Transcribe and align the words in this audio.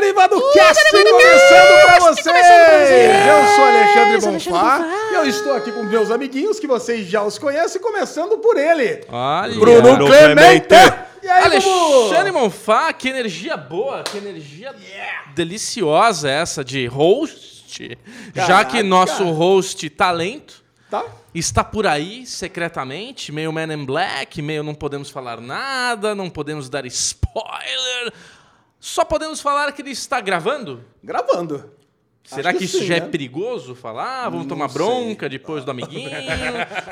Derivado 0.00 0.40
Cast 0.52 0.82
começando 0.90 1.86
pra 1.86 1.98
vocês! 2.00 2.26
Eu 3.26 3.54
sou 3.54 3.64
Alexandre 3.64 4.20
Bonfá 4.20 4.80
e 5.12 5.14
eu 5.14 5.26
estou 5.26 5.52
aqui 5.54 5.70
com 5.70 5.84
meus 5.84 6.10
amiguinhos 6.10 6.58
que 6.58 6.66
vocês 6.66 7.06
já 7.06 7.22
os 7.22 7.38
conhecem, 7.38 7.80
começando 7.80 8.36
por 8.38 8.56
ele, 8.56 9.04
Olha. 9.08 9.54
Bruno 9.54 9.82
Bruno 9.82 10.06
Clemente! 10.06 10.66
Clemente. 10.66 11.04
E 11.22 11.28
aí, 11.28 11.44
Alexandre 11.44 12.32
Bubu? 12.32 12.44
Monfá, 12.44 12.92
que 12.92 13.08
energia 13.08 13.56
boa, 13.56 14.02
que 14.02 14.18
energia 14.18 14.74
deliciosa 15.34 16.28
essa 16.28 16.64
de 16.64 16.86
host. 16.86 17.96
Já 18.34 18.46
Caraca. 18.46 18.70
que 18.72 18.82
nosso 18.82 19.24
host 19.30 19.88
talento 19.90 20.64
Tá? 20.90 21.04
está 21.34 21.64
por 21.64 21.86
aí 21.86 22.26
secretamente, 22.26 23.32
meio 23.32 23.52
Man 23.52 23.72
in 23.72 23.84
Black, 23.84 24.40
meio 24.42 24.62
não 24.62 24.74
podemos 24.74 25.10
falar 25.10 25.40
nada, 25.40 26.14
não 26.14 26.28
podemos 26.28 26.68
dar 26.68 26.84
spoiler. 26.86 28.12
Só 28.84 29.02
podemos 29.02 29.40
falar 29.40 29.72
que 29.72 29.80
ele 29.80 29.92
está 29.92 30.20
gravando? 30.20 30.84
Gravando. 31.02 31.72
Será 32.22 32.50
Acho 32.50 32.58
que, 32.58 32.64
isso 32.66 32.80
sim, 32.80 32.84
já 32.84 33.00
né? 33.00 33.06
é 33.06 33.08
perigoso 33.08 33.74
falar? 33.74 34.24
Vamos 34.24 34.40
Não 34.40 34.46
tomar 34.46 34.68
sei. 34.68 34.74
bronca 34.76 35.26
depois 35.26 35.64
do 35.64 35.70
amiguinho? 35.70 36.10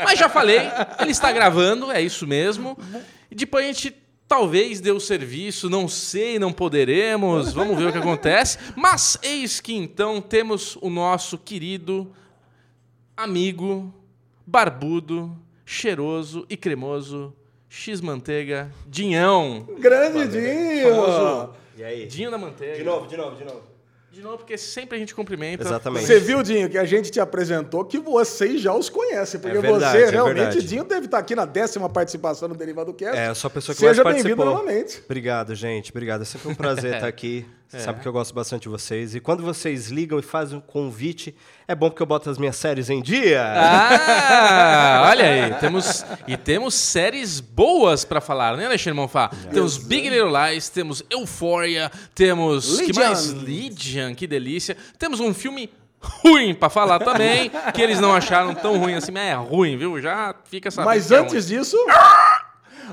Mas 0.03 0.19
já 0.19 0.27
falei, 0.27 0.61
ele 0.99 1.11
está 1.11 1.31
gravando, 1.31 1.93
é 1.93 2.01
isso 2.01 2.27
mesmo. 2.27 2.79
E 3.31 3.35
depois 3.35 3.67
a 3.67 3.69
gente 3.69 3.95
talvez 4.27 4.81
dê 4.81 4.91
o 4.91 4.99
serviço, 4.99 5.69
não 5.69 5.87
sei, 5.87 6.39
não 6.39 6.51
poderemos, 6.51 7.53
vamos 7.53 7.77
ver 7.77 7.89
o 7.89 7.93
que 7.93 7.99
acontece. 7.99 8.57
Mas 8.75 9.19
eis 9.23 9.61
que 9.61 9.75
então 9.75 10.19
temos 10.23 10.77
o 10.81 10.89
nosso 10.89 11.37
querido 11.37 12.11
amigo, 13.15 13.93
barbudo, 14.47 15.37
cheiroso 15.67 16.47
e 16.49 16.57
cremoso, 16.57 17.35
X-Manteiga, 17.69 18.73
Dinhão. 18.87 19.69
Grande 19.79 20.27
Dinho! 20.29 20.89
Famoso. 20.95 21.62
E 21.83 21.85
aí? 21.85 22.07
Dinho 22.07 22.31
da 22.31 22.39
Manteiga. 22.39 22.77
De 22.77 22.85
novo, 22.85 23.09
de 23.09 23.17
novo, 23.17 23.35
de 23.37 23.45
novo. 23.45 23.63
De 24.13 24.21
novo, 24.21 24.37
porque 24.39 24.57
sempre 24.57 24.97
a 24.97 24.99
gente 25.01 25.15
cumprimenta. 25.15 25.65
Exatamente. 25.65 26.07
Você 26.07 26.21
viu, 26.21 26.43
Dinho, 26.43 26.69
que 26.71 26.79
a 26.79 26.85
gente 26.85 27.11
te 27.11 27.19
apresentou 27.19 27.85
que 27.85 27.99
vocês 27.99 28.61
já 28.61 28.73
os 28.73 28.89
conhecem, 28.89 29.41
porque 29.41 29.57
É 29.57 29.61
verdade, 29.61 29.99
você 29.99 30.05
é 30.05 30.11
realmente, 30.11 30.37
verdade. 30.37 30.67
Dinho, 30.67 30.85
deve 30.85 31.07
estar 31.07 31.19
aqui 31.19 31.35
na 31.35 31.45
décima 31.45 31.89
participação 31.89 32.49
do 32.49 32.55
Derivado 32.55 32.93
Cast. 32.95 33.19
É, 33.19 33.29
eu 33.31 33.35
sou 33.35 33.49
a 33.49 33.51
pessoa 33.51 33.75
que 33.75 33.81
Seja 33.81 34.05
mais 34.05 34.17
bem-vindo 34.17 34.37
participou. 34.37 34.65
novamente. 34.65 35.03
Obrigado, 35.05 35.55
gente. 35.57 35.91
Obrigado. 35.91 36.23
É 36.23 36.25
sempre 36.25 36.49
um 36.51 36.55
prazer 36.55 36.95
estar 36.97 37.09
aqui. 37.09 37.45
Você 37.73 37.81
Sabe 37.81 38.01
que 38.01 38.07
eu 38.07 38.13
gosto 38.13 38.35
bastante 38.35 38.65
de 38.65 38.69
vocês. 38.69 39.15
E 39.15 39.21
quando 39.21 39.43
vocês 39.43 39.89
ligam 39.89 40.19
e 40.19 40.23
fazem 40.23 40.59
um 40.59 40.61
convite, 40.61 41.35
é 41.67 41.75
bom 41.75 41.89
porque 41.89 42.03
eu 42.03 42.07
boto 42.07 42.29
as 42.29 42.37
minhas 42.37 42.55
séries 42.55 42.91
em 42.91 43.01
dia. 43.01 43.43
Ah, 43.43 45.05
olha 45.09 45.25
aí, 45.25 45.55
temos 45.55 46.05
e 46.29 46.37
temos 46.37 46.75
séries 46.75 47.41
boas 47.41 48.05
pra 48.05 48.21
falar, 48.21 48.59
né, 48.59 48.67
Alexandre 48.67 49.01
Monfá? 49.01 49.31
Temos 49.51 49.79
Big 49.79 50.11
Little 50.11 50.31
Lies, 50.31 50.69
temos 50.69 51.03
Euphoria, 51.11 51.91
temos 52.15 52.79
que 52.79 52.89
Legion. 52.89 53.05
mais? 53.05 53.33
Legion, 53.33 54.15
que 54.15 54.27
delícia. 54.27 54.77
Temos 54.99 55.19
um 55.19 55.33
filme 55.33 55.71
ruim 55.99 56.55
pra 56.55 56.69
falar 56.69 56.99
também, 56.99 57.51
que 57.73 57.81
eles 57.81 57.99
não 58.01 58.13
acharam 58.15 58.55
tão 58.55 58.77
ruim 58.77 58.95
assim, 58.95 59.13
mas 59.13 59.23
é 59.23 59.35
ruim, 59.35 59.79
viu? 59.79 59.99
Já 59.99 60.35
fica 60.45 60.71
sabendo. 60.71 60.91
Mas 60.95 61.07
que 61.07 61.15
é 61.15 61.19
antes 61.19 61.47
disso, 61.47 61.77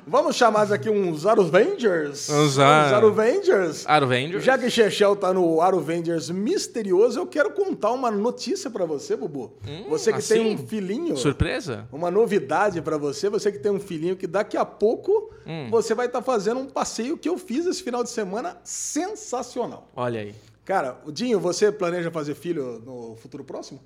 vamos 0.08 0.36
chamar 0.36 0.72
aqui 0.74 0.90
uns 0.90 1.26
Aruvengers. 1.26 2.30
Uns 2.30 2.58
Ar- 2.60 2.94
Aruvengers. 2.96 3.86
ruim. 3.86 3.96
Avengers. 3.96 4.44
Já 4.44 4.58
que 4.58 4.70
Chechel 4.70 5.16
tá 5.16 5.34
no 5.34 5.62
Aruvengers 5.62 6.30
misterioso, 6.30 7.20
eu 7.20 7.28
quero 7.28 7.52
contar 7.52 7.92
uma 7.92 8.10
notícia 8.12 8.70
pra 8.70 8.86
você, 8.86 9.16
Bubu. 9.16 9.54
você 9.90 10.12
que 10.14 10.22
tem 10.28 10.54
assim? 10.54 10.54
um 10.64 10.68
filhinho. 10.68 11.18
Surpresa? 11.18 11.88
Uma 11.92 12.10
novidade 12.12 12.82
pra 12.82 12.98
você, 12.98 13.30
você 13.30 13.52
que 13.52 13.60
tem 13.60 13.72
um 13.72 13.80
filhinho 13.80 14.16
que 14.16 14.28
daqui 14.28 14.58
a 14.58 14.66
pouco 14.66 15.32
Hum. 15.48 15.68
você 15.72 15.96
vai 15.96 16.06
estar 16.06 16.22
fazendo 16.22 16.60
um 16.60 16.68
passeio 16.68 17.18
que 17.18 17.28
eu 17.28 17.38
fiz 17.38 17.66
esse 17.66 17.82
final 17.82 18.04
de 18.04 18.10
semana 18.10 18.58
sensacional. 18.64 19.88
Olha 19.96 20.20
aí. 20.22 20.36
Cara, 20.66 21.00
o 21.06 21.12
Dinho, 21.12 21.40
você 21.40 21.72
planeja 21.72 22.12
fazer 22.12 22.36
filho 22.36 22.80
no 22.86 23.16
futuro 23.16 23.44
próximo? 23.44 23.80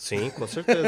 Sim, 0.00 0.30
com 0.30 0.46
certeza. 0.46 0.80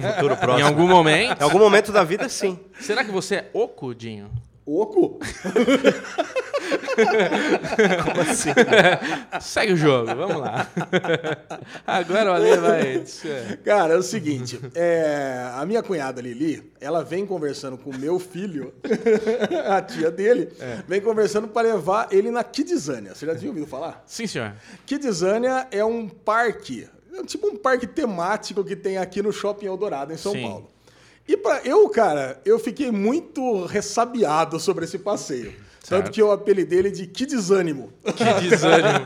No 0.00 0.12
futuro 0.12 0.34
Em 0.34 0.36
próximo. 0.36 0.68
algum 0.68 0.86
momento. 0.86 1.40
Em 1.40 1.42
algum 1.42 1.58
momento 1.58 1.90
da 1.90 2.04
vida, 2.04 2.28
sim. 2.28 2.56
Será 2.80 3.02
que 3.04 3.10
você 3.10 3.34
é 3.36 3.50
oco, 3.52 3.92
Dinho? 3.92 4.30
Oco? 4.64 5.18
Como 8.04 8.20
assim? 8.20 8.50
Segue 9.40 9.72
o 9.72 9.76
jogo, 9.76 10.06
vamos 10.14 10.36
lá. 10.36 10.66
Agora 11.86 12.30
o 12.30 12.34
Ale 12.34 12.56
vai. 12.56 13.04
Cara, 13.64 13.94
é 13.94 13.96
o 13.96 14.02
seguinte, 14.02 14.60
é, 14.74 15.50
a 15.54 15.66
minha 15.66 15.82
cunhada 15.82 16.20
Lili, 16.22 16.72
ela 16.80 17.02
vem 17.02 17.26
conversando 17.26 17.76
com 17.76 17.90
o 17.90 17.98
meu 17.98 18.18
filho, 18.18 18.72
a 19.68 19.82
tia 19.82 20.10
dele, 20.10 20.48
É. 20.60 20.78
vem 20.86 21.00
conversando 21.00 21.48
para 21.48 21.68
levar 21.68 22.08
ele 22.12 22.30
na 22.30 22.44
Kidzania. 22.44 23.14
Você 23.14 23.26
já 23.26 23.34
tinha 23.34 23.50
ouvido 23.50 23.66
falar? 23.66 24.02
Sim, 24.06 24.26
senhor. 24.26 24.52
Kidzania 24.86 25.66
é 25.70 25.84
um 25.84 26.08
parque, 26.08 26.88
é 27.20 27.22
tipo 27.24 27.46
um 27.48 27.56
parque 27.56 27.86
temático 27.86 28.62
que 28.64 28.74
tem 28.76 28.98
aqui 28.98 29.22
no 29.22 29.32
Shopping 29.32 29.66
Eldorado, 29.66 30.12
em 30.12 30.16
São 30.16 30.32
Sim. 30.32 30.42
Paulo. 30.42 30.70
E 31.26 31.36
para 31.36 31.60
eu, 31.64 31.88
cara, 31.88 32.40
eu 32.44 32.58
fiquei 32.58 32.90
muito 32.90 33.64
ressabiado 33.64 34.60
sobre 34.60 34.84
esse 34.84 34.98
passeio. 34.98 35.54
Tanto 35.86 36.04
Certo. 36.04 36.12
que 36.12 36.22
eu 36.22 36.32
apelidei 36.32 36.78
ele 36.78 36.90
de 36.90 37.06
Kidzânimo. 37.06 37.92
Que 38.16 38.48
desânimo. 38.48 39.04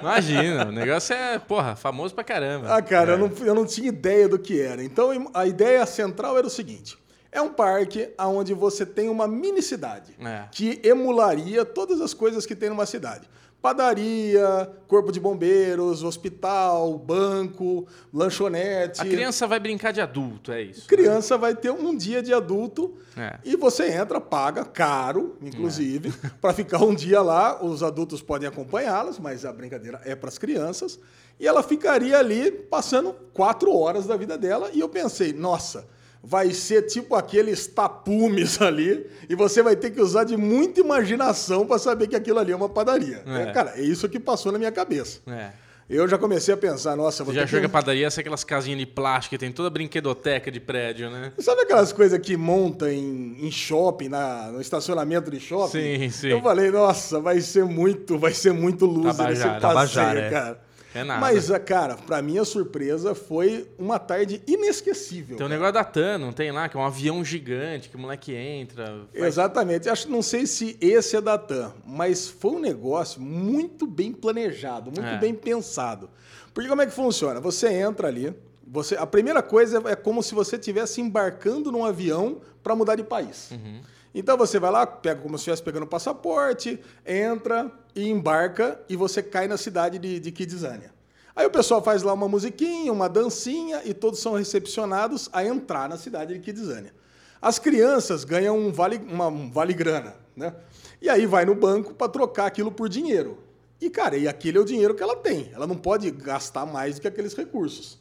Imagina, 0.00 0.66
o 0.66 0.72
negócio 0.72 1.14
é, 1.14 1.38
porra, 1.38 1.74
famoso 1.74 2.14
pra 2.14 2.22
caramba. 2.24 2.74
Ah, 2.74 2.80
cara, 2.82 3.12
eu, 3.12 3.18
não, 3.18 3.30
eu 3.44 3.54
não 3.54 3.64
tinha 3.66 3.88
ideia 3.88 4.28
do 4.28 4.38
que 4.38 4.60
era. 4.60 4.82
Então, 4.84 5.10
a 5.34 5.46
ideia 5.46 5.84
central 5.86 6.38
era 6.38 6.46
o 6.46 6.50
seguinte: 6.50 6.96
é 7.32 7.40
um 7.40 7.48
parque 7.48 8.08
onde 8.18 8.54
você 8.54 8.86
tem 8.86 9.08
uma 9.08 9.26
mini 9.26 9.62
cidade 9.62 10.14
É. 10.20 10.44
que 10.52 10.80
emularia 10.84 11.64
todas 11.64 12.00
as 12.00 12.14
coisas 12.14 12.46
que 12.46 12.54
tem 12.54 12.68
numa 12.68 12.86
cidade. 12.86 13.28
Padaria, 13.62 14.70
corpo 14.86 15.10
de 15.10 15.18
bombeiros, 15.18 16.02
hospital, 16.04 16.96
banco, 16.98 17.86
lanchonete. 18.12 19.00
A 19.00 19.04
criança 19.04 19.46
vai 19.46 19.58
brincar 19.58 19.92
de 19.92 20.00
adulto, 20.00 20.52
é 20.52 20.62
isso. 20.62 20.86
Criança 20.86 21.36
vai 21.36 21.54
ter 21.54 21.70
um 21.70 21.96
dia 21.96 22.22
de 22.22 22.32
adulto 22.32 22.94
É. 23.16 23.38
e 23.44 23.56
você 23.56 23.90
entra, 23.90 24.20
paga, 24.20 24.64
caro, 24.64 25.36
inclusive, 25.42 26.12
para 26.40 26.52
ficar 26.54 26.82
um 26.84 26.94
dia 26.94 27.20
lá. 27.20 27.62
Os 27.64 27.82
adultos 27.82 28.22
podem 28.22 28.48
acompanhá-las, 28.48 29.18
mas 29.18 29.44
a 29.44 29.52
brincadeira 29.52 30.00
é 30.04 30.14
para 30.14 30.28
as 30.28 30.38
crianças. 30.38 30.98
E 31.38 31.46
ela 31.46 31.62
ficaria 31.62 32.18
ali 32.18 32.50
passando 32.50 33.12
quatro 33.34 33.74
horas 33.76 34.06
da 34.06 34.16
vida 34.16 34.38
dela. 34.38 34.70
E 34.72 34.80
eu 34.80 34.88
pensei, 34.88 35.32
nossa, 35.32 35.86
vai 36.26 36.50
ser 36.52 36.82
tipo 36.82 37.14
aqueles 37.14 37.68
tapumes 37.68 38.60
ali, 38.60 39.06
e 39.28 39.34
você 39.36 39.62
vai 39.62 39.76
ter 39.76 39.90
que 39.90 40.00
usar 40.00 40.24
de 40.24 40.36
muita 40.36 40.80
imaginação 40.80 41.64
para 41.64 41.78
saber 41.78 42.08
que 42.08 42.16
aquilo 42.16 42.40
ali 42.40 42.50
é 42.50 42.56
uma 42.56 42.68
padaria. 42.68 43.22
É. 43.24 43.52
Cara, 43.52 43.74
é 43.76 43.82
isso 43.82 44.08
que 44.08 44.18
passou 44.18 44.50
na 44.50 44.58
minha 44.58 44.72
cabeça. 44.72 45.20
É. 45.28 45.50
Eu 45.88 46.08
já 46.08 46.18
comecei 46.18 46.52
a 46.52 46.56
pensar, 46.56 46.96
nossa, 46.96 47.22
vou 47.22 47.32
Você 47.32 47.38
já 47.38 47.42
ter 47.42 47.50
achou 47.50 47.60
que 47.60 47.66
a 47.66 47.68
padaria 47.68 48.08
é 48.08 48.08
aquelas 48.08 48.42
casinhas 48.42 48.80
de 48.80 48.86
plástico 48.86 49.36
que 49.36 49.38
tem 49.38 49.52
toda 49.52 49.68
a 49.68 49.70
brinquedoteca 49.70 50.50
de 50.50 50.58
prédio, 50.58 51.08
né? 51.08 51.32
Sabe 51.38 51.62
aquelas 51.62 51.92
coisas 51.92 52.18
que 52.18 52.36
monta 52.36 52.92
em, 52.92 53.36
em 53.46 53.50
shopping, 53.52 54.08
na, 54.08 54.50
no 54.50 54.60
estacionamento 54.60 55.30
de 55.30 55.38
shopping? 55.38 55.70
Sim, 55.70 56.10
sim. 56.10 56.28
Eu 56.30 56.42
falei, 56.42 56.72
nossa, 56.72 57.20
vai 57.20 57.40
ser 57.40 57.64
muito, 57.64 58.18
vai 58.18 58.32
ser 58.32 58.52
muito 58.52 58.84
loser 58.84 59.30
esse 59.30 59.42
Tabajara. 59.44 59.60
passeio, 59.60 59.60
Tabajara, 59.60 60.20
é. 60.20 60.30
cara. 60.30 60.60
É 60.60 60.65
nada. 61.04 61.20
Mas, 61.20 61.50
ah, 61.50 61.58
cara, 61.58 61.96
pra 61.96 62.20
minha 62.22 62.44
surpresa, 62.44 63.14
foi 63.14 63.68
uma 63.78 63.98
tarde 63.98 64.42
inesquecível. 64.46 65.36
Tem 65.36 65.46
um 65.46 65.48
cara. 65.48 65.60
negócio 65.60 65.72
da 65.74 65.84
TAN, 65.84 66.18
não 66.18 66.32
tem 66.32 66.50
lá? 66.52 66.68
Que 66.68 66.76
é 66.76 66.80
um 66.80 66.84
avião 66.84 67.24
gigante, 67.24 67.88
que 67.88 67.96
o 67.96 67.98
moleque 67.98 68.32
entra. 68.34 68.86
faz- 69.12 69.24
Exatamente. 69.26 69.88
Acho, 69.88 70.10
não 70.10 70.22
sei 70.22 70.46
se 70.46 70.76
esse 70.80 71.16
é 71.16 71.20
da 71.20 71.38
TAM, 71.38 71.72
mas 71.86 72.28
foi 72.28 72.52
um 72.52 72.60
negócio 72.60 73.20
muito 73.20 73.86
bem 73.86 74.12
planejado, 74.12 74.90
muito 74.90 75.00
É. 75.06 75.18
bem 75.18 75.34
pensado. 75.34 76.08
Porque 76.54 76.68
como 76.68 76.82
é 76.82 76.86
que 76.86 76.92
funciona? 76.92 77.40
Você 77.40 77.68
entra 77.68 78.08
ali, 78.08 78.34
você, 78.66 78.96
a 78.96 79.06
primeira 79.06 79.42
coisa 79.42 79.82
é 79.86 79.94
como 79.96 80.22
se 80.22 80.34
você 80.34 80.56
estivesse 80.56 81.00
embarcando 81.00 81.70
num 81.70 81.84
avião 81.84 82.40
para 82.62 82.74
mudar 82.74 82.96
de 82.96 83.04
país. 83.04 83.50
Uhum. 83.52 83.80
Então 84.14 84.36
você 84.38 84.58
vai 84.58 84.70
lá, 84.70 84.86
pega 84.86 85.20
como 85.20 85.36
se 85.36 85.42
estivesse 85.42 85.62
pegando 85.62 85.82
o 85.82 85.86
passaporte, 85.86 86.80
entra 87.04 87.70
e 87.96 88.08
embarca 88.08 88.78
e 88.88 88.94
você 88.94 89.22
cai 89.22 89.48
na 89.48 89.56
cidade 89.56 89.98
de, 89.98 90.20
de 90.20 90.30
Kidzania. 90.30 90.94
Aí 91.34 91.46
o 91.46 91.50
pessoal 91.50 91.82
faz 91.82 92.02
lá 92.02 92.12
uma 92.12 92.28
musiquinha, 92.28 92.92
uma 92.92 93.08
dancinha 93.08 93.80
e 93.84 93.94
todos 93.94 94.20
são 94.20 94.34
recepcionados 94.34 95.28
a 95.32 95.44
entrar 95.44 95.88
na 95.88 95.96
cidade 95.96 96.34
de 96.34 96.40
Kidzania. 96.40 96.94
As 97.40 97.58
crianças 97.58 98.22
ganham 98.24 98.58
um 98.58 98.70
vale, 98.70 98.98
uma, 98.98 99.28
um 99.28 99.50
vale 99.50 99.74
grana, 99.74 100.14
né? 100.36 100.54
E 101.00 101.08
aí 101.08 101.26
vai 101.26 101.44
no 101.44 101.54
banco 101.54 101.94
para 101.94 102.08
trocar 102.08 102.46
aquilo 102.46 102.70
por 102.70 102.88
dinheiro. 102.88 103.38
E, 103.80 103.90
cara, 103.90 104.16
e 104.16 104.26
aquele 104.26 104.58
é 104.58 104.60
o 104.60 104.64
dinheiro 104.64 104.94
que 104.94 105.02
ela 105.02 105.16
tem. 105.16 105.50
Ela 105.54 105.66
não 105.66 105.76
pode 105.76 106.10
gastar 106.10 106.64
mais 106.64 106.94
do 106.94 107.02
que 107.02 107.08
aqueles 107.08 107.34
recursos. 107.34 107.98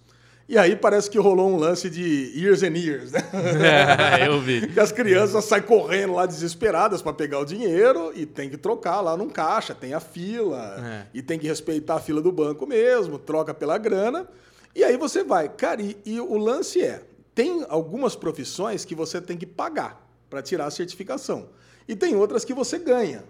E 0.47 0.59
aí 0.59 0.75
parece 0.75 1.09
que 1.09 1.17
rolou 1.17 1.49
um 1.49 1.57
lance 1.57 1.89
de 1.89 2.31
years 2.39 2.61
and 2.61 2.77
years, 2.77 3.11
né? 3.11 3.21
É, 4.21 4.27
eu 4.27 4.39
vi. 4.39 4.67
Que 4.73 4.79
as 4.79 4.91
crianças 4.91 5.43
saem 5.45 5.63
correndo 5.63 6.13
lá 6.13 6.25
desesperadas 6.27 7.01
para 7.01 7.13
pegar 7.13 7.39
o 7.39 7.45
dinheiro 7.45 8.11
e 8.15 8.25
tem 8.27 8.49
que 8.49 8.57
trocar 8.57 9.01
lá 9.01 9.17
num 9.17 9.27
caixa, 9.29 9.73
tem 9.73 9.93
a 9.95 9.99
fila, 9.99 10.75
É. 10.85 11.07
e 11.13 11.21
tem 11.23 11.39
que 11.39 11.47
respeitar 11.47 11.95
a 11.95 11.99
fila 11.99 12.21
do 12.21 12.31
banco 12.31 12.67
mesmo, 12.67 13.17
troca 13.17 13.53
pela 13.55 13.77
grana. 13.79 14.27
E 14.75 14.83
aí 14.83 14.97
você 14.97 15.23
vai. 15.23 15.49
Cara, 15.49 15.81
e, 15.81 15.97
e 16.05 16.19
o 16.19 16.37
lance 16.37 16.79
é: 16.81 17.01
tem 17.33 17.65
algumas 17.67 18.15
profissões 18.15 18.85
que 18.85 18.93
você 18.93 19.19
tem 19.19 19.37
que 19.37 19.45
pagar 19.47 20.05
para 20.29 20.43
tirar 20.43 20.67
a 20.67 20.71
certificação. 20.71 21.49
E 21.87 21.95
tem 21.95 22.15
outras 22.15 22.45
que 22.45 22.53
você 22.53 22.77
ganha. 22.77 23.23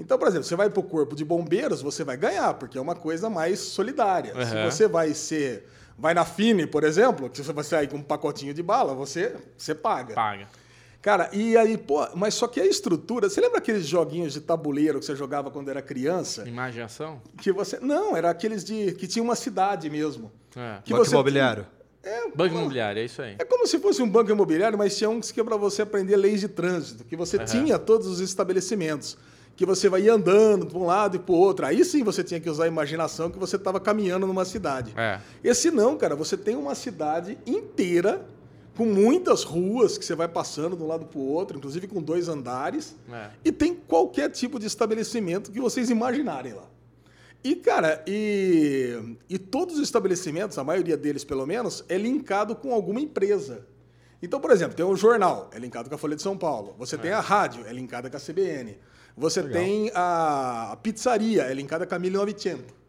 Então, 0.00 0.16
por 0.18 0.26
exemplo, 0.26 0.44
você 0.44 0.56
vai 0.56 0.70
para 0.70 0.80
o 0.80 0.82
corpo 0.82 1.14
de 1.14 1.24
bombeiros, 1.24 1.82
você 1.82 2.02
vai 2.02 2.16
ganhar, 2.16 2.54
porque 2.54 2.78
é 2.78 2.80
uma 2.80 2.94
coisa 2.94 3.28
mais 3.28 3.58
solidária. 3.60 4.32
Se 4.46 4.54
Uhum. 4.56 4.70
você 4.70 4.88
vai 4.88 5.12
ser. 5.12 5.68
Vai 5.98 6.14
na 6.14 6.24
Fine, 6.24 6.66
por 6.66 6.84
exemplo, 6.84 7.28
que 7.30 7.42
você 7.42 7.52
vai 7.52 7.64
sair 7.64 7.88
com 7.88 7.96
um 7.98 8.02
pacotinho 8.02 8.52
de 8.54 8.62
bala, 8.62 8.94
você, 8.94 9.34
você 9.56 9.74
paga. 9.74 10.14
Paga. 10.14 10.48
Cara, 11.00 11.28
e 11.32 11.56
aí, 11.56 11.76
pô, 11.76 12.06
mas 12.14 12.34
só 12.34 12.46
que 12.46 12.60
a 12.60 12.66
estrutura. 12.66 13.28
Você 13.28 13.40
lembra 13.40 13.58
aqueles 13.58 13.86
joguinhos 13.86 14.32
de 14.34 14.40
tabuleiro 14.40 15.00
que 15.00 15.04
você 15.04 15.16
jogava 15.16 15.50
quando 15.50 15.68
era 15.68 15.82
criança? 15.82 16.48
Imaginação? 16.48 17.20
Que 17.40 17.50
você. 17.50 17.80
Não, 17.80 18.16
era 18.16 18.30
aqueles 18.30 18.62
de. 18.64 18.92
que 18.92 19.08
tinha 19.08 19.22
uma 19.22 19.34
cidade 19.34 19.90
mesmo. 19.90 20.30
É. 20.54 20.78
Que 20.84 20.92
Banco 20.92 21.04
você- 21.04 21.14
imobiliário. 21.14 21.66
É, 22.04 22.28
Banco 22.34 22.54
imobiliário, 22.56 23.00
é 23.00 23.04
isso 23.04 23.22
aí. 23.22 23.36
é 23.38 23.44
como 23.44 23.64
se 23.64 23.78
fosse 23.78 24.02
um 24.02 24.08
banco 24.08 24.28
imobiliário, 24.30 24.76
mas 24.76 24.96
tinha 24.96 25.08
um 25.08 25.20
que 25.20 25.40
é 25.40 25.44
para 25.44 25.56
você 25.56 25.82
aprender 25.82 26.16
leis 26.16 26.40
de 26.40 26.48
trânsito, 26.48 27.04
que 27.04 27.14
você 27.16 27.38
tinha 27.44 27.78
todos 27.78 28.08
os 28.08 28.18
estabelecimentos, 28.18 29.16
que 29.62 29.66
você 29.66 29.88
vai 29.88 30.02
ir 30.02 30.08
andando 30.10 30.66
de 30.66 30.76
um 30.76 30.84
lado 30.84 31.14
e 31.16 31.18
para 31.20 31.32
o 31.32 31.38
outro. 31.38 31.64
Aí 31.64 31.84
sim 31.84 32.02
você 32.02 32.24
tinha 32.24 32.40
que 32.40 32.50
usar 32.50 32.64
a 32.64 32.66
imaginação 32.66 33.30
que 33.30 33.38
você 33.38 33.54
estava 33.54 33.78
caminhando 33.78 34.26
numa 34.26 34.44
cidade. 34.44 34.92
É. 34.96 35.20
Esse 35.44 35.70
não, 35.70 35.96
cara, 35.96 36.16
você 36.16 36.36
tem 36.36 36.56
uma 36.56 36.74
cidade 36.74 37.38
inteira 37.46 38.26
com 38.76 38.84
muitas 38.84 39.44
ruas 39.44 39.96
que 39.96 40.04
você 40.04 40.16
vai 40.16 40.26
passando 40.26 40.76
de 40.76 40.82
um 40.82 40.86
lado 40.88 41.06
para 41.06 41.18
o 41.20 41.28
outro, 41.28 41.58
inclusive 41.58 41.86
com 41.86 42.02
dois 42.02 42.28
andares, 42.28 42.96
É. 43.12 43.30
e 43.44 43.52
tem 43.52 43.72
qualquer 43.74 44.30
tipo 44.30 44.58
de 44.58 44.66
estabelecimento 44.66 45.52
que 45.52 45.60
vocês 45.60 45.90
imaginarem 45.90 46.54
lá. 46.54 46.64
E, 47.44 47.54
cara, 47.54 48.02
e, 48.06 49.16
e 49.28 49.38
todos 49.38 49.76
os 49.76 49.82
estabelecimentos, 49.82 50.58
a 50.58 50.64
maioria 50.64 50.96
deles 50.96 51.22
pelo 51.22 51.46
menos, 51.46 51.84
é 51.88 51.96
linkado 51.96 52.56
com 52.56 52.72
alguma 52.72 53.00
empresa. 53.00 53.64
Então, 54.22 54.40
por 54.40 54.50
exemplo, 54.50 54.74
tem 54.76 54.86
o 54.86 54.96
jornal, 54.96 55.50
é 55.52 55.58
linkado 55.58 55.88
com 55.88 55.94
a 55.94 55.98
Folha 55.98 56.16
de 56.16 56.22
São 56.22 56.36
Paulo. 56.36 56.74
Você 56.78 56.96
tem 56.96 57.10
a 57.12 57.20
rádio, 57.20 57.64
é 57.66 57.72
linkada 57.72 58.08
com 58.10 58.16
a 58.16 58.20
CBN. 58.20 58.78
Você 59.16 59.42
tem 59.42 59.90
a, 59.94 60.72
a 60.72 60.76
pizzaria, 60.76 61.42
é 61.42 61.54
linkada 61.54 61.86
com 61.86 61.94
a 61.94 61.98
1900. 61.98 62.82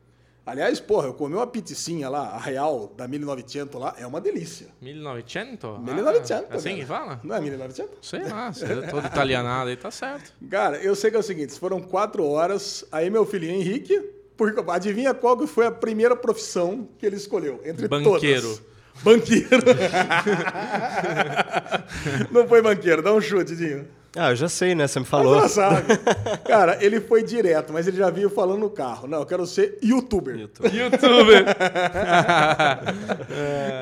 Aliás, 0.45 0.81
porra, 0.81 1.07
eu 1.07 1.13
comi 1.13 1.35
uma 1.35 1.47
pizzinha 1.47 2.09
lá, 2.09 2.31
a 2.31 2.37
real 2.37 2.93
da 2.97 3.07
1900 3.07 3.79
lá, 3.79 3.95
é 3.97 4.05
uma 4.05 4.19
delícia. 4.19 4.67
1900? 4.81 5.79
1900. 5.79 6.31
Ah, 6.31 6.55
assim 6.55 6.69
cara. 6.69 6.81
que 6.81 6.85
fala? 6.85 7.21
Não 7.23 7.33
é 7.33 7.39
1900? 7.39 7.91
Sei 8.01 8.23
lá, 8.25 8.51
você 8.51 8.65
é 8.65 8.87
todo 8.87 9.07
italianado 9.07 9.69
aí, 9.69 9.77
tá 9.77 9.89
certo. 9.89 10.33
Cara, 10.51 10.75
eu 10.77 10.95
sei 10.95 11.11
que 11.11 11.15
é 11.15 11.19
o 11.19 11.23
seguinte, 11.23 11.57
foram 11.57 11.81
quatro 11.81 12.25
horas, 12.25 12.83
aí 12.91 13.09
meu 13.09 13.25
filho 13.25 13.49
Henrique, 13.49 13.97
porque, 14.35 14.61
adivinha 14.69 15.13
qual 15.13 15.37
que 15.37 15.47
foi 15.47 15.65
a 15.65 15.71
primeira 15.71 16.13
profissão 16.13 16.89
que 16.97 17.05
ele 17.05 17.15
escolheu? 17.15 17.61
Entre 17.63 17.87
Banqueiro. 17.87 18.41
todas. 18.41 18.73
Banqueiro. 19.01 19.47
Não 22.31 22.47
foi 22.47 22.61
banqueiro, 22.61 23.01
dá 23.01 23.13
um 23.13 23.21
chute, 23.21 23.55
Dinho. 23.55 23.87
Ah, 24.15 24.29
eu 24.29 24.35
já 24.35 24.47
sei, 24.47 24.75
né? 24.75 24.85
Você 24.87 24.99
me 24.99 25.05
falou. 25.05 25.39
Mas 25.41 25.53
sabe. 25.53 25.87
Cara, 26.47 26.77
ele 26.83 27.01
foi 27.01 27.23
direto, 27.23 27.73
mas 27.73 27.87
ele 27.87 27.97
já 27.97 28.09
vinha 28.11 28.29
falando 28.29 28.59
no 28.59 28.69
carro. 28.69 29.07
Não, 29.07 29.19
eu 29.21 29.25
quero 29.25 29.45
ser 29.47 29.79
youtuber. 29.81 30.37
YouTuber. 30.39 31.45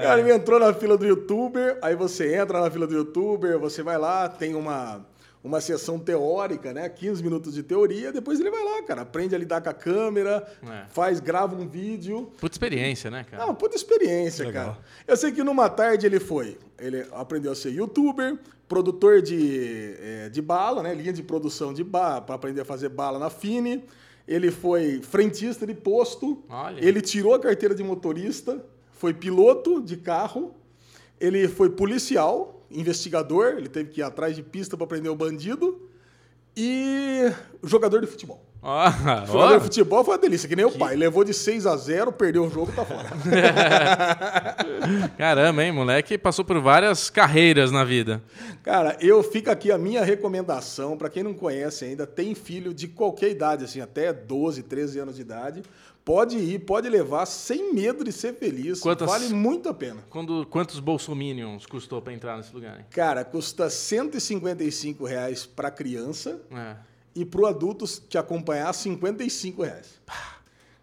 Cara, 0.03 0.19
ele 0.19 0.31
entrou 0.33 0.59
na 0.59 0.73
fila 0.73 0.97
do 0.97 1.05
youtuber, 1.05 1.77
aí 1.81 1.95
você 1.95 2.35
entra 2.35 2.61
na 2.61 2.69
fila 2.71 2.87
do 2.87 2.93
youtuber, 2.95 3.59
você 3.59 3.83
vai 3.83 3.97
lá, 3.97 4.29
tem 4.29 4.55
uma, 4.55 5.05
uma 5.43 5.59
sessão 5.59 5.99
teórica, 5.99 6.73
né? 6.73 6.87
15 6.89 7.21
minutos 7.23 7.53
de 7.53 7.63
teoria, 7.63 8.11
depois 8.11 8.39
ele 8.39 8.49
vai 8.51 8.63
lá, 8.63 8.83
cara, 8.83 9.01
aprende 9.01 9.35
a 9.35 9.37
lidar 9.37 9.61
com 9.61 9.69
a 9.69 9.73
câmera, 9.73 10.47
É. 10.63 10.85
faz, 10.89 11.19
grava 11.19 11.55
um 11.55 11.67
vídeo. 11.67 12.31
Puta 12.39 12.53
experiência, 12.55 13.11
né, 13.11 13.25
cara? 13.29 13.45
Não, 13.45 13.53
puta 13.55 13.75
experiência, 13.75 14.45
Legal. 14.45 14.65
cara. 14.65 14.77
Eu 15.07 15.17
sei 15.17 15.31
que 15.31 15.43
numa 15.43 15.69
tarde 15.69 16.05
ele 16.05 16.19
foi. 16.19 16.57
Ele 16.79 17.05
aprendeu 17.11 17.51
a 17.51 17.55
ser 17.55 17.69
youtuber, 17.71 18.37
produtor 18.71 19.21
de, 19.21 19.95
eh, 19.99 20.29
de 20.29 20.41
bala, 20.41 20.81
né? 20.81 20.93
Linha 20.93 21.11
de 21.11 21.21
produção 21.21 21.73
de 21.73 21.83
bala, 21.83 22.21
para 22.21 22.35
aprender 22.35 22.61
a 22.61 22.65
fazer 22.65 22.87
bala 22.87 23.19
na 23.19 23.29
Fine. 23.29 23.83
Ele 24.25 24.49
foi 24.49 25.01
frentista 25.01 25.67
de 25.67 25.73
posto. 25.73 26.41
Olha. 26.47 26.79
Ele 26.79 27.01
tirou 27.01 27.33
a 27.33 27.39
carteira 27.39 27.75
de 27.75 27.83
motorista, 27.83 28.63
foi 28.93 29.13
piloto 29.13 29.81
de 29.81 29.97
carro. 29.97 30.55
Ele 31.19 31.49
foi 31.49 31.69
policial, 31.69 32.65
investigador. 32.71 33.55
Ele 33.57 33.67
teve 33.67 33.89
que 33.89 33.99
ir 33.99 34.03
atrás 34.03 34.37
de 34.37 34.41
pista 34.41 34.77
para 34.77 34.87
prender 34.87 35.11
o 35.11 35.15
bandido. 35.15 35.89
E 36.55 37.29
jogador 37.61 37.99
de 37.99 38.07
futebol. 38.07 38.41
Ó. 38.63 39.57
de 39.57 39.63
futebol 39.63 40.03
foi 40.03 40.13
uma 40.13 40.19
delícia, 40.21 40.47
que 40.47 40.55
nem 40.55 40.65
o 40.65 40.71
pai. 40.71 40.95
Levou 40.95 41.23
de 41.23 41.33
6 41.33 41.65
a 41.65 41.75
0 41.75 42.11
perdeu 42.11 42.45
o 42.45 42.49
jogo, 42.49 42.71
tá 42.71 42.85
fora. 42.85 43.09
Caramba, 45.17 45.63
hein? 45.63 45.71
Moleque 45.71 46.17
passou 46.17 46.45
por 46.45 46.59
várias 46.61 47.09
carreiras 47.09 47.71
na 47.71 47.83
vida. 47.83 48.21
Cara, 48.63 48.97
eu 48.99 49.23
fica 49.23 49.51
aqui 49.51 49.71
a 49.71 49.77
minha 49.77 50.03
recomendação 50.03 50.97
para 50.97 51.09
quem 51.09 51.23
não 51.23 51.33
conhece 51.33 51.85
ainda, 51.85 52.05
tem 52.05 52.35
filho 52.35 52.73
de 52.73 52.87
qualquer 52.87 53.31
idade, 53.31 53.65
assim, 53.65 53.81
até 53.81 54.13
12, 54.13 54.63
13 54.63 54.99
anos 54.99 55.15
de 55.15 55.21
idade, 55.21 55.63
pode 56.05 56.37
ir, 56.37 56.59
pode 56.59 56.87
levar 56.89 57.25
sem 57.25 57.73
medo 57.73 58.03
de 58.03 58.11
ser 58.11 58.33
feliz. 58.35 58.79
Quantas- 58.79 59.07
Vale 59.09 59.29
muito 59.33 59.69
a 59.69 59.73
pena. 59.73 60.01
Quando, 60.09 60.45
quantos 60.45 60.79
bolsominions 60.79 61.65
custou 61.65 62.01
pra 62.01 62.13
entrar 62.13 62.37
nesse 62.37 62.53
lugar? 62.53 62.79
Hein? 62.79 62.85
Cara, 62.91 63.23
custa 63.23 63.69
155 63.69 65.05
reais 65.05 65.45
para 65.45 65.71
criança 65.71 66.39
É. 66.51 66.75
e 67.15 67.25
para 67.25 67.41
o 67.41 67.45
adulto 67.45 67.85
te 68.07 68.17
acompanhar 68.17 68.73
55 68.73 69.63
reais. 69.63 69.99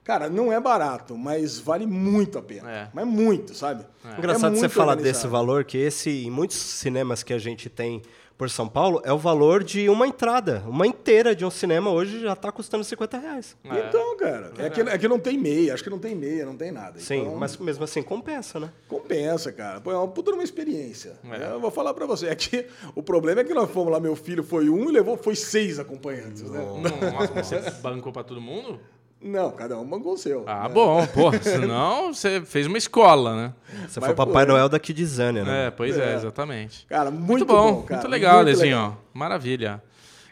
Cara, 0.05 0.31
não 0.31 0.51
é 0.51 0.59
barato, 0.59 1.19
mas 1.19 1.59
vale 1.59 1.87
muito 1.87 2.39
a 2.39 2.43
pena. 2.43 2.71
É. 2.71 2.89
Mas 2.95 3.07
muito, 3.07 3.55
sabe? 3.55 3.85
Engraçado 4.17 4.53
É 4.55 4.57
você 4.57 4.61
muito 4.63 4.73
falar 4.73 4.93
organizado. 4.93 5.19
desse 5.23 5.27
valor, 5.31 5.65
que 5.65 5.77
esse, 5.77 6.25
em 6.25 6.31
muitos 6.31 6.57
cinemas 6.57 7.23
que 7.23 7.35
a 7.35 7.39
gente 7.39 7.69
tem 7.69 8.01
por 8.39 8.49
São 8.49 8.69
Paulo, 8.69 9.03
é 9.05 9.13
o 9.13 9.19
valor 9.19 9.65
de 9.65 9.89
uma 9.89 10.07
entrada. 10.07 10.63
Uma 10.69 10.87
inteira 10.87 11.35
de 11.35 11.45
um 11.45 11.51
cinema 11.51 11.91
hoje 11.91 12.21
já 12.21 12.35
está 12.35 12.53
custando 12.53 12.85
50 12.85 13.19
reais. 13.19 13.57
É. 13.65 13.89
Então, 13.89 14.17
cara, 14.17 14.53
é 14.59 14.71
que, 14.71 14.81
é 14.81 14.97
que 14.97 15.09
não 15.09 15.19
tem 15.19 15.37
meia, 15.37 15.75
acho 15.75 15.83
que 15.83 15.91
não 15.91 15.99
tem 15.99 16.15
meia, 16.15 16.47
não 16.47 16.57
tem 16.57 16.71
nada. 16.71 17.01
Sim, 17.01 17.23
Então, 17.23 17.35
mas 17.35 17.57
mesmo 17.57 17.83
assim 17.83 18.01
compensa, 18.01 18.61
né? 18.61 18.71
Compensa, 18.87 19.51
cara. 19.51 19.81
Pô, 19.81 19.91
é 19.91 19.97
uma 19.97 20.07
puta 20.07 20.31
uma 20.31 20.45
experiência. 20.45 21.19
É. 21.33 21.53
Eu 21.53 21.61
vou 21.61 21.73
falar 21.73 21.93
pra 21.93 22.07
você. 22.07 22.29
É 22.29 22.35
que 22.37 22.67
o 22.95 23.03
problema 23.03 23.41
é 23.41 23.45
que 23.45 23.53
nós 23.53 23.69
fomos 23.71 23.93
lá, 23.93 23.99
meu 23.99 24.15
filho 24.15 24.45
foi 24.45 24.71
um 24.71 24.89
e 24.89 24.93
levou, 24.93 25.17
foi 25.17 25.35
seis 25.35 25.81
acompanhantes, 25.81 26.43
né? 26.49 26.61
Nossa, 26.61 27.33
mas 27.35 27.47
você 27.49 27.71
bancou 27.83 28.13
pra 28.13 28.23
todo 28.23 28.41
mundo? 28.41 28.79
Não, 29.21 29.51
cada 29.51 29.77
um 29.79 29.85
bancou 29.85 30.13
o 30.13 30.17
seu. 30.17 30.45
Ah, 30.47 30.69
né? 30.69 30.75
bom, 30.75 31.05
pô. 31.09 31.33
Senão 31.43 32.15
você 32.15 32.41
fez 32.41 32.67
uma 32.69 32.79
escola, 32.79 33.35
né? 33.35 33.53
Você 33.89 33.99
Mas 33.99 34.07
foi 34.07 34.15
Papai 34.15 34.45
foi. 34.45 34.53
Noel 34.53 34.69
da 34.69 34.79
Kidzania, 34.79 35.45
né? 35.45 35.67
É, 35.67 35.71
pois 35.73 35.99
é, 35.99 36.13
É. 36.13 36.15
exatamente. 36.15 36.87
Cara, 36.87 37.11
muito, 37.11 37.27
Muito 37.27 37.45
bom, 37.47 37.73
bom, 37.75 37.83
cara. 37.83 38.01
muito 38.01 38.11
legal, 38.13 38.35
muito 38.37 38.47
Lezinho. 38.47 38.77
legal. 38.77 39.03
Maravilha. 39.13 39.83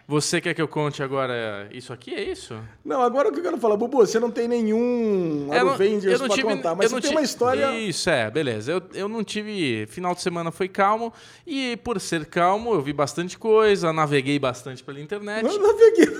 Você 0.09 0.41
quer 0.41 0.55
que 0.55 0.63
eu 0.63 0.69
conte 0.69 1.03
agora 1.03 1.69
isso 1.73 1.93
aqui? 1.93 2.15
É 2.15 2.23
isso? 2.23 2.57
Não, 2.85 3.03
agora 3.03 3.29
o 3.29 3.33
que 3.33 3.41
eu 3.41 3.43
quero 3.43 3.59
falar, 3.59 3.77
Bubu, 3.77 3.97
você 4.07 4.21
não 4.21 4.31
tem 4.31 4.47
nenhum 4.47 5.49
É, 5.53 5.59
Eu 5.61 5.65
não- 5.65 5.73
Avengers 5.73 6.19
pra 6.21 6.29
tive- 6.29 6.43
contar, 6.45 6.77
mas 6.77 6.93
você 6.93 7.01
tem 7.01 7.11
uma 7.11 7.23
história... 7.23 7.73
Isso, 7.77 8.09
é, 8.09 8.31
beleza. 8.31 8.71
Eu, 8.71 8.83
eu 8.95 9.09
não 9.09 9.25
tive. 9.25 9.85
Final 9.89 10.15
de 10.15 10.23
semana 10.23 10.53
foi 10.53 10.69
calmo. 10.69 11.13
E 11.45 11.77
por 11.79 12.01
ser 12.01 12.25
calmo, 12.27 12.73
eu 12.73 12.81
vi 12.81 12.93
bastante 12.93 13.37
coisa, 13.37 13.93
naveguei 13.93 14.39
bastante 14.39 14.85
pela 14.85 15.01
internet. 15.01 15.43
Não, 15.45 15.77
peguei. 15.77 16.17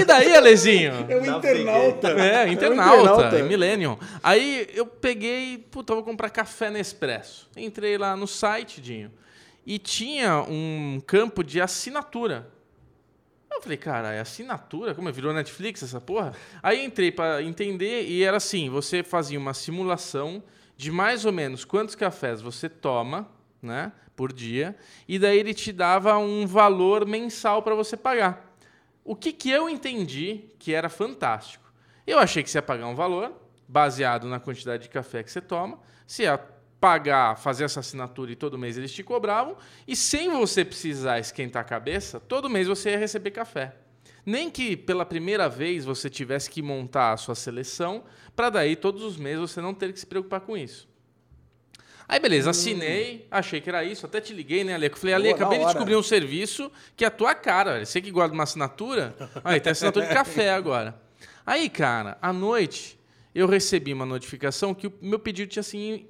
E 0.00 0.04
daí, 0.04 0.36
Alezinho? 0.36 0.92
É 1.10 1.16
o 1.16 1.24
Naveguei. 1.26 1.62
internauta. 1.62 2.08
É, 2.10 2.48
internauta, 2.48 3.42
Millennium. 3.42 3.98
Aí 4.22 4.68
eu 4.74 4.86
peguei, 4.86 5.58
puta, 5.72 5.92
vou 5.92 6.04
comprar 6.04 6.30
café 6.30 6.70
Nespresso. 6.70 7.48
Entrei 7.56 7.98
lá 7.98 8.14
no 8.14 8.28
site, 8.28 8.80
Dinho, 8.80 9.10
e 9.66 9.76
tinha 9.76 10.40
um 10.48 11.00
campo 11.04 11.42
de 11.42 11.60
assinatura. 11.60 12.46
Eu 13.58 13.62
falei, 13.62 13.76
cara, 13.76 14.12
é 14.12 14.20
assinatura? 14.20 14.94
Como 14.94 15.08
é? 15.08 15.12
Virou 15.12 15.32
Netflix 15.32 15.82
essa 15.82 16.00
porra? 16.00 16.32
Aí 16.62 16.84
entrei 16.84 17.10
pra 17.10 17.42
entender 17.42 18.04
e 18.04 18.22
era 18.22 18.36
assim: 18.36 18.70
você 18.70 19.02
fazia 19.02 19.36
uma 19.36 19.52
simulação 19.52 20.40
de 20.76 20.92
mais 20.92 21.24
ou 21.24 21.32
menos 21.32 21.64
quantos 21.64 21.96
cafés 21.96 22.40
você 22.40 22.68
toma, 22.68 23.28
né, 23.60 23.90
por 24.14 24.32
dia, 24.32 24.76
e 25.08 25.18
daí 25.18 25.36
ele 25.36 25.52
te 25.52 25.72
dava 25.72 26.16
um 26.18 26.46
valor 26.46 27.04
mensal 27.04 27.60
para 27.60 27.74
você 27.74 27.96
pagar. 27.96 28.54
O 29.04 29.16
que, 29.16 29.32
que 29.32 29.50
eu 29.50 29.68
entendi 29.68 30.44
que 30.60 30.72
era 30.72 30.88
fantástico? 30.88 31.72
Eu 32.06 32.20
achei 32.20 32.44
que 32.44 32.50
você 32.50 32.58
ia 32.58 32.62
pagar 32.62 32.86
um 32.86 32.94
valor 32.94 33.32
baseado 33.66 34.28
na 34.28 34.38
quantidade 34.38 34.84
de 34.84 34.88
café 34.88 35.24
que 35.24 35.32
você 35.32 35.40
toma, 35.40 35.80
você 36.06 36.22
ia 36.22 36.38
pagar, 36.80 37.36
fazer 37.36 37.64
essa 37.64 37.80
assinatura 37.80 38.30
e 38.30 38.36
todo 38.36 38.58
mês 38.58 38.76
eles 38.78 38.92
te 38.92 39.02
cobravam, 39.02 39.56
e 39.86 39.96
sem 39.96 40.30
você 40.30 40.64
precisar 40.64 41.18
esquentar 41.18 41.62
a 41.62 41.64
cabeça, 41.64 42.20
todo 42.20 42.48
mês 42.48 42.68
você 42.68 42.90
ia 42.90 42.98
receber 42.98 43.30
café. 43.32 43.74
Nem 44.24 44.50
que 44.50 44.76
pela 44.76 45.06
primeira 45.06 45.48
vez 45.48 45.84
você 45.84 46.10
tivesse 46.10 46.50
que 46.50 46.60
montar 46.60 47.12
a 47.12 47.16
sua 47.16 47.34
seleção, 47.34 48.04
para 48.36 48.50
daí 48.50 48.76
todos 48.76 49.02
os 49.02 49.16
meses 49.16 49.40
você 49.40 49.60
não 49.60 49.74
ter 49.74 49.92
que 49.92 49.98
se 49.98 50.06
preocupar 50.06 50.40
com 50.40 50.56
isso. 50.56 50.88
Aí 52.06 52.18
beleza, 52.18 52.50
assinei, 52.50 53.26
achei 53.30 53.60
que 53.60 53.68
era 53.68 53.84
isso, 53.84 54.06
até 54.06 54.20
te 54.20 54.32
liguei, 54.32 54.64
né, 54.64 54.74
Aleco? 54.74 54.98
Falei, 54.98 55.14
Ale, 55.14 55.30
acabei 55.30 55.58
de 55.58 55.64
descobrir 55.66 55.94
um 55.94 56.02
serviço 56.02 56.70
que 56.96 57.04
é 57.04 57.08
a 57.08 57.10
tua 57.10 57.34
cara, 57.34 57.74
velho. 57.74 57.86
Você 57.86 58.00
que 58.00 58.10
guarda 58.10 58.32
uma 58.32 58.44
assinatura, 58.44 59.14
aí 59.44 59.60
tem 59.60 59.72
assinatura 59.72 60.06
de 60.06 60.14
café 60.14 60.50
agora. 60.50 60.98
Aí, 61.44 61.68
cara, 61.68 62.16
à 62.22 62.32
noite 62.32 62.97
eu 63.38 63.46
recebi 63.46 63.92
uma 63.92 64.04
notificação 64.06 64.74
que 64.74 64.86
o 64.86 64.92
meu 65.00 65.18
pedido 65.18 65.48
tinha, 65.50 65.60
assim, 65.60 66.06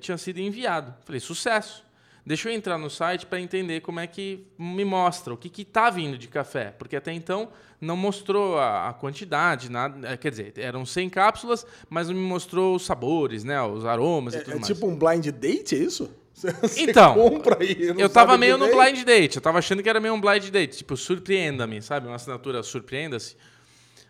tinha 0.00 0.16
sido 0.16 0.38
enviado. 0.38 0.94
Falei, 1.04 1.20
sucesso. 1.20 1.84
deixa 2.24 2.48
eu 2.48 2.54
entrar 2.54 2.76
no 2.78 2.88
site 2.90 3.26
para 3.26 3.40
entender 3.40 3.80
como 3.80 4.00
é 4.00 4.06
que 4.06 4.46
me 4.58 4.84
mostra, 4.84 5.32
o 5.32 5.36
que 5.36 5.48
que 5.48 5.64
tá 5.64 5.88
vindo 5.90 6.16
de 6.18 6.28
café, 6.28 6.74
porque 6.78 6.94
até 6.94 7.12
então 7.12 7.48
não 7.80 7.96
mostrou 7.96 8.58
a, 8.58 8.90
a 8.90 8.92
quantidade, 8.92 9.70
nada, 9.70 10.06
é, 10.12 10.16
quer 10.16 10.30
dizer, 10.30 10.52
eram 10.58 10.84
100 10.84 11.08
cápsulas, 11.10 11.66
mas 11.88 12.08
não 12.08 12.14
me 12.14 12.20
mostrou 12.20 12.76
os 12.76 12.84
sabores, 12.84 13.44
né, 13.44 13.60
os 13.62 13.84
aromas 13.84 14.34
e 14.34 14.38
É, 14.38 14.40
tudo 14.40 14.56
é 14.56 14.60
mais. 14.60 14.66
tipo 14.66 14.86
um 14.86 14.96
blind 14.96 15.26
date, 15.28 15.74
é 15.74 15.78
isso? 15.78 16.10
Você 16.34 16.82
Então, 16.82 17.14
compra 17.18 17.56
aí, 17.60 17.94
eu 17.96 18.08
tava 18.10 18.32
sabe 18.32 18.40
meio 18.40 18.56
no 18.58 18.68
blind 18.68 19.02
date. 19.04 19.36
Eu 19.36 19.42
tava 19.42 19.58
achando 19.58 19.82
que 19.82 19.88
era 19.88 19.98
meio 19.98 20.14
um 20.14 20.20
blind 20.20 20.50
date. 20.50 20.78
Tipo, 20.78 20.96
surpreenda-me, 20.96 21.82
sabe? 21.82 22.06
Uma 22.06 22.14
assinatura 22.16 22.62
surpreenda-se. 22.62 23.36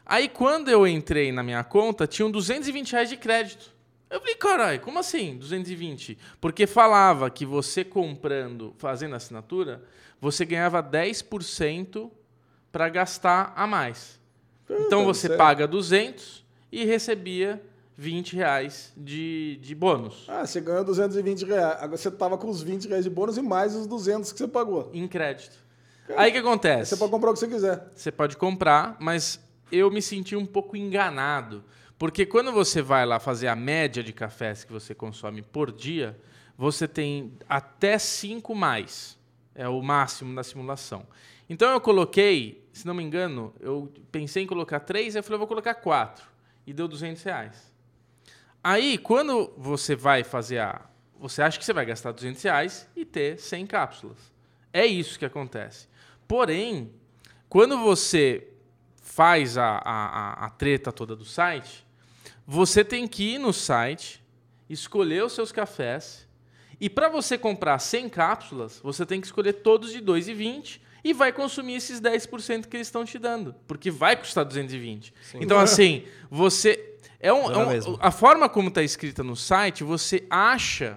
Aí, 0.08 0.26
quando 0.26 0.70
eu 0.70 0.86
entrei 0.86 1.30
na 1.30 1.42
minha 1.42 1.62
conta, 1.62 2.06
tinham 2.06 2.30
220 2.30 2.92
reais 2.92 3.10
de 3.10 3.16
crédito. 3.18 3.76
Eu 4.08 4.20
falei, 4.20 4.34
caralho, 4.36 4.80
como 4.80 4.98
assim 4.98 5.36
220? 5.36 6.16
Porque 6.40 6.66
falava 6.66 7.28
que 7.28 7.44
você 7.44 7.84
comprando, 7.84 8.74
fazendo 8.78 9.14
assinatura, 9.14 9.84
você 10.18 10.46
ganhava 10.46 10.82
10% 10.82 12.10
para 12.72 12.88
gastar 12.88 13.52
a 13.54 13.66
mais. 13.66 14.18
Então, 14.64 15.00
deve 15.00 15.04
você 15.04 15.28
ser. 15.28 15.36
paga 15.36 15.66
200 15.66 16.42
e 16.72 16.86
recebia 16.86 17.62
20 17.94 18.34
reais 18.34 18.92
de, 18.96 19.58
de 19.60 19.74
bônus. 19.74 20.24
Ah, 20.26 20.46
você 20.46 20.58
ganhou 20.60 20.84
220 20.84 21.44
reais. 21.44 21.82
Agora 21.82 21.98
você 21.98 22.10
tava 22.10 22.38
com 22.38 22.48
os 22.48 22.62
20 22.62 22.88
reais 22.88 23.04
de 23.04 23.10
bônus 23.10 23.36
e 23.36 23.42
mais 23.42 23.74
os 23.74 23.86
200 23.86 24.32
que 24.32 24.38
você 24.38 24.48
pagou. 24.48 24.90
Em 24.94 25.06
crédito. 25.06 25.58
Aí 26.16 26.30
o 26.30 26.32
que 26.32 26.38
acontece? 26.38 26.90
Você 26.90 26.96
pode 26.96 27.10
comprar 27.10 27.30
o 27.30 27.34
que 27.34 27.40
você 27.40 27.48
quiser. 27.48 27.90
Você 27.94 28.10
pode 28.10 28.36
comprar, 28.38 28.96
mas 28.98 29.38
eu 29.70 29.90
me 29.90 30.02
senti 30.02 30.36
um 30.36 30.46
pouco 30.46 30.76
enganado. 30.76 31.64
Porque 31.98 32.24
quando 32.24 32.52
você 32.52 32.80
vai 32.80 33.04
lá 33.04 33.18
fazer 33.18 33.48
a 33.48 33.56
média 33.56 34.02
de 34.02 34.12
cafés 34.12 34.64
que 34.64 34.72
você 34.72 34.94
consome 34.94 35.42
por 35.42 35.72
dia, 35.72 36.18
você 36.56 36.86
tem 36.86 37.32
até 37.48 37.98
5 37.98 38.54
mais. 38.54 39.18
É 39.54 39.68
o 39.68 39.82
máximo 39.82 40.34
da 40.34 40.44
simulação. 40.44 41.06
Então 41.48 41.72
eu 41.72 41.80
coloquei, 41.80 42.64
se 42.72 42.86
não 42.86 42.94
me 42.94 43.02
engano, 43.02 43.52
eu 43.58 43.92
pensei 44.12 44.44
em 44.44 44.46
colocar 44.46 44.80
3, 44.80 45.16
eu 45.16 45.22
falei, 45.22 45.34
eu 45.34 45.38
vou 45.38 45.48
colocar 45.48 45.74
4. 45.74 46.24
E 46.66 46.72
deu 46.72 46.86
200 46.86 47.22
reais. 47.22 47.72
Aí, 48.62 48.98
quando 48.98 49.52
você 49.56 49.96
vai 49.96 50.22
fazer 50.22 50.58
a. 50.58 50.82
Você 51.18 51.42
acha 51.42 51.58
que 51.58 51.64
você 51.64 51.72
vai 51.72 51.86
gastar 51.86 52.12
200 52.12 52.42
reais 52.42 52.88
e 52.94 53.04
ter 53.04 53.38
100 53.38 53.66
cápsulas. 53.66 54.18
É 54.72 54.84
isso 54.84 55.18
que 55.18 55.24
acontece. 55.24 55.88
Porém, 56.28 56.92
quando 57.48 57.78
você 57.78 58.46
faz 59.18 59.58
a, 59.58 59.82
a, 59.84 60.46
a- 60.46 60.50
treta 60.50 60.92
toda 60.92 61.16
do 61.16 61.24
site, 61.24 61.84
você 62.46 62.84
tem 62.84 63.04
que 63.08 63.34
ir 63.34 63.38
no 63.40 63.52
site, 63.52 64.22
escolher 64.70 65.24
os 65.24 65.32
seus 65.32 65.50
cafés, 65.50 66.24
e 66.80 66.88
para 66.88 67.08
você 67.08 67.36
comprar 67.36 67.80
100 67.80 68.08
cápsulas, 68.10 68.80
você 68.80 69.04
tem 69.04 69.20
que 69.20 69.26
escolher 69.26 69.54
todos 69.54 69.90
de 69.90 70.00
2,20 70.00 70.78
e 71.02 71.12
vai 71.12 71.32
consumir 71.32 71.74
esses 71.74 72.00
10% 72.00 72.68
que 72.68 72.76
eles 72.76 72.86
estão 72.86 73.04
te 73.04 73.18
dando, 73.18 73.56
porque 73.66 73.90
vai 73.90 74.14
custar 74.14 74.44
220. 74.44 75.12
Então, 75.34 75.58
assim, 75.58 76.04
você. 76.30 76.94
É 77.18 77.32
um, 77.32 77.50
é 77.50 77.52
Dá 77.80 77.88
um- 77.90 77.96
a 78.00 78.12
forma 78.12 78.48
como 78.48 78.68
está 78.68 78.84
escrita 78.84 79.24
no 79.24 79.34
site, 79.34 79.82
você 79.82 80.24
acha 80.30 80.96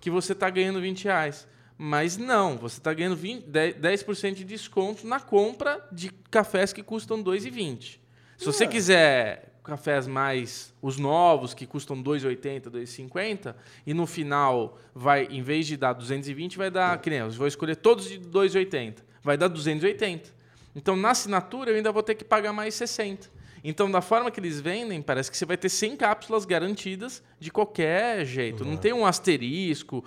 que 0.00 0.10
você 0.10 0.32
está 0.32 0.50
ganhando 0.50 0.80
20 0.80 1.04
reais. 1.04 1.46
Mas 1.84 2.16
não, 2.16 2.56
você 2.56 2.78
está 2.78 2.94
ganhando 2.94 3.16
20, 3.16 3.48
10%, 3.48 3.80
10% 3.80 4.34
de 4.34 4.44
desconto 4.44 5.04
na 5.04 5.18
compra 5.18 5.84
de 5.90 6.12
cafés 6.30 6.72
que 6.72 6.80
custam 6.80 7.20
2,20. 7.24 7.98
Se 8.38 8.46
você 8.46 8.68
quiser 8.68 9.58
cafés 9.64 10.06
mais 10.06 10.72
os 10.80 10.96
novos 10.96 11.54
que 11.54 11.66
custam 11.66 12.00
2,80, 12.00 12.70
2,50 12.70 13.56
e 13.84 13.92
no 13.92 14.06
final 14.06 14.78
vai 14.94 15.24
em 15.24 15.42
vez 15.42 15.66
de 15.66 15.76
dar 15.76 15.92
220 15.92 16.56
vai 16.56 16.70
dar, 16.70 16.96
que 17.00 17.10
nem 17.10 17.18
eu 17.18 17.30
vou 17.32 17.48
escolher 17.48 17.74
todos 17.74 18.08
de 18.08 18.20
2,80, 18.20 18.98
vai 19.20 19.36
dar 19.36 19.48
280. 19.48 20.30
Então 20.76 20.94
na 20.94 21.10
assinatura 21.10 21.72
eu 21.72 21.76
ainda 21.76 21.90
vou 21.90 22.04
ter 22.04 22.14
que 22.14 22.22
pagar 22.22 22.52
mais 22.52 22.76
60. 22.76 23.28
Então 23.64 23.90
da 23.90 24.00
forma 24.00 24.30
que 24.30 24.40
eles 24.40 24.60
vendem, 24.60 25.00
parece 25.00 25.30
que 25.30 25.36
você 25.36 25.46
vai 25.46 25.56
ter 25.56 25.68
100 25.68 25.96
cápsulas 25.96 26.44
garantidas 26.44 27.22
de 27.38 27.50
qualquer 27.50 28.24
jeito. 28.24 28.64
Não 28.64 28.76
tem 28.76 28.92
um 28.92 29.06
asterisco, 29.06 30.04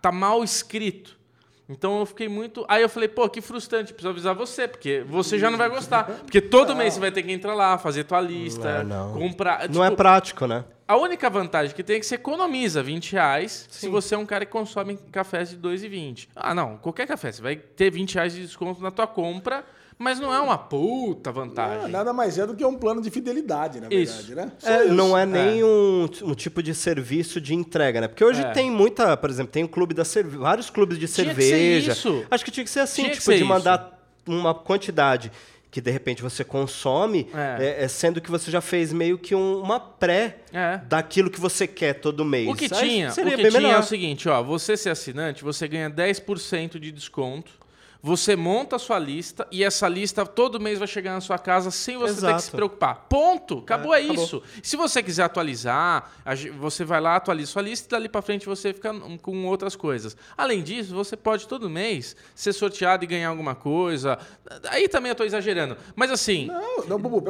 tá 0.00 0.12
mal 0.12 0.44
escrito. 0.44 1.20
Então 1.68 2.00
eu 2.00 2.06
fiquei 2.06 2.28
muito. 2.28 2.64
Aí 2.68 2.82
eu 2.82 2.88
falei, 2.88 3.08
pô, 3.08 3.28
que 3.28 3.40
frustrante, 3.40 3.92
preciso 3.92 4.10
avisar 4.10 4.34
você, 4.34 4.68
porque 4.68 5.02
você 5.06 5.38
já 5.38 5.50
não 5.50 5.56
vai 5.56 5.68
gostar. 5.70 6.04
Porque 6.04 6.40
todo 6.40 6.76
mês 6.76 6.94
você 6.94 7.00
vai 7.00 7.10
ter 7.10 7.22
que 7.22 7.32
entrar 7.32 7.54
lá, 7.54 7.78
fazer 7.78 8.04
tua 8.04 8.20
lista, 8.20 8.84
Não, 8.84 9.12
não. 9.14 9.18
comprar. 9.20 9.68
Não 9.70 9.82
é 9.82 9.86
Tipo, 9.88 9.96
prático, 9.96 10.46
né? 10.46 10.64
A 10.86 10.96
única 10.96 11.30
vantagem 11.30 11.74
que 11.74 11.82
tem 11.82 11.96
é 11.96 12.00
que 12.00 12.04
você 12.04 12.16
economiza 12.16 12.82
20 12.82 13.12
reais 13.12 13.66
se 13.70 13.88
você 13.88 14.14
é 14.14 14.18
um 14.18 14.26
cara 14.26 14.44
que 14.44 14.52
consome 14.52 14.98
cafés 15.10 15.48
de 15.50 15.56
2,20. 15.56 16.28
Ah, 16.36 16.54
não, 16.54 16.76
qualquer 16.76 17.06
café, 17.06 17.32
você 17.32 17.40
vai 17.40 17.56
ter 17.56 17.90
20 17.90 18.14
reais 18.16 18.34
de 18.34 18.42
desconto 18.42 18.82
na 18.82 18.90
tua 18.90 19.06
compra, 19.06 19.64
mas 20.02 20.18
não 20.20 20.34
é 20.34 20.40
uma 20.40 20.58
puta 20.58 21.30
vantagem. 21.32 21.88
nada 21.90 22.12
mais 22.12 22.36
é 22.38 22.46
do 22.46 22.54
que 22.54 22.64
um 22.64 22.74
plano 22.76 23.00
de 23.00 23.10
fidelidade, 23.10 23.80
na 23.80 23.88
Isso. 23.90 24.26
verdade, 24.26 24.34
né? 24.34 24.52
É, 24.64 24.84
isso. 24.84 24.94
não 24.94 25.16
é 25.16 25.24
nem 25.24 25.62
Um, 25.64 26.08
um 26.24 26.34
tipo 26.34 26.62
de 26.62 26.74
serviço 26.74 27.40
de 27.40 27.54
entrega, 27.54 28.00
né? 28.00 28.08
Porque 28.08 28.24
hoje 28.24 28.42
É. 28.42 28.50
tem 28.50 28.70
muita, 28.70 29.16
por 29.16 29.30
exemplo, 29.30 29.52
tem 29.52 29.64
um 29.64 29.68
clube 29.68 29.94
da 29.94 30.04
cerve... 30.04 30.36
vários 30.36 30.68
clubes 30.68 30.98
de 30.98 31.06
Tinha 31.06 31.26
que 31.34 31.34
ser 31.42 31.48
cerveja. 31.48 31.92
isso. 31.92 32.24
Acho 32.30 32.44
que 32.44 32.50
tinha 32.50 32.64
que 32.64 32.70
ser 32.70 32.80
assim, 32.80 33.02
Tinha 33.02 33.10
que 33.10 33.18
tipo, 33.18 33.26
ser 33.30 33.36
de 33.36 33.44
isso. 33.44 33.48
mandar 33.48 33.98
uma 34.26 34.54
quantidade 34.54 35.30
que 35.70 35.80
de 35.80 35.90
repente 35.90 36.20
você 36.22 36.44
consome, 36.44 37.28
É. 37.34 37.78
é, 37.80 37.84
é 37.84 37.88
sendo 37.88 38.20
que 38.20 38.30
você 38.30 38.50
já 38.50 38.60
fez 38.60 38.92
meio 38.92 39.16
que 39.16 39.34
um- 39.34 39.58
uma 39.62 39.80
pré 39.80 40.36
É. 40.52 40.78
daquilo 40.86 41.30
que 41.30 41.40
você 41.40 41.66
quer 41.66 41.94
todo 41.94 42.24
mês. 42.26 42.46
O 42.46 42.54
que 42.54 42.64
Aí 42.74 42.80
tinha, 42.80 43.08
o 43.08 43.12
seria 43.12 43.30
que 43.36 43.42
bem 43.42 43.50
tinha 43.50 43.60
é 43.60 43.66
melhor. 43.68 43.80
o 43.80 43.82
seguinte, 43.86 44.28
ó, 44.28 44.42
você 44.42 44.76
ser 44.76 44.90
assinante, 44.90 45.42
você 45.42 45.66
ganha 45.66 45.88
10% 45.88 46.78
de 46.78 46.92
desconto. 46.92 47.52
Você 48.04 48.34
monta 48.34 48.74
a 48.74 48.78
sua 48.80 48.98
lista 48.98 49.46
e 49.48 49.62
essa 49.62 49.86
lista 49.88 50.26
todo 50.26 50.58
mês 50.58 50.76
vai 50.76 50.88
chegar 50.88 51.12
na 51.12 51.20
sua 51.20 51.38
casa 51.38 51.70
sem 51.70 51.96
você 51.96 52.14
ter 52.20 52.34
que 52.34 52.40
se 52.40 52.46
Exato. 52.48 52.56
preocupar. 52.56 53.06
Ponto. 53.08 53.58
Acabou, 53.58 53.94
é, 53.94 54.00
É, 54.00 54.04
acabou. 54.06 54.24
isso. 54.24 54.42
Se 54.60 54.76
você 54.76 55.00
quiser 55.04 55.22
atualizar, 55.22 56.10
você 56.58 56.84
vai 56.84 57.00
lá, 57.00 57.14
atualiza 57.14 57.52
sua 57.52 57.62
lista 57.62 57.86
e 57.86 57.90
dali 57.90 58.08
pra 58.08 58.20
frente 58.20 58.44
você 58.44 58.72
fica 58.72 58.92
com 59.22 59.46
outras 59.46 59.76
coisas. 59.76 60.16
Além 60.36 60.64
disso, 60.64 60.92
você 60.92 61.16
pode 61.16 61.46
todo 61.46 61.70
mês 61.70 62.16
ser 62.34 62.52
sorteado 62.52 63.04
e 63.04 63.06
ganhar 63.06 63.28
alguma 63.28 63.54
coisa. 63.54 64.18
Aí 64.68 64.88
também 64.88 65.10
eu 65.10 65.14
tô 65.14 65.22
exagerando. 65.22 65.76
Mas 65.94 66.10
assim, 66.10 66.46
Não, 66.46 66.84
não, 66.88 66.98
Bubu, 66.98 67.20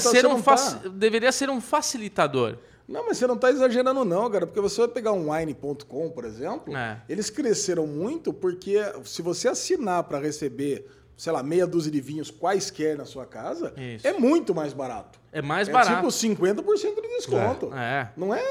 ser 0.00 0.22
tá- 0.22 0.28
um 0.30 0.40
tá- 0.40 0.88
deveria 0.88 1.32
ser 1.32 1.50
um 1.50 1.60
facilitador. 1.60 2.56
Não, 2.86 3.06
mas 3.06 3.16
você 3.16 3.26
não 3.26 3.34
está 3.34 3.50
exagerando 3.50 4.04
não, 4.04 4.30
cara, 4.30 4.46
porque 4.46 4.60
você 4.60 4.80
vai 4.82 4.88
pegar 4.88 5.12
um 5.12 5.32
wine.com, 5.32 6.10
por 6.10 6.24
exemplo, 6.24 6.76
É. 6.76 7.00
eles 7.08 7.30
cresceram 7.30 7.86
muito 7.86 8.32
porque 8.32 8.78
se 9.04 9.22
você 9.22 9.48
assinar 9.48 10.04
para 10.04 10.18
receber, 10.18 10.86
sei 11.16 11.32
lá, 11.32 11.42
meia 11.42 11.66
dúzia 11.66 11.90
de 11.90 12.00
vinhos 12.00 12.30
quaisquer 12.30 12.98
na 12.98 13.06
sua 13.06 13.24
casa, 13.24 13.72
Isso. 13.76 14.06
é 14.06 14.12
muito 14.12 14.54
mais 14.54 14.74
barato. 14.74 15.18
É 15.32 15.40
mais 15.42 15.68
é 15.68 15.72
barato. 15.72 15.96
tipo 15.96 16.08
50% 16.08 16.94
de 17.02 17.08
desconto. 17.16 17.72
É. 17.74 18.12
Não 18.16 18.32
é, 18.32 18.42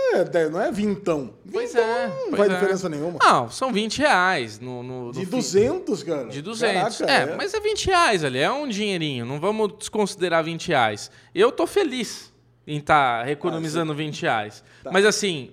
não 0.52 0.60
é 0.60 0.70
vintão. 0.72 1.34
Pois 1.50 1.70
Vintão 1.72 1.88
é. 1.88 2.08
Não 2.08 2.16
pois 2.30 2.38
faz 2.38 2.50
é. 2.52 2.54
diferença 2.56 2.90
nenhuma. 2.90 3.20
Não, 3.22 3.50
são 3.50 3.72
20 3.72 4.00
reais 4.00 4.60
no, 4.60 4.84
no, 4.84 5.06
no 5.06 5.12
de 5.14 5.26
fim. 5.26 5.38
200, 5.38 6.04
cara. 6.04 6.28
De 6.28 6.42
200. 6.42 6.98
Caraca, 6.98 7.32
é, 7.32 7.36
mas 7.38 7.54
é 7.54 7.60
20 7.62 7.86
reais 7.86 8.24
ali, 8.24 8.40
é 8.40 8.52
um 8.52 8.68
dinheirinho. 8.68 9.26
Não 9.26 9.40
vamos 9.40 9.78
desconsiderar 9.78 10.44
20 10.44 10.68
reais. 10.70 11.10
Eu 11.34 11.52
tô 11.54 11.66
feliz 11.68 12.33
em 12.66 12.78
estar 12.78 13.28
economizando 13.28 13.94
20 13.94 14.22
reais. 14.22 14.64
Tá. 14.84 14.92
Mas 14.92 15.06
assim, 15.06 15.52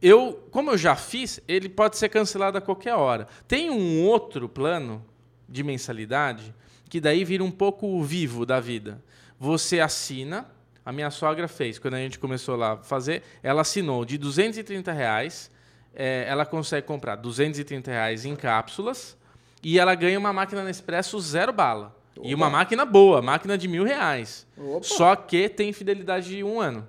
eu, 0.00 0.46
como 0.50 0.70
eu 0.70 0.78
já 0.78 0.96
fiz, 0.96 1.40
ele 1.46 1.68
pode 1.68 1.96
ser 1.96 2.08
cancelado 2.08 2.58
a 2.58 2.60
qualquer 2.60 2.94
hora. 2.94 3.28
Tem 3.46 3.70
um 3.70 4.02
outro 4.04 4.48
plano 4.48 5.04
de 5.48 5.62
mensalidade 5.62 6.54
que 6.88 7.00
daí 7.00 7.24
vira 7.24 7.42
um 7.42 7.50
pouco 7.50 7.86
o 7.86 8.02
vivo 8.02 8.44
da 8.44 8.60
vida. 8.60 9.02
Você 9.38 9.80
assina, 9.80 10.46
a 10.84 10.92
minha 10.92 11.10
sogra 11.10 11.48
fez, 11.48 11.78
quando 11.78 11.94
a 11.94 11.98
gente 11.98 12.18
começou 12.18 12.56
lá 12.56 12.72
a 12.72 12.76
fazer, 12.78 13.22
ela 13.42 13.62
assinou 13.62 14.04
de 14.04 14.18
230 14.18 14.92
reais, 14.92 15.50
é, 15.94 16.24
ela 16.28 16.44
consegue 16.44 16.86
comprar 16.86 17.16
230 17.16 17.90
reais 17.90 18.24
em 18.24 18.34
cápsulas 18.34 19.16
e 19.62 19.78
ela 19.78 19.94
ganha 19.94 20.18
uma 20.18 20.32
máquina 20.32 20.64
Nespresso 20.64 21.18
zero 21.20 21.52
bala. 21.52 21.96
E 22.22 22.34
uma 22.34 22.50
máquina 22.50 22.84
boa, 22.84 23.22
máquina 23.22 23.56
de 23.56 23.66
mil 23.68 23.84
reais. 23.84 24.46
Opa. 24.56 24.82
Só 24.82 25.16
que 25.16 25.48
tem 25.48 25.72
fidelidade 25.72 26.28
de 26.28 26.42
um 26.44 26.60
ano. 26.60 26.86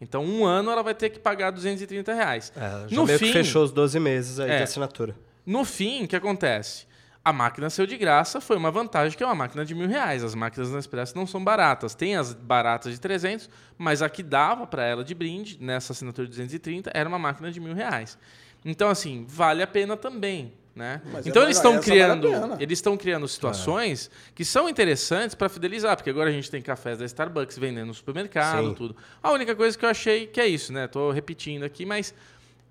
Então, 0.00 0.22
um 0.24 0.44
ano 0.44 0.70
ela 0.70 0.82
vai 0.82 0.94
ter 0.94 1.08
que 1.10 1.18
pagar 1.18 1.50
230 1.50 2.12
reais. 2.12 2.52
É, 2.54 2.60
já 2.88 2.96
no 2.96 3.06
meio 3.06 3.18
fim, 3.18 3.26
que 3.26 3.32
fechou 3.32 3.64
os 3.64 3.72
12 3.72 3.98
meses 3.98 4.38
aí 4.38 4.50
É. 4.50 4.56
de 4.58 4.62
assinatura. 4.64 5.16
no 5.46 5.64
fim, 5.64 6.04
o 6.04 6.08
que 6.08 6.14
acontece? 6.16 6.86
A 7.24 7.32
máquina 7.32 7.68
saiu 7.70 7.86
de 7.88 7.96
graça, 7.96 8.40
foi 8.40 8.56
uma 8.56 8.70
vantagem 8.70 9.16
que 9.18 9.22
é 9.24 9.26
uma 9.26 9.34
máquina 9.34 9.64
de 9.64 9.74
mil 9.74 9.88
reais. 9.88 10.22
As 10.22 10.34
máquinas 10.34 10.70
da 10.70 10.76
Nespresso 10.76 11.16
não 11.16 11.26
são 11.26 11.42
baratas. 11.42 11.92
Tem 11.94 12.14
as 12.14 12.32
baratas 12.32 12.92
de 12.92 13.00
300, 13.00 13.48
mas 13.76 14.00
a 14.00 14.08
que 14.08 14.22
dava 14.22 14.64
para 14.66 14.84
ela 14.84 15.02
de 15.02 15.12
brinde, 15.14 15.58
nessa 15.60 15.92
assinatura 15.92 16.26
de 16.28 16.30
230, 16.30 16.90
era 16.94 17.08
uma 17.08 17.18
máquina 17.18 17.50
de 17.50 17.58
mil 17.58 17.74
reais. 17.74 18.16
Então, 18.64 18.88
assim, 18.88 19.24
vale 19.28 19.60
a 19.62 19.66
pena 19.66 19.96
também. 19.96 20.52
Né? 20.76 21.00
Então 21.24 21.40
é 21.40 21.46
eles 21.46 21.56
estão 21.56 21.80
criando, 21.80 22.28
eles 22.60 22.78
estão 22.78 22.98
criando 22.98 23.26
situações 23.26 24.10
que 24.34 24.44
são 24.44 24.68
interessantes 24.68 25.34
para 25.34 25.48
fidelizar, 25.48 25.96
porque 25.96 26.10
agora 26.10 26.28
a 26.28 26.32
gente 26.32 26.50
tem 26.50 26.60
cafés 26.60 26.98
da 26.98 27.06
Starbucks 27.06 27.56
vendendo 27.56 27.86
no 27.86 27.94
supermercado, 27.94 28.68
Sim. 28.68 28.74
tudo. 28.74 28.94
A 29.22 29.32
única 29.32 29.56
coisa 29.56 29.76
que 29.76 29.86
eu 29.86 29.88
achei 29.88 30.26
que 30.26 30.38
é 30.38 30.46
isso, 30.46 30.74
né? 30.74 30.86
Tô 30.86 31.10
repetindo 31.10 31.62
aqui, 31.62 31.86
mas 31.86 32.12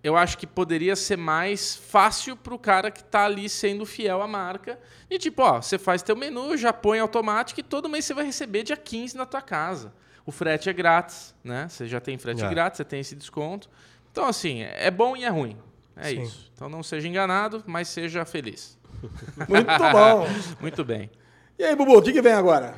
eu 0.04 0.16
acho 0.16 0.38
que 0.38 0.46
poderia 0.46 0.96
ser 0.96 1.18
mais 1.18 1.76
fácil 1.76 2.38
pro 2.38 2.60
cara 2.60 2.92
que 2.92 3.04
tá 3.04 3.26
ali 3.26 3.50
sendo 3.50 3.88
fiel 3.88 4.22
à 4.22 4.28
marca. 4.28 4.78
E 5.10 5.18
tipo, 5.18 5.42
ó, 5.42 5.60
você 5.60 5.80
faz 5.80 6.04
teu 6.04 6.16
menu, 6.16 6.56
já 6.56 6.72
põe 6.72 7.00
automático 7.00 7.60
e 7.60 7.64
todo 7.64 7.90
mês 7.90 8.06
você 8.06 8.14
vai 8.14 8.24
receber 8.26 8.62
dia 8.62 8.78
15 8.78 9.18
na 9.18 9.26
tua 9.26 9.42
casa. 9.42 9.92
O 10.24 10.32
frete 10.32 10.70
é 10.70 10.74
grátis, 10.74 11.34
né? 11.44 11.68
Você 11.68 11.88
já 11.88 12.00
tem 12.00 12.20
frete 12.20 12.44
É. 12.44 12.50
grátis, 12.50 12.78
você 12.78 12.86
tem 12.86 13.00
esse 13.00 13.16
desconto. 13.16 13.68
Então, 14.12 14.28
assim, 14.28 14.62
é 14.62 14.92
bom 14.92 15.18
e 15.18 15.24
é 15.24 15.30
ruim. 15.30 15.58
É 15.96 16.10
Sim. 16.10 16.24
isso. 16.24 16.52
Então 16.54 16.70
não 16.70 16.84
seja 16.84 17.08
enganado, 17.08 17.64
mas 17.66 17.88
seja 17.88 18.26
feliz. 18.26 18.78
Muito 19.48 19.78
bom. 19.92 20.28
Muito 20.60 20.84
bem. 20.84 21.10
E 21.58 21.64
aí, 21.64 21.76
Bubu, 21.76 21.98
o 21.98 22.02
que, 22.02 22.12
que 22.12 22.22
vem 22.22 22.34
agora? 22.34 22.76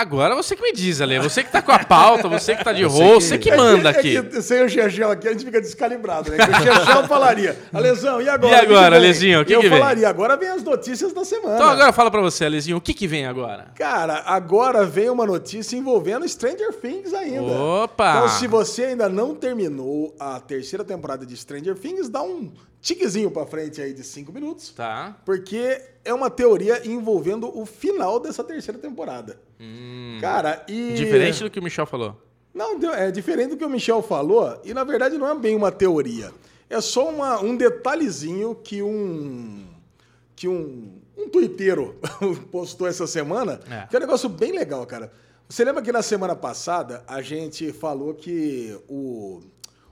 Agora 0.00 0.34
você 0.34 0.56
que 0.56 0.62
me 0.62 0.72
diz, 0.72 1.00
Ale. 1.00 1.18
Você 1.18 1.44
que 1.44 1.52
tá 1.52 1.60
com 1.60 1.72
a 1.72 1.78
pauta, 1.84 2.26
você 2.26 2.56
que 2.56 2.64
tá 2.64 2.72
de 2.72 2.82
que- 2.82 2.88
você 2.88 3.36
que 3.36 3.54
manda 3.54 3.90
É 3.90 3.92
aqui. 3.92 4.10
que, 4.12 4.16
é 4.16 4.22
que 4.22 4.42
sem 4.42 4.64
o 4.64 4.68
Chechel 4.68 5.10
aqui, 5.10 5.28
a 5.28 5.32
gente 5.32 5.44
fica 5.44 5.60
descalibrado, 5.60 6.30
né? 6.30 6.38
Que 6.38 6.50
o 6.50 6.56
Chechel 6.74 7.06
falaria, 7.06 7.58
Alesão, 7.72 8.22
e 8.22 8.28
agora? 8.28 8.54
E 8.54 8.58
agora, 8.58 8.90
vem?" 8.90 8.98
Alezinho, 8.98 9.40
o 9.42 9.44
que 9.44 9.52
Eu 9.52 9.60
que 9.60 9.68
vem? 9.68 9.78
falaria, 9.78 10.08
agora 10.08 10.36
vem 10.38 10.48
as 10.48 10.62
notícias 10.62 11.12
da 11.12 11.22
semana. 11.24 11.56
Então 11.56 11.68
agora 11.68 11.92
fala 11.92 12.10
pra 12.10 12.20
você, 12.22 12.46
Alezinho, 12.46 12.78
o 12.78 12.80
que 12.80 12.94
que 12.94 13.06
vem 13.06 13.26
agora? 13.26 13.66
Cara, 13.76 14.22
agora 14.26 14.86
vem 14.86 15.10
uma 15.10 15.26
notícia 15.26 15.76
envolvendo 15.76 16.26
Stranger 16.26 16.72
Things 16.80 17.12
ainda. 17.12 17.52
Opa! 17.52 18.10
Então, 18.16 18.28
se 18.28 18.46
você 18.46 18.84
ainda 18.84 19.08
não 19.08 19.34
terminou 19.34 20.14
a 20.18 20.40
terceira 20.40 20.82
temporada 20.84 21.26
de 21.26 21.36
Stranger 21.36 21.74
Things, 21.78 22.08
dá 22.08 22.22
um 22.22 22.50
tiquezinho 22.80 23.30
pra 23.30 23.44
frente 23.46 23.80
aí 23.80 23.92
de 23.92 24.02
cinco 24.04 24.32
minutos, 24.32 24.70
Tá. 24.70 25.16
porque 25.24 25.80
é 26.04 26.12
uma 26.14 26.30
teoria 26.30 26.86
envolvendo 26.86 27.56
o 27.58 27.66
final 27.66 28.18
dessa 28.18 28.42
terceira 28.42 28.78
temporada. 28.78 29.38
Cara, 30.20 30.64
e... 30.68 30.90
Hum. 30.92 30.94
Diferente 30.94 31.42
do 31.42 31.50
que 31.50 31.58
o 31.58 31.62
Michel 31.62 31.86
falou. 31.86 32.16
Não, 32.54 32.78
é 32.94 33.10
diferente 33.10 33.50
do 33.50 33.56
que 33.56 33.64
o 33.64 33.70
Michel 33.70 34.02
falou, 34.02 34.60
e 34.64 34.74
na 34.74 34.82
verdade 34.84 35.16
não 35.18 35.28
é 35.28 35.34
bem 35.38 35.54
uma 35.54 35.70
teoria. 35.70 36.32
É 36.68 36.80
só 36.80 37.08
uma- 37.08 37.40
um 37.40 37.56
detalhezinho 37.56 38.54
que 38.54 38.82
um. 38.82 39.66
que 40.34 40.48
um. 40.48 40.98
um 41.16 41.28
tuiteiro 41.28 41.96
postou 42.50 42.86
essa 42.88 43.06
semana, 43.06 43.60
É. 43.70 43.86
que 43.86 43.94
é 43.96 43.98
um 43.98 44.02
negócio 44.02 44.28
bem 44.28 44.52
legal, 44.52 44.84
cara. 44.86 45.12
Você 45.48 45.64
lembra 45.64 45.82
que 45.82 45.92
na 45.92 46.00
semana 46.02 46.34
passada 46.34 47.04
a 47.06 47.20
gente 47.22 47.72
falou 47.72 48.14
que 48.14 48.76
o, 48.88 49.40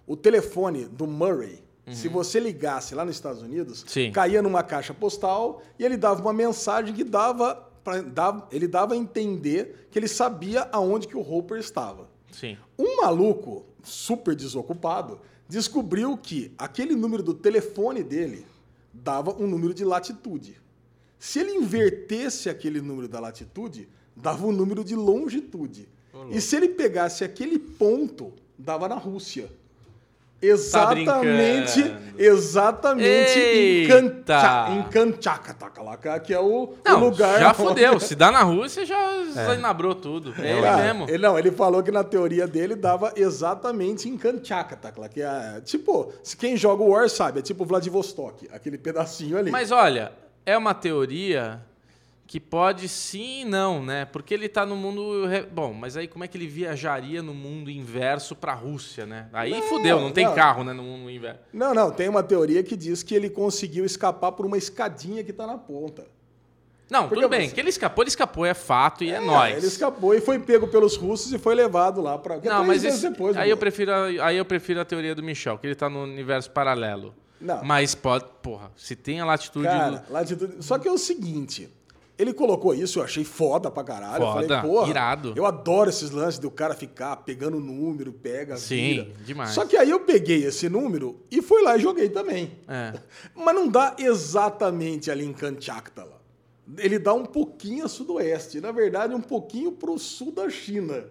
o 0.06 0.16
telefone 0.16 0.84
do 0.86 1.06
Murray, 1.06 1.62
se 1.94 2.08
você 2.08 2.40
ligasse 2.40 2.94
lá 2.94 3.04
nos 3.04 3.14
Estados 3.14 3.42
Unidos, 3.42 3.84
Sim. 3.86 4.12
caía 4.12 4.42
numa 4.42 4.62
caixa 4.62 4.92
postal 4.92 5.62
e 5.78 5.84
ele 5.84 5.96
dava 5.96 6.20
uma 6.20 6.32
mensagem 6.32 6.94
que 6.94 7.04
dava, 7.04 7.54
pra, 7.82 8.00
dava 8.00 8.48
ele 8.52 8.66
dava 8.66 8.94
a 8.94 8.96
entender 8.96 9.88
que 9.90 9.98
ele 9.98 10.08
sabia 10.08 10.68
aonde 10.72 11.08
que 11.08 11.16
o 11.16 11.20
Hopper 11.20 11.58
estava. 11.58 12.08
Sim. 12.32 12.56
Um 12.78 13.02
maluco 13.02 13.64
super 13.82 14.34
desocupado 14.34 15.20
descobriu 15.48 16.16
que 16.16 16.52
aquele 16.58 16.94
número 16.94 17.22
do 17.22 17.34
telefone 17.34 18.02
dele 18.02 18.46
dava 18.92 19.34
um 19.34 19.46
número 19.46 19.72
de 19.72 19.84
latitude. 19.84 20.56
Se 21.18 21.40
ele 21.40 21.52
invertesse 21.52 22.48
aquele 22.48 22.80
número 22.80 23.08
da 23.08 23.18
latitude, 23.18 23.88
dava 24.14 24.46
um 24.46 24.52
número 24.52 24.84
de 24.84 24.94
longitude. 24.94 25.88
E 26.30 26.40
se 26.40 26.56
ele 26.56 26.68
pegasse 26.70 27.24
aquele 27.24 27.58
ponto, 27.58 28.32
dava 28.58 28.88
na 28.88 28.96
Rússia. 28.96 29.50
Exatamente, 30.40 31.82
brincando. 31.82 32.00
exatamente 32.16 33.38
em 33.38 33.90
Eita! 33.90 34.68
Em 34.70 34.82
Kanchakataka, 34.84 35.82
lá, 35.82 35.96
que 35.96 36.32
é 36.32 36.38
o, 36.40 36.64
o 36.64 36.74
Não, 36.84 37.00
lugar. 37.00 37.38
já 37.40 37.48
onde- 37.48 37.56
fodeu. 37.56 37.98
Se 38.00 38.14
dá 38.14 38.30
na 38.30 38.42
Rússia, 38.42 38.86
já 38.86 39.54
enabrou 39.54 39.94
tudo. 39.94 40.34
É 40.40 40.52
ele 40.52 40.62
Cara, 40.62 40.82
mesmo. 40.82 41.06
ele- 41.08 41.18
não, 41.22 41.38
ele 41.38 41.50
falou 41.50 41.82
que 41.82 41.90
na 41.90 42.04
teoria 42.04 42.46
dele 42.46 42.74
dava 42.76 43.12
exatamente 43.16 44.08
em 44.08 44.16
Kanchakataka, 44.16 45.08
que 45.08 45.22
é 45.22 45.60
tipo, 45.64 46.12
se 46.22 46.36
quem 46.36 46.56
joga 46.56 46.82
o 46.82 46.90
War 46.90 47.08
sabe, 47.08 47.40
é 47.40 47.42
tipo 47.42 47.64
Vladivostok, 47.64 48.48
aquele 48.52 48.78
pedacinho 48.78 49.36
ali. 49.38 49.50
Mas 49.50 49.70
olha, 49.72 50.12
é 50.46 50.56
uma 50.56 50.72
teoria 50.74 51.60
que 52.28 52.38
pode 52.38 52.88
sim 52.90 53.40
e 53.40 53.44
não, 53.46 53.82
né? 53.82 54.04
Porque 54.04 54.34
ele 54.34 54.48
tá 54.50 54.64
no 54.66 54.76
mundo. 54.76 55.24
re- 55.26 55.46
Bom, 55.46 55.72
mas 55.72 55.96
aí 55.96 56.06
como 56.06 56.22
é 56.24 56.28
que 56.28 56.36
ele 56.36 56.46
viajaria 56.46 57.22
no 57.22 57.32
mundo 57.32 57.70
inverso 57.70 58.36
pra 58.36 58.52
Rússia, 58.52 59.06
né? 59.06 59.28
Aí 59.32 59.50
Não, 59.50 59.62
fudeu, 59.62 59.98
não 59.98 60.12
tem 60.12 60.26
não. 60.26 60.34
carro, 60.34 60.62
né? 60.62 60.74
No 60.74 60.82
mundo 60.82 61.10
inverso. 61.10 61.40
Não, 61.52 61.72
não, 61.74 61.90
tem 61.90 62.06
uma 62.06 62.22
teoria 62.22 62.62
que 62.62 62.76
diz 62.76 63.02
que 63.02 63.14
ele 63.14 63.30
conseguiu 63.30 63.82
escapar 63.84 64.32
por 64.32 64.44
uma 64.44 64.58
escadinha 64.58 65.24
que 65.24 65.32
tá 65.32 65.46
na 65.46 65.56
ponta. 65.56 66.06
Não, 66.90 67.02
Porque 67.08 67.16
tudo 67.22 67.30
bem. 67.30 67.48
você- 67.48 67.54
Que 67.54 67.60
ele 67.60 67.70
escapou, 67.70 68.02
ele 68.02 68.08
escapou, 68.10 68.44
é 68.46 68.52
fato 68.54 69.02
e 69.04 69.10
é, 69.10 69.20
nóis. 69.20 69.56
Ele 69.56 69.66
escapou 69.66 70.14
e 70.14 70.20
foi 70.20 70.38
pego 70.38 70.68
pelos 70.68 70.96
russos 70.96 71.32
e 71.32 71.38
foi 71.38 71.54
levado 71.54 72.00
lá 72.02 72.18
para 72.18 72.36
Não, 72.44 72.64
mas 72.64 72.84
esse- 72.84 73.08
depois. 73.08 73.36
aí, 73.38 73.48
eu 73.48 73.56
mano. 73.56 73.60
prefiro, 73.60 73.90
a- 73.92 74.06
aí 74.26 74.36
eu 74.36 74.44
prefiro 74.44 74.80
a 74.80 74.84
teoria 74.84 75.14
do 75.14 75.22
Michel, 75.22 75.56
que 75.58 75.66
ele 75.66 75.74
tá 75.74 75.88
no 75.88 76.02
universo 76.02 76.50
paralelo. 76.50 77.14
Não. 77.40 77.62
Mas 77.64 77.94
pode. 77.94 78.24
Porra, 78.42 78.70
se 78.76 78.94
tem 78.96 79.20
a 79.20 79.24
latitude. 79.24 79.64
Cara, 79.66 79.96
do- 80.06 80.12
latitude... 80.12 80.62
Só 80.64 80.78
que 80.78 80.88
é 80.88 80.92
o 80.92 80.98
seguinte. 80.98 81.70
Ele 82.18 82.34
colocou 82.34 82.74
isso, 82.74 82.98
eu 82.98 83.04
achei 83.04 83.22
foda 83.22 83.70
pra 83.70 83.84
caralho. 83.84 84.24
Foda, 84.24 84.42
eu 84.42 84.48
falei, 84.48 84.70
porra, 84.70 84.90
irado. 84.90 85.32
eu 85.36 85.46
adoro 85.46 85.88
esses 85.88 86.10
lances 86.10 86.40
do 86.40 86.50
cara 86.50 86.74
ficar 86.74 87.14
pegando 87.18 87.58
o 87.58 87.60
número, 87.60 88.12
pega, 88.12 88.56
Sim, 88.56 88.76
vira. 88.76 89.08
demais. 89.24 89.50
Só 89.50 89.64
que 89.64 89.76
aí 89.76 89.88
eu 89.88 90.00
peguei 90.00 90.44
esse 90.44 90.68
número 90.68 91.20
e 91.30 91.40
fui 91.40 91.62
lá 91.62 91.76
e 91.76 91.80
joguei 91.80 92.08
também. 92.08 92.58
É. 92.66 92.98
Mas 93.36 93.54
não 93.54 93.68
dá 93.68 93.94
exatamente 93.98 95.10
ali 95.12 95.24
em 95.24 95.32
Kanchaktala. 95.32 96.20
Ele 96.76 96.98
dá 96.98 97.14
um 97.14 97.24
pouquinho 97.24 97.84
a 97.84 97.88
sudoeste, 97.88 98.60
na 98.60 98.72
verdade 98.72 99.14
um 99.14 99.20
pouquinho 99.22 99.72
pro 99.72 99.96
sul 99.96 100.32
da 100.32 100.50
China. 100.50 101.04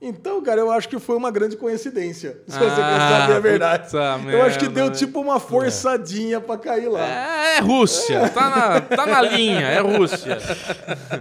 Então, 0.00 0.42
cara, 0.42 0.60
eu 0.60 0.70
acho 0.70 0.90
que 0.90 0.98
foi 0.98 1.16
uma 1.16 1.30
grande 1.30 1.56
coincidência. 1.56 2.38
Se 2.46 2.58
você 2.58 2.64
quer 2.66 2.82
Ah, 2.82 3.20
saber 3.22 3.32
a 3.32 3.40
verdade. 3.40 3.84
puta 3.84 4.20
eu 4.30 4.42
acho 4.42 4.58
que 4.58 4.68
deu 4.68 4.86
né? 4.86 4.90
tipo 4.90 5.18
uma 5.18 5.40
forçadinha 5.40 6.38
pra 6.38 6.58
cair 6.58 6.86
lá. 6.88 7.00
É, 7.02 7.56
é 7.56 7.60
Rússia, 7.60 8.28
tá, 8.28 8.50
na, 8.50 8.80
tá 8.82 9.06
na 9.06 9.22
linha, 9.22 9.62
é 9.66 9.80
Rússia. 9.80 10.36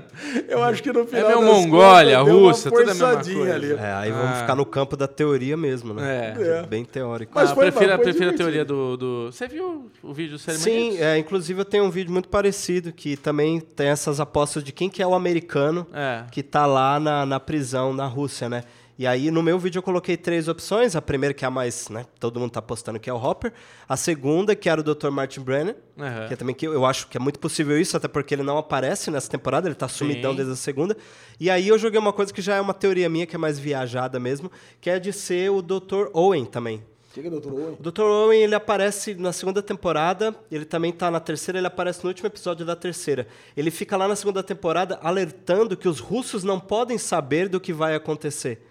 Eu 0.50 0.62
acho 0.64 0.82
que 0.84 0.92
no 0.92 1.06
final. 1.06 1.28
meio 1.28 1.40
das 1.40 1.46
Mongólia, 1.50 2.18
contas, 2.20 2.26
deu 2.34 2.40
uma 2.42 2.50
Rússia, 2.52 2.72
tudo 2.72 2.80
é 2.82 2.84
a 2.84 2.88
mesma 2.88 3.08
forçadinha 3.08 3.38
coisa. 3.38 3.54
ali. 3.56 3.72
É, 3.74 3.94
aí 3.94 4.12
vamos 4.12 4.30
Ah. 4.32 4.42
ficar 4.42 4.56
no 4.56 4.66
campo 4.66 4.98
da 4.98 5.08
teoria 5.08 5.56
mesmo, 5.56 5.94
né? 5.94 6.36
É. 6.38 6.42
É. 6.60 6.64
Bem 6.64 6.84
teórico. 6.84 7.32
Mas 7.34 7.52
Ah, 7.52 7.56
foi- 7.56 7.72
prefiro, 7.72 8.00
prefiro 8.00 8.30
a 8.30 8.34
teoria 8.34 8.66
do, 8.66 8.98
do. 8.98 9.32
Você 9.32 9.48
viu 9.48 9.90
o 10.04 10.14
vídeo 10.14 10.34
do 10.34 10.40
Série 10.40 10.58
Sim, 10.58 10.98
é, 11.00 11.18
inclusive 11.18 11.60
eu 11.62 11.66
tenho 11.66 11.84
um 11.86 11.90
vídeo 11.90 12.12
muito 12.12 12.28
parecido 12.30 12.92
que 12.92 13.16
também 13.16 13.60
tem 13.60 13.88
essas 13.88 14.20
apostas 14.20 14.64
de 14.64 14.72
quem 14.72 14.90
que 14.90 15.02
é 15.02 15.08
o 15.08 15.14
americano 15.14 15.88
É. 15.94 16.24
que 16.32 16.44
tá 16.44 16.66
lá 16.66 17.00
na, 17.00 17.26
na 17.26 17.40
prisão 17.40 17.94
na 17.94 18.06
Rússia, 18.06 18.50
né? 18.50 18.64
E 18.98 19.06
aí 19.06 19.30
no 19.30 19.44
meu 19.44 19.60
vídeo 19.60 19.80
eu 19.80 19.84
coloquei 19.84 20.16
três 20.16 20.48
opções. 20.48 20.96
A 20.96 21.02
primeira 21.02 21.34
que 21.34 21.44
é 21.44 21.48
a 21.48 21.52
mais, 21.52 21.90
né? 21.90 22.06
Todo 22.20 22.40
mundo 22.40 22.52
tá 22.52 22.60
apostando 22.60 23.00
que 23.00 23.10
é 23.10 23.14
o 23.14 23.18
Hopper. 23.18 23.52
A 23.90 23.98
segunda 23.98 24.56
que 24.56 24.70
era 24.70 24.80
o 24.80 24.84
Dr. 24.84 25.10
Martin 25.10 25.42
Brennan, 25.42 25.76
Aham. 26.00 26.28
que 26.28 26.34
é 26.34 26.38
também 26.38 26.56
que 26.56 26.66
eu 26.66 26.86
acho 26.86 27.08
que 27.08 27.18
é 27.18 27.20
muito 27.20 27.38
possível 27.40 27.80
isso, 27.80 27.98
até 27.98 28.08
porque 28.08 28.34
ele 28.34 28.44
não 28.44 28.58
aparece 28.58 29.12
nessa 29.12 29.30
temporada, 29.30 29.68
ele 29.68 29.76
tá 29.76 29.88
sumidão 29.90 30.32
Sim. 30.32 30.38
desde 30.38 30.54
a 30.54 30.56
segunda. 30.56 30.96
E 31.40 31.50
aí 31.50 31.68
eu 31.68 31.78
joguei 31.78 32.00
uma 32.00 32.14
coisa 32.14 32.34
que 32.34 32.42
já 32.42 32.56
é 32.56 32.62
uma 32.62 32.74
teoria 32.74 33.10
minha, 33.10 33.26
que 33.26 33.36
é 33.36 33.40
mais 33.40 33.60
viajada 33.60 34.20
mesmo, 34.20 34.50
que 34.80 34.90
é 34.90 34.98
de 34.98 35.12
ser 35.12 35.52
o 35.52 35.62
Dr. 35.62 36.08
Owen 36.14 36.46
também. 36.46 36.82
O 37.18 37.22
que 37.22 37.28
é, 37.28 37.30
doutor 37.30 37.54
Owen? 37.54 37.78
O 37.80 37.92
Dr. 37.92 38.02
Owen, 38.02 38.42
ele 38.42 38.56
aparece 38.56 39.16
na 39.16 39.32
segunda 39.32 39.62
temporada, 39.62 40.36
ele 40.52 40.66
também 40.66 40.92
tá 40.92 41.10
na 41.10 41.20
terceira, 41.20 41.58
ele 41.58 41.68
aparece 41.68 42.04
no 42.04 42.10
último 42.10 42.28
episódio 42.28 42.66
da 42.66 42.76
terceira. 42.76 43.28
Ele 43.56 43.72
fica 43.72 43.96
lá 43.96 44.08
na 44.08 44.16
segunda 44.18 44.44
temporada 44.44 45.00
alertando 45.02 45.78
que 45.78 45.88
os 45.88 46.00
russos 46.00 46.44
não 46.44 46.60
podem 46.60 46.98
saber 46.98 47.48
do 47.48 47.60
que 47.60 47.72
vai 47.72 47.96
acontecer. 47.96 48.66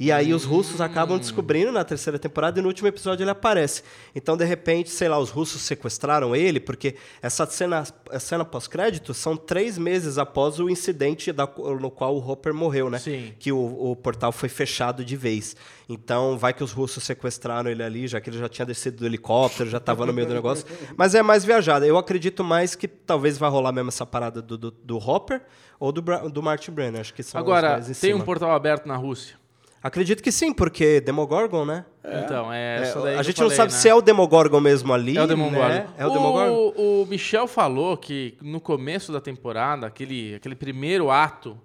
E 0.00 0.10
aí 0.10 0.32
os 0.32 0.44
russos 0.44 0.80
acabam 0.80 1.18
descobrindo 1.18 1.70
na 1.70 1.84
terceira 1.84 2.18
temporada 2.18 2.58
e 2.58 2.62
no 2.62 2.68
último 2.68 2.88
episódio 2.88 3.22
ele 3.22 3.30
aparece. 3.30 3.82
Então, 4.14 4.34
de 4.34 4.46
repente, 4.46 4.88
sei 4.88 5.10
lá, 5.10 5.18
os 5.18 5.28
russos 5.28 5.60
sequestraram 5.60 6.34
ele, 6.34 6.58
porque 6.58 6.94
essa 7.20 7.44
cena, 7.44 7.84
a 8.10 8.18
cena 8.18 8.42
pós-crédito 8.42 9.12
são 9.12 9.36
três 9.36 9.76
meses 9.76 10.16
após 10.16 10.58
o 10.58 10.70
incidente 10.70 11.30
da- 11.32 11.46
no 11.78 11.90
qual 11.90 12.16
o 12.16 12.18
Hopper 12.30 12.54
morreu, 12.54 12.88
né? 12.88 12.98
Sim. 12.98 13.34
que 13.38 13.52
o, 13.52 13.90
o 13.90 13.94
portal 13.94 14.32
foi 14.32 14.48
fechado 14.48 15.04
de 15.04 15.16
vez. 15.16 15.54
Então, 15.86 16.38
vai 16.38 16.54
que 16.54 16.64
os 16.64 16.72
russos 16.72 17.04
sequestraram 17.04 17.68
ele 17.70 17.82
ali, 17.82 18.08
já 18.08 18.22
que 18.22 18.30
ele 18.30 18.38
já 18.38 18.48
tinha 18.48 18.64
descido 18.64 18.96
do 18.98 19.04
helicóptero, 19.06 19.68
já 19.68 19.76
estava 19.78 20.06
no 20.06 20.14
meio 20.14 20.26
do 20.26 20.32
negócio. 20.32 20.64
Mas 20.96 21.14
é 21.14 21.22
mais 21.22 21.44
viajada. 21.44 21.86
Eu 21.86 21.98
acredito 21.98 22.42
mais 22.42 22.74
que 22.74 22.88
talvez 22.88 23.36
vai 23.36 23.50
rolar 23.50 23.70
mesmo 23.72 23.88
essa 23.88 24.06
parada 24.06 24.40
do, 24.40 24.56
do, 24.56 24.70
do 24.70 24.96
Hopper 24.96 25.42
ou 25.78 25.92
do, 25.92 26.00
do 26.30 26.42
Martin 26.42 26.70
Brennan. 26.70 27.00
Acho 27.00 27.12
que 27.12 27.22
são 27.22 27.38
os 27.38 27.46
Agora, 27.46 27.80
tem 27.82 28.14
um 28.14 28.16
cima. 28.18 28.24
portal 28.24 28.52
aberto 28.52 28.86
na 28.86 28.96
Rússia. 28.96 29.38
Acredito 29.82 30.22
que 30.22 30.30
sim, 30.30 30.52
porque 30.52 31.00
Demogorgon, 31.00 31.64
né? 31.64 31.86
Então, 32.04 32.52
é 32.52 32.78
É, 32.78 32.82
essa 32.82 33.00
daí 33.00 33.16
a 33.16 33.22
gente 33.22 33.40
eu 33.40 33.44
não 33.44 33.50
falei, 33.50 33.56
sabe 33.56 33.72
né? 33.72 33.78
se 33.78 33.88
é 33.88 33.94
o 33.94 34.02
Demogorgon 34.02 34.60
mesmo 34.60 34.92
ali. 34.92 35.16
É 35.16 35.22
o 35.22 35.26
Demogorgon. 35.26 35.68
Né? 35.68 35.86
É 35.96 36.06
o 36.06 36.10
Demogorgon? 36.10 36.72
O, 36.76 37.02
o 37.02 37.06
Michel 37.06 37.46
falou 37.46 37.96
que 37.96 38.36
no 38.42 38.60
começo 38.60 39.10
da 39.10 39.20
temporada, 39.20 39.86
aquele, 39.86 40.34
aquele 40.34 40.54
primeiro 40.54 41.10
ato 41.10 41.56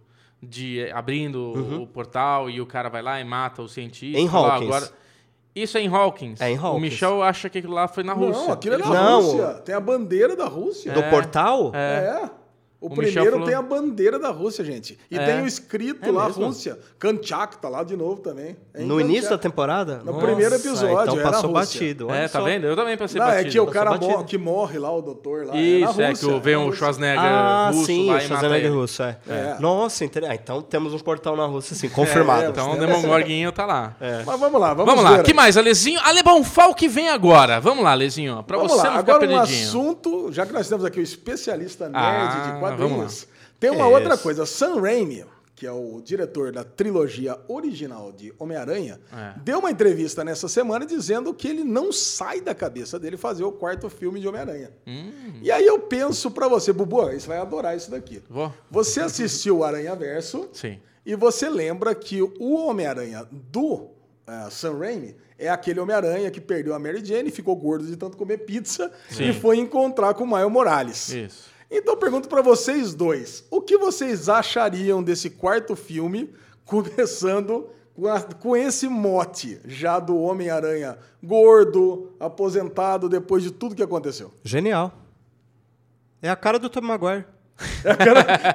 de 0.41 0.79
eh, 0.81 0.91
abrindo 0.93 1.81
o 1.81 1.87
portal 1.87 2.49
e 2.49 2.61
o 2.61 2.65
cara 2.65 2.87
vai 2.87 3.01
lá 3.01 3.19
e 3.19 3.23
mata 3.23 3.61
o 3.61 3.67
cientista. 3.67 4.17
Em 4.19 4.27
lá, 4.29 4.55
Hawkins. 4.55 4.93
Isso 5.55 5.77
é 5.77 5.81
em 5.81 5.87
Hawkins. 5.87 6.41
É 6.41 6.51
em 6.51 6.57
O 6.57 6.65
Hawkins. 6.65 6.81
Michel 6.81 7.23
acha 7.23 7.49
que 7.49 7.57
aquilo 7.57 7.73
lá 7.73 7.87
foi 7.87 8.03
na 8.03 8.13
Rússia. 8.13 8.43
Não, 8.43 8.51
aquilo 8.51 8.75
é 8.75 8.77
na. 8.77 9.15
Rússia. 9.15 9.47
Tem 9.65 9.73
a 9.75 9.79
bandeira 9.79 10.35
da 10.35 10.45
Rússia. 10.45 10.91
Do 10.93 11.03
portal? 11.03 11.71
É. 11.73 12.29
O, 12.79 12.87
O 12.87 12.89
primeiro 12.95 13.31
falou- 13.31 13.45
tem 13.47 13.55
a 13.55 13.61
bandeira 13.61 14.19
da 14.19 14.29
Rússia, 14.29 14.63
gente. 14.63 14.97
E 15.09 15.17
É. 15.17 15.25
tem 15.25 15.41
o 15.41 15.47
escrito 15.47 16.07
É 16.07 16.11
lá, 16.11 16.27
mesmo? 16.27 16.45
Rússia. 16.45 16.77
Kanchak 16.99 17.57
tá 17.57 17.67
lá 17.69 17.83
de 17.83 17.95
novo 17.95 18.21
também. 18.21 18.55
É 18.73 18.83
No 18.83 18.99
início 19.01 19.29
da 19.29 19.37
temporada? 19.37 20.01
No 20.05 20.13
primeiro 20.19 20.53
episódio, 20.53 21.13
Então 21.13 21.31
passou 21.31 21.51
batido. 21.51 22.07
olha 22.09 22.17
É, 22.17 22.27
tá 22.27 22.39
só. 22.39 22.45
vendo? 22.45 22.65
Eu 22.67 22.75
também 22.75 22.95
passei 22.97 23.19
Não, 23.19 23.27
é 23.27 23.37
batido. 23.37 23.51
que 23.51 23.59
o 23.59 23.65
cara 23.67 23.97
que 24.27 24.37
morre 24.37 24.77
lá, 24.77 24.91
o 24.91 25.01
doutor 25.01 25.47
lá. 25.47 25.53
é 25.53 25.57
na 25.57 25.61
Isso, 25.89 26.01
é 26.01 26.09
Rússia, 26.09 26.27
que 26.33 26.39
vem 26.41 26.55
o 26.55 26.59
Rússia. 26.65 26.75
Schwarzenegger 26.77 27.19
Ah, 27.23 27.69
russo 27.73 27.85
sim, 27.85 28.09
lá 28.11 28.17
o 28.17 28.21
Schwarzenegger 28.21 28.73
russo, 28.73 29.03
é. 29.03 29.17
É. 29.27 29.55
Nossa, 29.59 30.05
inter... 30.05 30.23
ah, 30.29 30.35
então 30.35 30.61
temos 30.61 30.93
um 30.93 30.99
portal 30.99 31.35
na 31.35 31.45
Rússia, 31.45 31.75
sim, 31.75 31.89
confirmado. 31.89 32.43
É, 32.43 32.49
Então 32.49 32.71
o 32.73 32.77
Demogorguinho 32.77 33.51
tá 33.51 33.65
lá. 33.65 33.95
Mas 34.25 34.39
vamos 34.39 34.61
lá, 34.61 34.73
vamos, 34.73 34.93
Vamos 34.93 35.09
lá, 35.11 35.23
que 35.23 35.33
mais, 35.33 35.57
Alezinho? 35.57 35.99
Ale 36.03 36.21
Bonfal 36.21 36.75
que 36.75 36.87
vem 36.87 37.09
agora. 37.09 37.59
Vamos 37.59 37.83
lá, 37.83 37.91
Alezinho, 37.91 38.43
pra 38.43 38.57
você 38.57 38.75
não 38.75 38.97
ficar 38.97 38.99
agora 38.99 39.17
um 39.17 39.19
perdidinho. 39.29 39.67
assunto, 39.67 40.31
já 40.31 40.45
que 40.45 40.53
nós 40.53 40.67
temos 40.69 40.85
aqui 40.85 40.99
o 40.99 41.03
especialista 41.03 41.89
nerd 41.89 42.53
de 42.53 42.59
vamos 42.59 42.74
quadrinhos, 42.77 43.27
tem 43.59 43.69
uma 43.69 43.87
Que 43.87 43.93
outra 43.93 44.13
isso. 44.15 44.23
coisa. 44.23 44.45
Sam 44.45 44.81
Raimi, 44.81 45.25
que 45.55 45.65
é 45.65 45.71
o 45.71 46.01
diretor 46.03 46.51
da 46.51 46.63
trilogia 46.65 47.37
original 47.47 48.11
de 48.11 48.33
Homem-Aranha, 48.37 48.99
É. 49.13 49.33
deu 49.39 49.59
uma 49.59 49.71
entrevista 49.71 50.23
nessa 50.23 50.47
semana 50.49 50.85
dizendo 50.85 51.33
que 51.33 51.47
ele 51.47 51.63
não 51.63 51.91
sai 51.93 52.41
da 52.41 52.53
cabeça 52.53 52.99
dele 52.99 53.15
fazer 53.15 53.43
o 53.45 53.51
quarto 53.53 53.89
filme 53.89 54.19
de 54.19 54.27
Homem-Aranha. 54.27 54.71
Hum. 54.85 55.39
E 55.41 55.49
aí 55.51 55.65
eu 55.65 55.79
penso 55.79 56.29
pra 56.31 56.47
você, 56.49 56.73
Bubu, 56.73 57.03
você 57.05 57.25
vai 57.27 57.37
adorar 57.37 57.75
isso 57.77 57.89
daqui. 57.89 58.21
Vou. 58.29 58.53
Você 58.69 58.99
assistiu 58.99 59.59
o 59.59 59.63
Aranha 59.63 59.95
Verso 59.95 60.49
Sim. 60.51 60.77
e 61.05 61.15
você 61.15 61.47
lembra 61.49 61.95
que 61.95 62.21
o 62.21 62.53
Homem-Aranha 62.55 63.25
do 63.31 63.87
eh, 64.27 64.47
Sam 64.49 64.77
Raimi 64.79 65.15
é 65.39 65.47
aquele 65.49 65.79
Homem-Aranha 65.79 66.29
que 66.31 66.41
perdeu 66.41 66.73
a 66.73 66.79
Mary 66.79 67.03
Jane, 67.03 67.29
ficou 67.31 67.55
gordo 67.55 67.85
de 67.85 67.95
tanto 67.95 68.17
comer 68.17 68.39
pizza 68.39 68.91
Sim. 69.09 69.29
e 69.29 69.33
foi 69.33 69.57
encontrar 69.57 70.13
com 70.15 70.23
o 70.23 70.27
Miles 70.27 70.51
Morales. 70.51 71.09
Isso. 71.09 71.54
Então 71.69 71.97
pergunto 71.97 72.29
pra 72.29 72.41
vocês 72.41 72.93
dois, 72.93 73.43
o 73.49 73.59
que 73.61 73.77
vocês 73.77 74.29
achariam 74.29 75.01
desse 75.03 75.29
quarto 75.29 75.75
filme, 75.75 76.33
começando 76.65 77.69
com, 77.95 78.07
a- 78.07 78.21
com 78.21 78.55
esse 78.55 78.87
mote 78.87 79.59
já 79.65 79.99
do 79.99 80.17
Homem-Aranha 80.17 80.97
gordo, 81.23 82.11
aposentado 82.19 83.09
depois 83.09 83.41
de 83.43 83.51
tudo 83.51 83.75
que 83.75 83.81
aconteceu? 83.83 84.31
Genial. 84.43 84.93
É 86.21 86.29
a 86.29 86.35
cara 86.35 86.57
do 86.59 86.69
Tom 86.69 86.81
Maguire. 86.81 87.25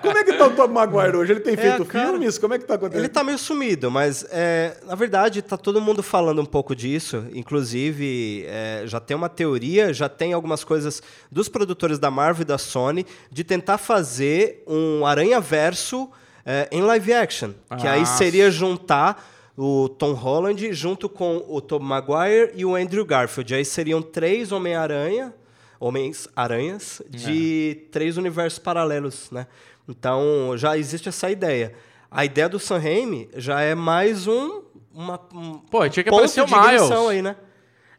Como 0.03 0.19
é 0.19 0.25
que 0.25 0.35
tá 0.35 0.47
o 0.47 0.51
Tom 0.51 0.69
Maguire 0.69 1.17
hoje? 1.17 1.33
Ele 1.33 1.41
tem 1.41 1.55
É 1.55 1.57
feito 1.57 1.83
a 1.83 1.87
cara. 1.87 2.09
filmes? 2.09 2.37
Como 2.39 2.53
é 2.55 2.59
que 2.59 2.65
tá 2.67 2.75
acontecendo? 2.75 3.01
Ele 3.01 3.09
tá 3.09 3.25
meio 3.25 3.39
sumido, 3.39 3.91
mas 3.91 4.27
é, 4.31 4.77
na 4.87 4.95
verdade 4.95 5.41
tá 5.43 5.57
todo 5.57 5.81
mundo 5.81 6.03
falando 6.03 6.41
um 6.43 6.47
pouco 6.47 6.75
disso. 6.77 7.25
Inclusive, 7.33 8.45
é, 8.47 8.83
já 8.87 9.01
tem 9.01 9.17
uma 9.17 9.29
teoria, 9.29 9.93
já 9.95 10.09
tem 10.09 10.33
algumas 10.33 10.65
coisas 10.65 11.03
dos 11.31 11.49
produtores 11.49 11.99
da 11.99 12.11
Marvel 12.11 12.43
e 12.43 12.45
da 12.45 12.59
Sony 12.59 13.07
de 13.31 13.43
tentar 13.45 13.79
fazer 13.79 14.63
um 14.67 15.07
Aranha 15.07 15.41
Verso 15.41 16.11
é, 16.45 16.69
em 16.71 16.83
live 16.83 17.13
action. 17.15 17.53
Que 17.81 17.87
aí 17.87 18.03
Ah. 18.03 18.07
seria 18.07 18.51
juntar 18.51 19.27
o 19.57 19.89
Tom 19.89 20.13
Holland 20.13 20.73
junto 20.73 21.09
com 21.09 21.45
o 21.49 21.61
Tom 21.61 21.81
Maguire 21.81 22.53
e 22.55 22.65
o 22.65 22.75
Andrew 22.75 23.05
Garfield. 23.05 23.55
Aí 23.55 23.65
seriam 23.65 24.01
três 24.03 24.53
Homem-Aranha, 24.53 25.35
Homens-Aranhas, 25.81 27.03
de 27.09 27.89
três 27.91 28.19
universos 28.19 28.59
paralelos, 28.59 29.31
né? 29.31 29.47
Então, 29.89 30.53
já 30.57 30.77
existe 30.77 31.09
essa 31.09 31.31
ideia. 31.31 31.73
A 32.11 32.25
ideia 32.25 32.49
do 32.49 32.59
Sam 32.59 32.79
Raimi 32.79 33.29
já 33.35 33.61
é 33.63 33.75
mais 33.75 34.27
um... 34.27 34.63
Uma, 34.93 35.19
um 35.33 35.55
Pô, 35.59 35.89
tinha 35.89 36.05
que 36.05 36.11
aparecer 36.11 36.43
o 36.43 36.47
Miles. 36.47 36.91
aí, 37.09 37.23
né? 37.23 37.37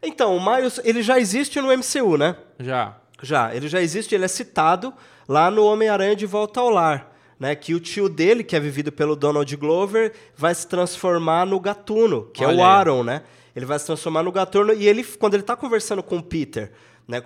Então, 0.04 0.38
o 0.38 0.46
Miles, 0.46 0.80
ele 0.84 1.02
já 1.02 1.20
existe 1.20 1.60
no 1.60 1.76
MCU, 1.76 2.18
né? 2.18 2.36
Já. 2.60 2.98
Já, 3.24 3.54
ele 3.56 3.68
já 3.68 3.82
existe, 3.82 4.14
ele 4.16 4.26
é 4.26 4.28
citado 4.28 4.94
lá 5.28 5.50
no 5.52 5.64
Homem-Aranha 5.66 6.16
de 6.16 6.26
Volta 6.26 6.60
ao 6.60 6.70
Lar, 6.70 7.12
né? 7.40 7.56
Que 7.56 7.74
o 7.74 7.80
tio 7.80 8.10
dele, 8.10 8.44
que 8.44 8.56
é 8.56 8.60
vivido 8.60 8.92
pelo 8.92 9.16
Donald 9.16 9.56
Glover, 9.58 10.14
vai 10.36 10.54
se 10.54 10.68
transformar 10.68 11.46
no 11.46 11.60
Gatuno, 11.60 12.24
que 12.34 12.44
é 12.44 12.48
Olha 12.48 12.58
o 12.58 12.60
aí. 12.62 12.66
Aaron, 12.66 13.04
né? 13.04 13.22
Ele 13.56 13.66
vai 13.66 13.78
se 13.78 13.86
transformar 13.86 14.24
no 14.24 14.32
Gatuno 14.32 14.74
e 14.74 14.88
ele, 14.88 15.04
quando 15.04 15.36
ele 15.36 15.44
tá 15.44 15.56
conversando 15.56 16.02
com 16.02 16.18
o 16.18 16.24
Peter, 16.24 16.72
né, 17.12 17.22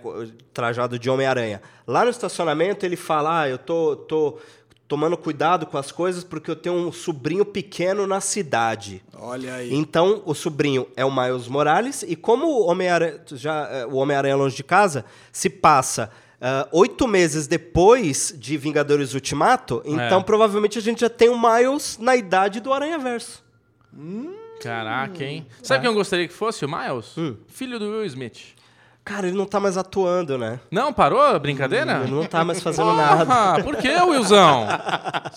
trajado 0.54 0.98
de 0.98 1.10
Homem-Aranha, 1.10 1.62
lá 1.88 2.04
no 2.04 2.10
estacionamento 2.10 2.86
ele 2.86 2.96
fala: 2.96 3.42
"Ah, 3.42 3.50
eu 3.50 3.58
tô, 3.58 3.96
tô 3.96 4.40
tomando 4.88 5.16
cuidado 5.16 5.66
com 5.66 5.78
as 5.78 5.92
coisas 5.92 6.24
porque 6.24 6.50
eu 6.50 6.56
tenho 6.56 6.76
um 6.76 6.92
sobrinho 6.92 7.46
pequeno 7.46 8.08
na 8.08 8.20
cidade". 8.20 9.04
Olha 9.14 9.56
aí. 9.56 9.74
Então, 9.74 10.24
o 10.26 10.34
sobrinho 10.34 10.88
é 10.96 11.06
o 11.06 11.12
Miles 11.16 11.48
Morales, 11.48 12.04
e 12.08 12.16
como 12.16 12.48
o 12.48 12.68
Homem-Aranha, 12.68 13.22
já, 13.34 13.70
eh, 13.72 13.86
o 13.86 13.96
Homem-Aranha 13.96 14.36
Longe 14.36 14.56
de 14.56 14.64
Casa 14.64 15.06
se 15.32 15.50
passa 15.50 16.12
ah, 16.42 16.68
oito 16.72 17.08
meses 17.08 17.48
depois 17.48 18.36
de 18.38 18.58
Vingadores 18.58 19.14
Ultimato, 19.14 19.82
então 19.86 20.22
provavelmente 20.22 20.78
a 20.78 20.82
gente 20.82 21.02
já 21.02 21.10
tem 21.10 21.30
o 21.30 21.40
Miles 21.40 21.98
na 21.98 22.16
idade 22.16 22.60
do 22.60 22.74
Aranha 22.74 23.00
Verso. 23.00 23.44
Caraca, 24.62 25.24
hein? 25.24 25.46
Hum. 25.48 25.54
Sabe 25.64 25.82
quem 25.82 25.90
eu 25.90 25.94
gostaria 25.94 26.28
que 26.28 26.34
fosse? 26.34 26.66
O 26.66 26.70
Miles? 26.70 27.16
Filho 27.48 27.80
do 27.80 27.90
Will 27.90 28.06
Smith. 28.06 28.55
Cara, 29.06 29.28
ele 29.28 29.38
não 29.38 29.46
tá 29.46 29.60
mais 29.60 29.78
atuando, 29.78 30.36
né? 30.36 30.60
Não, 30.72 30.92
parou 30.92 31.22
a 31.22 31.38
brincadeira? 31.38 32.02
Ele 32.04 32.12
não 32.12 32.26
tá 32.26 32.44
mais 32.44 32.60
fazendo 32.62 32.92
nada. 32.94 33.64
Por 33.64 33.76
que, 33.78 33.88
Willzão? 33.88 34.66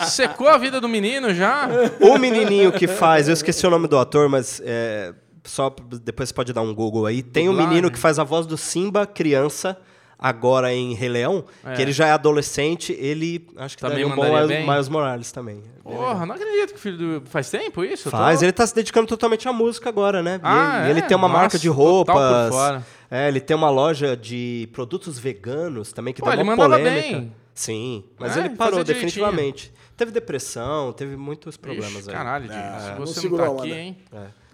Secou 0.07 0.49
a 0.49 0.57
vida 0.57 0.81
do 0.81 0.89
menino 0.89 1.35
já? 1.35 1.69
O 2.01 2.17
menininho 2.19 2.73
que 2.73 2.87
faz, 2.89 3.29
eu 3.29 3.35
esqueci 3.35 3.67
o 3.67 3.71
nome 3.71 3.87
do 3.87 3.99
ator, 3.99 4.27
mas 4.29 4.61
é, 4.65 5.13
só 5.45 5.69
depois 6.03 6.31
você 6.31 6.35
pode 6.35 6.53
dar 6.55 6.63
um 6.63 6.75
Google 6.75 7.05
aí. 7.05 7.23
Tem 7.23 7.47
um 7.47 7.53
Dublagem. 7.53 7.69
menino 7.69 7.91
que 7.91 7.99
faz 7.99 8.19
a 8.19 8.25
voz 8.25 8.47
do 8.47 8.57
Simba, 8.57 9.07
criança, 9.07 9.77
agora 10.19 10.73
em 10.73 10.95
Rei 10.95 11.11
Leão, 11.11 11.45
É. 11.63 11.75
que 11.75 11.83
ele 11.83 11.93
já 11.93 12.07
é 12.07 12.13
adolescente, 12.13 12.93
ele 12.99 13.47
acho 13.59 13.77
que 13.77 13.83
Também 13.83 13.99
daria 13.99 14.07
um 14.13 14.17
bom 14.17 14.23
mandaria 14.23 14.47
Miles, 14.47 14.57
bem? 14.65 14.67
Miles 14.71 14.89
Morales 14.89 15.31
também. 15.31 15.63
Porra, 15.83 16.25
não 16.25 16.35
acredito 16.35 16.71
que 16.71 16.77
o 16.77 16.81
filho 16.81 16.97
do... 17.21 17.23
Faz 17.27 17.51
tempo 17.51 17.85
isso? 17.85 18.09
Eu 18.09 18.13
tô- 18.13 18.19
Faz, 18.19 18.43
ele 18.43 18.53
tá 18.53 18.67
se 18.67 18.75
dedicando 18.75 19.07
totalmente 19.07 19.47
à 19.47 19.53
música 19.53 19.91
agora, 19.91 20.23
né? 20.23 20.37
E 20.37 20.41
Ah, 20.43 20.81
ele, 20.85 20.91
ele 20.93 20.99
é? 21.01 21.03
tem 21.03 21.17
uma 21.17 21.29
Nossa, 21.29 21.41
marca 21.41 21.59
de 21.59 21.69
total 21.69 22.05
por 22.05 22.15
roupas. 22.15 22.49
fora. 22.55 22.83
É, 23.11 23.29
ele 23.29 23.41
tem 23.41 23.57
uma 23.57 23.71
loja 23.71 24.17
de 24.17 24.69
produtos 24.73 25.19
veganos 25.19 25.93
também, 25.93 26.13
que 26.13 26.21
Pô, 26.21 26.27
dá 26.27 26.35
ele 26.35 26.43
uma 26.43 26.57
mandava 26.57 26.83
polêmica. 26.83 27.19
bem. 27.19 27.33
Sim, 27.55 28.05
mas 28.19 28.37
É, 28.37 28.41
ele 28.41 28.49
ele 28.49 28.57
parou 28.57 28.85
definitivamente. 28.85 29.73
Teve 29.97 30.13
depressão, 30.13 30.93
teve 30.93 31.17
muitos 31.17 31.57
problemas 31.57 32.01
Ixi, 32.01 32.11
aí. 32.11 32.15
caralho. 32.15 32.53
É, 32.53 32.81
se 32.81 32.89
não 32.91 32.97
você 32.99 32.99
não 32.99 33.07
segurou 33.23 33.57
tá 33.57 33.63
aqui, 33.65 33.73
hein? 33.73 33.99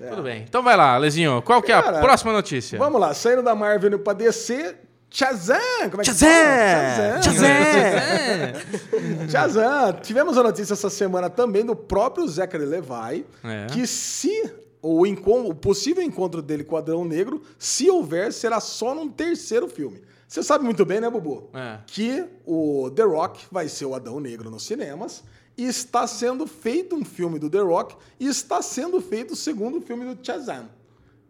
É. 0.00 0.08
Tudo 0.08 0.22
bem. 0.22 0.42
Então 0.48 0.62
vai 0.62 0.74
lá, 0.74 0.96
Lezinho. 0.96 1.42
Qual 1.42 1.60
que 1.60 1.70
é 1.70 1.74
a 1.74 1.82
próxima 2.00 2.32
notícia? 2.32 2.78
Vamos 2.78 2.98
lá, 3.00 3.12
saindo 3.12 3.42
da 3.42 3.54
Marvel 3.54 3.88
indo 3.88 3.98
pra 3.98 4.14
DC, 4.14 4.74
Shazam! 5.10 5.58
Como 5.90 6.00
é 6.00 6.04
que 6.04 6.14
Shazam! 6.14 7.22
Shazam! 7.22 9.28
Shazam! 9.28 9.92
Tivemos 10.02 10.36
a 10.38 10.42
notícia 10.42 10.72
essa 10.72 10.90
semana 10.90 11.28
também 11.28 11.64
do 11.64 11.76
próprio 11.76 12.26
Zachary 12.28 12.64
Levi, 12.64 13.26
É. 13.44 13.66
que 13.70 13.86
se 13.86 14.52
o, 14.86 15.48
o 15.48 15.54
possível 15.54 16.02
encontro 16.02 16.42
dele 16.42 16.64
com 16.64 16.74
o 16.74 16.78
Adão 16.78 17.04
Negro, 17.04 17.40
se 17.58 17.88
houver, 17.90 18.32
será 18.32 18.60
só 18.60 18.94
num 18.94 19.08
terceiro 19.08 19.68
filme. 19.68 20.02
Você 20.28 20.42
sabe 20.42 20.64
muito 20.64 20.84
bem, 20.84 21.00
né, 21.00 21.08
Bubu? 21.08 21.48
É. 21.54 21.78
Que 21.86 22.24
o 22.46 22.90
The 22.94 23.02
Rock 23.04 23.46
vai 23.50 23.68
ser 23.68 23.84
o 23.86 23.94
Adão 23.94 24.18
Negro 24.20 24.50
nos 24.50 24.64
cinemas 24.66 25.22
e 25.56 25.64
está 25.64 26.06
sendo 26.06 26.46
feito 26.46 26.96
um 26.96 27.04
filme 27.04 27.38
do 27.38 27.48
The 27.48 27.60
Rock 27.60 27.94
e 28.18 28.26
está 28.26 28.60
sendo 28.60 29.00
feito 29.00 29.32
o 29.34 29.36
segundo 29.36 29.80
filme 29.80 30.14
do 30.14 30.24
Shazam. 30.26 30.68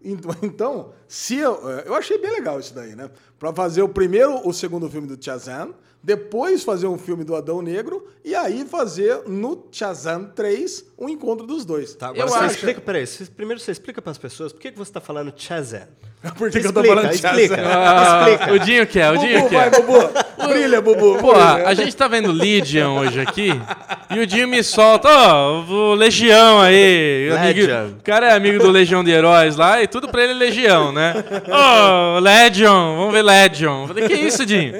Então- 0.02 0.34
Então, 0.42 0.90
se 1.08 1.36
eu, 1.36 1.54
eu 1.86 1.94
achei 1.94 2.18
bem 2.18 2.30
legal 2.32 2.58
isso 2.60 2.74
daí, 2.74 2.94
né? 2.96 3.10
Pra 3.38 3.52
fazer 3.52 3.82
o 3.82 3.88
primeiro, 3.88 4.40
o 4.46 4.52
segundo 4.52 4.88
filme 4.88 5.06
do 5.06 5.22
Shazam, 5.22 5.74
depois 6.02 6.62
fazer 6.62 6.86
um 6.86 6.98
filme 6.98 7.24
do 7.24 7.34
Adão 7.34 7.60
Negro 7.62 8.06
e 8.24 8.34
aí 8.34 8.64
fazer 8.64 9.22
no 9.26 9.53
Shazam 9.74 10.26
3 10.26 10.84
o 10.96 11.08
encontro 11.08 11.44
dos 11.46 11.64
dois. 11.64 11.94
Tá, 11.94 12.08
agora 12.08 12.22
Eu 12.22 12.28
você 12.28 12.38
acho- 12.38 12.54
explica, 12.54 12.80
peraí, 12.80 13.04
você- 13.06 13.24
primeiro 13.26 13.60
você 13.60 13.72
explica 13.72 14.00
para 14.00 14.12
as 14.12 14.18
pessoas 14.18 14.52
por 14.52 14.60
que, 14.60 14.70
que 14.70 14.78
você 14.78 14.90
está 14.90 15.00
falando 15.00 15.32
Shazam. 15.36 15.88
Por 16.36 16.50
que, 16.50 16.60
que 16.60 16.66
eu 16.66 16.72
tô 16.72 16.80
Explica, 16.80 17.02
falando 17.02 17.12
explica. 17.14 17.56
Shazam? 17.56 17.72
Ah, 17.72 18.26
Explica. 18.30 18.52
o 18.54 18.58
Dinho 18.58 18.86
quer, 18.86 19.10
o 19.12 19.18
Dinho 19.18 19.38
Bubu, 19.40 19.48
quer. 19.50 19.70
vai, 19.70 19.80
Bubu. 19.82 20.10
Brilha, 20.48 20.80
Bubu. 20.80 21.18
Pô, 21.18 21.32
brilha. 21.32 21.68
a 21.68 21.74
gente 21.74 21.94
tá 21.94 22.08
vendo 22.08 22.32
Legion 22.32 22.98
hoje 22.98 23.20
aqui 23.20 23.50
e 24.10 24.18
o 24.18 24.26
Dinho 24.26 24.48
me 24.48 24.62
solta, 24.62 25.08
ó, 25.08 25.60
o 25.62 25.94
Legião 25.94 26.60
aí. 26.60 27.28
Legion. 27.30 27.88
o 27.98 28.02
cara 28.02 28.28
é 28.28 28.32
amigo 28.34 28.58
do 28.58 28.70
Legião 28.70 29.04
de 29.04 29.10
Heróis 29.10 29.56
lá 29.56 29.82
e 29.82 29.86
tudo 29.86 30.08
pra 30.08 30.22
ele 30.22 30.32
é 30.32 30.36
Legião, 30.36 30.92
né? 30.92 31.14
Ô, 31.48 32.18
Legion, 32.20 32.96
vamos 32.96 33.12
ver 33.12 33.22
Legion. 33.22 33.82
Eu 33.82 33.88
Falei, 33.88 34.08
que 34.08 34.14
isso, 34.14 34.44
Dinho? 34.46 34.72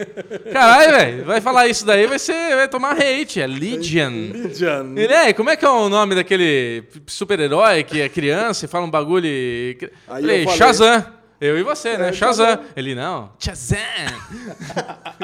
Caralho, 0.52 0.90
velho, 0.92 1.24
vai 1.24 1.40
falar 1.40 1.66
isso 1.68 1.84
daí, 1.84 2.06
vai, 2.06 2.18
ser, 2.18 2.56
vai 2.56 2.68
tomar 2.68 2.92
hate, 2.92 3.40
é 3.40 3.46
Legion. 3.46 4.10
Legion. 4.32 4.94
Ele 4.96 5.12
é, 5.12 5.32
como 5.32 5.50
é 5.50 5.56
que 5.56 5.64
é 5.64 5.68
o 5.68 5.88
nome 5.88 6.14
daquele 6.14 6.84
super-herói 7.06 7.82
que 7.84 8.00
é 8.00 8.08
criança 8.08 8.64
e 8.64 8.68
fala 8.68 8.86
um 8.86 8.90
bagulho 8.90 9.26
e... 9.26 9.76
Aí 10.08 10.20
Falei, 10.22 10.40
eu 10.40 10.44
falei. 10.44 10.58
Shazam. 10.58 11.04
Eu 11.40 11.58
e 11.58 11.62
você, 11.62 11.98
né? 11.98 12.08
É, 12.08 12.12
Shazam. 12.12 12.46
Shazam. 12.46 12.64
Ele, 12.76 12.94
não, 12.94 13.32
Shazam. 13.38 13.78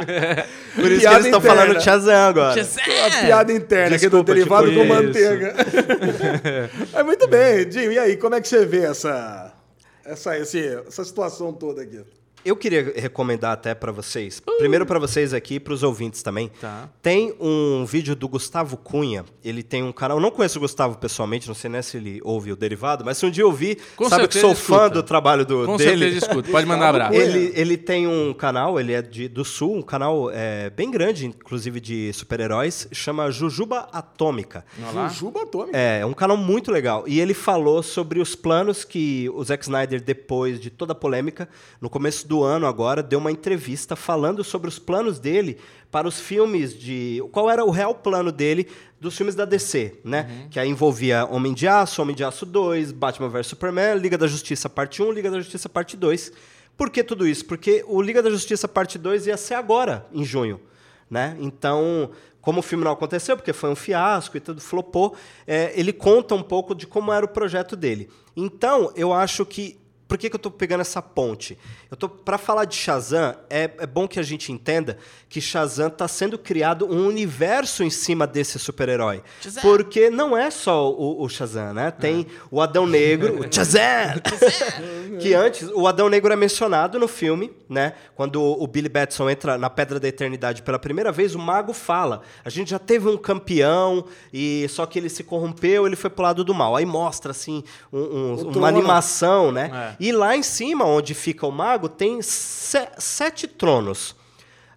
Por 0.75 0.91
isso 0.91 1.01
que 1.01 1.07
eles 1.15 1.25
estão 1.27 1.41
falando 1.41 1.81
Shazam 1.81 2.15
agora. 2.29 2.55
Shazam. 2.57 2.83
A 3.07 3.11
piada 3.25 3.53
interna 3.53 3.97
aqui 3.97 4.09
do 4.09 4.23
Desculpa, 4.23 4.35
derivado 4.35 4.69
tipo 4.69 4.79
com 4.81 4.85
isso. 4.85 4.95
manteiga. 5.03 5.55
Mas 6.93 7.05
muito 7.07 7.29
bem, 7.29 7.69
Dinho. 7.69 7.93
E 7.93 7.99
aí, 7.99 8.17
como 8.17 8.35
é 8.35 8.41
que 8.41 8.49
você 8.49 8.67
vê 8.67 8.85
essa, 8.85 9.53
essa, 10.05 10.37
esse- 10.39 10.83
essa 10.87 11.05
situação 11.05 11.53
toda 11.53 11.83
aqui? 11.83 12.01
Eu 12.45 12.57
queria 12.57 12.93
recomendar 12.97 13.53
até 13.53 13.75
pra 13.75 13.93
vocês, 13.93 14.41
primeiro 14.59 14.87
pra 14.87 14.99
vocês 14.99 15.35
aqui 15.35 15.55
e 15.57 15.61
pros 15.61 15.83
ouvintes 15.83 16.23
também. 16.23 16.51
Tá. 16.61 16.89
Tem 17.03 17.35
um 17.39 17.85
vídeo 17.85 18.17
do 18.17 18.27
Gustavo 18.29 18.77
Cunha. 18.77 19.25
Ele 19.45 19.63
tem 19.63 19.83
um 19.83 19.93
canal. 19.93 20.17
Eu 20.17 20.23
não 20.23 20.31
conheço 20.31 20.59
o 20.59 20.61
Gustavo 20.63 20.97
pessoalmente, 20.97 21.47
não 21.49 21.55
sei 21.55 21.71
nem 21.71 21.83
se 21.83 21.99
ele 21.99 22.21
ouve 22.25 22.53
o 22.53 22.57
derivado, 22.57 23.05
mas 23.05 23.19
se 23.19 23.27
um 23.27 23.31
dia 23.31 23.43
eu 23.45 23.49
ouvir, 23.49 23.79
Com 23.95 24.09
sabe 24.09 24.27
que 24.27 24.39
sou 24.39 24.55
fã 24.55 24.77
escuta. 24.77 24.91
do 24.91 25.03
trabalho 25.03 25.45
do, 25.45 25.67
Com 25.67 25.77
dele. 25.77 25.99
certeza 25.99 26.27
escuta. 26.27 26.51
Pode 26.51 26.67
mandar 26.67 26.89
abraço. 26.89 27.15
Ele, 27.15 27.53
ele 27.55 27.77
tem 27.77 28.07
um 28.07 28.33
canal, 28.33 28.81
ele 28.81 28.93
é 28.95 29.03
de, 29.03 29.29
do 29.29 29.45
Sul, 29.45 29.77
um 29.77 29.83
canal 29.83 30.31
é, 30.33 30.71
bem 30.71 30.91
grande, 30.91 31.27
inclusive 31.27 31.79
de 31.81 32.11
super-heróis, 32.15 32.89
chama 32.91 33.31
Jujuba 33.31 33.89
Atômica. 33.93 34.65
Olha 34.83 34.93
lá. 34.93 35.09
Jujuba 35.09 35.43
atômica. 35.43 35.77
É, 35.77 36.01
é 36.01 36.07
um 36.07 36.15
canal 36.15 36.37
muito 36.37 36.71
legal. 36.73 37.05
E 37.07 37.21
ele 37.21 37.35
falou 37.35 37.83
sobre 37.83 38.19
os 38.19 38.35
planos 38.35 38.83
que 38.85 39.29
o 39.35 39.45
Zack 39.45 39.65
Snyder, 39.65 40.01
depois 40.01 40.59
de 40.59 40.71
toda 40.71 40.93
a 40.93 40.95
polêmica, 40.95 41.49
no 41.81 41.91
começo 41.91 42.27
do 42.31 42.45
ano 42.45 42.69
agora, 42.69 43.03
deu 43.03 43.19
uma 43.19 43.33
entrevista 43.33 43.97
falando 43.97 44.45
sobre 44.45 44.69
os 44.69 44.79
planos 44.79 45.19
dele 45.19 45.59
para 45.91 46.07
os 46.07 46.21
filmes 46.21 46.79
de. 46.79 47.21
Qual 47.33 47.51
era 47.51 47.65
o 47.65 47.71
real 47.71 47.93
plano 47.93 48.31
dele 48.31 48.69
dos 49.01 49.17
filmes 49.17 49.35
da 49.35 49.45
DC, 49.45 49.99
né? 50.05 50.47
Que 50.49 50.61
aí 50.61 50.69
envolvia 50.69 51.27
Homem 51.27 51.53
de 51.53 51.67
Aço, 51.67 52.01
Homem 52.01 52.15
de 52.15 52.23
Aço 52.23 52.47
2, 52.47 52.93
Batman 52.93 53.29
vs 53.29 53.49
Superman, 53.49 53.99
Liga 53.99 54.17
da 54.17 54.29
Justiça 54.29 54.71
Parte 54.71 55.03
1, 55.03 55.11
Liga 55.11 55.29
da 55.29 55.39
Justiça 55.39 55.69
Parte 55.69 55.97
2. 55.97 56.33
Por 56.77 56.89
que 56.89 57.03
tudo 57.03 57.27
isso? 57.27 57.45
Porque 57.45 57.85
o 57.89 58.01
Liga 58.01 58.23
da 58.23 58.31
Justiça 58.31 58.69
Parte 58.69 58.97
2 58.97 59.27
ia 59.27 59.37
ser 59.37 59.55
agora, 59.55 60.07
em 60.13 60.25
junho 60.25 60.61
né? 61.11 61.37
Então, 61.41 62.11
como 62.41 62.61
o 62.61 62.63
filme 62.63 62.85
não 62.85 62.93
aconteceu, 62.93 63.37
porque 63.37 63.53
foi 63.53 63.69
um 63.69 63.75
fiasco 63.75 64.37
e 64.37 64.41
tudo 64.41 64.61
flopou, 64.61 65.17
é, 65.47 65.73
ele 65.75 65.93
conta 65.93 66.35
um 66.35 66.43
pouco 66.43 66.75
de 66.75 66.87
como 66.87 67.13
era 67.13 67.27
o 67.27 67.29
projeto 67.29 67.75
dele. 67.75 68.09
Então, 68.37 68.93
eu 68.95 69.13
acho 69.13 69.45
que 69.45 69.80
por 70.11 70.19
que, 70.19 70.29
que 70.29 70.35
eu 70.35 70.39
estou 70.39 70.51
pegando 70.51 70.81
essa 70.81 71.01
ponte? 71.01 71.57
Eu 71.89 71.97
tô 71.97 72.09
para 72.09 72.37
falar 72.37 72.65
de 72.65 72.75
Shazam, 72.75 73.33
é, 73.49 73.71
é 73.79 73.87
bom 73.87 74.09
que 74.09 74.19
a 74.19 74.23
gente 74.25 74.51
entenda 74.51 74.99
que 75.29 75.41
Shazam 75.41 75.87
está 75.87 76.09
sendo 76.09 76.37
criado 76.37 76.85
um 76.85 77.07
universo 77.07 77.85
em 77.85 77.91
cima 77.91 78.27
desse 78.27 78.59
super-herói. 78.59 79.23
Porque 79.63 80.11
não 80.11 80.37
é 80.37 80.51
só 80.51 80.91
o, 80.91 81.23
o 81.23 81.29
Shazam, 81.29 81.73
né? 81.73 81.93
Tem 81.93 82.27
o 82.51 82.61
Adão 82.61 82.89
Negro, 82.89 83.39
o 83.47 83.55
Shazam! 83.55 83.81
que 85.21 85.33
antes, 85.33 85.69
o 85.75 85.87
Adão 85.87 86.09
Negro 86.09 86.33
é 86.33 86.37
mencionado 86.37 86.99
no 86.99 87.07
filme, 87.07 87.53
né? 87.69 87.93
Quando 88.17 88.43
o 88.43 88.67
Billy 88.67 88.89
Batson 88.89 89.31
entra 89.31 89.57
na 89.57 89.71
Pedra 89.71 90.01
da 90.01 90.09
Eternidade 90.09 90.63
pela 90.63 90.79
primeira 90.79 91.13
vez, 91.13 91.37
o 91.37 91.39
mago 91.39 91.73
fala: 91.73 92.23
a 92.45 92.51
gente 92.51 92.71
já 92.71 92.79
teve 92.81 93.09
um 93.09 93.17
campeão, 93.17 94.05
e 94.33 94.67
só 94.69 94.87
que 94.87 94.99
ele 94.99 95.09
se 95.09 95.23
corrompeu, 95.23 95.87
ele 95.87 95.95
foi 95.95 96.11
pro 96.11 96.25
lado 96.25 96.43
do 96.43 96.53
mal. 96.53 96.75
Aí 96.75 96.85
mostra, 96.85 97.31
assim, 97.31 97.63
um- 97.93 97.99
um- 98.01 98.35
uma 98.59 98.69
animação, 98.69 99.53
né? 99.53 99.97
É. 100.00 100.00
E 100.01 100.11
lá 100.13 100.35
em 100.37 100.43
cima, 100.43 100.85
onde 100.85 101.15
fica 101.15 101.47
o 101.47 101.53
mago, 101.53 101.89
tem 101.89 102.21
se- 102.23 102.89
sete 102.99 103.47
tronos. 103.47 104.17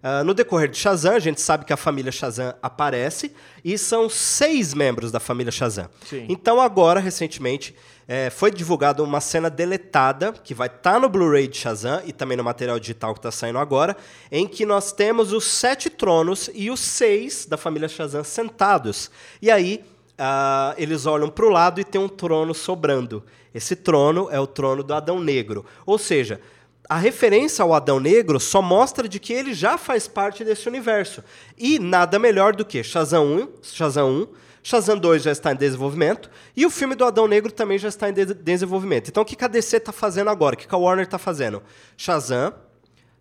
Ah, 0.06 0.22
no 0.22 0.34
decorrer 0.34 0.68
de 0.68 0.76
Shazam, 0.76 1.14
a 1.14 1.18
gente 1.18 1.40
sabe 1.40 1.64
que 1.64 1.72
a 1.72 1.78
família 1.78 2.12
Shazam 2.12 2.54
aparece 2.62 3.32
e 3.64 3.78
são 3.78 4.06
seis 4.10 4.74
membros 4.74 5.10
da 5.10 5.18
família 5.18 5.50
Shazam. 5.50 5.88
Sim. 6.06 6.26
Então, 6.28 6.60
agora, 6.60 7.00
recentemente, 7.00 7.74
eh, 8.06 8.28
foi 8.28 8.50
divulgada 8.50 9.02
uma 9.02 9.18
cena 9.18 9.48
deletada, 9.48 10.34
que 10.34 10.52
vai 10.52 10.66
estar 10.68 11.00
no 11.00 11.08
Blu-ray 11.08 11.48
de 11.48 11.56
Shazam 11.56 12.02
e 12.04 12.12
também 12.12 12.36
no 12.36 12.44
material 12.44 12.78
digital 12.78 13.14
que 13.14 13.18
está 13.20 13.30
saindo 13.30 13.58
agora, 13.58 13.96
em 14.30 14.46
que 14.46 14.66
nós 14.66 14.92
temos 14.92 15.32
os 15.32 15.44
sete 15.46 15.88
tronos 15.88 16.50
e 16.52 16.70
os 16.70 16.80
seis 16.80 17.46
da 17.46 17.56
família 17.56 17.88
Shazam 17.88 18.22
sentados. 18.22 19.10
E 19.40 19.50
aí, 19.50 19.82
ah, 20.18 20.74
eles 20.76 21.06
olham 21.06 21.28
para 21.28 21.46
o 21.46 21.50
lado 21.50 21.80
e 21.80 21.84
tem 21.84 22.00
um 22.00 22.08
trono 22.08 22.54
sobrando. 22.54 23.22
Esse 23.54 23.76
trono 23.76 24.28
é 24.30 24.38
o 24.38 24.46
trono 24.46 24.82
do 24.82 24.92
Adão 24.94 25.20
Negro. 25.20 25.64
Ou 25.86 25.96
seja, 25.98 26.40
a 26.88 26.96
referência 26.98 27.62
ao 27.62 27.72
Adão 27.72 27.98
Negro 28.00 28.38
só 28.40 28.60
mostra 28.60 29.08
de 29.08 29.18
que 29.18 29.32
ele 29.32 29.54
já 29.54 29.78
faz 29.78 30.06
parte 30.08 30.44
desse 30.44 30.68
universo. 30.68 31.22
E 31.56 31.78
nada 31.78 32.18
melhor 32.18 32.54
do 32.54 32.64
que 32.64 32.82
Shazam 32.82 33.26
1, 33.26 33.48
Shazam 33.62 34.10
1, 34.10 34.26
Shazam 34.62 34.96
2 34.98 35.22
já 35.22 35.30
está 35.30 35.52
em 35.52 35.56
desenvolvimento 35.56 36.30
e 36.56 36.64
o 36.64 36.70
filme 36.70 36.94
do 36.94 37.04
Adão 37.04 37.28
Negro 37.28 37.52
também 37.52 37.78
já 37.78 37.88
está 37.88 38.08
em 38.08 38.12
de- 38.14 38.32
desenvolvimento. 38.34 39.08
Então 39.08 39.22
o 39.22 39.26
que 39.26 39.42
a 39.44 39.48
DC 39.48 39.76
está 39.76 39.92
fazendo 39.92 40.30
agora? 40.30 40.54
O 40.54 40.58
que 40.58 40.74
a 40.74 40.78
Warner 40.78 41.04
está 41.04 41.18
fazendo? 41.18 41.62
Shazam, 41.98 42.52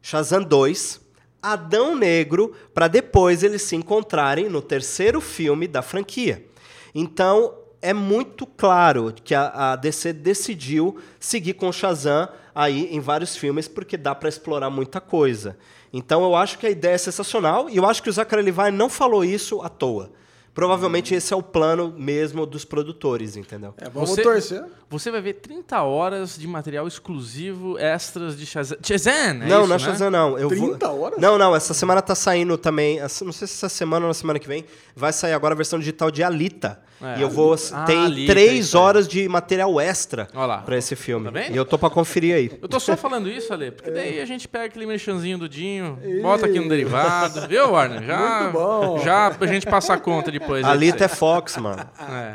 Shazam 0.01 0.41
2, 0.41 1.01
Adão 1.41 1.95
Negro, 1.95 2.53
para 2.73 2.87
depois 2.87 3.43
eles 3.43 3.61
se 3.61 3.75
encontrarem 3.75 4.47
no 4.47 4.61
terceiro 4.61 5.19
filme 5.19 5.67
da 5.67 5.81
franquia. 5.81 6.45
Então, 6.93 7.55
é 7.81 7.93
muito 7.93 8.45
claro 8.45 9.13
que 9.23 9.35
a, 9.35 9.73
a 9.73 9.75
DC 9.75 10.13
decidiu 10.13 10.97
seguir 11.19 11.53
com 11.53 11.67
o 11.67 11.73
Shazam 11.73 12.29
aí 12.55 12.87
em 12.95 12.99
vários 12.99 13.35
filmes, 13.35 13.67
porque 13.67 13.97
dá 13.97 14.15
para 14.15 14.29
explorar 14.29 14.69
muita 14.69 15.01
coisa. 15.01 15.57
Então, 15.91 16.23
eu 16.23 16.35
acho 16.35 16.57
que 16.57 16.65
a 16.65 16.69
ideia 16.69 16.95
é 16.95 16.97
sensacional, 16.97 17.69
e 17.69 17.77
eu 17.77 17.85
acho 17.85 18.01
que 18.01 18.09
o 18.09 18.13
Zachary 18.13 18.41
Levi 18.41 18.71
não 18.71 18.89
falou 18.89 19.25
isso 19.25 19.61
à 19.61 19.69
toa. 19.69 20.11
Provavelmente 20.53 21.15
esse 21.15 21.33
é 21.33 21.35
o 21.35 21.41
plano 21.41 21.93
mesmo 21.97 22.45
dos 22.45 22.63
produtores, 22.63 23.35
entendeu? 23.35 23.73
É, 23.77 23.89
vamos 23.89 24.11
Você- 24.11 24.21
torcer. 24.21 24.63
Você 24.89 25.09
vai 25.09 25.21
ver 25.21 25.33
30 25.33 25.81
horas 25.81 26.37
de 26.37 26.47
material 26.47 26.87
exclusivo, 26.87 27.79
extras 27.79 28.37
de 28.37 28.45
Shazam. 28.45 28.77
Shazam, 28.83 29.11
é 29.11 29.33
não, 29.33 29.45
isso, 29.45 29.49
não 29.49 29.63
é 29.63 29.67
né? 29.67 29.79
Shazam, 29.79 30.11
não. 30.11 30.37
Eu 30.37 30.49
30 30.49 30.87
vou... 30.87 31.01
horas? 31.01 31.19
Não, 31.19 31.35
não. 31.39 31.55
Essa 31.55 31.73
semana 31.73 31.99
tá 31.99 32.13
saindo 32.13 32.55
também. 32.59 32.99
Não 32.99 33.09
sei 33.09 33.47
se 33.47 33.55
essa 33.55 33.69
semana 33.69 34.05
ou 34.05 34.09
na 34.09 34.13
semana 34.13 34.37
que 34.37 34.47
vem. 34.47 34.65
Vai 34.95 35.11
sair 35.11 35.33
agora 35.33 35.55
a 35.55 35.57
versão 35.57 35.79
digital 35.79 36.11
de 36.11 36.21
Alita. 36.21 36.79
É, 37.01 37.17
e 37.17 37.21
eu 37.21 37.29
vou. 37.29 37.55
Ah, 37.73 37.83
tem 37.85 38.05
Alita, 38.05 38.31
três 38.31 38.75
horas 38.75 39.07
de 39.07 39.27
material 39.27 39.79
extra 39.81 40.27
pra 40.63 40.77
esse 40.77 40.95
filme. 40.95 41.31
Tá 41.31 41.41
e 41.49 41.57
eu 41.57 41.65
tô 41.65 41.77
pra 41.77 41.89
conferir 41.89 42.35
aí. 42.35 42.51
Eu 42.61 42.67
tô 42.69 42.79
só 42.79 42.95
falando 42.95 43.27
isso, 43.29 43.51
Ale, 43.51 43.71
porque 43.71 43.91
daí 43.91 44.21
a 44.21 44.25
gente 44.25 44.47
pega 44.47 44.65
aquele 44.65 44.85
merchanzinho 44.85 45.37
do 45.37 45.49
Dinho, 45.49 45.97
bota 46.21 46.45
aqui 46.45 46.59
no 46.59 46.69
derivado, 46.69 47.47
viu, 47.47 47.71
Warner? 47.71 48.03
Já, 48.05 48.41
Muito 48.43 48.53
bom. 48.53 48.99
Já 48.99 49.31
pra 49.31 49.47
gente 49.47 49.65
passar 49.65 49.95
a 49.95 49.97
conta 49.97 50.31
depois. 50.43 50.65
Alita 50.65 50.97
pra 50.97 51.05
é 51.05 51.09
Fox, 51.09 51.57
mano. 51.57 51.83
É. 51.99 52.33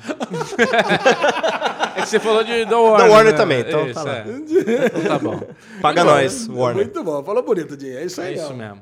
É 1.96 2.02
que 2.02 2.08
você 2.08 2.20
falou 2.20 2.44
de 2.44 2.64
da 2.64 2.78
Warner. 2.78 3.10
Warner 3.10 3.32
né? 3.32 3.38
também, 3.38 3.60
então 3.60 3.84
Isso, 3.86 3.94
tá 3.94 4.02
lá. 4.04 4.16
é. 4.18 4.24
Então 4.28 5.04
tá 5.04 5.18
bom. 5.18 5.40
Paga 5.80 6.04
nós, 6.04 6.46
Warner. 6.48 6.84
Muito 6.84 7.02
bom. 7.02 7.22
Falou 7.24 7.42
bonito, 7.42 7.76
Dinho. 7.76 7.98
É 7.98 8.04
isso 8.04 8.20
É 8.20 8.26
aí. 8.28 8.34
isso 8.34 8.54
mesmo. 8.54 8.80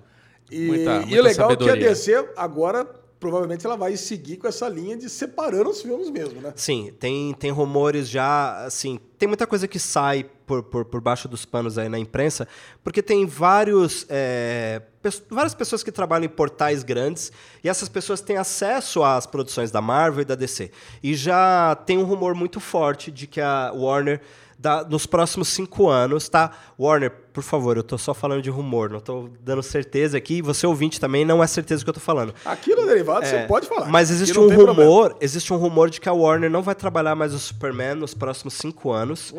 E, 0.51 0.67
Muita- 0.67 0.93
e 0.93 0.97
muita 1.07 1.21
o 1.21 1.23
legal 1.25 1.51
é 1.53 1.57
que 1.57 1.71
a. 1.71 1.75
DC 1.77 2.29
agora 2.37 2.87
provavelmente 3.19 3.65
ela 3.65 3.77
vai 3.77 3.97
seguir 3.97 4.37
com 4.37 4.47
essa 4.47 4.69
linha 4.69 4.97
de 4.97 5.09
separando 5.09 5.71
os 5.71 5.81
filmes 5.83 6.11
mesmo, 6.11 6.41
né? 6.41 6.53
Sim, 6.57 6.93
tem, 6.99 7.33
tem 7.35 7.51
rumores 7.51 8.09
já, 8.09 8.65
assim, 8.65 8.99
tem 9.19 9.27
muita 9.27 9.47
coisa 9.47 9.67
que 9.67 9.79
sai 9.79 10.25
por, 10.47 10.63
por, 10.63 10.85
por 10.85 11.01
baixo 11.01 11.27
dos 11.27 11.45
panos 11.45 11.79
aí 11.79 11.89
na 11.89 11.99
imprensa, 11.99 12.47
porque 12.85 13.03
tem 13.03 13.27
vários, 13.27 14.07
é, 14.09 14.83
várias 15.31 15.55
pessoas 15.55 15.83
que 15.83 15.91
trabalham 15.91 16.27
em 16.27 16.29
portais 16.29 16.83
grandes 16.83 17.33
e 17.65 17.69
essas 17.69 17.89
pessoas 17.89 18.21
têm 18.21 18.37
acesso 18.37 19.03
às 19.03 19.27
produções 19.27 19.71
da 19.71 19.81
Marvel 19.81 20.23
e 20.23 20.25
da 20.25 20.35
DC. 20.35 20.71
E 21.03 21.15
já 21.15 21.75
tem 21.87 21.99
um 21.99 22.05
rumor 22.05 22.35
muito 22.35 22.61
forte 22.61 23.11
de 23.11 23.27
que 23.27 23.41
a 23.41 23.73
Warner, 23.75 24.21
da, 24.59 24.85
nos 24.85 25.07
próximos 25.07 25.49
cinco 25.49 25.89
anos, 25.89 26.29
tá? 26.29 26.51
Warner, 26.79 27.13
por 27.33 27.43
favor, 27.43 27.77
eu 27.77 27.83
tô 27.83 27.99
só 27.99 28.15
falando 28.15 28.41
de 28.41 28.49
rumor, 28.49 28.89
não 28.89 29.01
tô 29.01 29.29
dando 29.41 29.63
certeza 29.63 30.17
aqui, 30.17 30.41
você 30.41 30.67
ouvinte 30.67 30.99
também 30.99 31.25
não 31.25 31.43
é 31.43 31.47
certeza 31.47 31.83
do 31.83 31.85
que 31.85 31.91
eu 31.91 31.95
tô 31.95 32.01
falando. 32.01 32.35
Aqui 32.45 32.75
no 32.75 32.87
derivado 32.87 33.25
É, 33.25 33.29
você 33.43 33.47
pode 33.47 33.69
falar. 33.69 33.89
Mas 33.89 34.11
existe 34.11 34.39
um 34.39 34.49
tem 34.49 34.57
problema. 34.57 34.83
rumor, 34.83 35.17
existe 35.21 35.53
um 35.53 35.57
rumor 35.57 35.91
de 35.91 36.01
que 36.01 36.09
a 36.09 36.13
Warner 36.13 36.51
não 36.51 36.63
vai 36.63 36.75
trabalhar 36.75 37.15
mais 37.15 37.35
o 37.35 37.39
Superman 37.39 37.95
nos 37.97 38.15
próximos 38.15 38.55
cinco 38.55 38.91
anos. 38.91 39.35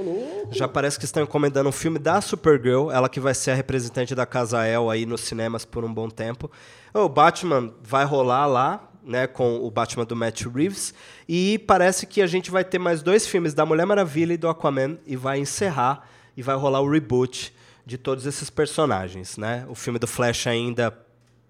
Já 0.52 0.68
parece 0.68 1.00
que 1.00 1.06
estão 1.06 1.24
encomendando 1.24 1.68
um 1.68 1.72
filme 1.72 1.98
da 1.98 2.22
Supergirl, 2.22 2.92
ela 2.92 3.10
que 3.10 3.20
vai 3.20 3.34
ser 3.34 3.52
a 3.52 3.56
representante 3.56 4.14
da 4.14 4.26
Casa 4.26 4.66
El 4.68 4.90
aí 4.90 5.06
nos 5.06 5.22
cinemas 5.22 5.66
por 5.66 5.84
um 5.84 5.92
bom 5.94 6.10
tempo. 6.10 6.52
O 6.94 7.10
Batman 7.10 7.74
vai 7.82 8.06
rolar 8.06 8.46
lá, 8.46 8.90
né, 9.08 9.26
com 9.26 9.66
o 9.66 9.72
Batman 9.72 10.06
do 10.06 10.16
Matt 10.16 10.42
Reeves, 10.46 10.94
e 11.28 11.58
parece 11.60 12.06
que 12.06 12.22
a 12.22 12.28
gente 12.28 12.52
vai 12.52 12.64
ter 12.64 12.78
mais 12.78 13.02
dois 13.02 13.26
filmes 13.26 13.54
da 13.54 13.66
Mulher 13.66 13.86
Maravilha 13.86 14.34
e 14.34 14.38
do 14.38 14.50
Aquaman 14.50 14.98
e 15.08 15.16
vai 15.16 15.40
encerrar 15.40 16.08
e 16.36 16.42
vai 16.44 16.56
rolar 16.56 16.82
o 16.82 16.92
reboot 16.92 17.54
de 17.86 17.98
todos 17.98 18.26
esses 18.26 18.50
personagens, 18.50 19.38
né? 19.38 19.66
O 19.70 19.74
filme 19.76 19.98
do 19.98 20.06
Flash 20.06 20.46
ainda 20.48 20.94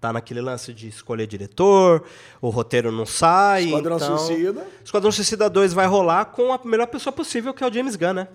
tá 0.00 0.12
naquele 0.12 0.40
lance 0.40 0.72
de 0.72 0.86
escolher 0.86 1.26
diretor, 1.26 2.04
o 2.40 2.48
roteiro 2.48 2.92
não 2.92 3.04
sai. 3.04 3.64
Esquadrão 3.64 3.96
então... 3.96 4.16
Suicida. 4.18 4.66
Esquadrão 4.84 5.10
Suicida 5.10 5.50
2 5.50 5.72
vai 5.72 5.86
rolar 5.88 6.26
com 6.26 6.52
a 6.52 6.60
melhor 6.64 6.86
pessoa 6.86 7.12
possível, 7.12 7.52
que 7.52 7.64
é 7.64 7.66
o 7.68 7.72
James 7.72 7.96
Gunn, 7.96 8.12
né? 8.12 8.28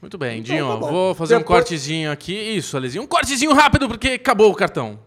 Muito 0.00 0.18
bem, 0.18 0.40
Então, 0.40 0.54
Dinho, 0.56 0.68
tá 0.68 0.74
vou 0.90 1.14
fazer 1.14 1.36
um 1.36 1.38
Depois- 1.38 1.60
cortezinho 1.60 2.10
aqui. 2.10 2.32
Isso, 2.34 2.76
Alezinho. 2.76 3.04
Um 3.04 3.06
cortezinho 3.06 3.52
rápido, 3.52 3.88
porque 3.88 4.08
acabou 4.08 4.50
o 4.50 4.54
cartão. 4.54 4.98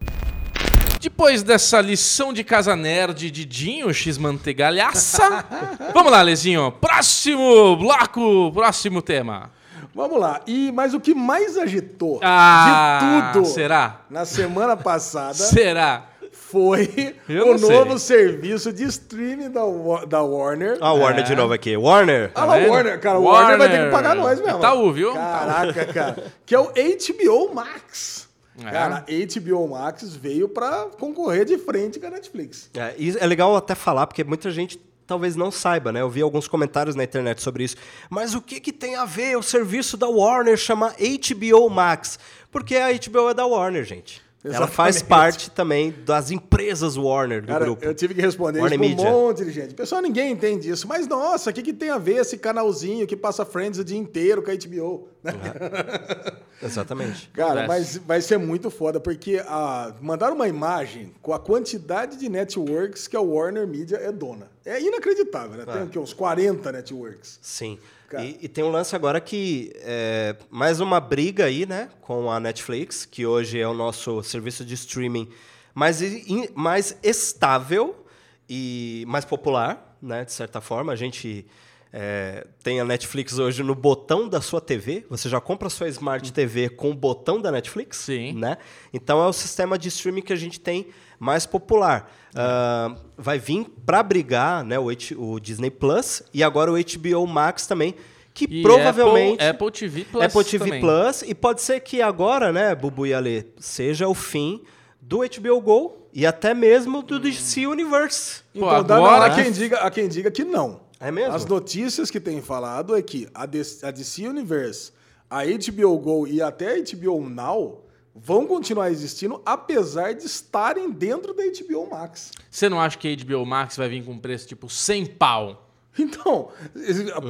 Depois 1.00 1.44
dessa 1.44 1.80
lição 1.80 2.34
de 2.34 2.44
casa 2.44 2.76
nerd 2.76 3.30
de 3.32 3.46
Dinho 3.46 3.94
X 3.94 4.18
Mantegalhaça, 4.18 5.46
vamos 5.94 6.12
lá, 6.12 6.20
Alezinho. 6.20 6.72
Próximo 6.72 7.76
bloco, 7.78 8.52
próximo 8.52 9.02
tema. 9.02 9.52
Vamos 9.94 10.20
lá. 10.20 10.42
E 10.46 10.72
mas 10.72 10.94
o 10.94 11.00
que 11.00 11.14
mais 11.16 11.58
agitou 11.58 12.20
Ah, 12.22 13.30
de 13.30 13.34
tudo 13.34 13.46
será? 13.48 14.02
na 14.10 14.26
semana 14.26 14.76
passada 14.78 15.34
Será? 15.36 16.04
foi 16.32 17.16
Eu 17.28 17.48
o 17.48 17.52
não 17.54 17.58
sei. 17.58 17.70
novo 17.78 18.00
serviço 18.00 18.72
de 18.72 18.84
streaming 18.86 19.50
da, 19.50 19.62
da 20.08 20.22
Warner. 20.22 20.78
A 20.82 20.94
Warner 20.94 21.22
É. 21.22 21.24
de 21.28 21.36
novo 21.36 21.54
aqui. 21.54 21.76
Warner. 21.76 22.32
Ah, 22.36 22.46
lá, 22.46 22.58
vendo? 22.58 22.70
Warner, 22.72 23.00
cara, 23.00 23.20
o 23.20 23.24
Warner 23.24 23.58
vai 23.58 23.68
ter 23.70 23.74
que 23.74 23.80
Warner. 23.80 23.92
pagar 23.92 24.16
nós 24.16 24.40
mesmo. 24.40 24.58
Itaú, 24.58 24.92
viu? 24.94 25.14
Caraca, 25.14 25.86
cara. 25.86 26.24
Que 26.46 26.56
é 26.56 26.60
o 26.60 26.66
HBO 26.72 27.54
Max. 27.54 28.27
É. 28.60 28.72
Cara, 28.72 29.06
HBO 29.08 29.68
Max 29.68 30.16
veio 30.16 30.50
pra 30.50 30.88
concorrer 30.98 31.46
de 31.46 31.58
frente 31.58 32.00
com 32.00 32.08
a 32.08 32.10
Netflix. 32.10 32.70
É, 32.74 32.96
e 32.98 33.16
é 33.18 33.26
legal 33.26 33.56
até 33.56 33.76
falar, 33.76 34.08
porque 34.08 34.24
muita 34.24 34.50
gente 34.52 34.80
talvez 35.06 35.36
não 35.36 35.50
saiba, 35.50 35.92
né? 35.92 36.02
Eu 36.02 36.10
vi 36.10 36.22
alguns 36.22 36.48
comentários 36.48 36.96
na 36.96 37.04
internet 37.04 37.42
sobre 37.42 37.64
isso. 37.64 37.78
Mas 38.10 38.36
o 38.36 38.42
que, 38.42 38.60
que 38.60 38.74
tem 38.74 38.96
a 38.96 39.06
ver 39.06 39.38
o 39.38 39.42
serviço 39.42 39.96
da 39.96 40.08
Warner 40.08 40.58
chamar 40.58 40.96
HBO 40.98 41.70
Max? 41.70 42.20
Porque 42.52 42.76
a 42.76 42.90
HBO 42.92 43.30
é 43.30 43.34
da 43.34 43.46
Warner, 43.46 43.84
gente. 43.86 44.22
Ela 44.44 44.68
faz 44.68 44.98
Exatamente. 44.98 45.04
parte 45.10 45.52
também 45.52 45.94
das 46.06 46.32
empresas 46.32 46.96
Warner 46.96 47.42
do 47.42 47.48
Cara, 47.48 47.66
grupo. 47.66 47.84
eu 47.84 47.94
tive 47.94 48.14
que 48.14 48.22
responder 48.22 48.60
Warner 48.62 48.82
isso 48.82 49.02
um 49.02 49.12
monte 49.12 49.44
de 49.44 49.52
gente. 49.52 49.74
Pessoal, 49.74 50.02
ninguém 50.02 50.32
entende 50.32 50.70
isso. 50.70 50.88
Mas, 50.88 51.08
nossa, 51.08 51.50
o 51.50 51.54
que, 51.54 51.62
que 51.62 51.74
tem 51.74 51.90
a 51.90 51.98
ver 51.98 52.18
esse 52.22 52.38
canalzinho 52.38 53.06
que 53.08 53.18
passa 53.18 53.44
Friends 53.44 53.80
o 53.80 53.84
dia 53.84 53.98
inteiro 53.98 54.42
com 54.44 54.52
a 54.52 54.56
HBO? 54.56 55.10
né? 55.24 55.34
Exatamente. 56.64 57.30
Cara, 57.34 57.64
Acontece. 57.66 57.98
mas 57.98 58.06
vai 58.08 58.22
ser 58.22 58.38
muito 58.38 58.70
foda, 58.70 59.00
porque 59.00 59.44
ah, 59.48 59.94
mandaram 60.02 60.36
uma 60.36 60.48
imagem 60.48 61.14
com 61.22 61.34
a 61.34 61.40
quantidade 61.40 62.18
de 62.18 62.30
networks 62.30 63.08
que 63.08 63.16
a 63.18 63.22
Warner 63.22 63.68
Media 63.68 63.98
é 63.98 64.12
dona. 64.12 64.50
É 64.66 64.82
inacreditável, 64.82 65.58
né? 65.58 65.66
Tem 65.66 65.82
É. 65.82 65.84
aqui 65.84 66.00
uns 66.00 66.14
40 66.14 66.72
networks. 66.72 67.40
Sim. 67.42 67.78
E, 68.24 68.46
e 68.46 68.48
tem 68.48 68.64
um 68.64 68.70
lance 68.70 68.96
agora 68.96 69.20
que 69.20 69.72
é 69.78 70.36
mais 70.50 70.80
uma 70.80 71.00
briga 71.00 71.46
aí, 71.46 71.66
né, 71.66 71.90
com 72.02 72.32
a 72.32 72.40
Netflix, 72.40 73.06
que 73.06 73.26
hoje 73.26 73.60
é 73.60 73.68
o 73.68 73.74
nosso 73.74 74.24
serviço 74.24 74.64
de 74.64 74.74
streaming 74.76 75.28
mais, 75.76 76.02
in- 76.02 76.48
mais 76.56 76.98
estável 77.04 78.06
e 78.50 79.04
mais 79.08 79.26
popular, 79.26 79.98
né, 80.02 80.24
de 80.24 80.32
certa 80.32 80.62
forma. 80.62 80.94
A 80.94 80.96
gente 80.96 81.46
é, 81.92 82.48
tem 82.64 82.80
a 82.80 82.86
Netflix 82.86 83.38
hoje 83.40 83.62
no 83.64 83.76
botão 83.76 84.28
da 84.30 84.40
sua 84.42 84.62
TV. 84.62 85.06
Você 85.10 85.28
já 85.28 85.42
compra 85.42 85.68
a 85.68 85.70
sua 85.70 85.88
Smart 85.90 86.32
TV 86.32 86.70
com 86.70 86.92
o 86.92 86.96
botão 86.96 87.42
da 87.42 87.52
Netflix, 87.52 87.98
Sim. 87.98 88.34
né? 88.34 88.58
Então 88.94 89.22
é 89.22 89.28
o 89.28 89.34
sistema 89.34 89.78
de 89.78 89.88
streaming 89.90 90.22
que 90.22 90.34
a 90.34 90.38
gente 90.38 90.60
tem 90.60 90.88
mais 91.20 91.46
popular. 91.46 92.12
Ah, 92.36 92.96
vai 93.18 93.40
vir 93.40 93.66
para 93.86 94.04
brigar, 94.04 94.64
né, 94.64 94.78
o, 94.78 94.90
H- 94.90 95.16
o 95.18 95.40
Disney 95.40 95.72
Plus 95.72 96.22
e 96.34 96.44
agora 96.44 96.72
o 96.72 96.76
HBO 96.76 97.26
Max 97.26 97.66
também, 97.66 97.96
que 98.34 98.46
E 98.46 98.62
provavelmente 98.62 99.44
Apple, 99.44 99.68
Apple 99.68 99.72
TV 99.72 100.06
Plus. 100.06 100.24
Apple 100.24 100.44
TV 100.44 100.66
também. 100.66 100.82
Plus 100.82 101.22
e 101.24 101.34
pode 101.34 101.62
ser 101.62 101.80
que 101.80 102.02
agora, 102.02 102.52
né, 102.54 102.76
Bubu 102.76 103.08
e 103.08 103.14
Ale, 103.14 103.52
seja 103.60 104.08
o 104.08 104.14
fim 104.14 104.62
do 105.02 105.20
HBO 105.20 105.60
Go 105.62 105.98
e 106.14 106.26
até 106.26 106.54
mesmo 106.54 107.02
do 107.02 107.20
DC 107.20 107.66
Universe. 107.66 108.42
Pô, 108.54 108.60
Então, 108.78 109.04
agora- 109.04 109.34
quem 109.34 109.52
diga, 109.52 109.78
a 109.80 109.90
quem 109.90 110.08
diga 110.08 110.30
que 110.30 110.44
não. 110.44 110.82
É 111.00 111.12
mesmo? 111.12 111.34
As 111.34 111.46
notícias 111.46 112.10
que 112.12 112.20
tem 112.20 112.42
falado 112.42 112.96
é 112.96 113.02
que 113.02 113.28
a, 113.34 113.46
DC 113.46 113.86
a 113.86 113.92
DC 113.92 114.28
Universe, 114.28 114.92
a 115.30 115.44
HBO 115.46 115.98
Go 116.00 116.28
e 116.28 116.42
até 116.42 116.74
a 116.76 116.78
HBO 116.80 117.28
Now 117.30 117.84
vão 118.24 118.46
continuar 118.48 118.90
existindo, 118.92 119.42
apesar 119.46 120.14
de 120.14 120.26
estarem 120.26 120.90
dentro 120.92 121.34
da 121.34 121.44
HBO 121.44 121.90
Max. 121.90 122.32
Você 122.50 122.68
não 122.68 122.80
acha 122.82 122.98
que 122.98 123.08
a 123.08 123.16
HBO 123.26 123.46
Max 123.46 123.78
vai 123.78 123.88
vir 123.90 124.04
com 124.04 124.14
um 124.14 124.20
preço 124.20 124.48
tipo 124.48 124.70
100 124.70 125.06
pau? 125.06 125.64
Então, 126.00 126.50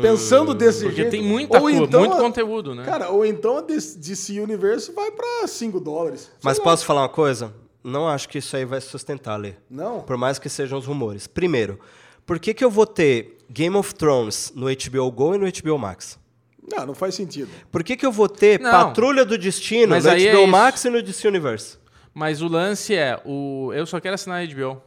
pensando 0.01 0.53
desse 0.53 0.81
Porque 0.81 0.97
jeito... 0.97 1.11
tem 1.11 1.23
muita 1.23 1.59
coisa, 1.61 1.79
então 1.83 2.01
muito 2.01 2.15
a- 2.15 2.19
conteúdo, 2.19 2.75
né? 2.75 2.83
Cara, 2.83 3.09
ou 3.09 3.25
então 3.25 3.57
a 3.57 3.61
DC 3.61 4.41
Universe 4.41 4.91
vai 4.91 5.09
pra 5.11 5.47
5 5.47 5.79
dólares. 5.79 6.29
Mas 6.43 6.57
lá. 6.57 6.63
posso 6.65 6.85
falar 6.85 7.03
uma 7.03 7.09
coisa? 7.09 7.53
Não 7.83 8.07
acho 8.09 8.27
que 8.27 8.39
isso 8.39 8.55
aí 8.57 8.65
vai 8.65 8.81
sustentar, 8.81 9.37
Lê. 9.37 9.53
Não? 9.69 10.01
Por 10.01 10.17
mais 10.17 10.37
que 10.37 10.49
sejam 10.49 10.77
os 10.77 10.85
rumores. 10.85 11.27
Primeiro, 11.27 11.79
por 12.25 12.39
que, 12.39 12.53
que 12.53 12.63
eu 12.65 12.69
vou 12.69 12.85
ter 12.85 13.37
Game 13.49 13.75
of 13.77 13.95
Thrones 13.95 14.51
no 14.53 14.65
HBO 14.67 15.09
Go 15.11 15.35
e 15.35 15.37
no 15.37 15.45
HBO 15.49 15.77
Max? 15.79 16.19
Não, 16.67 16.85
não 16.85 16.93
faz 16.95 17.15
sentido. 17.15 17.49
Por 17.71 17.83
que, 17.83 17.95
que 17.95 18.05
eu 18.05 18.11
vou 18.11 18.27
ter 18.27 18.59
Não. 18.59 18.69
Patrulha 18.71 19.23
do 19.25 19.37
Destino 19.37 19.89
Mas 19.91 20.03
no 20.05 20.11
aí 20.11 20.27
é 20.27 20.31
HBO 20.33 20.41
isso. 20.43 20.47
Max 20.51 20.85
e 20.85 20.89
no 20.89 21.01
DC 21.01 21.27
Universe? 21.27 21.77
Mas 22.13 22.41
o 22.41 22.47
lance 22.47 22.93
é, 22.95 23.19
o, 23.25 23.71
eu 23.73 23.85
só 23.85 23.99
quero 23.99 24.15
assinar 24.15 24.41
a 24.41 24.45
HBO. 24.45 24.81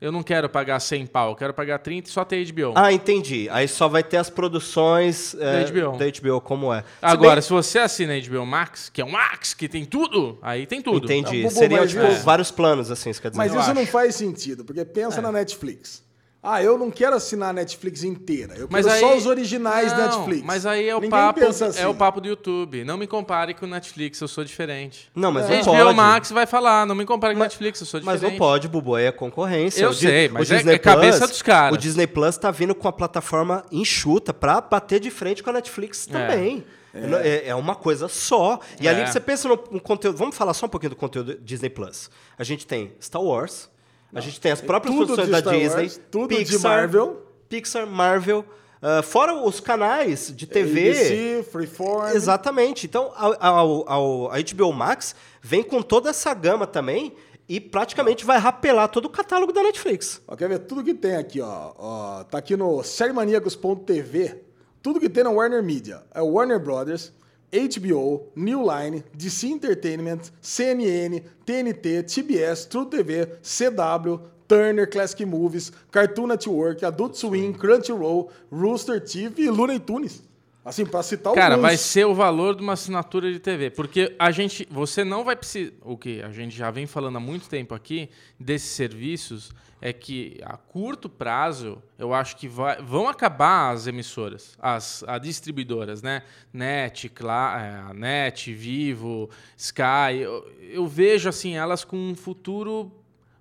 Eu 0.00 0.10
não 0.10 0.22
quero 0.22 0.48
pagar 0.48 0.80
100 0.80 1.06
pau, 1.08 1.30
eu 1.32 1.36
quero 1.36 1.52
pagar 1.52 1.78
30 1.78 2.08
e 2.08 2.12
só 2.12 2.24
ter 2.24 2.42
HBO. 2.50 2.72
Ah, 2.74 2.90
entendi. 2.90 3.48
Aí 3.50 3.68
só 3.68 3.86
vai 3.86 4.02
ter 4.02 4.16
as 4.16 4.30
produções 4.30 5.34
é, 5.38 5.62
Da 5.64 5.70
HBO. 5.70 5.98
da 5.98 6.06
HBO, 6.06 6.40
como 6.40 6.72
é. 6.72 6.80
Se 6.80 6.86
Agora, 7.02 7.34
bem- 7.34 7.42
se 7.42 7.50
você 7.50 7.78
assina 7.80 8.14
a 8.14 8.18
HBO 8.18 8.46
Max, 8.46 8.88
que 8.88 9.02
é 9.02 9.04
um 9.04 9.10
Max, 9.10 9.52
que 9.52 9.68
tem 9.68 9.84
tudo, 9.84 10.38
aí 10.40 10.66
tem 10.66 10.80
tudo. 10.80 11.04
Entendi. 11.04 11.42
Não, 11.42 11.48
Bubu, 11.50 11.54
Seriam, 11.60 11.80
mas 11.82 11.90
tipo, 11.90 12.06
isso- 12.06 12.22
vários 12.24 12.50
planos, 12.50 12.90
assim, 12.90 13.10
isso 13.10 13.20
quer 13.20 13.28
dizer. 13.28 13.38
Mas 13.38 13.52
Eu 13.52 13.60
isso 13.60 13.74
não 13.74 13.84
faz 13.86 14.14
sentido, 14.14 14.64
porque 14.64 14.82
pensa 14.86 15.20
na 15.20 15.30
Netflix. 15.30 16.02
Ah, 16.42 16.62
eu 16.62 16.78
não 16.78 16.90
quero 16.90 17.14
assinar 17.14 17.50
a 17.50 17.52
Netflix 17.52 18.02
inteira. 18.02 18.54
Eu 18.56 18.66
Mas 18.70 18.86
quero 18.86 18.96
aí, 18.96 19.00
só 19.02 19.14
os 19.16 19.26
originais 19.26 19.92
não, 19.92 19.98
Netflix. 19.98 20.42
Mas 20.42 20.64
aí 20.64 20.88
é 20.88 20.94
o 20.94 20.98
Ninguém 20.98 21.10
papo, 21.10 21.44
assim. 21.44 21.78
é 21.78 21.86
o 21.86 21.94
papo 21.94 22.18
do 22.18 22.28
YouTube. 22.28 22.82
Não 22.82 22.96
me 22.96 23.06
compare 23.06 23.52
com 23.52 23.66
o 23.66 23.68
Netflix, 23.68 24.18
eu 24.22 24.26
sou 24.28 24.42
diferente. 24.42 25.10
Não, 25.14 25.30
mas 25.30 25.44
A 25.50 25.56
não 25.56 25.62
pode. 25.64 25.94
Max 25.96 26.30
vai 26.32 26.46
falar, 26.46 26.86
não 26.86 26.94
me 26.94 27.04
compare 27.04 27.34
com 27.34 27.40
o 27.40 27.42
Netflix, 27.42 27.80
eu 27.80 27.86
sou 27.86 28.00
Mas 28.02 28.14
diferente. 28.20 28.38
não 28.40 28.46
pode, 28.46 28.68
Bubu, 28.68 28.94
aí 28.94 29.04
é 29.04 29.12
concorrência. 29.12 29.82
Eu 29.84 29.90
O 29.90 29.92
Di- 29.92 30.00
sei, 30.06 30.28
o 30.28 30.32
mas 30.32 30.50
é- 30.50 30.56
Disney 30.56 30.74
é 30.74 30.78
cabeça 30.78 31.18
Plus- 31.18 31.30
dos 31.30 31.42
caras. 31.42 31.74
O 31.74 31.78
Disney 31.78 32.06
Plus 32.06 32.38
tá 32.38 32.50
vindo 32.50 32.74
com 32.74 32.88
a 32.88 32.92
plataforma 32.92 33.62
enxuta 33.70 34.32
pra 34.32 34.62
bater 34.62 34.98
de 34.98 35.10
frente 35.10 35.42
com 35.42 35.50
a 35.50 35.52
Netflix 35.52 36.06
também. 36.06 36.64
É, 36.94 37.48
é 37.50 37.54
uma 37.54 37.74
coisa 37.74 38.08
só. 38.08 38.58
E 38.80 38.88
É. 38.88 38.90
ali 38.90 39.06
você 39.06 39.20
pensa 39.20 39.46
no, 39.46 39.62
no 39.70 39.80
conteúdo. 39.80 40.16
Vamos 40.16 40.34
falar 40.36 40.54
só 40.54 40.64
um 40.64 40.68
pouquinho 40.70 40.90
do 40.90 40.96
conteúdo 40.96 41.38
Disney 41.42 41.68
Plus. 41.70 42.10
A 42.38 42.42
gente 42.44 42.66
tem 42.66 42.92
Star 43.00 43.22
Wars, 43.22 43.68
a 44.14 44.20
gente 44.20 44.40
tem 44.40 44.52
as 44.52 44.60
próprias 44.60 44.94
tudo 44.94 45.06
produções 45.14 45.26
de 45.36 45.42
da 45.42 45.50
Disney, 45.52 45.82
Wars, 45.82 46.00
tudo 46.10 46.28
de 46.34 46.44
Pixar, 46.44 46.60
Marvel. 46.60 47.26
Pixar, 47.48 47.86
Marvel. 47.86 48.44
ah, 48.82 49.02
fora 49.02 49.34
os 49.34 49.60
canais 49.60 50.32
de 50.34 50.46
TV. 50.46 50.90
ABC, 50.90 51.46
Freeform. 51.50 52.14
Exatamente. 52.14 52.86
Então, 52.86 53.12
a, 53.14 53.26
a- 53.26 53.60
a- 53.60 54.36
a 54.36 54.42
HBO 54.54 54.72
Max 54.72 55.14
vem 55.42 55.62
com 55.62 55.82
toda 55.82 56.10
essa 56.10 56.32
gama 56.34 56.66
também 56.66 57.14
e 57.48 57.60
praticamente 57.60 58.24
vai 58.24 58.38
rapelar 58.38 58.88
todo 58.88 59.06
o 59.06 59.10
catálogo 59.10 59.52
da 59.52 59.62
Netflix. 59.62 60.22
Ó, 60.28 60.36
quer 60.36 60.48
ver 60.48 60.60
tudo 60.60 60.84
que 60.84 60.94
tem 60.94 61.16
aqui, 61.16 61.40
ó. 61.40 61.72
ó 61.76 62.24
tá 62.24 62.38
aqui 62.38 62.56
no 62.56 62.82
sériemaníacos.tv. 62.82 64.44
Tudo 64.82 65.00
que 65.00 65.08
tem 65.08 65.24
na 65.24 65.30
Warner 65.30 65.62
Media. 65.62 66.02
É 66.14 66.22
Warner 66.22 66.58
Brothers, 66.58 67.12
HBO, 67.52 68.28
New 68.36 68.62
Line, 68.62 69.02
DC 69.14 69.48
Entertainment, 69.48 70.30
CNN, 70.40 71.20
TNT, 71.44 72.02
TBS, 72.02 72.66
True 72.66 72.86
TV, 72.86 73.26
CW, 73.42 74.20
Turner 74.46 74.88
Classic 74.88 75.24
Movies, 75.24 75.72
Cartoon 75.90 76.26
Network, 76.28 76.84
Adult 76.84 77.14
Swim, 77.14 77.52
Crunchyroll, 77.52 78.30
Rooster 78.50 79.00
TV 79.00 79.42
e 79.44 79.50
Looney 79.50 79.78
Tunes. 79.78 80.22
Assim, 80.64 80.84
pra 80.84 81.02
citar 81.02 81.32
Cara, 81.32 81.54
alguns. 81.54 81.68
vai 81.68 81.76
ser 81.76 82.04
o 82.04 82.14
valor 82.14 82.54
de 82.54 82.62
uma 82.62 82.74
assinatura 82.74 83.32
de 83.32 83.38
TV. 83.38 83.70
Porque 83.70 84.14
a 84.18 84.30
gente. 84.30 84.68
Você 84.70 85.02
não 85.02 85.24
vai 85.24 85.34
precisar. 85.34 85.72
O 85.82 85.96
que 85.96 86.20
a 86.22 86.30
gente 86.30 86.54
já 86.54 86.70
vem 86.70 86.86
falando 86.86 87.16
há 87.16 87.20
muito 87.20 87.48
tempo 87.48 87.74
aqui 87.74 88.10
desses 88.38 88.68
serviços 88.68 89.52
é 89.80 89.92
que 89.92 90.38
a 90.44 90.56
curto 90.56 91.08
prazo 91.08 91.82
eu 91.98 92.12
acho 92.12 92.36
que 92.36 92.46
vai- 92.46 92.80
vão 92.82 93.08
acabar 93.08 93.70
as 93.70 93.86
emissoras, 93.86 94.56
as, 94.60 95.02
as 95.06 95.20
distribuidoras, 95.22 96.02
né? 96.02 96.22
Net, 96.52 97.08
Cla 97.08 97.60
é, 97.60 97.90
a 97.90 97.94
Net, 97.94 98.52
Vivo, 98.52 99.30
Sky. 99.56 100.18
Eu, 100.20 100.46
eu 100.60 100.86
vejo 100.86 101.28
assim 101.28 101.56
elas 101.56 101.84
com 101.84 101.96
um 101.96 102.14
futuro 102.14 102.92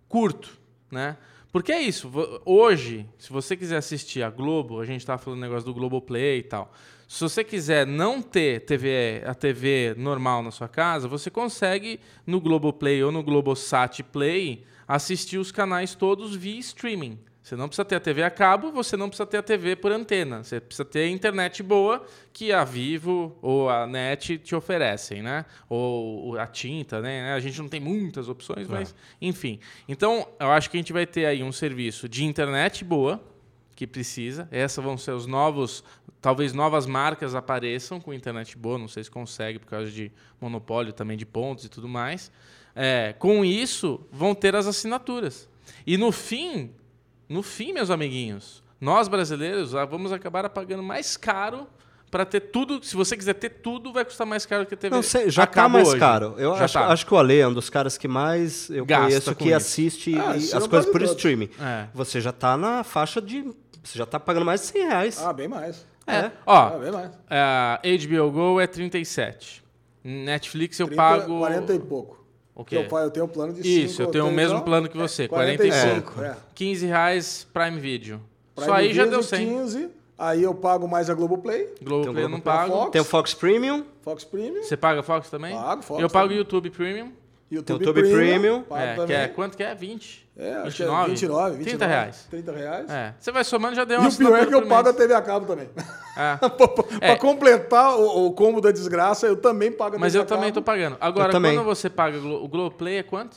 curto, 0.07 0.57
né? 0.89 1.17
Porque 1.51 1.71
é 1.71 1.81
isso. 1.81 2.11
Hoje, 2.45 3.07
se 3.17 3.31
você 3.31 3.57
quiser 3.57 3.77
assistir 3.77 4.21
a 4.21 4.29
Globo, 4.29 4.79
a 4.79 4.85
gente 4.85 5.01
estava 5.01 5.17
falando 5.19 5.39
do 5.39 5.41
negócio 5.41 5.65
do 5.65 5.73
Globoplay 5.73 6.39
e 6.39 6.43
tal. 6.43 6.71
Se 7.07 7.21
você 7.21 7.43
quiser 7.43 7.87
não 7.87 8.21
ter 8.21 8.61
TV, 8.65 9.23
a 9.25 9.33
TV 9.33 9.95
normal 9.97 10.43
na 10.43 10.51
sua 10.51 10.67
casa, 10.67 11.07
você 11.07 11.31
consegue 11.31 11.99
no 12.25 12.39
Globoplay 12.39 13.03
ou 13.03 13.11
no 13.11 13.23
Globosat 13.23 14.03
Play 14.03 14.63
assistir 14.89 15.37
os 15.37 15.51
canais 15.51 15.93
todos 15.93 16.35
via 16.35 16.57
streaming. 16.57 17.19
Você 17.43 17.55
não 17.55 17.67
precisa 17.67 17.85
ter 17.85 17.95
a 17.95 17.99
TV 17.99 18.23
a 18.23 18.29
cabo, 18.29 18.71
você 18.71 18.97
não 18.97 19.07
precisa 19.07 19.25
ter 19.25 19.37
a 19.37 19.43
TV 19.43 19.75
por 19.75 19.91
antena. 19.91 20.43
Você 20.43 20.59
precisa 20.59 20.83
ter 20.83 21.07
internet 21.09 21.61
boa 21.61 22.03
que 22.33 22.51
a 22.51 22.63
Vivo 22.63 23.37
ou 23.39 23.69
a 23.69 23.85
NET 23.85 24.39
te 24.39 24.55
oferecem, 24.55 25.21
né? 25.21 25.45
Ou 25.69 26.37
a 26.39 26.47
Tinta, 26.47 27.01
né? 27.01 27.33
A 27.33 27.39
gente 27.39 27.59
não 27.61 27.69
tem 27.69 27.79
muitas 27.79 28.29
opções, 28.29 28.67
mas 28.67 28.95
enfim. 29.21 29.59
Então, 29.87 30.27
eu 30.39 30.51
acho 30.51 30.69
que 30.69 30.77
a 30.77 30.79
gente 30.79 30.93
vai 30.93 31.05
ter 31.05 31.25
aí 31.27 31.43
um 31.43 31.51
serviço 31.51 32.09
de 32.09 32.25
internet 32.25 32.83
boa, 32.83 33.23
que 33.75 33.87
precisa. 33.87 34.47
Essas 34.51 34.83
vão 34.83 34.97
ser 34.97 35.11
os 35.11 35.25
novos, 35.25 35.83
talvez 36.19 36.51
novas 36.51 36.85
marcas 36.85 37.33
apareçam 37.33 37.99
com 37.99 38.13
internet 38.13 38.57
boa, 38.57 38.77
não 38.77 38.87
sei 38.87 39.03
se 39.03 39.09
consegue 39.09 39.59
por 39.59 39.67
causa 39.67 39.89
de 39.89 40.11
monopólio 40.41 40.93
também 40.93 41.15
de 41.15 41.25
pontos 41.25 41.65
e 41.65 41.69
tudo 41.69 41.87
mais. 41.87 42.31
É, 42.75 43.13
com 43.17 43.43
isso, 43.43 43.99
vão 44.11 44.33
ter 44.35 44.55
as 44.55 44.67
assinaturas. 44.67 45.49
E 45.85 45.97
no 45.97 46.11
fim, 46.11 46.71
no 47.27 47.41
fim, 47.43 47.73
meus 47.73 47.89
amiguinhos, 47.89 48.63
nós 48.79 49.07
brasileiros 49.07 49.75
ah, 49.75 49.85
vamos 49.85 50.11
acabar 50.11 50.49
pagando 50.49 50.83
mais 50.83 51.17
caro 51.17 51.67
para 52.09 52.25
ter 52.25 52.39
tudo. 52.39 52.83
Se 52.83 52.95
você 52.95 53.15
quiser 53.17 53.33
ter 53.35 53.49
tudo, 53.49 53.91
vai 53.91 54.05
custar 54.05 54.25
mais 54.25 54.45
caro 54.45 54.65
que 54.65 54.73
a 54.73 54.77
TV. 54.77 54.95
Não 54.95 55.03
sei, 55.03 55.29
já 55.29 55.43
a 55.43 55.47
tá 55.47 55.67
mais 55.69 55.89
hoje. 55.89 55.99
caro. 55.99 56.35
Eu 56.37 56.55
Já 56.55 56.65
acho, 56.65 56.73
tá. 56.75 56.87
acho 56.87 57.05
que 57.05 57.13
o 57.13 57.17
Ale 57.17 57.39
é 57.39 57.47
um 57.47 57.53
dos 57.53 57.69
caras 57.69 57.97
que 57.97 58.07
mais 58.07 58.69
eu 58.69 58.85
Gasta 58.85 59.05
conheço 59.05 59.35
que 59.35 59.45
isso. 59.47 59.55
assiste 59.55 60.15
Ah, 60.17 60.35
e- 60.35 60.37
as 60.37 60.49
coisas 60.67 60.69
vale 60.69 60.85
por 60.85 60.99
todos. 61.01 61.11
streaming. 61.15 61.49
É. 61.59 61.87
Você 61.93 62.21
já 62.21 62.31
tá 62.31 62.55
na 62.57 62.83
faixa 62.83 63.21
de. 63.21 63.43
Você 63.83 63.97
já 63.97 64.05
tá 64.05 64.19
pagando 64.19 64.45
mais 64.45 64.61
de 64.61 64.67
100 64.67 64.81
reais. 64.87 65.21
Ah, 65.23 65.33
bem 65.33 65.47
mais. 65.47 65.85
É. 66.07 66.31
Ah, 66.47 66.71
Ó, 66.73 66.79
bem 66.79 66.91
mais. 66.91 67.11
a 67.29 67.79
HBO 67.83 68.31
Go 68.31 68.59
é 68.59 68.65
37. 68.67 69.63
Netflix 70.03 70.79
eu 70.79 70.87
30, 70.87 70.97
pago. 71.01 71.37
40 71.39 71.73
e 71.73 71.79
pouco. 71.79 72.18
O 72.59 72.63
Porque 72.65 72.75
quê? 72.83 72.93
Eu, 72.93 73.09
tenho 73.09 73.25
um 73.25 73.29
plano 73.29 73.53
de 73.53 73.63
5. 73.63 73.67
Isso, 73.85 74.01
eu 74.01 74.07
tenho 74.07 74.27
o 74.27 74.31
mesmo 74.31 74.61
plano 74.63 74.89
que 74.89 74.97
você, 74.97 75.29
45. 75.29 76.21
É. 76.21 76.35
15 76.53 76.85
reais 76.87 77.47
Prime 77.53 77.79
Video. 77.79 78.19
Prime 78.53 78.67
Só 78.67 78.73
aí 78.75 78.93
já 78.93 79.05
deu 79.05 79.23
100. 79.23 79.47
15, 79.47 79.89
aí 80.17 80.43
eu 80.43 80.53
pago 80.53 80.85
mais 80.85 81.09
a 81.09 81.13
Globoplay, 81.13 81.69
Globoplay 81.81 82.15
Tem 82.15 82.23
eu 82.23 82.27
o 82.27 82.31
não 82.31 82.39
Globoplay, 82.41 82.41
pago. 82.41 82.73
Fox. 82.73 82.91
Tem 82.91 83.01
o 83.01 83.05
Fox 83.05 83.33
Premium, 83.33 83.85
Fox 84.01 84.25
Premium, 84.25 84.61
Você 84.61 84.75
paga 84.75 85.01
Fox 85.01 85.29
também? 85.29 85.55
Pago 85.55 85.81
Fox 85.83 86.01
Eu 86.01 86.09
pago 86.09 86.25
também. 86.25 86.37
YouTube 86.39 86.69
Premium. 86.69 87.13
YouTube, 87.51 87.85
YouTube 87.85 88.11
Premium. 88.11 88.61
pago 88.63 88.81
É, 88.81 88.89
que 88.91 88.95
também. 89.01 89.15
é, 89.17 89.27
quanto 89.27 89.57
que 89.57 89.63
é? 89.63 89.73
20? 89.73 90.29
É, 90.37 90.53
acho 90.53 90.63
29? 90.65 91.05
que 91.05 91.11
é 91.11 91.13
29, 91.15 91.57
29. 91.57 91.63
30 91.77 91.85
reais. 91.87 92.27
30 92.29 92.51
reais. 92.53 92.89
É. 92.89 93.13
Você 93.19 93.31
vai 93.31 93.43
somando 93.43 93.75
já 93.75 93.83
deu 93.83 93.97
E 93.97 94.01
uma 94.01 94.09
o 94.09 94.15
pior 94.15 94.37
é 94.39 94.45
que 94.45 94.53
eu 94.55 94.65
pago 94.67 94.89
a 94.89 94.93
TV 94.93 95.13
a 95.13 95.21
cabo 95.21 95.45
também. 95.45 95.67
É. 96.15 96.37
pra 96.99 97.07
É. 97.07 97.15
completar 97.15 97.97
o, 97.97 98.27
o 98.27 98.31
combo 98.33 98.61
da 98.61 98.71
desgraça, 98.71 99.25
eu 99.27 99.35
também 99.35 99.71
pago 99.71 99.95
a 99.95 99.99
Mas 99.99 100.13
TV 100.13 100.19
eu 100.19 100.23
a 100.23 100.25
cabo. 100.27 100.39
também 100.39 100.53
tô 100.53 100.61
pagando. 100.61 100.97
Agora, 101.01 101.31
quando 101.31 101.63
você 101.63 101.89
paga 101.89 102.17
o 102.17 102.47
Globoplay 102.47 102.97
é 102.97 103.03
quanto? 103.03 103.35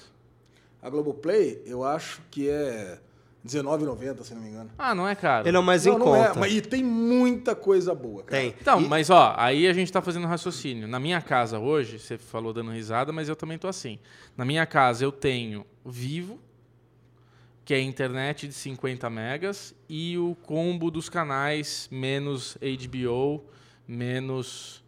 A 0.83 0.91
Globoplay, 0.91 1.63
eu 1.65 1.83
acho 1.85 2.21
que 2.31 2.49
é 2.49 2.99
R$19,90, 3.45 4.23
se 4.23 4.35
não 4.35 4.41
me 4.43 4.49
engano. 4.51 4.71
Ah, 4.79 4.95
não 4.95 5.09
é 5.09 5.15
caro. 5.15 5.49
ele 5.49 5.57
é 5.57 5.61
o 5.61 5.63
mais 5.63 5.85
não, 5.85 5.95
em 5.95 5.99
não 5.99 6.07
conta. 6.07 6.39
é, 6.39 6.41
mas 6.41 6.53
e 6.53 6.61
tem 6.61 6.83
muita 6.85 7.55
coisa 7.57 7.95
boa, 7.95 8.23
cara. 8.23 8.41
Tem. 8.43 8.55
Então, 8.61 8.81
E- 8.81 8.89
mas 8.89 9.11
ó, 9.11 9.35
aí 9.37 9.67
a 9.67 9.73
gente 9.73 9.91
tá 9.93 10.01
fazendo 10.01 10.25
um 10.25 10.29
raciocínio. 10.29 10.87
Na 10.87 11.01
minha 11.01 11.21
casa 11.21 11.59
hoje, 11.59 11.99
você 11.99 12.17
falou 12.17 12.53
dando 12.53 12.71
risada, 12.71 13.13
mas 13.13 13.29
eu 13.29 13.35
também 13.35 13.59
tô 13.59 13.67
assim. 13.67 13.99
Na 14.37 14.45
minha 14.45 14.65
casa 14.67 15.05
eu 15.05 15.11
tenho 15.11 15.67
Vivo, 15.85 16.39
que 17.65 17.75
é 17.75 17.81
internet 17.81 18.47
de 18.47 18.55
50 18.55 19.09
megas, 19.11 19.75
e 19.89 20.17
o 20.19 20.37
combo 20.43 20.91
dos 20.91 21.09
canais 21.09 21.89
menos 21.91 22.57
HBO, 22.61 23.45
menos 23.87 24.83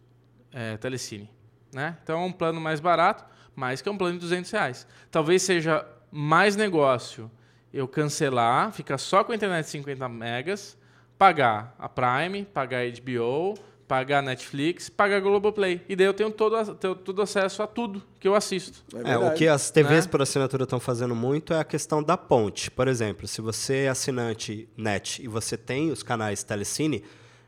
é, 0.51 0.77
Telecine. 0.77 1.29
Né? 1.73 1.97
Então 2.03 2.21
é 2.21 2.25
um 2.25 2.31
plano 2.31 2.61
mais 2.61 2.79
barato, 2.79 3.25
mas 3.55 3.81
que 3.81 3.89
é 3.89 3.91
um 3.91 3.97
plano 3.97 4.13
de 4.13 4.19
200 4.19 4.49
reais. 4.51 4.87
Talvez 5.11 5.41
seja 5.41 5.85
mais 6.11 6.55
negócio 6.55 7.29
eu 7.75 7.89
cancelar, 7.89 8.71
ficar 8.71 8.97
só 8.97 9.21
com 9.21 9.33
a 9.33 9.35
internet 9.35 9.65
de 9.65 9.71
50 9.71 10.07
megas, 10.07 10.77
pagar 11.17 11.75
a 11.77 11.89
Prime, 11.89 12.45
pagar 12.45 12.79
a 12.79 12.89
HBO, 12.89 13.53
pagar 13.85 14.19
a 14.19 14.21
Netflix, 14.21 14.87
pagar 14.87 15.17
a 15.17 15.19
Globoplay. 15.19 15.81
E 15.89 15.93
daí 15.93 16.07
eu 16.07 16.13
tenho 16.13 16.31
todo, 16.31 16.73
tenho 16.75 16.95
todo 16.95 17.21
acesso 17.21 17.61
a 17.61 17.67
tudo 17.67 18.01
que 18.17 18.25
eu 18.25 18.33
assisto. 18.33 18.81
É, 19.03 19.11
É, 19.11 19.17
o 19.17 19.33
que 19.33 19.45
as 19.45 19.69
TVs 19.69 20.05
Né? 20.05 20.11
por 20.11 20.21
assinatura 20.21 20.63
estão 20.63 20.79
fazendo 20.79 21.13
muito 21.13 21.53
é 21.53 21.59
a 21.59 21.65
questão 21.65 22.01
da 22.01 22.15
ponte. 22.15 22.71
Por 22.71 22.87
exemplo, 22.87 23.27
se 23.27 23.41
você 23.41 23.83
é 23.83 23.89
assinante 23.89 24.69
net 24.77 25.21
e 25.21 25.27
você 25.27 25.57
tem 25.57 25.91
os 25.91 26.01
canais 26.01 26.43
Telecine, 26.43 27.03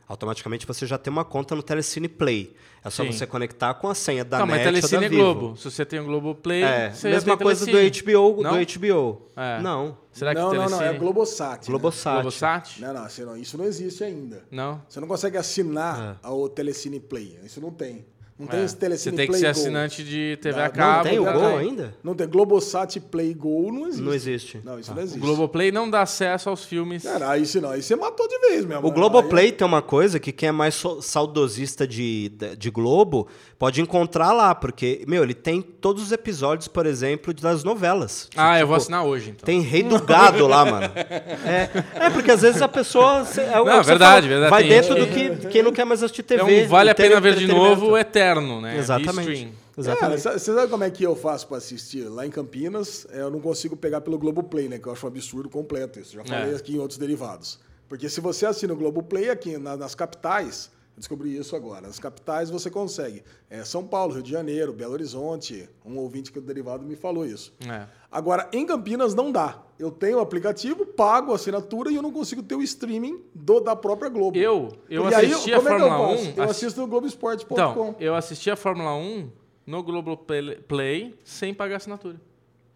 automaticamente 0.08 0.66
você 0.66 0.86
já 0.86 0.98
tem 0.98 1.12
uma 1.12 1.26
conta 1.26 1.56
no 1.56 1.62
Telecine 1.62 2.08
Play. 2.08 2.56
É 2.84 2.90
só 2.90 3.04
Sim. 3.04 3.12
você 3.12 3.28
conectar 3.28 3.74
com 3.74 3.90
a 3.90 3.96
senha 3.96 4.24
da 4.24 4.40
não, 4.40 4.46
net 4.46 4.58
mas 4.58 4.66
ou 4.66 4.72
da 4.72 4.80
Telecine 4.80 5.06
é. 5.06 5.10
Globo. 5.10 5.58
Se 5.58 5.70
você 5.70 5.86
tem 5.86 6.00
o 6.00 6.06
Globoplay, 6.06 6.64
É, 6.64 6.92
você 6.92 7.10
já 7.10 7.16
mesma 7.16 7.38
tem 7.38 7.46
coisa 7.46 7.66
do. 7.66 7.72
HBO, 7.72 8.42
Não? 8.44 8.52
do 8.52 8.80
HBO. 8.80 9.22
É. 9.36 9.62
Não, 9.62 9.98
Será 10.12 10.34
que 10.34 10.40
não, 10.42 10.48
não, 10.48 10.54
Telecine... 10.54 10.80
não, 10.80 10.88
é 10.88 10.94
Globosat. 10.98 11.60
né? 11.60 11.68
Globosat. 11.68 12.14
Globosat? 12.14 12.80
Não, 12.82 12.94
não, 12.94 13.04
assim, 13.04 13.24
não, 13.24 13.38
isso 13.38 13.58
não 13.58 13.66
existe 13.66 14.04
ainda. 14.04 14.44
Não? 14.50 14.82
Você 14.88 15.00
não 15.00 15.08
consegue 15.08 15.38
assinar 15.38 16.20
o 16.24 16.48
Telecine 16.48 17.00
Play. 17.00 17.40
Isso 17.44 17.60
não 17.60 17.72
tem. 17.72 18.06
Não 18.40 18.46
tem 18.46 18.60
É. 18.60 18.66
esse 18.66 18.76
Telecine 18.78 19.12
Você 19.12 19.18
tem 19.18 19.28
que 19.28 19.34
ser 19.34 19.46
Go. 19.46 19.50
assinante 19.50 20.04
de 20.04 20.38
TV 20.40 20.58
Não, 20.58 20.64
a 20.66 20.68
não 20.68 20.74
cabo. 20.76 21.04
tem 21.10 21.20
o 21.20 21.24
Gol 21.24 21.58
ainda? 21.58 21.96
Não 22.04 22.14
tem. 22.14 22.28
Globosat 22.28 23.00
Play 23.00 23.34
Go 23.34 23.72
não 23.72 23.88
existe. 23.88 24.04
Não 24.04 24.14
existe. 24.14 24.62
Não, 24.64 24.80
isso 24.80 24.92
Ah. 24.92 24.94
não 24.94 25.02
O 25.02 25.06
existe. 25.06 25.20
Globoplay 25.20 25.72
não 25.72 25.90
dá 25.90 26.02
acesso 26.04 26.48
aos 26.50 26.64
filmes. 26.64 27.02
Cara, 27.02 27.32
aí 27.32 27.46
se 27.48 27.60
não, 27.60 27.72
aí 27.72 27.82
você 27.82 27.96
matou 27.96 28.28
de 28.28 28.38
vez 28.50 28.64
mesmo. 28.64 28.86
O 28.88 28.92
Globoplay 28.92 29.52
tem 29.52 29.66
uma 29.66 29.82
coisa 29.82 30.20
que 30.20 30.32
quem 30.32 30.50
é 30.50 30.52
mais 30.52 30.82
saudosista 31.02 31.88
de, 31.88 32.30
de, 32.30 32.56
de 32.56 32.70
Globo 32.70 33.28
pode 33.60 33.82
encontrar 33.82 34.32
lá, 34.34 34.54
porque, 34.54 35.04
meu, 35.08 35.24
ele 35.24 35.34
tem 35.34 35.62
todos 35.62 36.04
os 36.04 36.12
episódios, 36.12 36.68
por 36.68 36.86
exemplo, 36.86 37.34
das 37.34 37.64
novelas. 37.64 38.30
Ah, 38.36 38.60
eu 38.60 38.68
vou 38.68 38.76
Tipo, 38.76 38.84
assinar 38.84 39.06
hoje, 39.06 39.30
então. 39.32 39.46
Tem 39.46 39.62
Rei 39.62 39.84
do 39.84 40.02
Gado 40.02 40.46
lá, 40.48 40.64
mano. 40.66 40.88
É, 41.46 41.70
é, 42.06 42.10
porque 42.10 42.30
às 42.32 42.42
vezes 42.42 42.62
a 42.62 42.68
pessoa. 42.68 43.24
cê- 43.26 43.42
É, 43.42 43.60
o 43.60 43.66
Não, 43.66 43.78
que 43.80 43.84
você 43.86 43.90
verdade, 43.92 44.28
falou, 44.28 44.42
verdade, 44.42 44.50
Vai 44.50 44.62
tem 44.64 44.70
dentro 44.72 44.96
gente 44.98 45.08
do 45.10 45.42
que 45.42 45.48
quem 45.50 45.64
não 45.64 45.72
quer 45.72 45.86
mais 45.86 46.04
assistir 46.04 46.24
TV. 46.24 46.62
É 46.62 46.66
um 46.66 46.68
vale 46.68 46.90
a 46.90 46.96
pena 46.96 47.20
ver 47.22 47.36
de 47.36 47.48
novo 47.48 47.98
eterno, 47.98 48.60
né? 48.62 48.78
Exatamente. 48.78 49.32
Stream. 49.34 49.52
Cara, 49.52 49.78
Exatamente. 49.78 50.22
sa- 50.22 50.34
você 50.40 50.54
sabe 50.54 50.68
como 50.72 50.84
é 50.84 50.90
que 50.90 51.04
eu 51.04 51.16
faço 51.16 51.48
pra 51.48 51.58
assistir? 51.58 52.04
Lá 52.10 52.26
em 52.26 52.30
Campinas, 52.32 53.06
é, 53.12 53.22
eu 53.22 53.30
não 53.32 53.40
consigo 53.40 53.76
pegar 53.78 54.02
pelo 54.02 54.18
Globoplay, 54.18 54.68
né? 54.68 54.78
Que 54.80 54.88
eu 54.88 54.92
acho 54.94 55.06
um 55.06 55.10
absurdo 55.10 55.50
completo 55.50 56.00
isso. 56.00 56.14
Já 56.16 56.24
falei 56.26 56.54
É. 56.54 56.56
aqui 56.56 56.76
em 56.76 56.80
outros 56.80 56.98
derivados. 56.98 57.60
Porque 57.88 58.10
se 58.10 58.20
você 58.20 58.46
assina 58.46 58.74
o 58.74 58.76
Globoplay 58.76 59.30
aqui 59.30 59.58
na- 59.58 59.78
nas 59.78 59.94
capitais, 59.96 60.70
eu 60.98 61.00
descobri 61.00 61.38
isso 61.38 61.56
agora. 61.56 61.86
Nas 61.86 62.00
capitais 62.00 62.50
você 62.50 62.72
consegue. 62.72 63.24
É, 63.50 63.64
São 63.64 63.86
Paulo, 63.86 64.14
Rio 64.16 64.24
de 64.24 64.32
Janeiro, 64.32 64.74
Belo 64.74 64.94
Horizonte. 64.94 65.70
Um 65.86 65.96
ouvinte 65.98 66.32
que 66.32 66.40
do 66.40 66.46
derivado 66.48 66.84
me 66.84 66.96
falou 66.96 67.24
isso. 67.24 67.54
É. 67.70 67.86
Agora, 68.12 68.50
em 68.52 68.66
Campinas 68.66 69.14
não 69.14 69.32
dá. 69.32 69.60
Eu 69.78 69.92
tenho 69.92 70.18
o 70.18 70.22
aplicativo, 70.22 70.88
pago 70.88 71.32
a 71.32 71.36
assinatura 71.36 71.92
e 71.92 71.96
eu 71.96 72.02
não 72.02 72.12
consigo 72.12 72.42
ter 72.42 72.56
o 72.56 72.64
streaming 72.64 73.22
do, 73.36 73.60
da 73.60 73.76
própria 73.76 74.10
Globo. 74.10 74.36
Eu, 74.36 74.74
eu 74.90 75.08
E 75.10 75.14
aí, 75.14 75.32
assisti 75.32 75.54
a 75.54 75.58
como 75.58 75.70
é 75.70 75.72
Fórmula 75.80 76.08
faço? 76.08 76.24
1. 76.24 76.34
Eu 76.36 76.44
assi- 76.44 76.52
assisto 76.66 76.82
no 76.82 76.88
Globoesporte.com. 76.88 77.54
Então, 77.54 77.96
eu 78.00 78.16
assisti 78.16 78.50
a 78.50 78.56
Fórmula 78.56 78.96
1 78.96 79.30
no 79.68 79.84
Globoplay 79.84 80.56
Play, 80.68 81.16
sem 81.24 81.54
pagar 81.54 81.76
assinatura. 81.76 82.16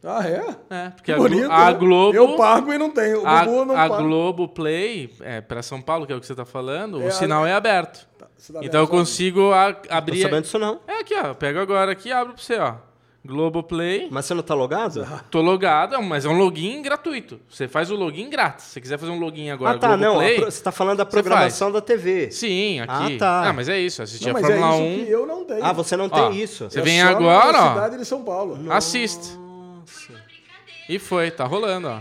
Ah, 0.04 0.28
é? 0.28 0.56
É, 0.70 0.90
porque 0.90 1.04
Que 1.04 1.12
a, 1.12 1.18
bonito, 1.18 1.52
a 1.52 1.72
né? 1.72 1.78
Globo. 1.78 2.16
Eu 2.18 2.36
pago 2.36 2.74
e 2.74 2.78
não 2.78 2.90
tenho. 2.90 3.22
O 3.22 3.28
a, 3.28 3.46
Bubu 3.46 3.66
não 3.66 3.76
a 3.78 3.88
paga. 3.88 4.02
Globo 4.04 4.48
Play, 4.48 5.14
é, 5.22 5.42
para 5.42 5.62
São 5.62 5.80
Paulo, 5.80 6.08
que 6.08 6.14
é 6.14 6.16
o 6.16 6.20
que 6.20 6.26
você 6.26 6.34
está 6.34 6.44
falando, 6.46 7.00
É, 7.02 7.06
o 7.06 7.12
sinal 7.12 7.46
é 7.46 7.54
aberto. 7.54 8.10
Tá 8.54 8.60
Então 8.64 8.82
eu 8.82 8.88
consigo 8.88 9.52
a- 9.52 9.74
Tô 9.74 9.94
abrir. 9.94 10.22
sabendo 10.22 10.42
disso 10.44 10.58
não. 10.60 10.80
É 10.88 11.00
aqui, 11.02 11.14
ó. 11.16 11.28
eu 11.28 11.36
Pego 11.36 11.60
agora 11.60 11.92
aqui 11.92 12.10
e 12.10 12.12
abro 12.12 12.34
pra 12.34 12.42
você, 12.44 12.58
ó. 12.58 12.76
Globoplay. 13.24 14.08
Mas 14.10 14.26
você 14.26 14.34
não 14.34 14.42
tá 14.42 14.56
logado? 14.56 15.06
Tô 15.30 15.42
logado, 15.42 15.94
é, 15.94 16.02
mas 16.02 16.26
é 16.26 16.30
um 16.30 16.36
login 16.40 16.82
gratuito. 16.82 17.40
Você 17.48 17.68
faz 17.68 17.92
o 17.92 17.96
login 17.96 18.32
grátis. 18.32 18.66
Se 18.66 18.72
você 18.72 18.82
quiser 18.82 18.98
fazer 18.98 19.12
um 19.12 19.20
login 19.20 19.52
agora 19.52 19.76
ah, 19.76 19.80
tá, 19.80 19.90
não. 19.90 20.14
Globoplay, 20.16 20.36
pro- 20.38 20.46
Você 20.52 20.64
tá 20.64 20.72
falando 20.72 20.98
da 20.98 21.06
programação 21.06 21.72
da 21.72 21.80
TV. 21.82 22.32
Sim, 22.32 22.80
aqui. 22.80 23.16
Ah, 23.16 23.20
tá. 23.20 23.50
Ah, 23.50 23.54
mas 23.54 23.70
é 23.70 23.78
isso. 23.80 24.02
Assistir 24.02 24.28
Não, 24.30 24.38
a 24.38 24.40
é 24.40 24.42
Fórmula 24.44 24.70
isso 24.76 25.02
1. 25.02 25.06
que 25.06 25.12
eu 25.12 25.28
não 25.28 25.46
tenho. 25.46 25.64
Ah, 25.64 25.72
você 25.72 25.96
não 25.96 26.06
Ó, 26.06 26.30
tem 26.30 26.42
isso. 26.42 26.68
Você 26.68 26.80
É 26.80 26.82
vem 26.82 27.00
agora, 27.00 27.58
ó. 27.62 27.74
cidade 27.76 27.98
de 27.98 28.06
São 28.06 28.24
Paulo. 28.24 28.58
Assiste. 28.72 29.38
E 30.90 30.98
foi, 30.98 31.30
tá 31.30 31.46
rolando, 31.46 31.90
ó. 31.90 32.00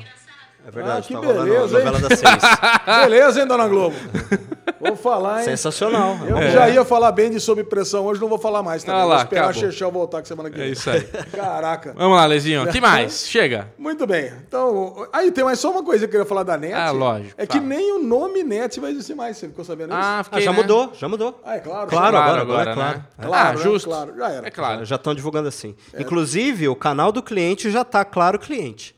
É 0.66 0.70
verdade, 0.70 0.98
Ah, 0.98 1.02
que 1.06 1.12
tá 1.12 1.18
rolando 1.20 1.40
a 1.40 1.44
beleza, 1.44 1.78
hein? 1.78 1.84
novela 1.84 2.08
das 2.08 2.18
seis. 2.18 2.42
Beleza, 3.04 3.40
hein, 3.42 3.46
Dona 3.46 3.68
Globo? 3.68 3.96
Vou 4.78 4.96
falar, 4.96 5.38
hein? 5.40 5.44
Sensacional. 5.44 6.18
Eu 6.26 6.36
que 6.36 6.50
já 6.50 6.68
ia 6.68 6.84
falar 6.84 7.12
bem 7.12 7.30
de 7.30 7.40
sob 7.40 7.64
pressão 7.64 8.04
hoje, 8.06 8.20
não 8.20 8.28
vou 8.28 8.38
falar 8.38 8.62
mais 8.62 8.84
também. 8.84 9.00
Ah 9.00 9.04
lá, 9.04 9.14
vou 9.16 9.24
esperar 9.24 9.44
acabou. 9.50 9.62
a 9.68 9.70
Chechel 9.72 9.90
voltar 9.90 10.22
que 10.22 10.28
semana 10.28 10.50
que 10.50 10.56
É 10.60 10.64
vem. 10.64 10.72
isso 10.72 10.88
aí. 10.90 11.00
Caraca. 11.32 11.94
Vamos 11.96 12.16
lá, 12.16 12.26
Lezinho. 12.26 12.62
O 12.64 12.68
que 12.68 12.80
mais? 12.80 13.26
Chega. 13.28 13.68
Muito 13.78 14.06
bem. 14.06 14.32
Então, 14.46 15.06
aí 15.12 15.30
tem 15.32 15.44
mais 15.44 15.58
só 15.58 15.70
uma 15.70 15.82
coisa 15.82 16.00
que 16.00 16.04
eu 16.06 16.10
queria 16.10 16.26
falar 16.26 16.42
da 16.42 16.56
NET. 16.56 16.72
Ah, 16.74 16.90
lógico, 16.90 17.34
É 17.36 17.46
tá. 17.46 17.52
que 17.54 17.60
nem 17.60 17.92
o 17.92 18.02
nome 18.02 18.42
NET 18.44 18.78
vai 18.80 18.90
existir 18.90 19.14
mais. 19.14 19.36
Você 19.36 19.48
ficou 19.48 19.64
sabendo 19.64 19.90
isso? 19.92 20.00
Ah, 20.00 20.20
Ah, 20.20 20.24
fiquei, 20.24 20.42
já 20.42 20.52
né? 20.52 20.56
mudou, 20.58 20.92
já 20.94 21.08
mudou. 21.08 21.40
Ah, 21.44 21.56
é 21.56 21.60
claro. 21.60 21.88
Claro, 21.88 22.16
agora, 22.16 22.42
agora, 22.42 22.70
é 22.70 22.74
claro. 22.74 22.98
né? 22.98 23.04
Claro, 23.22 23.48
ah, 23.48 23.52
né? 23.52 23.62
justo. 23.62 23.88
Claro, 23.88 24.14
já 24.16 24.28
era. 24.30 24.46
É 24.46 24.50
claro. 24.50 24.84
Já 24.84 24.96
estão 24.96 25.14
divulgando 25.14 25.48
assim. 25.48 25.74
Inclusive, 25.98 26.68
o 26.68 26.76
canal 26.76 27.12
do 27.12 27.22
cliente 27.22 27.70
já 27.70 27.84
tá 27.84 28.04
claro 28.04 28.38
cliente. 28.38 28.94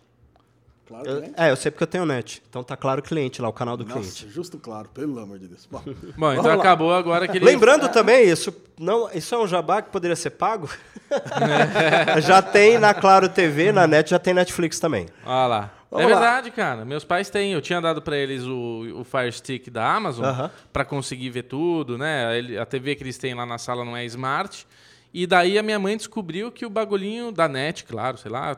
Claro, 0.92 1.08
Eu- 1.08 1.20
né? 1.22 1.30
é, 1.36 1.50
eu 1.50 1.56
sei 1.56 1.70
porque 1.70 1.82
eu 1.84 1.86
tenho 1.88 2.04
net. 2.06 2.42
Então 2.48 2.62
tá 2.62 2.76
claro 2.76 3.02
cliente 3.02 3.40
lá, 3.40 3.48
o 3.48 3.52
canal 3.52 3.76
do 3.76 3.84
Nossa, 3.84 3.98
cliente. 3.98 4.28
justo 4.28 4.58
claro, 4.58 4.88
pelo 4.90 5.18
amor 5.18 5.38
de 5.38 5.48
Deus. 5.48 5.66
Bom, 5.70 5.82
Bom, 6.16 6.32
então 6.32 6.46
lá. 6.46 6.54
acabou 6.54 6.92
agora 6.92 7.24
aquele. 7.24 7.44
Lembrando 7.44 7.88
também, 7.88 8.28
isso, 8.28 8.54
não, 8.78 9.10
isso 9.12 9.34
é 9.34 9.38
um 9.38 9.46
jabá 9.46 9.80
que 9.82 9.90
poderia 9.90 10.14
ser 10.16 10.30
pago? 10.30 10.68
já 12.22 12.42
tem 12.42 12.78
na 12.78 12.94
Claro 12.94 13.28
TV, 13.28 13.72
na 13.72 13.86
net, 13.86 14.10
já 14.10 14.18
tem 14.18 14.34
Netflix 14.34 14.78
também. 14.78 15.06
Olha 15.24 15.46
lá. 15.46 15.70
Vamos 15.90 16.06
é 16.06 16.14
lá. 16.14 16.20
verdade, 16.20 16.50
cara. 16.50 16.84
Meus 16.86 17.04
pais 17.04 17.28
têm. 17.28 17.52
Eu 17.52 17.60
tinha 17.60 17.78
dado 17.80 18.00
pra 18.00 18.16
eles 18.16 18.44
o, 18.44 19.00
o 19.00 19.04
Fire 19.04 19.30
Stick 19.30 19.68
da 19.70 19.94
Amazon 19.94 20.24
Aham. 20.24 20.50
pra 20.72 20.84
conseguir 20.86 21.28
ver 21.28 21.42
tudo, 21.42 21.98
né? 21.98 22.58
A 22.58 22.64
TV 22.64 22.94
que 22.94 23.02
eles 23.02 23.18
têm 23.18 23.34
lá 23.34 23.44
na 23.44 23.58
sala 23.58 23.84
não 23.84 23.94
é 23.96 24.02
smart. 24.06 24.66
E 25.12 25.26
daí 25.26 25.58
a 25.58 25.62
minha 25.62 25.78
mãe 25.78 25.94
descobriu 25.94 26.50
que 26.50 26.64
o 26.64 26.70
bagulhinho 26.70 27.30
da 27.30 27.46
net, 27.46 27.84
claro, 27.84 28.16
sei 28.16 28.30
lá, 28.30 28.56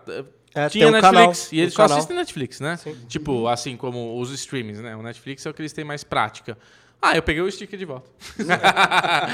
É, 0.54 0.68
tinha 0.68 0.84
tem 0.86 0.88
um 0.88 0.92
Netflix. 0.92 1.18
canal, 1.18 1.34
e 1.52 1.60
eles 1.60 1.74
só 1.74 1.82
canal. 1.82 1.96
assistem 1.98 2.16
Netflix, 2.16 2.60
né? 2.60 2.78
Tipo, 3.08 3.48
assim 3.48 3.76
como 3.76 4.20
os 4.20 4.30
streamings, 4.30 4.80
né? 4.80 4.94
O 4.96 5.02
Netflix 5.02 5.44
é 5.44 5.50
o 5.50 5.54
que 5.54 5.60
eles 5.62 5.72
têm 5.72 5.84
mais 5.84 6.04
prática. 6.04 6.56
Ah, 7.02 7.14
eu 7.16 7.22
peguei 7.22 7.42
o 7.42 7.50
stick 7.50 7.76
de 7.76 7.84
volta. 7.84 8.08
Ah, 8.50 9.26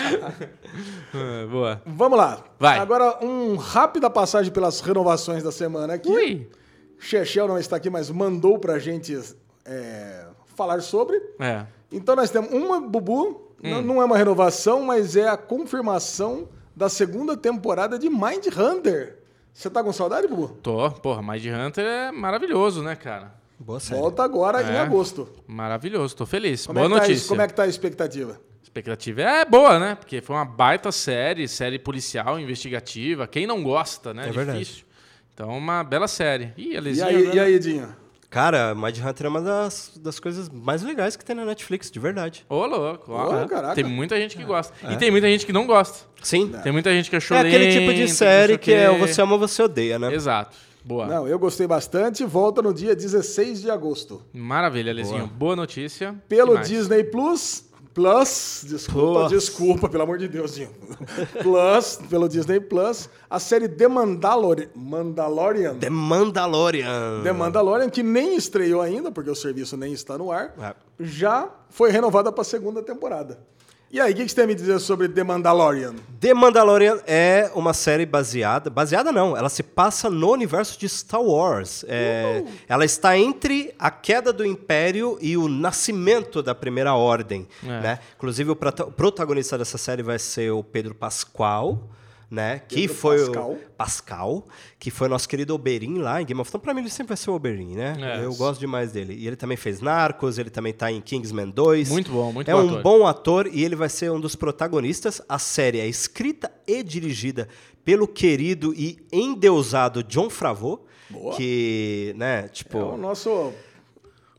Boa. 1.50 1.82
Vamos 1.86 2.18
lá. 2.18 2.42
Vai. 2.58 2.78
Agora, 2.78 3.24
um 3.24 3.56
rápida 3.56 4.08
passagem 4.10 4.52
pelas 4.52 4.80
renovações 4.80 5.42
da 5.42 5.52
semana 5.52 5.94
aqui. 5.94 6.08
Ui. 6.10 6.48
Chechel 6.98 7.46
não 7.48 7.58
está 7.58 7.76
aqui, 7.76 7.88
mas 7.88 8.10
mandou 8.10 8.58
pra 8.58 8.78
gente 8.78 9.16
é, 9.64 10.26
falar 10.56 10.80
sobre. 10.82 11.16
É. 11.38 11.64
Então 11.92 12.14
nós 12.16 12.30
temos 12.30 12.50
uma, 12.52 12.80
Bubu, 12.80 13.46
Hum. 13.62 13.70
não, 13.70 13.82
não 13.82 14.02
é 14.02 14.04
uma 14.06 14.16
renovação, 14.16 14.82
mas 14.82 15.16
é 15.16 15.28
a 15.28 15.36
confirmação 15.36 16.48
da 16.74 16.88
segunda 16.88 17.36
temporada 17.36 17.98
de 17.98 18.08
Mind 18.08 18.46
Hunter. 18.56 19.18
Você 19.52 19.68
tá 19.68 19.82
com 19.82 19.92
saudade, 19.92 20.26
Bubu? 20.26 20.48
Tô. 20.62 20.90
Porra, 20.90 21.20
Mind 21.22 21.44
Hunter 21.46 21.84
é 21.84 22.12
maravilhoso, 22.12 22.82
né, 22.82 22.94
cara? 22.96 23.34
Boa 23.58 23.78
série. 23.78 24.00
Volta 24.00 24.22
agora 24.22 24.62
em 24.62 24.74
É. 24.74 24.78
agosto. 24.80 25.28
Maravilhoso, 25.46 26.16
tô 26.16 26.24
feliz. 26.24 26.66
Como 26.66 26.78
Boa 26.78 26.86
é 26.86 26.88
que 26.88 26.94
tá, 26.94 27.00
notícia. 27.08 27.28
como 27.28 27.42
é 27.42 27.46
que 27.46 27.54
tá 27.54 27.62
a 27.64 27.66
expectativa? 27.66 28.40
expectativa 28.62 29.20
é 29.22 29.44
boa, 29.44 29.78
né? 29.80 29.96
Porque 29.96 30.20
foi 30.20 30.36
uma 30.36 30.44
baita 30.44 30.92
série, 30.92 31.48
série 31.48 31.76
policial, 31.78 32.38
investigativa. 32.38 33.26
Quem 33.26 33.44
não 33.46 33.62
gosta, 33.64 34.14
né? 34.14 34.28
É 34.28 34.32
verdade. 34.32 34.60
Difícil. 34.60 34.84
Então, 35.34 35.48
uma 35.50 35.82
bela 35.82 36.06
série. 36.06 36.52
Ih, 36.56 36.76
a 36.76 36.78
E 36.78 36.80
Lesinha 36.80 37.06
aí, 37.06 37.16
agora- 37.16 37.34
e 37.36 37.40
aí, 37.40 37.58
Dinho? 37.58 37.96
Cara, 38.30 38.76
Mind 38.76 38.96
Hunter 38.98 39.26
é 39.26 39.28
uma 39.28 39.40
das, 39.42 39.90
das 39.96 40.20
coisas 40.20 40.48
mais 40.48 40.82
legais 40.82 41.16
que 41.16 41.24
tem 41.24 41.34
na 41.34 41.44
Netflix, 41.44 41.90
de 41.90 41.98
verdade. 41.98 42.46
Ô, 42.48 42.64
louco. 42.64 43.12
ó. 43.12 43.42
Ô, 43.42 43.48
caraca. 43.48 43.74
Tem 43.74 43.82
muita 43.82 44.16
gente 44.16 44.36
que 44.36 44.44
gosta. 44.44 44.72
E 44.88 44.96
tem 44.96 45.10
muita 45.10 45.26
gente 45.26 45.44
que 45.44 45.52
não 45.52 45.66
gosta. 45.66 46.06
Sim. 46.22 46.52
Tem 46.62 46.70
muita 46.70 46.92
gente 46.92 47.10
que 47.10 47.16
achou 47.16 47.36
É 47.36 47.40
aquele 47.40 47.72
tipo 47.72 47.92
de 47.92 48.02
não 48.02 48.08
série 48.08 48.54
o 48.54 48.58
que 48.58 48.72
é 48.72 48.88
você 48.96 49.20
ama 49.20 49.32
ou 49.32 49.38
você 49.40 49.60
odeia, 49.62 49.98
né? 49.98 50.14
Exato. 50.14 50.56
Boa. 50.84 51.06
Não, 51.06 51.28
eu 51.28 51.38
gostei 51.38 51.66
bastante. 51.66 52.24
Volta 52.24 52.62
no 52.62 52.72
dia 52.72 52.94
16 52.94 53.62
de 53.62 53.70
agosto. 53.70 54.22
Maravilha, 54.32 54.92
Lezinho. 54.92 55.26
Boa, 55.26 55.56
notícia. 55.56 56.14
Pelo 56.28 56.56
Que? 56.58 56.68
Disney 56.68 57.04
Plus. 57.04 57.64
Plus, 57.92 58.64
desculpa, 58.68 59.20
Plus. 59.20 59.30
desculpa, 59.32 59.88
pelo 59.88 60.04
amor 60.04 60.16
de 60.18 60.28
Deus, 60.28 60.54
Dinho. 60.54 60.70
Plus, 61.42 61.96
pelo 62.08 62.28
Disney 62.28 62.60
Plus, 62.60 63.08
a 63.28 63.38
série 63.40 63.68
The 63.68 63.88
Mandalorian. 63.88 64.68
Mandalorian. 64.76 65.78
The 65.78 65.90
Mandalorian. 65.90 67.22
The 67.24 67.32
Mandalorian, 67.32 67.90
que 67.90 68.02
nem 68.02 68.36
estreou 68.36 68.80
ainda, 68.80 69.10
porque 69.10 69.30
o 69.30 69.34
serviço 69.34 69.76
nem 69.76 69.92
está 69.92 70.16
no 70.16 70.30
ar, 70.30 70.54
É. 70.60 70.74
já 71.00 71.48
foi 71.68 71.90
renovada 71.90 72.30
para 72.30 72.42
a 72.42 72.44
segunda 72.44 72.82
temporada. 72.82 73.38
E 73.92 73.98
aí, 74.00 74.12
o 74.12 74.16
que, 74.16 74.22
que 74.24 74.28
você 74.30 74.36
tem 74.36 74.44
a 74.44 74.46
me 74.46 74.54
dizer 74.54 74.78
sobre 74.78 75.08
The 75.08 75.24
Mandalorian? 75.24 75.96
The 76.20 76.32
Mandalorian 76.32 77.00
é 77.08 77.50
uma 77.56 77.74
série 77.74 78.06
baseada. 78.06 78.70
Baseada 78.70 79.10
não, 79.10 79.36
ela 79.36 79.48
se 79.48 79.64
passa 79.64 80.08
no 80.08 80.30
universo 80.30 80.78
de 80.78 80.88
Star 80.88 81.20
Wars. 81.20 81.84
É, 81.88 82.44
Ela 82.68 82.84
está 82.84 83.18
entre 83.18 83.74
a 83.76 83.90
queda 83.90 84.32
do 84.32 84.46
Império 84.46 85.18
e 85.20 85.36
o 85.36 85.48
nascimento 85.48 86.40
da 86.40 86.54
Primeira 86.54 86.94
Ordem. 86.94 87.48
É. 87.64 87.66
Né? 87.66 87.98
Inclusive, 88.16 88.50
o 88.52 88.54
prota- 88.56 88.84
protagonista 88.86 89.58
dessa 89.58 89.76
série 89.76 90.04
vai 90.04 90.20
ser 90.20 90.52
o 90.52 90.62
Pedro 90.62 90.94
Pascal. 90.94 91.88
Né? 92.30 92.60
Que 92.60 92.82
Pedro 92.82 92.94
foi 92.94 93.18
Pascal. 93.18 93.50
o 93.50 93.58
Pascal, 93.76 94.44
que 94.78 94.88
foi 94.88 95.08
nosso 95.08 95.28
querido 95.28 95.52
Oberyn 95.52 95.98
lá 95.98 96.22
em 96.22 96.24
Game 96.24 96.40
of 96.40 96.48
Thrones. 96.48 96.62
Pra 96.62 96.72
mim, 96.72 96.80
ele 96.82 96.88
sempre 96.90 97.08
vai 97.08 97.16
ser 97.16 97.28
o 97.28 97.34
Oberyn, 97.34 97.74
né? 97.74 97.96
É. 98.20 98.24
Eu 98.24 98.32
gosto 98.36 98.60
demais 98.60 98.92
dele. 98.92 99.14
E 99.14 99.26
ele 99.26 99.34
também 99.34 99.56
fez 99.56 99.80
Narcos, 99.80 100.38
ele 100.38 100.48
também 100.48 100.72
tá 100.72 100.92
em 100.92 101.00
Kingsman 101.00 101.50
2. 101.50 101.88
Muito 101.90 102.12
bom, 102.12 102.32
muito 102.32 102.48
é 102.48 102.54
bom 102.54 102.62
um 102.62 102.68
ator. 102.68 102.82
bom 102.82 103.06
ator 103.06 103.46
e 103.52 103.64
ele 103.64 103.74
vai 103.74 103.88
ser 103.88 104.12
um 104.12 104.20
dos 104.20 104.36
protagonistas. 104.36 105.20
A 105.28 105.40
série 105.40 105.80
é 105.80 105.88
escrita 105.88 106.52
e 106.68 106.84
dirigida 106.84 107.48
pelo 107.84 108.06
querido 108.06 108.72
e 108.76 108.98
endeusado 109.12 110.04
John 110.04 110.30
Favreau, 110.30 110.86
Boa. 111.08 111.34
que, 111.34 112.14
né, 112.16 112.46
tipo, 112.48 112.78
É 112.78 112.82
o 112.84 112.96
nosso 112.96 113.52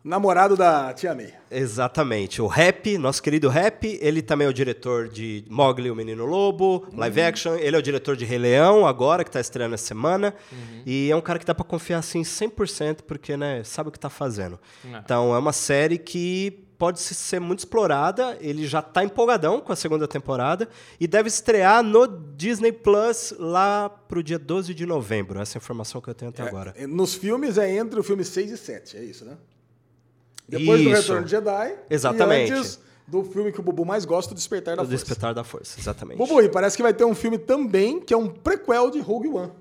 namorado 0.04 0.56
da 0.58 0.94
Tia 0.94 1.14
May. 1.14 1.34
exatamente, 1.50 2.42
o 2.42 2.48
Rap, 2.48 2.98
nosso 2.98 3.22
querido 3.22 3.48
Rap, 3.50 3.86
ele 4.02 4.22
também 4.22 4.48
é 4.48 4.50
o 4.50 4.54
diretor 4.54 5.08
de 5.08 5.44
Mowgli, 5.50 5.92
o 5.92 5.96
Menino 5.96 6.26
Lobo, 6.26 6.88
live 6.96 7.22
action, 7.22 7.56
ele 7.56 7.76
é 7.76 7.80
o 7.80 7.82
diretor 7.82 8.16
de 8.16 8.26
Rei 8.26 8.38
Leão 8.40 8.86
agora, 8.86 9.24
que 9.24 9.32
tá 9.32 9.40
estreando 9.40 9.76
essa 9.76 9.86
semana, 9.86 10.34
e 10.86 11.10
é 11.12 11.16
um 11.16 11.22
cara 11.22 11.38
que 11.40 11.46
dá 11.46 11.54
pra 11.54 11.64
confiar, 11.66 12.00
assim, 12.00 12.24
100%, 12.24 13.04
porque, 13.04 13.38
né, 13.38 13.64
sabe 13.64 13.90
o 13.90 13.92
que 13.92 14.00
tá 14.00 14.10
fazendo. 14.10 14.60
É. 14.92 14.98
Então, 14.98 15.34
é 15.36 15.38
uma 15.38 15.54
série 15.54 15.98
que 15.98 16.66
pode 16.78 17.00
se- 17.00 17.14
ser 17.14 17.40
muito 17.40 17.60
explorada. 17.60 18.36
Ele 18.42 18.66
já 18.66 18.80
está 18.80 19.04
empolgadão 19.04 19.62
com 19.62 19.72
a 19.72 19.76
segunda 19.76 20.08
temporada 20.08 20.68
e 21.00 21.06
deve 21.08 21.28
estrear 21.28 21.84
no 21.84 22.08
Disney 22.36 22.72
Plus 22.72 23.36
lá 23.38 23.88
pro 23.88 24.24
dia 24.24 24.40
12 24.40 24.74
de 24.74 24.84
novembro. 24.88 25.40
Essa 25.40 25.58
é 25.58 25.60
a 25.60 25.62
informação 25.62 26.02
que 26.02 26.10
eu 26.10 26.16
tenho 26.16 26.30
até 26.30 26.42
agora. 26.42 26.74
É, 26.76 26.88
Nos 26.88 27.14
filmes 27.14 27.60
é 27.60 27.72
entre 27.76 28.00
o 28.00 28.04
filme 28.04 28.26
6 28.26 28.50
e 28.52 28.58
7, 28.58 28.98
é 28.98 29.04
isso, 29.04 29.24
né? 29.26 29.38
Depois 30.52 30.82
do 30.82 30.90
Isso. 30.90 31.02
Retorno 31.02 31.26
de 31.26 31.32
Jedi. 31.32 31.76
Exatamente. 31.90 32.52
E 32.52 32.56
antes 32.56 32.80
do 33.08 33.24
filme 33.24 33.52
que 33.52 33.60
o 33.60 33.64
Bubu 33.64 33.86
mais 33.86 34.06
gosta, 34.06 34.34
o 34.34 34.36
Despertar 34.36 34.76
da 34.76 34.84
O 34.84 34.86
Força. 34.86 34.98
Despertar 34.98 35.34
da 35.34 35.44
Força, 35.44 35.80
exatamente. 35.80 36.18
Bubu, 36.18 36.42
e 36.42 36.50
parece 36.50 36.76
que 36.76 36.84
vai 36.84 36.94
ter 36.94 37.06
um 37.06 37.16
filme 37.16 37.38
também 37.38 38.00
que 38.00 38.14
é 38.14 38.18
um 38.18 38.28
prequel 38.28 38.90
de 38.92 39.00
Rogue 39.00 39.30
One. 39.30 39.52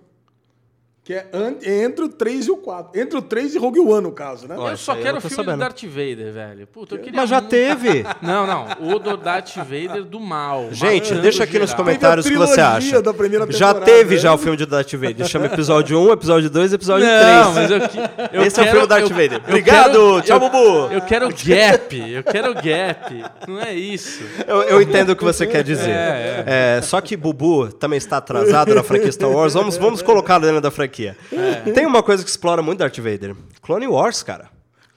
Que 1.10 1.14
é 1.16 1.26
an- 1.32 1.56
entre 1.66 2.04
o 2.04 2.08
3 2.08 2.46
e 2.46 2.50
o 2.52 2.56
4. 2.56 3.00
Entre 3.00 3.18
o 3.18 3.22
3 3.22 3.56
e 3.56 3.58
Rogue 3.58 3.80
One, 3.80 4.00
no 4.02 4.12
caso, 4.12 4.46
né? 4.46 4.54
Olha, 4.56 4.74
Eu 4.74 4.76
só 4.76 4.94
quero 4.94 5.18
o 5.18 5.20
filme 5.20 5.34
sabendo. 5.34 5.56
do 5.56 5.58
Darth 5.58 5.82
Vader, 5.82 6.32
velho. 6.32 6.66
Puta, 6.68 6.94
eu 6.94 6.98
queria 7.00 7.16
Mas 7.20 7.28
já 7.28 7.40
muito- 7.40 7.50
teve. 7.50 8.06
Não, 8.22 8.46
não. 8.46 8.66
O 8.94 8.98
do 9.00 9.16
Darth 9.16 9.56
Vader 9.56 10.04
do 10.04 10.20
mal. 10.20 10.68
Gente, 10.70 11.12
deixa 11.16 11.42
aqui 11.42 11.58
nos 11.58 11.70
geral. 11.70 11.84
comentários 11.84 12.26
o 12.26 12.28
que 12.28 12.36
você 12.36 12.60
acha. 12.60 13.02
da 13.02 13.12
primeira 13.12 13.44
Já 13.50 13.74
teve 13.74 14.14
né? 14.14 14.20
já 14.20 14.32
o 14.32 14.38
filme 14.38 14.56
de 14.56 14.64
Darth 14.66 14.92
Vader. 14.92 15.26
Chama 15.26 15.46
episódio 15.46 15.98
1, 16.00 16.12
episódio 16.12 16.48
2 16.48 16.72
episódio 16.74 17.04
3. 17.08 17.22
Não, 17.26 17.52
mas 17.54 17.70
eu, 17.72 17.80
que- 17.88 17.98
eu 18.36 18.42
Esse 18.42 18.60
é 18.60 18.62
o 18.62 18.66
quero- 18.66 18.70
filme 18.70 18.80
do 18.80 18.86
Darth 18.86 19.02
eu- 19.02 19.08
Vader. 19.16 19.40
Obrigado, 19.48 19.92
quero- 19.92 20.22
tchau, 20.22 20.36
eu- 20.36 20.48
Bubu. 20.48 20.94
Eu 20.94 21.00
quero 21.00 21.28
gap, 21.28 22.12
eu 22.12 22.22
quero 22.22 22.54
gap. 22.54 23.24
Não 23.48 23.60
é 23.60 23.74
isso. 23.74 24.22
Eu, 24.46 24.62
eu 24.62 24.80
entendo 24.80 25.10
o 25.10 25.16
que 25.16 25.24
você 25.24 25.44
quer 25.44 25.64
dizer. 25.64 25.90
É, 25.90 26.44
É, 26.78 26.82
só 26.82 27.00
que 27.00 27.16
Bubu 27.16 27.72
também 27.72 27.96
está 27.96 28.18
atrasado 28.18 28.72
na 28.76 28.84
franquia 28.84 29.10
Star 29.10 29.28
Wars. 29.28 29.54
Vamos, 29.54 29.76
vamos 29.76 30.02
colocá-lo 30.02 30.44
dentro 30.46 30.60
da 30.60 30.70
franquia. 30.70 30.99
É. 31.06 31.70
Tem 31.72 31.86
uma 31.86 32.02
coisa 32.02 32.22
que 32.24 32.30
explora 32.30 32.62
muito 32.62 32.78
Darth 32.78 32.96
Vader. 32.98 33.34
Clone 33.62 33.86
Wars, 33.86 34.22
cara. 34.22 34.48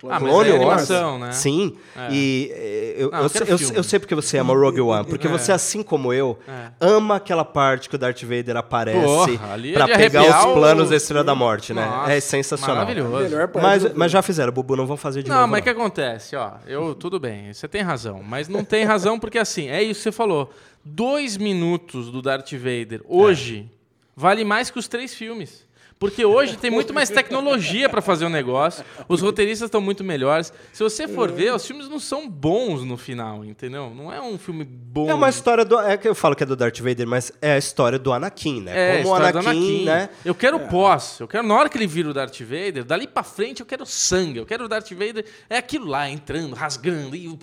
Ah, 0.06 0.20
mas 0.20 0.24
Clone 0.34 0.50
é 0.50 0.54
Wars. 0.56 0.92
animação, 0.92 1.18
né? 1.18 1.32
Sim. 1.32 1.78
É. 1.96 2.10
E 2.12 2.52
eh, 2.54 2.96
eu, 2.98 3.10
Não, 3.10 3.20
eu, 3.22 3.30
eu 3.48 3.74
eu- 3.76 3.84
sei 3.84 4.00
porque 4.00 4.14
você 4.14 4.38
ama 4.38 4.54
Rogue 4.54 4.82
One. 4.82 5.06
Porque 5.06 5.28
É. 5.28 5.30
você, 5.30 5.50
assim 5.54 5.82
como 5.82 6.12
eu, 6.12 6.38
É. 6.46 6.72
ama 6.82 7.16
aquela 7.16 7.46
parte 7.46 7.88
que 7.88 7.96
o 7.96 7.98
Darth 7.98 8.22
Vader 8.24 8.58
aparece 8.58 8.98
é 9.00 9.86
de 9.86 9.98
pegar 9.98 10.24
os 10.46 10.54
planos 10.54 10.88
o- 10.88 10.90
da 10.90 10.98
Estrela 10.98 11.24
da 11.24 11.34
Morte, 11.34 11.74
né? 11.74 11.86
Nossa, 11.86 12.12
é 12.12 12.20
sensacional. 12.20 12.86
Maravilhoso. 12.86 13.34
Mas, 13.62 13.94
mas 13.94 14.12
já 14.12 14.22
fizeram, 14.22 14.52
Bubu, 14.52 14.76
não 14.76 14.86
vão 14.86 14.98
fazer 14.98 15.24
de 15.24 15.30
Não, 15.30 15.38
novo. 15.38 15.48
mas 15.52 15.62
o 15.62 15.64
que 15.64 15.70
acontece? 15.70 16.36
Ó, 16.36 16.52
eu, 16.68 16.94
tudo 16.96 17.18
bem, 17.18 17.54
você 17.54 17.70
tem 17.70 17.82
razão. 17.82 18.22
Mas 18.22 18.50
não 18.50 18.66
tem 18.66 18.84
razão 18.84 19.18
porque, 19.18 19.38
assim, 19.38 19.70
é 19.70 19.82
isso 19.82 20.00
que 20.00 20.04
você 20.04 20.12
falou. 20.12 20.52
Dois 20.84 21.38
minutos 21.38 22.12
do 22.12 22.22
Darth 22.22 22.52
Vader 22.52 23.02
hoje 23.08 23.72
vale 24.14 24.44
mais 24.44 24.70
que 24.70 24.78
os 24.78 24.90
três 24.90 25.14
filmes. 25.16 25.63
Porque 26.04 26.26
hoje 26.26 26.58
tem 26.58 26.70
muito 26.70 26.94
mais 26.94 27.10
tecnologia 27.10 27.88
pra 27.88 28.02
fazer 28.02 28.26
o 28.26 28.30
negócio. 28.30 28.84
Os 29.08 29.22
roteiristas 29.22 29.68
estão 29.68 29.80
muito 29.80 30.04
melhores. 30.04 30.52
Se 30.74 30.84
você 30.84 31.08
for 31.08 31.32
ver, 31.32 31.54
os 31.54 31.66
filmes 31.66 31.88
não 31.88 31.98
são 31.98 32.30
bons 32.30 32.84
no 32.84 32.98
final, 32.98 33.46
entendeu? 33.46 33.90
Não 33.90 34.12
é 34.12 34.22
um 34.22 34.38
filme 34.38 34.66
bom. 34.66 35.10
É 35.10 35.14
uma 35.14 35.30
história 35.30 35.64
do. 35.64 35.80
É 35.80 35.96
que 35.96 36.06
eu 36.06 36.14
falo 36.14 36.36
que 36.36 36.44
é 36.44 36.46
do 36.46 36.58
Darth 36.58 36.78
Vader, 36.80 37.08
mas 37.08 37.32
é 37.42 37.54
a 37.54 37.58
história 37.58 37.98
do 37.98 38.12
Anakin, 38.12 38.64
né? 38.64 39.00
É, 39.00 39.02
Como 39.02 39.16
o 39.16 39.18
do 39.18 39.26
Anakin, 39.40 39.86
né? 39.86 40.10
Eu 40.26 40.36
quero 40.36 40.60
pós. 40.68 41.22
Eu 41.22 41.28
quero, 41.28 41.48
na 41.48 41.56
hora 41.56 41.70
que 41.70 41.78
ele 41.78 41.88
vira 41.88 42.10
o 42.10 42.14
Darth 42.14 42.38
Vader, 42.42 42.84
dali 42.84 43.08
pra 43.08 43.24
frente 43.24 43.62
eu 43.62 43.66
quero 43.66 43.86
sangue. 43.86 44.40
Eu 44.40 44.46
quero 44.46 44.66
o 44.66 44.68
Darth 44.68 44.92
Vader. 44.92 45.24
É 45.50 45.58
aquilo 45.58 45.88
lá, 45.88 46.10
entrando, 46.10 46.54
rasgando. 46.54 47.16
E... 47.16 47.40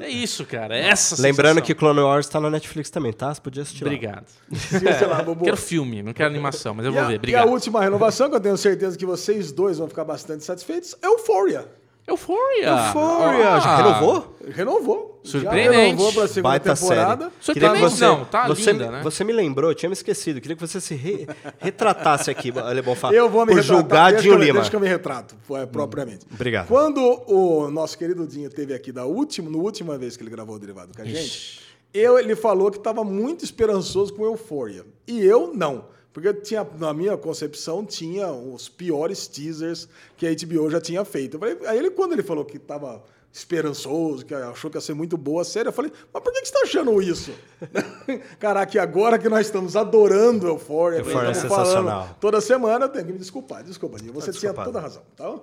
É 0.00 0.08
isso, 0.08 0.46
cara. 0.46 0.78
É 0.78 0.90
essa 0.90 1.20
Lembrando 1.20 1.60
que 1.60 1.72
sensação. 1.72 1.92
Clone 1.92 2.00
Wars 2.06 2.28
tá 2.28 2.38
na 2.38 2.50
Netflix 2.50 2.88
também, 2.88 3.12
tá? 3.12 3.34
Você 3.34 3.40
podia 3.40 3.62
assistir 3.64 3.82
lá. 3.82 3.88
Obrigado. 3.88 4.26
Lá, 5.10 5.22
Bubu. 5.22 5.44
Quero 5.44 5.56
filme, 5.56 6.02
não 6.02 6.12
quero 6.12 6.30
animação, 6.30 6.72
mas 6.72 6.86
eu 6.86 6.92
vou 6.92 7.04
ver. 7.06 7.16
Obrigado. 7.16 7.63
Última 7.64 7.80
renovação, 7.82 8.28
que 8.28 8.36
eu 8.36 8.40
tenho 8.40 8.56
certeza 8.58 8.96
que 8.96 9.06
vocês 9.06 9.50
dois 9.50 9.78
vão 9.78 9.88
ficar 9.88 10.04
bastante 10.04 10.44
satisfeitos, 10.44 10.94
é 11.02 11.06
Euphoria. 11.06 11.66
Euphoria. 12.06 12.66
Euphoria, 12.68 13.60
já 13.60 13.70
Ah. 13.70 13.76
renovou? 13.78 14.36
Renovou. 14.46 15.20
Surpreendente. 15.24 15.72
Já 15.74 15.80
renovou 15.86 16.12
pra 16.12 16.28
segunda 16.28 16.48
Baita 16.50 16.74
temporada. 16.76 17.24
série. 17.24 17.30
Queria 17.30 17.30
que 17.30 17.44
Surpreendente 17.44 17.80
você, 17.96 18.04
não, 18.04 18.24
tá 18.26 18.46
você, 18.46 18.72
linda, 18.72 18.90
né? 18.90 19.00
Você 19.02 19.24
me 19.24 19.32
lembrou, 19.32 19.70
eu 19.70 19.74
tinha 19.74 19.88
me 19.88 19.94
esquecido. 19.94 20.38
Queria 20.38 20.54
que 20.54 20.60
você 20.60 20.82
se 20.82 20.94
re- 20.94 21.26
retratasse 21.58 22.30
aqui, 22.30 22.52
Ale 22.58 22.82
Bonfá. 22.82 23.10
Eu 23.10 23.30
vou 23.30 23.46
me 23.46 23.52
por 23.52 23.60
retratar. 23.60 23.80
julgar 23.80 24.08
deixa 24.10 24.22
Dinho 24.22 24.34
que 24.34 24.40
eu, 24.42 24.44
Lima. 24.44 24.54
Deixa 24.58 24.68
que 24.70 24.76
eu 24.76 24.80
me 24.80 24.86
retrato, 24.88 25.34
é, 25.52 25.64
propriamente. 25.64 26.26
Obrigado. 26.30 26.66
Quando 26.66 27.00
o 27.26 27.70
nosso 27.70 27.96
querido 27.96 28.26
Dinho 28.26 28.50
teve 28.50 28.74
aqui 28.74 28.92
da 28.92 29.06
última, 29.06 29.48
no 29.48 29.60
última 29.62 29.96
vez 29.96 30.14
que 30.14 30.22
ele 30.22 30.30
gravou 30.30 30.56
o 30.56 30.58
Derivado 30.58 30.92
com 30.94 31.00
a 31.00 31.06
gente, 31.06 31.60
eu, 31.94 32.18
ele 32.18 32.36
falou 32.36 32.70
que 32.70 32.76
estava 32.76 33.02
muito 33.02 33.42
esperançoso 33.46 34.12
com 34.12 34.26
Euphoria. 34.26 34.84
E 35.06 35.24
eu 35.24 35.52
não. 35.54 35.86
Porque 36.14 36.32
tinha, 36.32 36.64
na 36.78 36.94
minha 36.94 37.16
concepção, 37.16 37.84
tinha 37.84 38.30
os 38.30 38.68
piores 38.68 39.26
teasers 39.26 39.88
que 40.16 40.24
a 40.24 40.30
HBO 40.30 40.70
já 40.70 40.80
tinha 40.80 41.04
feito. 41.04 41.34
Eu 41.34 41.40
falei- 41.40 41.58
aí 41.66 41.76
ele, 41.76 41.90
quando 41.90 42.12
ele 42.12 42.22
falou 42.22 42.44
que 42.44 42.56
estava 42.56 43.02
esperançoso, 43.32 44.24
que 44.24 44.32
achou 44.32 44.70
que 44.70 44.76
ia 44.76 44.80
ser 44.80 44.94
muito 44.94 45.16
boa 45.16 45.42
a 45.42 45.44
série, 45.44 45.68
eu 45.68 45.72
falei, 45.72 45.90
mas 46.12 46.22
por 46.22 46.32
que, 46.32 46.40
que 46.40 46.46
você 46.46 46.54
está 46.54 46.60
achando 46.68 47.02
isso? 47.02 47.32
Caraca, 48.38 48.76
e 48.76 48.78
agora 48.78 49.18
que 49.18 49.28
nós 49.28 49.46
estamos 49.46 49.74
adorando 49.74 50.46
Euphoria, 50.46 51.02
que 51.02 51.08
Euphoria 51.08 51.30
é 51.30 51.32
estamos 51.32 51.50
falando 51.56 51.66
sensacional. 51.66 52.16
toda 52.20 52.40
semana, 52.40 52.84
eu 52.84 52.88
tenho 52.90 53.06
que 53.06 53.12
me 53.12 53.18
desculpar. 53.18 53.64
Desculpa, 53.64 53.98
Dinho, 53.98 54.12
você 54.12 54.30
tinha 54.30 54.52
desculpado. 54.52 54.68
toda 54.68 54.78
a 54.78 54.82
razão, 54.82 55.02
tá? 55.16 55.34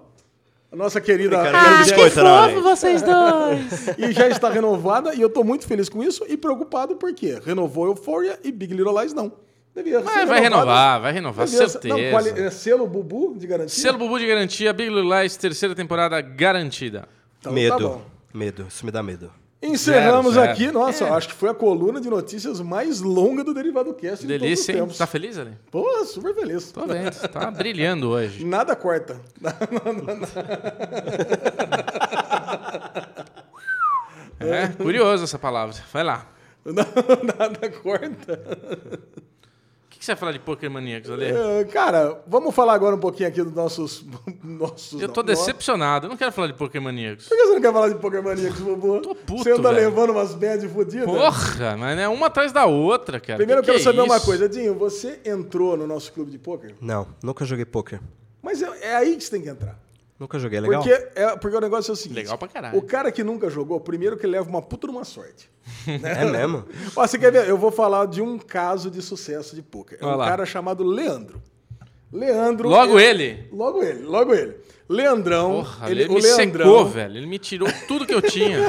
A 0.71 0.75
nossa 0.77 1.01
querida... 1.01 1.35
Quero 1.43 1.77
biscoito, 1.79 2.23
não, 2.23 2.49
gente. 2.49 2.61
vocês 2.61 3.01
dois. 3.01 3.87
e 3.99 4.13
já 4.13 4.29
está 4.29 4.49
renovada, 4.49 5.13
e 5.13 5.19
eu 5.19 5.27
estou 5.27 5.43
muito 5.43 5.67
feliz 5.67 5.89
com 5.89 6.01
isso 6.01 6.23
e 6.29 6.37
preocupado 6.37 6.95
porque 6.95 7.41
renovou 7.43 7.87
Euphoria 7.87 8.39
e 8.41 8.53
Big 8.53 8.73
Little 8.73 8.97
Lies 9.01 9.13
não. 9.13 9.33
Devia 9.73 10.01
Mas 10.01 10.27
vai 10.27 10.41
renovar, 10.41 11.01
vai 11.01 11.13
renovar, 11.13 11.45
Devia 11.45 11.61
ser- 11.67 11.79
certeza. 11.79 11.95
Não, 11.97 12.11
quali- 12.11 12.41
é 12.41 12.49
selo 12.49 12.85
Bubu 12.87 13.35
de 13.37 13.47
garantia? 13.47 13.81
Selo 13.81 13.97
Bubu 13.97 14.19
de 14.19 14.27
garantia, 14.27 14.73
Big 14.73 14.89
Little 14.89 15.21
Lies, 15.21 15.37
terceira 15.37 15.73
temporada 15.73 16.19
garantida. 16.19 17.07
Então, 17.39 17.53
medo. 17.53 17.89
tá 17.89 17.97
medo. 18.33 18.65
Isso 18.67 18.85
me 18.85 18.91
dá 18.91 19.01
medo. 19.01 19.31
Encerramos 19.63 20.33
Zero, 20.33 20.47
zero. 20.47 20.51
aqui, 20.53 20.71
nossa, 20.71 21.03
eu 21.05 21.13
acho 21.13 21.27
que 21.29 21.35
foi 21.35 21.47
a 21.49 21.53
coluna 21.53 22.01
de 22.01 22.09
notícias 22.09 22.59
mais 22.59 22.99
longa 22.99 23.43
do 23.43 23.53
Derivado 23.53 23.93
Cast 23.93 24.25
de 24.25 24.27
todos 24.27 24.35
os 24.35 24.41
Delícia, 24.41 24.71
hein? 24.73 24.79
tempos. 24.79 24.97
Tá 24.97 25.05
feliz, 25.05 25.37
ali? 25.37 25.51
Pô, 25.69 25.85
super 26.03 26.33
feliz. 26.33 26.71
Tô 26.71 26.85
vendo, 26.87 27.11
tá 27.29 27.51
brilhando 27.51 28.09
hoje. 28.09 28.43
Nada 28.45 28.75
corta. 28.75 29.21
É, 34.39 34.67
curioso 34.69 35.23
essa 35.23 35.37
palavra. 35.37 35.75
Vai 35.93 36.03
lá. 36.03 36.25
Não, 36.65 36.73
nada 37.37 37.69
corta. 37.69 38.41
O 40.01 40.03
que 40.03 40.05
você 40.07 40.13
vai 40.13 40.19
falar 40.19 40.31
de 40.31 40.39
Poker 40.39 40.71
Maníacos, 40.71 41.11
Ale? 41.11 41.25
É, 41.25 41.63
Cara, 41.65 42.23
vamos 42.25 42.55
falar 42.55 42.73
agora 42.73 42.95
um 42.95 42.99
pouquinho 42.99 43.29
aqui 43.29 43.43
dos 43.43 43.53
nossos. 43.53 44.03
nossos 44.43 44.99
Eu 44.99 45.07
tô 45.07 45.21
no- 45.21 45.27
decepcionado. 45.27 46.07
Eu 46.07 46.09
não 46.09 46.17
quero 46.17 46.31
falar 46.31 46.47
de 46.47 46.53
Poker 46.55 46.81
Maníacos. 46.81 47.27
Por 47.27 47.37
que 47.37 47.45
você 47.45 47.53
não 47.53 47.61
quer 47.61 47.71
falar 47.71 47.89
de 47.89 47.95
Poker 47.99 48.23
Maníacos, 48.23 48.59
Bubu? 48.61 48.99
Tô 49.01 49.13
puto, 49.13 49.43
Você 49.43 49.51
anda 49.51 49.71
velho. 49.71 49.89
levando 49.91 50.09
umas 50.09 50.33
bad 50.33 50.67
fodidas? 50.69 51.05
Porra, 51.05 51.77
mas 51.77 51.99
é 51.99 52.07
uma 52.07 52.25
atrás 52.25 52.51
da 52.51 52.65
outra, 52.65 53.19
cara. 53.19 53.37
Primeiro 53.37 53.59
eu 53.59 53.63
Que 53.63 53.67
quero 53.67 53.77
que 53.77 53.83
saber 53.83 53.99
é 53.99 54.03
uma 54.03 54.17
isso? 54.17 54.25
coisa. 54.25 54.49
Dinho, 54.49 54.73
você 54.73 55.19
entrou 55.23 55.77
no 55.77 55.85
nosso 55.85 56.11
clube 56.11 56.31
de 56.31 56.39
pôquer, 56.39 56.73
Não, 56.81 57.07
nunca 57.21 57.45
joguei 57.45 57.63
poker. 57.65 57.99
mas 58.41 58.59
é, 58.63 58.69
é 58.81 58.95
aí 58.95 59.15
que 59.15 59.23
você 59.23 59.29
tem 59.29 59.41
que 59.43 59.49
entrar. 59.49 59.77
Nunca 60.21 60.37
joguei, 60.37 60.59
é 60.59 60.61
legal? 60.61 60.83
Porque, 60.83 61.07
é, 61.15 61.35
porque 61.35 61.57
o 61.57 61.59
negócio 61.59 61.89
é 61.89 61.93
o 61.93 61.95
seguinte. 61.95 62.17
Legal 62.17 62.37
pra 62.37 62.47
caralho. 62.47 62.77
O 62.77 62.83
cara 62.83 63.11
que 63.11 63.23
nunca 63.23 63.49
jogou, 63.49 63.79
primeiro 63.79 64.15
que 64.15 64.27
leva 64.27 64.47
uma 64.47 64.61
puta 64.61 64.85
de 64.85 64.93
uma 64.93 65.03
sorte. 65.03 65.49
É 65.87 66.25
mesmo? 66.25 66.63
Ó, 66.95 67.07
você 67.07 67.17
quer 67.17 67.31
ver? 67.31 67.49
Eu 67.49 67.57
vou 67.57 67.71
falar 67.71 68.05
de 68.05 68.21
um 68.21 68.37
caso 68.37 68.91
de 68.91 69.01
sucesso 69.01 69.55
de 69.55 69.63
pôquer. 69.63 69.97
É 69.99 70.05
um 70.05 70.15
lá. 70.15 70.27
cara 70.27 70.45
chamado 70.45 70.83
Leandro. 70.83 71.41
Leandro. 72.13 72.69
Logo 72.69 72.99
ele. 72.99 73.47
Logo 73.51 73.81
ele, 73.81 74.03
logo 74.03 74.31
ele. 74.31 74.57
Leandrão. 74.91 75.55
Porra, 75.55 75.89
ele, 75.89 76.03
ele, 76.03 76.09
o 76.11 76.15
me 76.15 76.21
Leandrão. 76.21 76.65
secou, 76.65 76.85
velho. 76.85 77.17
Ele 77.17 77.25
me 77.25 77.39
tirou 77.39 77.67
tudo 77.87 78.05
que 78.05 78.13
eu 78.13 78.21
tinha. 78.21 78.59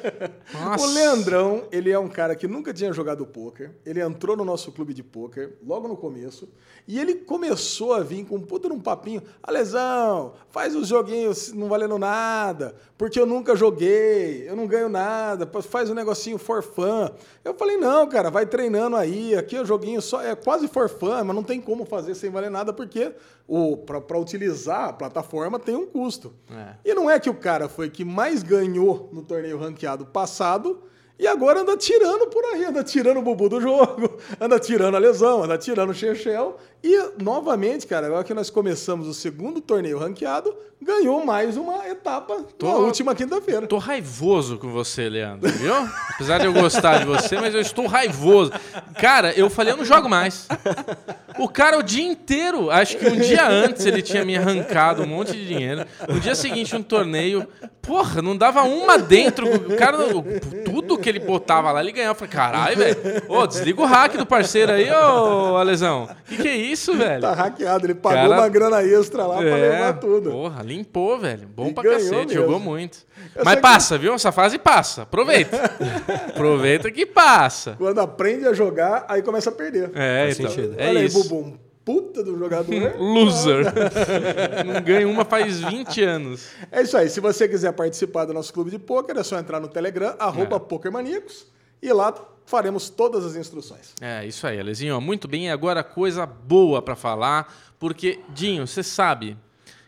Nossa. 0.52 0.84
O 0.84 0.92
Leandrão, 0.92 1.64
ele 1.72 1.90
é 1.90 1.98
um 1.98 2.08
cara 2.08 2.36
que 2.36 2.46
nunca 2.46 2.72
tinha 2.72 2.92
jogado 2.92 3.24
pôquer. 3.26 3.72
Ele 3.84 4.00
entrou 4.00 4.36
no 4.36 4.44
nosso 4.44 4.70
clube 4.72 4.92
de 4.92 5.02
pôquer 5.02 5.54
logo 5.66 5.88
no 5.88 5.96
começo. 5.96 6.48
E 6.86 6.98
ele 6.98 7.14
começou 7.14 7.94
a 7.94 8.00
vir 8.00 8.24
com 8.24 8.36
um 8.36 8.40
puta 8.40 8.68
num 8.68 8.80
papinho. 8.80 9.22
Alesão, 9.42 10.34
faz 10.50 10.74
os 10.74 10.88
joguinhos 10.88 11.52
não 11.52 11.68
valendo 11.68 11.96
nada, 11.96 12.74
porque 12.98 13.18
eu 13.18 13.26
nunca 13.26 13.54
joguei, 13.54 14.48
eu 14.48 14.56
não 14.56 14.66
ganho 14.66 14.88
nada, 14.88 15.48
faz 15.62 15.88
um 15.90 15.94
negocinho 15.94 16.38
for 16.38 16.62
fun. 16.62 17.08
Eu 17.44 17.54
falei, 17.54 17.76
não, 17.76 18.08
cara, 18.08 18.30
vai 18.30 18.46
treinando 18.46 18.96
aí. 18.96 19.34
Aqui 19.36 19.58
o 19.58 19.64
joguinho 19.64 20.02
só 20.02 20.22
é 20.22 20.34
quase 20.34 20.66
for 20.66 20.88
fun, 20.88 21.22
mas 21.24 21.36
não 21.36 21.42
tem 21.44 21.60
como 21.60 21.84
fazer 21.84 22.14
sem 22.14 22.30
valer 22.30 22.50
nada, 22.50 22.72
porque 22.72 23.12
o 23.46 23.76
para 23.76 24.18
utilizar 24.18 24.88
a 24.88 24.92
plataforma 24.92 25.58
tem 25.62 25.76
um 25.76 25.86
custo. 25.86 26.34
É. 26.50 26.74
E 26.84 26.94
não 26.94 27.10
é 27.10 27.18
que 27.18 27.30
o 27.30 27.34
cara 27.34 27.68
foi 27.68 27.88
que 27.88 28.04
mais 28.04 28.42
ganhou 28.42 29.08
no 29.12 29.22
torneio 29.22 29.58
ranqueado 29.58 30.04
passado 30.06 30.82
e 31.18 31.26
agora 31.26 31.60
anda 31.60 31.76
tirando 31.76 32.28
por 32.28 32.44
aí, 32.46 32.64
anda 32.64 32.82
tirando 32.82 33.18
o 33.18 33.22
bubu 33.22 33.48
do 33.48 33.60
jogo, 33.60 34.18
anda 34.40 34.58
tirando 34.58 34.96
a 34.96 34.98
lesão, 34.98 35.44
anda 35.44 35.56
tirando 35.56 35.90
o 35.90 35.94
Chechel. 35.94 36.56
E, 36.84 37.10
novamente, 37.22 37.86
cara, 37.86 38.06
agora 38.08 38.24
que 38.24 38.34
nós 38.34 38.50
começamos 38.50 39.06
o 39.06 39.14
segundo 39.14 39.60
torneio 39.60 39.98
ranqueado, 39.98 40.52
ganhou 40.80 41.24
mais 41.24 41.56
uma 41.56 41.86
etapa 41.88 42.38
na 42.38 42.42
Tô- 42.58 42.66
última 42.80 43.14
quinta-feira. 43.14 43.68
Tô 43.68 43.78
raivoso 43.78 44.58
com 44.58 44.68
você, 44.72 45.08
Leandro, 45.08 45.48
viu? 45.52 45.72
Apesar 46.10 46.38
de 46.38 46.46
eu 46.46 46.52
gostar 46.52 46.98
de 46.98 47.04
você, 47.04 47.36
mas 47.40 47.54
eu 47.54 47.60
estou 47.60 47.86
raivoso. 47.86 48.50
Cara, 49.00 49.32
eu 49.34 49.48
falei, 49.48 49.72
eu 49.72 49.76
não 49.76 49.84
jogo 49.84 50.08
mais. 50.08 50.48
O 51.38 51.48
cara 51.48 51.78
o 51.78 51.84
dia 51.84 52.02
inteiro, 52.04 52.68
acho 52.68 52.96
que 52.98 53.06
um 53.06 53.16
dia 53.16 53.46
antes 53.48 53.86
ele 53.86 54.02
tinha 54.02 54.24
me 54.24 54.36
arrancado 54.36 55.02
um 55.02 55.06
monte 55.06 55.32
de 55.32 55.46
dinheiro. 55.46 55.86
No 56.08 56.18
dia 56.18 56.34
seguinte, 56.34 56.74
um 56.74 56.82
torneio. 56.82 57.46
Porra, 57.80 58.22
não 58.22 58.36
dava 58.36 58.62
uma 58.62 58.96
dentro. 58.96 59.46
O 59.52 59.76
cara, 59.76 59.98
o- 60.16 60.22
tudo 60.64 60.96
que 60.98 61.08
ele 61.08 61.18
botava 61.18 61.70
lá, 61.72 61.80
ele 61.80 61.90
ganhava. 61.92 62.12
Eu 62.12 62.14
falei, 62.16 62.32
caralho, 62.32 62.76
velho. 62.76 62.96
Ô, 63.28 63.44
desliga 63.46 63.80
o 63.82 63.84
hack 63.84 64.16
do 64.16 64.26
parceiro 64.26 64.72
aí, 64.72 64.88
ô, 64.90 65.56
Alesão. 65.56 66.08
Que 66.28 66.36
que 66.36 66.48
é 66.48 66.56
isso, 66.56 66.71
velho? 66.76 67.20
Tá 67.20 67.32
hackeado, 67.32 67.86
ele 67.86 67.94
pagou 67.94 68.28
Cara- 68.28 68.40
uma 68.40 68.48
grana 68.48 68.82
extra 68.82 69.26
lá 69.26 69.36
pra 69.36 69.56
levar 69.56 69.92
tudo. 69.98 70.30
Porra, 70.30 70.62
limpou, 70.62 71.18
velho. 71.18 71.48
Bom 71.48 71.68
E 71.68 71.72
pra 71.74 71.82
cacete, 71.84 72.10
mesmo. 72.14 72.32
jogou 72.32 72.58
muito. 72.60 72.98
Eu 73.34 73.44
Mas 73.44 73.54
que- 73.56 73.60
passa, 73.60 73.98
viu? 73.98 74.14
Essa 74.14 74.32
fase 74.32 74.58
passa. 74.58 75.02
Aproveita. 75.02 75.56
Aproveita 76.28 76.90
que 76.90 77.06
passa. 77.06 77.74
Quando 77.78 77.98
aprende 78.00 78.46
a 78.46 78.52
jogar, 78.52 79.04
aí 79.08 79.22
começa 79.22 79.50
a 79.50 79.52
perder. 79.52 79.90
É, 79.94 80.24
Faz 80.24 80.38
então. 80.40 80.50
sentido. 80.50 80.74
É 80.78 80.88
Olha 80.88 81.00
aí, 81.00 81.06
isso. 81.06 81.22
Bubu, 81.28 81.48
um 81.48 81.58
puta 81.84 82.22
do 82.22 82.38
jogador. 82.38 82.72
Loser. 82.98 83.64
Não 84.64 84.80
ganha 84.82 85.06
uma 85.08 85.24
faz 85.24 85.60
20 85.60 86.02
anos. 86.02 86.48
É 86.70 86.82
isso 86.82 86.96
aí. 86.96 87.08
Se 87.08 87.20
você 87.20 87.48
quiser 87.48 87.72
participar 87.72 88.24
do 88.24 88.32
nosso 88.32 88.52
clube 88.52 88.70
de 88.70 88.78
pôquer, 88.78 89.16
é 89.16 89.22
só 89.22 89.38
entrar 89.38 89.60
no 89.60 89.68
Telegram, 89.68 90.14
arroba 90.18 90.58
PokerManíacos, 90.60 91.46
e 91.82 91.92
lá 91.92 92.14
faremos 92.46 92.90
todas 92.90 93.24
as 93.24 93.36
instruções. 93.36 93.94
É, 94.00 94.24
isso 94.26 94.46
aí, 94.46 94.58
Alezinho. 94.58 95.00
Muito 95.00 95.26
bem, 95.28 95.46
e 95.46 95.50
agora 95.50 95.82
coisa 95.82 96.26
boa 96.26 96.82
pra 96.82 96.94
falar, 96.94 97.52
porque, 97.78 98.20
Dinho, 98.30 98.66
você 98.66 98.82
sabe 98.82 99.36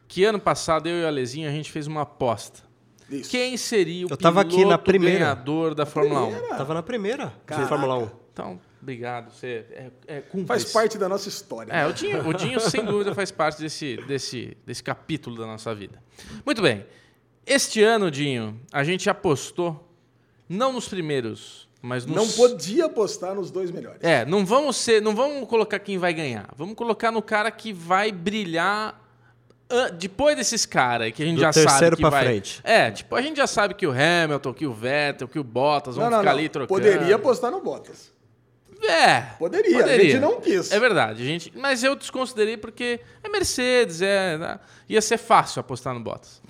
que 0.08 0.24
ano 0.24 0.38
passado 0.38 0.88
eu 0.88 1.00
e 1.00 1.04
o 1.04 1.06
Alezinho 1.06 1.48
a 1.48 1.52
gente 1.52 1.70
fez 1.70 1.86
uma 1.86 2.02
aposta. 2.02 2.62
Isso. 3.10 3.30
Quem 3.30 3.56
seria 3.56 4.06
o 4.06 4.10
Eu 4.10 4.16
tava 4.16 4.40
aqui 4.40 4.64
na 4.64 4.78
primeira. 4.78 5.18
ganhador 5.18 5.74
da 5.74 5.84
Fórmula 5.84 6.22
1? 6.22 6.30
Primeira. 6.30 6.56
Tava 6.56 6.74
na 6.74 6.82
primeira 6.82 7.34
Caraca. 7.44 7.68
Fórmula 7.68 7.98
1. 7.98 8.10
Então, 8.32 8.60
obrigado. 8.82 9.30
Você 9.30 9.66
é, 9.70 9.90
é 10.06 10.20
cúmplice. 10.20 10.46
Faz 10.46 10.72
parte 10.72 10.98
da 10.98 11.08
nossa 11.08 11.28
história. 11.28 11.72
É, 11.72 11.86
o 11.86 11.92
Dinho, 11.92 12.26
o 12.26 12.32
Dinho, 12.32 12.58
sem 12.58 12.84
dúvida, 12.84 13.14
faz 13.14 13.30
parte 13.30 13.60
desse, 13.60 13.96
desse, 14.08 14.56
desse 14.66 14.82
capítulo 14.82 15.36
da 15.36 15.46
nossa 15.46 15.74
vida. 15.74 16.02
Muito 16.44 16.62
bem. 16.62 16.84
Este 17.46 17.82
ano, 17.82 18.10
Dinho, 18.10 18.58
a 18.72 18.82
gente 18.82 19.08
apostou, 19.10 19.88
não 20.48 20.72
nos 20.72 20.88
primeiros, 20.88 21.68
mas 21.86 22.06
nos... 22.06 22.16
Não 22.16 22.26
podia 22.48 22.86
apostar 22.86 23.34
nos 23.34 23.50
dois 23.50 23.70
melhores. 23.70 23.98
É, 24.02 24.24
não 24.24 24.44
vamos 24.46 24.76
ser, 24.76 25.02
não 25.02 25.14
vamos 25.14 25.46
colocar 25.46 25.78
quem 25.78 25.98
vai 25.98 26.14
ganhar. 26.14 26.48
Vamos 26.56 26.74
colocar 26.74 27.10
no 27.12 27.20
cara 27.20 27.50
que 27.50 27.74
vai 27.74 28.10
brilhar 28.10 28.98
an- 29.68 29.90
depois 29.92 30.34
desses 30.34 30.64
caras 30.64 31.12
que 31.12 31.22
a 31.22 31.26
gente 31.26 31.36
Do 31.36 31.42
já 31.42 31.52
sabe 31.52 31.66
terceiro 31.66 31.96
que 31.96 32.00
pra 32.02 32.08
vai. 32.10 32.24
frente. 32.24 32.60
É, 32.64 32.90
tipo, 32.90 33.14
a 33.14 33.20
gente 33.20 33.36
já 33.36 33.46
sabe 33.46 33.74
que 33.74 33.86
o 33.86 33.90
Hamilton, 33.92 34.54
que 34.54 34.66
o 34.66 34.72
Vettel, 34.72 35.28
que 35.28 35.38
o 35.38 35.44
Bottas 35.44 35.96
vão 35.96 36.04
não, 36.06 36.10
não, 36.12 36.18
ficar 36.20 36.30
não. 36.32 36.38
ali 36.38 36.48
trocando. 36.48 36.68
Poderia 36.80 37.16
apostar 37.16 37.50
no 37.50 37.60
Bottas. 37.60 38.10
É. 38.82 39.20
Poderia, 39.38 39.84
a 39.84 39.98
gente 39.98 40.18
não 40.18 40.40
quis. 40.40 40.70
É 40.72 40.78
verdade, 40.80 41.22
a 41.22 41.26
gente, 41.26 41.52
mas 41.56 41.82
eu 41.84 41.94
desconsiderei 41.94 42.56
porque 42.56 43.00
é 43.22 43.28
Mercedes, 43.28 44.02
é, 44.02 44.36
né? 44.36 44.58
ia 44.88 45.00
ser 45.00 45.16
fácil 45.16 45.60
apostar 45.60 45.94
no 45.94 46.00
Bottas. 46.00 46.42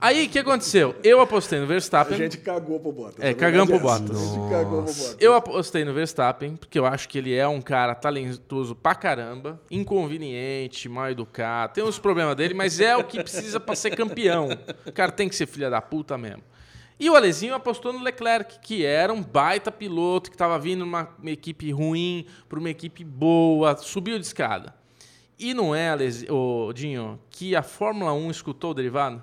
Aí 0.00 0.26
o 0.26 0.28
que 0.28 0.38
aconteceu? 0.38 0.94
Eu 1.02 1.20
apostei 1.20 1.58
no 1.58 1.64
A 1.64 1.68
Verstappen. 1.68 2.16
gente 2.16 2.38
cagou 2.38 2.78
pro 2.80 2.92
Bottas. 2.92 3.24
É, 3.24 3.30
A 3.30 3.34
cagamos 3.34 3.68
pro 3.68 3.76
é. 3.76 3.80
Bottas. 3.80 4.16
A 4.16 4.34
gente 4.34 4.50
cagou 4.50 4.82
pro 4.82 4.92
Bottas. 4.92 5.16
Eu 5.20 5.34
apostei 5.34 5.84
no 5.84 5.92
Verstappen, 5.94 6.56
porque 6.56 6.78
eu 6.78 6.86
acho 6.86 7.08
que 7.08 7.18
ele 7.18 7.34
é 7.34 7.46
um 7.48 7.60
cara 7.60 7.94
talentoso 7.94 8.74
pra 8.74 8.94
caramba, 8.94 9.60
inconveniente, 9.70 10.88
mal 10.88 11.10
educado, 11.10 11.74
tem 11.74 11.84
os 11.84 11.98
problemas 11.98 12.36
dele, 12.36 12.54
mas 12.54 12.80
é 12.80 12.96
o 12.96 13.04
que 13.04 13.22
precisa 13.22 13.58
pra 13.58 13.74
ser 13.74 13.96
campeão. 13.96 14.48
O 14.86 14.92
cara 14.92 15.10
tem 15.12 15.28
que 15.28 15.34
ser 15.36 15.46
filha 15.46 15.70
da 15.70 15.80
puta 15.80 16.16
mesmo. 16.18 16.42
E 16.98 17.10
o 17.10 17.16
Alezinho 17.16 17.54
apostou 17.54 17.92
no 17.92 18.02
Leclerc, 18.02 18.60
que 18.60 18.84
era 18.84 19.12
um 19.12 19.20
baita 19.22 19.72
piloto, 19.72 20.30
que 20.30 20.36
estava 20.36 20.58
vindo 20.58 20.80
numa 20.80 21.08
uma 21.20 21.30
equipe 21.30 21.72
ruim 21.72 22.24
para 22.48 22.58
uma 22.58 22.70
equipe 22.70 23.02
boa, 23.02 23.76
subiu 23.76 24.18
de 24.18 24.24
escada. 24.24 24.72
E 25.36 25.52
não 25.52 25.74
é, 25.74 25.90
Alesi, 25.90 26.30
ô, 26.30 26.72
Dinho, 26.72 27.18
que 27.28 27.56
a 27.56 27.62
Fórmula 27.62 28.12
1 28.12 28.30
escutou 28.30 28.70
o 28.70 28.74
derivado? 28.74 29.22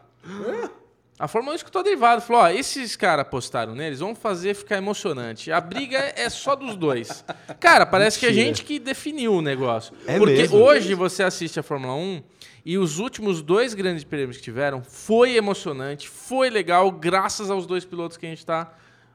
A 1.20 1.28
Fórmula 1.28 1.54
1 1.54 1.58
escutou 1.58 1.84
derivado, 1.84 2.22
falou: 2.22 2.42
ó, 2.42 2.50
esses 2.50 2.96
caras 2.96 3.22
apostaram 3.22 3.76
neles, 3.76 4.00
vamos 4.00 4.18
fazer 4.18 4.56
ficar 4.56 4.78
emocionante. 4.78 5.52
A 5.52 5.62
briga 5.62 6.12
é 6.16 6.30
só 6.30 6.56
dos 6.56 6.76
dois. 6.76 7.24
Cara, 7.60 7.86
parece 7.86 8.18
que 8.20 8.26
é 8.26 8.30
a 8.30 8.32
Mentira. 8.32 8.48
gente 8.48 8.64
que 8.64 8.80
definiu 8.80 9.34
o 9.34 9.42
negócio. 9.42 9.94
É 10.08 10.18
Porque 10.18 10.34
mesmo? 10.34 10.58
hoje 10.58 10.96
você 10.96 11.22
assiste 11.22 11.60
a 11.60 11.64
Fórmula 11.64 11.94
1 11.94 12.24
e 12.66 12.78
os 12.78 12.98
últimos 12.98 13.42
dois 13.42 13.74
grandes 13.76 14.04
prêmios 14.04 14.38
que 14.38 14.44
tiveram 14.44 14.84
foi 14.84 15.36
emocionante, 15.36 16.10
foi 16.10 16.50
legal, 16.50 16.92
graças 16.92 17.52
aos 17.52 17.68
dois 17.68 17.86
pilotos 17.86 18.18
que 18.18 18.26
a 18.26 18.30
gente 18.30 18.40
está 18.40 18.74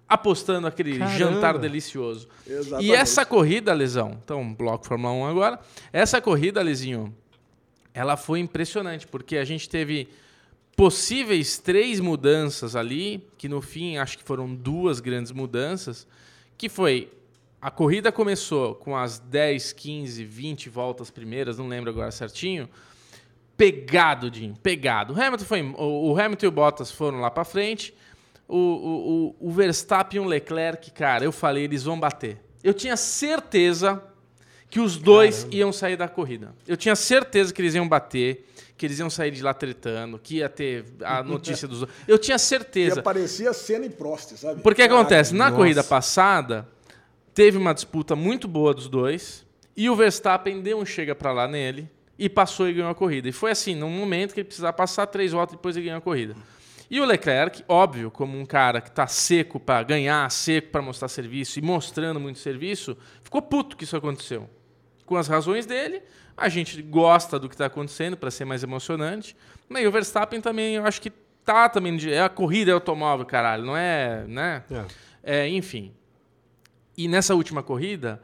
apostando 0.09 0.69
aquele 0.69 0.99
Caramba. 0.99 1.19
jantar 1.19 1.59
delicioso. 1.59 2.29
Exatamente. 2.47 2.87
E 2.89 2.95
essa 2.95 3.25
corrida, 3.25 3.73
Lesão, 3.73 4.21
então, 4.23 4.55
bloco 4.55 4.87
Fórmula 4.87 5.13
1 5.13 5.27
agora, 5.27 5.59
essa 5.93 6.21
corrida, 6.21 6.63
Lezinho, 6.63 7.13
ela 7.93 8.17
foi 8.17 8.39
impressionante, 8.39 9.09
porque 9.09 9.37
a 9.37 9.45
gente 9.45 9.69
teve 9.69 10.09
possíveis 10.77 11.57
três 11.57 11.99
mudanças 11.99 12.77
ali, 12.77 13.27
que 13.39 13.49
no 13.49 13.63
fim 13.63 13.97
acho 13.97 14.19
que 14.19 14.25
foram 14.25 14.55
duas 14.55 15.01
grandes 15.01 15.33
mudanças, 15.33 16.07
que 16.59 16.69
foi 16.69 17.11
a 17.61 17.71
corrida 17.71 18.13
começou 18.13 18.75
com 18.75 18.95
as 18.95 19.19
10, 19.19 19.73
15, 19.73 20.25
20 20.25 20.69
voltas 20.69 21.11
primeiras, 21.11 21.57
não 21.59 21.67
lembro 21.67 21.91
agora 21.91 22.11
certinho, 22.11 22.69
pegado, 23.57 24.33
Jim, 24.33 24.55
pegado. 24.63 25.15
O 25.15 25.21
Hamilton, 25.21 25.45
foi, 25.45 25.63
o, 25.63 26.13
o 26.13 26.21
Hamilton 26.21 26.47
e 26.47 26.49
o 26.49 26.53
Bottas 26.53 26.91
foram 26.91 27.21
lá 27.21 27.31
para 27.31 27.45
frente, 27.45 27.95
o, 28.47 28.57
o, 28.57 29.37
o, 29.41 29.49
o 29.49 29.51
Verstappen 29.51 30.21
e 30.21 30.25
o 30.25 30.29
Leclerc, 30.29 30.91
cara, 30.93 31.25
eu 31.25 31.33
falei, 31.33 31.65
eles 31.65 31.83
vão 31.83 31.99
bater. 31.99 32.39
Eu 32.63 32.75
tinha 32.75 32.97
certeza 32.97 34.03
que 34.69 34.79
os 34.79 34.99
dois 34.99 35.49
iam 35.51 35.73
sair 35.73 35.97
da 35.97 36.09
corrida. 36.09 36.55
Eu 36.67 36.77
tinha 36.77 36.95
certeza 36.95 37.53
que 37.53 37.63
eles 37.63 37.75
iam 37.75 37.89
bater, 37.89 38.47
que 38.77 38.85
eles 38.87 38.99
iam 38.99 39.09
sair 39.09 39.31
de 39.31 39.43
lá 39.43 39.55
tretando, 39.55 40.19
que 40.19 40.37
ia 40.37 40.49
ter 40.49 40.85
a 41.03 41.23
notícia 41.25 41.67
dos 41.67 41.83
outros. 41.83 41.99
Eu 42.07 42.19
tinha 42.19 42.37
E 42.37 42.39
certeza. 42.39 43.01
aparecia 43.01 43.53
Senna 43.53 43.87
e 43.87 43.91
Prost, 43.91 44.37
sabe? 44.37 44.61
Porque 44.63 44.83
Caraca. 44.83 45.01
acontece, 45.01 45.35
na 45.35 45.45
nossa. 45.47 45.57
corrida 45.57 45.83
passada, 45.85 46.69
teve 47.35 47.57
uma 47.59 47.73
disputa 47.75 48.15
muito 48.15 48.47
boa 48.47 48.73
dos 48.75 48.89
dois, 48.89 49.45
e 49.77 49.89
o 49.91 49.97
Verstappen 49.97 50.61
deu 50.63 50.79
um 50.79 50.87
chega 50.87 51.15
pra 51.15 51.33
lá 51.33 51.47
nele, 51.49 51.89
e 52.19 52.29
passou 52.31 52.69
e 52.69 52.73
ganhou 52.73 52.91
a 52.91 52.95
corrida. 52.95 53.29
E 53.29 53.33
foi 53.33 53.51
assim, 53.51 53.75
num 53.75 53.91
momento 53.91 54.33
que 54.33 54.41
ele 54.41 54.47
precisava 54.47 54.73
passar 54.73 55.07
três 55.07 55.33
voltas, 55.33 55.55
depois 55.57 55.77
ele 55.77 55.85
ganhou 55.87 55.99
a 55.99 56.03
corrida. 56.03 56.35
E 56.91 57.01
o 57.01 57.05
Leclerc, 57.05 57.63
óbvio, 57.69 58.11
como 58.11 58.39
um 58.39 58.47
cara 58.47 58.81
que 58.81 58.91
tá 58.91 59.07
seco 59.07 59.59
para 59.61 59.83
ganhar, 59.83 60.31
seco 60.31 60.69
para 60.69 60.81
mostrar 60.81 61.09
serviço 61.09 61.59
e 61.59 61.63
mostrando 61.63 62.19
muito 62.21 62.39
serviço, 62.39 62.97
ficou 63.23 63.43
puto 63.43 63.77
que 63.77 63.85
isso 63.85 63.97
aconteceu. 63.97 64.49
Com 65.05 65.17
as 65.17 65.29
razões 65.29 65.67
dele, 65.67 66.01
a 66.37 66.49
gente 66.49 66.83
gosta 66.83 67.39
do 67.39 67.49
que 67.49 67.55
está 67.55 67.67
acontecendo 67.67 68.17
para 68.17 68.31
ser 68.31 68.45
mais 68.45 68.63
emocionante. 68.63 69.37
Mas 69.69 69.87
o 69.87 69.91
Verstappen 69.91 70.41
também, 70.41 70.75
eu 70.75 70.85
acho 70.85 71.01
que 71.01 71.11
tá 71.45 71.69
também. 71.69 71.99
É 72.11 72.21
a 72.21 72.29
corrida 72.29 72.73
é 72.73 72.75
automóvel, 72.75 73.25
caralho, 73.25 73.65
não 73.65 73.77
é. 73.77 74.25
né? 74.27 74.63
É. 74.71 74.85
É, 75.23 75.49
enfim. 75.49 75.93
E 76.97 77.09
nessa 77.09 77.35
última 77.35 77.63
corrida, 77.63 78.21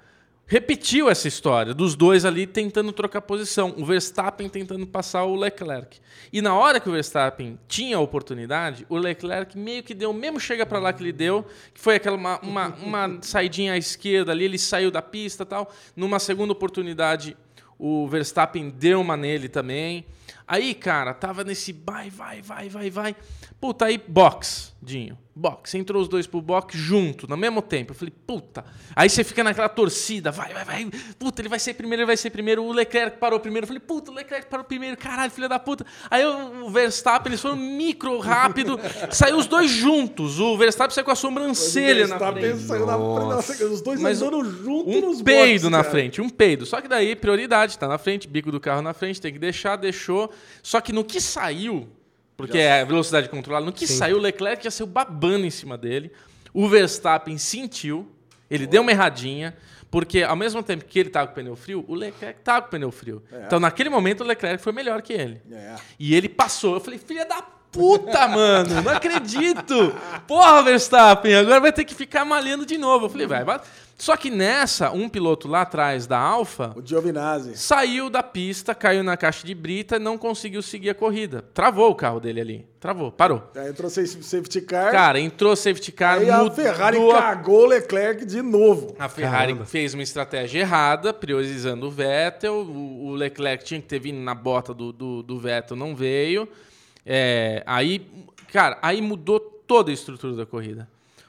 repetiu 0.47 1.09
essa 1.09 1.29
história 1.29 1.73
dos 1.73 1.95
dois 1.95 2.25
ali 2.25 2.47
tentando 2.47 2.93
trocar 2.93 3.23
posição. 3.23 3.75
O 3.77 3.85
Verstappen 3.85 4.49
tentando 4.49 4.87
passar 4.87 5.25
o 5.25 5.35
Leclerc. 5.35 6.01
E 6.33 6.43
na 6.43 6.55
hora 6.55 6.79
que 6.79 6.89
o 6.89 6.93
Verstappen 6.93 7.59
tinha 7.67 7.97
a 7.97 8.01
oportunidade, 8.01 8.87
o 8.89 8.97
Leclerc 8.97 9.57
meio 9.57 9.83
que 9.83 9.95
deu 9.95 10.13
mesmo 10.13 10.39
chega 10.39 10.67
para 10.67 10.79
lá 10.79 10.93
que 10.93 11.03
ele 11.03 11.13
deu, 11.13 11.45
que 11.73 11.81
foi 11.81 11.97
aquela 11.97 12.17
uma, 12.17 12.39
uma, 12.41 12.69
uma 12.69 13.19
saidinha 13.23 13.73
à 13.73 13.79
esquerda 13.79 14.33
ali, 14.33 14.45
ele 14.45 14.59
saiu 14.59 14.91
da 14.91 15.03
pista 15.03 15.45
tal. 15.45 15.73
Numa 15.97 16.19
segunda 16.19 16.53
oportunidade, 16.53 17.37
o 17.85 18.07
Verstappen 18.07 18.71
deu 18.71 19.01
uma 19.01 19.17
nele 19.17 19.49
também. 19.49 20.07
Aí, 20.47 20.73
cara, 20.73 21.13
tava 21.13 21.43
nesse 21.43 21.73
vai, 21.73 22.09
vai, 22.09 22.41
vai, 22.41 22.69
vai, 22.69 22.91
vai. 22.91 23.17
Puta, 23.61 23.87
aí 23.87 23.99
box, 23.99 24.73
Dinho. 24.81 25.19
Box. 25.35 25.75
Entrou 25.77 26.03
os 26.03 26.09
dois 26.09 26.27
pro 26.27 26.43
box 26.43 26.77
junto, 26.77 27.27
no 27.27 27.37
mesmo 27.39 27.63
tempo. 27.63 27.93
Eu 27.93 27.95
falei, 27.95 28.13
puta. 28.27 28.65
Aí 28.95 29.09
você 29.09 29.25
fica 29.25 29.43
naquela 29.43 29.69
torcida, 29.69 30.31
vai, 30.31 30.53
vai, 30.53 30.65
vai. 30.65 30.91
Puta, 31.19 31.41
ele 31.41 31.49
vai 31.49 31.59
ser 31.59 31.73
primeiro, 31.75 32.03
ele 32.03 32.07
vai 32.07 32.17
ser 32.19 32.29
primeiro. 32.29 32.63
O 32.63 32.71
Leclerc 32.73 33.17
parou 33.17 33.41
primeiro. 33.41 33.65
Eu 33.65 33.69
falei, 33.69 33.81
puta, 33.81 34.11
o 34.11 34.15
Leclerc 34.15 34.47
parou 34.49 34.65
primeiro. 34.65 34.97
Caralho, 34.97 35.31
filha 35.31 35.49
da 35.49 35.59
puta. 35.59 35.87
Aí 36.11 36.25
o 36.27 36.69
Verstappen, 36.69 37.31
eles 37.31 37.41
foram 37.41 37.57
micro 37.57 38.19
rápido. 38.19 38.79
saiu 39.11 39.39
os 39.39 39.47
dois 39.47 39.71
juntos. 39.71 40.39
O 40.39 40.57
Verstappen 40.59 40.95
saiu 40.95 41.05
com 41.05 41.11
a 41.11 41.17
sobrancelha 41.17 42.07
na 42.07 42.19
frente. 42.19 42.35
Verstappen 42.35 42.67
saiu 42.67 42.87
na 42.87 43.43
frente, 43.43 43.65
os 43.65 43.81
dois 43.81 44.01
Mas 44.01 44.21
andando 44.21 44.45
juntos 44.45 44.95
Um 44.95 45.01
nos 45.01 45.23
peido 45.23 45.63
boxes, 45.63 45.63
na 45.71 45.79
cara. 45.79 45.91
frente, 45.91 46.21
um 46.21 46.29
peido. 46.29 46.67
Só 46.67 46.81
que 46.81 46.89
daí, 46.89 47.17
prioridade, 47.17 47.79
tá 47.79 47.89
na 47.89 47.97
frente, 47.97 48.29
bico 48.29 48.53
do 48.53 48.61
carro 48.61 48.83
na 48.83 48.93
frente, 48.93 49.21
tem 49.21 49.33
que 49.33 49.39
deixar, 49.39 49.77
deixou. 49.77 50.31
Só 50.63 50.81
que 50.81 50.93
no 50.93 51.03
que 51.03 51.21
saiu, 51.23 51.89
porque 52.43 52.59
é 52.59 52.85
velocidade 52.85 53.29
controlada, 53.29 53.65
no 53.65 53.73
que 53.73 53.87
saiu, 53.87 54.17
o 54.17 54.21
Leclerc 54.21 54.65
já 54.65 54.71
saiu 54.71 54.89
babando 54.89 55.47
em 55.47 55.51
cima 55.51 55.79
dele. 55.79 56.11
O 56.53 56.69
Verstappen 56.69 57.39
sentiu, 57.39 58.11
ele 58.51 58.67
deu 58.67 58.83
uma 58.83 58.91
erradinha, 58.91 59.57
porque 59.89 60.25
ao 60.25 60.35
mesmo 60.35 60.61
tempo 60.61 60.85
que 60.85 60.99
ele 60.99 61.09
tava 61.09 61.29
com 61.29 61.35
o 61.35 61.37
pneu 61.37 61.55
frio, 61.55 61.85
o 61.87 61.95
Leclerc 61.95 62.41
tava 62.41 62.63
com 62.63 62.67
o 62.67 62.71
pneu 62.73 62.91
frio. 62.91 63.23
Então 63.47 63.61
naquele 63.61 63.89
momento 63.89 64.23
o 64.23 64.27
Leclerc 64.27 64.61
foi 64.61 64.73
melhor 64.73 65.03
que 65.03 65.13
ele. 65.13 65.41
É. 65.53 65.77
E 66.01 66.17
ele 66.17 66.29
passou. 66.29 66.75
Eu 66.75 66.81
falei, 66.81 66.99
filha 66.99 67.25
da 67.25 67.41
puta, 67.71 68.27
mano, 68.27 68.83
não 68.83 68.93
acredito. 68.93 69.95
Porra, 70.27 70.65
Verstappen, 70.65 71.37
agora 71.37 71.61
vai 71.61 71.73
ter 71.73 71.85
que 71.85 71.95
ficar 71.95 72.25
malhando 72.25 72.67
de 72.67 72.77
novo. 72.77 73.07
Eu 73.07 73.11
falei, 73.11 73.29
vai, 73.29 73.45
vai. 73.45 73.61
Só 74.03 74.17
que 74.17 74.33
nessa, 74.33 74.91
um 74.91 75.09
piloto 75.09 75.47
lá 75.47 75.61
atrás 75.61 76.09
da 76.09 76.19
Alfa 76.19 76.73
O 76.75 76.85
Giovinazzi. 76.85 77.57
saiu 77.57 78.11
da 78.11 78.21
pista, 78.21 78.75
caiu 78.75 79.05
na 79.05 79.17
caixa 79.17 79.47
de 79.47 79.55
brita 79.55 79.95
e 79.95 79.99
não 80.01 80.19
conseguiu 80.19 80.61
seguir 80.61 80.91
a 80.91 80.95
corrida. 80.95 81.45
Travou 81.55 81.89
o 81.89 81.95
carro 81.95 82.19
dele 82.19 82.41
ali. 82.41 82.67
Travou, 82.81 83.13
parou. 83.13 83.49
Aí 83.55 83.69
entrou 83.71 83.89
sem 83.89 84.05
safety 84.05 84.61
car. 84.63 84.91
Cara, 84.91 85.21
entrou 85.21 85.55
safety 85.55 85.93
car, 85.93 86.19
aí 86.19 86.29
a 86.29 86.51
Ferrari 86.51 86.99
a 86.99 87.13
cagou 87.13 87.63
o 87.63 87.67
Leclerc 87.67 88.27
de 88.27 88.43
novo. 88.43 88.97
a 88.99 89.09
Ferrari 89.09 89.53
Caramba. 89.53 89.67
fez 89.67 89.95
uma 89.95 90.03
estratégia 90.03 90.59
errada, 90.63 91.15
priorizando 91.15 91.87
o 91.87 91.91
Vettel. 91.93 92.55
O, 92.55 93.05
o 93.05 93.15
Leclerc 93.15 93.63
tinha 93.63 93.81
que 93.81 93.87
ter 93.87 94.01
vindo 94.01 94.19
na 94.19 94.35
bota 94.35 94.75
do, 94.75 94.93
do, 94.93 95.23
do 95.23 95.39
Vettel, 95.39 95.77
não 95.77 95.95
veio. 95.95 96.49
É, 97.07 97.63
aí, 97.65 98.05
cara, 98.53 98.81
aí 98.83 99.01
mudou 99.01 99.39
toda 99.39 99.93
a 99.93 99.95
estrutura 99.95 100.35
da 100.35 100.45
corrida. 100.45 100.89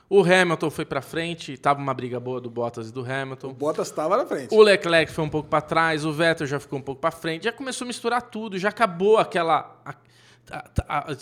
O 0.10 0.22
Hamilton 0.22 0.70
foi 0.70 0.86
pra 0.86 1.02
frente, 1.02 1.58
tava 1.58 1.80
uma 1.82 1.94
briga 1.94 2.20
boa 2.20 2.40
do 2.40 2.50
Bottas 2.50 2.90
e 2.90 2.94
do 2.94 3.02
O 3.02 3.12
Hamilton. 3.12 3.54
Bottas 3.54 3.88
estava 3.88 4.18
na 4.18 4.26
frente. 4.26 4.54
O 4.54 4.62
Leclerc 4.62 5.12
foi 5.12 5.24
um 5.24 5.30
pouco 5.30 5.50
pra 5.50 5.62
trás, 5.62 6.06
o 6.06 6.12
Vettel 6.12 6.46
já 6.46 6.60
ficou 6.60 6.78
um 6.78 6.82
pouco 6.82 7.02
pra 7.02 7.10
frente, 7.12 7.46
já 7.46 7.52
começou 7.52 7.86
a 7.86 7.88
misturar 7.88 8.22
tudo, 8.22 8.58
já 8.60 8.70
acabou 8.70 9.18
aquela. 9.18 9.80
a- 9.86 9.96
a- 10.52 10.70
a- 10.88 11.12
a- 11.12 11.16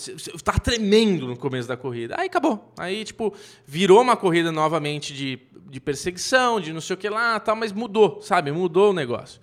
tá 0.44 0.54
tremendo 0.54 1.28
no 1.28 1.38
começo 1.38 1.68
da 1.68 1.78
corrida. 1.78 2.16
Aí 2.18 2.26
acabou. 2.26 2.74
Aí, 2.78 3.06
tipo, 3.06 3.34
virou 3.66 4.02
uma 4.02 4.18
corrida 4.18 4.52
novamente 4.52 5.14
de, 5.14 5.40
de 5.70 5.80
perseguição, 5.80 6.60
de 6.60 6.74
não 6.74 6.82
sei 6.82 6.96
o 6.96 6.98
que 6.98 7.08
lá 7.08 7.40
tal, 7.40 7.56
mas 7.56 7.72
mudou, 7.72 8.20
sabe? 8.22 8.52
Mudou 8.52 8.90
o 8.90 8.94
negócio. 8.94 9.40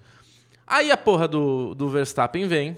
Aí 0.67 0.91
a 0.91 0.97
porra 0.97 1.29
do, 1.29 1.75
do 1.77 1.89
Verstappen 1.89 2.47
vem, 2.49 2.77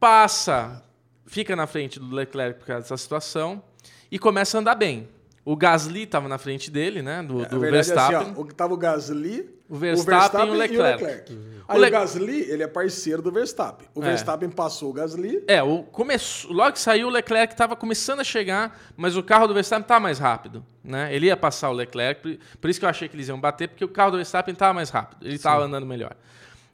passa, 0.00 0.82
fica 1.26 1.54
na 1.54 1.66
frente 1.66 2.00
do 2.00 2.14
Leclerc 2.14 2.58
por 2.60 2.66
causa 2.66 2.82
dessa 2.82 2.96
situação 2.96 3.62
e 4.10 4.18
começa 4.18 4.58
a 4.58 4.60
andar 4.60 4.74
bem. 4.74 5.08
O 5.44 5.56
Gasly 5.56 6.04
estava 6.04 6.28
na 6.28 6.38
frente 6.38 6.70
dele, 6.70 7.02
né? 7.02 7.20
Do, 7.22 7.38
Na 7.40 7.48
do 7.48 7.58
verdade, 7.58 7.86
Verstappen. 7.88 8.16
assim, 8.16 8.34
ó, 8.36 8.40
o 8.40 8.44
que 8.44 8.54
tava 8.54 8.74
o 8.74 8.76
Gasly, 8.76 9.50
O 9.68 9.74
Verstappen 9.76 10.46
e 10.46 10.50
o 10.50 10.54
Leclerc. 10.54 11.38
Aí 11.66 11.78
O 11.78 11.80
Le- 11.80 11.88
o 11.88 11.90
Gasly, 11.90 12.40
ele 12.50 12.62
é 12.62 12.66
parceiro 12.68 13.20
do 13.22 13.32
Verstappen. 13.32 13.88
O 13.94 14.00
É. 14.02 14.06
Verstappen 14.08 14.48
passou 14.50 14.90
o 14.90 14.92
Gasly. 14.92 15.42
É, 15.48 15.60
o 15.62 15.82
começo, 15.82 16.52
logo 16.52 16.72
que 16.74 16.78
saiu, 16.78 17.08
o 17.08 17.10
Leclerc 17.10 17.54
estava 17.54 17.74
começando 17.74 18.20
a 18.20 18.24
chegar, 18.24 18.78
mas 18.96 19.16
o 19.16 19.22
carro 19.22 19.48
do 19.48 19.54
Verstappen 19.54 19.84
tá 19.86 19.98
mais 19.98 20.18
rápido. 20.20 20.64
Né? 20.84 21.12
Ele 21.12 21.26
ia 21.26 21.36
passar 21.36 21.70
o 21.70 21.72
Leclerc, 21.72 22.20
por- 22.22 22.38
por 22.60 22.70
isso 22.70 22.78
que 22.78 22.84
eu 22.84 22.90
achei 22.90 23.08
que 23.08 23.16
eles 23.16 23.26
iam 23.28 23.40
bater, 23.40 23.68
porque 23.68 23.84
o 23.84 23.88
carro 23.88 24.12
do 24.12 24.16
Verstappen 24.18 24.52
estava 24.52 24.72
mais 24.74 24.90
rápido, 24.90 25.26
ele 25.26 25.34
estava 25.36 25.64
andando 25.64 25.86
melhor. 25.86 26.14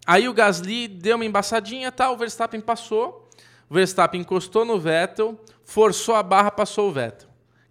Aí 0.07 0.29
o 0.29 0.35
Gasly 0.35 0.89
deu 0.89 1.17
uma 1.17 1.25
embaçadinha, 1.25 1.91
tá, 1.93 2.11
o 2.11 2.17
Verstappen 2.17 2.61
passou, 2.61 3.29
o 3.71 3.75
Verstappen 3.75 4.21
encostou 4.21 4.65
no 4.65 4.79
Vettel, 4.79 5.39
forçou 5.65 6.15
a 6.17 6.23
barra, 6.23 6.51
passou 6.51 6.89
o 6.89 6.93
Vettel. 6.93 7.28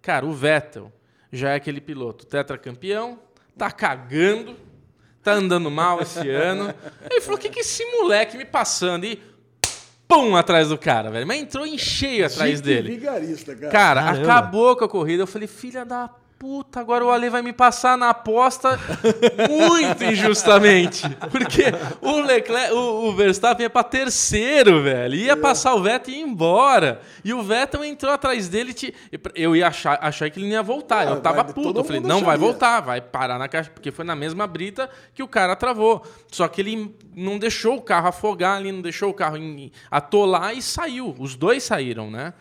Cara, 0.08 0.24
o 0.24 0.32
Vettel 0.32 0.90
já 1.30 1.50
é 1.50 1.56
aquele 1.56 1.82
piloto 1.82 2.24
tetracampeão, 2.24 3.18
tá 3.58 3.70
cagando, 3.70 4.56
tá 5.22 5.32
andando 5.32 5.70
mal 5.70 6.00
esse 6.00 6.26
ano. 6.32 6.74
Ele 7.10 7.20
falou: 7.20 7.36
o 7.36 7.38
que, 7.38 7.50
que 7.50 7.60
esse 7.60 7.84
moleque 7.84 8.34
me 8.38 8.46
passando? 8.46 9.04
E 9.04 9.22
pum 10.08 10.34
atrás 10.34 10.70
do 10.70 10.78
cara, 10.78 11.10
velho. 11.10 11.26
Mas 11.26 11.42
entrou 11.42 11.66
em 11.66 11.76
cheio 11.76 12.24
atrás 12.24 12.62
Dick 12.62 12.62
dele. 12.62 12.96
Vigarista, 12.96 13.54
cara. 13.54 13.70
Cara, 13.70 14.02
Caramba. 14.02 14.22
acabou 14.22 14.76
com 14.76 14.84
a 14.86 14.88
corrida. 14.88 15.24
Eu 15.24 15.26
falei, 15.26 15.46
filha 15.46 15.84
da 15.84 16.08
puta, 16.38 16.78
agora 16.78 17.04
o 17.04 17.10
Ale 17.10 17.28
vai 17.28 17.42
me 17.42 17.52
passar 17.52 17.98
na 17.98 18.10
aposta 18.10 18.78
muito 19.48 20.04
injustamente. 20.04 21.02
Porque 21.30 21.64
o 22.00 22.20
Leclerc, 22.20 22.72
o, 22.72 23.08
o 23.08 23.16
Verstappen 23.16 23.64
ia 23.64 23.70
pra 23.70 23.82
terceiro, 23.82 24.82
velho. 24.82 25.14
Ia 25.14 25.36
passar 25.36 25.74
o 25.74 25.82
Vettel 25.82 26.14
e 26.14 26.18
ir 26.18 26.20
embora. 26.22 27.00
E 27.24 27.34
o 27.34 27.42
Vettel 27.42 27.84
entrou 27.84 28.12
atrás 28.12 28.48
dele. 28.48 28.72
Te... 28.72 28.94
Eu 29.34 29.56
ia 29.56 29.68
achar, 29.68 29.98
achar 30.00 30.30
que 30.30 30.38
ele 30.38 30.46
não 30.46 30.52
ia 30.54 30.62
voltar. 30.62 31.08
Ah, 31.08 31.10
eu 31.10 31.20
tava 31.20 31.42
vai- 31.42 31.52
puto. 31.52 31.80
Eu 31.80 31.84
falei, 31.84 32.00
não 32.00 32.22
vai 32.22 32.36
voltar, 32.36 32.80
vai 32.80 33.00
parar 33.00 33.38
na 33.38 33.48
caixa. 33.48 33.70
Porque 33.70 33.90
foi 33.90 34.04
na 34.04 34.14
mesma 34.14 34.46
brita 34.46 34.88
que 35.14 35.22
o 35.22 35.28
cara 35.28 35.56
travou. 35.56 36.06
Só 36.30 36.46
que 36.46 36.60
ele 36.60 36.94
não 37.16 37.38
deixou 37.38 37.76
o 37.76 37.82
carro 37.82 38.08
afogar 38.08 38.56
ali, 38.58 38.70
não 38.70 38.80
deixou 38.80 39.10
o 39.10 39.14
carro 39.14 39.36
atolar 39.90 40.54
e 40.56 40.62
saiu. 40.62 41.14
Os 41.18 41.34
dois 41.34 41.64
saíram, 41.64 42.10
né? 42.10 42.32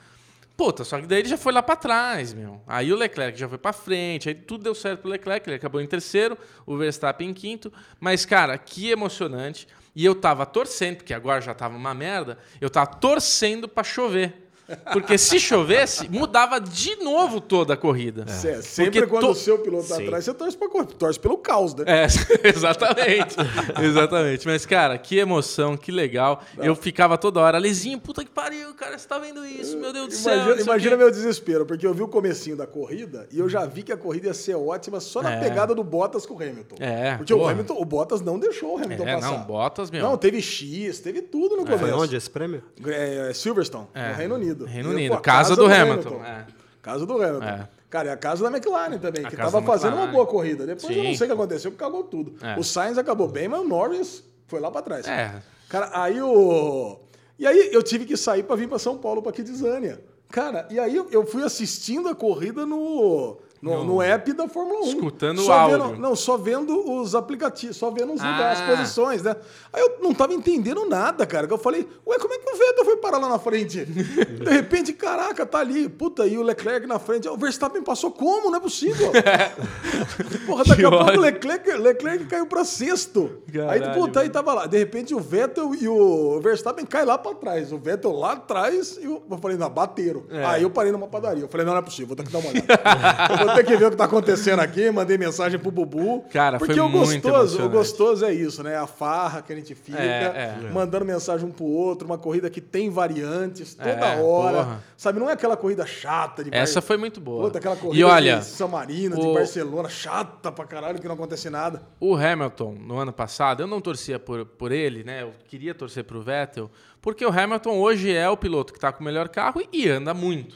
Puta, 0.57 0.83
só 0.83 0.99
que 0.99 1.05
daí 1.05 1.19
ele 1.19 1.29
já 1.29 1.37
foi 1.37 1.53
lá 1.53 1.61
pra 1.61 1.75
trás, 1.75 2.33
meu. 2.33 2.59
Aí 2.65 2.91
o 2.91 2.95
Leclerc 2.95 3.37
já 3.39 3.47
foi 3.47 3.59
pra 3.59 3.71
frente, 3.71 4.27
aí 4.27 4.33
tudo 4.33 4.63
deu 4.63 4.73
certo 4.73 5.01
pro 5.01 5.11
Leclerc, 5.11 5.47
ele 5.47 5.55
acabou 5.55 5.79
em 5.79 5.85
terceiro, 5.85 6.35
o 6.65 6.75
Verstappen 6.75 7.29
em 7.29 7.33
quinto. 7.33 7.71
Mas, 7.99 8.25
cara, 8.25 8.57
que 8.57 8.89
emocionante. 8.89 9.67
E 9.95 10.03
eu 10.03 10.15
tava 10.15 10.47
torcendo, 10.47 10.97
porque 10.97 11.13
agora 11.13 11.41
já 11.41 11.53
tava 11.53 11.77
uma 11.77 11.93
merda, 11.93 12.39
eu 12.59 12.71
tava 12.71 12.87
torcendo 12.87 13.67
pra 13.67 13.83
chover. 13.83 14.46
Porque 14.91 15.17
se 15.17 15.39
chovesse, 15.39 16.09
mudava 16.09 16.59
de 16.59 16.95
novo 16.97 17.39
toda 17.39 17.73
a 17.73 17.77
corrida. 17.77 18.27
Cê- 18.27 18.61
sempre 18.61 19.01
Porque 19.01 19.07
quando 19.11 19.25
to- 19.27 19.31
o 19.31 19.35
seu 19.35 19.59
piloto 19.59 19.87
tá 19.87 19.95
Sim. 19.95 20.03
atrás, 20.05 20.25
você 20.25 20.33
torce, 20.33 20.57
pra, 20.57 20.67
correr, 20.69 20.85
torce 20.87 21.19
pelo 21.19 21.37
caos, 21.37 21.73
né? 21.75 21.85
É, 21.87 22.05
exatamente. 22.47 23.35
exatamente. 23.81 24.45
Mas, 24.47 24.65
cara, 24.65 24.97
que 24.97 25.17
emoção, 25.17 25.77
que 25.77 25.91
legal. 25.91 26.41
Eu 26.57 26.75
ficava 26.75 27.17
toda 27.17 27.39
hora, 27.39 27.57
Lezinho, 27.57 27.99
puta 27.99 28.23
que 28.23 28.29
pariu, 28.31 28.73
cara, 28.73 28.97
você 28.97 29.07
tá 29.07 29.17
vendo 29.19 29.45
isso, 29.45 29.77
meu 29.77 29.93
Deus 29.93 30.07
do 30.07 30.13
céu. 30.13 30.33
Imagina, 30.33 30.55
não 30.55 30.57
o 30.57 30.61
imagina 30.65 30.97
meu 30.97 31.11
desespero, 31.11 31.65
porque 31.65 31.85
eu 31.85 31.93
vi 31.93 32.01
o 32.01 32.07
comecinho 32.07 32.55
da 32.57 32.67
corrida 32.67 33.27
e 33.31 33.39
eu 33.39 33.47
já 33.49 33.65
vi 33.65 33.83
que 33.83 33.91
a 33.91 33.97
corrida 33.97 34.27
ia 34.27 34.33
ser 34.33 34.55
ótima 34.55 34.99
só 34.99 35.21
na 35.21 35.33
É. 35.33 35.39
pegada 35.39 35.73
do 35.73 35.83
Bottas 35.83 36.25
com 36.25 36.33
o 36.33 36.37
Hamilton. 36.37 36.75
É, 36.79 37.15
Porque 37.17 37.33
o 37.33 37.37
porra. 37.37 37.51
Hamilton, 37.51 37.75
o 37.79 37.85
Bottas 37.85 38.21
não 38.21 38.37
deixou 38.39 38.73
o 38.77 38.83
Hamilton 38.83 39.07
É, 39.07 39.15
passar. 39.15 39.31
não, 39.31 39.39
Bottas, 39.43 39.91
meu. 39.91 40.01
Não, 40.03 40.17
teve 40.17 40.41
X, 40.41 40.99
teve 40.99 41.21
tudo 41.21 41.55
no 41.55 41.63
começo. 41.63 41.79
Foi 41.79 41.91
onde 41.91 42.15
esse 42.15 42.29
prêmio? 42.29 42.63
É, 42.85 43.31
Silverstone, 43.33 43.87
É, 43.93 44.09
no 44.09 44.15
Reino 44.15 44.35
Unido. 44.35 44.56
Reino 44.65 44.91
E, 44.91 44.95
Unido, 44.95 45.11
pô, 45.11 45.17
a 45.17 45.21
casa 45.21 45.55
do 45.55 45.65
Hamilton, 45.65 46.23
é. 46.23 46.45
Casa 46.81 47.05
do 47.05 47.13
Hamilton. 47.21 47.45
É. 47.45 47.67
Cara, 47.89 48.09
e 48.09 48.11
a 48.11 48.17
casa 48.17 48.43
da 48.43 48.55
McLaren 48.55 48.97
também, 48.97 49.25
A 49.25 49.29
que 49.29 49.35
casa 49.35 49.51
tava 49.51 49.65
fazendo 49.65 49.95
uma 49.95 50.07
boa 50.07 50.25
corrida. 50.25 50.65
Depois 50.65 50.95
eu 50.95 51.03
não 51.03 51.11
Sim. 51.11 51.17
sei 51.17 51.25
o 51.25 51.29
que 51.29 51.33
aconteceu, 51.33 51.71
porque 51.71 51.83
cagou 51.83 52.03
tudo. 52.03 52.35
É. 52.45 52.59
O 52.59 52.63
Sainz 52.63 52.97
acabou 52.97 53.29
bem, 53.29 53.47
mas 53.47 53.61
o 53.61 53.63
Norris 53.63 54.23
foi 54.47 54.59
lá 54.59 54.69
pra 54.69 54.81
trás. 54.81 55.07
É. 55.07 55.41
Cara, 55.69 55.89
aí 55.93 56.21
o. 56.21 56.99
E 57.39 57.45
aí 57.47 57.69
eu 57.71 57.81
tive 57.83 58.05
que 58.05 58.17
sair 58.17 58.43
pra 58.43 58.55
vir 58.55 58.67
pra 58.67 58.79
São 58.79 58.97
Paulo, 58.97 59.21
pra 59.21 59.31
Kidzania. 59.31 60.03
Cara, 60.29 60.67
e 60.69 60.77
aí 60.77 60.95
eu 60.95 61.25
fui 61.25 61.43
assistindo 61.43 62.09
a 62.09 62.15
corrida 62.15 62.65
no, 62.65 63.37
No, 63.61 63.83
no 63.83 64.01
app 64.01 64.31
da 64.33 64.47
Fórmula 64.47 64.81
1. 64.81 64.87
Escutando 64.89 65.41
só 65.41 65.49
o 65.51 65.53
áudio. 65.53 65.87
Vendo, 65.89 65.99
não, 65.99 66.15
só 66.15 66.37
vendo 66.37 66.91
os 66.99 67.15
aplicativos, 67.15 67.75
só 67.77 67.89
vendo 67.89 68.13
os 68.13 68.21
lugares, 68.21 68.59
Ah. 68.59 68.63
as 68.63 68.77
posições, 68.77 69.23
né? 69.23 69.35
Aí 69.73 69.81
eu 69.81 69.97
não 70.01 70.13
tava 70.13 70.33
entendendo 70.33 70.85
nada, 70.87 71.25
cara. 71.25 71.47
Que 71.47 71.53
eu 71.53 71.57
falei, 71.57 71.87
ué, 72.05 72.17
como 72.19 72.33
é 72.33 72.37
que 72.37 72.49
o 72.53 72.57
Vettel 72.57 72.85
foi 72.85 72.97
parar 72.97 73.17
lá 73.17 73.29
na 73.29 73.39
frente? 73.39 73.83
De 73.85 74.49
repente, 74.51 74.93
caraca, 74.93 75.45
tá 75.45 75.59
ali. 75.59 75.89
Puta, 75.89 76.25
e 76.27 76.37
o 76.37 76.43
Leclerc 76.43 76.85
na 76.87 76.99
frente. 76.99 77.27
O 77.27 77.35
Verstappen 77.37 77.81
passou 77.81 78.11
como? 78.11 78.49
Não 78.51 78.57
é 78.57 78.59
possível. 78.61 79.11
Porra, 80.45 80.63
daqui 80.63 80.85
a 80.85 80.89
pouco 80.89 81.11
o. 81.11 81.19
Leclerc, 81.19 81.71
Leclerc 81.73 82.25
caiu 82.25 82.45
pra 82.45 82.63
sexto. 82.63 83.41
aí, 83.47 83.79
Caralho, 83.79 83.93
puta, 83.99 84.21
aí 84.21 84.29
tava 84.29 84.53
lá. 84.53 84.65
De 84.67 84.77
repente, 84.77 85.13
o 85.15 85.19
Vettel 85.19 85.73
e 85.75 85.87
o 85.87 86.39
Verstappen 86.41 86.85
caem 86.85 87.05
lá 87.05 87.17
pra 87.17 87.33
trás. 87.33 87.71
O 87.71 87.77
Vettel 87.77 88.11
lá 88.11 88.33
atrás 88.33 88.97
e 89.01 89.07
o... 89.07 89.21
eu 89.29 89.37
falei, 89.37 89.57
não, 89.57 89.69
bateram. 89.69 90.23
É. 90.29 90.45
Aí 90.45 90.63
eu 90.63 90.69
parei 90.69 90.91
numa 90.91 91.07
padaria. 91.07 91.43
Eu 91.43 91.47
falei, 91.49 91.65
não, 91.65 91.73
não 91.73 91.79
é 91.79 91.83
possível, 91.83 92.07
vou 92.07 92.15
ter 92.15 92.23
que 92.23 92.31
dar 92.31 92.39
uma 92.39 92.49
olhada. 92.49 92.67
vou 93.47 93.55
ter 93.55 93.63
que 93.65 93.75
ver 93.77 93.85
o 93.85 93.89
que 93.91 93.95
tá 93.97 94.05
acontecendo 94.05 94.59
aqui. 94.59 94.91
Mandei 94.91 95.17
mensagem 95.17 95.59
pro 95.59 95.71
Bubu. 95.71 96.25
Cara, 96.31 96.57
porque 96.59 96.73
foi 96.73 96.83
o 96.83 96.89
muito 96.89 97.29
gostoso, 97.29 97.63
o 97.65 97.69
gostoso 97.69 98.25
é 98.25 98.33
isso, 98.33 98.61
né? 98.63 98.75
A 98.77 98.85
farra 98.87 99.41
que 99.41 99.51
a 99.51 99.55
gente 99.55 99.73
fica, 99.73 99.97
É, 100.01 100.57
é. 100.63 100.69
mandando 100.71 101.05
mensagem 101.05 101.47
um 101.47 101.51
pro 101.51 101.65
outro, 101.65 102.05
uma 102.05 102.17
corrida 102.17 102.49
que 102.49 102.61
tem 102.61 102.89
variantes 102.89 103.73
toda 103.75 103.89
É, 103.89 104.21
hora. 104.21 104.57
porra. 104.63 104.83
Sabe, 104.95 105.19
não 105.19 105.29
é 105.29 105.33
aquela 105.33 105.55
corrida 105.57 105.85
chata 105.85 106.43
de 106.43 106.49
Essa 106.53 106.79
Bar- 106.81 106.87
foi 106.87 106.97
muito 106.97 107.19
boa. 107.21 107.45
Puta, 107.45 107.59
aquela 107.59 107.75
corrida 107.75 107.99
e 107.99 108.03
olha, 108.03 108.37
de 108.39 108.45
San 108.45 108.67
Marino, 108.67 109.15
de 109.19 109.25
o- 109.27 109.33
Barcelona, 109.33 109.89
chata 109.89 110.51
pra 110.51 110.65
caralho, 110.65 110.99
que 110.99 111.07
não 111.07 111.15
acontece 111.15 111.49
nada. 111.49 111.81
o 111.99 112.15
Hamilton, 112.15 112.75
no 112.79 112.97
ano 112.97 113.13
passado, 113.13 113.61
eu 113.63 113.67
não 113.67 113.79
torcia 113.81 114.19
por, 114.19 114.45
por 114.45 114.71
ele, 114.71 115.03
né? 115.03 115.21
Eu 115.23 115.31
queria 115.47 115.73
torcer 115.73 116.03
pro 116.03 116.21
Vettel, 116.21 116.69
porque 117.01 117.25
o 117.25 117.29
Hamilton 117.29 117.77
hoje 117.77 118.11
é 118.13 118.27
o 118.29 118.35
piloto 118.37 118.73
que 118.73 118.79
tá 118.79 118.91
com 118.91 119.01
o 119.01 119.05
melhor 119.05 119.29
carro 119.29 119.61
e 119.71 119.87
anda 119.87 120.13
muito. 120.13 120.55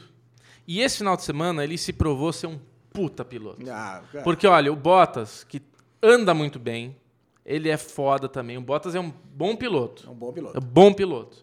E 0.66 0.80
esse 0.80 0.98
final 0.98 1.16
de 1.16 1.22
semana 1.24 1.64
ele 1.64 1.76
se 1.78 1.92
provou 1.92 2.32
ser 2.32 2.46
um 2.46 2.58
puta 2.92 3.24
piloto. 3.24 3.62
Ah. 3.70 4.02
Porque, 4.24 4.46
olha, 4.46 4.72
o 4.72 4.76
Bottas, 4.76 5.44
que 5.44 5.62
anda 6.02 6.32
muito 6.34 6.58
bem, 6.58 6.96
ele 7.44 7.68
é 7.68 7.76
foda 7.76 8.28
também. 8.28 8.56
O 8.58 8.60
Bottas 8.60 8.94
é 8.94 9.00
um 9.00 9.12
bom 9.34 9.56
piloto. 9.56 10.04
É 10.06 10.10
um 10.10 10.14
bom 10.14 10.30
É 10.30 10.32
piloto. 10.32 10.58
um 10.58 10.60
bom 10.60 10.92
piloto. 10.92 11.42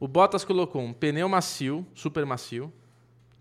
O 0.00 0.08
Bottas 0.08 0.44
colocou 0.44 0.82
um 0.82 0.92
pneu 0.92 1.28
macio, 1.28 1.86
super 1.94 2.24
macio, 2.26 2.72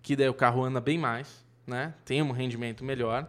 que 0.02 0.16
daí 0.16 0.30
o 0.30 0.34
carro 0.34 0.64
anda 0.64 0.80
bem 0.82 0.98
mais, 0.98 1.44
né? 1.68 1.94
Tem 2.06 2.22
um 2.22 2.32
rendimento 2.32 2.84
melhor. 2.84 3.28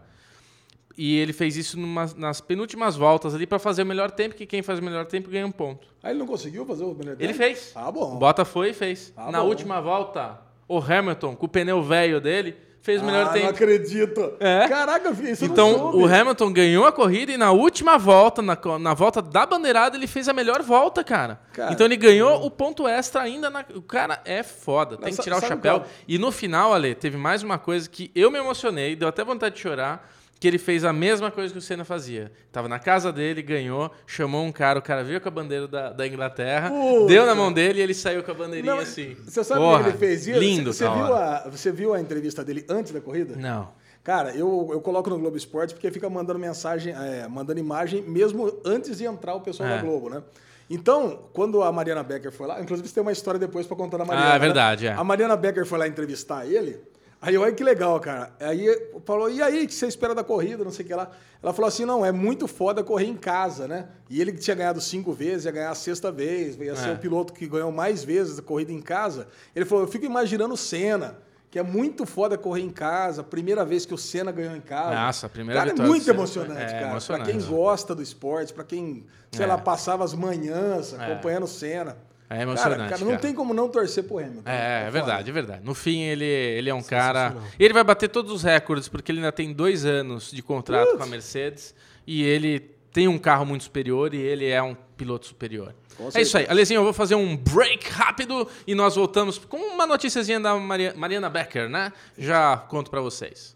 E 0.96 1.16
ele 1.18 1.32
fez 1.32 1.56
isso 1.56 1.78
numa- 1.78 2.12
nas 2.16 2.40
penúltimas 2.40 2.94
voltas 2.94 3.34
ali 3.34 3.46
para 3.48 3.58
fazer 3.58 3.82
o 3.82 3.86
melhor 3.86 4.12
tempo, 4.12 4.36
que 4.36 4.46
quem 4.46 4.62
faz 4.62 4.78
o 4.78 4.82
melhor 4.82 5.04
tempo 5.06 5.28
ganha 5.28 5.44
um 5.46 5.50
ponto. 5.50 5.88
Aí 6.02 6.12
ele 6.12 6.20
não 6.20 6.26
conseguiu 6.26 6.64
fazer 6.64 6.84
o 6.84 6.94
melhor 6.94 7.12
Ele 7.18 7.26
tempo? 7.32 7.34
fez. 7.38 7.72
Ah, 7.74 7.88
O 7.88 7.92
bom. 7.92 8.16
Bottas 8.16 8.46
foi 8.46 8.70
e 8.70 8.74
fez. 8.74 9.12
Ah, 9.16 9.30
Na 9.32 9.40
bom. 9.40 9.48
última 9.48 9.80
volta, 9.80 10.40
o 10.68 10.78
Hamilton, 10.78 11.34
com 11.34 11.46
o 11.46 11.48
pneu 11.48 11.82
velho 11.82 12.20
dele, 12.20 12.56
fez 12.84 13.00
o 13.00 13.04
melhor 13.06 13.22
ah, 13.22 13.24
não 13.24 13.32
tempo. 13.32 13.48
acredito. 13.48 14.34
É. 14.38 14.68
Caraca, 14.68 15.08
isso 15.10 15.46
não 15.46 15.52
Então, 15.52 15.96
o 15.96 16.04
Hamilton 16.04 16.52
ganhou 16.52 16.84
a 16.84 16.92
corrida 16.92 17.32
e 17.32 17.38
na 17.38 17.50
última 17.50 17.96
volta, 17.96 18.42
na, 18.42 18.58
na 18.78 18.92
volta 18.92 19.22
da 19.22 19.46
bandeirada, 19.46 19.96
ele 19.96 20.06
fez 20.06 20.28
a 20.28 20.34
melhor 20.34 20.62
volta, 20.62 21.02
cara. 21.02 21.40
Cara, 21.54 21.72
então 21.72 21.86
ele 21.86 21.96
ganhou 21.96 22.44
o 22.44 22.50
ponto 22.50 22.86
extra 22.86 23.22
ainda. 23.22 23.48
Na, 23.48 23.64
o 23.74 23.80
cara 23.80 24.20
é 24.26 24.42
foda, 24.42 24.98
tem 24.98 25.06
Mas 25.06 25.16
que 25.16 25.22
tirar 25.22 25.38
o 25.38 25.40
chapéu. 25.40 25.82
E 26.06 26.18
no 26.18 26.30
final, 26.30 26.74
Ale, 26.74 26.94
teve 26.94 27.16
mais 27.16 27.42
uma 27.42 27.56
coisa 27.56 27.88
que 27.88 28.10
eu 28.14 28.30
me 28.30 28.38
emocionei, 28.38 28.94
deu 28.94 29.08
até 29.08 29.24
vontade 29.24 29.54
de 29.54 29.62
chorar. 29.62 30.06
Que 30.44 30.48
ele 30.48 30.58
fez 30.58 30.84
a 30.84 30.92
mesma 30.92 31.30
coisa 31.30 31.50
que 31.54 31.58
o 31.58 31.62
Senna 31.62 31.86
fazia. 31.86 32.30
Tava 32.52 32.68
na 32.68 32.78
casa 32.78 33.10
dele, 33.10 33.40
ganhou, 33.40 33.90
chamou 34.06 34.44
um 34.44 34.52
cara, 34.52 34.78
o 34.78 34.82
cara 34.82 35.02
veio 35.02 35.18
com 35.18 35.26
a 35.26 35.30
bandeira 35.30 35.66
da, 35.66 35.88
da 35.90 36.06
Inglaterra, 36.06 36.68
Puta. 36.68 37.06
deu 37.06 37.24
na 37.24 37.34
mão 37.34 37.50
dele 37.50 37.78
e 37.78 37.82
ele 37.82 37.94
saiu 37.94 38.22
com 38.22 38.30
a 38.30 38.34
bandeirinha 38.34 38.74
Não, 38.74 38.82
assim. 38.82 39.16
Você 39.24 39.42
sabe 39.42 39.60
Porra, 39.62 39.80
o 39.80 39.82
que 39.84 39.88
ele 39.88 39.96
fez 39.96 40.26
isso? 40.26 40.38
Lindo, 40.38 40.70
você, 40.70 40.84
cara. 40.84 40.96
viu 40.96 41.14
a, 41.14 41.48
você 41.50 41.72
viu 41.72 41.94
a 41.94 41.98
entrevista 41.98 42.44
dele 42.44 42.62
antes 42.68 42.92
da 42.92 43.00
corrida? 43.00 43.34
Não. 43.36 43.70
Cara, 44.02 44.32
eu, 44.36 44.68
eu 44.70 44.82
coloco 44.82 45.08
no 45.08 45.18
Globo 45.18 45.34
Esporte 45.38 45.72
porque 45.72 45.90
fica 45.90 46.10
mandando 46.10 46.38
mensagem, 46.38 46.92
é, 46.92 47.26
mandando 47.26 47.58
imagem 47.58 48.02
mesmo 48.02 48.52
antes 48.66 48.98
de 48.98 49.06
entrar 49.06 49.34
o 49.34 49.40
pessoal 49.40 49.66
É. 49.70 49.76
da 49.76 49.82
Globo, 49.82 50.10
né? 50.10 50.22
Então, 50.68 51.20
quando 51.32 51.62
a 51.62 51.72
Mariana 51.72 52.02
Becker 52.02 52.30
foi 52.30 52.46
lá, 52.46 52.60
inclusive 52.60 52.86
você 52.86 52.92
tem 52.94 53.02
uma 53.02 53.12
história 53.12 53.40
depois 53.40 53.66
pra 53.66 53.76
contar 53.78 53.96
da 53.96 54.04
Mariana. 54.04 54.32
Ah, 54.32 54.36
é 54.36 54.38
verdade, 54.38 54.84
né? 54.84 54.90
é. 54.90 54.94
A 54.94 55.02
Mariana 55.04 55.36
Becker 55.36 55.64
foi 55.64 55.78
lá 55.78 55.88
entrevistar 55.88 56.46
ele. 56.46 56.78
Aí, 57.26 57.38
olha 57.38 57.52
que 57.52 57.64
legal, 57.64 57.98
cara. 58.00 58.32
Aí 58.38 58.66
falou, 59.06 59.30
e 59.30 59.42
aí, 59.42 59.64
o 59.64 59.66
que 59.66 59.72
você 59.74 59.86
espera 59.86 60.14
da 60.14 60.22
corrida, 60.22 60.62
não 60.62 60.70
sei 60.70 60.84
o 60.84 60.88
que 60.88 60.94
lá. 60.94 61.10
Ela 61.42 61.54
falou 61.54 61.68
assim, 61.68 61.84
não, 61.86 62.04
é 62.04 62.12
muito 62.12 62.46
foda 62.46 62.84
correr 62.84 63.06
em 63.06 63.16
casa, 63.16 63.66
né? 63.66 63.88
E 64.10 64.20
ele 64.20 64.32
que 64.32 64.40
tinha 64.40 64.54
ganhado 64.54 64.80
cinco 64.80 65.12
vezes, 65.12 65.46
ia 65.46 65.52
ganhar 65.52 65.70
a 65.70 65.74
sexta 65.74 66.12
vez, 66.12 66.56
ia 66.56 66.76
ser 66.76 66.90
É. 66.90 66.92
o 66.92 66.98
piloto 66.98 67.32
que 67.32 67.46
ganhou 67.46 67.72
mais 67.72 68.04
vezes 68.04 68.38
a 68.38 68.42
corrida 68.42 68.72
em 68.72 68.82
casa. 68.82 69.26
Ele 69.56 69.64
falou, 69.64 69.84
eu 69.84 69.88
fico 69.88 70.04
imaginando 70.04 70.52
o 70.52 70.56
Senna, 70.56 71.16
que 71.50 71.58
é 71.58 71.62
muito 71.62 72.04
foda 72.04 72.36
correr 72.36 72.62
em 72.62 72.68
casa, 72.70 73.22
primeira 73.22 73.64
vez 73.64 73.86
que 73.86 73.94
o 73.94 73.98
Senna 73.98 74.30
ganhou 74.30 74.54
em 74.56 74.60
casa. 74.60 74.94
Nossa, 74.94 75.26
a 75.26 75.28
primeira 75.30 75.60
cara, 75.60 75.70
vitória 75.70 75.88
é 75.88 75.90
muito 75.90 76.10
emocionante, 76.10 76.60
É, 76.74 76.78
cara. 76.80 76.90
emocionante. 76.90 77.24
Pra 77.30 77.32
quem 77.32 77.48
gosta 77.48 77.94
do 77.94 78.02
esporte, 78.02 78.52
pra 78.52 78.64
quem, 78.64 79.06
sei 79.32 79.44
É. 79.44 79.48
lá, 79.48 79.56
passava 79.56 80.04
as 80.04 80.12
manhãs 80.12 80.92
acompanhando 80.92 81.44
o 81.44 81.48
Senna. 81.48 81.96
É 82.34 82.42
emocionante, 82.42 82.78
Cara, 82.78 82.88
cara, 82.90 83.00
não 83.02 83.08
cara. 83.10 83.20
tem 83.22 83.34
como 83.34 83.54
não 83.54 83.68
torcer 83.68 84.04
pro 84.04 84.18
Hamilton. 84.18 84.42
É, 84.50 84.54
é 84.54 84.78
foda. 84.86 84.90
verdade, 84.90 85.30
é 85.30 85.32
verdade. 85.32 85.64
No 85.64 85.74
fim, 85.74 86.00
ele, 86.02 86.24
ele 86.24 86.68
é 86.70 86.74
um 86.74 86.82
cara. 86.82 87.36
Ele 87.58 87.72
vai 87.72 87.84
bater 87.84 88.08
todos 88.08 88.32
os 88.32 88.42
recordes, 88.42 88.88
porque 88.88 89.12
ele 89.12 89.18
ainda 89.18 89.32
tem 89.32 89.52
dois 89.52 89.84
anos 89.84 90.30
de 90.30 90.42
contrato 90.42 90.86
Putz. 90.86 90.98
com 90.98 91.02
a 91.04 91.06
Mercedes. 91.06 91.74
E 92.06 92.22
ele 92.22 92.60
tem 92.92 93.08
um 93.08 93.18
carro 93.18 93.44
muito 93.46 93.64
superior 93.64 94.12
e 94.14 94.18
ele 94.18 94.46
é 94.46 94.62
um 94.62 94.74
piloto 94.96 95.26
superior. 95.26 95.74
É 96.14 96.20
isso 96.22 96.36
aí. 96.36 96.46
Alezinho, 96.48 96.78
eu 96.78 96.84
vou 96.84 96.92
fazer 96.92 97.14
um 97.14 97.36
break 97.36 97.88
rápido 97.90 98.48
e 98.66 98.74
nós 98.74 98.96
voltamos 98.96 99.38
com 99.38 99.56
uma 99.56 99.86
noticiazinha 99.86 100.40
da 100.40 100.54
Maria- 100.56 100.92
Mariana 100.96 101.30
Becker, 101.30 101.68
né? 101.68 101.92
Já 102.18 102.56
conto 102.56 102.90
pra 102.90 103.00
vocês. 103.00 103.53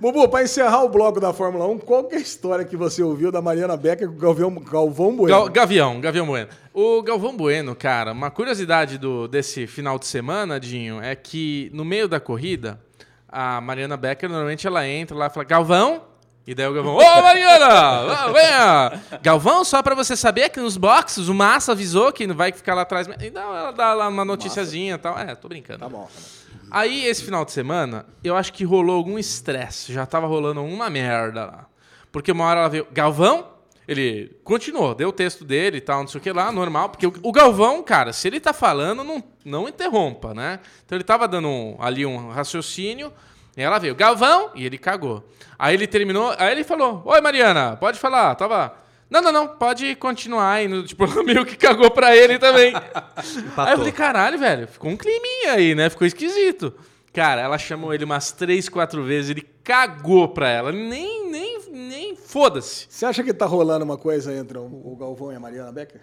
Bubu, 0.00 0.28
pra 0.28 0.42
encerrar 0.42 0.82
o 0.84 0.88
bloco 0.88 1.18
da 1.20 1.32
Fórmula 1.32 1.66
1, 1.66 1.78
qual 1.78 2.04
que 2.04 2.14
é 2.14 2.18
a 2.18 2.20
história 2.20 2.64
que 2.64 2.76
você 2.76 3.02
ouviu 3.02 3.30
da 3.32 3.40
Mariana 3.40 3.76
Becker 3.76 4.08
com 4.08 4.14
o 4.14 4.18
Galvão, 4.18 4.54
Galvão 4.56 5.16
Bueno? 5.16 5.28
Gal- 5.28 5.48
Gavião, 5.48 6.00
Gavião 6.00 6.26
Bueno. 6.26 6.48
O 6.74 7.02
Galvão 7.02 7.36
Bueno, 7.36 7.74
cara, 7.74 8.12
uma 8.12 8.30
curiosidade 8.30 8.98
do, 8.98 9.26
desse 9.26 9.66
final 9.66 9.98
de 9.98 10.06
semana, 10.06 10.58
Dinho, 10.60 11.00
é 11.02 11.14
que 11.14 11.70
no 11.72 11.84
meio 11.84 12.06
da 12.08 12.20
corrida, 12.20 12.80
a 13.28 13.60
Mariana 13.60 13.96
Becker, 13.96 14.28
normalmente 14.28 14.66
ela 14.66 14.86
entra 14.86 15.16
lá 15.16 15.26
e 15.26 15.30
fala, 15.30 15.44
Galvão? 15.44 16.02
E 16.46 16.54
daí 16.54 16.66
o 16.66 16.72
Galvão, 16.74 16.96
ô 16.96 17.22
Mariana, 17.22 18.32
venha! 18.32 19.02
Galvão, 19.22 19.64
só 19.64 19.82
pra 19.82 19.94
você 19.94 20.16
saber 20.16 20.48
que 20.48 20.58
nos 20.58 20.76
boxes 20.76 21.28
o 21.28 21.34
Massa 21.34 21.72
avisou 21.72 22.12
que 22.12 22.26
não 22.26 22.34
vai 22.34 22.50
ficar 22.50 22.74
lá 22.74 22.82
atrás. 22.82 23.06
Então 23.20 23.54
ela 23.56 23.70
dá 23.70 23.92
lá 23.94 24.08
uma 24.08 24.24
noticiazinha 24.24 24.94
e 24.94 24.98
tal. 24.98 25.16
É, 25.18 25.34
tô 25.34 25.48
brincando. 25.48 25.80
Tá 25.80 25.88
bom. 25.88 26.04
tá 26.04 26.08
bom. 26.12 26.66
Aí, 26.72 27.04
esse 27.06 27.22
final 27.24 27.44
de 27.44 27.52
semana, 27.52 28.06
eu 28.24 28.36
acho 28.36 28.52
que 28.52 28.64
rolou 28.64 28.96
algum 28.96 29.18
estresse. 29.18 29.92
Já 29.92 30.06
tava 30.06 30.26
rolando 30.26 30.62
uma 30.64 30.88
merda 30.88 31.44
lá. 31.44 31.66
Porque 32.12 32.32
uma 32.32 32.44
hora 32.46 32.60
ela 32.60 32.68
veio, 32.68 32.86
Galvão? 32.90 33.48
Ele 33.86 34.36
continuou, 34.44 34.94
deu 34.94 35.08
o 35.08 35.12
texto 35.12 35.44
dele 35.44 35.78
e 35.78 35.80
tal, 35.80 36.00
não 36.00 36.06
sei 36.06 36.20
o 36.20 36.22
que 36.22 36.32
lá, 36.32 36.52
normal. 36.52 36.88
Porque 36.90 37.06
o, 37.08 37.12
o 37.24 37.32
Galvão, 37.32 37.82
cara, 37.82 38.12
se 38.12 38.26
ele 38.28 38.38
tá 38.38 38.52
falando, 38.52 39.02
não, 39.02 39.22
não 39.44 39.68
interrompa, 39.68 40.32
né? 40.32 40.60
Então 40.86 40.96
ele 40.96 41.02
tava 41.04 41.26
dando 41.26 41.48
um- 41.48 41.76
ali 41.80 42.06
um 42.06 42.28
raciocínio, 42.30 43.12
e 43.56 43.62
ela 43.62 43.78
veio, 43.78 43.94
Galvão? 43.94 44.50
E 44.54 44.64
ele 44.64 44.78
cagou. 44.78 45.24
Aí 45.58 45.74
ele 45.74 45.86
terminou, 45.86 46.34
aí 46.38 46.52
ele 46.52 46.64
falou, 46.64 47.02
Oi, 47.04 47.20
Mariana, 47.20 47.76
pode 47.76 47.98
falar, 47.98 48.34
tava... 48.34 48.74
Não, 49.10 49.20
não, 49.20 49.32
não, 49.32 49.48
pode 49.48 49.96
continuar 49.96 50.52
aí. 50.52 50.68
no- 50.68 50.84
Tipo, 50.86 51.04
meio 51.24 51.44
que 51.44 51.56
cagou 51.56 51.90
pra 51.90 52.14
ele 52.16 52.38
também. 52.38 52.72
Aí 53.56 53.72
eu 53.72 53.78
falei, 53.78 53.90
caralho, 53.92 54.38
velho, 54.38 54.68
ficou 54.68 54.88
um 54.88 54.96
climinha 54.96 55.54
aí, 55.54 55.74
né? 55.74 55.90
Ficou 55.90 56.06
esquisito. 56.06 56.72
Cara, 57.12 57.40
ela 57.40 57.58
chamou 57.58 57.92
ele 57.92 58.04
umas 58.04 58.30
três, 58.30 58.68
quatro 58.68 59.02
vezes, 59.02 59.30
ele 59.30 59.42
cagou 59.64 60.28
pra 60.28 60.48
ela. 60.48 60.70
Nem, 60.70 61.28
nem, 61.28 61.58
nem 61.72 62.14
foda-se. 62.14 62.86
Você 62.88 63.04
acha 63.04 63.24
que 63.24 63.34
tá 63.34 63.46
rolando 63.46 63.84
uma 63.84 63.98
coisa 63.98 64.32
entre 64.32 64.56
o 64.58 64.62
o 64.62 64.96
Galvão 64.96 65.32
e 65.32 65.34
a 65.34 65.40
Mariana 65.40 65.72
Becker? 65.72 66.00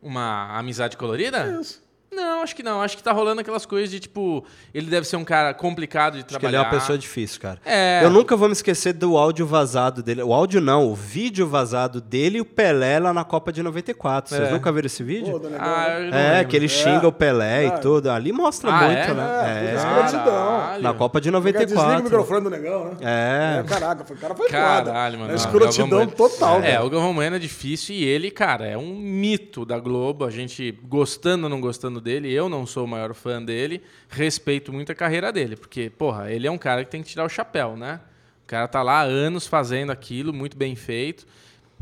Uma 0.00 0.56
amizade 0.56 0.96
colorida? 0.96 1.58
Isso. 1.60 1.82
Não, 2.16 2.42
acho 2.42 2.56
que 2.56 2.62
não. 2.62 2.80
Acho 2.80 2.96
que 2.96 3.02
tá 3.02 3.12
rolando 3.12 3.40
aquelas 3.42 3.66
coisas 3.66 3.90
de, 3.90 4.00
tipo, 4.00 4.44
ele 4.72 4.86
deve 4.88 5.06
ser 5.06 5.16
um 5.16 5.24
cara 5.24 5.52
complicado 5.52 6.14
de 6.14 6.20
Acho 6.20 6.26
que 6.28 6.34
ele 6.34 6.40
trabalhar. 6.40 6.58
é 6.58 6.62
uma 6.62 6.70
pessoa 6.70 6.96
difícil, 6.98 7.40
cara. 7.40 7.60
É. 7.64 8.00
Eu 8.02 8.10
nunca 8.10 8.36
vou 8.36 8.48
me 8.48 8.52
esquecer 8.52 8.94
do 8.94 9.16
áudio 9.18 9.46
vazado 9.46 10.02
dele. 10.02 10.22
O 10.22 10.32
áudio 10.32 10.60
não, 10.60 10.86
o 10.90 10.94
vídeo 10.94 11.46
vazado 11.46 12.00
dele 12.00 12.38
e 12.38 12.40
o 12.40 12.44
Pelé 12.44 12.98
lá 12.98 13.12
na 13.12 13.22
Copa 13.22 13.52
de 13.52 13.62
94. 13.62 14.34
Vocês 14.34 14.48
É. 14.48 14.50
nunca 14.50 14.72
viram 14.72 14.86
esse 14.86 15.02
Pô, 15.02 15.06
vídeo? 15.06 15.38
dona 15.38 15.56
Ah, 15.60 15.88
Negão, 15.88 16.04
eu 16.06 16.10
não 16.10 16.18
é, 16.18 16.30
lembro. 16.32 16.48
que 16.48 16.56
ele 16.56 16.68
xinga 16.68 17.06
o 17.06 17.12
Pelé 17.12 17.66
e 17.66 17.70
tudo. 17.80 18.10
Ali 18.10 18.32
mostra 18.32 18.70
Ah, 18.72 18.84
muito, 18.86 18.98
é? 19.10 19.14
né? 19.14 19.26
É, 19.44 19.74
É. 19.74 19.76
Caralho. 19.76 20.82
Na 20.82 20.94
Copa 20.94 21.20
de 21.20 21.30
Desliga 21.30 21.38
o 21.38 21.52
94. 21.66 22.04
microfone 22.04 22.40
do 22.42 22.50
Negão, 22.50 22.84
né? 22.86 22.96
É. 23.00 23.62
Caraca, 23.68 24.04
foi- 24.04 24.16
o 24.16 24.18
cara 24.20 24.34
foi 24.34 24.48
Caralho, 24.48 24.86
foda. 24.86 25.18
mano. 25.18 25.32
É 25.32 25.34
escrotidão 25.36 26.06
total, 26.06 26.60
É, 26.62 26.80
o 26.80 26.88
Galvão 26.88 27.14
Bueno 27.14 27.36
é 27.36 27.38
difícil 27.38 27.94
e 27.94 28.04
ele, 28.04 28.30
cara, 28.30 28.66
é 28.66 28.76
um 28.78 28.94
mito 28.96 29.64
da 29.64 29.78
Globo. 29.78 30.24
A 30.24 30.30
gente, 30.30 30.72
gostando 30.84 31.44
ou 31.44 31.50
não 31.50 31.60
gostando 31.60 32.00
dele, 32.06 32.32
eu 32.32 32.48
não 32.48 32.64
sou 32.64 32.84
o 32.84 32.88
maior 32.88 33.12
fã 33.12 33.42
dele, 33.42 33.82
respeito 34.08 34.72
muito 34.72 34.92
a 34.92 34.94
carreira 34.94 35.32
dele, 35.32 35.56
porque, 35.56 35.90
porra, 35.90 36.30
ele 36.30 36.46
é 36.46 36.50
um 36.50 36.56
cara 36.56 36.84
que 36.84 36.90
tem 36.90 37.02
que 37.02 37.08
tirar 37.08 37.24
o 37.24 37.28
chapéu, 37.28 37.76
né? 37.76 38.00
O 38.44 38.46
cara 38.46 38.68
tá 38.68 38.80
lá 38.82 39.00
há 39.00 39.02
anos 39.02 39.46
fazendo 39.46 39.90
aquilo, 39.90 40.32
muito 40.32 40.56
bem 40.56 40.76
feito. 40.76 41.26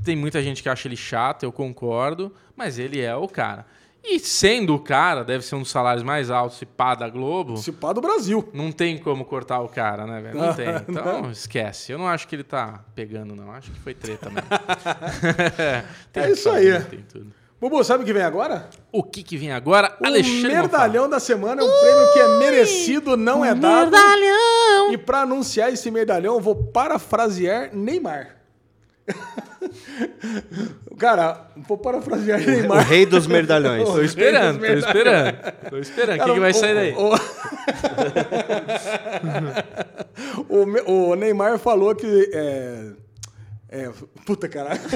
Tem 0.03 0.17
muita 0.17 0.43
gente 0.43 0.63
que 0.63 0.69
acha 0.69 0.89
ele 0.89 0.97
chato, 0.97 1.43
eu 1.43 1.53
concordo, 1.53 2.35
mas 2.57 2.79
ele 2.79 3.01
é 3.01 3.15
o 3.15 3.29
cara. 3.29 3.67
E 4.03 4.19
sendo 4.19 4.75
o 4.75 4.79
cara, 4.79 5.25
deve 5.25 5.45
ser 5.45 5.55
um 5.55 5.61
dos 5.61 5.71
salários 5.71 6.03
mais 6.03 6.31
altos 6.31 6.61
e 6.61 6.67
pá 6.67 6.95
da 6.95 7.09
Globo. 7.09 7.57
Se 7.57 7.73
pá 7.73 7.93
do 7.93 8.03
Brasil. 8.03 8.47
Não 8.53 8.71
tem 8.71 8.99
como 8.99 9.25
cortar 9.25 9.61
o 9.61 9.69
cara, 9.69 10.07
né, 10.07 10.21
velho? 10.21 10.39
Não 10.39 10.53
tem. 10.57 10.67
Então, 10.89 11.31
esquece. 11.31 11.93
Eu 11.93 11.99
não 11.99 12.07
acho 12.07 12.29
que 12.29 12.37
ele 12.37 12.45
tá 12.45 12.85
pegando, 12.95 13.35
não. 13.35 13.51
Acho 13.51 13.71
que 13.71 13.81
foi 13.81 13.95
treta 13.95 14.29
mesmo. 14.29 14.49
É 16.13 16.31
isso 16.31 16.51
aí. 16.51 16.83
Tem 16.85 17.01
tudo. 17.01 17.44
Bubu, 17.65 17.83
sabe 17.83 18.03
o 18.03 18.07
que 18.07 18.13
vem 18.13 18.23
agora? 18.23 18.69
O 18.93 19.03
que 19.03 19.23
que 19.23 19.39
vem 19.39 19.51
agora? 19.51 19.97
O 19.99 20.07
Alexandre 20.07 20.49
merdalhão 20.53 21.09
da 21.09 21.19
semana 21.19 21.63
é 21.63 21.65
um 21.65 21.81
prêmio 21.81 22.13
que 22.13 22.19
é 22.19 22.29
merecido, 22.39 23.17
não 23.17 23.43
é 23.43 23.55
dado. 23.55 23.91
Merdalhão! 23.91 24.93
E 24.93 24.99
pra 24.99 25.21
anunciar 25.23 25.73
esse 25.73 25.91
merdalhão, 25.91 26.35
eu 26.35 26.41
vou 26.43 26.55
parafrasear 26.55 27.71
Neymar. 27.75 28.37
Cara, 30.99 31.47
vou 31.67 31.79
parafrasear 31.79 32.39
O 32.39 32.45
Neymar. 32.45 32.87
rei 32.87 33.07
dos 33.07 33.27
merdalhões. 33.27 33.89
Tô 33.89 34.03
esperando, 34.03 34.59
tô 34.61 34.67
esperando. 34.67 35.37
Tô 35.71 35.79
esperando. 35.79 36.17
O 36.17 36.19
que, 36.19 36.19
Cara, 36.19 36.35
que 36.35 36.41
vai 36.41 36.51
o- 36.51 36.55
sair 36.55 36.75
daí? 36.75 36.95
O, 40.51 40.93
o 40.93 41.09
o 41.13 41.15
Neymar 41.15 41.59
falou 41.59 41.95
que. 41.95 42.31
É, 42.35 42.89
é, 43.71 43.91
puta 44.25 44.49
caralho. 44.49 44.81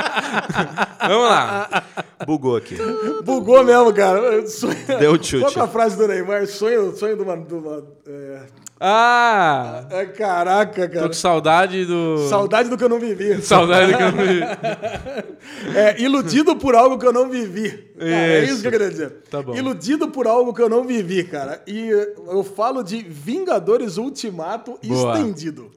Vamos 1.08 1.28
lá. 1.28 1.84
Bugou 2.26 2.56
aqui. 2.56 2.76
Bugou 3.24 3.64
mesmo, 3.64 3.92
cara. 3.94 4.46
Sonho- 4.46 4.76
Deu 4.98 5.14
chute. 5.16 5.40
Qual 5.40 5.52
que 5.52 5.58
é 5.58 5.62
a 5.62 5.66
frase 5.68 5.96
do 5.96 6.06
Neymar? 6.06 6.46
Sonho, 6.46 6.94
sonho 6.96 7.16
de 7.16 7.22
uma. 7.22 7.36
de 7.36 7.54
uma- 7.54 7.82
é, 8.06 8.40
Ah! 8.82 9.84
é, 9.90 10.06
caraca, 10.06 10.88
Tô 10.88 10.94
cara. 10.94 11.06
com 11.08 11.12
saudade 11.12 11.84
do. 11.84 12.28
Saudade 12.28 12.68
do 12.68 12.76
que 12.78 12.84
eu 12.84 12.88
não 12.88 12.98
vivi. 12.98 13.40
Saudade 13.42 13.92
do 13.92 13.96
que 13.98 14.02
eu 14.02 14.12
não 14.12 14.24
vi. 14.24 14.40
É, 15.74 16.00
iludido 16.00 16.54
por 16.56 16.74
algo 16.74 16.98
que 16.98 17.06
eu 17.06 17.12
não 17.12 17.28
vivi. 17.28 17.70
Cara, 17.98 18.10
é 18.10 18.44
Isso. 18.44 18.52
isso 18.54 18.60
que 18.62 18.68
eu 18.68 18.72
queria 18.72 18.90
dizer. 18.90 19.10
Tá 19.30 19.42
bom. 19.42 19.54
Iludido 19.54 20.08
por 20.08 20.26
algo 20.26 20.52
que 20.54 20.62
eu 20.62 20.68
não 20.68 20.84
vivi, 20.84 21.24
cara. 21.24 21.62
E 21.66 21.88
eu 21.88 22.42
falo 22.44 22.82
de 22.82 23.02
Vingadores 23.02 23.96
Ultimato 23.96 24.78
Boa. 24.84 25.16
estendido. 25.18 25.70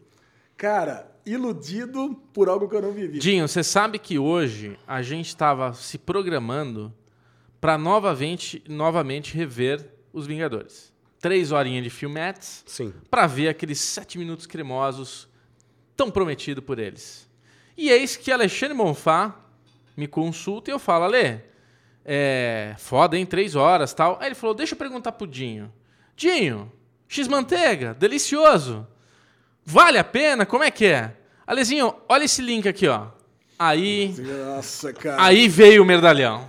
Cara, 0.57 1.07
iludido 1.25 2.15
por 2.33 2.49
algo 2.49 2.67
que 2.67 2.75
eu 2.75 2.81
não 2.81 2.91
vivi. 2.91 3.19
Dinho, 3.19 3.47
você 3.47 3.63
sabe 3.63 3.97
que 3.99 4.19
hoje 4.19 4.77
a 4.87 5.01
gente 5.01 5.27
estava 5.27 5.73
se 5.73 5.97
programando 5.97 6.93
para 7.61 7.77
novamente, 7.77 8.63
novamente 8.67 9.35
rever 9.35 9.89
os 10.11 10.27
Vingadores. 10.27 10.91
Três 11.19 11.51
horinhas 11.51 11.83
de 11.83 11.89
filmetes 11.89 12.63
Sim. 12.67 12.93
para 13.09 13.25
ver 13.25 13.47
aqueles 13.47 13.79
sete 13.79 14.17
minutos 14.17 14.45
cremosos 14.45 15.29
tão 15.95 16.11
prometido 16.11 16.61
por 16.61 16.77
eles. 16.77 17.29
E 17.77 17.89
eis 17.89 18.17
que 18.17 18.31
Alexandre 18.31 18.75
Monfá 18.75 19.39
me 19.95 20.07
consulta 20.07 20.69
e 20.69 20.73
eu 20.73 20.79
falo, 20.79 21.05
Ale, 21.05 21.41
é 22.03 22.75
foda, 22.77 23.17
hein? 23.17 23.25
Três 23.25 23.55
horas 23.55 23.93
tal. 23.93 24.17
Aí 24.19 24.27
ele 24.27 24.35
falou, 24.35 24.53
deixa 24.53 24.73
eu 24.73 24.77
perguntar 24.77 25.13
pro 25.13 25.25
Dinho. 25.25 25.71
Dinho, 26.15 26.71
X-manteiga, 27.07 27.93
delicioso. 27.93 28.85
Vale 29.65 29.97
a 29.97 30.03
pena? 30.03 30.45
Como 30.45 30.63
é 30.63 30.71
que 30.71 30.85
é? 30.85 31.13
Alezinho, 31.45 31.95
olha 32.07 32.23
esse 32.23 32.41
link 32.41 32.67
aqui, 32.67 32.87
ó. 32.87 33.07
Aí, 33.57 34.13
Nossa, 34.17 34.91
cara. 34.91 35.23
aí 35.23 35.47
veio 35.47 35.83
o 35.83 35.85
merdalhão. 35.85 36.47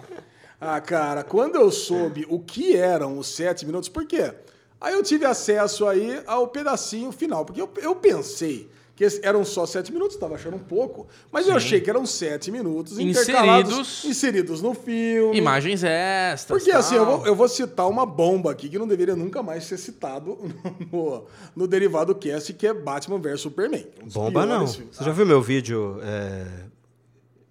Ah, 0.61 0.81
cara, 0.81 1.23
quando 1.23 1.57
eu 1.57 1.71
soube 1.71 2.27
o 2.29 2.41
que 2.41 2.77
eram 2.77 3.19
os 3.19 3.29
sete 3.29 3.67
minutos, 3.67 3.89
por 3.89 4.07
quê? 4.07 4.33
Aí 4.81 4.95
eu 4.95 5.03
tive 5.03 5.25
acesso 5.25 5.87
aí 5.87 6.23
ao 6.27 6.49
pedacinho 6.49 7.12
final, 7.12 7.45
porque 7.45 7.61
eu, 7.61 7.71
eu 7.77 7.95
pensei 7.95 8.71
que 8.97 9.05
eram 9.22 9.45
só 9.45 9.66
sete 9.66 9.92
minutos, 9.92 10.14
estava 10.14 10.36
achando 10.36 10.57
um 10.57 10.61
pouco, 10.61 11.07
mas 11.32 11.49
eu 11.49 11.57
achei 11.57 11.80
que 11.80 11.90
eram 11.90 12.07
sete 12.07 12.51
minutos 12.51 12.99
intercalados, 12.99 13.70
Inseridos. 13.70 14.05
inseridos 14.05 14.62
no 14.62 14.72
filme. 14.72 15.36
Imagens 15.36 15.82
extras. 15.82 16.59
Porque 16.59 16.70
assim, 16.70 16.95
eu 16.95 17.05
tal. 17.05 17.18
vou, 17.18 17.26
eu 17.26 17.34
vou 17.34 17.49
citar 17.49 17.88
uma 17.88 18.07
bomba 18.07 18.53
aqui 18.53 18.68
que 18.68 18.78
não 18.78 18.86
deveria 18.86 19.16
nunca 19.16 19.42
mais 19.42 19.64
ser 19.64 19.78
citado 19.78 20.38
no, 20.92 21.24
no 21.57 21.66
Derivado 21.66 22.14
Cast, 22.14 22.53
que 22.55 22.66
é 22.66 22.72
Batman 22.72 23.18
vs 23.18 23.40
Superman. 23.40 23.84
Um 24.03 24.09
Bomba 24.09 24.47
não. 24.47 24.66
filmes. 24.66 24.97
Você 24.97 25.05
já 25.05 25.12
viu 25.12 25.26
meu 25.26 25.42
vídeo 25.42 25.99
é, 26.03 26.47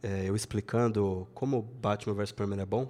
é, 0.02 0.30
eu 0.30 0.36
explicando 0.36 1.28
como 1.34 1.62
Batman 1.62 2.14
vs 2.14 2.30
Superman 2.30 2.62
é 2.62 2.66
bom? 2.66 2.88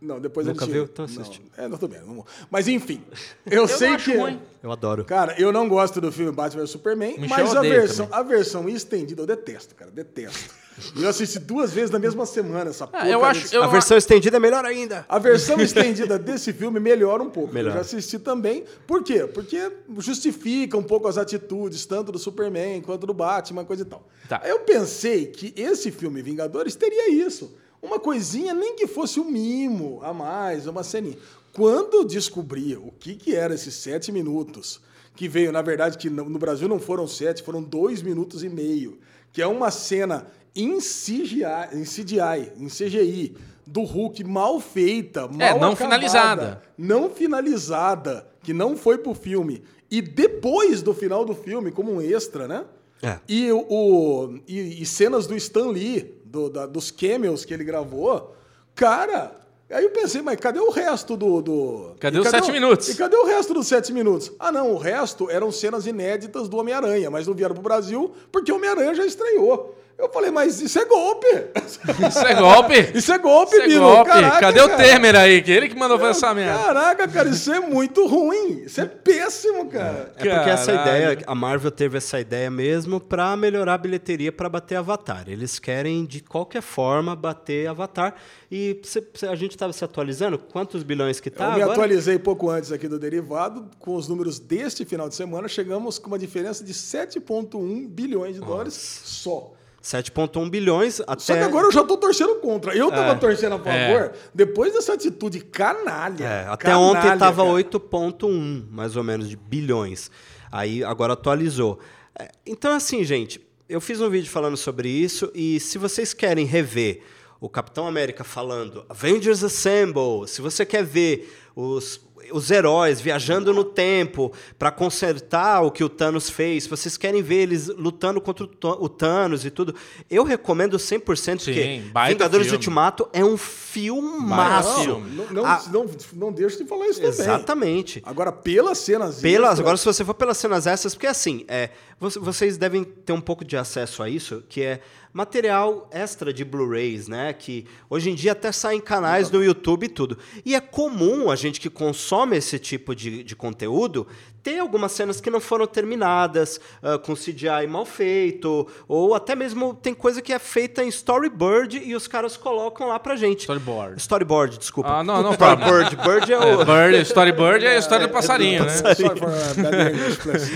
Não, 0.00 0.20
depois 0.20 0.46
Nunca 0.46 0.66
viu? 0.66 0.84
Então 0.84 1.06
não, 1.08 1.24
é, 1.56 1.68
não, 1.68 1.78
tudo 1.78 1.92
bem. 1.94 2.02
não- 2.06 2.24
Mas 2.50 2.68
enfim, 2.68 3.02
eu, 3.46 3.62
Eu 3.62 3.68
sei 3.68 3.88
não 3.88 3.96
acho 3.96 4.10
que... 4.10 4.16
ruim. 4.16 4.40
Eu 4.62 4.70
adoro. 4.70 5.04
Cara, 5.04 5.34
eu 5.40 5.50
não 5.52 5.68
gosto 5.68 6.00
do 6.00 6.12
filme 6.12 6.30
Batman 6.32 6.62
vs 6.62 6.70
Superman, 6.70 7.18
Michel 7.18 7.28
mas 7.46 7.56
a 7.56 7.60
versão, 7.62 8.08
a 8.12 8.22
versão 8.22 8.68
estendida 8.68 9.22
eu 9.22 9.26
detesto, 9.26 9.74
cara, 9.74 9.90
detesto. 9.90 10.54
E 10.94 11.02
eu 11.04 11.08
assisti 11.08 11.38
duas 11.38 11.72
vezes 11.72 11.90
na 11.90 11.98
mesma 11.98 12.26
semana 12.26 12.68
essa 12.68 12.84
Ah, 12.84 12.88
porcaria 12.88 13.12
eu 13.14 13.24
acho- 13.24 13.54
eu 13.54 13.62
A 13.62 13.66
versão 13.68 13.96
estendida 13.96 14.36
é 14.36 14.40
melhor 14.40 14.66
ainda. 14.66 15.06
A 15.08 15.18
versão 15.18 15.58
estendida 15.62 16.18
desse 16.18 16.52
filme 16.52 16.78
melhora 16.78 17.22
um 17.22 17.30
pouco. 17.30 17.54
Melhor. 17.54 17.70
Eu 17.70 17.74
já 17.76 17.80
assisti 17.80 18.18
também. 18.18 18.64
Por 18.86 19.02
quê? 19.02 19.26
Porque 19.26 19.72
justifica 19.98 20.76
um 20.76 20.82
pouco 20.82 21.08
as 21.08 21.16
atitudes, 21.16 21.86
tanto 21.86 22.12
do 22.12 22.18
Superman 22.18 22.82
quanto 22.82 23.06
do 23.06 23.14
Batman, 23.14 23.64
coisa 23.64 23.82
e 23.82 23.86
tal. 23.86 24.06
Tá. 24.28 24.42
Eu 24.44 24.60
pensei 24.60 25.26
que 25.26 25.54
esse 25.56 25.90
filme 25.90 26.20
Vingadores 26.20 26.74
teria 26.74 27.10
isso. 27.10 27.56
Uma 27.86 27.98
coisinha, 28.00 28.52
nem 28.52 28.74
que 28.76 28.86
fosse 28.86 29.18
um 29.20 29.24
mimo 29.30 30.00
a 30.02 30.12
mais, 30.12 30.66
uma 30.66 30.82
ceninha. 30.82 31.16
Quando 31.52 31.94
eu 31.98 32.04
descobri 32.04 32.76
o 32.76 32.92
que, 32.98 33.14
que 33.14 33.34
era 33.34 33.54
esses 33.54 33.74
sete 33.74 34.10
minutos, 34.12 34.80
que 35.14 35.26
veio, 35.28 35.50
na 35.52 35.62
verdade, 35.62 35.96
que 35.96 36.10
no 36.10 36.38
Brasil 36.38 36.68
não 36.68 36.78
foram 36.78 37.06
sete, 37.08 37.42
foram 37.42 37.62
dois 37.62 38.02
minutos 38.02 38.44
e 38.44 38.48
meio, 38.48 38.98
que 39.32 39.40
é 39.40 39.46
uma 39.46 39.70
cena 39.70 40.26
em 40.54 40.78
CGI, 40.78 41.44
em 41.72 41.84
CGI, 41.84 42.52
em 42.58 42.66
CGI 42.68 43.34
do 43.66 43.82
Hulk 43.82 44.22
mal 44.24 44.60
feita, 44.60 45.26
mal 45.28 45.40
É, 45.40 45.50
não 45.58 45.72
acabada, 45.72 45.76
finalizada. 45.76 46.62
não 46.76 47.08
finalizada, 47.10 48.26
que 48.42 48.52
não 48.52 48.76
foi 48.76 48.98
pro 48.98 49.14
filme, 49.14 49.62
e 49.90 50.00
depois 50.02 50.82
do 50.82 50.92
final 50.92 51.24
do 51.24 51.34
filme, 51.34 51.70
como 51.70 51.92
um 51.92 52.00
extra, 52.00 52.46
né? 52.48 52.64
É. 53.02 53.18
E, 53.28 53.50
o, 53.52 53.58
o- 53.68 54.40
e, 54.48 54.82
e 54.82 54.86
cenas 54.86 55.26
do 55.26 55.36
Stan 55.36 55.68
Lee, 55.68 56.14
do- 56.36 56.50
da- 56.50 56.66
dos 56.66 56.90
cameos 56.90 57.44
que 57.44 57.54
ele 57.54 57.64
gravou, 57.64 58.34
cara. 58.74 59.32
Aí 59.70 59.82
eu 59.82 59.90
pensei, 59.90 60.22
mas 60.22 60.38
cadê 60.38 60.60
o 60.60 60.70
resto 60.70 61.16
do. 61.16 61.40
do 61.42 61.94
Cadê 61.98 62.18
e 62.18 62.20
os 62.20 62.28
sete 62.28 62.50
o- 62.50 62.52
minutos? 62.52 62.88
E 62.88 62.94
cadê 62.94 63.16
o 63.16 63.24
resto 63.24 63.52
dos 63.52 63.66
sete 63.66 63.92
minutos? 63.92 64.30
Ah, 64.38 64.52
não, 64.52 64.72
o 64.72 64.78
resto 64.78 65.28
eram 65.28 65.50
cenas 65.50 65.86
inéditas 65.86 66.48
do 66.48 66.56
Homem-Aranha, 66.58 67.10
mas 67.10 67.26
não 67.26 67.34
vieram 67.34 67.54
pro 67.54 67.62
Brasil 67.64 68.12
porque 68.30 68.52
o 68.52 68.56
Homem-Aranha 68.56 68.94
já 68.94 69.04
estreou. 69.04 69.74
Eu 69.98 70.10
falei, 70.10 70.30
mas 70.30 70.60
isso 70.60 70.78
é 70.78 70.84
golpe! 70.84 71.26
Isso 71.66 72.26
é 72.26 72.34
golpe? 72.34 72.74
Isso 72.94 73.12
é 73.12 73.18
golpe, 73.18 73.56
Isso 73.56 73.76
é 73.76 73.78
golpe. 73.78 74.10
Caraca, 74.10 74.40
Cadê 74.40 74.60
o 74.60 74.68
cara. 74.68 74.82
Temer 74.84 75.16
aí? 75.16 75.40
Que 75.42 75.50
ele 75.50 75.68
que 75.70 75.74
mandou 75.74 75.98
fazer 75.98 76.10
essa 76.10 76.34
merda. 76.34 76.62
Caraca, 76.64 77.08
cara, 77.08 77.28
isso 77.30 77.50
é 77.50 77.60
muito 77.60 78.06
ruim. 78.06 78.62
Isso 78.66 78.78
é 78.80 78.84
péssimo, 78.84 79.66
cara. 79.70 80.12
É 80.16 80.18
porque 80.18 80.50
essa 80.50 80.70
ideia, 80.72 81.18
a 81.26 81.34
Marvel 81.34 81.70
teve 81.70 81.96
essa 81.96 82.20
ideia 82.20 82.50
mesmo 82.50 83.00
pra 83.00 83.34
melhorar 83.38 83.72
a 83.74 83.78
bilheteria 83.78 84.30
pra 84.30 84.50
bater 84.50 84.76
Avatar. 84.76 85.24
Eles 85.28 85.58
querem 85.58 86.04
de 86.04 86.20
qualquer 86.20 86.60
forma 86.62 87.16
bater 87.16 87.66
Avatar. 87.68 88.14
E 88.52 88.78
cê- 88.84 89.02
cê- 89.14 89.26
a 89.28 89.34
gente 89.34 89.52
estava 89.52 89.72
se 89.72 89.82
atualizando, 89.82 90.38
quantos 90.38 90.82
bilhões 90.82 91.20
que 91.20 91.30
tá 91.30 91.44
Eu 91.46 91.52
me 91.54 91.62
agora? 91.62 91.72
atualizei 91.72 92.18
pouco 92.18 92.50
antes 92.50 92.70
aqui 92.70 92.86
do 92.86 92.98
derivado. 92.98 93.66
Com 93.78 93.94
os 93.96 94.08
números 94.08 94.38
deste 94.38 94.84
final 94.84 95.08
de 95.08 95.14
semana, 95.14 95.48
chegamos 95.48 95.98
com 95.98 96.08
uma 96.08 96.18
diferença 96.18 96.62
de 96.62 96.74
7,1 96.74 97.88
bilhões 97.88 98.34
de 98.34 98.40
dólares 98.42 98.74
só. 98.74 99.52
7.1 99.86 100.50
bilhões 100.50 101.00
até 101.06 101.20
Só 101.22 101.34
que 101.34 101.40
agora 101.40 101.66
eu 101.68 101.72
já 101.72 101.84
tô 101.84 101.96
torcendo 101.96 102.34
contra. 102.36 102.74
Eu 102.76 102.90
tava 102.90 103.12
É. 103.12 103.14
torcendo 103.14 103.54
a 103.54 103.58
favor, 103.58 104.12
depois 104.34 104.72
dessa 104.72 104.94
atitude 104.94 105.40
canalha. 105.40 106.24
É, 106.24 106.46
até 106.48 106.64
canalha, 106.64 106.80
ontem 106.98 107.12
estava 107.12 107.44
cara. 107.44 107.54
8,1, 107.54 108.66
mais 108.70 108.96
ou 108.96 109.04
menos, 109.04 109.28
de 109.28 109.36
bilhões. 109.36 110.10
Aí 110.50 110.82
agora 110.82 111.12
atualizou. 111.12 111.78
É, 112.18 112.30
Então, 112.44 112.72
assim, 112.72 113.04
gente, 113.04 113.40
eu 113.68 113.80
fiz 113.80 114.00
um 114.00 114.10
vídeo 114.10 114.28
falando 114.30 114.56
sobre 114.56 114.88
isso 114.88 115.30
e 115.34 115.60
se 115.60 115.78
vocês 115.78 116.12
querem 116.12 116.44
rever 116.46 117.02
o 117.40 117.48
Capitão 117.48 117.86
América 117.86 118.24
falando 118.24 118.84
Avengers 118.88 119.44
Assemble, 119.44 120.26
se 120.26 120.40
você 120.40 120.64
quer 120.66 120.82
ver 120.82 121.32
os, 121.54 122.00
os 122.32 122.50
heróis 122.50 123.00
viajando 123.00 123.52
no 123.54 123.64
tempo 123.64 124.32
para 124.58 124.70
consertar 124.70 125.62
o 125.62 125.70
que 125.70 125.82
o 125.84 125.88
Thanos 125.88 126.28
fez, 126.30 126.66
vocês 126.66 126.96
querem 126.96 127.22
ver 127.22 127.42
eles 127.42 127.68
lutando 127.68 128.20
contra 128.20 128.44
o 128.44 128.46
Tha- 128.46 128.76
o 128.80 128.88
Thanos 128.88 129.44
e 129.44 129.50
tudo, 129.50 129.74
eu 130.10 130.24
recomendo 130.24 130.76
100% 130.78 131.40
Sim, 131.40 131.52
porque 131.52 131.82
baita 131.92 132.14
Vingadores 132.14 132.46
filme. 132.46 132.56
Ultimato 132.56 133.08
é 133.12 133.24
um 133.24 133.36
filmaço. 133.36 134.80
filme. 134.82 135.10
Não, 135.16 135.26
não, 135.32 135.46
Ah, 135.46 135.62
não, 135.72 135.86
não 136.14 136.32
deixa 136.32 136.56
de 136.62 136.64
falar 136.68 136.86
isso 136.86 137.00
também. 137.00 137.10
Exatamente. 137.20 138.02
Agora, 138.04 138.32
pelas 138.32 138.78
cenas. 138.78 139.20
Pelas, 139.20 139.50
extras- 139.50 139.60
agora, 139.60 139.76
se 139.76 139.84
você 139.84 140.04
for 140.04 140.14
pelas 140.14 140.36
cenas 140.36 140.66
essas, 140.66 140.94
porque 140.94 141.06
assim, 141.06 141.44
é, 141.48 141.70
vo- 141.98 142.20
vocês 142.20 142.56
devem 142.56 142.84
ter 142.84 143.12
um 143.12 143.20
pouco 143.20 143.44
de 143.44 143.56
acesso 143.56 144.02
a 144.02 144.08
isso, 144.08 144.42
que 144.48 144.62
é 144.62 144.80
material 145.16 145.88
extra 145.90 146.30
de 146.30 146.44
Blu-rays, 146.44 147.08
né? 147.08 147.32
Que 147.32 147.64
hoje 147.88 148.10
em 148.10 148.14
dia 148.14 148.32
até 148.32 148.52
sai 148.52 148.74
em 148.74 148.80
canais 148.82 149.30
no 149.30 149.42
YouTube 149.42 149.84
e 149.84 149.88
tudo. 149.88 150.18
E 150.44 150.54
é 150.54 150.60
comum 150.60 151.30
a 151.30 151.36
gente 151.36 151.58
que 151.58 151.70
consome 151.70 152.36
esse 152.36 152.58
tipo 152.58 152.94
de, 152.94 153.24
de 153.24 153.34
conteúdo, 153.34 154.06
tem 154.46 154.60
algumas 154.60 154.92
cenas 154.92 155.20
que 155.20 155.28
não 155.28 155.40
foram 155.40 155.66
terminadas, 155.66 156.60
uh, 156.80 157.00
com 157.00 157.16
CGI 157.16 157.66
mal 157.68 157.84
feito, 157.84 158.64
ou 158.86 159.12
até 159.12 159.34
mesmo 159.34 159.74
tem 159.74 159.92
coisa 159.92 160.22
que 160.22 160.32
é 160.32 160.38
feita 160.38 160.84
em 160.84 160.88
storyboard 160.88 161.82
e 161.84 161.96
os 161.96 162.06
caras 162.06 162.36
colocam 162.36 162.86
lá 162.86 162.96
pra 162.96 163.16
gente. 163.16 163.40
Storyboard. 163.40 164.00
Storyboard, 164.00 164.56
desculpa. 164.56 164.88
Ah, 164.88 165.02
não, 165.02 165.20
não 165.20 165.32
Storyboard. 165.34 165.96
Bird 165.96 166.32
é 166.32 166.38
o... 166.38 166.62
É, 166.62 166.64
bird, 166.64 167.00
storyboard 167.02 167.66
é 167.66 167.74
a 167.74 167.78
história 167.80 168.06
do 168.06 168.12
passarinho, 168.12 168.64
né? 168.64 168.70
For 168.70 169.16
uh, 169.16 169.62
bad 169.62 169.90
English, 169.90 170.16
please. 170.18 170.52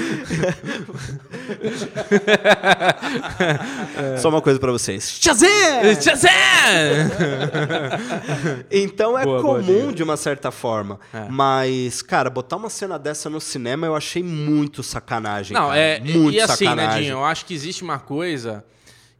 Só 4.23 4.29
uma 4.29 4.41
coisa 4.41 4.61
pra 4.61 4.71
vocês. 4.71 5.19
Shazam! 5.21 5.49
Shazam! 6.01 6.31
Então 8.71 9.19
é 9.19 9.25
Boa, 9.25 9.43
boa 9.43 9.59
comum 9.59 9.81
dica. 9.81 9.95
de 9.95 10.03
uma 10.05 10.17
certa 10.17 10.53
forma. 10.53 11.01
É. 11.13 11.27
Mas, 11.29 12.03
cara, 12.03 12.31
botar 12.31 12.55
uma 12.55 12.71
cena 12.71 12.97
dessa 12.97 13.29
no 13.29 13.41
cinema 13.41 13.80
eu 13.87 13.95
achei 13.97 14.23
muito 14.23 14.83
sacanagem. 14.83 15.55
Não, 15.55 15.69
cara. 15.69 15.79
é. 15.79 16.01
muito 16.01 16.33
e 16.37 16.41
assim, 16.41 16.65
né, 16.65 16.71
sacanagem. 16.71 17.03
Dinho? 17.05 17.13
Eu 17.15 17.25
acho 17.25 17.45
que 17.47 17.55
existe 17.55 17.83
uma 17.83 17.99
coisa 17.99 18.65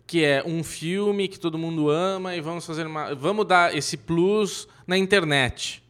que 0.07 0.25
é 0.25 0.43
um 0.45 0.65
filme 0.65 1.29
que 1.29 1.39
todo 1.39 1.57
mundo 1.57 1.89
ama 1.89 2.35
e 2.35 2.41
vamos 2.41 2.67
fazer 2.67 2.87
uma. 2.87 3.15
Vamos 3.15 3.47
dar 3.47 3.77
esse 3.77 3.97
plus 3.97 4.67
na 4.87 4.97
internet. 4.99 5.83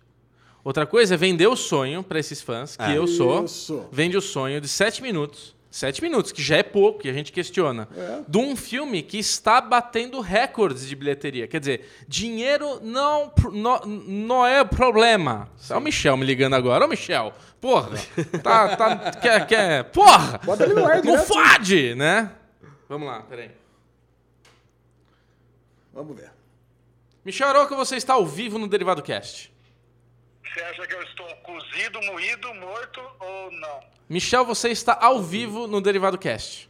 Outra 0.63 0.85
coisa 0.85 1.15
é 1.15 1.17
vender 1.17 1.47
o 1.47 1.57
sonho 1.57 2.03
para 2.03 2.19
esses 2.19 2.43
fãs, 2.43 2.77
que 2.77 2.83
É. 2.83 2.99
eu 2.99 3.07
sou. 3.07 3.45
Isso. 3.45 3.85
Vende 3.91 4.17
o 4.17 4.21
sonho 4.21 4.61
de 4.61 4.69
sete 4.69 5.03
minutos. 5.03 5.55
Sete 5.71 6.03
minutos, 6.03 6.33
que 6.33 6.43
já 6.43 6.57
é 6.57 6.65
pouco, 6.65 6.99
que 6.99 7.09
a 7.09 7.13
gente 7.13 7.31
questiona. 7.31 7.87
É. 7.97 8.23
De 8.27 8.39
um 8.39 8.57
filme 8.57 9.03
que 9.03 9.19
está 9.19 9.61
batendo 9.61 10.21
recordes 10.21 10.89
de 10.89 10.97
bilheteria. 10.97 11.47
Quer 11.47 11.61
dizer, 11.61 11.89
dinheiro 12.09 12.81
não, 12.83 13.33
não, 13.53 13.79
não 13.87 14.47
é 14.47 14.65
problema. 14.65 15.49
É 15.69 15.77
o 15.77 15.81
Michel 15.81 16.17
me 16.17 16.27
ligando 16.27 16.55
agora. 16.55 16.85
Ô, 16.85 16.89
Michel, 16.89 17.33
porra, 17.61 17.91
tá, 18.43 18.77
tá, 18.77 19.11
quer, 19.13 19.47
quer, 19.47 19.85
porra, 19.85 20.41
Bota 20.45 20.65
ele 20.65 20.75
no 20.75 20.85
ar 20.85 21.05
não 21.05 21.19
fode, 21.19 21.95
né? 21.95 22.33
Vamos 22.89 23.07
lá, 23.07 23.21
peraí. 23.21 23.53
Vamos 25.95 26.17
ver. 26.17 26.33
Michel 27.25 27.49
Aroca, 27.49 27.77
você 27.77 27.95
está 27.95 28.15
ao 28.15 28.27
vivo 28.27 28.59
no 28.59 28.67
Derivado 28.67 29.03
Cast. 29.03 29.53
Você 30.53 30.61
acha 30.63 30.87
que 30.87 30.95
eu 30.95 31.03
estou 31.03 31.27
cozido, 31.37 32.01
moído, 32.03 32.53
morto 32.55 33.01
ou 33.21 33.51
não? 33.53 33.81
Michel, 34.09 34.45
você 34.45 34.69
está 34.71 34.99
ao 35.01 35.23
vivo 35.23 35.67
no 35.67 35.81
Derivado 35.81 36.19
Cast. 36.19 36.69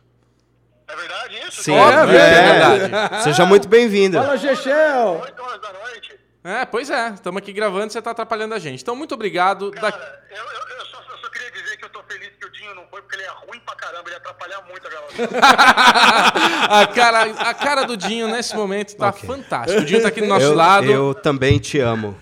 É 0.87 0.97
verdade 0.97 1.39
isso? 1.49 1.63
Sim, 1.63 1.77
Óbvio, 1.79 2.17
é, 2.19 2.35
é 2.35 2.79
verdade. 2.79 3.23
Seja 3.23 3.47
muito 3.47 3.69
bem-vindo. 3.69 4.19
Fala, 4.19 4.37
Chechel! 4.37 5.21
8 5.23 5.43
horas 5.43 5.61
da 5.63 5.73
noite? 5.73 6.21
É, 6.43 6.65
pois 6.65 6.91
é, 6.91 7.11
estamos 7.11 7.39
aqui 7.41 7.53
gravando 7.53 7.87
e 7.87 7.91
você 7.93 7.99
está 7.99 8.11
atrapalhando 8.11 8.55
a 8.55 8.59
gente. 8.59 8.83
Então, 8.83 8.97
muito 8.97 9.15
obrigado. 9.15 9.71
Da- 9.71 9.93
Cara, 9.93 10.25
eu, 10.31 10.37
eu, 10.37 10.79
eu, 10.79 10.87
só, 10.87 10.99
eu 11.13 11.19
só 11.19 11.31
queria 11.31 11.51
dizer 11.51 11.77
que 11.77 11.85
eu 11.85 11.91
tô 11.91 12.03
feliz 12.03 12.31
que 12.39 12.47
o 12.47 12.51
Dinho 12.51 12.75
não 12.75 12.87
foi, 12.89 13.01
porque 13.03 13.17
ele 13.17 13.23
é 13.25 13.31
ruim 13.47 13.61
pra 13.61 13.75
caramba, 13.77 14.03
ele 14.07 14.13
ia 14.13 14.17
atrapalhar 14.17 14.63
muito 14.63 14.87
a 14.87 14.91
gravação. 14.91 15.29
a, 16.71 16.87
cara, 16.89 17.23
a 17.51 17.55
cara 17.55 17.85
do 17.85 17.97
Dinho 17.97 18.27
nesse 18.29 18.55
momento 18.57 18.97
tá 18.97 19.13
fantástica. 19.13 19.81
O 19.81 19.85
Dinho 19.85 20.03
tá 20.03 20.09
aqui 20.09 20.21
do 20.23 20.27
nosso 20.27 20.45
eu, 20.47 20.55
lado. 20.55 20.91
eu 20.91 21.15
também 21.15 21.59
te 21.59 21.79
amo. 21.79 22.19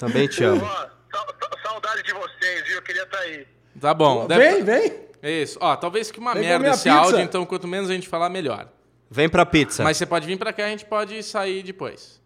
Também 0.00 0.26
te 0.26 0.42
amo. 0.42 0.64
Ó, 0.64 0.68
sa- 0.68 0.88
sa- 1.12 1.62
saudade 1.62 2.02
de 2.02 2.12
vocês, 2.12 2.64
viu? 2.66 2.76
Eu 2.76 2.82
queria 2.82 3.02
estar 3.04 3.18
aí. 3.18 3.46
Tá 3.80 3.94
bom. 3.94 4.26
deve- 4.26 4.62
Vem, 4.62 4.64
vem! 4.64 5.10
Isso. 5.42 5.58
Ó, 5.60 5.76
talvez 5.76 6.10
que 6.10 6.18
uma 6.18 6.32
Vem 6.34 6.42
merda 6.44 6.68
esse 6.70 6.84
pizza. 6.84 6.98
áudio, 6.98 7.20
então 7.20 7.44
quanto 7.46 7.68
menos 7.68 7.90
a 7.90 7.92
gente 7.92 8.08
falar, 8.08 8.28
melhor. 8.30 8.66
Vem 9.10 9.28
pra 9.28 9.44
pizza. 9.44 9.84
Mas 9.84 9.96
você 9.98 10.06
pode 10.06 10.26
vir 10.26 10.38
pra 10.38 10.52
cá, 10.52 10.64
a 10.64 10.68
gente 10.68 10.84
pode 10.86 11.22
sair 11.22 11.62
depois. 11.62 12.20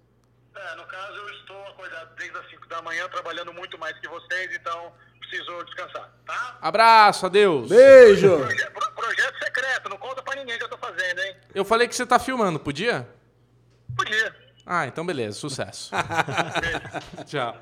É, 0.57 0.77
no 0.77 0.85
caso, 0.87 1.13
eu 1.17 1.29
estou 1.31 1.57
acordado 1.67 2.15
desde 2.17 2.39
as 2.39 2.49
5 2.51 2.67
da 2.69 2.81
manhã, 2.83 3.09
trabalhando 3.09 3.53
muito 3.53 3.77
mais 3.79 3.99
que 3.99 4.07
vocês, 4.09 4.55
então 4.55 4.93
preciso 5.19 5.65
descansar, 5.65 6.11
tá? 6.27 6.59
Abraço, 6.61 7.27
adeus. 7.27 7.69
Beijo! 7.69 8.39
Proje- 8.39 8.71
pro- 8.71 8.93
projeto 8.93 9.39
secreto, 9.43 9.89
não 9.89 9.97
conta 9.97 10.23
pra 10.23 10.37
ninguém 10.37 10.57
que 10.59 10.65
eu 10.65 10.69
tô 10.69 10.79
fazendo, 10.79 11.19
hein? 11.21 11.37
Eu 11.55 11.65
falei 11.65 11.89
que 11.89 11.97
você 11.97 12.07
tá 12.07 12.19
filmando, 12.19 12.61
podia? 12.61 13.09
Podia. 13.97 14.35
Ah, 14.67 14.87
então 14.87 15.05
beleza, 15.05 15.39
sucesso. 15.39 15.91
Tchau. 17.27 17.57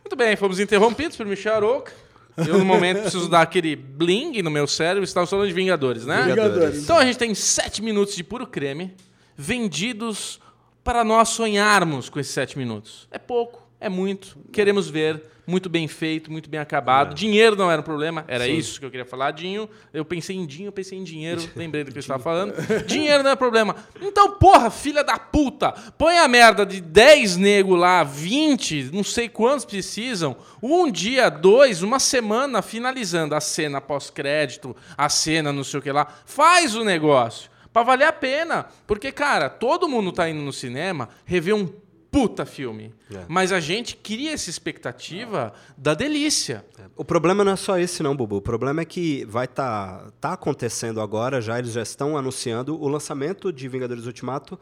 Muito 0.00 0.16
bem, 0.16 0.36
fomos 0.36 0.60
interrompidos 0.60 1.16
por 1.16 1.26
Michel 1.26 1.54
Aroca. 1.54 1.92
Eu, 2.36 2.58
no 2.58 2.64
momento, 2.64 3.02
preciso 3.02 3.28
dar 3.28 3.42
aquele 3.42 3.76
bling 3.76 4.40
no 4.42 4.50
meu 4.50 4.66
cérebro. 4.66 5.04
Estamos 5.04 5.28
falando 5.28 5.48
de 5.48 5.52
Vingadores, 5.52 6.06
né? 6.06 6.22
Vingadores. 6.22 6.82
Então 6.82 6.96
a 6.98 7.04
gente 7.04 7.18
tem 7.18 7.34
sete 7.34 7.82
minutos 7.82 8.14
de 8.14 8.24
puro 8.24 8.46
creme 8.46 8.94
vendidos 9.36 10.40
para 10.82 11.04
nós 11.04 11.28
sonharmos 11.30 12.08
com 12.08 12.18
esses 12.18 12.32
sete 12.32 12.56
minutos. 12.56 13.06
É 13.10 13.18
pouco, 13.18 13.61
é 13.82 13.88
muito. 13.88 14.38
Queremos 14.52 14.88
ver. 14.88 15.22
Muito 15.44 15.68
bem 15.68 15.88
feito, 15.88 16.30
muito 16.30 16.48
bem 16.48 16.60
acabado. 16.60 17.14
Dinheiro 17.16 17.56
não 17.56 17.68
era 17.68 17.80
um 17.80 17.84
problema, 17.84 18.24
era 18.28 18.46
isso 18.46 18.78
que 18.78 18.86
eu 18.86 18.90
queria 18.92 19.04
falar. 19.04 19.32
Dinho, 19.32 19.68
eu 19.92 20.04
pensei 20.04 20.36
em 20.36 20.46
Dinho, 20.46 20.68
eu 20.68 20.72
pensei 20.72 20.96
em 20.96 21.02
dinheiro, 21.02 21.42
lembrei 21.56 21.82
do 21.82 21.90
que 21.90 21.98
eu 21.98 22.00
estava 22.00 22.22
falando. 22.22 22.54
Dinheiro 22.86 23.24
não 23.24 23.30
é 23.30 23.34
problema. 23.34 23.74
Então, 24.00 24.36
porra, 24.38 24.70
filha 24.70 25.02
da 25.02 25.18
puta, 25.18 25.72
põe 25.98 26.16
a 26.16 26.28
merda 26.28 26.64
de 26.64 26.80
10 26.80 27.38
nego 27.38 27.74
lá, 27.74 28.04
20, 28.04 28.90
não 28.92 29.02
sei 29.02 29.28
quantos 29.28 29.64
precisam, 29.64 30.36
um 30.62 30.88
dia, 30.88 31.28
dois, 31.28 31.82
uma 31.82 31.98
semana 31.98 32.62
finalizando 32.62 33.34
a 33.34 33.40
cena 33.40 33.80
pós-crédito, 33.80 34.76
a 34.96 35.08
cena 35.08 35.52
não 35.52 35.64
sei 35.64 35.80
o 35.80 35.82
que 35.82 35.90
lá. 35.90 36.06
Faz 36.24 36.76
o 36.76 36.84
negócio. 36.84 37.50
Pra 37.72 37.82
valer 37.82 38.04
a 38.04 38.12
pena. 38.12 38.66
Porque, 38.86 39.10
cara, 39.10 39.48
todo 39.48 39.88
mundo 39.88 40.12
tá 40.12 40.28
indo 40.28 40.42
no 40.42 40.52
cinema 40.52 41.08
rever 41.24 41.56
um 41.56 41.68
puta 42.12 42.44
filme. 42.44 42.94
Mas 43.26 43.50
a 43.52 43.58
gente 43.58 43.96
cria 43.96 44.32
essa 44.32 44.50
expectativa 44.50 45.54
da 45.78 45.94
delícia. 45.94 46.62
O 46.94 47.04
problema 47.04 47.42
não 47.42 47.52
é 47.52 47.56
só 47.56 47.78
esse, 47.78 48.02
não, 48.02 48.14
Bubu. 48.14 48.36
O 48.36 48.42
problema 48.42 48.82
é 48.82 48.84
que 48.84 49.24
vai 49.24 49.46
estar 49.46 49.98
tá, 49.98 50.12
tá 50.20 50.32
acontecendo 50.34 51.00
agora, 51.00 51.40
já 51.40 51.58
eles 51.58 51.72
já 51.72 51.80
estão 51.80 52.16
anunciando 52.16 52.78
o 52.78 52.86
lançamento 52.86 53.50
de 53.50 53.66
Vingadores 53.66 54.04
Ultimato 54.04 54.60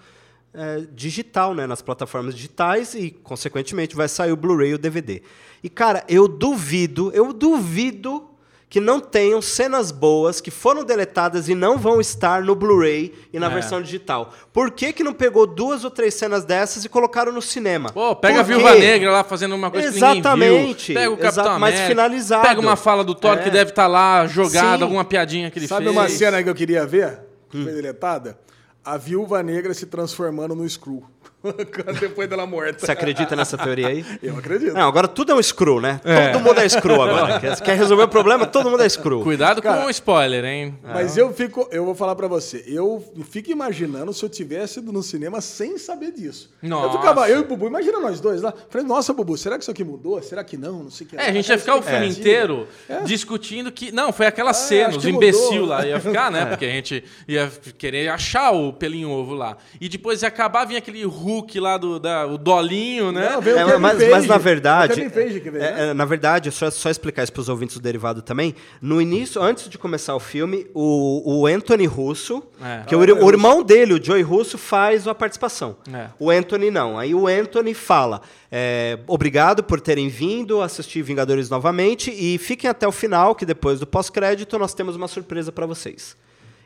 é, 0.55 0.86
digital, 0.94 1.53
né, 1.53 1.66
nas 1.66 1.82
plataformas 1.82 2.36
digitais 2.36 2.94
e, 2.94 3.11
consequentemente, 3.11 3.96
vai 3.96 4.09
sair 4.09 4.30
o 4.30 4.36
Blu-ray 4.36 4.70
e 4.70 4.74
o 4.74 4.78
DVD. 4.78 5.20
E, 5.62 5.68
cara, 5.68 6.05
eu 6.09 6.28
duvido, 6.28 7.11
eu 7.12 7.32
duvido 7.32 8.29
que 8.70 8.78
não 8.80 9.00
tenham 9.00 9.42
cenas 9.42 9.90
boas 9.90 10.40
que 10.40 10.48
foram 10.50 10.84
deletadas 10.84 11.48
e 11.48 11.56
não 11.56 11.76
vão 11.76 12.00
estar 12.00 12.40
no 12.44 12.54
Blu-ray 12.54 13.12
e 13.32 13.38
na 13.40 13.48
É. 13.48 13.50
versão 13.50 13.82
digital. 13.82 14.32
Por 14.52 14.70
que, 14.70 14.92
que 14.92 15.02
não 15.02 15.12
pegou 15.12 15.44
duas 15.44 15.82
ou 15.82 15.90
três 15.90 16.14
cenas 16.14 16.44
dessas 16.44 16.84
e 16.84 16.88
colocaram 16.88 17.32
no 17.32 17.42
cinema? 17.42 17.90
Pô, 17.92 18.14
pega 18.14 18.38
a 18.38 18.42
Viúva? 18.44 18.72
Negra 18.76 19.10
lá 19.10 19.24
fazendo 19.24 19.56
uma 19.56 19.72
coisa 19.72 19.90
que 19.90 19.96
Exatamente. 19.96 20.50
ninguém 20.52 20.74
viu. 20.74 20.94
Pega 20.94 21.10
o 21.10 21.16
Capitão 21.16 21.42
Exato, 21.44 21.60
mas 21.60 21.74
América. 21.74 21.88
finalizado. 21.88 22.46
Pega 22.48 22.60
uma 22.60 22.76
fala 22.76 23.02
do 23.02 23.12
Thor 23.14 23.38
É. 23.38 23.42
que 23.42 23.50
deve 23.50 23.70
estar 23.70 23.88
lá 23.88 24.24
jogada, 24.28 24.76
Sim. 24.78 24.82
alguma 24.84 25.04
piadinha 25.04 25.50
que 25.50 25.58
ele 25.58 25.66
Sabe 25.66 25.86
fez. 25.86 25.96
uma 25.96 26.08
cena 26.08 26.40
que 26.40 26.48
eu 26.48 26.54
queria 26.54 26.86
ver? 26.86 27.18
Que 27.50 27.60
foi 27.64 27.72
deletada? 27.72 28.38
A 28.84 28.96
viúva 28.96 29.42
negra 29.42 29.74
se 29.74 29.84
transformando 29.86 30.54
no 30.54 30.66
Screw. 30.68 31.02
Depois 32.01 32.28
dela 32.28 32.47
morta. 32.47 32.84
Você 32.84 32.93
acredita 32.93 33.34
nessa 33.34 33.57
teoria 33.57 33.88
aí? 33.88 34.05
Eu 34.22 34.36
acredito. 34.36 34.74
Não, 34.74 34.88
agora 34.88 35.09
tudo 35.09 35.32
é 35.32 35.34
um 35.34 35.43
screw, 35.43 35.80
né? 35.80 36.01
Todo 36.32 36.43
mundo 36.43 36.61
é 36.61 36.68
screw 36.68 37.01
agora. 37.03 37.41
Quer, 37.41 37.76
resolver 37.76 38.05
o 38.05 38.09
problema? 38.09 38.47
Todo 38.47 38.70
mundo 38.70 38.82
é 38.82 38.88
screw. 38.88 39.22
Cuidado 39.22 39.62
Cara, 39.62 39.80
com 39.82 39.86
o 39.86 39.91
spoiler, 39.91 40.45
hein? 40.45 40.78
Mas 40.82 41.16
eu 41.16 41.32
fico, 41.32 41.68
eu 41.70 41.84
vou 41.84 41.95
falar 41.95 42.14
pra 42.14 42.28
você, 42.28 42.62
eu 42.66 43.03
fico 43.30 43.51
imaginando 43.51 44.12
se 44.12 44.22
eu 44.24 44.28
tivesse 44.28 44.78
ido 44.80 44.93
no 44.93 45.03
cinema 45.03 45.41
sem 45.41 45.78
saber 45.78 46.12
disso. 46.12 46.51
Nossa. 46.62 46.86
Eu 46.95 46.99
ficava, 47.01 47.28
eu 47.28 47.38
e 47.38 47.41
o 47.41 47.45
Bubu, 47.47 47.66
imagina 47.66 47.99
nós 48.01 48.20
dois 48.20 48.43
lá. 48.43 48.53
Falei, 48.68 48.86
nossa, 48.86 49.12
Bubu, 49.12 49.36
será 49.36 49.57
que 49.57 49.62
isso 49.64 49.70
aqui 49.70 49.82
mudou? 49.84 50.20
Será 50.22 50.45
que 50.45 50.57
não? 50.57 50.84
Não 50.84 50.91
sei 50.91 51.07
o 51.07 51.11
que. 51.11 51.16
É, 51.16 51.28
a 51.28 51.32
gente 51.32 51.49
ia 51.49 51.59
ficar 51.59 51.76
o 51.76 51.82
filme 51.82 52.09
inteiro 52.09 52.66
É. 52.88 53.01
discutindo 53.03 53.70
que. 53.72 53.91
Não, 53.93 54.12
foi 54.12 54.26
aquela 54.26 54.53
cena, 54.53 54.88
acho 54.88 54.99
os 54.99 55.05
imbecil 55.07 55.53
mudou. 55.53 55.66
lá 55.68 55.86
ia 55.86 56.01
ficar, 56.01 56.30
né? 56.30 56.47
Porque 56.47 56.64
a 56.64 56.70
gente 56.70 57.03
ia 57.26 57.51
querer 57.78 58.09
achar 58.09 58.51
o 58.53 58.72
pelinho 58.72 59.11
ovo 59.11 59.34
lá. 59.34 59.57
E 59.80 59.88
depois 59.88 60.22
ia 60.22 60.28
acabar, 60.28 60.64
vinha 60.64 60.78
aquele 60.78 61.03
Hulk 61.30 61.60
lá 61.60 61.76
do 61.78 61.98
da, 62.00 62.26
o 62.26 62.36
Dolinho, 62.38 63.12
né? 63.12 63.30
Não, 63.30 63.40
veio 63.40 63.58
É, 63.58 63.64
o 63.64 63.68
Kevin 63.68 63.80
mas, 63.80 63.96
Feige. 63.98 64.10
mas 64.12 64.26
na 64.26 64.36
O 64.36 64.38
verdade, 64.38 64.94
Kevin 64.94 65.10
Feige 65.10 65.40
que 65.40 65.50
veio, 65.50 65.64
é, 65.64 65.72
né? 65.72 65.90
é, 65.90 65.94
na 65.94 66.04
verdade, 66.04 66.50
só, 66.50 66.70
só 66.70 66.90
explicar 66.90 67.22
isso 67.22 67.32
para 67.32 67.40
os 67.40 67.48
ouvintes 67.48 67.76
do 67.76 67.82
derivado 67.82 68.22
também. 68.22 68.54
No 68.80 69.00
início, 69.00 69.42
antes 69.42 69.68
de 69.68 69.78
começar 69.78 70.14
o 70.14 70.20
filme, 70.20 70.66
o, 70.74 71.40
o 71.40 71.46
Anthony 71.46 71.86
Russo, 71.86 72.42
É. 72.62 72.82
que 72.86 72.94
é 72.94 72.96
o, 72.96 73.00
o 73.00 73.28
irmão 73.30 73.62
dele, 73.62 73.94
o 73.94 74.04
Joey 74.04 74.22
Russo, 74.22 74.58
faz 74.58 75.07
a 75.08 75.14
participação. 75.14 75.76
É. 75.92 76.07
O 76.18 76.30
Anthony 76.30 76.70
não. 76.70 76.98
Aí 76.98 77.14
o 77.14 77.26
Anthony 77.26 77.74
fala: 77.74 78.20
é, 78.50 78.98
obrigado 79.07 79.62
por 79.62 79.80
terem 79.80 80.08
vindo 80.08 80.61
assistir 80.61 81.02
Vingadores 81.02 81.48
novamente 81.48 82.11
e 82.11 82.36
fiquem 82.38 82.68
até 82.68 82.86
o 82.86 82.92
final, 82.92 83.34
que 83.34 83.44
depois 83.46 83.78
do 83.80 83.86
pós-crédito 83.86 84.58
nós 84.58 84.74
temos 84.74 84.96
uma 84.96 85.08
surpresa 85.08 85.50
para 85.52 85.66
vocês. 85.66 86.16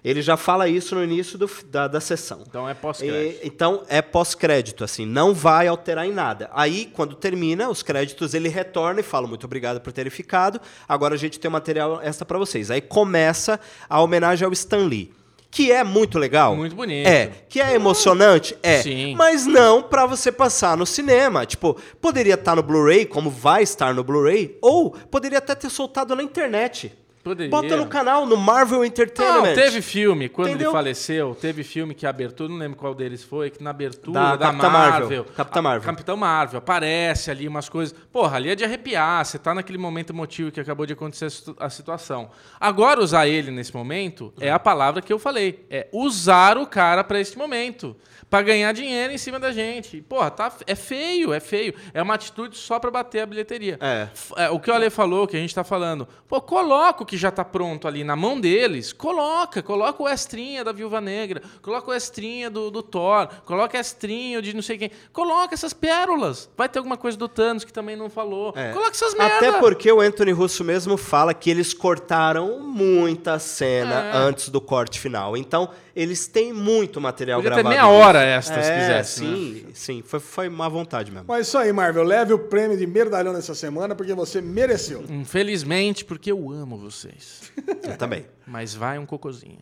Ele 0.04 0.20
já 0.20 0.36
fala 0.36 0.68
isso 0.68 0.94
no 0.94 1.02
início 1.02 1.38
do- 1.38 1.50
da, 1.66 1.88
da 1.88 1.98
sessão. 1.98 2.42
Então 2.46 2.68
é 2.68 2.74
pós-crédito. 2.74 3.40
Então 3.42 3.82
é 3.88 4.02
pós-crédito, 4.02 4.84
assim, 4.84 5.06
não 5.06 5.32
vai 5.32 5.66
alterar 5.66 6.06
em 6.06 6.12
nada. 6.12 6.50
Aí, 6.52 6.90
quando 6.94 7.14
termina 7.16 7.70
os 7.70 7.82
créditos, 7.82 8.34
ele 8.34 8.48
retorna 8.50 9.00
e 9.00 9.02
fala 9.02 9.26
muito 9.26 9.44
obrigado 9.46 9.80
por 9.80 9.92
terem 9.92 10.10
ficado. 10.10 10.60
Agora 10.86 11.14
a 11.14 11.18
gente 11.18 11.40
tem 11.40 11.48
um 11.48 11.52
material 11.52 12.00
extra 12.02 12.26
para 12.26 12.38
vocês. 12.38 12.70
Aí 12.70 12.82
começa 12.82 13.58
a 13.88 14.02
homenagem 14.02 14.44
ao 14.44 14.52
Stan 14.52 14.84
Lee. 14.86 15.10
Que 15.50 15.70
é 15.70 15.84
muito 15.84 16.18
legal. 16.18 16.56
Muito 16.56 16.74
bonito. 16.74 17.06
É. 17.06 17.30
Que 17.48 17.60
é 17.60 17.74
emocionante? 17.74 18.58
É. 18.60 18.82
Sim. 18.82 19.14
Mas 19.14 19.46
não 19.46 19.82
pra 19.84 20.04
você 20.04 20.32
passar 20.32 20.76
no 20.76 20.84
cinema. 20.84 21.46
Tipo, 21.46 21.80
poderia 22.00 22.34
estar 22.34 22.56
no 22.56 22.62
Blu-ray, 22.62 23.06
como 23.06 23.30
vai 23.30 23.62
estar 23.62 23.94
no 23.94 24.02
Blu-ray, 24.02 24.58
ou 24.60 24.90
poderia 24.90 25.38
até 25.38 25.54
ter 25.54 25.70
soltado 25.70 26.14
na 26.16 26.24
internet. 26.24 26.92
Poderia. 27.24 27.50
Bota 27.50 27.74
no 27.76 27.86
canal, 27.86 28.26
no 28.26 28.36
Marvel 28.36 28.84
Entertainment. 28.84 29.48
Não, 29.48 29.54
teve 29.54 29.80
filme, 29.80 30.28
quando 30.28 30.48
Entendeu? 30.48 30.68
ele 30.68 30.76
faleceu, 30.76 31.34
teve 31.34 31.64
filme 31.64 31.94
que 31.94 32.06
a 32.06 32.10
abertura, 32.10 32.50
não 32.50 32.58
lembro 32.58 32.76
qual 32.76 32.94
deles 32.94 33.24
foi, 33.24 33.48
que 33.48 33.62
na 33.64 33.70
abertura 33.70 34.12
Da 34.20 34.36
da, 34.36 34.46
Capitã 34.48 34.68
Marvel, 34.68 35.00
Marvel. 35.00 35.24
Capitã 35.34 35.62
Marvel. 35.62 35.82
Capitão 35.86 36.16
Marvel, 36.18 36.58
aparece 36.58 37.30
ali 37.30 37.48
umas 37.48 37.68
coisas. 37.68 37.96
Porra, 38.12 38.36
ali 38.36 38.50
é 38.50 38.54
de 38.54 38.62
arrepiar, 38.62 39.24
você 39.24 39.38
tá 39.38 39.54
naquele 39.54 39.78
momento 39.78 40.10
emotivo 40.12 40.52
que 40.52 40.60
acabou 40.60 40.84
de 40.84 40.92
acontecer 40.92 41.24
a 41.24 41.30
situ- 41.30 41.56
a 41.58 41.70
situação. 41.70 42.30
Agora, 42.60 43.00
usar 43.00 43.26
ele 43.26 43.50
nesse 43.50 43.74
momento 43.74 44.30
é 44.38 44.50
a 44.52 44.58
palavra 44.58 45.00
que 45.00 45.12
eu 45.12 45.18
falei. 45.18 45.64
É 45.70 45.88
usar 45.92 46.58
o 46.58 46.66
cara 46.66 47.02
pra 47.02 47.18
esse 47.18 47.38
momento. 47.38 47.96
Pra 48.30 48.42
ganhar 48.42 48.72
dinheiro 48.72 49.12
em 49.12 49.18
cima 49.18 49.38
da 49.38 49.52
gente. 49.52 50.00
Porra, 50.00 50.28
tá, 50.30 50.50
é 50.66 50.74
feio, 50.74 51.32
é 51.32 51.38
feio. 51.38 51.72
É 51.92 52.02
uma 52.02 52.14
atitude 52.14 52.56
só 52.56 52.80
pra 52.80 52.90
bater 52.90 53.20
a 53.20 53.26
bilheteria. 53.26 53.78
É. 53.80 54.08
É, 54.36 54.50
o 54.50 54.58
que 54.58 54.70
o 54.70 54.74
Ale 54.74 54.90
falou, 54.90 55.26
que 55.28 55.36
a 55.36 55.40
gente 55.40 55.54
tá 55.54 55.62
falando. 55.62 56.08
Pô, 56.26 56.40
coloca 56.40 57.02
o 57.02 57.06
que 57.06 57.13
já 57.16 57.30
tá 57.30 57.44
pronto 57.44 57.86
ali 57.88 58.04
na 58.04 58.14
mão 58.16 58.40
deles. 58.40 58.92
Coloca. 58.92 59.62
Coloca 59.62 60.02
o 60.02 60.08
estrinha 60.08 60.62
da 60.64 60.72
Viúva 60.72 61.00
Negra. 61.00 61.42
Coloca 61.62 61.90
o 61.90 61.94
estrinha 61.94 62.50
do, 62.50 62.70
do 62.70 62.82
Thor. 62.82 63.28
Coloca 63.44 63.76
o 63.76 63.80
estrinho 63.80 64.40
de 64.42 64.54
não 64.54 64.62
sei 64.62 64.78
quem. 64.78 64.90
Coloca 65.12 65.54
essas 65.54 65.72
pérolas. 65.72 66.48
Vai 66.56 66.68
ter 66.68 66.78
alguma 66.78 66.96
coisa 66.96 67.16
do 67.18 67.28
Thanos 67.28 67.64
que 67.64 67.72
também 67.72 67.96
não 67.96 68.08
falou. 68.10 68.52
É. 68.56 68.72
Coloca 68.72 68.90
essas 68.92 69.14
merda. 69.14 69.36
Até 69.36 69.52
porque 69.58 69.90
o 69.90 70.00
Anthony 70.00 70.32
Russo 70.32 70.64
mesmo 70.64 70.96
fala 70.96 71.32
que 71.34 71.50
eles 71.50 71.72
cortaram 71.74 72.60
muita 72.60 73.38
cena 73.38 73.94
É. 74.12 74.16
antes 74.16 74.48
do 74.48 74.60
corte 74.60 74.98
final. 75.00 75.36
Então, 75.36 75.68
eles 75.94 76.26
têm 76.26 76.52
muito 76.52 77.00
material 77.00 77.38
Podia 77.40 77.56
ter 77.56 77.62
gravado. 77.62 77.68
meia 77.82 77.88
disso. 77.88 78.06
hora 78.08 78.24
extra, 78.24 78.62
se 78.62 78.70
é, 78.70 78.78
quisesse, 78.78 79.24
né? 79.24 79.36
Sim, 79.36 79.66
sim. 79.74 80.02
Foi, 80.04 80.18
foi 80.20 80.48
má 80.48 80.68
vontade 80.68 81.10
mesmo. 81.10 81.26
Mas 81.28 81.46
isso 81.46 81.56
aí, 81.58 81.72
Marvel. 81.72 82.02
Leve 82.04 82.32
o 82.32 82.38
prêmio 82.38 82.76
de 82.76 82.86
merdalhão 82.86 83.32
nessa 83.32 83.54
semana 83.54 83.94
porque 83.94 84.12
você 84.14 84.40
mereceu. 84.40 85.04
Infelizmente, 85.08 86.04
porque 86.04 86.30
eu 86.32 86.50
amo 86.50 86.76
vocês. 87.04 87.52
Eu 87.84 87.98
também. 87.98 88.26
Mas 88.46 88.74
vai 88.74 88.98
um 88.98 89.06
cocôzinho. 89.06 89.60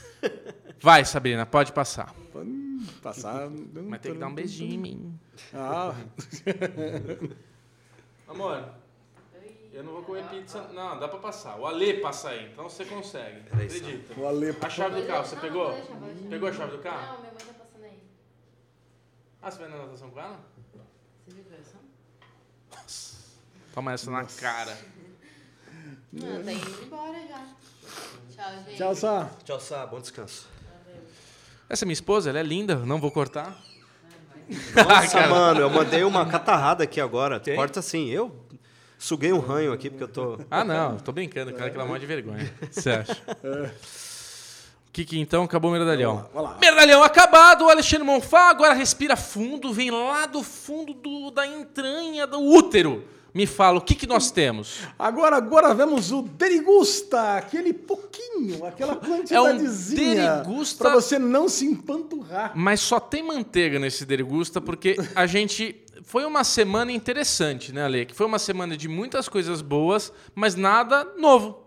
vai, 0.80 1.04
Sabrina, 1.04 1.44
pode 1.44 1.72
passar. 1.72 2.14
Passar. 3.02 3.48
Mas 3.50 4.00
tem 4.00 4.12
que 4.12 4.18
dar 4.18 4.28
um 4.28 4.34
beijinho 4.34 4.74
em 4.74 4.78
mim. 4.78 5.20
Ah, 5.52 5.94
Amor, 8.28 8.68
eu 9.72 9.84
não 9.84 9.92
vou 9.92 10.02
comer 10.02 10.24
pizza. 10.28 10.62
Não, 10.72 10.98
dá 10.98 11.06
pra 11.08 11.18
passar. 11.18 11.56
O 11.56 11.66
Ale 11.66 12.00
passa 12.00 12.30
aí, 12.30 12.50
então 12.50 12.68
você 12.68 12.84
consegue. 12.84 13.40
Acredita. 13.52 14.18
o 14.18 14.26
Ale. 14.26 14.56
A 14.60 14.70
chave 14.70 15.00
do 15.00 15.06
carro, 15.06 15.26
você 15.26 15.36
pegou? 15.36 15.72
pode. 15.72 16.28
Pegou 16.28 16.48
a 16.48 16.52
chave 16.52 16.76
do 16.76 16.82
carro? 16.82 17.14
Não, 17.14 17.20
minha 17.20 17.32
mãe 17.32 17.44
tá 17.44 17.52
passando 17.54 17.84
aí. 17.84 17.98
Ah, 19.42 19.50
você 19.50 19.58
vai 19.58 19.68
na 19.68 19.76
natação 19.76 20.10
com 20.10 20.20
ela? 20.20 20.40
Você 21.26 21.34
viu 21.34 21.44
a? 21.52 21.84
Toma 23.74 23.92
essa 23.92 24.10
na 24.10 24.24
cara. 24.24 24.76
Não, 26.14 26.42
tá 26.44 26.52
indo 26.52 26.82
embora 26.84 27.18
já. 27.28 27.42
Tchau, 28.34 28.52
gente. 28.66 28.76
Tchau, 28.76 28.94
Sá. 28.94 29.30
Tchau, 29.44 29.60
Sá. 29.60 29.86
Bom 29.86 30.00
descanso. 30.00 30.46
Essa 31.68 31.84
é 31.84 31.86
minha 31.86 31.94
esposa, 31.94 32.30
ela 32.30 32.38
é 32.38 32.42
linda, 32.42 32.76
não 32.76 33.00
vou 33.00 33.10
cortar. 33.10 33.56
Nossa, 34.76 35.26
mano, 35.28 35.60
eu 35.60 35.70
mandei 35.70 36.04
uma 36.04 36.26
catarrada 36.26 36.84
aqui 36.84 37.00
agora. 37.00 37.40
Quem? 37.40 37.56
Corta 37.56 37.80
assim. 37.80 38.08
Eu 38.10 38.34
suguei 38.98 39.32
um 39.32 39.38
ranho 39.40 39.72
aqui 39.72 39.88
porque 39.88 40.04
eu 40.04 40.08
tô. 40.08 40.38
Ah, 40.50 40.62
não, 40.62 40.98
tô 40.98 41.10
brincando, 41.12 41.52
cara, 41.54 41.66
aquela 41.66 41.86
mão 41.86 41.98
de 41.98 42.04
vergonha. 42.06 42.52
Você 42.70 42.90
acha? 42.90 43.16
Kiki, 44.92 45.18
então, 45.18 45.42
acabou 45.42 45.70
o 45.70 45.74
medalhão. 45.74 46.28
Medalhão 46.60 47.02
acabado, 47.02 47.64
o 47.64 47.68
Alexandre 47.70 48.04
Monfá 48.06 48.50
agora 48.50 48.74
respira 48.74 49.16
fundo, 49.16 49.72
vem 49.72 49.90
lá 49.90 50.26
do 50.26 50.42
fundo 50.42 50.94
do- 50.94 51.30
da 51.32 51.44
entranha 51.46 52.26
do 52.26 52.38
útero. 52.40 53.02
Me 53.34 53.46
fala, 53.46 53.78
o 53.78 53.80
que, 53.80 53.96
que 53.96 54.06
nós 54.06 54.30
temos? 54.30 54.78
Agora, 54.96 55.36
agora 55.36 55.74
vemos 55.74 56.12
o 56.12 56.22
derigusta, 56.22 57.34
aquele 57.36 57.72
pouquinho, 57.72 58.64
aquela 58.64 58.94
quantidadezinha. 58.96 60.36
derigusta- 60.44 60.84
Pra 60.84 60.94
você 60.94 61.18
não 61.18 61.48
se 61.48 61.64
empanturrar. 61.66 62.52
Mas 62.54 62.80
só 62.80 63.00
tem 63.00 63.22
manteiga 63.24 63.78
nesse 63.78 64.04
Derigusta, 64.06 64.60
porque 64.60 64.96
a 65.14 65.26
gente. 65.26 65.76
Foi 66.06 66.24
uma 66.26 66.44
semana 66.44 66.92
interessante, 66.92 67.72
né, 67.72 67.84
Ale? 67.84 68.04
Que 68.04 68.14
foi 68.14 68.26
uma 68.26 68.38
semana 68.38 68.76
de 68.76 68.88
muitas 68.88 69.28
coisas 69.28 69.62
boas, 69.62 70.12
mas 70.34 70.54
nada 70.54 71.04
novo. 71.16 71.63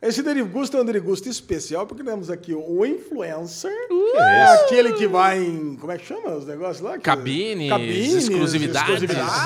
Esse 0.00 0.22
derigusta 0.22 0.76
é 0.76 0.80
um 0.82 0.84
derigusta 0.84 1.28
especial, 1.30 1.86
porque 1.86 2.04
temos 2.04 2.30
aqui 2.30 2.52
o 2.54 2.84
influencer. 2.84 3.72
Uh! 3.90 4.16
é 4.18 4.54
aquele 4.56 4.92
que 4.92 5.06
vai 5.06 5.38
em. 5.42 5.74
Como 5.76 5.90
é 5.90 5.96
que 5.96 6.04
chama 6.04 6.34
os 6.36 6.46
negócios 6.46 6.80
lá? 6.80 6.98
Que- 6.98 7.04
Cabines, 7.04 7.70
Cabines, 7.70 8.14
exclusividades. 8.14 9.00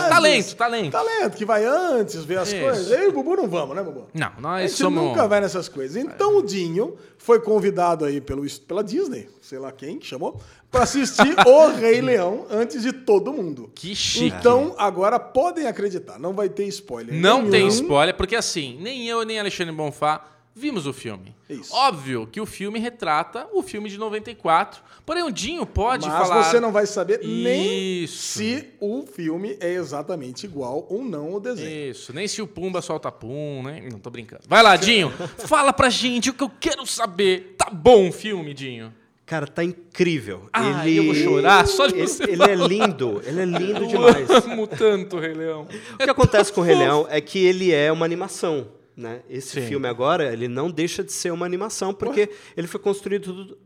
Talento, 0.09 0.57
talento. 0.57 0.91
Talento, 0.93 1.37
que 1.37 1.45
vai 1.45 1.65
antes 1.65 2.25
ver 2.25 2.39
as 2.39 2.49
Isso. 2.53 2.61
coisas. 2.61 2.91
Eu 2.91 3.05
e 3.05 3.07
o 3.09 3.13
Bubu 3.13 3.37
não 3.37 3.47
vamos, 3.49 3.77
né, 3.77 3.83
Bubu? 3.83 4.09
Não, 4.13 4.27
A 4.37 4.41
nós 4.41 4.71
gente 4.73 4.79
somos. 4.83 5.01
nunca 5.03 5.29
vai 5.29 5.41
nessas 5.41 5.69
coisas. 5.69 5.97
Então 5.97 6.37
o 6.39 6.43
Dinho 6.43 6.97
foi 7.17 7.39
convidado 7.41 8.05
aí 8.05 8.21
pelo, 8.21 8.45
pela 8.67 8.83
Disney, 8.83 9.29
sei 9.41 9.59
lá 9.59 9.71
quem 9.71 9.99
que 10.01 10.07
chamou, 10.07 10.41
para 10.71 10.85
assistir 10.85 11.35
O 11.47 11.69
Rei 11.69 12.01
Leão 12.01 12.47
antes 12.51 12.83
de 12.83 12.93
todo 12.93 13.33
mundo. 13.33 13.71
Que 13.75 13.95
chique. 13.95 14.27
Então 14.27 14.75
agora 14.79 15.19
podem 15.19 15.67
acreditar, 15.67 16.19
não 16.19 16.33
vai 16.33 16.49
ter 16.49 16.65
spoiler. 16.69 17.15
Não 17.15 17.39
nenhum. 17.39 17.51
tem 17.51 17.67
spoiler, 17.69 18.15
porque 18.15 18.37
assim, 18.37 18.79
nem 18.81 19.07
eu 19.09 19.25
nem 19.25 19.39
Alexandre 19.41 19.75
Bonfá 19.75 20.25
vimos 20.55 20.87
o 20.87 20.93
filme. 20.93 21.35
Isso. 21.49 21.75
Óbvio 21.75 22.27
que 22.31 22.41
o 22.41 22.47
filme 22.47 22.79
retrata 22.79 23.49
o 23.53 23.63
filme 23.63 23.89
de 23.89 23.99
94. 23.99 24.83
Porém, 25.07 25.23
o 25.23 25.31
Dinho 25.31 25.65
pode 25.65 26.07
Mas 26.07 26.29
falar. 26.29 26.45
você 26.45 26.61
não 26.61 26.71
vai 26.71 26.87
saber 26.87 27.21
nem 27.25 28.05
Isso. 28.05 28.35
se 28.35 28.69
o 28.79 29.05
filme 29.07 29.57
é 29.61 29.73
exatamente 29.73 30.45
igual 30.45 30.87
ou 30.89 31.03
não 31.03 31.33
ao 31.35 31.41
desenho. 31.41 31.91
Isso, 31.91 32.13
nem 32.13 32.29
se 32.29 32.43
o 32.43 32.47
Pumba 32.47 32.83
solta 32.83 33.11
pum, 33.11 33.63
né? 33.65 33.89
Não 33.91 33.99
tô 33.99 34.11
brincando. 34.11 34.43
Vai 34.47 34.63
lá, 34.63 34.77
Dinho. 34.77 35.11
fala 35.39 35.73
pra 35.73 35.89
gente 35.89 36.31
o 36.31 36.35
que 36.35 36.45
eu 36.45 36.51
quero 36.61 36.87
saber. 36.87 37.55
Tá 37.57 37.71
bom 37.71 38.09
o 38.09 38.13
filme, 38.13 38.53
Dinho? 38.55 38.93
Cara, 39.31 39.47
tá 39.47 39.63
incrível. 39.63 40.49
Ah, 40.53 40.85
ele... 40.85 40.99
eu 40.99 41.05
vou 41.05 41.15
chorar 41.15 41.65
só 41.65 41.87
de 41.87 41.95
ele, 41.95 42.09
você 42.09 42.25
ele 42.25 42.43
é 42.43 42.57
lindo. 42.57 43.23
Ele 43.25 43.41
é 43.41 43.45
lindo 43.45 43.87
demais. 43.87 44.29
Eu 44.29 44.53
amo 44.53 44.67
tanto 44.67 45.19
o 45.19 45.21
Rei 45.21 45.33
Leão. 45.33 45.69
O 45.95 45.99
que 45.99 46.11
acontece 46.11 46.53
com 46.53 46.61
o 46.61 46.65
Rei 46.65 46.75
Leão 46.75 47.07
é 47.09 47.21
que 47.21 47.39
ele 47.39 47.71
é 47.71 47.93
uma 47.93 48.05
animação. 48.05 48.67
Né? 48.97 49.21
Esse 49.31 49.61
Sim. 49.61 49.69
filme 49.69 49.87
agora, 49.87 50.33
ele 50.33 50.49
não 50.49 50.69
deixa 50.69 51.05
de 51.05 51.13
ser 51.13 51.31
uma 51.31 51.47
animação, 51.47 51.95
porque 51.95 52.29
ele 52.57 52.67
foi 52.67 52.81
construído 52.81 53.33
tudo. 53.33 53.59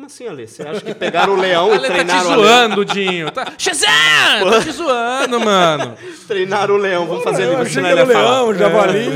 Como 0.00 0.06
assim, 0.06 0.26
Ale? 0.26 0.48
Você 0.48 0.62
acha 0.62 0.80
que 0.80 0.94
pegaram 0.94 1.34
o 1.34 1.36
leão 1.36 1.68
e 1.68 1.72
Ale 1.76 1.80
tá 1.82 1.88
te 1.88 1.92
treinaram 1.92 2.30
o 2.30 2.36
leão? 2.36 2.42
zoando, 2.42 2.84
Dinho. 2.86 3.30
Tá... 3.30 3.52
Shazam! 3.58 4.50
Tá 4.50 4.62
te 4.62 4.72
zoando, 4.72 5.40
mano. 5.40 5.94
Treinaram 6.26 6.76
o 6.76 6.78
leão, 6.78 7.06
vamos 7.06 7.22
fazer 7.22 7.42
ele 7.42 7.52
eu 7.52 7.58
achei 7.58 7.82
que 7.82 7.88
era 7.90 8.06
falar. 8.06 8.30
leão, 8.30 8.48
um 8.48 8.54
javali, 8.54 9.06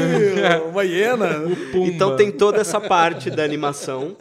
uma 0.69 0.85
hiena. 0.85 1.28
Pumba. 1.73 1.86
Então 1.86 2.16
tem 2.16 2.31
toda 2.31 2.61
essa 2.61 2.78
parte 2.78 3.31
da 3.31 3.43
animação. 3.43 4.15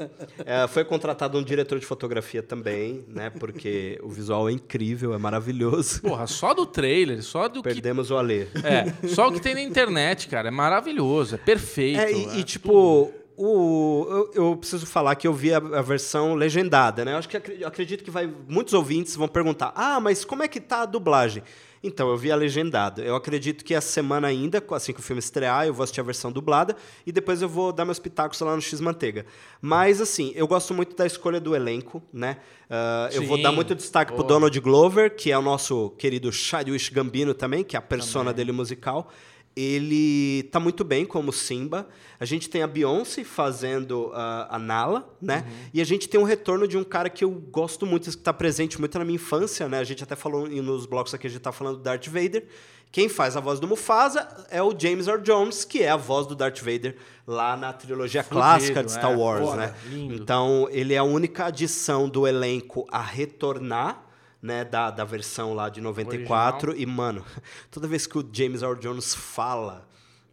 É, 0.46 0.66
foi 0.70 0.86
contratado 0.86 1.38
um 1.38 1.44
diretor 1.44 1.78
de 1.80 1.86
fotografia 1.86 2.42
também, 2.42 3.04
né? 3.10 3.30
Porque 3.30 4.00
o 4.02 4.08
visual 4.08 4.48
é 4.48 4.54
incrível, 4.54 5.14
é 5.14 5.18
maravilhoso. 5.18 6.02
Porra, 6.02 6.28
só 6.28 6.54
do 6.54 6.66
trailer, 6.66 7.22
só 7.24 7.50
do 7.50 7.62
que 7.62 7.74
Perdemos 7.74 8.10
o 8.10 8.18
Ale. 8.18 8.48
É, 8.64 9.08
só 9.10 9.28
o 9.28 9.34
que 9.34 9.42
tem 9.42 9.54
na 9.54 9.62
internet, 9.62 10.30
cara. 10.30 10.48
É 10.48 10.52
maravilhoso, 10.52 11.36
é 11.36 11.38
perfeito. 11.38 12.00
É, 12.00 12.10
e, 12.10 12.26
é 12.26 12.36
e, 12.38 12.44
tipo, 12.46 13.12
o, 13.38 14.06
eu, 14.10 14.32
eu 14.34 14.58
preciso 14.58 14.86
falar 14.86 15.16
que 15.16 15.28
eu 15.28 15.34
vi 15.34 15.54
a, 15.54 15.58
a 15.58 15.82
versão 15.82 16.36
legendada, 16.36 17.04
né? 17.04 17.14
Eu 17.14 17.18
acho 17.18 17.30
que 17.30 17.38
eu 17.38 17.68
acredito 17.68 18.04
que 18.04 18.12
vai 18.12 18.32
muitos 18.48 18.74
ouvintes 18.74 19.16
vão 19.16 19.28
perguntar: 19.28 19.72
"Ah, 19.76 20.00
mas 20.00 20.24
como 20.26 20.44
é 20.44 20.48
que 20.48 20.60
tá 20.60 20.82
a 20.82 20.86
dublagem?" 20.86 21.44
Então, 21.84 22.10
eu 22.10 22.16
vi 22.16 22.32
a 22.32 22.36
legendada. 22.36 23.02
Eu 23.02 23.14
acredito 23.14 23.66
que 23.66 23.76
essa 23.76 23.90
semana 23.90 24.26
ainda, 24.26 24.64
assim 24.72 24.94
que 24.94 25.02
o 25.02 25.04
filme 25.04 25.20
estrear, 25.20 25.68
eu 25.68 25.74
vou 25.74 25.84
assistir 25.84 26.00
a 26.00 26.04
versão 26.04 26.32
dublada 26.32 26.78
e 27.06 27.12
depois 27.12 27.42
eu 27.42 27.50
vou 27.50 27.74
dar 27.74 27.84
meus 27.84 28.00
pitacos 28.00 28.40
lá 28.40 28.56
no 28.56 28.62
X 28.62 28.80
Manteiga. 28.80 29.26
Mas 29.62 30.00
assim, 30.00 30.32
eu 30.34 30.48
gosto 30.48 30.74
muito 30.74 30.96
da 30.96 31.06
escolha 31.06 31.42
do 31.42 31.54
elenco, 31.54 32.02
né? 32.14 32.38
Ah, 32.70 33.10
eu 33.12 33.24
vou 33.24 33.42
dar 33.42 33.52
muito 33.52 33.76
destaque 33.76 34.14
pro 34.14 34.24
Boa. 34.24 34.30
Donald 34.30 34.60
Glover, 34.62 35.14
que 35.14 35.30
é 35.30 35.38
o 35.38 35.42
nosso 35.42 35.90
querido 35.98 36.32
Chadwick 36.32 36.90
Gambino 36.94 37.34
também, 37.34 37.66
que 37.66 37.76
é 37.76 37.80
a 37.80 37.82
persona 37.82 38.32
dele 38.32 38.54
musical. 38.54 39.12
Ele 39.56 40.44
tá 40.52 40.60
muito 40.60 40.84
bem 40.84 41.06
como 41.06 41.32
Simba. 41.32 41.88
A 42.20 42.26
gente 42.26 42.50
tem 42.50 42.64
a 42.64 42.68
Beyoncé 42.68 43.24
fazendo 43.24 44.12
ah, 44.14 44.48
a 44.50 44.60
Nala, 44.60 45.08
né? 45.22 45.46
E 45.74 45.80
a 45.80 45.84
gente 45.84 46.10
tem 46.10 46.20
um 46.20 46.24
retorno 46.24 46.68
de 46.68 46.78
um 46.78 46.84
cara 46.84 47.10
que 47.10 47.24
eu 47.24 47.30
gosto 47.30 47.86
muito, 47.86 48.06
que 48.06 48.10
está 48.10 48.34
presente 48.34 48.80
muito 48.80 48.98
na 48.98 49.06
minha 49.06 49.16
infância, 49.16 49.68
né? 49.70 49.80
A 49.80 49.84
gente 49.84 50.04
até 50.04 50.16
falou 50.16 50.48
nos 50.48 50.86
blocos 50.86 51.14
aqui, 51.14 51.28
a 51.28 51.30
gente 51.30 51.42
tá 51.42 51.52
falando 51.52 51.78
do 51.78 51.84
Darth 51.84 52.08
Vader. 52.08 52.48
Quem 52.94 53.10
faz 53.10 53.36
a 53.36 53.40
voz 53.40 53.60
do 53.60 53.68
Mufasa 53.68 54.46
é 54.52 54.62
o 54.62 54.72
James 54.78 55.08
Earl 55.08 55.22
Jones, 55.24 55.66
que 55.66 55.82
é 55.82 55.90
a 55.90 55.98
voz 55.98 56.28
do 56.28 56.36
Darth 56.36 56.60
Vader 56.60 56.96
lá 57.26 57.58
na 57.58 57.74
trilogia 57.74 58.22
Fudido, 58.22 58.40
clássica 58.40 58.84
de 58.84 58.92
Star 58.92 59.12
é, 59.12 59.16
Wars, 59.16 59.44
foda, 59.44 59.58
né? 59.58 59.76
lindo. 59.88 60.14
Então, 60.14 60.68
ele 60.70 60.94
é 60.94 61.00
a 61.00 61.04
única 61.04 61.46
adição 61.46 62.08
do 62.08 62.28
elenco 62.28 62.86
a 62.92 63.02
retornar, 63.02 64.06
né, 64.44 64.66
da, 64.66 64.92
da 64.92 65.06
versão 65.06 65.54
lá 65.56 65.70
de 65.70 65.80
94. 65.82 66.76
E, 66.78 66.86
mano, 66.86 67.24
toda 67.72 67.88
vez 67.88 68.06
que 68.06 68.18
o 68.18 68.30
James 68.32 68.62
Earl 68.62 68.76
Jones 68.76 69.16
fala, 69.16 69.88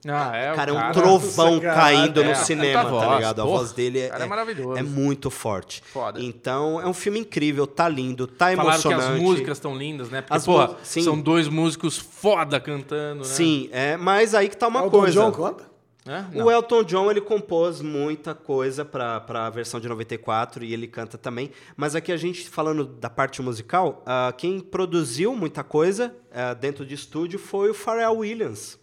Ah, 0.05 0.35
é, 0.37 0.53
o 0.53 0.57
Cara, 0.57 0.71
é 0.71 0.75
um 0.75 0.77
cara- 0.79 0.93
trovão 0.95 1.61
caindo 1.61 2.21
é, 2.23 2.29
no 2.29 2.35
cinema, 2.35 2.83
tá 2.85 2.89
voz, 2.91 3.15
ligado? 3.17 3.41
A 3.41 3.45
porra, 3.45 3.59
voz 3.59 3.73
dele 3.73 4.01
é, 4.01 4.09
é 4.09 4.27
maravilhoso. 4.27 4.77
é 4.79 4.83
muito 4.83 5.31
forte. 5.31 5.81
Foda. 5.93 6.21
Então, 6.21 6.81
é 6.81 6.87
um 6.87 6.93
filme 6.95 7.21
incrível, 7.21 7.67
tá 7.69 7.89
lindo, 7.89 8.27
tá 8.27 8.47
Falaram 8.57 8.81
que 8.81 8.89
emocionante. 8.89 9.15
as 9.17 9.21
músicas 9.23 9.57
estão 9.59 9.77
lindas, 9.77 10.11
né? 10.11 10.23
Porque, 10.23 10.35
As 10.35 10.45
porra, 10.45 10.77
são 10.83 11.21
dois 11.21 11.47
músicos 11.49 11.97
foda 11.97 12.59
cantando, 12.59 13.21
né? 13.21 13.25
Sim, 13.29 13.69
é, 13.71 13.97
mas 13.97 14.35
aí 14.35 14.49
que 14.49 14.57
tá 14.57 14.67
uma 14.67 14.81
Elton 14.81 14.91
coisa. 14.91 15.21
John 15.23 15.31
conta? 15.33 15.70
É? 16.07 16.43
O. 16.43 16.51
Elton 16.51 16.83
John 16.83 17.11
ele 17.11 17.21
compôs 17.21 17.83
muita 17.83 18.35
coisa 18.35 18.85
para 18.85 19.23
a 19.29 19.51
versão 19.51 19.79
de 19.79 19.89
94 19.89 20.65
e 20.65 20.73
ele 20.73 20.87
canta 20.87 21.19
também. 21.19 21.51
Mas 21.77 21.95
aqui 21.95 22.11
a 22.11 22.17
gente 22.17 22.49
falando 22.49 22.85
da 22.87 23.11
parte 23.11 23.43
musical, 23.43 24.03
ah, 24.07 24.33
quem 24.37 24.61
produziu 24.61 25.35
muita 25.37 25.63
coisa 25.63 26.15
ah, 26.33 26.55
dentro 26.55 26.87
de 26.87 26.95
estúdio 26.95 27.39
foi 27.39 27.71
o 27.71 27.75
Pharrell 27.75 28.17
Williams, 28.17 28.79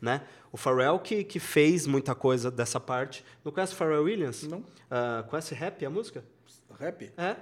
né? 0.00 0.22
O 0.50 0.56
Pharrell 0.56 0.98
que, 0.98 1.24
que 1.24 1.38
fez 1.38 1.86
muita 1.86 2.14
coisa 2.14 2.50
dessa 2.50 2.80
parte. 2.80 3.24
Não 3.44 3.52
conhece 3.52 3.74
o 3.74 3.76
Pharrell 3.76 4.04
Williams? 4.04 4.42
Não. 4.44 4.64
Ah, 4.90 5.24
conhece 5.28 5.54
Rap, 5.54 5.84
a 5.84 5.90
música? 5.90 6.24
Rap? 6.78 7.12
É. 7.16 7.36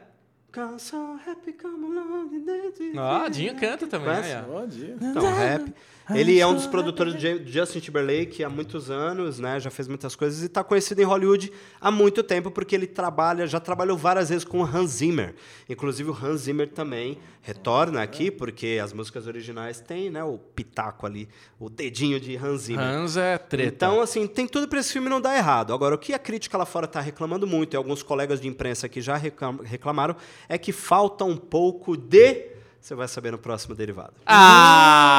Ah. 2.98 3.28
Dinho 3.28 3.57
canta 3.57 3.86
também, 3.86 4.09
Conhece? 4.09 4.35
né? 4.35 4.44
Bom 4.48 4.66
dia. 4.66 4.97
Então, 5.01 5.23
rap. 5.23 5.74
Ele 6.19 6.39
é 6.41 6.47
um 6.47 6.55
dos 6.55 6.66
produtores 6.66 7.15
de 7.15 7.20
Ja- 7.20 7.39
Justin 7.45 7.81
Timberlake 7.81 8.43
há 8.45 8.49
muitos 8.49 8.91
anos, 8.91 9.39
né? 9.39 9.61
Já 9.61 9.70
fez 9.70 9.87
muitas 9.89 10.15
coisas 10.16 10.43
e 10.43 10.47
está 10.47 10.62
conhecido 10.65 11.01
em 11.01 11.05
Hollywood 11.05 11.53
há 11.81 11.91
muito 11.91 12.23
tempo 12.23 12.51
porque 12.51 12.74
ele 12.74 12.87
trabalha, 12.87 13.47
já 13.47 13.61
trabalhou 13.61 13.97
várias 13.97 14.28
vezes 14.28 14.45
com 14.45 14.61
o 14.61 14.65
Hans 14.65 14.91
Zimmer. 14.91 15.35
Inclusive 15.69 16.11
o 16.11 16.15
Hans 16.15 16.43
Zimmer 16.43 16.69
também 16.69 17.19
retorna 17.43 18.03
aqui 18.03 18.31
porque 18.31 18.78
as 18.82 18.93
músicas 18.93 19.27
originais 19.27 19.81
têm, 19.81 20.11
né, 20.11 20.23
o 20.23 20.37
pitaco 20.39 21.07
ali, 21.07 21.28
o 21.59 21.70
dedinho 21.70 22.20
de 22.20 22.37
Hans 22.37 22.62
Zimmer. 22.62 22.85
Hans 22.85 23.16
é 23.16 23.39
treta. 23.39 23.69
Então, 23.74 24.01
assim, 24.01 24.27
tem 24.27 24.47
tudo 24.47 24.69
para 24.69 24.81
esse 24.81 24.93
filme 24.93 25.09
não 25.09 25.20
dar 25.20 25.37
errado. 25.37 25.73
Agora, 25.73 25.95
o 25.95 25.99
que 25.99 26.12
a 26.12 26.19
crítica 26.19 26.59
lá 26.59 26.66
fora 26.66 26.85
está 26.87 27.01
reclamando 27.01 27.47
muito, 27.47 27.74
e 27.74 27.77
alguns 27.77 28.03
colegas 28.03 28.41
de 28.41 28.49
imprensa 28.49 28.89
que 28.89 29.01
já 29.01 29.16
reclam- 29.16 29.61
reclamaram, 29.62 30.15
é 30.49 30.59
que 30.59 30.73
falta 30.73 31.24
um 31.24 31.37
pouco 31.37 31.97
de. 31.97 32.51
Você 32.81 32.94
vai 32.94 33.07
saber 33.09 33.31
no 33.32 33.39
próximo 33.39 33.74
derivado. 33.74 34.15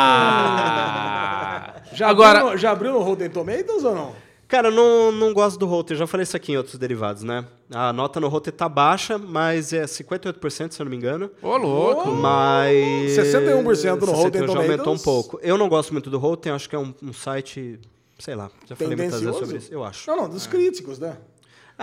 Ah! 0.01 1.73
Já 1.93 2.07
Agora, 2.09 2.39
abriu 2.39 2.51
no, 2.53 2.57
já 2.57 2.71
abriu 2.71 2.91
no 2.93 2.99
Rotten 2.99 3.29
Tomatoes 3.29 3.83
ou 3.83 3.93
não? 3.93 4.15
Cara, 4.47 4.69
eu 4.69 4.71
não, 4.71 5.11
não 5.11 5.33
gosto 5.33 5.57
do 5.59 5.65
Rotter, 5.65 5.95
já 5.95 6.05
falei 6.07 6.23
isso 6.23 6.35
aqui 6.35 6.51
em 6.53 6.57
outros 6.57 6.77
derivados, 6.77 7.23
né? 7.23 7.45
A 7.69 7.91
nota 7.93 8.19
no 8.19 8.27
Rotter 8.27 8.51
tá 8.53 8.67
baixa, 8.67 9.17
mas 9.17 9.71
é 9.71 9.83
58%, 9.85 10.71
se 10.71 10.81
eu 10.81 10.85
não 10.85 10.89
me 10.89 10.97
engano. 10.97 11.29
ô 11.41 11.55
louco. 11.57 12.11
Mas. 12.11 13.11
61% 13.17 13.61
no 13.63 13.75
61 13.75 14.11
Rotten 14.13 14.47
já 14.47 14.57
aumentou 14.59 14.93
um 14.93 14.97
Tomatoes. 14.97 15.03
pouco. 15.03 15.39
Eu 15.41 15.57
não 15.57 15.69
gosto 15.69 15.91
muito 15.93 16.09
do 16.09 16.17
Rotten, 16.17 16.51
acho 16.51 16.69
que 16.69 16.75
é 16.75 16.79
um, 16.79 16.93
um 17.01 17.13
site. 17.13 17.79
Sei 18.19 18.35
lá, 18.35 18.49
já 18.67 18.75
falei 18.75 18.95
muitas 18.95 19.21
vezes 19.21 19.37
sobre 19.39 19.57
isso. 19.57 19.73
Eu 19.73 19.83
acho. 19.83 20.09
Não, 20.09 20.17
não, 20.17 20.29
dos 20.29 20.47
críticos, 20.47 20.99
né? 20.99 21.17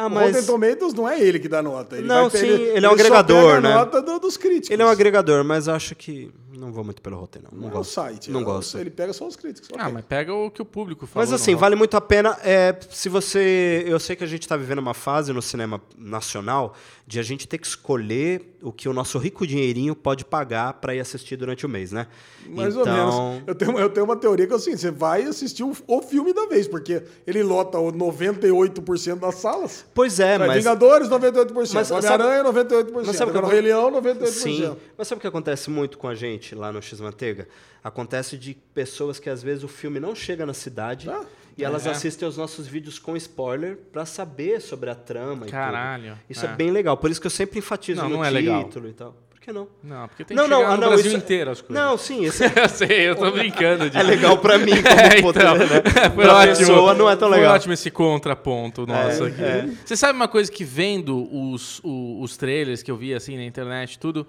Ah, 0.00 0.06
O 0.06 0.10
Rotten 0.10 0.32
mas. 0.32 0.46
Tomatoes 0.46 0.94
não 0.94 1.08
é 1.08 1.20
ele 1.20 1.40
que 1.40 1.48
dá 1.48 1.60
nota. 1.60 1.96
Ele 1.96 2.06
Não, 2.06 2.28
vai- 2.30 2.40
sim, 2.40 2.46
ele 2.46 2.86
é 2.86 2.88
um 2.88 2.92
só 2.92 2.94
agregador, 2.94 3.60
né? 3.60 3.74
nota 3.74 4.00
do- 4.00 4.20
dos 4.20 4.36
críticos. 4.36 4.70
Ele 4.70 4.80
é 4.80 4.86
um 4.86 4.88
agregador, 4.88 5.42
mas 5.42 5.66
acho 5.66 5.96
que. 5.96 6.30
Não 6.58 6.72
vou 6.72 6.82
muito 6.82 7.00
pelo 7.00 7.16
Rotten, 7.18 7.42
não. 7.42 7.50
Não 7.52 7.60
Não 7.60 7.68
é 7.68 7.70
o 7.70 7.74
gosto. 7.78 7.92
site. 7.92 8.30
Não 8.30 8.40
é 8.40 8.42
o- 8.42 8.46
gosto. 8.46 8.78
Ele 8.78 8.90
pega 8.90 9.12
só 9.12 9.26
os 9.26 9.36
críticos. 9.36 9.68
Ah, 9.78 9.82
ok. 9.84 9.92
mas 9.94 10.04
pega 10.04 10.34
o 10.34 10.50
que 10.50 10.60
o 10.60 10.64
público 10.64 11.06
fala. 11.06 11.24
Mas 11.24 11.32
assim, 11.32 11.54
vale 11.54 11.76
muito 11.76 11.96
a 11.96 12.00
pena. 12.00 12.36
é, 12.42 12.74
se 12.90 13.08
você. 13.08 13.84
Eu 13.86 14.00
sei 14.00 14.16
que 14.16 14.24
a 14.24 14.26
gente 14.26 14.42
está 14.42 14.56
vivendo 14.56 14.78
uma 14.80 14.94
fase 14.94 15.32
no 15.32 15.40
cinema 15.40 15.80
nacional 15.96 16.74
de 17.06 17.18
a 17.18 17.22
gente 17.22 17.46
ter 17.48 17.58
que 17.58 17.66
escolher 17.66 18.56
o 18.62 18.70
que 18.72 18.88
o 18.88 18.92
nosso 18.92 19.18
rico 19.18 19.46
dinheirinho 19.46 19.94
pode 19.94 20.24
pagar 20.24 20.74
para 20.74 20.94
ir 20.94 21.00
assistir 21.00 21.36
durante 21.36 21.64
o 21.64 21.68
mês, 21.68 21.90
né? 21.92 22.06
Mais 22.48 22.74
então, 22.76 22.80
ou 23.14 23.30
menos. 23.32 23.42
Eu 23.46 23.54
tenho, 23.54 23.78
eu 23.78 23.88
tenho 23.90 24.04
uma 24.04 24.16
teoria 24.16 24.46
que 24.46 24.52
é 24.52 24.56
assim: 24.56 24.76
você 24.76 24.90
vai 24.90 25.22
assistir 25.22 25.62
o, 25.62 25.72
o 25.86 26.02
filme 26.02 26.32
da 26.34 26.46
vez, 26.46 26.66
porque 26.68 27.02
ele 27.26 27.42
lota 27.42 27.78
o 27.78 27.92
98% 27.92 29.16
das 29.20 29.36
salas. 29.36 29.84
Pois 29.94 30.20
é, 30.20 30.38
Vai, 30.38 30.48
mas. 30.48 30.56
Vingadores, 30.58 31.08
98%. 31.08 31.52
Mas 31.54 31.86
sabe- 31.88 32.06
Homem-Aranha, 32.06 32.44
98%. 32.44 32.90
mas 33.06 33.16
sabe 33.16 33.30
o 33.30 33.34
que 33.34 33.40
o 33.40 33.46
Rei 33.46 33.60
Leão, 33.60 33.90
98%. 33.92 34.26
Sim, 34.26 34.76
mas 34.96 35.08
sabe 35.08 35.18
o 35.18 35.20
que 35.20 35.26
acontece 35.26 35.70
muito 35.70 35.96
com 35.98 36.08
a 36.08 36.14
gente 36.14 36.47
lá 36.54 36.72
no 36.72 36.80
X 36.82 37.00
Manteiga? 37.00 37.48
Acontece 37.82 38.36
de 38.36 38.54
pessoas 38.74 39.18
que 39.18 39.30
às 39.30 39.42
vezes 39.42 39.64
o 39.64 39.68
filme 39.68 39.98
não 40.00 40.14
chega 40.14 40.44
na 40.44 40.52
cidade 40.54 41.08
Ah, 41.08 41.24
e 41.56 41.64
elas 41.64 41.86
é. 41.86 41.90
assistem 41.90 42.26
aos 42.26 42.36
nossos 42.36 42.66
vídeos 42.66 42.98
com 42.98 43.16
spoiler 43.16 43.76
para 43.92 44.04
saber 44.04 44.60
sobre 44.60 44.90
a 44.90 44.94
trama 44.94 45.46
e 45.46 45.50
Caralho. 45.50 46.18
Isso 46.28 46.44
é. 46.44 46.48
é. 46.50 46.52
bem 46.54 46.70
legal, 46.70 46.96
por 46.96 47.10
isso 47.10 47.20
que 47.20 47.26
eu 47.26 47.30
sempre 47.30 47.58
enfatizo 47.58 48.00
Não, 48.02 48.08
no 48.08 48.16
não 48.16 48.24
é 48.24 48.30
legal. 48.30 48.64
título 48.64 48.88
e 48.88 48.92
tal. 48.92 49.16
Por 49.30 49.40
que 49.40 49.52
não? 49.52 49.68
Não, 49.82 50.08
porque 50.08 50.24
tem 50.24 50.36
não, 50.36 50.44
que 50.44 50.50
não, 50.50 50.58
chegar 50.58 50.68
ah, 50.72 50.74
no 50.76 50.80
não, 50.82 50.88
Brasil 50.88 51.06
isso- 51.06 51.16
inteiro 51.16 51.50
as 51.50 51.60
coisas. 51.62 51.82
Não, 51.82 51.96
sim, 51.96 52.24
esse 52.24 52.44
eu 52.60 52.68
sei, 52.68 53.08
eu 53.08 53.16
tô 53.16 53.30
brincando. 53.30 53.88
De... 53.88 53.96
é 53.96 54.02
legal 54.02 54.36
pra 54.38 54.58
mim 54.58 54.72
como 54.82 54.88
É, 55.00 55.18
então, 55.20 55.54
né? 55.56 55.66
foi 56.14 56.24
Pra 56.24 56.34
ótimo. 56.34 56.56
pessoa 56.58 56.94
não 56.94 57.08
é 57.08 57.16
tão 57.16 57.28
legal. 57.28 57.46
Foi 57.50 57.54
ótimo 57.56 57.72
esse 57.72 57.90
contraponto 57.90 58.84
nosso 58.86 59.24
É, 59.24 59.28
aqui. 59.28 59.42
é. 59.42 59.68
Você 59.86 59.96
sabe 59.96 60.14
uma 60.16 60.28
coisa 60.28 60.50
que 60.52 60.64
vendo 60.64 61.26
os, 61.34 61.80
o- 61.82 62.20
os 62.20 62.36
trailers 62.36 62.82
que 62.82 62.90
eu 62.90 62.96
vi 62.96 63.14
assim 63.14 63.36
na 63.36 63.44
internet, 63.44 63.98
tudo, 63.98 64.26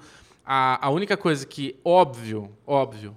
a, 0.51 0.88
a 0.88 0.89
única 0.89 1.15
coisa 1.15 1.45
que, 1.45 1.76
óbvio, 1.85 2.49
óbvio, 2.65 3.15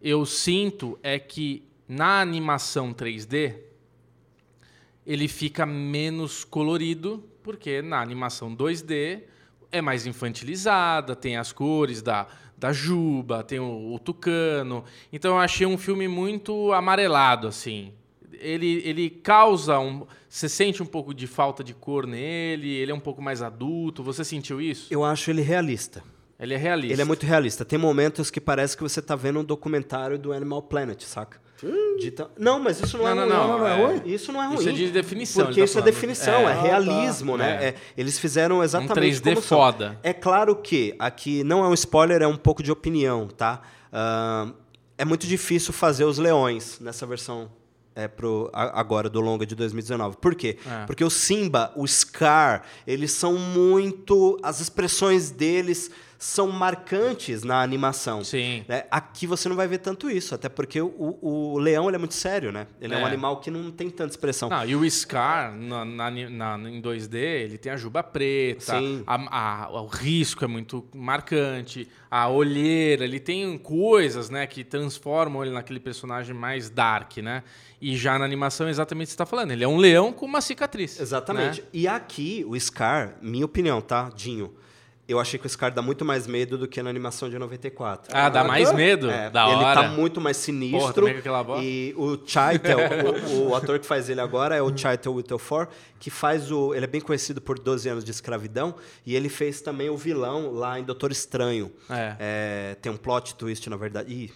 eu 0.00 0.24
sinto 0.24 0.96
é 1.02 1.18
que 1.18 1.64
na 1.88 2.20
animação 2.20 2.94
3D 2.94 3.56
ele 5.04 5.26
fica 5.26 5.66
menos 5.66 6.44
colorido, 6.44 7.24
porque 7.42 7.82
na 7.82 8.00
animação 8.00 8.54
2D 8.54 9.22
é 9.72 9.82
mais 9.82 10.06
infantilizada, 10.06 11.16
tem 11.16 11.36
as 11.36 11.50
cores 11.50 12.00
da, 12.00 12.28
da 12.56 12.72
Juba, 12.72 13.42
tem 13.42 13.58
o, 13.58 13.94
o 13.94 13.98
Tucano. 13.98 14.84
Então 15.12 15.32
eu 15.32 15.38
achei 15.40 15.66
um 15.66 15.76
filme 15.76 16.06
muito 16.06 16.72
amarelado, 16.72 17.48
assim. 17.48 17.92
Ele, 18.34 18.82
ele 18.84 19.10
causa 19.10 19.80
um. 19.80 20.06
Você 20.28 20.48
sente 20.48 20.80
um 20.80 20.86
pouco 20.86 21.12
de 21.12 21.26
falta 21.26 21.64
de 21.64 21.74
cor 21.74 22.06
nele, 22.06 22.70
ele 22.70 22.92
é 22.92 22.94
um 22.94 23.00
pouco 23.00 23.20
mais 23.20 23.42
adulto. 23.42 24.00
Você 24.04 24.24
sentiu 24.24 24.60
isso? 24.60 24.86
Eu 24.94 25.04
acho 25.04 25.28
ele 25.28 25.42
realista. 25.42 26.04
Ele 26.38 26.54
é 26.54 26.56
realista. 26.56 26.92
Ele 26.94 27.02
é 27.02 27.04
muito 27.04 27.26
realista. 27.26 27.64
Tem 27.64 27.78
momentos 27.78 28.30
que 28.30 28.40
parece 28.40 28.76
que 28.76 28.82
você 28.82 29.02
tá 29.02 29.16
vendo 29.16 29.40
um 29.40 29.44
documentário 29.44 30.18
do 30.18 30.32
Animal 30.32 30.62
Planet, 30.62 31.02
saca? 31.02 31.40
De 31.98 32.12
ta- 32.12 32.30
Não, 32.38 32.60
mas 32.60 32.80
isso 32.80 32.96
não, 32.96 33.04
Não, 33.04 33.10
é 33.10 33.14
não, 33.14 33.22
ruim. 33.26 33.48
não, 33.48 33.58
não 33.58 33.66
é 33.66 33.74
ruim? 33.86 34.02
Isso 34.06 34.30
não 34.32 34.40
é 34.40 34.46
ruim. 34.46 34.58
Isso 34.58 34.68
é 34.68 34.72
de 34.72 34.90
definição, 34.92 35.44
Porque 35.46 35.60
tá 35.60 35.64
isso 35.64 35.76
é 35.76 35.80
falando. 35.82 35.92
definição, 35.92 36.34
É. 36.34 36.42
é, 36.44 36.46
Ah, 36.52 36.54
tá. 36.54 36.62
realismo, 36.62 37.36
né? 37.36 37.58
É. 37.64 37.68
É, 37.70 37.74
eles 37.96 38.16
fizeram 38.20 38.62
exatamente 38.62 38.94
3D 39.20 39.34
como 39.34 39.42
são. 39.44 39.58
foda. 39.58 39.98
É 40.04 40.12
claro 40.12 40.54
que 40.54 40.94
aqui 41.00 41.42
não 41.42 41.64
é 41.64 41.68
um 41.68 41.74
spoiler, 41.74 42.22
é 42.22 42.26
um 42.28 42.36
pouco 42.36 42.62
de 42.62 42.70
opinião, 42.70 43.26
tá? 43.26 43.60
Ah, 43.92 44.52
é 44.96 45.04
muito 45.04 45.26
difícil 45.26 45.72
fazer 45.72 46.04
os 46.04 46.18
leões 46.18 46.78
nessa 46.80 47.04
versão 47.04 47.50
é, 47.96 48.06
pro, 48.06 48.48
a- 48.52 48.78
agora 48.78 49.08
do 49.10 49.20
longa 49.20 49.44
de 49.44 49.56
2019. 49.56 50.16
Por 50.18 50.36
quê? 50.36 50.56
É. 50.64 50.86
Porque 50.86 51.02
o 51.02 51.10
Simba, 51.10 51.72
o 51.74 51.84
Scar, 51.88 52.62
eles 52.86 53.10
são 53.10 53.36
muito. 53.36 54.38
As 54.40 54.60
expressões 54.60 55.32
deles 55.32 55.90
são 56.18 56.48
marcantes 56.50 57.44
na 57.44 57.62
animação. 57.62 58.24
Sim. 58.24 58.64
né? 58.66 58.84
Aqui 58.90 59.24
você 59.24 59.48
não 59.48 59.54
vai 59.54 59.68
ver 59.68 59.78
tanto 59.78 60.10
isso, 60.10 60.34
até 60.34 60.48
porque 60.48 60.80
o, 60.80 61.16
o 61.22 61.58
leão 61.58 61.86
ele 61.86 61.94
é 61.94 61.98
muito 61.98 62.14
sério, 62.14 62.50
né? 62.50 62.66
Ele 62.80 62.92
é. 62.92 62.96
um 62.98 63.02
É. 63.02 63.04
animal 63.04 63.40
que 63.40 63.50
não 63.52 63.70
tem 63.70 63.88
tanta 63.88 64.10
expressão. 64.10 64.48
Não, 64.48 64.64
e 64.66 64.74
o 64.74 64.90
Scar, 64.90 65.54
na, 65.56 65.84
na- 65.84 66.10
na- 66.10 66.68
em 66.70 66.82
2D, 66.82 67.14
ele 67.16 67.56
tem 67.56 67.70
a 67.70 67.76
juba 67.76 68.02
preta, 68.02 68.74
a- 69.06 69.64
a- 69.66 69.80
o 69.80 69.86
risco 69.86 70.44
é 70.44 70.48
muito 70.48 70.84
marcante, 70.92 71.88
a 72.10 72.28
olheira, 72.28 73.04
ele 73.04 73.20
tem 73.20 73.56
coisas 73.56 74.28
né, 74.28 74.46
que 74.46 74.64
transformam 74.64 75.44
ele 75.44 75.52
naquele 75.54 75.78
personagem 75.78 76.34
mais 76.34 76.68
dark, 76.68 77.18
né? 77.18 77.44
E 77.80 77.96
já 77.96 78.18
na 78.18 78.24
animação 78.24 78.66
é 78.66 78.70
exatamente 78.70 79.04
o 79.04 79.06
que 79.06 79.10
você 79.12 79.14
está 79.14 79.26
falando. 79.26 79.52
Ele 79.52 79.62
é 79.62 79.68
um 79.68 79.76
leão 79.76 80.12
com 80.12 80.26
uma 80.26 80.40
cicatriz. 80.40 80.98
Exatamente. 80.98 81.60
né? 81.60 81.66
E 81.72 81.86
aqui, 81.86 82.44
o 82.48 82.58
Scar, 82.58 83.16
minha 83.22 83.44
opinião, 83.44 83.80
tá, 83.80 84.10
Dinho? 84.14 84.52
Eu 85.08 85.18
achei 85.18 85.38
que 85.38 85.46
o 85.46 85.48
Scar 85.48 85.72
dá 85.72 85.80
muito 85.80 86.04
mais 86.04 86.26
medo 86.26 86.58
do 86.58 86.68
que 86.68 86.82
na 86.82 86.90
animação 86.90 87.30
de 87.30 87.38
94. 87.38 88.12
Ah, 88.14 88.28
dá 88.28 88.44
mais 88.44 88.70
medo? 88.74 89.10
É, 89.10 89.30
da 89.30 89.46
ele 89.46 89.64
hora. 89.64 89.82
tá 89.82 89.88
muito 89.88 90.20
mais 90.20 90.36
sinistro. 90.36 91.06
Porra. 91.06 91.64
E 91.64 91.94
o 91.96 92.18
Chitel, 92.26 92.78
o, 93.32 93.48
o 93.48 93.54
ator 93.54 93.78
que 93.78 93.86
faz 93.86 94.10
ele 94.10 94.20
agora 94.20 94.54
é 94.54 94.60
o 94.60 94.76
Chitel 94.76 95.14
Whittleford, 95.14 95.72
que 95.98 96.10
faz 96.10 96.52
o. 96.52 96.74
Ele 96.74 96.84
é 96.84 96.86
bem 96.86 97.00
conhecido 97.00 97.40
por 97.40 97.58
12 97.58 97.88
anos 97.88 98.04
de 98.04 98.10
escravidão, 98.10 98.74
e 99.06 99.16
ele 99.16 99.30
fez 99.30 99.62
também 99.62 99.88
o 99.88 99.96
vilão 99.96 100.52
lá 100.52 100.78
em 100.78 100.84
Doutor 100.84 101.10
Estranho. 101.10 101.72
É. 101.88 102.16
É, 102.18 102.74
tem 102.82 102.92
um 102.92 102.96
plot 102.98 103.34
twist, 103.34 103.70
na 103.70 103.78
verdade. 103.78 104.12
Ih, 104.12 104.30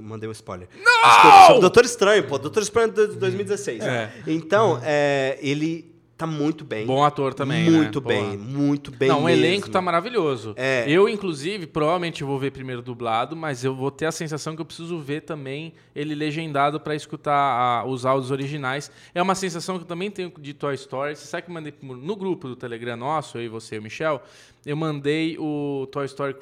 mandei 0.00 0.28
um 0.28 0.32
spoiler. 0.32 0.68
Não! 0.80 1.46
Sobre 1.46 1.60
Doutor 1.62 1.84
Estranho, 1.84 2.22
pô. 2.28 2.38
Doutor 2.38 2.62
Estranho 2.62 2.92
de 2.92 3.06
2016. 3.08 3.82
É. 3.82 4.12
Então, 4.28 4.80
é, 4.84 5.36
ele 5.42 5.91
tá 6.22 6.26
muito 6.26 6.64
bem. 6.64 6.86
Bom 6.86 7.02
ator 7.04 7.34
também, 7.34 7.68
né? 7.68 7.76
Muito 7.76 8.00
Porra. 8.00 8.14
bem, 8.14 8.36
muito 8.38 8.90
bem. 8.90 9.08
Não, 9.08 9.20
o 9.20 9.24
mesmo. 9.24 9.44
elenco 9.44 9.68
tá 9.70 9.80
maravilhoso. 9.80 10.54
É. 10.56 10.84
Eu, 10.88 11.08
inclusive, 11.08 11.66
provavelmente 11.66 12.22
vou 12.22 12.38
ver 12.38 12.52
primeiro 12.52 12.80
dublado, 12.80 13.34
mas 13.34 13.64
eu 13.64 13.74
vou 13.74 13.90
ter 13.90 14.06
a 14.06 14.12
sensação 14.12 14.54
que 14.54 14.60
eu 14.60 14.64
preciso 14.64 14.98
ver 15.00 15.22
também 15.22 15.72
ele 15.94 16.14
legendado 16.14 16.78
para 16.78 16.94
escutar 16.94 17.34
a- 17.34 17.84
os 17.84 18.06
áudios 18.06 18.30
originais. 18.30 18.90
É 19.14 19.20
uma 19.20 19.34
sensação 19.34 19.76
que 19.78 19.82
eu 19.84 19.88
também 19.88 20.10
tenho 20.10 20.32
de 20.38 20.54
Toy 20.54 20.74
Story. 20.74 21.16
Você 21.16 21.26
sabe 21.26 21.42
que 21.44 21.50
eu 21.50 21.54
mandei 21.54 21.74
no 21.82 22.14
grupo 22.16 22.46
do 22.48 22.54
Telegram 22.56 22.96
nosso, 22.96 23.38
eu 23.38 23.42
e 23.42 23.48
você 23.48 23.76
e 23.76 23.78
o 23.78 23.82
Michel, 23.82 24.22
eu 24.64 24.76
mandei 24.76 25.36
o 25.38 25.88
Toy 25.90 26.04
Story 26.06 26.34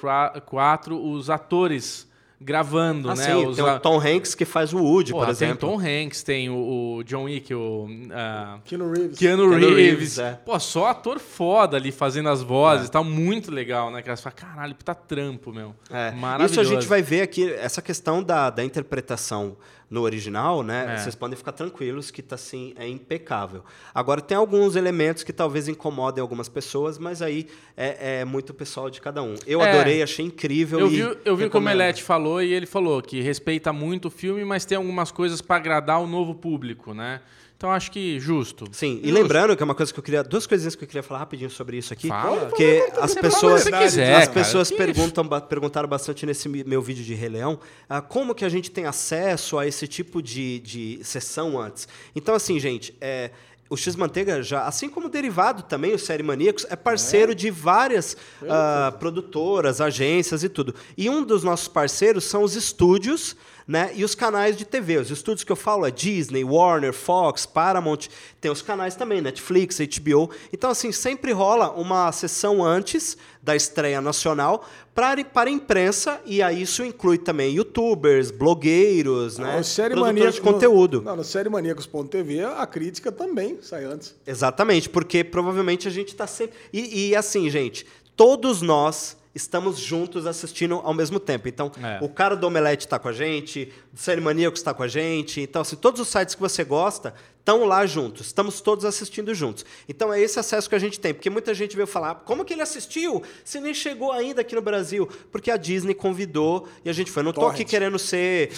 4, 0.46 1.02
os 1.02 1.30
atores 1.30 2.09
gravando, 2.40 3.10
Ah, 3.10 3.14
né? 3.14 3.24
sim, 3.24 3.46
os 3.46 3.56
tem 3.56 3.64
o 3.64 3.80
Tom 3.80 4.00
Hanks 4.00 4.34
que 4.34 4.46
faz 4.46 4.72
o 4.72 4.78
Woody, 4.78 5.12
Porra, 5.12 5.26
por 5.26 5.30
exemplo. 5.30 5.56
Tem 5.58 5.68
o 5.68 5.72
Tom 5.72 5.78
Hanks, 5.78 6.22
tem 6.22 6.48
o, 6.48 6.96
o 6.96 7.04
John 7.04 7.24
Wick, 7.24 7.54
o 7.54 7.86
ah, 8.12 8.58
Keanu 8.64 8.90
Reeves. 8.90 9.18
Keanu, 9.18 9.48
Keanu 9.50 9.58
Reeves. 9.58 9.76
Reeves, 9.76 10.18
é. 10.18 10.40
Pô, 10.44 10.58
só 10.58 10.86
ator 10.86 11.18
foda 11.18 11.76
ali 11.76 11.92
fazendo 11.92 12.30
as 12.30 12.42
vozes. 12.42 12.88
Tá 12.88 13.02
muito 13.02 13.50
legal, 13.50 13.90
né? 13.90 14.00
Que 14.00 14.14
você 14.14 14.22
fala, 14.22 14.34
caralho, 14.34 14.74
puta 14.74 14.94
trampo, 14.94 15.52
meu. 15.52 15.74
É, 15.90 16.12
Maravilhoso. 16.12 16.52
Isso 16.52 16.60
a 16.60 16.64
gente 16.64 16.86
vai 16.88 17.02
ver 17.02 17.20
aqui, 17.22 17.52
essa 17.52 17.82
questão 17.82 18.22
da, 18.22 18.48
da 18.48 18.64
interpretação 18.64 19.56
no 19.90 20.02
original, 20.02 20.62
né? 20.62 20.94
É. 20.94 20.96
Vocês 20.98 21.16
podem 21.16 21.36
ficar 21.36 21.50
tranquilos 21.50 22.12
que 22.12 22.22
tá 22.22 22.36
assim, 22.36 22.72
é 22.76 22.86
impecável. 22.86 23.64
Agora 23.92 24.20
tem 24.20 24.36
alguns 24.36 24.76
elementos 24.76 25.24
que 25.24 25.32
talvez 25.32 25.66
incomodem 25.66 26.22
algumas 26.22 26.48
pessoas, 26.48 26.96
mas 26.96 27.20
aí 27.20 27.48
é, 27.76 28.20
é 28.20 28.24
muito 28.24 28.54
pessoal 28.54 28.88
de 28.88 29.00
cada 29.00 29.20
um. 29.20 29.34
Eu 29.46 29.60
É. 29.60 29.68
adorei, 29.72 30.00
achei 30.00 30.24
incrível. 30.24 30.78
Eu 30.78 30.86
e 30.86 30.90
vi, 30.90 31.00
eu 31.24 31.36
vi 31.36 31.44
o 31.46 31.50
que 31.50 31.56
o. 31.56 31.60
Melete 31.60 32.04
falou 32.04 32.40
e 32.40 32.52
ele 32.52 32.66
falou 32.66 33.02
que 33.02 33.20
respeita 33.20 33.72
muito 33.72 34.06
o 34.06 34.10
filme, 34.10 34.44
mas 34.44 34.64
tem 34.64 34.78
algumas 34.78 35.10
coisas 35.10 35.40
pra 35.40 35.56
agradar 35.56 36.00
o 36.00 36.06
novo 36.06 36.36
público, 36.36 36.94
né? 36.94 37.20
Então 37.60 37.70
acho 37.70 37.90
que 37.90 38.18
justo. 38.18 38.64
Sim, 38.72 39.00
e 39.02 39.08
Justo. 39.08 39.12
lembrando 39.12 39.54
que 39.54 39.62
é 39.62 39.66
uma 39.66 39.74
coisa 39.74 39.92
que 39.92 39.98
eu 39.98 40.02
queria. 40.02 40.24
Duas 40.24 40.46
coisinhas 40.46 40.74
que 40.74 40.82
eu 40.82 40.88
queria 40.88 41.02
falar 41.02 41.20
rapidinho 41.20 41.50
sobre 41.50 41.76
isso 41.76 41.92
aqui. 41.92 42.08
Fala. 42.08 42.46
Porque 42.46 42.90
as 42.98 43.10
Você 43.10 43.20
pessoas. 43.20 43.62
você 43.64 43.70
quiser, 43.70 44.14
as 44.14 44.28
cara. 44.28 44.32
pessoas 44.32 44.70
perguntam, 44.70 45.28
perguntaram 45.42 45.86
bastante 45.86 46.24
nesse 46.24 46.48
meu 46.48 46.80
vídeo 46.80 47.04
de 47.04 47.12
Rei 47.12 47.28
Leão 47.28 47.60
ah, 47.86 48.00
como 48.00 48.34
que 48.34 48.46
a 48.46 48.48
gente 48.48 48.70
tem 48.70 48.86
acesso 48.86 49.58
a 49.58 49.66
esse 49.66 49.86
tipo 49.86 50.22
de, 50.22 50.58
de 50.60 51.00
sessão 51.04 51.60
antes. 51.60 51.86
Então, 52.16 52.34
assim, 52.34 52.58
gente, 52.58 52.96
é, 52.98 53.30
o 53.68 53.76
X-Manteiga 53.76 54.42
já, 54.42 54.66
assim 54.66 54.88
como 54.88 55.08
o 55.08 55.10
Derivado 55.10 55.62
também, 55.62 55.92
o 55.92 55.98
Série 55.98 56.22
Maníacos, 56.22 56.64
é 56.70 56.76
parceiro 56.76 57.34
de 57.34 57.50
várias 57.50 58.16
ah, 58.48 58.94
produtoras, 58.98 59.82
agências 59.82 60.42
e 60.42 60.48
tudo. 60.48 60.74
E 60.96 61.10
um 61.10 61.22
dos 61.22 61.44
nossos 61.44 61.68
parceiros 61.68 62.24
são 62.24 62.42
os 62.42 62.56
estúdios 62.56 63.36
né, 63.70 63.92
e 63.94 64.02
os 64.02 64.16
canais 64.16 64.56
de 64.56 64.64
TV. 64.64 64.96
Os 64.96 65.12
estúdios 65.12 65.44
que 65.44 65.52
eu 65.52 65.56
falo 65.56 65.86
é 65.86 65.92
Disney, 65.92 66.42
Warner, 66.42 66.92
Fox, 66.92 67.46
Paramount. 67.46 68.08
Tem 68.40 68.50
os 68.50 68.60
canais 68.60 68.96
também, 68.96 69.20
Netflix, 69.20 69.78
HBO. 69.78 70.28
Então, 70.52 70.70
assim, 70.70 70.90
sempre 70.90 71.30
rola 71.30 71.70
uma 71.70 72.10
sessão 72.10 72.64
antes 72.64 73.16
da 73.40 73.54
estreia 73.54 74.00
nacional 74.00 74.66
para, 74.92 75.24
para 75.24 75.48
a 75.48 75.52
imprensa, 75.52 76.20
e 76.26 76.42
aí 76.42 76.62
isso 76.62 76.84
inclui 76.84 77.16
também 77.16 77.54
youtubers, 77.54 78.32
blogueiros, 78.32 79.38
né, 79.38 79.58
No 79.58 79.62
Série 79.62 79.94
produtores 79.94 80.14
Maníacos, 80.16 80.34
de 80.34 80.40
conteúdo. 80.40 80.98
No, 80.98 81.04
não, 81.04 81.16
no 81.16 81.24
Série 81.24 81.48
Maníacos.tv 81.48 82.42
a 82.42 82.66
crítica 82.66 83.12
também 83.12 83.58
sai 83.62 83.84
antes. 83.84 84.16
Exatamente, 84.26 84.88
porque 84.88 85.22
provavelmente 85.22 85.86
a 85.86 85.92
gente 85.92 86.08
está 86.08 86.26
sempre. 86.26 86.56
E, 86.72 87.10
e 87.10 87.16
assim, 87.16 87.48
gente, 87.48 87.86
todos 88.16 88.62
nós 88.62 89.16
estamos 89.34 89.78
juntos 89.78 90.26
assistindo 90.26 90.76
ao 90.82 90.92
mesmo 90.94 91.20
tempo. 91.20 91.48
Então, 91.48 91.70
É. 91.82 91.98
o 92.02 92.08
cara 92.08 92.34
do 92.36 92.46
Omelete 92.46 92.86
está 92.86 92.98
com 92.98 93.08
a 93.08 93.12
gente, 93.12 93.72
o 93.92 93.96
Série 93.96 94.20
Maníacos 94.20 94.60
está 94.60 94.72
com 94.72 94.82
a 94.82 94.88
gente. 94.88 95.40
Então, 95.40 95.62
assim, 95.62 95.76
todos 95.76 96.00
os 96.00 96.08
sites 96.08 96.34
que 96.34 96.40
você 96.40 96.62
gosta 96.62 97.12
estão 97.40 97.64
lá 97.64 97.84
juntos. 97.86 98.26
Estamos 98.26 98.60
todos 98.60 98.84
assistindo 98.84 99.34
juntos. 99.34 99.64
Então, 99.88 100.12
é 100.12 100.20
esse 100.20 100.38
acesso 100.38 100.68
que 100.68 100.74
a 100.74 100.78
gente 100.78 101.00
tem. 101.00 101.12
Porque 101.12 101.28
muita 101.28 101.52
gente 101.54 101.74
veio 101.74 101.86
falar, 101.86 102.16
como 102.24 102.44
que 102.44 102.52
ele 102.52 102.62
assistiu 102.62 103.22
se 103.44 103.58
nem 103.60 103.74
chegou 103.74 104.12
ainda 104.12 104.42
aqui 104.42 104.54
no 104.54 104.62
Brasil? 104.62 105.08
Porque 105.32 105.50
a 105.50 105.56
Disney 105.56 105.94
convidou 105.94 106.68
e 106.84 106.90
a 106.90 106.92
gente 106.92 107.10
foi. 107.10 107.22
Não 107.22 107.32
tô 107.32 107.46
aqui 107.46 107.64
querendo 107.64 107.98
ser... 107.98 108.50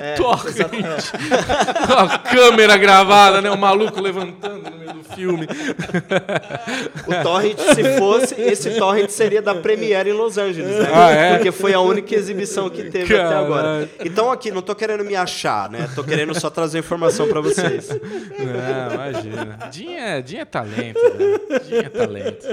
é, 0.00 0.02
é, 0.12 0.14
Torrent. 0.14 0.56
Com 1.86 1.92
a 1.94 2.18
câmera 2.18 2.76
gravada, 2.76 3.40
né? 3.40 3.50
O 3.50 3.58
maluco 3.58 4.00
levantando 4.00 4.68
no 4.68 4.76
meio 4.76 4.94
do 4.94 5.04
filme. 5.04 5.46
O 7.06 7.22
Torrent, 7.22 7.58
se 7.58 7.98
fosse, 7.98 8.34
esse 8.40 8.78
Torrent 8.78 9.10
seria 9.10 9.42
da 9.42 9.54
Premiere 9.54 10.10
em 10.10 10.14
Los 10.14 10.38
Angeles, 10.38 10.76
né? 10.78 10.90
Ah, 10.92 11.10
é? 11.10 11.34
Porque 11.34 11.52
foi 11.52 11.74
a 11.74 11.80
única 11.80 12.14
exibição 12.14 12.68
que 12.70 12.84
teve 12.84 13.14
até 13.14 13.22
Caralho. 13.22 13.44
agora. 13.44 13.90
Então 14.04 14.32
aqui, 14.40 14.50
não 14.50 14.62
tô 14.62 14.74
querendo 14.74 15.04
me 15.04 15.14
achar, 15.14 15.68
né? 15.70 15.88
Tô 15.94 16.02
querendo 16.02 16.38
só 16.40 16.48
trazer 16.48 16.78
informação 16.78 17.28
pra 17.28 17.42
vocês. 17.42 17.88
Não, 18.40 18.94
imagina. 18.94 19.58
Dinho 19.70 19.98
é, 19.98 20.22
Dinho 20.22 20.40
é 20.40 20.44
talento, 20.46 20.98
velho. 21.16 21.40
Dinho 21.68 21.80
é 21.80 21.88
talento. 21.90 22.46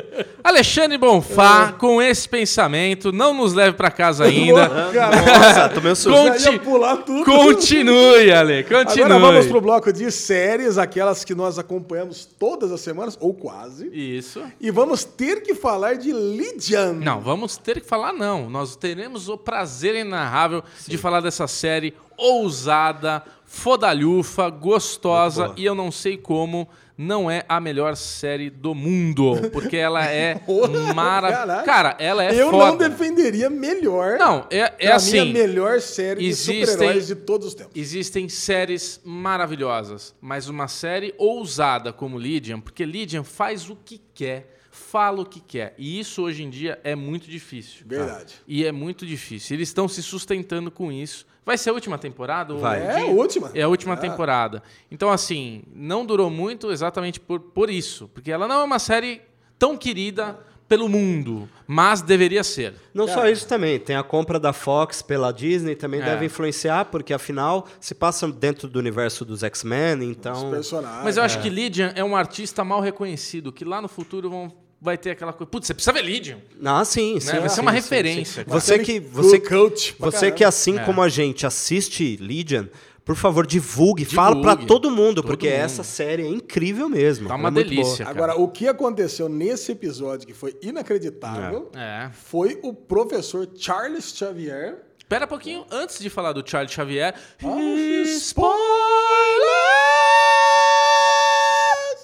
Alexandre 0.44 0.98
Bonfá, 0.98 1.72
com 1.72 2.02
esse 2.02 2.28
pensamento, 2.28 3.12
não 3.14 3.34
nos 3.34 3.54
leve 3.54 3.78
pra 3.78 3.90
casa 3.90 4.26
ainda. 4.26 4.68
Nossa, 4.92 5.70
tomei 5.70 5.92
um 5.94 5.96
susto. 5.96 6.12
Conti- 6.18 6.60
pular 6.60 6.98
tudo. 6.98 7.24
Continue, 7.24 8.32
Ale, 8.32 8.64
continue. 8.64 9.04
Agora 9.04 9.20
vamos 9.20 9.48
pro 9.48 9.62
bloco 9.62 9.94
de 9.94 10.12
séries, 10.12 10.78
aquelas 10.78 11.24
que 11.24 11.34
nós 11.34 11.58
acompanhamos 11.58 12.26
todas 12.26 12.72
as 12.72 12.82
semanas, 12.82 13.18
ou 13.22 13.34
quase. 13.34 13.88
Isso. 13.94 14.44
E 14.60 14.70
vamos 14.70 15.06
ter 15.06 15.42
que 15.42 15.56
falar 15.56 15.96
de 15.96 16.12
Lydian. 16.12 16.94
Não, 16.94 17.22
vamos 17.22 17.56
ter 17.58 17.80
que 17.80 17.88
falar 17.88 18.12
não. 18.12 18.50
Nós 18.50 18.76
teremos 18.76 19.30
o 19.30 19.38
prazer 19.38 19.96
inenarrável 19.96 20.64
de 20.86 20.98
falar 20.98 21.22
dessa 21.22 21.48
série 21.48 21.77
ousada, 22.18 23.24
fodalhufa, 23.46 24.50
gostosa 24.50 25.54
e 25.56 25.66
eu 25.66 25.76
não 25.76 25.92
sei 25.92 26.18
como 26.18 26.68
não 26.98 27.30
é 27.30 27.46
a 27.48 27.60
melhor 27.60 27.96
série 27.96 28.50
do 28.50 28.74
mundo, 28.74 29.34
porque 29.54 29.78
ela 29.78 30.04
é 30.04 30.42
maravilhosa. 30.96 31.62
Cara, 31.64 31.96
ela 32.00 32.24
é 32.26 32.34
Eu 32.42 32.50
foda. 32.50 32.72
não 32.72 32.78
defenderia 32.78 33.52
melhor. 33.52 34.18
Não, 34.18 34.48
é, 34.50 34.74
é 34.80 34.92
assim. 34.92 35.20
a 35.20 35.26
melhor 35.26 35.80
série 35.80 36.26
existem- 36.26 36.62
de 36.62 36.66
super-heróis 36.72 37.06
de 37.08 37.16
todos 37.16 37.48
os 37.50 37.54
tempos. 37.54 37.72
Existem 37.76 38.28
séries 38.28 39.00
maravilhosas, 39.06 40.16
mas 40.20 40.50
uma 40.50 40.68
série 40.68 41.14
ousada 41.20 41.94
como 41.94 42.18
Lydian, 42.18 42.60
porque 42.60 42.84
Lydian 42.84 43.24
faz 43.24 43.70
o 43.70 43.76
que 43.76 44.02
quer, 44.16 44.58
fala 44.72 45.22
o 45.22 45.26
que 45.26 45.40
quer. 45.40 45.76
E 45.78 46.00
isso 46.00 46.24
hoje 46.24 46.42
em 46.44 46.50
dia 46.50 46.80
é 46.84 46.96
muito 46.96 47.30
difícil. 47.30 47.86
Verdade. 47.86 48.34
E 48.48 48.66
é 48.66 48.72
muito 48.72 49.06
difícil. 49.06 49.56
Eles 49.56 49.70
estão 49.70 49.88
se 49.88 50.02
sustentando 50.02 50.72
com 50.72 50.92
isso. 50.92 51.28
Vai 51.48 51.58
ser 51.58 51.70
a 51.70 51.74
última 51.74 51.98
temporada? 51.98 52.54
Vai. 52.56 52.82
É 52.82 53.02
a 53.04 53.06
última. 53.06 53.50
É 53.54 53.62
a 53.62 53.70
última 53.70 53.94
Ah. 53.94 53.98
temporada. 53.98 54.62
Então, 54.92 55.10
assim, 55.10 55.64
não 55.74 56.06
durou 56.06 56.30
muito 56.30 56.70
exatamente 56.70 57.22
por, 57.22 57.40
por 57.40 57.70
isso. 57.70 58.10
Porque 58.14 58.30
ela 58.30 58.50
não 58.50 58.60
é 58.60 58.64
uma 58.66 58.80
série 58.80 59.22
tão 59.58 59.78
querida 59.78 60.38
pelo 60.68 60.90
mundo, 60.90 61.48
mas 61.66 62.02
deveria 62.02 62.44
ser. 62.44 62.74
Não 62.94 63.08
só 63.08 63.26
isso 63.30 63.48
também, 63.48 63.80
tem 63.80 63.96
a 63.96 64.04
compra 64.04 64.38
da 64.38 64.52
Fox 64.52 65.02
pela 65.02 65.32
Disney, 65.32 65.74
também 65.74 66.02
É. 66.02 66.04
deve 66.04 66.26
influenciar, 66.26 66.84
porque 66.92 67.14
afinal 67.14 67.66
se 67.80 67.96
passa 67.96 68.28
dentro 68.28 68.68
do 68.68 68.78
universo 68.78 69.24
dos 69.24 69.42
X-Men, 69.42 70.00
Os 70.00 70.04
então... 70.04 70.52
personagens. 70.52 71.06
Mas 71.06 71.16
eu 71.16 71.24
acho 71.24 71.42
que 71.42 71.50
Lydian 71.50 71.94
é 71.96 72.04
um 72.04 72.14
artista 72.18 72.66
mal 72.66 72.82
reconhecido, 72.82 73.54
que 73.54 73.64
lá 73.64 73.82
no 73.82 73.88
futuro 73.88 74.30
vão, 74.30 74.52
vai 74.82 74.98
ter 74.98 75.12
aquela 75.12 75.34
coisa. 75.34 75.50
Putz, 75.50 75.68
você 75.68 75.74
precisa 75.74 75.92
ver 75.94 76.04
Lydian. 76.04 76.38
Ah, 76.64 76.84
sim, 76.86 77.20
sim. 77.20 77.34
Né? 77.34 77.40
Vai 77.40 77.50
ser 77.50 77.56
sim, 77.56 77.62
uma 77.62 77.72
sim, 77.72 77.78
referência. 77.78 78.44
sim. 78.44 78.50
Você 78.50 78.80
que, 78.80 79.00
você, 79.00 79.40
coach 79.40 79.96
você 79.98 80.32
que 80.32 80.44
assim 80.44 80.78
É. 80.78 80.84
como 80.84 81.02
a 81.02 81.10
gente 81.10 81.46
assiste 81.46 82.18
Legion, 82.18 82.66
por 83.04 83.16
favor, 83.16 83.48
divulgue, 83.48 84.04
fala 84.04 84.42
pra 84.42 84.52
Divulgue. 84.52 84.68
todo 84.68 84.92
mundo, 84.92 85.22
Todo 85.22 85.28
porque 85.28 85.48
mundo. 85.50 85.56
essa 85.60 85.82
série 85.84 86.24
é 86.24 86.28
incrível 86.28 86.90
mesmo. 86.90 87.28
Tá 87.28 87.36
Ela 87.36 87.40
uma 87.50 87.50
é 87.60 87.64
delícia. 87.64 88.06
Agora, 88.08 88.36
o 88.38 88.50
que 88.50 88.68
aconteceu 88.68 89.30
nesse 89.30 89.72
episódio 89.72 90.28
que 90.28 90.34
foi 90.34 90.58
inacreditável 90.62 91.72
É. 91.74 92.10
foi 92.12 92.60
o 92.62 92.74
professor 92.74 93.48
Charles 93.56 94.14
Xavier. 94.14 94.84
Espera 95.00 95.24
um 95.24 95.30
pouquinho, 95.30 95.66
antes 95.72 96.00
de 96.00 96.10
falar 96.10 96.34
do 96.34 96.44
Charles 96.46 96.70
Xavier. 96.74 97.16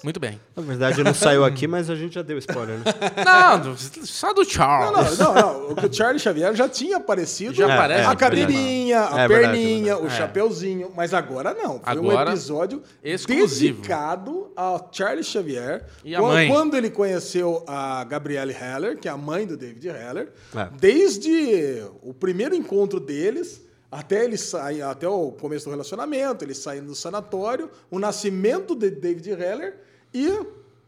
Muito 0.04 0.20
bem. 0.20 0.38
Na 0.54 0.62
verdade, 0.62 1.02
não 1.02 1.14
saiu 1.14 1.44
aqui, 1.46 1.66
mas 1.66 1.88
a 1.88 1.94
gente 1.96 2.14
já 2.14 2.20
deu 2.22 2.36
spoiler, 2.36 2.76
né? 2.78 2.84
Não, 3.24 3.74
só 4.04 4.34
do 4.34 4.42
Não, 4.42 4.48
Charles. 4.50 5.18
não, 5.18 5.34
não, 5.34 5.42
não. 5.42 5.70
O 5.70 5.74
que 5.74 5.86
o 5.86 5.92
Charles 5.92 6.20
Xavier 6.20 6.54
já 6.54 6.68
tinha 6.68 6.98
aparecido. 6.98 7.54
Já 7.54 7.66
É, 7.68 7.72
aparece. 7.72 8.00
é, 8.02 8.04
a 8.04 8.10
no 8.10 8.16
cadeirinha, 8.18 9.00
a 9.00 9.20
É 9.22 9.28
verdade, 9.28 9.56
perninha, 9.58 9.92
é 9.92 9.96
o. 9.96 10.06
É. 10.06 10.10
chapeuzinho. 10.10 10.92
Mas 10.94 11.14
agora 11.14 11.54
não. 11.54 11.80
Foi 11.80 11.82
Agora, 11.86 12.28
um 12.30 12.32
episódio 12.34 12.82
exclusivo. 13.02 13.76
dedicado 13.76 14.52
ao 14.54 14.90
Charles 14.92 15.26
Xavier. 15.26 15.86
E 16.04 16.14
a 16.14 16.20
Quan- 16.20 16.28
mãe. 16.34 16.48
Quando 16.48 16.76
ele 16.76 16.90
conheceu 16.90 17.64
a 17.66 18.04
Gabrielle 18.04 18.52
Heller, 18.52 18.98
que 18.98 19.08
é 19.08 19.10
a 19.10 19.16
mãe 19.16 19.46
do 19.46 19.56
David 19.56 19.88
Heller. 19.88 20.28
É. 20.54 20.68
Desde 20.78 21.82
o 22.02 22.12
primeiro 22.12 22.54
encontro 22.54 23.00
deles, 23.00 23.62
até 23.90 24.22
ele 24.24 24.36
sair, 24.36 24.82
até 24.82 25.08
o 25.08 25.32
começo 25.32 25.64
do 25.64 25.70
relacionamento, 25.70 26.44
ele 26.44 26.54
saindo 26.54 26.88
do 26.88 26.94
sanatório, 26.94 27.70
o 27.90 27.98
nascimento 27.98 28.74
de 28.74 28.90
David 28.90 29.30
Heller 29.30 29.76
e 30.14 30.28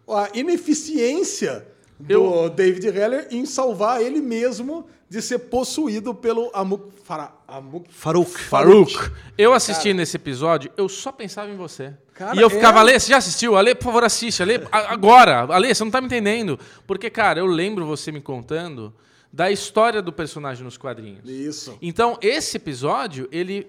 a 0.08 0.30
ineficiência 0.34 1.66
do 1.98 2.12
Eu- 2.12 2.50
David 2.50 2.86
Heller 2.88 3.26
em 3.30 3.44
salvar 3.46 4.00
ele 4.02 4.20
mesmo 4.20 4.86
de 5.08 5.22
ser 5.22 5.38
possuído 5.38 6.14
pelo 6.14 6.50
Amuk, 6.52 6.90
Fara, 7.04 7.32
Amuk 7.46 7.86
Farouk. 7.92 8.30
Farouk. 8.38 8.92
Eu 9.38 9.52
assisti 9.52 9.94
nesse 9.94 10.16
episódio, 10.16 10.70
eu 10.76 10.88
só 10.88 11.12
pensava 11.12 11.48
em 11.50 11.56
você. 11.56 11.94
Cara, 12.12 12.36
e 12.36 12.40
eu 12.40 12.50
ficava, 12.50 12.78
é- 12.78 12.80
Ale, 12.82 13.00
você 13.00 13.10
já 13.10 13.18
assistiu? 13.18 13.56
Ale, 13.56 13.74
por 13.74 13.84
favor, 13.84 14.02
assiste. 14.04 14.42
Ale, 14.42 14.60
agora. 14.72 15.46
Ale, 15.54 15.72
você 15.74 15.84
não 15.84 15.90
tá 15.90 16.00
me 16.00 16.06
entendendo. 16.06 16.58
Porque, 16.86 17.08
cara, 17.08 17.38
eu 17.38 17.46
lembro 17.46 17.86
você 17.86 18.10
me 18.10 18.20
contando 18.20 18.92
da 19.32 19.50
história 19.50 20.00
do 20.02 20.12
personagem 20.12 20.64
nos 20.64 20.76
quadrinhos. 20.76 21.20
Isso. 21.28 21.76
Então, 21.80 22.18
esse 22.20 22.56
episódio, 22.56 23.28
ele 23.30 23.66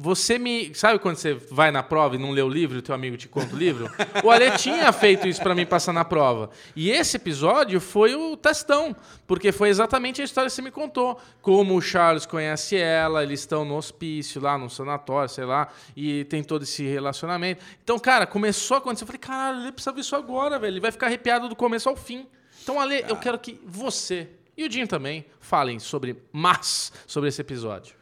você 0.00 0.38
me. 0.38 0.72
Sabe 0.74 1.00
quando 1.00 1.16
você 1.16 1.34
vai 1.34 1.72
na 1.72 1.82
prova 1.82 2.14
e 2.14 2.18
não 2.18 2.30
lê 2.30 2.40
o 2.40 2.48
livro 2.48 2.76
e 2.76 2.78
o 2.78 2.82
teu 2.82 2.94
amigo 2.94 3.16
te 3.16 3.26
conta 3.26 3.52
o 3.54 3.58
livro? 3.58 3.90
O 4.22 4.30
Ale 4.30 4.52
tinha 4.52 4.92
feito 4.92 5.26
isso 5.26 5.42
pra 5.42 5.56
mim 5.56 5.66
passar 5.66 5.92
na 5.92 6.04
prova. 6.04 6.50
E 6.76 6.88
esse 6.90 7.16
episódio 7.16 7.80
foi 7.80 8.14
o 8.14 8.36
testão, 8.36 8.94
porque 9.26 9.50
foi 9.50 9.68
exatamente 9.68 10.22
a 10.22 10.24
história 10.24 10.48
que 10.48 10.54
você 10.54 10.62
me 10.62 10.70
contou. 10.70 11.20
Como 11.42 11.76
o 11.76 11.82
Charles 11.82 12.24
conhece 12.24 12.76
ela, 12.76 13.24
eles 13.24 13.40
estão 13.40 13.64
no 13.64 13.76
hospício, 13.76 14.40
lá 14.40 14.56
no 14.56 14.70
sanatório, 14.70 15.28
sei 15.28 15.44
lá, 15.44 15.66
e 15.96 16.24
tem 16.24 16.44
todo 16.44 16.62
esse 16.62 16.86
relacionamento. 16.86 17.64
Então, 17.82 17.98
cara, 17.98 18.24
começou 18.24 18.76
a 18.76 18.78
acontecer. 18.78 19.02
Eu 19.02 19.08
falei, 19.08 19.20
caralho, 19.20 19.60
ele 19.62 19.72
precisa 19.72 19.92
ver 19.92 20.02
isso 20.02 20.14
agora, 20.14 20.60
velho. 20.60 20.74
Ele 20.74 20.80
vai 20.80 20.92
ficar 20.92 21.06
arrepiado 21.06 21.48
do 21.48 21.56
começo 21.56 21.88
ao 21.88 21.96
fim. 21.96 22.24
Então, 22.62 22.80
Ale, 22.80 23.04
eu 23.08 23.16
quero 23.16 23.38
que 23.38 23.60
você 23.66 24.28
e 24.56 24.64
o 24.64 24.68
Dinho 24.68 24.86
também 24.86 25.24
falem 25.40 25.78
sobre 25.78 26.16
mais 26.32 26.92
sobre 27.06 27.28
esse 27.28 27.40
episódio. 27.40 27.97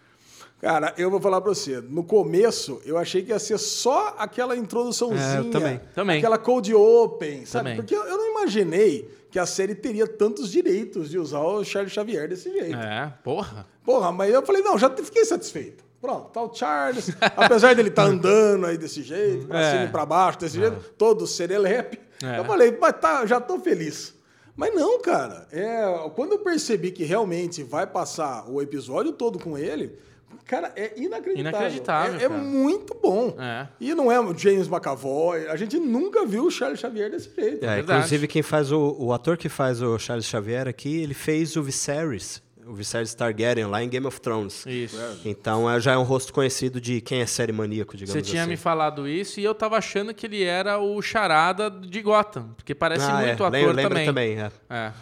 Cara, 0.61 0.95
eu 0.97 1.11
vou 1.11 1.21
falar 1.21 1.41
pra 1.41 1.53
você. 1.55 1.81
No 1.83 2.03
começo, 2.03 2.81
eu 2.85 2.97
achei 2.97 3.23
que 3.23 3.31
ia 3.31 3.39
ser 3.39 3.59
só 3.59 4.15
aquela 4.19 4.57
introduçãozinha. 4.57 5.37
É, 5.37 5.39
eu 5.41 5.51
também. 5.51 5.81
Também. 5.95 6.19
Aquela 6.19 6.39
cold 6.39 6.75
open, 6.75 7.45
sabe? 7.45 7.65
Também. 7.71 7.77
Porque 7.77 7.95
eu 7.95 8.17
não 8.17 8.31
imaginei 8.31 9.09
que 9.31 9.39
a 9.39 9.45
série 9.45 9.75
teria 9.75 10.07
tantos 10.07 10.51
direitos 10.51 11.11
de 11.11 11.19
usar 11.19 11.41
o 11.41 11.63
Charles 11.63 11.93
Xavier 11.93 12.27
desse 12.29 12.51
jeito. 12.51 12.75
É, 12.77 13.13
porra. 13.23 13.67
Porra, 13.85 14.11
mas 14.11 14.33
eu 14.33 14.43
falei, 14.45 14.63
não, 14.63 14.79
já 14.79 14.89
fiquei 14.91 15.25
satisfeito. 15.27 15.85
Pronto, 16.01 16.31
tá 16.31 16.43
o 16.43 16.55
Charles. 16.55 17.11
apesar 17.37 17.75
dele 17.75 17.89
estar 17.91 18.05
andando 18.05 18.65
aí 18.67 18.79
desse 18.79 19.03
jeito, 19.03 19.47
pra 19.47 19.61
É. 19.61 19.71
cima 19.73 19.85
e 19.85 19.89
pra 19.89 20.07
baixo, 20.07 20.39
desse 20.39 20.57
jeito, 20.59 20.77
todo 20.97 21.27
serelepe. 21.27 21.99
É. 22.23 22.39
Eu 22.39 22.45
falei, 22.47 22.77
mas 22.81 22.95
tá, 22.99 23.27
já 23.27 23.41
tô 23.41 23.59
feliz. 23.59 24.15
Mas 24.57 24.75
não, 24.75 24.99
cara. 25.03 25.47
É, 25.53 26.09
quando 26.15 26.33
eu 26.33 26.39
percebi 26.39 26.91
que 26.91 27.05
realmente 27.05 27.63
vai 27.63 27.87
passar 27.87 28.49
o 28.49 28.63
episódio 28.63 29.13
todo 29.13 29.39
com 29.39 29.59
ele, 29.59 29.99
cara, 30.47 30.73
é 30.77 30.93
inacreditável. 30.97 31.41
Inacreditável, 31.61 32.21
É, 32.21 32.25
é 32.25 32.29
muito 32.29 32.95
bom. 33.03 33.35
É. 33.39 33.69
E 33.81 33.95
não 33.95 34.11
é 34.11 34.19
o 34.21 34.37
James 34.37 34.69
McAvoy. 34.69 35.47
A 35.49 35.57
gente 35.57 35.79
nunca 35.79 36.25
viu 36.25 36.45
o 36.47 36.51
Charles 36.51 36.79
Xavier 36.81 37.11
desse 37.11 37.31
jeito. 37.35 37.65
É, 37.65 37.77
verdade. 37.77 37.99
inclusive, 37.99 38.27
quem 38.29 38.43
faz 38.43 38.71
o, 38.73 38.97
o 38.99 39.13
ator 39.13 39.37
que 39.37 39.49
faz 39.49 39.83
o 39.83 39.99
Charles 39.99 40.25
Xavier 40.27 40.67
aqui, 40.69 41.01
ele 41.03 41.15
fez 41.15 41.57
o 41.57 41.63
Viserys, 41.63 42.43
o 42.67 42.73
Viserys 42.75 43.15
Targaryen 43.15 43.67
lá 43.67 43.83
em 43.83 43.89
Game 43.89 44.07
of 44.07 44.21
Thrones. 44.21 44.65
Isso. 44.67 44.97
Então 45.25 45.71
é, 45.71 45.81
já 45.81 45.93
é 45.93 45.97
um 45.99 46.03
rosto 46.03 46.33
conhecido 46.33 46.81
de 46.81 47.01
quem 47.01 47.21
é 47.21 47.27
série 47.27 47.53
maníaco, 47.53 47.97
digamos 47.97 48.13
Você 48.13 48.23
tinha 48.29 48.43
assim. 48.43 48.51
me 48.51 48.57
falado 48.57 49.07
isso 49.07 49.39
e 49.39 49.45
eu 49.45 49.55
tava 49.55 49.77
achando 49.77 50.13
que 50.13 50.27
ele 50.27 50.43
era 50.43 50.79
o 50.79 51.01
charada 51.01 51.71
de 51.71 52.03
Gotham, 52.03 52.49
porque 52.57 52.75
parece 52.75 53.05
Ah, 53.09 53.15
muito 53.19 53.29
é. 53.29 53.33
ator 53.33 53.51
Lembra, 53.53 53.73
lembra 53.73 54.05
também. 54.05 54.37
também. 54.37 54.41
é. 54.41 54.51
É. 54.69 54.93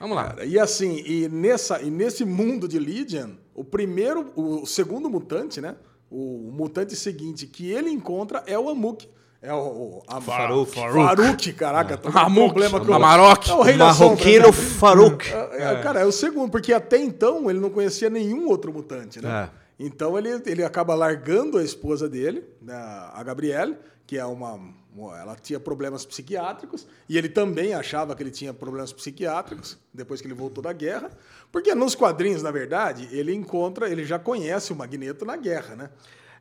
Vamos 0.00 0.16
lá. 0.16 0.24
Cara, 0.30 0.44
e 0.46 0.58
assim, 0.58 1.02
e, 1.06 1.28
nessa, 1.28 1.82
e 1.82 1.90
nesse 1.90 2.24
mundo 2.24 2.66
de 2.66 2.78
Legion, 2.78 3.32
o 3.54 3.64
primeiro, 3.64 4.32
o 4.36 4.66
segundo 4.66 5.08
mutante, 5.10 5.60
né? 5.60 5.76
O 6.10 6.50
mutante 6.52 6.96
seguinte 6.96 7.46
que 7.46 7.70
ele 7.70 7.90
encontra 7.90 8.42
é 8.46 8.58
o 8.58 8.68
Amuk. 8.68 9.08
É 9.42 9.54
o, 9.54 9.56
o 9.58 10.02
a, 10.06 10.20
Farouk. 10.20 10.74
Farouk, 10.74 11.52
caraca, 11.54 11.96
com 11.96 12.08
Amuk, 12.18 12.48
problema 12.52 12.84
com 12.84 12.92
Amarok. 12.92 13.50
É 13.50 13.54
o 13.54 13.62
rei 13.62 13.76
da 13.76 13.92
sombra, 13.94 14.16
Marroquino 14.16 14.46
né? 14.46 14.52
Farouk. 14.52 15.28
É, 15.30 15.62
é, 15.62 15.82
Cara, 15.82 16.00
é 16.00 16.04
o 16.04 16.12
segundo, 16.12 16.50
porque 16.50 16.72
até 16.72 16.98
então 16.98 17.48
ele 17.48 17.58
não 17.58 17.70
conhecia 17.70 18.10
nenhum 18.10 18.48
outro 18.48 18.72
mutante, 18.72 19.20
né? 19.22 19.48
É. 19.56 19.60
Então 19.82 20.18
ele, 20.18 20.28
ele 20.44 20.62
acaba 20.62 20.94
largando 20.94 21.56
a 21.56 21.64
esposa 21.64 22.06
dele, 22.06 22.44
né, 22.60 22.74
a 22.74 23.22
Gabriele, 23.24 23.76
que 24.06 24.18
é 24.18 24.24
uma- 24.26 24.60
Ela 25.18 25.34
tinha 25.36 25.58
problemas 25.58 26.04
psiquiátricos, 26.04 26.86
e 27.08 27.16
ele 27.16 27.28
também 27.30 27.72
achava 27.72 28.14
que 28.14 28.22
ele 28.22 28.30
tinha 28.30 28.52
problemas 28.52 28.92
psiquiátricos, 28.92 29.78
depois 29.94 30.20
que 30.20 30.26
ele 30.26 30.34
voltou 30.34 30.62
da 30.62 30.72
guerra. 30.74 31.10
Porque 31.52 31.74
nos 31.74 31.94
quadrinhos, 31.94 32.42
na 32.42 32.50
verdade, 32.50 33.08
ele 33.10 33.34
encontra, 33.34 33.88
ele 33.88 34.04
já 34.04 34.18
conhece 34.18 34.72
o 34.72 34.76
Magneto 34.76 35.24
na 35.24 35.36
guerra, 35.36 35.74
né? 35.74 35.90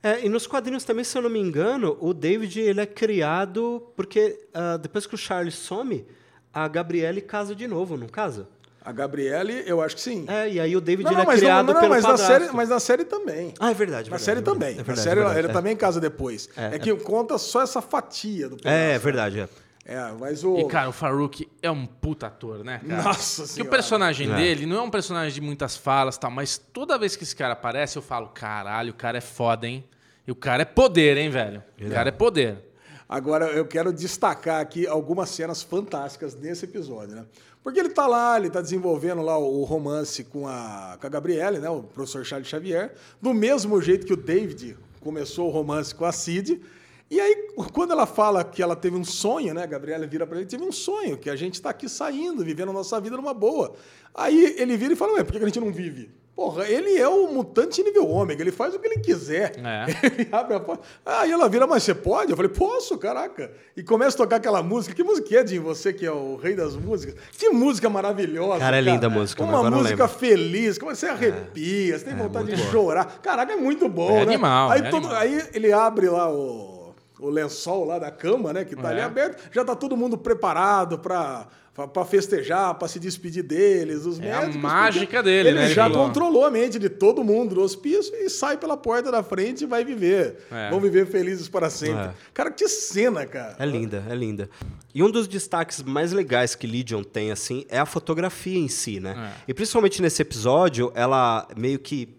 É, 0.01 0.25
e 0.25 0.29
nos 0.29 0.47
quadrinhos 0.47 0.83
também, 0.85 1.03
se 1.03 1.17
eu 1.17 1.21
não 1.21 1.29
me 1.29 1.39
engano, 1.39 1.97
o 1.99 2.13
David 2.13 2.59
ele 2.61 2.79
é 2.79 2.85
criado 2.85 3.83
porque 3.95 4.39
ah, 4.53 4.77
depois 4.77 5.05
que 5.05 5.15
o 5.15 5.17
Charles 5.17 5.55
some, 5.55 6.05
a 6.53 6.67
Gabriele 6.67 7.19
casa 7.21 7.53
de 7.53 7.67
novo, 7.67 7.97
não 7.97 8.07
casa? 8.07 8.47
A 8.81 8.93
Gabriele, 8.93 9.61
eu 9.67 9.81
acho 9.81 9.95
que 9.95 10.01
sim. 10.01 10.25
É, 10.27 10.49
e 10.49 10.59
aí 10.59 10.73
o 10.75 10.79
David 10.79 11.03
não, 11.03 11.11
ele 11.11 11.17
não, 11.17 11.23
é 11.23 11.27
mas, 11.27 11.35
não, 11.35 11.41
criado 11.41 11.65
não, 11.65 11.73
não, 11.73 11.81
pelo 11.81 11.93
mas, 11.93 12.03
na 12.03 12.09
padrasto. 12.11 12.33
série, 12.33 12.55
mas 12.55 12.69
na 12.69 12.79
série 12.79 13.03
também. 13.03 13.53
Ah, 13.59 13.71
é 13.71 13.73
verdade. 13.73 14.09
Na 14.09 14.15
verdade, 14.17 14.23
série 14.23 14.39
é 14.39 14.41
verdade, 14.41 14.59
também. 14.59 14.73
É 14.73 14.77
na 14.77 14.83
verdade, 14.83 15.01
série 15.01 15.19
é 15.19 15.23
verdade, 15.23 15.39
ele 15.39 15.47
é. 15.49 15.51
também 15.51 15.75
casa 15.75 15.99
depois. 15.99 16.49
É, 16.55 16.75
É, 16.75 16.79
que 16.79 16.95
conta 16.95 17.37
só 17.37 17.61
essa 17.61 17.81
fatia 17.81 18.47
do 18.47 18.55
É, 18.55 18.57
pedaço. 18.57 18.71
é 18.77 18.99
verdade. 18.99 19.39
É. 19.41 19.49
É, 19.91 20.11
mas 20.19 20.43
o. 20.43 20.55
E, 20.59 20.67
cara, 20.67 20.87
o 20.89 20.91
Farouk 20.91 21.49
é 21.63 21.71
um 21.71 21.83
puta 21.85 22.27
ator, 22.27 22.63
né, 22.63 22.79
cara? 22.87 23.01
Nossa 23.03 23.37
Que 23.37 23.43
o 23.43 23.47
senhora. 23.47 23.71
personagem 23.71 24.31
É. 24.31 24.35
dele 24.35 24.67
não 24.67 24.77
é 24.77 24.81
um 24.83 24.89
personagem 24.91 25.33
de 25.33 25.41
muitas 25.41 25.75
falas 25.75 26.15
e 26.15 26.19
tal, 26.19 26.29
mas 26.29 26.59
toda 26.59 26.95
vez 26.97 27.15
que 27.15 27.23
esse 27.23 27.35
cara 27.35 27.53
aparece, 27.53 27.97
eu 27.97 28.01
falo, 28.03 28.27
caralho, 28.27 28.91
o 28.91 28.95
cara 28.95 29.17
é 29.17 29.21
foda, 29.21 29.65
hein? 29.67 29.83
E 30.27 30.31
o 30.31 30.35
cara 30.35 30.61
é 30.61 30.65
poder, 30.65 31.17
hein, 31.17 31.31
velho? 31.31 31.63
O 31.81 31.89
cara 31.89 32.09
é 32.09 32.11
poder. 32.11 32.59
Agora, 33.07 33.47
eu 33.47 33.65
quero 33.65 33.91
destacar 33.91 34.61
aqui 34.61 34.85
algumas 34.85 35.29
cenas 35.29 35.63
fantásticas 35.63 36.35
nesse 36.35 36.65
episódio, 36.65 37.15
né? 37.15 37.25
Porque 37.63 37.79
ele 37.79 37.89
tá 37.89 38.05
lá, 38.05 38.37
ele 38.37 38.51
tá 38.51 38.61
desenvolvendo 38.61 39.23
lá 39.23 39.39
o 39.39 39.63
romance 39.63 40.23
com 40.23 40.47
a, 40.47 40.97
com 41.01 41.07
a 41.07 41.09
Gabriele, 41.09 41.57
né? 41.57 41.67
O 41.69 41.81
professor 41.81 42.23
Charles 42.23 42.47
Xavier, 42.47 42.93
do 43.19 43.33
mesmo 43.33 43.81
jeito 43.81 44.05
que 44.05 44.13
o 44.13 44.17
David 44.17 44.77
começou 45.01 45.47
o 45.47 45.51
romance 45.51 45.95
com 45.95 46.05
a 46.05 46.11
Cid. 46.11 46.61
E 47.11 47.19
aí, 47.19 47.47
quando 47.73 47.91
ela 47.91 48.05
fala 48.05 48.43
que 48.43 48.61
ela 48.61 48.75
teve 48.75 48.95
um 48.95 49.03
sonho, 49.03 49.53
né? 49.53 49.63
A 49.63 49.67
Gabriela 49.67 50.05
vira 50.05 50.27
pra 50.27 50.37
ele, 50.37 50.45
teve 50.45 50.63
um 50.63 50.71
sonho, 50.71 51.17
que 51.17 51.29
a 51.29 51.35
gente 51.35 51.59
tá 51.61 51.71
aqui 51.71 51.89
saindo, 51.89 52.43
vivendo 52.45 52.69
a 52.69 52.73
nossa 52.73 52.99
vida 53.01 53.17
numa 53.17 53.33
boa. 53.33 53.73
Aí 54.13 54.55
ele 54.57 54.77
vira 54.77 54.93
e 54.93 54.95
fala, 54.95 55.13
ué, 55.13 55.23
por 55.23 55.31
que 55.31 55.39
a 55.39 55.45
gente 55.47 55.59
não 55.59 55.71
vive? 55.71 56.11
Porra, 56.35 56.69
ele 56.69 56.97
é 56.97 57.07
o 57.07 57.27
mutante 57.33 57.83
nível 57.83 58.07
ômega, 58.07 58.41
ele 58.41 58.51
faz 58.51 58.73
o 58.73 58.79
que 58.79 58.87
ele 58.87 58.99
quiser. 58.99 59.51
É. 59.57 59.85
Ele 60.21 60.29
abre 60.31 60.53
a 60.55 60.59
porta. 60.61 60.83
Aí 61.05 61.29
ela 61.29 61.49
vira, 61.49 61.67
mas 61.67 61.83
você 61.83 61.93
pode? 61.93 62.31
Eu 62.31 62.37
falei, 62.37 62.49
posso, 62.49 62.97
caraca. 62.97 63.51
E 63.75 63.83
começa 63.83 64.15
a 64.15 64.19
tocar 64.19 64.37
aquela 64.37 64.63
música. 64.63 64.95
Que 64.95 65.03
música 65.03 65.35
é, 65.37 65.45
Jim? 65.45 65.59
Você 65.59 65.91
que 65.91 66.05
é 66.05 66.11
o 66.13 66.37
rei 66.37 66.55
das 66.55 66.77
músicas. 66.77 67.15
Que 67.37 67.49
música 67.49 67.89
maravilhosa. 67.89 68.57
Cara, 68.59 68.77
é 68.77 68.81
linda 68.81 69.07
a 69.07 69.09
música, 69.09 69.43
Uma 69.43 69.69
música 69.69 70.07
feliz. 70.07 70.77
Como 70.77 70.95
você 70.95 71.07
arrepia, 71.07 71.99
você 71.99 72.05
tem 72.05 72.15
vontade 72.15 72.55
de 72.55 72.61
chorar. 72.71 73.19
Caraca, 73.21 73.51
é 73.51 73.57
muito 73.57 73.89
bom, 73.89 74.09
É 74.11 74.13
né? 74.13 74.21
animal, 74.21 74.71
aí, 74.71 74.79
é 74.79 74.89
todo- 74.89 75.07
animal. 75.07 75.17
aí 75.21 75.43
ele 75.53 75.73
abre 75.73 76.07
lá 76.07 76.31
o, 76.31 76.78
o 77.19 77.29
lençol 77.29 77.85
lá 77.85 77.99
da 77.99 78.09
cama, 78.11 78.51
né? 78.53 78.63
Que 78.65 78.75
tá 78.75 78.89
ali 78.89 78.99
É. 78.99 79.03
aberto. 79.03 79.49
Já 79.51 79.63
tá 79.65 79.75
todo 79.75 79.95
mundo 79.97 80.17
preparado 80.17 80.97
pra. 80.99 81.47
Pra 81.93 82.03
festejar, 82.03 82.75
pra 82.75 82.89
se 82.89 82.99
despedir 82.99 83.41
deles, 83.41 84.01
dos 84.03 84.19
É 84.19 84.33
a 84.33 84.39
médicos. 84.41 84.61
mágica 84.61 85.05
porque 85.05 85.21
dele, 85.23 85.49
ele 85.49 85.59
né? 85.59 85.65
Ele 85.67 85.73
já 85.73 85.83
falou. 85.89 86.07
controlou 86.07 86.43
a 86.43 86.51
mente 86.51 86.77
de 86.77 86.89
todo 86.89 87.23
mundo 87.23 87.55
no 87.55 87.61
hospício 87.61 88.13
e 88.15 88.29
sai 88.29 88.57
pela 88.57 88.75
porta 88.75 89.09
da 89.09 89.23
frente 89.23 89.61
e 89.63 89.65
vai 89.65 89.85
viver. 89.85 90.45
É. 90.51 90.69
Vão 90.71 90.81
viver 90.81 91.07
felizes 91.07 91.47
para 91.47 91.69
sempre. 91.69 92.07
É. 92.07 92.11
Cara, 92.33 92.51
que 92.51 92.67
cena, 92.67 93.25
cara. 93.25 93.55
É 93.57 93.65
linda, 93.65 94.03
é 94.09 94.13
linda. 94.13 94.49
E 94.93 95.01
um 95.01 95.09
dos 95.09 95.25
destaques 95.25 95.81
mais 95.81 96.11
legais 96.11 96.53
que 96.53 96.67
Legion 96.67 97.01
tem, 97.01 97.31
assim, 97.31 97.63
é 97.69 97.79
a 97.79 97.85
fotografia 97.85 98.59
em 98.59 98.67
si, 98.67 98.99
né? 98.99 99.31
É. 99.37 99.43
E 99.47 99.53
principalmente 99.53 100.01
nesse 100.01 100.21
episódio, 100.21 100.91
ela 100.93 101.47
meio 101.55 101.79
que. 101.79 102.09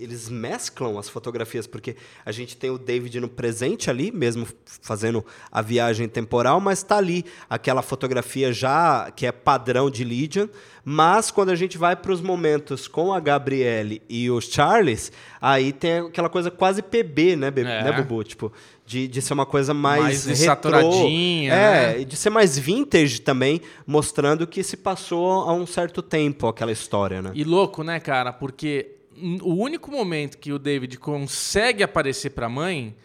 Eles 0.00 0.28
mesclam 0.28 0.98
as 0.98 1.08
fotografias, 1.08 1.66
porque 1.66 1.94
a 2.24 2.32
gente 2.32 2.56
tem 2.56 2.70
o 2.70 2.78
David 2.78 3.20
no 3.20 3.28
presente 3.28 3.90
ali, 3.90 4.10
mesmo 4.10 4.46
fazendo 4.64 5.24
a 5.52 5.60
viagem 5.60 6.08
temporal, 6.08 6.60
mas 6.60 6.82
tá 6.82 6.96
ali 6.96 7.24
aquela 7.48 7.82
fotografia 7.82 8.52
já 8.52 9.10
que 9.14 9.26
é 9.26 9.32
padrão 9.32 9.90
de 9.90 10.02
Legion. 10.04 10.46
Mas 10.82 11.30
quando 11.30 11.50
a 11.50 11.54
gente 11.54 11.76
vai 11.76 11.94
para 11.94 12.10
os 12.10 12.22
momentos 12.22 12.88
com 12.88 13.12
a 13.12 13.20
Gabrielle 13.20 14.00
e 14.08 14.30
o 14.30 14.40
Charles, 14.40 15.12
aí 15.40 15.72
tem 15.72 15.98
aquela 15.98 16.30
coisa 16.30 16.50
quase 16.50 16.80
PB, 16.82 17.36
né, 17.36 17.50
Be- 17.50 17.60
É. 17.60 17.84
né 17.84 17.92
Bubu? 17.92 18.24
Tipo, 18.24 18.50
de, 18.86 19.06
de 19.06 19.20
ser 19.22 19.34
uma 19.34 19.44
coisa 19.46 19.74
mais, 19.74 20.02
Mais 20.02 20.24
retrô. 20.24 20.32
desaturadinha, 20.70 21.52
É, 21.52 21.98
né? 21.98 22.04
de 22.04 22.16
ser 22.16 22.30
mais 22.30 22.58
vintage 22.58 23.20
também, 23.20 23.60
mostrando 23.86 24.46
que 24.46 24.62
se 24.62 24.76
passou 24.76 25.42
há 25.42 25.52
um 25.52 25.66
certo 25.66 26.00
tempo 26.02 26.48
aquela 26.48 26.72
história, 26.72 27.20
né? 27.20 27.30
E 27.34 27.44
louco, 27.44 27.84
né, 27.84 28.00
cara? 28.00 28.32
Porque 28.32 28.92
o 29.42 29.54
único 29.54 29.90
momento 29.90 30.38
que 30.38 30.52
o 30.52 30.58
David 30.58 30.98
consegue 30.98 31.82
aparecer 31.82 32.30
pra 32.30 32.48
mãe 32.48 32.96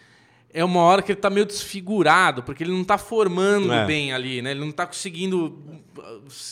é 0.54 0.64
uma 0.64 0.80
hora 0.80 1.02
que 1.02 1.12
ele 1.12 1.20
tá 1.20 1.30
meio 1.30 1.46
desfigurado, 1.46 2.42
porque 2.42 2.64
ele 2.64 2.72
não 2.72 2.84
tá 2.86 2.98
formando 2.98 3.74
É. 3.74 3.86
bem 3.86 4.14
ali, 4.14 4.42
né? 4.42 4.52
Ele 4.52 4.62
não 4.62 4.72
tá 4.72 4.86
conseguindo. 4.88 5.62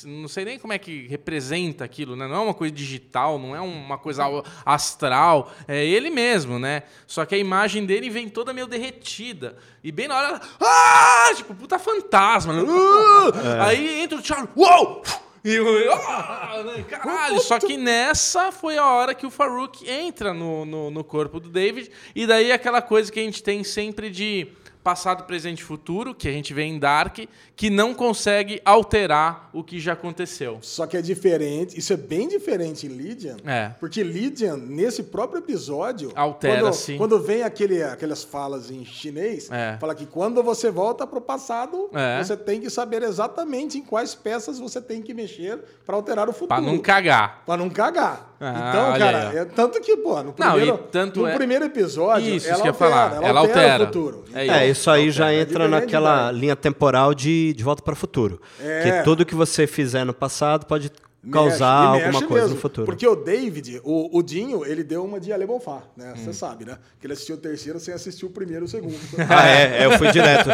Não 0.06 0.28
sei 0.28 0.44
nem 0.44 0.60
como 0.60 0.74
é 0.74 0.78
que 0.78 1.08
representa 1.08 1.86
aquilo, 1.86 2.14
né? 2.16 2.28
Não 2.28 2.36
é 2.36 2.40
uma 2.40 2.54
coisa 2.54 2.74
digital, 2.74 3.40
não 3.40 3.56
é 3.56 3.62
uma 3.62 3.98
coisa 3.98 4.26
astral. 4.66 5.54
É 5.70 5.86
ele 5.86 6.10
mesmo, 6.10 6.60
né? 6.60 6.84
Só 7.08 7.24
que 7.26 7.34
a 7.34 7.38
imagem 7.38 7.86
dele 7.86 8.10
vem 8.10 8.28
toda 8.28 8.52
meio 8.52 8.68
derretida. 8.68 9.56
E 9.82 9.90
bem 9.90 10.10
na 10.10 10.18
hora. 10.18 10.42
Ah! 10.60 11.32
Tipo, 11.38 11.56
puta 11.56 11.80
fantasma. 11.80 12.54
né? 12.54 12.64
Ah! 12.68 13.68
Aí 13.68 14.02
entra 14.02 14.18
o 14.18 14.24
Charlie. 14.26 14.50
Uou! 14.56 15.02
E 15.46 15.56
eu, 15.56 15.94
ah, 15.94 16.64
né, 16.66 16.86
caralho, 16.88 17.40
só 17.42 17.60
que 17.60 17.76
nessa 17.76 18.50
foi 18.50 18.78
a 18.78 18.86
hora 18.86 19.14
que 19.14 19.26
o 19.26 19.30
Farouk 19.30 19.90
entra 19.90 20.34
no, 20.34 20.64
no, 20.64 20.90
no 20.90 21.04
corpo 21.04 21.38
do 21.38 21.50
David, 21.50 21.92
e 22.16 22.26
daí 22.26 22.50
aquela 22.50 22.82
coisa 22.82 23.12
que 23.12 23.20
a 23.20 23.24
gente 23.24 23.44
tem 23.44 23.62
sempre 23.62 24.10
de 24.10 24.48
passado, 24.84 25.24
presente 25.24 25.60
e 25.60 25.64
futuro, 25.64 26.14
que 26.14 26.28
a 26.28 26.32
gente 26.32 26.54
vê 26.54 26.64
em 26.64 26.78
Dark, 26.78 27.20
que 27.56 27.70
não 27.70 27.94
consegue 27.94 28.62
alterar 28.66 29.50
o 29.54 29.64
que 29.64 29.80
já 29.80 29.94
aconteceu. 29.94 30.58
Só 30.62 30.86
que 30.86 30.98
é 30.98 31.02
diferente, 31.02 31.78
isso 31.80 31.94
é 31.94 31.98
bem 31.98 32.28
diferente 32.28 32.86
em 32.86 32.90
Lydian, 32.90 33.38
É. 33.46 33.70
porque 33.80 34.04
Lydian, 34.04 34.58
nesse 34.58 35.04
próprio 35.04 35.40
episódio, 35.40 36.12
Altera-se. 36.16 36.98
Quando, 36.98 37.12
quando 37.12 37.24
vem 37.26 37.44
aquele, 37.44 37.82
aquelas 37.84 38.24
falas 38.24 38.70
em 38.70 38.84
chinês, 38.84 39.50
É. 39.52 39.78
fala 39.80 39.96
que 39.96 40.06
quando 40.06 40.44
você 40.44 40.70
volta 40.70 41.08
pro 41.08 41.22
passado, 41.22 41.90
É. 41.94 42.22
você 42.24 42.36
tem 42.36 42.60
que 42.60 42.70
saber 42.70 43.04
exatamente 43.04 43.78
em 43.78 43.82
quais 43.82 44.14
peças 44.14 44.60
você 44.60 44.82
tem 44.82 45.02
que 45.02 45.14
mexer 45.14 45.60
para 45.86 45.96
alterar 45.96 46.28
o 46.28 46.34
futuro. 46.34 46.48
Pra 46.50 46.62
não 46.62 46.78
cagar. 46.80 47.44
Pra 47.46 47.56
não 47.56 47.70
cagar. 47.70 48.33
Ah, 48.46 48.70
então, 48.70 49.00
cara, 49.00 49.18
é 49.34 49.46
tanto 49.46 49.80
que, 49.80 49.96
pô, 49.98 50.22
no 50.22 50.34
Não, 50.38 50.52
primeiro, 50.54 50.76
e 50.76 50.92
tanto 50.92 51.22
no 51.22 51.28
é- 51.28 51.36
primeiro 51.36 51.66
episódio, 51.66 52.36
Isso, 52.36 52.48
ela 52.48 52.54
isso 52.56 52.62
que 52.64 52.68
eu 52.70 52.72
ia 52.72 52.72
altera, 52.72 52.92
falar. 52.92 53.16
ela 53.16 53.28
Ela 53.28 53.40
altera, 53.40 53.60
altera. 53.62 53.84
o 53.84 53.86
futuro. 53.88 54.24
É 54.34 54.48
É, 54.48 54.70
isso 54.70 54.90
aí 54.92 55.10
já 55.12 55.32
É 55.32 55.36
entra 55.42 55.64
diferente 55.66 55.70
naquela 55.72 56.32
linha 56.32 56.56
temporal 56.56 57.14
de, 57.14 57.54
de 57.54 57.64
volta 57.64 57.82
para 57.82 57.94
o 57.94 57.96
futuro. 57.96 58.42
É. 58.60 58.82
Que 58.82 59.04
tudo 59.04 59.26
que 59.26 59.34
você 59.36 59.66
fizer 59.66 60.04
no 60.04 60.14
passado 60.14 60.66
pode 60.66 60.92
causar 61.32 61.84
e 61.84 62.04
alguma 62.04 62.12
mexe 62.14 62.26
coisa 62.26 62.44
mesmo, 62.44 62.56
no 62.56 62.62
futuro. 62.62 62.86
Porque 62.86 63.08
o 63.08 63.16
David, 63.16 63.82
o, 63.84 64.18
o 64.18 64.22
Dinho, 64.22 64.66
ele 64.66 64.84
deu 64.84 65.04
uma 65.04 65.20
de 65.20 65.32
Ale 65.32 65.46
Bonfá, 65.46 65.84
né? 65.96 66.14
Hum. 66.14 66.24
Você 66.24 66.34
sabe, 66.34 66.66
né? 66.66 66.78
Que 67.00 67.08
ele 67.08 67.14
assistiu 67.14 67.36
o 67.36 67.38
terceiro 67.38 67.80
sem 67.80 67.94
assistir 67.94 68.26
o 68.26 68.30
primeiro 68.30 68.66
e 68.66 68.68
o 68.68 68.70
segundo. 68.70 68.94
Ah, 69.30 69.48
é, 69.48 69.84
é, 69.84 69.86
eu 69.86 69.98
fui 69.98 70.12
direto. 70.12 70.50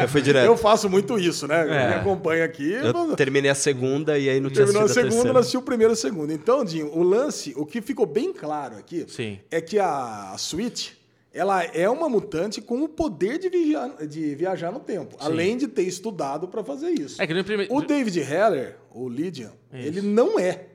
Eu 0.00 0.08
fui 0.08 0.20
direto. 0.22 0.46
Eu 0.46 0.56
faço 0.56 0.88
muito 0.90 1.18
isso, 1.18 1.46
né? 1.46 1.62
É. 1.62 1.88
Me 1.88 1.94
acompanha 1.94 2.44
aqui. 2.44 2.72
Eu 2.72 3.14
terminei 3.16 3.50
a 3.50 3.54
segunda 3.54 4.18
e 4.18 4.28
aí 4.28 4.40
não 4.40 4.50
tinha 4.50 4.64
Terminou 4.64 4.82
a 4.82 4.84
a 4.84 4.88
segunda, 4.88 5.08
terceira. 5.10 5.28
ela 5.30 5.40
assistiu 5.40 5.60
o 5.60 5.62
primeiro 5.62 5.92
e 5.92 5.94
o 5.94 5.96
segundo. 5.96 6.32
Então, 6.32 6.64
Dinho, 6.64 6.90
o 6.92 7.02
lance, 7.02 7.52
o 7.56 7.64
que 7.64 7.80
ficou 7.80 8.06
bem 8.06 8.32
claro 8.32 8.76
aqui 8.76 9.06
Sim. 9.08 9.38
é 9.50 9.60
que 9.60 9.78
a 9.78 10.34
Switch, 10.36 10.90
ela 11.32 11.62
é 11.64 11.88
uma 11.88 12.08
mutante 12.08 12.60
com 12.60 12.82
o 12.82 12.88
poder 12.88 13.38
de, 13.38 13.48
viajar, 13.48 14.06
de 14.06 14.34
viajar 14.34 14.72
no 14.72 14.80
tempo, 14.80 15.16
além 15.20 15.56
de 15.56 15.68
ter 15.68 15.82
estudado 15.82 16.48
para 16.48 16.64
fazer 16.64 16.90
isso. 16.90 17.20
É. 17.22 17.26
O 17.70 17.82
David 17.82 18.18
Heller, 18.20 18.76
o 18.92 19.08
Lydian, 19.08 19.52
ele 19.72 20.00
não 20.00 20.38
é. 20.38 20.66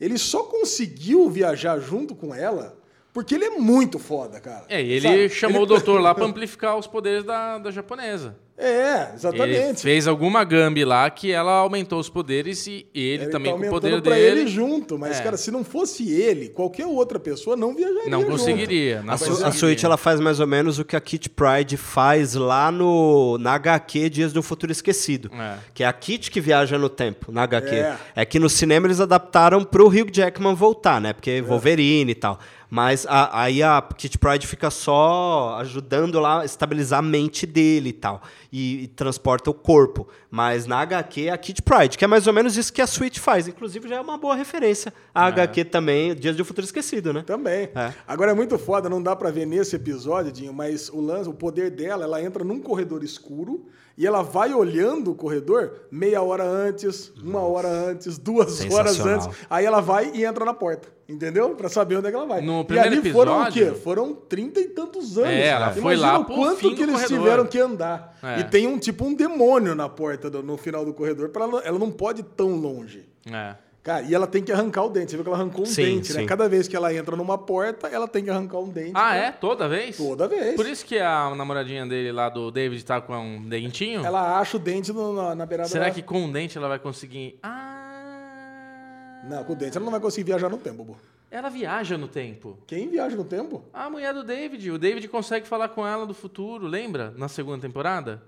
Ele 0.00 0.18
só 0.18 0.42
conseguiu 0.44 1.28
viajar 1.28 1.78
junto 1.78 2.14
com 2.14 2.34
ela 2.34 2.78
porque 3.12 3.34
ele 3.34 3.44
é 3.44 3.50
muito 3.50 3.98
foda, 3.98 4.40
cara. 4.40 4.64
É, 4.68 4.80
e 4.82 4.92
ele 4.92 5.00
Sabe? 5.00 5.28
chamou 5.30 5.56
Ele- 5.58 5.64
o 5.64 5.66
doutor 5.66 6.00
lá 6.00 6.14
pra 6.14 6.24
amplificar 6.26 6.76
os 6.78 6.86
poderes 6.86 7.24
da, 7.24 7.58
da 7.58 7.70
japonesa. 7.70 8.38
É, 8.62 9.04
Ele 9.08 9.14
exatamente. 9.14 9.80
fez 9.80 10.06
alguma 10.06 10.44
gambi 10.44 10.84
lá 10.84 11.08
que 11.08 11.32
ela 11.32 11.52
aumentou 11.52 11.98
os 11.98 12.10
poderes 12.10 12.66
e 12.66 12.86
ele, 12.94 13.24
Ele 13.24 13.26
também 13.28 13.52
tá 13.52 13.58
com 13.58 13.64
o 13.64 13.66
aumentando 13.68 13.70
poder 13.92 14.02
pra 14.02 14.14
dele. 14.14 14.40
ele 14.42 14.50
junto, 14.50 14.98
mas, 14.98 15.18
É. 15.18 15.22
cara, 15.22 15.36
se 15.38 15.50
não 15.50 15.64
fosse 15.64 16.10
ele, 16.12 16.50
qualquer 16.50 16.86
outra 16.86 17.18
pessoa 17.18 17.56
não 17.56 17.74
viajaria 17.74 18.10
Não 18.10 18.20
junto. 18.20 18.32
conseguiria. 18.32 19.02
Não 19.02 19.14
A, 19.14 19.16
Su- 19.16 19.24
conseguiria. 19.24 19.48
a 19.48 19.52
Switch 19.52 19.82
ela 19.84 19.96
faz 19.96 20.20
mais 20.20 20.40
ou 20.40 20.46
menos 20.46 20.78
o 20.78 20.84
que 20.84 20.94
a 20.94 21.00
Kit 21.00 21.30
Pride 21.30 21.76
faz 21.78 22.34
lá 22.34 22.70
no 22.70 23.38
na 23.38 23.54
HQ 23.54 24.10
Dias 24.10 24.32
do 24.32 24.42
Futuro 24.42 24.70
Esquecido. 24.70 25.30
É. 25.34 25.54
Que 25.72 25.82
é 25.82 25.86
a 25.86 25.92
Kit 25.92 26.30
que 26.30 26.40
viaja 26.40 26.76
no 26.76 26.90
tempo, 26.90 27.32
na 27.32 27.44
HQ. 27.44 27.74
É. 27.74 27.96
É, 28.14 28.24
que 28.26 28.38
no 28.38 28.50
cinema 28.50 28.86
eles 28.86 29.00
adaptaram 29.00 29.64
pro 29.64 29.86
Hugh 29.88 30.10
Jackman 30.12 30.54
voltar, 30.54 31.00
né? 31.00 31.12
Porque 31.14 31.40
Wolverine 31.40 32.12
e 32.12 32.14
tal. 32.14 32.38
Mas 32.72 33.04
a- 33.08 33.42
aí 33.42 33.64
a 33.64 33.82
Kit 33.96 34.16
Pride 34.16 34.46
fica 34.46 34.70
só 34.70 35.56
ajudando 35.60 36.20
lá 36.20 36.42
a 36.42 36.44
estabilizar 36.44 37.00
a 37.00 37.02
mente 37.02 37.44
dele 37.44 37.88
e 37.88 37.92
tal. 37.92 38.22
E, 38.52 38.84
e 38.84 38.88
transporta 38.88 39.48
o 39.50 39.54
corpo. 39.54 40.08
Mas 40.30 40.66
na 40.66 40.80
HQ 40.80 41.28
é 41.28 41.30
a 41.30 41.38
Kit 41.38 41.62
Pride, 41.62 41.96
que 41.96 42.04
é 42.04 42.08
mais 42.08 42.26
ou 42.26 42.32
menos 42.32 42.56
isso 42.56 42.72
que 42.72 42.82
a 42.82 42.86
Switch 42.86 43.18
faz. 43.18 43.46
Inclusive 43.46 43.88
já 43.88 43.96
é 43.96 44.00
uma 44.00 44.18
boa 44.18 44.34
referência. 44.34 44.92
A 45.14 45.26
HQ 45.26 45.64
também, 45.66 46.14
Dias 46.14 46.36
do 46.36 46.44
Futuro 46.44 46.64
Esquecido, 46.64 47.12
né? 47.12 47.22
Também. 47.22 47.70
É. 47.74 47.92
Agora 48.06 48.32
é 48.32 48.34
muito 48.34 48.58
foda, 48.58 48.88
não 48.88 49.02
dá 49.02 49.14
pra 49.14 49.30
ver 49.30 49.46
nesse 49.46 49.76
episódio, 49.76 50.32
Dinho, 50.32 50.52
mas 50.52 50.88
o 50.88 51.00
lance, 51.00 51.28
o 51.28 51.34
poder 51.34 51.70
dela, 51.70 52.04
ela 52.04 52.22
entra 52.22 52.42
num 52.42 52.60
corredor 52.60 53.04
escuro 53.04 53.66
e 54.00 54.06
ela 54.06 54.22
vai 54.22 54.54
olhando 54.54 55.10
o 55.10 55.14
corredor 55.14 55.72
meia 55.90 56.22
hora 56.22 56.42
antes, 56.42 57.12
uma 57.22 57.40
hora 57.40 57.68
antes, 57.68 58.16
duas 58.16 58.58
horas 58.72 58.98
antes. 59.00 59.28
Aí 59.50 59.66
ela 59.66 59.80
vai 59.80 60.10
e 60.14 60.24
entra 60.24 60.42
na 60.44 60.54
porta, 60.54 60.88
entendeu? 61.06 61.50
Pra 61.54 61.68
saber 61.68 61.96
onde 61.98 62.06
é 62.06 62.10
que 62.10 62.16
ela 62.16 62.24
vai. 62.26 62.40
No 62.40 62.62
e 62.62 62.64
primeiro 62.64 62.96
ali 63.00 63.12
foram 63.12 63.32
o 63.38 63.42
episódio- 63.42 63.74
quê? 63.74 63.78
Foram 63.80 64.14
trinta 64.14 64.58
e 64.58 64.68
tantos 64.68 65.18
anos. 65.18 65.28
É, 65.30 65.48
ela 65.48 65.64
Imagina 65.66 65.82
foi 65.82 65.96
lá 65.96 66.18
o 66.18 66.24
quanto 66.24 66.56
fim 66.56 66.70
que 66.70 66.76
do 66.76 66.82
eles 66.84 66.94
corredor. 66.94 67.18
tiveram 67.18 67.46
que 67.46 67.58
andar. 67.58 68.18
É. 68.22 68.40
E 68.40 68.44
tem 68.44 68.66
um 68.66 68.78
tipo 68.78 69.04
um 69.04 69.12
demônio 69.14 69.74
na 69.74 69.88
porta, 69.88 70.30
do- 70.30 70.42
no 70.42 70.56
final 70.56 70.82
do 70.82 70.94
corredor, 70.94 71.28
para 71.28 71.44
ela, 71.44 71.60
ela 71.62 71.78
não 71.78 71.90
pode 71.90 72.22
ir 72.22 72.24
tão 72.34 72.56
longe. 72.56 73.06
É. 73.30 73.54
Cara, 73.82 74.02
e 74.02 74.14
ela 74.14 74.26
tem 74.26 74.42
que 74.42 74.52
arrancar 74.52 74.84
o 74.84 74.90
dente. 74.90 75.10
Você 75.10 75.16
viu 75.16 75.24
que 75.24 75.30
ela 75.30 75.38
arrancou 75.38 75.62
um 75.62 75.66
Sim, 75.66 75.82
dente, 75.96 76.12
né? 76.12 76.20
sim. 76.20 76.26
Cada 76.26 76.46
vez 76.48 76.68
que 76.68 76.76
ela 76.76 76.92
entra 76.94 77.16
numa 77.16 77.38
porta, 77.38 77.88
ela 77.88 78.06
tem 78.06 78.22
que 78.22 78.28
arrancar 78.28 78.58
um 78.58 78.68
dente. 78.68 78.92
Ah, 78.94 79.08
pra- 79.10 79.16
é? 79.16 79.32
Toda 79.32 79.68
vez? 79.68 79.96
Toda 79.96 80.28
vez. 80.28 80.54
Por 80.54 80.66
isso 80.66 80.84
que 80.84 80.98
a 80.98 81.34
namoradinha 81.34 81.86
dele 81.86 82.12
lá 82.12 82.28
do 82.28 82.50
David 82.50 82.84
tá 82.84 83.00
com 83.00 83.16
um 83.18 83.48
dentinho? 83.48 84.04
Ela 84.04 84.38
acha 84.38 84.58
o 84.58 84.60
dente 84.60 84.92
no- 84.92 85.14
na, 85.14 85.34
na 85.34 85.46
beirada 85.46 85.68
Será 85.70 85.86
da... 85.86 85.90
que 85.92 86.02
com 86.02 86.26
o 86.26 86.30
dente 86.32 86.58
ela 86.58 86.68
vai 86.68 86.78
conseguir. 86.78 87.38
Ah. 87.42 89.22
Não, 89.24 89.44
com 89.44 89.52
o 89.52 89.56
dente 89.56 89.76
ela 89.76 89.84
não 89.84 89.90
vai 89.92 90.00
conseguir 90.00 90.24
viajar 90.24 90.48
no 90.48 90.58
tempo, 90.58 90.84
Bobo. 90.84 90.96
Ela 91.30 91.48
viaja 91.48 91.96
no 91.96 92.08
tempo. 92.08 92.58
Quem 92.66 92.88
viaja 92.88 93.16
no 93.16 93.24
tempo? 93.24 93.62
A 93.72 93.88
mulher 93.88 94.12
do 94.12 94.24
David. 94.24 94.70
O 94.72 94.78
David 94.78 95.06
consegue 95.08 95.46
falar 95.46 95.68
com 95.68 95.86
ela 95.86 96.04
do 96.04 96.12
futuro, 96.14 96.66
lembra? 96.66 97.14
Na 97.16 97.28
segunda 97.28 97.60
temporada? 97.60 98.20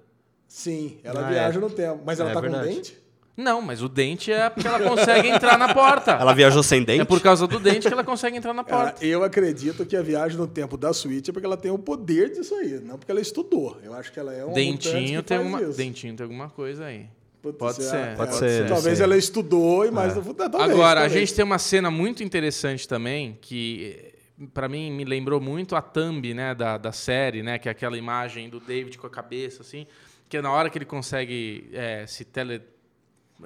Sim, 0.46 0.98
ela 1.02 1.26
Ah, 1.26 1.30
viaja 1.30 1.58
é. 1.58 1.60
no 1.60 1.68
tempo. 1.70 2.00
Mas 2.06 2.20
ela 2.20 2.30
É 2.30 2.34
tá 2.34 2.40
verdade. 2.40 2.68
com 2.68 2.74
dente? 2.74 3.01
Não, 3.36 3.62
mas 3.62 3.82
o 3.82 3.88
dente 3.88 4.30
é 4.30 4.50
porque 4.50 4.68
ela 4.68 4.78
consegue 4.80 5.28
entrar 5.28 5.56
na 5.58 5.72
porta. 5.72 6.12
Ela 6.12 6.34
viajou 6.34 6.62
sem 6.62 6.82
dente? 6.84 7.00
É 7.00 7.04
por 7.04 7.20
causa 7.20 7.46
do 7.46 7.58
dente 7.58 7.86
que 7.88 7.92
ela 7.92 8.04
consegue 8.04 8.36
entrar 8.36 8.52
na 8.52 8.60
Ela- 8.66 8.84
porta. 8.84 9.04
eu 9.04 9.24
acredito 9.24 9.86
que 9.86 9.96
a 9.96 10.02
viagem 10.02 10.36
no 10.36 10.46
tempo 10.46 10.76
da 10.76 10.92
Switch 10.92 11.28
é 11.28 11.32
porque 11.32 11.46
ela 11.46 11.56
tem 11.56 11.70
o 11.70 11.78
poder 11.78 12.30
disso 12.30 12.54
aí, 12.54 12.78
não 12.80 12.98
porque 12.98 13.10
ela 13.10 13.20
estudou. 13.22 13.78
Eu 13.82 13.94
acho 13.94 14.12
que 14.12 14.20
ela 14.20 14.32
é 14.34 14.44
uma 14.44 14.48
mutante 14.48 14.90
Dentinho 14.92 15.22
que 15.22 15.28
tem, 15.28 15.38
faz 15.38 15.48
uma, 15.48 15.62
isso. 15.62 15.76
dentinho 15.78 16.14
tem 16.14 16.24
alguma 16.24 16.50
coisa 16.50 16.84
aí. 16.84 17.06
Putz, 17.40 17.56
Pode 17.58 17.80
é, 17.80 17.84
ser, 17.84 17.96
é, 17.96 18.14
pode 18.14 18.34
ser, 18.36 18.68
Talvez 18.68 18.84
não 18.86 18.94
sei. 18.96 19.04
ela 19.04 19.16
estudou 19.16 19.84
e 19.86 19.90
mais 19.90 20.14
no 20.14 20.22
futuro. 20.22 20.48
talvez, 20.50 20.70
Agora, 20.70 21.00
a 21.00 21.02
talvez. 21.04 21.12
gente 21.28 21.34
tem 21.34 21.44
uma 21.44 21.58
cena 21.58 21.90
muito 21.90 22.22
interessante 22.22 22.86
também, 22.86 23.36
que 23.40 24.12
pra 24.54 24.68
mim 24.68 24.92
me 24.92 25.04
lembrou 25.04 25.40
muito 25.40 25.74
a 25.74 25.82
thumb 25.82 26.32
né, 26.34 26.54
da, 26.54 26.76
da 26.78 26.92
série, 26.92 27.42
né? 27.42 27.58
Que 27.58 27.68
é 27.68 27.72
aquela 27.72 27.96
imagem 27.98 28.48
do 28.48 28.60
David 28.60 28.96
com 28.98 29.06
a 29.06 29.10
cabeça, 29.10 29.62
assim. 29.62 29.86
Que 30.28 30.36
é 30.36 30.42
na 30.42 30.52
hora 30.52 30.70
que 30.70 30.78
ele 30.78 30.84
consegue 30.84 31.68
eh, 31.72 32.04
se 32.06 32.24
tele... 32.24 32.60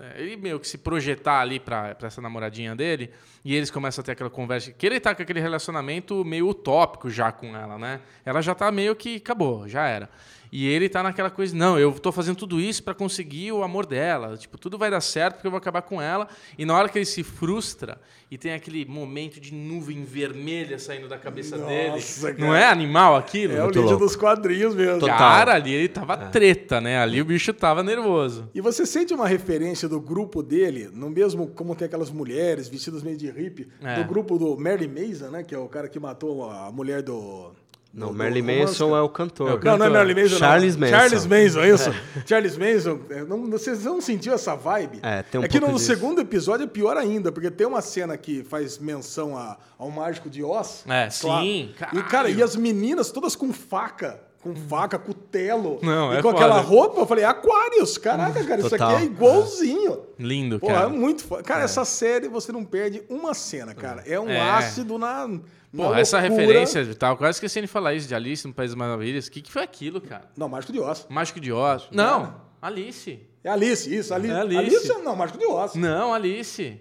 eh, 0.00 0.22
Ele 0.22 0.36
meio 0.36 0.60
que 0.60 0.66
se 0.66 0.78
projetar 0.78 1.40
ali 1.40 1.60
pra 1.60 1.96
essa 2.02 2.20
namoradinha 2.20 2.74
dele, 2.74 3.10
e 3.44 3.54
eles 3.54 3.70
começam 3.70 4.02
a 4.02 4.04
ter 4.04 4.12
aquela 4.12 4.30
conversa. 4.30 4.72
Que 4.72 4.86
ele 4.86 5.00
tá 5.00 5.14
com 5.14 5.22
aquele 5.22 5.40
relacionamento 5.40 6.24
meio 6.24 6.48
utópico 6.48 7.08
já 7.08 7.30
com 7.32 7.56
ela, 7.56 7.78
né? 7.78 8.00
Ela 8.24 8.40
já 8.40 8.54
tá 8.54 8.70
meio 8.72 8.94
que 8.96 9.16
acabou, 9.16 9.68
já 9.68 9.86
era. 9.86 10.08
E 10.52 10.66
ele 10.66 10.88
tá 10.88 11.02
naquela 11.02 11.30
coisa, 11.30 11.54
não, 11.56 11.78
eu 11.78 11.92
tô 11.92 12.10
fazendo 12.12 12.36
tudo 12.36 12.60
isso 12.60 12.82
pra 12.82 12.94
conseguir 12.94 13.52
o 13.52 13.62
amor 13.62 13.84
dela. 13.86 14.36
Tipo, 14.36 14.56
tudo 14.58 14.78
vai 14.78 14.90
dar 14.90 15.00
certo 15.00 15.34
porque 15.36 15.46
eu 15.46 15.50
vou 15.50 15.58
acabar 15.58 15.82
com 15.82 16.00
ela. 16.00 16.28
E 16.56 16.64
na 16.64 16.74
hora 16.76 16.88
que 16.88 16.98
ele 16.98 17.04
se 17.04 17.22
frustra 17.22 18.00
e 18.30 18.36
tem 18.38 18.52
aquele 18.52 18.84
momento 18.86 19.40
de 19.40 19.52
nuvem 19.54 20.02
vermelha 20.04 20.78
saindo 20.78 21.08
da 21.08 21.16
cabeça 21.18 21.56
Nossa, 21.56 21.68
dele. 21.68 22.00
cara. 22.36 22.46
Não 22.46 22.54
é 22.54 22.64
animal 22.66 23.16
aquilo? 23.16 23.52
É 23.54 23.60
o 23.60 23.64
Muito 23.64 23.76
líder 23.78 23.90
louco. 23.90 24.04
dos 24.04 24.16
quadrinhos 24.16 24.74
mesmo. 24.74 25.00
Total. 25.00 25.18
Cara, 25.18 25.54
ali 25.54 25.72
ele 25.72 25.88
tava 25.88 26.16
treta, 26.16 26.80
né? 26.80 26.98
Ali 26.98 27.20
o 27.20 27.24
bicho 27.24 27.52
tava 27.52 27.82
nervoso. 27.82 28.48
E 28.54 28.60
você 28.60 28.84
sente 28.86 29.12
uma 29.14 29.28
referência 29.28 29.88
do 29.88 30.00
grupo 30.00 30.42
dele, 30.42 30.88
no 30.92 31.08
mesmo 31.10 31.46
como 31.48 31.74
tem 31.76 31.86
aquelas 31.86 32.10
mulheres 32.10 32.68
vestidas 32.68 33.02
meio 33.02 33.16
de 33.16 33.30
hippie, 33.30 33.68
É. 33.82 33.96
do 34.02 34.04
grupo 34.08 34.38
do 34.38 34.56
Mary 34.58 34.88
Mason, 34.88 35.30
né? 35.30 35.42
Que 35.44 35.54
é 35.54 35.58
o 35.58 35.68
cara 35.68 35.88
que 35.88 35.98
matou 36.00 36.50
a 36.50 36.70
mulher 36.72 37.02
do. 37.02 37.52
Não, 37.96 38.08
romance, 38.08 38.42
Manson 38.42 38.94
é 38.96 39.00
o 39.00 39.08
cantor. 39.08 39.48
É 39.50 39.54
o 39.54 39.56
Não, 39.56 39.62
não 39.64 39.72
é 39.72 39.78
cantor. 39.78 39.90
Marilyn 39.92 40.22
Manson, 40.24 40.36
Charles 40.38 40.76
não. 40.76 40.80
Manson. 40.80 40.92
Charles 40.96 41.26
Manson, 41.26 41.64
isso. 41.64 41.90
Charles 42.28 42.58
Manson. 42.58 43.00
é, 43.08 43.24
Não, 43.24 43.50
vocês 43.50 43.82
não 43.84 44.00
sentiu 44.02 44.34
essa 44.34 44.54
vibe? 44.54 45.00
É, 45.02 45.22
tem 45.22 45.40
um 45.40 45.44
É 45.44 45.48
que 45.48 45.58
no 45.58 45.68
disso. 45.72 45.86
segundo 45.86 46.20
episódio 46.20 46.64
é 46.64 46.66
pior 46.66 46.96
ainda, 46.98 47.32
porque 47.32 47.50
tem 47.50 47.66
uma 47.66 47.80
cena 47.80 48.16
que 48.18 48.44
faz 48.44 48.78
menção 48.78 49.36
a- 49.36 49.56
ao 49.78 49.90
Mágico 49.90 50.28
de 50.28 50.44
Oz. 50.44 50.84
É, 50.86 51.08
Claro. 51.20 51.42
sim, 51.44 51.74
E, 51.94 52.02
cara, 52.02 52.28
e 52.28 52.42
as 52.42 52.54
meninas 52.54 53.10
todas 53.10 53.34
com 53.34 53.50
faca. 53.52 54.20
Com 54.42 54.54
faca, 54.54 54.96
cutelo. 54.96 55.80
Não, 55.82 56.12
e 56.14 56.18
é 56.18 56.22
com 56.22 56.28
aquela 56.28 56.56
foda. 56.62 56.68
roupa, 56.68 57.00
eu 57.00 57.06
falei, 57.06 57.24
Aquarius. 57.24 57.98
Caraca, 57.98 58.44
cara, 58.44 58.60
isso 58.60 58.70
Total. 58.70 58.94
aqui 58.94 59.02
é 59.02 59.06
igualzinho. 59.06 60.00
Lindo, 60.18 60.60
Pô, 60.60 60.68
cara. 60.68 60.84
é 60.84 60.88
muito 60.88 61.24
foda. 61.24 61.42
Cara, 61.42 61.64
essa 61.64 61.84
série 61.84 62.28
você 62.28 62.52
não 62.52 62.64
perde 62.64 63.02
uma 63.08 63.34
cena, 63.34 63.74
cara. 63.74 64.04
É 64.06 64.20
um 64.20 64.28
É. 64.30 64.40
ácido 64.40 64.98
na. 64.98 65.28
Pô, 65.74 65.94
essa 65.94 66.18
loucura. 66.18 66.40
referência 66.40 66.80
e 66.80 66.94
tal, 66.94 67.16
quase 67.16 67.36
esqueci 67.36 67.60
de 67.60 67.66
falar 67.66 67.94
isso 67.94 68.08
de 68.08 68.14
Alice 68.14 68.46
no 68.46 68.54
País 68.54 68.70
das 68.70 68.78
Maravilhas. 68.78 69.26
O 69.26 69.30
que, 69.30 69.42
que 69.42 69.52
foi 69.52 69.62
aquilo, 69.62 70.00
cara? 70.00 70.24
Não, 70.36 70.48
Mágico 70.48 70.72
de 70.72 70.80
Oz. 70.80 71.06
Mágico 71.08 71.40
de 71.40 71.52
Oz? 71.52 71.88
Não, 71.90 72.34
Alice. 72.60 73.20
É 73.44 73.50
Alice, 73.50 73.94
isso. 73.94 74.14
Ali... 74.14 74.30
É 74.30 74.34
Alice. 74.34 74.58
Alice. 74.58 75.02
não, 75.02 75.14
Mágico 75.16 75.38
de 75.38 75.46
Oz. 75.46 75.74
Não, 75.74 76.12
Alice. 76.14 76.80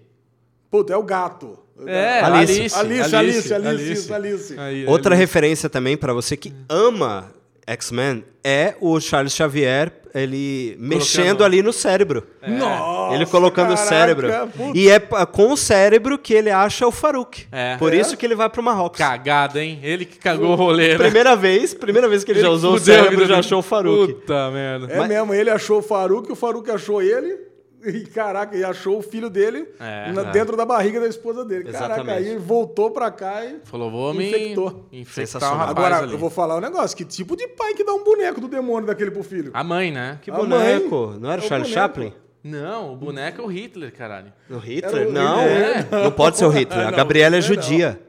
Puta, 0.70 0.92
é 0.92 0.96
o 0.96 1.02
gato. 1.02 1.58
É, 1.86 2.20
Alice. 2.20 2.60
Alice. 2.60 2.76
Alice, 2.76 3.16
Alice, 3.16 3.54
Alice, 3.54 3.92
isso, 3.92 4.14
Alice. 4.14 4.58
Aí, 4.58 4.86
Outra 4.86 5.14
Alice. 5.14 5.20
referência 5.20 5.68
também 5.68 5.96
para 5.96 6.12
você 6.12 6.36
que 6.36 6.52
ama 6.68 7.30
X-Men 7.66 8.24
é 8.42 8.74
o 8.80 8.98
Charles 9.00 9.34
Xavier 9.34 9.92
ele 10.22 10.76
mexendo 10.78 11.44
ali 11.44 11.62
no 11.62 11.72
cérebro. 11.72 12.26
Nossa, 12.46 13.14
ele 13.14 13.26
colocando 13.26 13.72
o 13.72 13.74
caraca, 13.76 13.88
cérebro. 13.88 14.28
puta. 14.56 14.78
E 14.78 14.88
é 14.88 14.98
com 15.00 15.52
o 15.52 15.56
cérebro 15.56 16.18
que 16.18 16.32
ele 16.34 16.50
acha 16.50 16.86
o 16.86 16.92
Farouk. 16.92 17.46
É. 17.52 17.76
Por 17.76 17.92
É? 17.92 17.96
isso 17.96 18.16
que 18.16 18.24
ele 18.24 18.34
vai 18.34 18.48
pro 18.48 18.62
Marrocos. 18.62 18.98
Cagada, 18.98 19.62
hein? 19.62 19.78
Ele 19.82 20.04
que 20.04 20.18
cagou 20.18 20.52
o 20.52 20.54
rolê, 20.54 20.90
né? 20.90 20.96
Primeira 20.96 21.36
vez, 21.36 21.74
primeira 21.74 22.08
vez 22.08 22.24
que 22.24 22.32
ele, 22.32 22.40
já 22.40 22.48
usou 22.48 22.74
o 22.74 22.78
cérebro, 22.78 23.26
já 23.26 23.38
achou 23.38 23.58
o 23.58 23.62
Farouk. 23.62 24.12
Puta 24.14 24.50
merda. 24.50 24.92
É 24.92 25.06
mesmo, 25.08 25.34
ele 25.34 25.50
achou 25.50 25.78
o 25.78 25.82
Faruque, 25.82 26.32
o 26.32 26.36
Faruque 26.36 26.70
achou 26.70 27.02
ele. 27.02 27.38
E 27.86 28.04
caraca, 28.06 28.56
e 28.56 28.64
achou 28.64 28.98
o 28.98 29.02
filho 29.02 29.30
dele 29.30 29.68
É, 29.78 30.10
na- 30.12 30.22
é. 30.22 30.30
dentro 30.32 30.56
da 30.56 30.64
barriga 30.66 30.98
da 31.00 31.06
esposa 31.06 31.44
dele. 31.44 31.70
Caraca, 31.70 32.00
Exatamente. 32.02 32.28
aí 32.30 32.36
voltou 32.36 32.90
pra 32.90 33.10
cá 33.10 33.44
e. 33.44 33.60
Falou, 33.64 33.90
vou 33.90 34.12
me 34.12 34.28
Infectou. 34.28 34.88
Sensacional. 35.06 35.56
rapaz 35.58 35.70
Agora, 35.78 35.98
ali. 35.98 36.12
eu 36.12 36.18
vou 36.18 36.30
falar 36.30 36.56
um 36.56 36.60
negócio: 36.60 36.96
que 36.96 37.04
tipo 37.04 37.36
de 37.36 37.46
pai 37.48 37.74
que 37.74 37.84
dá 37.84 37.92
um 37.94 38.02
boneco 38.02 38.40
do 38.40 38.48
demônio 38.48 38.86
daquele 38.86 39.10
pro 39.10 39.22
filho? 39.22 39.50
A 39.54 39.62
mãe, 39.62 39.92
né? 39.92 40.18
Que 40.22 40.30
A 40.30 40.34
boneco. 40.34 41.06
mãe 41.08 41.18
Não 41.20 41.30
era 41.30 41.42
é 41.42 41.46
o 41.46 41.48
boneco. 41.48 41.68
Chaplin? 41.70 42.12
Não, 42.42 42.92
o 42.92 42.96
boneco 42.96 43.40
é 43.40 43.44
o 43.44 43.48
Hitler, 43.48 43.92
caralho. 43.92 44.32
O 44.50 44.56
Hitler? 44.58 45.08
O 45.08 45.12
não, 45.12 45.38
Hitler. 45.42 45.86
não 46.04 46.10
pode 46.12 46.36
ser 46.38 46.44
o 46.44 46.50
Hitler. 46.50 46.86
A 46.86 46.90
Não, 46.90 46.96
Gabriela 46.96 47.36
é 47.36 47.40
Hitler 47.40 47.56
não. 47.56 47.62
judia. 47.64 48.00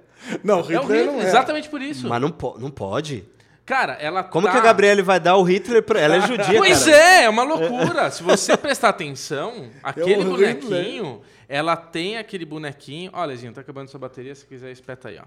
Não, 0.43 0.55
É 0.55 0.59
o 0.59 0.61
Hitler 0.63 0.81
Hitler, 0.83 1.05
não 1.07 1.21
é. 1.21 1.23
exatamente 1.27 1.69
por 1.69 1.81
isso. 1.81 2.07
Mas 2.07 2.21
não, 2.21 2.29
po 2.31 2.55
não 2.59 2.69
pode. 2.69 3.23
Cara, 3.68 3.94
ela 3.99 4.23
Como 4.23 4.48
tá... 4.48 4.53
que 4.53 4.57
a 4.60 4.61
Gabriela 4.61 5.03
vai 5.03 5.19
dar 5.19 5.35
o 5.35 5.44
Hitler 5.44 5.84
pra 5.84 5.99
ela? 5.99 6.15
É 6.15 6.22
judia, 6.22 6.57
Pois 6.57 6.85
cara. 6.85 6.98
é, 6.98 7.23
é 7.26 7.30
uma 7.30 7.44
loucura. 7.44 8.10
Se 8.10 8.23
você 8.23 8.56
prestar 8.56 8.89
atenção, 8.89 9.69
aquele 9.84 10.22
o 10.23 10.30
bonequinho, 10.31 11.22
ela 11.49 11.76
tem 11.76 12.18
aquele 12.18 12.45
bonequinho. 12.45 13.11
Olha, 13.14 13.27
Lezinho, 13.27 13.52
tá 13.52 13.60
acabando 13.60 13.89
sua 13.89 13.99
bateria, 13.99 14.34
se 14.34 14.45
quiser, 14.45 14.72
espeta 14.72 15.10
aí, 15.10 15.19
ó. 15.19 15.26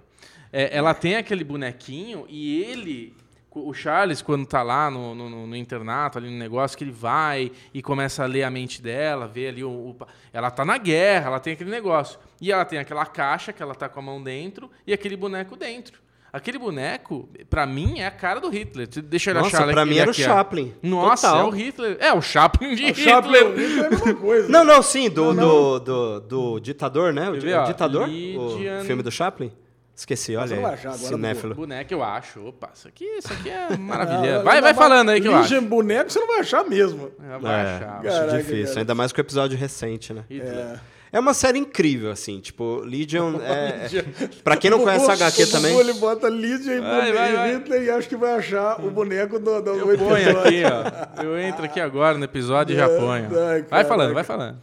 É, 0.50 0.74
ela 0.74 0.94
tem 0.94 1.16
aquele 1.16 1.44
bonequinho 1.44 2.24
e 2.30 2.62
ele. 2.64 3.14
O 3.52 3.74
Charles, 3.74 4.22
quando 4.22 4.46
tá 4.46 4.62
lá 4.62 4.88
no, 4.90 5.12
no- 5.14 5.46
no 5.48 5.56
internato, 5.56 6.16
ali 6.16 6.30
no 6.30 6.38
negócio, 6.38 6.78
que 6.78 6.84
ele 6.84 6.92
vai 6.92 7.50
e 7.74 7.82
começa 7.82 8.22
a 8.22 8.26
ler 8.26 8.44
a 8.44 8.50
mente 8.50 8.80
dela, 8.80 9.26
vê 9.28 9.48
ali 9.48 9.62
o, 9.64 9.68
o- 9.70 9.96
Ela 10.32 10.50
tá 10.52 10.64
na 10.64 10.78
guerra, 10.78 11.26
ela 11.26 11.40
tem 11.40 11.52
aquele 11.52 11.70
negócio. 11.70 12.18
E 12.40 12.50
ela 12.52 12.64
tem 12.64 12.78
aquela 12.78 13.04
caixa 13.04 13.52
que 13.52 13.60
ela 13.62 13.74
tá 13.74 13.88
com 13.88 13.98
a 13.98 14.02
mão 14.02 14.22
dentro 14.22 14.70
e 14.86 14.92
aquele 14.94 15.16
boneco 15.16 15.56
dentro. 15.56 16.00
Aquele 16.32 16.58
boneco, 16.58 17.28
pra 17.48 17.66
mim, 17.66 17.98
é 17.98 18.06
a 18.06 18.10
cara 18.10 18.40
do 18.40 18.48
Hitler. 18.48 18.86
Deixa 18.86 19.30
ele 19.30 19.40
Nossa, 19.40 19.56
achar 19.56 19.68
pra 19.68 19.82
ele 19.82 19.90
mim 19.90 19.98
era 19.98 20.08
o 20.08 20.10
ó. 20.10 20.14
Chaplin. 20.14 20.72
Nossa, 20.82 21.28
Total. 21.28 21.44
é 21.44 21.48
o 21.48 21.50
Hitler. 21.50 21.96
É, 21.98 22.12
o 22.12 22.22
Chaplin 22.22 22.74
de 22.76 22.90
O 22.92 22.94
Chaplin, 22.94 23.30
o 23.38 23.48
Hitler. 23.50 23.68
Hitler 23.68 23.82
é 23.82 23.86
a 23.86 23.90
mesma 23.90 24.14
coisa. 24.20 24.48
Não, 24.48 24.64
não, 24.64 24.80
sim, 24.82 25.10
do, 25.10 25.34
do, 25.34 25.78
do, 25.80 26.20
do 26.20 26.60
ditador, 26.60 27.12
né? 27.12 27.28
O, 27.30 27.32
di- 27.36 27.46
ver, 27.46 27.54
ó? 27.58 27.64
ditador? 27.64 28.08
Lydian- 28.08 28.80
O 28.80 28.84
filme 28.84 29.02
do 29.02 29.10
Chaplin? 29.10 29.50
Esqueci, 29.96 30.34
olha 30.34 30.56
não 30.56 30.66
aí. 30.66 30.74
achar 30.74 30.88
agora, 30.94 31.08
Cinéfilo. 31.08 31.54
Boneco, 31.54 31.92
eu 31.92 32.02
acho. 32.02 32.40
Opa, 32.46 32.70
isso 32.74 32.88
aqui, 32.88 33.04
isso 33.04 33.30
aqui 33.32 33.50
é 33.50 33.74
maravilha. 33.76 34.38
não, 34.38 34.44
vai, 34.44 34.54
não, 34.54 34.62
vai 34.62 34.72
falando 34.74 35.10
aí 35.10 35.20
que 35.20 35.28
eu 35.28 35.34
acho. 35.36 35.60
Boneco 35.60 36.10
você 36.10 36.20
não 36.20 36.26
vai 36.28 36.40
achar 36.40 36.64
mesmo. 36.64 37.10
É, 37.22 37.38
Vai 37.38 37.52
É, 37.54 37.62
achar. 37.76 37.96
acho 37.98 38.02
Caraca, 38.08 38.38
difícil, 38.38 38.66
cara. 38.68 38.78
ainda 38.80 38.94
mais 38.94 39.12
com 39.12 39.18
o 39.18 39.20
episódio 39.20 39.58
recente, 39.58 40.14
né? 40.14 40.24
Hitler. 40.30 40.80
É 41.12 41.18
uma 41.18 41.34
série 41.34 41.58
incrível, 41.58 42.10
assim, 42.10 42.38
tipo, 42.40 42.82
Legion 42.84 43.34
é... 43.42 43.86
é- 43.96 44.28
Pra 44.44 44.56
quem 44.56 44.70
não 44.70 44.78
O 44.78 44.82
conhece 44.82 45.10
a 45.10 45.14
HQ 45.14 45.42
o 45.42 45.50
também... 45.50 45.76
ele 45.78 45.92
bota 45.94 46.28
Lydia 46.28 46.74
e 46.74 46.80
Vai, 46.80 46.90
boneco 47.00 47.16
vai, 47.18 47.30
e 47.32 47.36
vai. 47.36 47.54
Hitler 47.56 47.82
e 47.82 47.90
acho 47.90 48.08
que 48.08 48.16
vai 48.16 48.34
achar 48.34 48.80
o 48.84 48.90
boneco 48.90 49.38
do, 49.38 49.60
do, 49.60 49.70
Eu 49.70 49.98
ponho 49.98 50.16
episódio. 50.16 50.40
aqui, 50.40 50.62
ó. 50.64 51.22
Eu 51.24 51.38
entro 51.40 51.64
aqui 51.64 51.80
agora 51.80 52.16
no 52.16 52.24
episódio 52.24 52.74
e 52.74 52.76
já 52.76 52.88
ponho. 52.88 53.28
Ai, 53.50 53.62
Vai 53.68 53.84
falando, 53.84 54.14
vai 54.14 54.24
falando. 54.24 54.58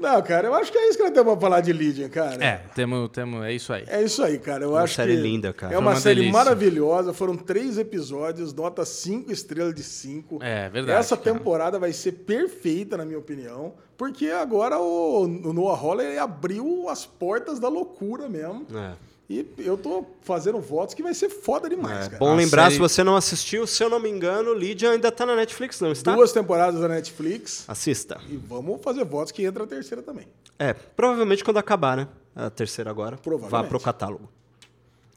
Não, 0.00 0.22
cara, 0.22 0.48
eu 0.48 0.54
acho 0.54 0.72
que 0.72 0.78
é 0.78 0.88
isso 0.88 0.96
que 0.96 1.04
nós 1.04 1.12
temos 1.12 1.32
pra 1.32 1.40
falar 1.40 1.60
de 1.60 1.72
Lydian, 1.72 2.08
cara. 2.08 2.42
É, 2.42 2.62
temos, 2.74 3.08
temos, 3.10 3.44
é 3.44 3.52
isso 3.52 3.70
aí. 3.72 3.84
É 3.86 4.02
isso 4.02 4.22
aí, 4.22 4.38
cara. 4.38 4.64
Eu 4.64 4.70
Uma 4.70 4.80
acho 4.82 4.94
série 4.94 5.14
que 5.14 5.20
linda, 5.22 5.52
cara. 5.52 5.74
É 5.74 5.78
uma, 5.78 5.90
uma 5.90 6.00
série 6.00 6.20
delícia. 6.20 6.38
maravilhosa. 6.38 7.12
Foram 7.12 7.36
três 7.36 7.76
episódios, 7.76 8.54
nota 8.54 8.84
5 8.84 9.30
estrelas 9.30 9.74
de 9.74 9.82
5. 9.82 10.38
É, 10.42 10.68
verdade, 10.70 10.98
Essa 10.98 11.16
cara. 11.18 11.36
temporada 11.36 11.78
vai 11.78 11.92
ser 11.92 12.12
perfeita, 12.12 12.96
na 12.96 13.04
minha 13.04 13.18
opinião, 13.18 13.74
porque 13.98 14.28
agora 14.30 14.78
o, 14.78 15.24
o 15.24 15.52
Noah 15.52 15.78
Hawley 15.78 16.16
abriu 16.18 16.88
as 16.88 17.04
portas 17.04 17.58
da 17.60 17.68
loucura 17.68 18.28
mesmo. 18.28 18.66
É. 18.74 19.09
E 19.32 19.46
eu 19.58 19.78
tô 19.78 20.04
fazendo 20.22 20.58
votos 20.58 20.92
que 20.92 21.04
vai 21.04 21.14
ser 21.14 21.28
foda 21.30 21.70
demais, 21.70 22.06
É, 22.06 22.08
cara. 22.08 22.18
bom 22.18 22.32
A 22.32 22.34
lembrar, 22.34 22.62
série- 22.64 22.74
se 22.74 22.80
você 22.80 23.04
não 23.04 23.14
assistiu, 23.14 23.64
se 23.64 23.80
eu 23.80 23.88
não 23.88 24.00
me 24.00 24.08
engano, 24.10 24.52
Lydia 24.52 24.90
ainda 24.90 25.12
tá 25.12 25.24
na 25.24 25.36
Netflix, 25.36 25.80
não 25.80 25.92
está? 25.92 26.12
Duas 26.16 26.32
temporadas 26.32 26.80
da 26.80 26.88
Netflix. 26.88 27.64
Assista. 27.68 28.20
E 28.28 28.36
vamos 28.36 28.82
fazer 28.82 29.04
votos 29.04 29.30
que 29.30 29.44
entra 29.44 29.62
a 29.62 29.66
terceira 29.68 30.02
também. 30.02 30.26
É, 30.58 30.72
provavelmente 30.72 31.44
quando 31.44 31.58
acabar, 31.58 31.96
né? 31.96 32.08
A 32.34 32.50
terceira 32.50 32.90
agora. 32.90 33.16
Provavelmente. 33.18 33.52
Vá 33.62 33.68
pro 33.68 33.78
catálogo. 33.78 34.28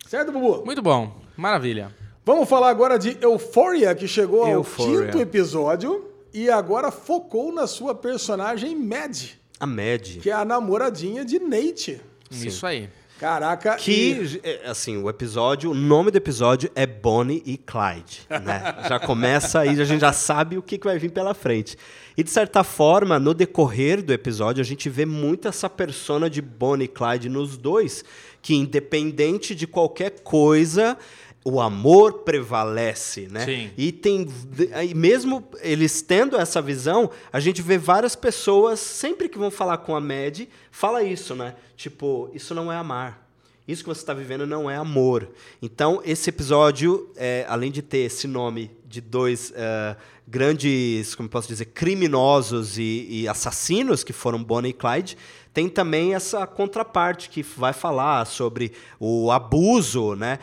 Certo, 0.07 0.31
Bubu? 0.31 0.63
Muito 0.63 0.81
bom. 0.83 1.19
Maravilha. 1.35 1.91
Vamos 2.23 2.47
falar 2.47 2.69
agora 2.69 2.99
de 2.99 3.17
Euphoria, 3.19 3.95
que 3.95 4.07
chegou 4.07 4.43
ao 4.43 4.51
Euphoria. 4.51 5.05
quinto 5.07 5.19
episódio 5.19 6.11
e 6.31 6.51
agora 6.51 6.91
focou 6.91 7.51
na 7.51 7.65
sua 7.65 7.95
personagem 7.95 8.75
Mad, 8.75 9.31
A 9.59 9.65
Mad. 9.65 10.19
que 10.21 10.29
é 10.29 10.33
a 10.33 10.45
namoradinha 10.45 11.25
de 11.25 11.39
Nate. 11.39 11.99
Isso 12.29 12.65
aí. 12.65 12.89
Caraca, 13.23 13.77
e- 13.77 13.81
Que, 13.81 14.41
é, 14.43 14.69
assim, 14.69 14.97
o 15.01 15.09
episódio, 15.09 15.71
o 15.71 15.73
nome 15.73 16.11
do 16.11 16.17
episódio 16.17 16.69
é 16.75 16.85
Bonnie 16.85 17.41
e 17.45 17.55
Clyde, 17.55 18.27
né? 18.29 18.75
Já 18.89 18.99
começa 18.99 19.61
aí, 19.61 19.79
a 19.79 19.85
gente 19.85 20.01
já 20.01 20.11
sabe 20.11 20.57
o 20.57 20.61
que, 20.61 20.77
que 20.77 20.85
vai 20.85 20.99
vir 20.99 21.09
pela 21.09 21.33
frente. 21.33 21.77
E, 22.17 22.21
de 22.23 22.29
certa 22.29 22.65
forma, 22.65 23.17
no 23.17 23.33
decorrer 23.33 24.03
do 24.03 24.11
episódio, 24.11 24.59
a 24.59 24.65
gente 24.65 24.89
vê 24.89 25.05
muito 25.05 25.47
essa 25.47 25.69
persona 25.69 26.29
de 26.29 26.41
Bonnie 26.41 26.83
e 26.83 26.87
Clyde 26.89 27.29
nos 27.29 27.55
dois, 27.57 28.03
que 28.41 28.55
independente 28.55 29.55
de 29.55 29.65
qualquer 29.65 30.19
coisa, 30.21 30.97
o 31.45 31.59
amor 31.59 32.19
prevalece, 32.19 33.27
né? 33.29 33.45
Sim. 33.45 33.71
E 33.77 33.91
tem. 33.91 34.27
aí 34.71 34.93
mesmo 34.93 35.43
eles 35.61 36.01
tendo 36.01 36.37
essa 36.37 36.61
visão, 36.61 37.09
a 37.31 37.39
gente 37.39 37.61
vê 37.61 37.77
várias 37.77 38.15
pessoas, 38.15 38.79
sempre 38.79 39.27
que 39.27 39.37
vão 39.37 39.51
falar 39.51 39.77
com 39.79 39.95
a 39.95 39.99
Mad, 39.99 40.41
fala 40.71 41.03
isso, 41.03 41.35
né? 41.35 41.55
Tipo, 41.75 42.29
isso 42.33 42.55
não 42.55 42.71
é 42.71 42.77
amar. 42.77 43.23
Isso 43.67 43.83
que 43.83 43.89
você 43.89 44.01
está 44.01 44.13
vivendo 44.13 44.45
não 44.45 44.69
é 44.69 44.75
amor. 44.75 45.29
Então, 45.61 46.01
esse 46.03 46.29
episódio, 46.29 47.09
é, 47.15 47.45
além 47.47 47.71
de 47.71 47.81
ter 47.81 47.99
esse 47.99 48.27
nome 48.27 48.69
de 48.85 48.99
dois 48.99 49.53
é, 49.55 49.95
grandes, 50.27 51.15
como 51.15 51.29
posso 51.29 51.47
dizer, 51.47 51.65
criminosos 51.65 52.77
e, 52.77 53.07
e 53.09 53.27
assassinos, 53.27 54.03
que 54.03 54.11
foram 54.11 54.43
Bonnie 54.43 54.71
e 54.71 54.73
Clyde, 54.73 55.17
tem 55.53 55.69
também 55.69 56.15
essa 56.15 56.47
contraparte 56.47 57.29
que 57.29 57.43
vai 57.43 57.73
falar 57.73 58.25
sobre 58.25 58.71
o 58.99 59.29
abuso, 59.31 60.15
né? 60.15 60.39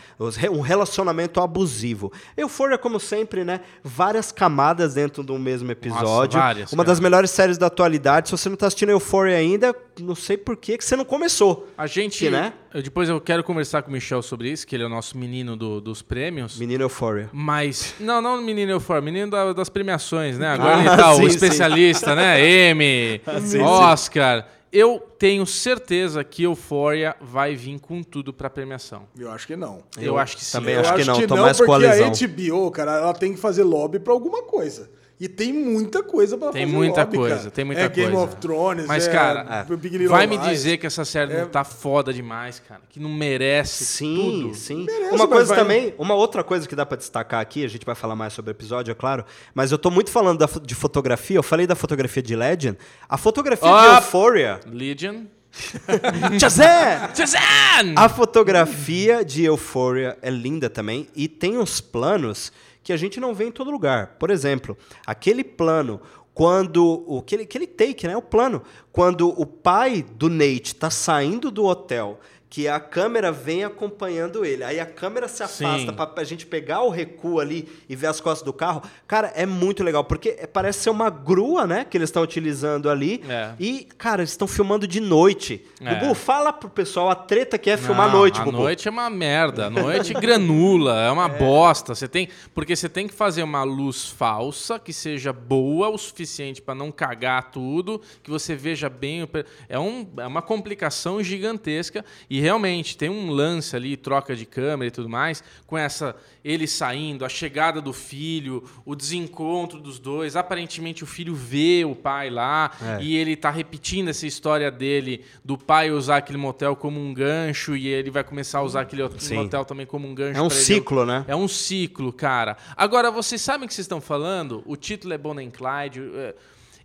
Um 0.53 0.61
relacionamento 0.61 1.41
abusivo. 1.41 2.12
Euphoria, 2.37 2.78
como 2.78 3.01
sempre, 3.01 3.45
né? 3.45 3.61
Várias 3.82 4.31
camadas 4.31 4.95
dentro 4.95 5.23
do 5.24 5.37
mesmo 5.39 5.70
episódio. 5.73 6.39
várias, 6.39 6.73
Uma 6.73 6.85
cara. 6.85 6.93
das 6.93 7.01
melhores 7.01 7.31
séries 7.31 7.59
da 7.59 7.66
atualidade. 7.66 8.28
Se 8.28 8.32
você 8.37 8.49
não 8.49 8.55
está 8.55 8.69
assistindo 8.69 8.91
Euphoria 8.91 9.37
ainda, 9.37 9.74
não 9.99 10.15
sei 10.15 10.37
por 10.37 10.57
que 10.57 10.78
você 10.81 10.95
não 10.95 11.05
começou. 11.05 11.69
A 11.77 11.87
gente, 11.89 12.19
Que, 12.27 12.31
né? 12.31 12.53
eu- 12.73 12.82
depois 12.82 13.09
eu 13.09 13.20
quero 13.20 13.43
conversar 13.43 13.82
com 13.82 13.91
o 13.91 13.93
Michel 13.93 14.23
sobre 14.23 14.51
isso, 14.51 14.65
que 14.66 14.77
ele 14.77 14.85
é 14.85 14.87
o 14.87 14.91
nosso 14.91 15.19
menino 15.19 15.57
do- 15.57 15.81
dos 15.81 16.03
prêmios. 16.03 16.57
Menino 16.57 16.85
Euphoria. 16.85 17.28
Mas, 17.32 17.95
não, 17.99 18.23
não 18.23 18.41
menino 18.41 18.70
Euphoria, 18.70 19.03
menino 19.03 19.31
da- 19.31 19.53
das 19.53 19.69
premiações, 19.69 20.39
né? 20.39 20.49
Agora 20.49 20.77
Ah, 20.77 20.78
ele 20.81 20.89
tá 20.89 20.97
sim, 21.15 21.24
o 21.24 21.28
sim. 21.28 21.35
especialista, 21.35 22.15
né? 22.15 22.41
M, 22.70 23.20
sim, 23.43 23.61
Oscar. 23.61 24.47
Eu 24.73 25.01
tenho 25.19 25.45
certeza 25.47 26.23
que 26.23 26.45
Euphoria 26.45 27.17
vai 27.21 27.57
vir 27.57 27.81
com 27.81 28.03
tudo 28.03 28.33
pra 28.33 28.49
premiação. 28.49 29.09
Eu 29.19 29.31
acho 29.31 29.47
que 29.47 29.57
não. 29.57 29.83
Eu, 29.99 30.17
acho 30.17 30.37
que 30.37 30.45
sim. 30.45 30.53
também 30.53 30.75
eu 30.75 30.81
acho 30.81 30.95
que 30.95 31.05
não, 31.05 31.27
tô 31.27 31.37
mais 31.37 31.57
porque 31.57 31.67
com 31.67 31.75
a 31.75 31.77
lesão. 31.77 32.07
a 32.07 32.29
HBO, 32.29 32.71
cara, 32.71 32.93
ela 32.99 33.15
tem 33.15 33.35
que 33.35 33.41
fazer 33.41 33.65
lobby 33.65 33.99
pra 33.99 34.13
alguma 34.13 34.45
coisa. 34.45 34.89
E 35.21 35.29
tem 35.29 35.53
muita 35.53 36.03
coisa 36.03 36.39
pra 36.39 36.51
Tem 36.51 36.65
fazer 36.65 36.75
muita 36.77 37.01
lobby, 37.03 37.17
coisa, 37.19 37.37
cara. 37.37 37.51
tem 37.51 37.63
muita 37.65 37.83
é 37.83 37.89
Game 37.91 38.11
coisa. 38.13 38.25
of 38.27 38.37
Thrones, 38.37 38.87
Mas, 38.87 39.07
é 39.07 39.13
cara, 39.13 39.65
Big 39.77 39.99
Little 39.99 40.09
vai 40.09 40.27
me 40.27 40.39
dizer 40.39 40.79
que 40.79 40.87
essa 40.87 41.05
série 41.05 41.31
É. 41.35 41.41
não 41.43 41.49
tá 41.49 41.63
foda 41.63 42.11
demais, 42.11 42.59
cara. 42.67 42.81
Que 42.89 42.99
não 42.99 43.11
merece 43.11 43.85
Sim, 43.85 44.17
tudo. 44.43 44.55
sim. 44.55 44.87
Merece, 44.87 45.15
uma 45.15 45.29
coisa 45.29 45.49
vai- 45.55 45.59
também, 45.59 45.95
uma 45.99 46.15
outra 46.15 46.43
coisa 46.43 46.67
que 46.67 46.75
dá 46.75 46.87
pra 46.87 46.97
destacar 46.97 47.39
aqui, 47.41 47.63
a 47.67 47.69
gente 47.69 47.85
vai 47.85 47.95
falar 47.95 48.17
mais 48.17 48.33
sobre 48.33 48.51
o 48.51 48.55
episódio, 48.55 48.91
é 48.93 48.95
claro, 48.95 49.23
mas 49.55 49.71
eu 49.71 49.77
tô 49.77 49.91
muito 49.91 50.11
falando 50.11 50.39
da 50.39 50.49
de 50.63 50.75
fotografia, 50.75 51.37
eu 51.37 51.43
falei 51.43 51.67
da 51.67 51.75
fotografia 51.75 52.23
de 52.23 52.35
Legend. 52.35 52.79
A 53.07 53.19
fotografia 53.19 53.69
de 53.69 53.75
Ah! 53.75 53.97
Euphoria. 53.97 54.61
Legion. 54.73 55.25
Tchazé! 56.39 57.11
Shazam! 57.15 57.95
A 57.97 58.09
fotografia 58.09 59.25
de 59.25 59.45
Euphoria 59.45 60.17
é 60.23 60.31
linda 60.31 60.71
também 60.71 61.09
e 61.15 61.29
tem 61.29 61.59
uns 61.59 61.81
planos 61.81 62.53
que 62.82 62.93
a 62.93 62.97
gente 62.97 63.20
não 63.20 63.35
vê 63.35 63.47
em 63.47 63.52
todo 63.52 63.70
lugar. 63.70 64.16
Por 64.19 64.31
exemplo, 64.31 64.77
aquele 65.07 65.44
plano 65.44 66.01
quando 66.32 67.05
o 67.07 67.19
aquele, 67.19 67.43
aquele 67.43 67.66
take, 67.66 68.07
né, 68.07 68.16
o 68.16 68.23
plano, 68.23 68.62
quando 68.93 69.28
o 69.28 69.44
pai 69.44 70.05
do 70.15 70.28
Nate 70.28 70.74
tá 70.74 70.89
saindo 70.89 71.51
do 71.51 71.65
hotel, 71.65 72.19
que 72.51 72.66
a 72.66 72.81
câmera 72.81 73.31
vem 73.31 73.62
acompanhando 73.62 74.44
ele. 74.44 74.64
Aí 74.64 74.81
a 74.81 74.85
câmera 74.85 75.28
se 75.28 75.40
afasta 75.40 75.93
pra, 75.93 76.05
pra 76.05 76.24
gente 76.24 76.44
pegar 76.44 76.82
o 76.82 76.90
recuo 76.90 77.39
ali 77.39 77.68
e 77.89 77.94
ver 77.94 78.09
as 78.09 78.20
costas 78.20 78.44
do 78.44 78.52
carro. 78.52 78.82
Cara, 79.06 79.32
é 79.36 79.47
muito 79.47 79.85
legal, 79.85 80.02
porque 80.02 80.32
parece 80.52 80.81
ser 80.81 80.90
uma 80.90 81.09
grua, 81.09 81.64
né, 81.64 81.86
que 81.89 81.97
eles 81.97 82.09
estão 82.09 82.24
utilizando 82.24 82.90
ali. 82.90 83.22
É. 83.28 83.52
E, 83.60 83.86
cara, 83.97 84.22
eles 84.22 84.32
estão 84.32 84.48
filmando 84.48 84.89
de 84.89 84.98
noite. 84.98 85.64
É. 85.81 85.94
Bubu, 85.94 86.12
fala 86.12 86.52
pro 86.52 86.68
pessoal 86.68 87.09
a 87.09 87.14
treta 87.14 87.56
que 87.56 87.70
é 87.70 87.77
filmar 87.77 88.09
à 88.09 88.10
Não, 88.10 88.18
noite, 88.18 88.40
a 88.40 88.44
Bubu. 88.44 88.56
noite 88.56 88.89
é 88.89 88.90
uma 88.90 89.09
merda. 89.09 89.66
A 89.66 89.70
noite 89.70 90.12
granula, 90.12 91.01
é 91.01 91.10
uma 91.10 91.28
bosta. 91.28 91.94
Você 91.94 92.09
tem, 92.09 92.28
porque 92.52 92.74
você 92.74 92.89
tem 92.89 93.06
que 93.06 93.14
fazer 93.14 93.44
uma 93.44 93.62
luz 93.62 94.09
falsa 94.09 94.77
que 94.77 94.93
seja 94.93 95.32
boa 95.32 95.89
o 95.89 95.97
suficiente 95.97 96.60
para 96.60 96.74
não 96.74 96.90
cagar 96.90 97.52
tudo, 97.52 98.02
que 98.24 98.31
você 98.31 98.56
veja 98.56 98.89
bem. 98.89 99.28
É, 99.68 99.78
um, 99.78 100.05
é 100.16 100.27
uma 100.27 100.43
complicação 100.43 101.22
gigantesca 101.22 102.05
e 102.28 102.40
realmente 102.41 102.97
tem 102.97 103.09
um 103.09 103.31
lance 103.31 103.77
ali, 103.77 103.97
troca 103.97 104.35
de 104.35 104.45
câmera 104.47 104.89
e 104.89 104.91
tudo 104.91 105.09
mais, 105.09 105.45
com 105.67 105.77
essa 105.79 106.17
ele 106.43 106.67
saindo, 106.67 107.25
a 107.25 107.29
chegada 107.29 107.81
do 107.83 107.93
filho, 107.93 108.65
o 108.85 108.97
desencontro 108.97 109.79
dos 109.79 109.99
dois. 109.99 110.37
Aparentemente 110.37 111.05
o 111.05 111.07
filho 111.07 111.35
vê 111.35 111.85
o 111.85 111.95
pai 111.95 112.31
lá 112.31 112.71
É. 112.99 113.03
e 113.03 113.15
ele 113.17 113.37
tá 113.37 113.51
repetindo 113.51 114.09
essa 114.09 114.27
história 114.27 114.71
dele 114.71 115.23
do 115.45 115.59
pai 115.59 115.91
usar 115.91 116.17
aquele 116.17 116.39
motel 116.39 116.75
como 116.75 116.99
um 116.99 117.12
gancho 117.12 117.77
e 117.77 117.87
ele 117.89 118.11
vai 118.11 118.25
começar 118.25 118.61
a 118.61 118.62
usar 118.62 118.81
aquele 118.83 119.03
outro 119.03 119.21
Sim. 119.21 119.35
motel 119.35 119.65
também 119.65 119.85
como 119.85 120.09
um 120.09 120.15
gancho. 120.15 120.39
É 120.39 120.43
um 120.43 120.49
pra 120.49 120.57
ele. 120.57 120.65
ciclo, 120.65 121.05
né? 121.05 121.25
É 121.29 121.37
um 121.37 121.47
ciclo, 121.47 122.12
cara. 122.12 122.57
Agora, 122.77 123.11
vocês 123.11 123.41
sabem 123.41 123.67
o 123.67 123.69
que 123.69 123.75
vocês 123.75 123.85
estão 123.85 124.01
falando? 124.01 124.62
O 124.65 124.77
título 124.77 125.12
é 125.12 125.19
Bonnie 125.19 125.47
and 125.47 125.51
Clyde. 125.51 126.01
é, 126.15 126.35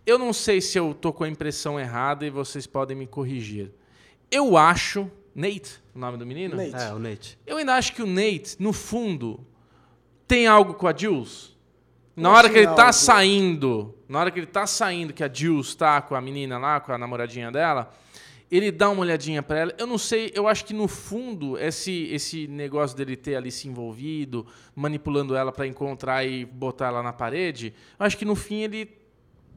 Eu 0.04 0.18
não 0.18 0.32
sei 0.34 0.60
se 0.60 0.78
eu 0.78 0.92
tô 0.94 1.12
com 1.14 1.24
a 1.24 1.28
impressão 1.28 1.80
errada 1.80 2.26
e 2.26 2.30
vocês 2.30 2.66
podem 2.66 2.94
me 2.96 3.06
corrigir. 3.06 3.70
Eu 4.30 4.56
acho... 4.56 5.10
Nate, 5.36 5.82
o 5.94 5.98
nome 5.98 6.16
do 6.16 6.24
menino? 6.24 6.56
Nate. 6.56 6.74
É, 6.74 6.94
o 6.94 6.98
Nate. 6.98 7.38
Eu 7.46 7.58
ainda 7.58 7.74
acho 7.74 7.92
que 7.92 8.02
o 8.02 8.06
Nate, 8.06 8.56
no 8.58 8.72
fundo, 8.72 9.46
tem 10.26 10.46
algo 10.46 10.72
com 10.72 10.88
a 10.88 10.96
Jules. 10.96 11.54
Na 12.16 12.30
hora 12.30 12.46
assim 12.46 12.54
que 12.54 12.58
ele 12.60 12.74
tá 12.74 12.90
saindo, 12.90 13.94
na 14.08 14.18
hora 14.18 14.30
que 14.30 14.38
ele 14.38 14.46
tá 14.46 14.66
saindo, 14.66 15.12
que 15.12 15.22
a 15.22 15.30
Jules 15.30 15.74
tá 15.74 16.00
com 16.00 16.14
a 16.14 16.20
menina 16.22 16.56
lá, 16.56 16.80
com 16.80 16.90
a 16.90 16.96
namoradinha 16.96 17.52
dela, 17.52 17.92
ele 18.50 18.72
dá 18.72 18.88
uma 18.88 19.02
olhadinha 19.02 19.42
pra 19.42 19.58
ela. 19.58 19.74
Eu 19.76 19.86
não 19.86 19.98
sei, 19.98 20.32
eu 20.34 20.48
acho 20.48 20.64
que 20.64 20.72
no 20.72 20.88
fundo, 20.88 21.58
esse, 21.58 22.04
esse 22.04 22.46
negócio 22.46 22.96
dele 22.96 23.14
ter 23.14 23.36
ali 23.36 23.50
se 23.50 23.68
envolvido, 23.68 24.46
manipulando 24.74 25.36
ela 25.36 25.52
pra 25.52 25.66
encontrar 25.66 26.24
e 26.24 26.46
botar 26.46 26.86
ela 26.86 27.02
na 27.02 27.12
parede, 27.12 27.74
eu 28.00 28.06
acho 28.06 28.16
que 28.16 28.24
no 28.24 28.34
fim 28.34 28.62
ele 28.62 28.88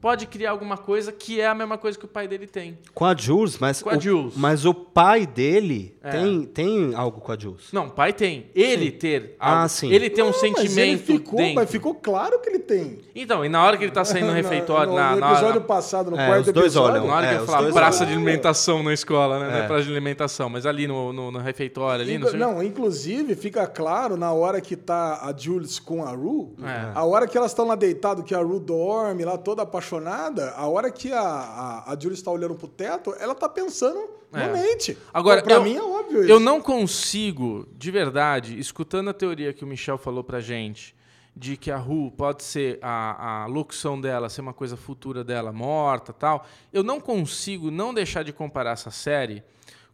pode 0.00 0.26
criar 0.26 0.50
alguma 0.52 0.76
coisa 0.78 1.12
que 1.12 1.40
é 1.40 1.46
a 1.46 1.54
mesma 1.54 1.76
coisa 1.76 1.98
que 1.98 2.04
o 2.04 2.08
pai 2.08 2.26
dele 2.26 2.46
tem. 2.46 2.78
Com 2.94 3.04
a 3.04 3.14
Jules, 3.16 3.58
mas, 3.58 3.82
Com 3.82 3.90
a 3.90 3.96
o, 3.96 4.00
Jules. 4.00 4.34
mas 4.36 4.64
o 4.64 4.72
pai 4.74 5.26
dele 5.26 5.94
É. 6.02 6.10
tem, 6.10 6.42
tem 6.44 6.94
algo 6.94 7.20
com 7.20 7.30
a 7.32 7.38
Jules. 7.38 7.68
Não, 7.72 7.86
o 7.86 7.90
pai 7.90 8.12
tem. 8.12 8.46
Ele 8.54 8.90
ter 8.90 9.36
Ah, 9.38 9.56
algo, 9.62 9.68
sim. 9.68 9.92
ele 9.92 10.08
tem 10.08 10.24
um 10.24 10.28
Não, 10.28 10.32
mas 10.32 10.42
ele 10.42 10.56
sentimento 10.68 11.04
ficou, 11.06 11.36
dentro. 11.38 11.54
mas 11.56 11.70
ficou 11.70 11.94
claro 11.94 12.40
que 12.40 12.48
ele 12.48 12.58
tem. 12.60 12.98
Então, 13.14 13.44
e 13.44 13.48
na 13.48 13.62
hora 13.64 13.76
que 13.76 13.84
ele 13.84 13.92
tá 13.92 14.04
saindo 14.04 14.28
no 14.28 14.32
refeitório, 14.34 14.90
no, 14.92 14.96
na, 14.96 15.14
no 15.14 15.20
na 15.20 15.26
episódio 15.32 15.56
hora, 15.56 15.60
passado, 15.60 16.10
no 16.10 16.18
É, 16.18 16.26
quarto 16.26 16.46
os 16.46 16.52
dois 16.52 16.66
episódio, 16.66 16.92
olham. 17.02 17.06
na 17.06 17.14
hora 17.14 17.28
que 17.28 17.34
É, 17.34 17.40
os 17.40 17.46
falar 17.46 17.60
dois 17.62 17.74
praça 17.74 18.04
olham. 18.04 18.10
de 18.10 18.16
alimentação 18.16 18.82
na 18.82 18.94
escola, 18.94 19.38
né? 19.38 19.48
Não 19.48 19.54
é 19.56 19.60
É. 19.60 19.66
praça 19.66 19.84
de 19.84 19.90
alimentação, 19.90 20.48
mas 20.48 20.64
ali 20.64 20.86
no, 20.86 21.12
no, 21.12 21.30
no 21.30 21.38
refeitório, 21.38 22.02
ali, 22.02 22.16
não. 22.18 22.32
Não, 22.32 22.62
inclusive 22.62 23.34
fica 23.34 23.66
claro 23.66 24.16
na 24.16 24.32
hora 24.32 24.60
que 24.60 24.76
tá 24.76 25.20
a 25.22 25.34
Jules 25.36 25.78
com 25.78 26.02
a 26.04 26.10
Ru, 26.10 26.54
É. 26.62 26.92
a 26.94 27.04
hora 27.04 27.26
que 27.26 27.36
elas 27.36 27.50
estão 27.50 27.66
lá 27.66 27.74
deitado, 27.74 28.22
que 28.22 28.34
a 28.34 28.38
Ru 28.40 28.58
dorme 28.58 29.24
lá 29.24 29.36
toda 29.36 29.62
apaixonada, 29.62 29.89
a 29.98 30.66
hora 30.68 30.90
que 30.90 31.12
a, 31.12 31.20
a, 31.20 31.92
a 31.92 31.98
Jules 31.98 32.22
tá 32.22 32.30
olhando 32.30 32.54
pro 32.54 32.68
teto, 32.68 33.14
ela 33.18 33.34
tá 33.34 33.48
pensando 33.48 33.98
no 34.32 34.38
É. 34.38 34.46
Nate. 34.70 34.96
Agora, 35.12 35.42
pra 35.42 35.54
eu- 35.54 35.62
mim 35.64 35.74
é 35.76 35.82
óbvio 35.82 36.20
isso. 36.22 36.30
Eu 36.30 36.38
não 36.40 36.60
consigo, 36.60 37.66
de 37.76 37.90
verdade, 37.90 38.58
escutando 38.58 39.10
a 39.10 39.14
teoria 39.14 39.52
que 39.52 39.64
o 39.64 39.66
Michel 39.66 39.98
falou 39.98 40.22
pra 40.22 40.40
gente, 40.40 40.94
de 41.34 41.56
que 41.56 41.70
a 41.70 41.76
Ru 41.76 42.10
pode 42.10 42.42
ser 42.42 42.78
a, 42.82 43.42
a 43.42 43.46
locução 43.46 44.00
dela, 44.00 44.28
ser 44.28 44.40
uma 44.40 44.52
coisa 44.52 44.76
futura 44.76 45.22
dela, 45.24 45.52
morta 45.52 46.12
tal, 46.12 46.44
eu 46.72 46.82
não 46.82 47.00
consigo 47.00 47.70
não 47.70 47.94
deixar 47.94 48.22
de 48.24 48.32
comparar 48.32 48.72
essa 48.72 48.90
série 48.90 49.42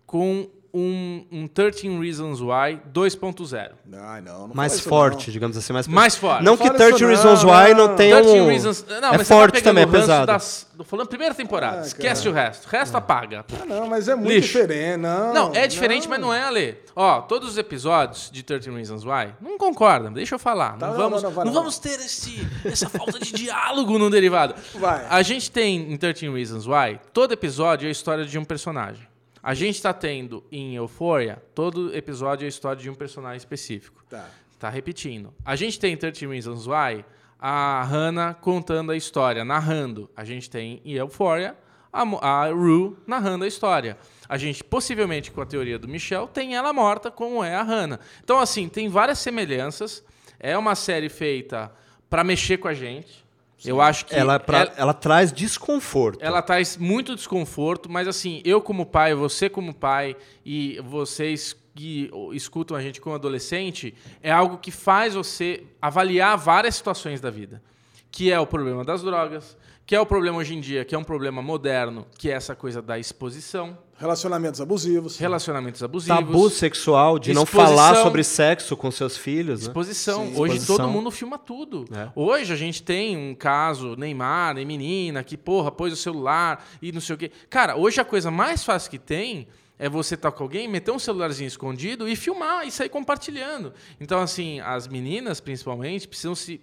com 0.06 0.48
um, 0.76 1.24
um 1.32 1.48
13 1.48 1.88
Reasons 1.98 2.40
Why 2.40 2.80
2.0. 2.92 3.70
Ai, 3.94 4.20
não, 4.20 4.48
não 4.48 4.54
mais 4.54 4.78
forte, 4.80 5.28
não. 5.28 5.32
digamos 5.32 5.56
assim. 5.56 5.72
Mais, 5.72 5.88
Mais 5.88 6.16
forte. 6.16 6.44
Não 6.44 6.52
Não 6.52 6.56
que 6.58 6.66
fala 6.66 6.78
30 6.78 6.96
isso 6.96 7.06
Reasons 7.06 7.42
não, 7.42 7.50
Why 7.50 7.74
não. 7.74 7.88
não 7.88 7.96
tenha 7.96 8.22
13 8.22 8.40
um... 8.40 8.48
Reasons... 8.48 8.84
Não, 8.86 9.14
é 9.14 9.18
tá 9.18 9.24
forte 9.24 9.62
também, 9.62 9.84
é 9.84 9.86
pesado. 9.86 10.26
Das... 10.26 10.66
Falando 10.84 11.08
primeira 11.08 11.34
temporada. 11.34 11.78
Ah, 11.78 11.86
Esquece 11.86 12.22
cara. 12.24 12.30
o 12.30 12.34
resto. 12.34 12.66
O 12.66 12.70
resto 12.70 12.96
apaga. 12.96 13.44
Ah, 13.58 13.64
não, 13.64 13.86
mas 13.86 14.08
é 14.08 14.14
muito 14.14 14.28
Lixo. 14.28 14.48
diferente. 14.48 14.98
Não, 14.98 15.32
Não, 15.32 15.54
é 15.54 15.66
diferente, 15.66 16.06
mas 16.06 16.20
não 16.20 16.32
é, 16.32 16.42
Ale. 16.42 16.76
Ó, 16.94 17.22
todos 17.22 17.50
os 17.50 17.58
episódios 17.58 18.30
de 18.30 18.42
13 18.42 18.70
Reasons 18.70 19.04
Why 19.04 19.34
não 19.40 19.56
concordam, 19.56 20.12
deixa 20.12 20.34
eu 20.34 20.38
falar. 20.38 20.76
Tá, 20.76 20.88
não, 20.88 20.92
não, 20.92 20.98
vamos, 20.98 21.22
não, 21.22 21.30
não, 21.30 21.36
não, 21.38 21.44
não, 21.46 21.52
vamos 21.52 21.78
ter 21.78 21.98
esse, 22.00 22.46
essa 22.64 22.88
falta 22.90 23.18
de 23.18 23.32
diálogo 23.32 23.98
no 23.98 24.10
derivado. 24.10 24.54
Vai. 24.74 25.06
A 25.08 25.22
gente 25.22 25.50
tem 25.50 25.90
em 25.90 25.96
13 25.96 26.28
Reasons 26.28 26.66
Why, 26.66 27.00
todo 27.14 27.32
episódio 27.32 27.86
é 27.86 27.88
a 27.88 27.92
história 27.92 28.26
de 28.26 28.38
um 28.38 28.44
personagem. 28.44 29.06
A 29.46 29.54
gente 29.54 29.80
tá 29.80 29.92
tendo 29.92 30.42
em 30.50 30.74
Euphoria, 30.74 31.40
todo 31.54 31.96
episódio 31.96 32.44
é 32.44 32.46
a 32.46 32.48
história 32.48 32.82
de 32.82 32.90
um 32.90 32.96
personagem 32.96 33.36
específico. 33.36 34.04
Tá. 34.10 34.28
Tá 34.58 34.68
repetindo. 34.68 35.32
A 35.44 35.54
gente 35.54 35.78
tem 35.78 35.92
em 35.92 35.96
13 35.96 36.26
Reasons 36.26 36.66
Why 36.66 37.04
a 37.38 37.80
Hannah 37.84 38.34
contando 38.34 38.90
a 38.90 38.96
história, 38.96 39.44
narrando. 39.44 40.10
A 40.16 40.24
gente 40.24 40.50
tem 40.50 40.82
em 40.84 40.94
Euphoria 40.94 41.56
a, 41.92 42.02
a 42.02 42.48
Rue 42.48 42.96
narrando 43.06 43.44
a 43.44 43.46
história. 43.46 43.96
A 44.28 44.36
gente, 44.36 44.64
possivelmente 44.64 45.30
com 45.30 45.40
a 45.40 45.46
teoria 45.46 45.78
do 45.78 45.86
Michel, 45.86 46.26
tem 46.26 46.56
ela 46.56 46.72
morta, 46.72 47.08
como 47.08 47.44
é 47.44 47.54
a 47.54 47.62
Hannah. 47.62 48.00
Então, 48.24 48.40
assim, 48.40 48.68
tem 48.68 48.88
várias 48.88 49.20
semelhanças. 49.20 50.02
É 50.40 50.58
uma 50.58 50.74
série 50.74 51.08
feita 51.08 51.70
para 52.10 52.24
mexer 52.24 52.58
com 52.58 52.66
a 52.66 52.74
gente. 52.74 53.24
Eu 53.64 53.80
acho 53.80 54.04
que 54.06 54.14
Ela, 54.14 54.38
pra- 54.38 54.58
ela- 54.60 54.72
ela 54.76 54.94
traz 54.94 55.32
desconforto. 55.32 56.18
ela 56.22 56.42
traz 56.42 56.76
muito 56.76 57.14
desconforto, 57.16 57.90
mas 57.90 58.06
assim, 58.06 58.40
eu 58.44 58.60
como 58.60 58.84
pai, 58.86 59.14
você 59.14 59.48
como 59.48 59.74
pai 59.74 60.16
e 60.44 60.78
vocês 60.84 61.56
que 61.74 62.10
escutam 62.32 62.76
a 62.76 62.80
gente 62.80 63.00
como 63.00 63.14
adolescente, 63.14 63.94
é 64.22 64.30
algo 64.30 64.58
que 64.58 64.70
faz 64.70 65.14
você 65.14 65.62
avaliar 65.80 66.36
várias 66.38 66.74
situações 66.76 67.20
da 67.20 67.30
vida. 67.30 67.62
Que 68.10 68.32
é 68.32 68.40
o 68.40 68.46
problema 68.46 68.82
das 68.84 69.02
drogas, 69.02 69.56
que 69.84 69.94
é 69.94 70.00
o 70.00 70.06
problema 70.06 70.38
hoje 70.38 70.54
em 70.54 70.60
dia, 70.60 70.84
que 70.84 70.94
é 70.94 70.98
um 70.98 71.04
problema 71.04 71.42
moderno, 71.42 72.06
que 72.18 72.30
é 72.30 72.34
essa 72.34 72.54
coisa 72.54 72.80
da 72.80 72.98
exposição, 72.98 73.76
Relacionamentos 73.98 74.60
abusivos. 74.60 75.16
relacionamentos 75.16 75.82
abusivos. 75.82 76.18
Tabu 76.18 76.50
sexual, 76.50 77.18
de 77.18 77.32
não 77.32 77.46
falar 77.46 77.94
sobre 77.96 78.22
sexo 78.22 78.76
com 78.76 78.90
seus 78.90 79.16
filhos, 79.16 79.62
né? 79.62 79.68
Exposição. 79.68 80.26
Sim, 80.26 80.32
Hoje 80.36 80.56
exposição. 80.56 80.76
todo 80.76 80.88
mundo 80.88 81.10
filma 81.10 81.38
tudo. 81.38 81.86
É. 81.90 82.10
Hoje 82.14 82.52
a 82.52 82.56
gente 82.56 82.82
tem 82.82 83.16
um 83.16 83.34
caso, 83.34 83.96
Neymar, 83.96 84.54
nem 84.54 84.66
menina, 84.66 85.24
que, 85.24 85.36
porra, 85.36 85.72
pôs 85.72 85.94
o 85.94 85.96
celular 85.96 86.62
e 86.82 86.92
não 86.92 87.00
sei 87.00 87.14
o 87.14 87.18
quê. 87.18 87.30
Cara, 87.48 87.76
hoje 87.76 87.98
a 87.98 88.04
coisa 88.04 88.30
mais 88.30 88.62
fácil 88.62 88.90
que 88.90 88.98
tem 88.98 89.48
é 89.78 89.88
você 89.88 90.14
estar 90.14 90.30
com 90.30 90.42
alguém, 90.42 90.68
meter 90.68 90.90
um 90.90 90.98
celularzinho 90.98 91.48
escondido 91.48 92.06
e 92.08 92.14
filmar 92.16 92.66
e 92.66 92.70
sair 92.70 92.88
compartilhando. 92.90 93.72
Então, 94.00 94.20
assim, 94.20 94.60
as 94.60 94.86
meninas, 94.86 95.40
principalmente, 95.40 96.06
precisam 96.06 96.34
se. 96.34 96.60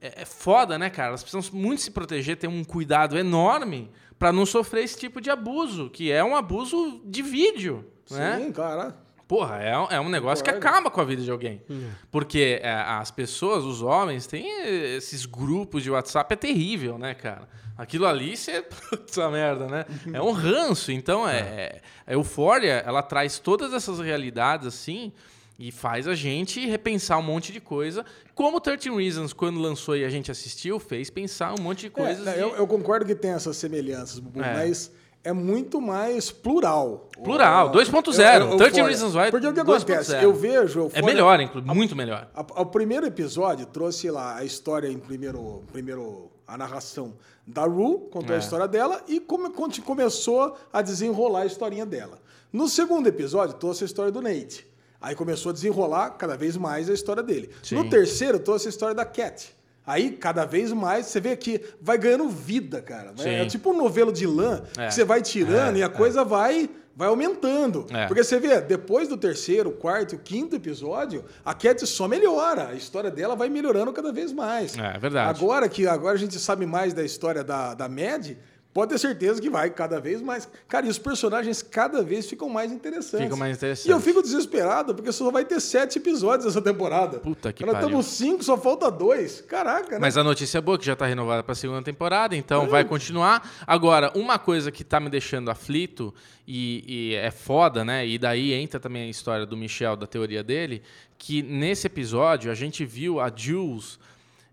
É, 0.00 0.22
é 0.22 0.24
foda, 0.24 0.78
né, 0.78 0.90
cara? 0.90 1.08
Elas 1.08 1.22
precisam 1.22 1.58
muito 1.58 1.82
se 1.82 1.90
proteger, 1.90 2.36
ter 2.36 2.46
um 2.46 2.62
cuidado 2.62 3.18
enorme 3.18 3.90
para 4.18 4.32
não 4.32 4.44
sofrer 4.44 4.84
esse 4.84 4.98
tipo 4.98 5.20
de 5.20 5.30
abuso, 5.30 5.88
que 5.90 6.10
é 6.10 6.22
um 6.24 6.34
abuso 6.36 7.00
de 7.04 7.22
vídeo. 7.22 7.84
Né? 8.10 8.40
Sim, 8.42 8.52
cara. 8.52 8.96
Porra, 9.26 9.56
é, 9.58 9.78
um- 9.78 9.86
é 9.90 10.00
um 10.00 10.08
negócio 10.08 10.42
que 10.42 10.50
Concordo. 10.50 10.68
acaba 10.76 10.90
com 10.90 11.00
a 11.00 11.04
vida 11.04 11.20
de 11.22 11.30
alguém. 11.30 11.62
Porque 12.10 12.60
é, 12.62 12.72
as 12.72 13.10
pessoas, 13.10 13.62
os 13.64 13.82
homens, 13.82 14.26
têm 14.26 14.48
esses 14.96 15.26
grupos 15.26 15.82
de 15.82 15.90
WhatsApp, 15.90 16.32
é 16.32 16.36
terrível, 16.36 16.96
né, 16.98 17.12
cara? 17.14 17.46
Aquilo 17.76 18.06
ali, 18.06 18.36
você. 18.36 18.62
Putz, 18.90 19.18
a 19.18 19.30
merda, 19.30 19.66
né? 19.66 19.84
É 20.12 20.20
um 20.22 20.32
ranço. 20.32 20.90
Então, 20.90 21.28
é, 21.28 21.80
a 22.06 22.12
Euphoria, 22.14 22.82
ela 22.86 23.02
traz 23.02 23.38
todas 23.38 23.72
essas 23.74 24.00
realidades 24.00 24.66
assim 24.66 25.12
e 25.58 25.72
faz 25.72 26.06
a 26.06 26.14
gente 26.14 26.64
repensar 26.66 27.18
um 27.18 27.22
monte 27.22 27.52
de 27.52 27.60
coisa. 27.60 28.04
Como 28.34 28.60
13 28.60 28.90
Reasons, 28.90 29.32
quando 29.32 29.58
lançou 29.60 29.96
e 29.96 30.04
a 30.04 30.08
gente 30.08 30.30
assistiu, 30.30 30.78
fez 30.78 31.10
pensar 31.10 31.52
um 31.58 31.62
monte 31.62 31.80
de 31.80 31.90
coisas. 31.90 32.26
É, 32.26 32.34
de- 32.34 32.40
eu, 32.40 32.54
eu 32.54 32.66
concordo 32.66 33.04
que 33.04 33.14
tem 33.14 33.32
essas 33.32 33.56
semelhanças, 33.56 34.20
Bubu, 34.20 34.40
É. 34.40 34.54
mas 34.54 34.92
é 35.24 35.32
muito 35.32 35.80
mais 35.80 36.30
plural. 36.30 37.08
Plural, 37.24 37.68
O- 37.68 37.70
2.0, 37.72 38.44
eu- 38.44 38.50
eu- 38.52 38.56
13 38.56 38.78
Euphoria. 38.78 38.84
Reasons 38.84 39.14
Why, 39.16 39.30
Porque 39.32 39.46
o 39.48 39.52
que 39.52 39.60
2.0. 39.64 39.98
acontece? 39.98 40.24
Eu 40.24 40.32
vejo. 40.32 40.90
É 40.94 41.02
melhor, 41.02 41.40
inclu- 41.40 41.62
muito 41.62 41.96
melhor. 41.96 42.30
O 42.56 42.64
primeiro 42.66 43.04
episódio 43.06 43.66
trouxe 43.66 44.08
lá 44.12 44.36
a 44.36 44.44
história 44.44 44.86
em 44.88 44.98
primeiro, 44.98 45.64
primeiro 45.72 46.30
a 46.46 46.56
narração 46.56 47.14
da 47.44 47.64
Ru, 47.64 48.08
contou 48.12 48.32
É. 48.32 48.36
a 48.36 48.38
história 48.38 48.68
dela 48.68 49.02
e 49.08 49.18
come, 49.18 49.50
conte- 49.50 49.82
começou 49.82 50.56
a 50.72 50.80
desenrolar 50.82 51.42
a 51.42 51.46
historinha 51.46 51.84
dela. 51.84 52.18
No 52.52 52.68
segundo 52.68 53.06
episódio 53.08 53.56
trouxe 53.56 53.82
a 53.82 53.86
história 53.86 54.12
do 54.12 54.22
Nate. 54.22 54.66
Aí 55.00 55.14
começou 55.14 55.50
a 55.50 55.52
desenrolar 55.52 56.10
cada 56.10 56.36
vez 56.36 56.56
mais 56.56 56.88
a 56.90 56.92
história 56.94 57.22
dele. 57.22 57.50
Sim. 57.62 57.76
No 57.76 57.88
terceiro 57.88 58.38
trouxe 58.38 58.66
a 58.66 58.70
história 58.70 58.94
da 58.94 59.04
Cat. 59.04 59.56
Aí, 59.86 60.10
cada 60.10 60.44
vez 60.44 60.70
mais, 60.70 61.06
você 61.06 61.18
vê 61.18 61.34
que 61.34 61.62
vai 61.80 61.96
ganhando 61.96 62.28
vida, 62.28 62.82
cara. 62.82 63.12
Sim. 63.16 63.30
É 63.30 63.46
tipo 63.46 63.70
um 63.70 63.76
novelo 63.78 64.12
de 64.12 64.26
lã, 64.26 64.62
É. 64.76 64.88
que 64.88 64.94
você 64.94 65.02
vai 65.02 65.22
tirando 65.22 65.78
e 65.78 65.82
a 65.82 65.88
coisa 65.88 66.22
vai, 66.24 66.68
vai 66.94 67.08
aumentando. 67.08 67.86
É. 67.88 68.06
Porque 68.06 68.22
você 68.22 68.38
vê, 68.38 68.60
depois 68.60 69.08
do 69.08 69.16
terceiro, 69.16 69.70
quarto 69.70 70.14
e 70.14 70.18
quinto 70.18 70.56
episódio, 70.56 71.24
a 71.42 71.54
Cat 71.54 71.86
só 71.86 72.06
melhora. 72.06 72.68
A 72.68 72.74
história 72.74 73.10
dela 73.10 73.34
vai 73.34 73.48
melhorando 73.48 73.90
cada 73.92 74.12
vez 74.12 74.30
mais. 74.30 74.76
É, 74.76 74.96
é 74.96 74.98
verdade. 74.98 75.30
Agora 75.30 75.66
que 75.70 75.86
agora 75.86 76.16
a 76.16 76.18
gente 76.18 76.38
sabe 76.38 76.66
mais 76.66 76.92
da 76.92 77.02
história 77.02 77.42
da, 77.42 77.72
da 77.72 77.88
Mad, 77.88 78.32
pode 78.78 78.92
ter 78.92 78.98
certeza 78.98 79.42
que 79.42 79.50
vai 79.50 79.70
cada 79.70 79.98
vez 79.98 80.22
mais. 80.22 80.48
Cara, 80.68 80.86
e 80.86 80.88
os 80.88 81.00
personagens 81.00 81.62
cada 81.62 82.00
vez 82.00 82.28
ficam 82.28 82.48
mais 82.48 82.70
interessantes. 82.70 83.24
Ficam 83.24 83.36
mais 83.36 83.56
interessantes. 83.56 83.88
E 83.88 83.90
eu 83.90 83.98
fico 83.98 84.22
desesperado, 84.22 84.94
porque 84.94 85.10
só 85.10 85.32
vai 85.32 85.44
ter 85.44 85.58
sete 85.58 85.98
episódios 85.98 86.46
essa 86.46 86.62
temporada. 86.62 87.18
Puta 87.18 87.52
que 87.52 87.66
Nós 87.66 87.72
pariu. 87.72 87.88
estamos 87.88 88.06
cinco, 88.06 88.44
só 88.44 88.56
falta 88.56 88.88
dois. 88.88 89.40
Caraca, 89.40 89.96
né? 89.96 89.98
Mas 90.00 90.16
a 90.16 90.22
notícia 90.22 90.58
é 90.58 90.60
boa 90.60 90.78
que 90.78 90.86
já 90.86 90.92
está 90.92 91.06
renovada 91.06 91.42
para 91.42 91.54
a 91.54 91.56
segunda 91.56 91.82
temporada, 91.82 92.36
então 92.36 92.68
vai 92.68 92.84
continuar. 92.84 93.52
Agora, 93.66 94.12
uma 94.14 94.38
coisa 94.38 94.70
que 94.70 94.84
tá 94.84 95.00
me 95.00 95.10
deixando 95.10 95.50
aflito 95.50 96.14
e, 96.46 96.84
e 96.86 97.14
é 97.16 97.32
foda, 97.32 97.84
né? 97.84 98.06
E 98.06 98.16
daí 98.16 98.52
entra 98.52 98.78
também 98.78 99.08
a 99.08 99.10
história 99.10 99.44
do 99.44 99.56
Michel, 99.56 99.96
da 99.96 100.06
teoria 100.06 100.44
dele, 100.44 100.84
que 101.18 101.42
nesse 101.42 101.88
episódio 101.88 102.48
a 102.48 102.54
gente 102.54 102.84
viu 102.84 103.18
a 103.18 103.28
Jules 103.34 103.98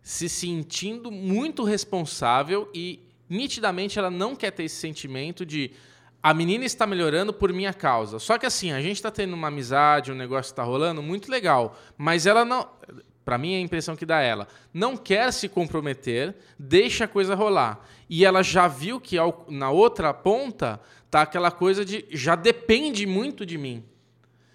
se 0.02 0.28
sentindo 0.28 1.12
muito 1.12 1.64
responsável 1.64 2.68
e 2.74 3.05
nitidamente 3.30 3.98
ela 4.00 4.10
não 4.12 4.36
quer 4.36 4.52
ter 4.52 4.64
esse 4.64 4.76
sentimento 4.76 5.46
de 5.46 5.72
a 6.22 6.34
menina 6.34 6.66
está 6.66 6.88
melhorando 6.88 7.32
por 7.32 7.54
minha 7.54 7.74
causa. 7.74 8.18
Só 8.18 8.38
que 8.38 8.46
assim, 8.48 8.72
a 8.72 8.82
gente 8.82 8.96
está 8.96 9.12
tendo 9.12 9.34
uma 9.36 9.48
amizade, 9.50 10.12
um 10.12 10.16
negócio 10.16 10.50
está 10.52 10.64
rolando, 10.64 11.02
muito 11.04 11.30
legal. 11.30 11.78
Mas 11.98 12.26
ela 12.26 12.44
não. 12.44 12.68
Pra 13.24 13.38
mim, 13.38 13.54
é 13.54 13.58
a 13.58 13.62
impressão 13.62 13.96
que 13.96 14.06
dá 14.06 14.22
ela. 14.22 14.48
Não 14.74 14.96
quer 14.98 15.32
se 15.34 15.48
comprometer, 15.50 16.36
deixa 16.58 17.06
a 17.06 17.08
coisa 17.08 17.34
rolar. 17.36 17.84
E 18.10 18.24
ela 18.26 18.44
já 18.44 18.68
viu 18.68 19.00
que 19.00 19.18
ao- 19.18 19.46
na 19.50 19.70
outra 19.72 20.14
ponta 20.14 20.80
tá 21.10 21.22
aquela 21.24 21.50
coisa 21.52 21.84
de 21.86 22.06
já 22.12 22.36
depende 22.36 23.06
muito 23.06 23.46
de 23.46 23.58
mim. 23.58 23.84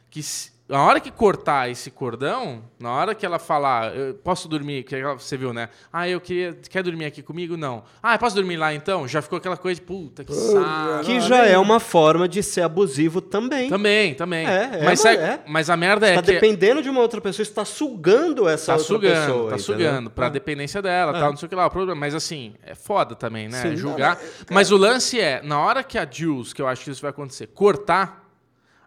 Que 0.09 0.23
se- 0.23 0.53
na 0.71 0.83
hora 0.85 1.01
que 1.01 1.11
cortar 1.11 1.69
esse 1.71 1.91
cordão, 1.91 2.63
na 2.79 2.91
hora 2.93 3.15
que 3.15 3.27
ela 3.27 3.39
falar, 3.39 3.95
eu 3.95 4.15
posso 4.15 4.49
dormir, 4.49 4.85
que 4.85 4.95
ela- 4.97 5.15
você 5.15 5.37
viu, 5.37 5.53
né? 5.53 5.69
Ah, 5.93 6.09
eu 6.09 6.21
queria, 6.21 6.57
quer 6.71 6.83
dormir 6.83 7.05
aqui 7.05 7.23
comigo? 7.23 7.57
Não. 7.57 7.83
Ah, 8.03 8.17
posso 8.17 8.35
dormir 8.37 8.57
lá 8.57 8.73
então? 8.73 9.07
Já 9.09 9.21
ficou 9.21 9.37
aquela 9.37 9.57
coisa 9.57 9.81
de 9.81 9.87
puta, 9.87 10.25
que 10.25 10.33
saco. 10.33 11.05
Que 11.05 11.21
já 11.21 11.45
é 11.45 11.59
uma 11.59 11.81
forma 11.81 12.29
de 12.29 12.43
ser 12.43 12.63
abusivo 12.63 13.21
também. 13.21 13.69
Também, 13.69 14.15
também. 14.15 14.47
É, 14.47 14.63
é, 14.63 14.69
mas, 14.85 14.85
mas 14.85 15.05
é- 15.05 15.15
é. 15.15 15.41
mas 15.47 15.69
a 15.71 15.77
merda 15.77 16.07
é 16.07 16.11
Está 16.11 16.23
que 16.23 16.33
dependendo 16.33 16.83
de 16.83 16.89
uma 16.89 17.01
outra 17.01 17.21
pessoa, 17.21 17.43
está 17.43 17.65
sugando 17.65 18.49
essa 18.49 18.67
tá 18.67 18.73
outra 18.79 18.87
sugando, 18.87 19.13
pessoa. 19.27 19.51
tá 19.51 19.57
entendeu? 19.57 19.63
sugando 19.89 20.11
pra 20.11 20.27
Ah. 20.27 20.31
dependência 20.31 20.81
dela, 20.81 21.13
tal, 21.13 21.31
não 21.31 21.37
sei 21.37 21.47
o 21.47 21.49
que 21.49 21.55
lá. 21.57 21.67
O 21.67 21.71
problema, 21.71 21.99
mas 21.99 22.15
assim, 22.15 22.55
é 22.65 22.75
foda 22.75 23.15
também, 23.15 23.49
né? 23.49 23.61
Sim. 23.63 23.77
Julgar. 23.77 24.17
Não, 24.17 24.23
não, 24.23 24.31
mas 24.51 24.71
o 24.71 24.77
lance 24.77 25.21
é, 25.21 25.41
na 25.43 25.59
hora 25.61 25.83
que 25.83 25.99
a 25.99 26.07
Jules, 26.11 26.53
que 26.53 26.63
eu 26.63 26.69
acho 26.69 26.85
que 26.85 26.91
isso 26.91 27.03
vai 27.03 27.11
acontecer, 27.11 27.49
cortar, 27.49 28.30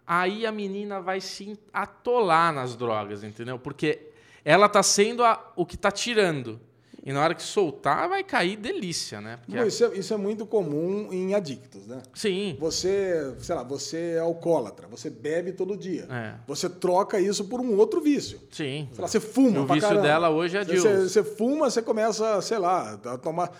aí 0.06 0.46
a 0.46 0.52
menina 0.52 1.00
vai 1.00 1.20
se 1.20 1.58
atolar 1.72 2.52
nas 2.52 2.76
drogas, 2.76 3.22
entendeu? 3.24 3.58
Porque 3.58 4.08
ela 4.44 4.68
tá 4.68 4.82
sendo 4.82 5.24
a- 5.24 5.52
o 5.56 5.64
que 5.64 5.76
tá 5.76 5.90
tirando. 5.90 6.60
E 7.06 7.12
na 7.12 7.22
hora 7.22 7.34
que 7.34 7.42
soltar, 7.42 8.08
vai 8.08 8.24
cair 8.24 8.56
delícia, 8.56 9.20
né? 9.20 9.38
Isso, 9.66 9.84
é, 9.84 9.98
isso 9.98 10.14
é 10.14 10.16
muito 10.16 10.46
comum 10.46 11.10
em 11.12 11.34
adictos, 11.34 11.86
né? 11.86 12.00
Sim. 12.14 12.56
Você, 12.58 13.34
sei 13.40 13.54
lá, 13.54 13.62
você 13.62 14.14
é 14.16 14.20
alcoólatra, 14.20 14.88
você 14.88 15.10
bebe 15.10 15.52
todo 15.52 15.76
dia. 15.76 16.06
É. 16.10 16.34
Você 16.46 16.66
troca 16.66 17.20
isso 17.20 17.44
por 17.44 17.60
um 17.60 17.76
outro 17.76 18.00
vício. 18.00 18.40
Sim. 18.50 18.88
Sei 18.90 19.02
lá, 19.02 19.06
você 19.06 19.20
fuma 19.20 19.60
O 19.60 19.66
vício 19.66 19.82
caramba. 19.82 20.00
dela 20.02 20.30
hoje 20.30 20.56
é 20.56 20.64
Jules. 20.64 20.82
Você, 20.82 21.08
você 21.10 21.22
fuma, 21.22 21.68
você 21.68 21.82
começa, 21.82 22.40
sei 22.40 22.58
lá, 22.58 22.94
a 23.04 23.18
tomar... 23.18 23.50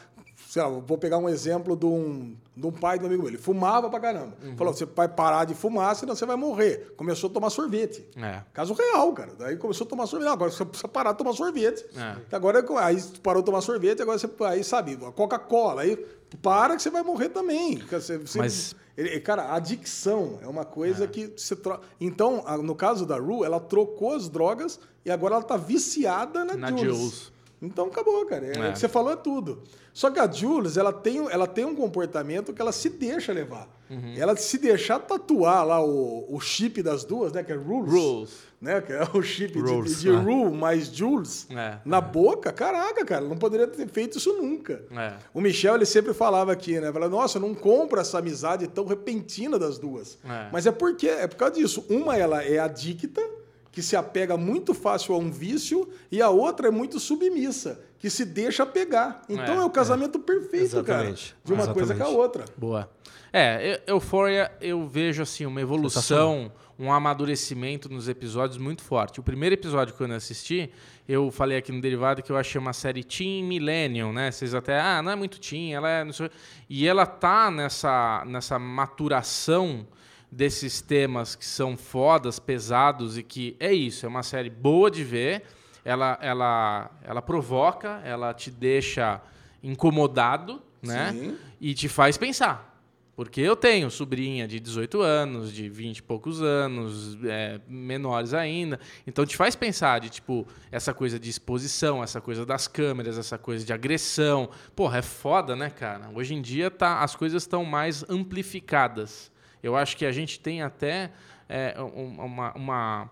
Sei 0.55 0.63
lá, 0.63 0.69
vou 0.69 0.97
pegar 0.97 1.19
um 1.19 1.29
exemplo 1.29 1.75
de 1.75 1.85
um, 1.85 2.37
de 2.57 2.65
um 2.65 2.71
pai 2.71 2.97
do 2.97 3.07
amigo 3.07 3.23
meu. 3.25 3.29
Ele 3.33 3.39
fumava 3.39 3.91
pra 3.91 3.99
caramba. 3.99 4.35
Uhum. 4.41 4.57
Falou, 4.57 4.73
você 4.73 4.85
vai 4.85 5.09
parar 5.09 5.45
de 5.47 5.53
fumar, 5.53 5.97
senão 5.97 6.15
você 6.15 6.25
vai 6.25 6.37
morrer. 6.37 6.95
Começou 6.97 7.29
a 7.29 7.33
tomar 7.33 7.51
sorvete. 7.51 8.07
É. 8.17 8.41
Caso 8.53 8.73
real, 8.73 9.13
cara. 9.13 9.33
Daí 9.37 9.57
começou 9.57 9.85
a 9.85 9.91
tomar 9.91 10.07
sorvete. 10.07 10.29
Agora 10.31 10.53
você 10.53 10.65
precisa 10.65 10.87
parar 10.87 11.11
de 11.11 11.19
tomar 11.19 11.33
sorvete. 11.33 11.85
É. 11.97 12.37
Agora, 12.37 12.65
aí 12.83 13.03
parou 13.21 13.43
de 13.43 13.47
tomar 13.47 13.63
sorvete, 13.63 14.01
agora 14.01 14.17
você, 14.17 14.31
aí 14.47 14.63
sabe, 14.63 14.97
a 15.05 15.11
Coca-Cola. 15.11 15.83
Aí 15.83 15.97
para 16.41 16.77
que 16.77 16.83
você 16.83 16.91
vai 16.91 17.03
morrer 17.03 17.31
também. 17.31 17.79
Você- 17.91 18.19
você- 18.19 18.39
Mas- 18.39 18.77
Cara, 19.25 19.53
adicção 19.57 20.39
é 20.41 20.47
uma 20.47 20.65
coisa 20.65 21.09
que 21.09 21.33
você 21.37 21.57
troca. 21.57 21.85
Então, 22.01 22.45
no 22.63 22.77
caso 22.77 23.05
da 23.05 23.17
Ru, 23.19 23.45
ela 23.45 23.59
trocou 23.59 24.13
as 24.15 24.29
drogas 24.29 24.79
e 25.05 25.11
agora 25.11 25.35
ela 25.35 25.43
tá 25.43 25.57
viciada 25.57 26.45
na, 26.45 26.55
Na 26.57 26.69
Jules. 26.71 26.85
Jules. 26.97 27.33
Então 27.61 27.87
acabou, 27.87 28.25
cara. 28.27 28.47
É, 28.47 28.57
É. 28.57 28.69
O 28.69 28.73
que 28.73 28.79
você 28.79 28.87
falou 28.89 29.11
é 29.13 29.17
tudo. 29.17 29.63
Só 29.95 30.11
que 30.11 30.19
a 30.19 30.29
Jules, 30.31 30.77
ela 30.77 30.93
tem, 30.93 31.19
ela 31.31 31.47
tem 31.47 31.65
um 31.65 31.75
comportamento 31.75 32.53
que 32.53 32.61
ela 32.61 32.73
se 32.73 32.91
deixa 32.91 33.33
levar. 33.33 33.69
Uhum. 33.89 34.15
Ela 34.17 34.35
se 34.37 34.59
deixar 34.59 34.99
tatuar 34.99 35.65
lá 35.65 35.81
o, 35.81 36.27
o 36.29 36.41
chip 36.41 36.83
das 36.83 37.05
duas, 37.05 37.33
né? 37.33 37.45
Que 37.45 37.53
é 37.53 37.55
Rules. 37.55 37.93
Rules. 37.93 38.31
Né? 38.61 38.81
Que 38.81 38.93
é 38.93 39.03
o 39.15 39.23
chip 39.23 39.53
de, 39.53 39.61
Rules, 39.61 40.01
de, 40.01 40.09
é. 40.11 40.13
Ru 40.17 40.53
mais 40.53 40.89
Jules 40.89 41.47
É. 41.51 41.79
na 41.85 42.01
boca. 42.01 42.53
Caraca, 42.53 43.05
cara. 43.05 43.25
Não 43.25 43.37
poderia 43.37 43.69
ter 43.69 43.87
feito 43.89 44.19
isso 44.19 44.33
nunca. 44.33 44.83
É. 44.91 45.13
O 45.33 45.41
Michel, 45.41 45.77
ele 45.77 45.87
sempre 45.87 46.13
falava 46.13 46.51
aqui, 46.51 46.81
né? 46.81 46.93
Falava, 46.93 47.15
nossa, 47.15 47.39
não 47.39 47.55
compro 47.55 48.01
essa 48.01 48.19
amizade 48.19 48.67
tão 48.67 48.87
repentina 48.87 49.61
das 49.61 49.79
duas. 49.79 50.19
É. 50.25 50.49
Mas 50.53 50.67
é 50.67 50.73
porque, 50.73 51.07
é 51.07 51.29
por 51.29 51.37
causa 51.37 51.55
disso. 51.55 51.85
Uma, 51.89 52.17
ela 52.17 52.43
é 52.43 52.59
adicta, 52.59 53.23
que 53.71 53.83
se 53.83 53.95
apega 53.97 54.37
muito 54.37 54.73
fácil 54.73 55.15
a 55.15 55.19
um 55.19 55.31
vício, 55.31 55.89
e 56.11 56.23
a 56.23 56.31
outra 56.31 56.69
é 56.69 56.71
muito 56.71 56.99
submissa, 57.01 57.81
que 58.05 58.11
se 58.11 58.27
deixa 58.27 58.67
pegar. 58.67 59.23
Então 59.31 59.55
É, 59.55 59.57
é, 59.57 59.65
o 59.65 59.71
casamento 59.71 60.19
perfeito, 60.19 60.63
Exatamente. 60.77 61.31
cara. 61.33 61.41
De 61.43 61.53
uma 61.55 61.73
coisa 61.73 61.95
com 61.95 62.03
a 62.03 62.05
Exatamente. 62.07 62.19
outra. 62.19 62.45
Boa. 62.55 62.91
É, 63.33 63.81
Eu- 63.87 63.95
Euphoria 63.95 64.53
eu 64.61 64.87
vejo 64.87 65.23
assim 65.23 65.47
uma 65.47 65.59
evolução, 65.59 66.53
um 66.79 66.93
amadurecimento 66.93 67.89
nos 67.89 68.07
episódios 68.07 68.59
muito 68.59 68.83
forte. 68.83 69.21
O 69.21 69.23
primeiro 69.23 69.55
episódio 69.55 69.95
que 69.95 70.03
eu 70.03 70.13
assisti, 70.13 70.71
eu 71.09 71.31
falei 71.31 71.57
aqui 71.57 71.73
no 71.73 71.81
Derivado 71.81 72.23
que 72.23 72.31
eu 72.31 72.37
achei 72.37 72.61
uma 72.61 72.75
série 72.75 73.03
Teen 73.03 73.43
Millennium, 73.43 74.13
né? 74.13 74.31
Vocês 74.31 74.55
até, 74.55 74.79
ah, 74.79 75.01
não 75.01 75.11
é 75.13 75.17
muito 75.17 75.41
teen, 75.41 75.73
ela 75.73 75.89
é... 75.89 76.05
Não 76.05 76.13
sei... 76.13 76.31
E 76.69 76.87
ela 76.87 77.07
tá 77.07 77.51
nessa, 77.51 78.23
nessa 78.27 78.59
maturação 78.59 79.87
desses 80.31 80.83
temas 80.83 81.35
que 81.35 81.47
são 81.47 81.75
fodas, 81.75 82.39
pesados 82.39 83.17
e 83.17 83.23
que 83.23 83.57
é 83.59 83.73
isso, 83.73 84.05
é 84.05 84.09
uma 84.11 84.23
série 84.23 84.51
boa 84.51 84.91
de 84.91 85.03
ver. 85.03 85.43
Ela, 85.85 86.19
ela, 86.23 86.91
ela 87.03 87.21
provoca, 87.23 88.01
ela 88.05 88.33
te 88.33 88.51
deixa 88.51 89.21
incomodado, 89.63 90.63
né? 90.83 91.13
Sim. 91.13 91.37
E 91.61 91.75
te 91.75 91.89
faz 91.89 92.17
pensar. 92.17 92.73
Porque 93.17 93.41
eu 93.41 93.55
tenho 93.55 93.89
sobrinha 93.93 94.49
de 94.49 94.59
18 94.59 95.01
anos, 95.01 95.53
de 95.53 95.69
20 95.69 95.99
e 95.99 96.03
poucos 96.03 96.43
anos, 96.43 97.17
é, 97.25 97.61
menores 97.69 98.35
ainda. 98.35 98.81
Então 99.07 99.25
te 99.25 99.37
faz 99.37 99.55
pensar 99.55 100.01
de, 100.01 100.11
tipo, 100.11 100.45
essa 100.73 100.93
coisa 100.93 101.17
de 101.17 101.31
exposição, 101.31 102.03
essa 102.03 102.21
coisa 102.21 102.45
das 102.45 102.67
câmeras, 102.67 103.17
essa 103.17 103.39
coisa 103.39 103.65
de 103.65 103.73
agressão. 103.73 104.51
Porra, 104.75 104.99
é 104.99 105.03
foda, 105.03 105.55
né, 105.55 105.71
cara? 105.71 106.11
Hoje 106.13 106.35
em 106.35 106.43
dia 106.43 106.73
tá, 106.73 107.03
as 107.05 107.15
coisas 107.15 107.45
estão 107.45 107.65
mais 107.65 108.05
amplificadas. 108.11 109.31
Eu 109.63 109.77
acho 109.77 109.97
que 109.97 110.05
a 110.05 110.13
gente 110.13 110.41
tem 110.41 110.61
até 110.63 111.13
é, 111.49 111.77
um- 111.81 112.21
uma, 112.25 112.53
uma- 112.55 113.11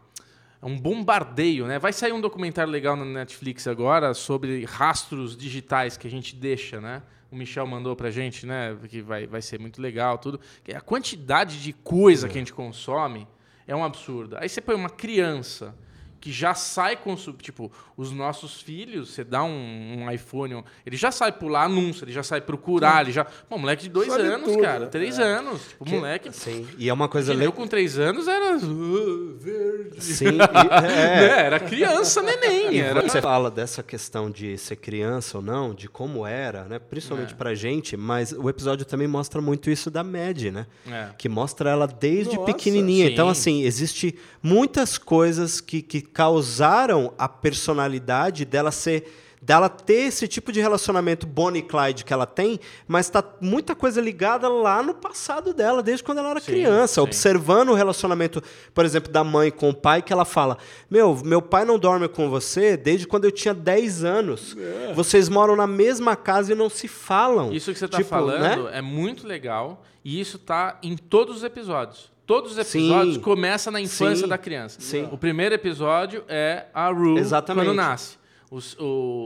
um 0.63 0.79
bombardeio, 0.79 1.67
né? 1.67 1.79
Vai 1.79 1.93
sair 1.93 2.13
um 2.13 2.21
documentário 2.21 2.71
legal 2.71 2.95
na 2.95 3.05
Netflix 3.05 3.67
agora 3.67 4.15
sobre 4.15 4.65
rastros 4.65 5.37
digitais 5.37 5.97
que 5.97 6.07
a 6.07 6.11
gente 6.11 6.37
deixa, 6.37 6.81
né? 6.81 7.03
O 7.31 7.37
Michel 7.37 7.67
mandou 7.67 7.97
pra 7.97 8.11
gente, 8.11 8.47
né? 8.47 8.77
Que 8.89 9.01
vai, 9.01 9.27
vai 9.27 9.43
ser 9.43 9.59
muito 9.59 9.83
legal, 9.83 10.19
tudo. 10.19 10.39
Que 10.63 10.73
A 10.73 10.81
quantidade 10.81 11.63
de 11.63 11.73
coisa 11.73 12.29
que 12.29 12.37
a 12.37 12.41
gente 12.41 12.53
consome 12.53 13.27
é 13.67 13.75
um 13.75 13.83
absurdo. 13.83 14.37
Aí 14.39 14.49
você 14.49 14.61
põe 14.61 14.75
uma 14.75 14.91
criança 14.91 15.75
que 16.23 16.31
já 16.33 16.55
sai 16.55 16.97
com 16.97 17.17
tipo 17.17 17.71
os 17.97 18.13
nossos 18.13 18.63
filhos 18.63 19.11
você 19.11 19.25
dá 19.25 19.43
um, 19.43 20.05
um 20.05 20.11
iPhone 20.11 20.63
ele 20.87 20.97
já 20.97 21.11
sai 21.11 21.33
pular 21.33 21.65
anúncio 21.65 22.05
ele 22.05 22.13
já 22.13 22.23
sai 22.23 22.41
procurar 22.41 23.03
ele 23.03 23.11
já 23.13 23.25
Pô, 23.25 23.59
moleque 23.59 23.83
de 23.83 23.89
dois 23.91 24.09
Sabe 24.09 24.23
anos 24.23 24.49
tudo, 24.53 24.63
cara 24.63 24.79
né? 24.81 24.87
três 24.87 25.19
anos 25.19 25.61
tipo 25.69 25.91
moleque 25.91 26.33
Sim. 26.33 26.67
E 26.79 26.89
é 26.89 26.93
uma 26.93 27.09
coisa 27.09 27.33
que 27.33 27.39
legal. 27.39 27.53
eu 27.53 27.57
com 27.57 27.67
três 27.67 27.99
anos 27.99 28.29
era 28.29 28.57
uh, 28.57 29.37
verde 29.37 30.03
Sim, 30.03 30.27
e- 30.27 30.29
é. 30.73 30.81
né? 30.81 31.41
era 31.47 31.59
criança 31.61 32.23
neném 32.23 32.73
E 32.75 32.81
era 32.81 33.03
você 33.03 33.21
fala 33.21 33.51
dessa 33.51 33.83
questão 33.83 34.31
de 34.31 34.57
ser 34.57 34.77
criança 34.77 35.39
ou 35.39 35.43
não, 35.43 35.75
de 35.75 35.89
como 35.89 36.25
era, 36.27 36.65
né? 36.65 36.77
É. 36.77 36.79
Principalmente 36.79 37.35
pra 37.35 37.55
gente, 37.55 37.97
mas 37.97 38.33
o 38.33 38.49
episódio 38.49 38.85
também 38.87 39.09
mostra 39.09 39.41
muito 39.41 39.71
isso 39.71 39.91
da 39.91 40.05
Mad, 40.05 40.41
né? 40.53 40.67
É. 40.89 41.09
Que 41.19 41.29
mostra 41.29 41.71
ela 41.71 41.87
desde 41.87 42.37
Nossa, 42.37 42.47
pequenininha. 42.53 43.07
Então, 43.09 43.27
sim. 43.27 43.31
assim, 43.33 43.63
existe 43.65 44.15
muitas 44.43 44.97
coisas 44.99 45.61
que, 45.61 45.83
que 45.83 46.01
causaram 46.13 47.13
a 47.19 47.29
personalidade 47.29 48.45
dela 48.45 48.71
ser 48.71 49.19
dela 49.45 49.69
ter 49.69 50.07
esse 50.07 50.29
tipo 50.29 50.53
de 50.53 50.61
relacionamento 50.61 51.27
Bonnie 51.27 51.59
e 51.63 51.65
Clyde 51.65 52.05
que 52.05 52.13
ela 52.13 52.27
tem, 52.27 52.61
mas 52.87 53.11
tá 53.11 53.25
muita 53.41 53.75
coisa 53.75 54.01
ligada 54.01 54.49
lá 54.49 54.85
no 54.85 54.95
passado 54.95 55.53
dela, 55.53 55.83
desde 55.83 56.05
quando 56.05 56.19
ela 56.19 56.31
era 56.31 56.39
Sim, 56.39 56.53
criança, 56.53 56.95
sim. 56.95 57.01
observando 57.01 57.71
o 57.71 57.75
relacionamento, 57.75 58.41
por 58.73 58.85
exemplo, 58.85 59.11
da 59.11 59.25
mãe 59.25 59.51
com 59.51 59.71
o 59.71 59.75
pai, 59.75 60.01
que 60.01 60.13
ela 60.13 60.25
fala: 60.25 60.57
Meu, 60.89 61.21
meu 61.25 61.43
pai 61.43 61.65
não 61.65 61.77
dorme 61.77 62.07
com 62.07 62.31
você 62.31 62.77
desde 62.77 63.05
quando 63.05 63.25
eu 63.25 63.33
tinha 63.33 63.53
10 63.53 64.05
anos. 64.05 64.57
Vocês 64.95 65.29
moram 65.29 65.57
na 65.57 65.67
mesma 65.67 66.15
casa 66.15 66.53
e 66.53 66.55
não 66.55 66.71
se 66.71 66.87
falam. 66.87 67.53
Isso 67.53 67.73
que 67.73 67.79
você 67.81 67.89
tá 67.89 67.97
Tipo, 67.97 68.11
falando 68.11 68.65
né? 68.67 68.79
é 68.79 68.81
muito 68.81 69.27
legal 69.27 69.83
e 70.05 70.21
isso 70.21 70.39
tá 70.39 70.79
em 70.85 70.97
todos 70.97 71.39
os 71.39 71.43
episódios. 71.43 72.13
Todos 72.33 72.53
os 72.53 72.59
episódios 72.59 73.17
Sim. 73.17 73.21
começam 73.21 73.71
na 73.71 73.79
infância 73.79 74.23
Sim. 74.23 74.29
da 74.29 74.39
criança. 74.39 74.81
Sim. 74.81 75.07
O 75.13 75.19
primeiro 75.19 75.55
episódio 75.55 76.25
é 76.27 76.65
a 76.73 76.89
Rue 76.89 77.19
Exatamente. 77.19 77.67
quando 77.67 77.77
nasce. 77.77 78.17
O, 78.55 78.59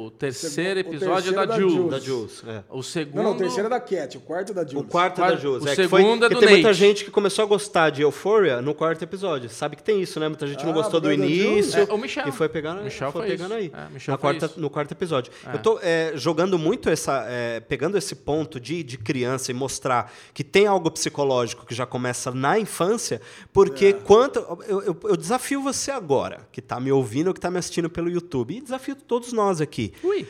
o 0.07 0.11
terceiro 0.13 0.79
Segundo- 0.79 0.93
o 0.93 0.97
episódio 0.97 1.33
terceiro 1.35 1.41
é 1.41 1.43
é 1.43 1.47
da 1.47 1.53
da 1.53 1.59
Jules. 1.61 1.75
Jules. 1.75 1.91
Da 1.91 1.99
Jules. 1.99 2.43
é. 2.47 2.63
O 2.71 2.81
segundo... 2.83 3.17
Não, 3.17 3.23
não, 3.25 3.33
o 3.33 3.37
terceiro 3.37 3.67
é 3.67 3.71
da 3.71 3.81
Cat, 3.81 4.17
o 4.17 4.21
quarto 4.21 4.53
é 4.53 4.55
da 4.55 4.63
O 4.63 4.69
Jules. 4.69 4.89
quarto 4.89 5.15
é 5.15 5.17
Quarto- 5.25 5.35
da 5.35 5.41
Jules. 5.41 5.65
o 5.65 5.69
é, 5.69 5.75
que 5.75 5.89
foi- 5.89 6.01
segundo 6.03 6.25
é 6.25 6.29
que 6.29 6.35
do 6.37 6.41
tem 6.41 6.49
muita 6.51 6.73
gente 6.73 7.05
que 7.05 7.11
começou 7.11 7.43
a 7.45 7.47
gostar 7.49 7.91
de 7.91 8.03
Euphoria 8.03 8.63
no 8.63 8.73
quarto 8.73 9.03
episódio. 9.03 9.51
Sabe 9.51 9.75
que 9.75 9.83
tem 9.83 10.01
isso, 10.01 10.21
né? 10.21 10.29
Muita 10.29 10.47
gente 10.47 10.63
não 10.65 10.71
Ah, 10.71 10.75
gostou 10.75 11.01
do 11.01 11.11
Jules? 11.13 11.29
início. 11.29 11.81
É, 11.81 11.93
o 11.93 11.99
Michel. 11.99 12.29
E 12.29 12.31
foi 12.31 12.49
pegando, 12.49 12.83
Michel 12.85 13.11
foi 13.11 13.23
foi 13.23 13.31
pegando 13.33 13.55
aí. 13.55 13.73
É, 13.75 13.89
Michel 13.93 14.13
na 14.13 14.19
foi 14.19 14.31
quarta, 14.31 14.47
isso. 14.47 14.61
no 14.61 14.71
quarto 14.71 14.93
episódio. 14.93 15.33
É. 15.45 15.55
Eu 15.57 15.59
tô 15.59 15.79
é, 15.83 16.13
jogando 16.15 16.57
muito 16.57 16.89
essa. 16.89 17.25
é, 17.29 17.59
pegando 17.59 17.99
esse 17.99 18.15
ponto 18.15 18.61
de, 18.61 18.85
de 18.85 18.97
criança 18.97 19.51
e 19.51 19.55
mostrar 19.55 20.13
que 20.33 20.45
tem 20.45 20.69
algo 20.69 20.89
psicológico 20.89 21.67
que 21.67 21.75
já 21.75 21.85
começa 21.85 22.31
na 22.31 22.61
infância, 22.61 23.21
porque 23.53 23.87
É. 23.87 23.93
quanto. 23.93 24.39
Eu, 24.69 24.83
eu- 24.83 24.97
eu 25.03 25.17
desafio 25.17 25.61
você 25.61 25.91
agora, 25.91 26.47
que 26.53 26.63
tá 26.63 26.79
me 26.79 26.93
ouvindo 26.93 27.27
ou 27.27 27.35
que 27.35 27.41
tá 27.41 27.51
me 27.51 27.59
assistindo 27.59 27.91
pelo 27.91 28.09
YouTube, 28.09 28.57
e 28.57 28.61
desafio 28.61 28.95
todos 29.17 29.33
nós 29.33 29.61
aqui. 29.63 29.95
Ui. 30.03 30.27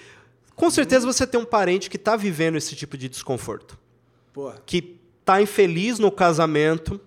Com 0.54 0.70
certeza 0.70 1.04
você 1.04 1.26
tem 1.26 1.40
um 1.40 1.44
parente 1.44 1.90
que 1.90 1.98
tá 1.98 2.16
vivendo 2.16 2.56
esse 2.56 2.74
tipo 2.76 2.96
de 2.96 3.08
desconforto 3.08 3.76
Pô, 4.32 4.52
que 4.64 4.98
tá 5.24 5.42
infeliz 5.42 5.98
no 5.98 6.10
casamento, 6.10 7.00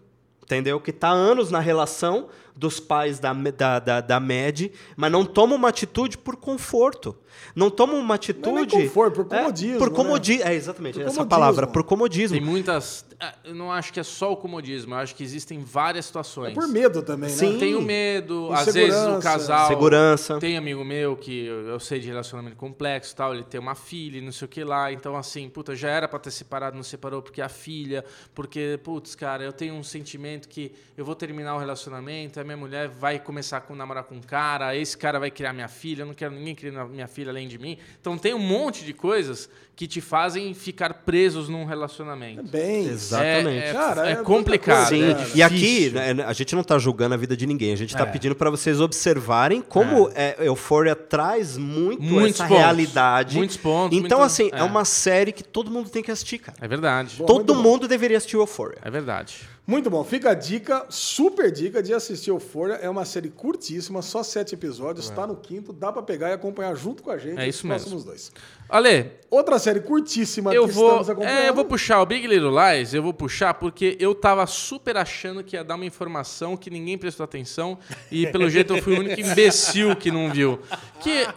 entendeu? 0.44 0.80
Que 0.80 0.92
tá 0.92 1.08
há 1.08 1.14
anos 1.14 1.50
na 1.50 1.60
relação 1.60 2.28
dos 2.56 2.80
pais 2.80 3.20
da, 3.20 3.32
da, 3.34 3.80
da, 3.80 4.02
da 4.02 4.20
Mad, 4.20 4.70
mas 4.98 5.12
não 5.12 5.24
toma 5.24 5.56
uma 5.56 5.70
atitude 5.70 6.18
por 6.18 6.36
conforto. 6.36 7.16
Não 7.56 7.70
toma 7.70 7.94
uma 7.94 8.16
atitude... 8.16 8.50
Não 8.50 8.58
é 8.60 8.66
nem 8.66 8.88
conforto, 8.88 9.24
por 9.24 9.36
É, 9.36 9.40
comodismo, 9.40 9.78
por 9.80 9.90
né? 9.90 9.96
comodi 9.96 10.42
É, 10.42 10.54
exatamente, 10.54 10.94
Por 10.94 11.02
essa 11.02 11.10
comodismo. 11.12 11.30
palavra, 11.30 11.68
por 11.68 11.84
comodismo. 11.84 12.38
Tem 12.38 12.46
muitas... 12.46 13.06
ah, 13.20 13.34
Eu 13.44 13.56
não 13.56 13.72
acho 13.72 13.92
que 13.94 14.00
é 14.00 14.04
só 14.04 14.32
o 14.32 14.38
comodismo. 14.38 14.94
Eu 14.94 15.00
acho 15.00 15.16
que 15.16 15.24
existem 15.24 15.60
várias 15.64 16.06
situações. 16.06 16.52
é 16.52 16.54
por 16.56 16.68
medo 16.68 17.02
também, 17.02 17.30
né? 17.30 17.36
Sim. 17.36 17.58
Tem 17.60 17.76
o 17.76 17.82
medo, 17.82 18.50
às 18.54 18.74
vezes 18.74 19.00
o 19.08 19.20
casal. 19.20 19.68
Segurança. 19.68 20.40
Tem 20.40 20.58
amigo 20.58 20.84
meu 20.86 21.16
que 21.18 21.46
eu, 21.46 21.80
sei 21.80 22.00
de 22.00 22.08
relacionamento 22.08 22.56
complexo 22.56 23.14
e 23.14 23.16
tal, 23.16 23.34
ele 23.34 23.44
tem 23.44 23.60
uma 23.60 23.76
filha 23.76 24.18
e 24.18 24.22
não 24.22 24.32
sei 24.32 24.46
o 24.46 24.50
que 24.50 24.64
lá. 24.64 24.92
Então, 24.92 25.16
assim, 25.18 25.50
puta, 25.50 25.76
já 25.76 25.90
era 25.90 26.08
pra 26.08 26.20
ter 26.20 26.32
separado, 26.32 26.76
não 26.76 26.84
separou 26.84 27.22
porque 27.22 27.42
a 27.42 27.50
filha. 27.50 28.04
Porque, 28.34 28.80
putz, 28.84 29.16
cara, 29.16 29.44
eu 29.44 29.52
tenho 29.52 29.74
um 29.74 29.84
sentimento 29.84 30.48
que 30.48 30.72
eu 30.98 31.04
vou 31.04 31.16
terminar 31.16 31.56
o 31.56 31.60
relacionamento, 31.60 32.40
a 32.40 32.44
minha 32.44 32.58
mulher 32.58 32.88
vai 32.88 33.20
começar 33.20 33.66
a 33.68 33.74
namorar 33.76 34.04
com 34.04 34.16
um 34.16 34.22
cara, 34.22 34.76
esse 34.76 34.98
cara 34.98 35.20
vai 35.20 35.32
criar 35.32 35.54
minha 35.54 35.68
filha, 35.68 36.04
eu 36.04 36.06
não 36.06 36.14
quero 36.14 36.34
ninguém 36.34 36.56
criar 36.56 36.86
minha 36.86 37.08
filha 37.08 37.19
além 37.28 37.48
de 37.48 37.58
mim. 37.58 37.78
Então, 38.00 38.18
tem 38.18 38.34
um 38.34 38.40
monte 38.40 38.86
de 38.86 38.94
coisas 38.94 39.50
que 39.76 39.88
te 39.88 40.02
fazem 40.02 40.54
ficar 40.54 40.94
presos 41.06 41.48
num 41.50 41.64
relacionamento. 41.64 42.44
Bem, 42.44 42.86
Exatamente. 42.88 43.64
É, 43.64 43.70
é, 43.70 43.74
Cara, 43.74 44.10
é 44.10 44.12
é 44.12 44.16
complicado. 44.18 44.90
Sim, 44.90 45.04
é 45.04 45.18
e 45.36 45.42
aqui 45.42 45.56
difícil. 45.56 45.92
né, 45.94 46.24
a 46.26 46.34
gente 46.34 46.54
não 46.54 46.64
tá 46.64 46.78
julgando 46.78 47.14
a 47.14 47.18
vida 47.18 47.36
de 47.36 47.46
ninguém, 47.48 47.72
a 47.72 47.78
gente 47.78 47.96
tá 47.96 48.04
É. 48.04 48.06
pedindo 48.06 48.36
para 48.36 48.50
vocês 48.50 48.80
observarem 48.82 49.62
como 49.62 50.12
é. 50.14 50.36
Euphoria 50.42 50.96
traz 50.98 51.56
muito 51.58 52.04
Muitos 52.04 52.36
essa 52.42 52.48
pontos. 52.48 52.58
realidade. 52.64 53.38
Muitos 53.38 53.56
pontos, 53.58 53.98
Então, 53.98 54.20
muito- 54.20 54.28
assim, 54.30 54.50
é. 54.54 54.60
é. 54.60 54.64
uma 54.64 54.84
série 54.84 55.32
que 55.32 55.44
todo 55.44 55.72
mundo 55.72 55.90
tem 55.90 56.04
que 56.04 56.12
assistir, 56.12 56.40
cara. 56.40 56.58
É 56.62 56.68
verdade. 56.68 57.16
Bom, 57.18 57.26
todo 57.26 57.38
muito 57.38 57.54
bom. 57.56 57.62
mundo 57.62 57.88
deveria 57.88 58.18
assistir 58.18 58.36
Euphoria. 58.36 58.80
É 58.84 58.92
verdade. 58.92 59.48
Muito 59.70 59.88
bom. 59.88 60.04
Fica 60.04 60.32
a 60.32 60.34
dica, 60.34 60.84
super 60.90 61.52
dica 61.52 61.84
de 61.84 61.94
assistir 61.94 62.32
Euphoria. 62.32 62.78
É 62.78 62.90
uma 62.90 63.06
série 63.06 63.30
curtíssima, 63.30 64.02
só 64.02 64.24
sete 64.24 64.56
episódios. 64.56 65.06
Está 65.06 65.28
no 65.28 65.36
quinto, 65.36 65.72
dá 65.72 65.92
pra 65.92 66.02
pegar 66.02 66.30
e 66.30 66.34
acompanhar 66.34 66.74
junto 66.76 67.04
com 67.04 67.12
a 67.12 67.20
gente 67.20 67.40
É 67.40 67.48
isso 67.48 67.68
mesmo. 67.68 67.82
próximos 67.82 68.04
dois. 68.04 68.32
Ale, 68.68 69.12
Outra 69.30 69.60
série 69.60 69.80
curtíssima 69.80 70.52
eu 70.56 70.66
que 70.68 70.74
vou, 70.74 70.88
estamos 70.88 71.10
acompanhando. 71.12 71.40
é, 71.40 71.50
eu 71.50 71.54
vou 71.54 71.66
puxar 71.66 72.02
o 72.02 72.06
Big 72.08 72.26
Little 72.26 72.50
Lies, 72.52 72.96
eu 72.96 73.04
vou 73.04 73.14
puxar 73.14 73.54
porque 73.54 73.96
eu 74.00 74.16
tava 74.16 74.48
super 74.48 74.98
achando 74.98 75.44
que 75.44 75.56
ia 75.56 75.64
dar 75.64 75.76
uma 75.76 75.86
informação 75.86 76.58
que 76.58 76.72
ninguém 76.72 76.98
prestou 76.98 77.24
atenção 77.24 77.78
e 78.12 78.26
pelo 78.26 78.50
jeito 78.50 78.76
eu 78.76 78.82
fui 78.82 78.96
o 78.96 79.00
único 79.02 79.22
imbecil 79.22 79.96
que 79.96 80.10
não 80.10 80.32
viu. 80.32 80.60
Que 81.00 81.28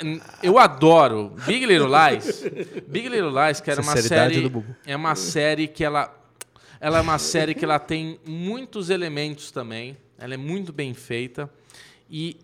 eu 0.42 0.58
adoro 0.58 1.34
Big 1.46 1.66
Little 1.66 1.88
Lies. 1.88 2.44
Big 2.86 3.10
Little 3.10 3.30
Lies, 3.30 3.60
que 3.60 3.70
era 3.70 3.82
uma 3.82 3.94
série 3.94 4.40
do 4.40 4.48
Bubu. 4.48 4.74
é 4.86 4.96
uma 4.96 5.14
série 5.14 5.68
que 5.68 5.84
ela 5.84 6.21
ela 6.82 6.98
é 6.98 7.00
uma 7.00 7.16
série 7.16 7.54
que 7.54 7.64
ela 7.64 7.78
tem 7.78 8.18
muitos 8.26 8.90
elementos 8.90 9.52
também. 9.52 9.96
Ela 10.18 10.34
é 10.34 10.36
muito 10.36 10.72
bem 10.72 10.92
feita 10.92 11.48
e 12.10 12.36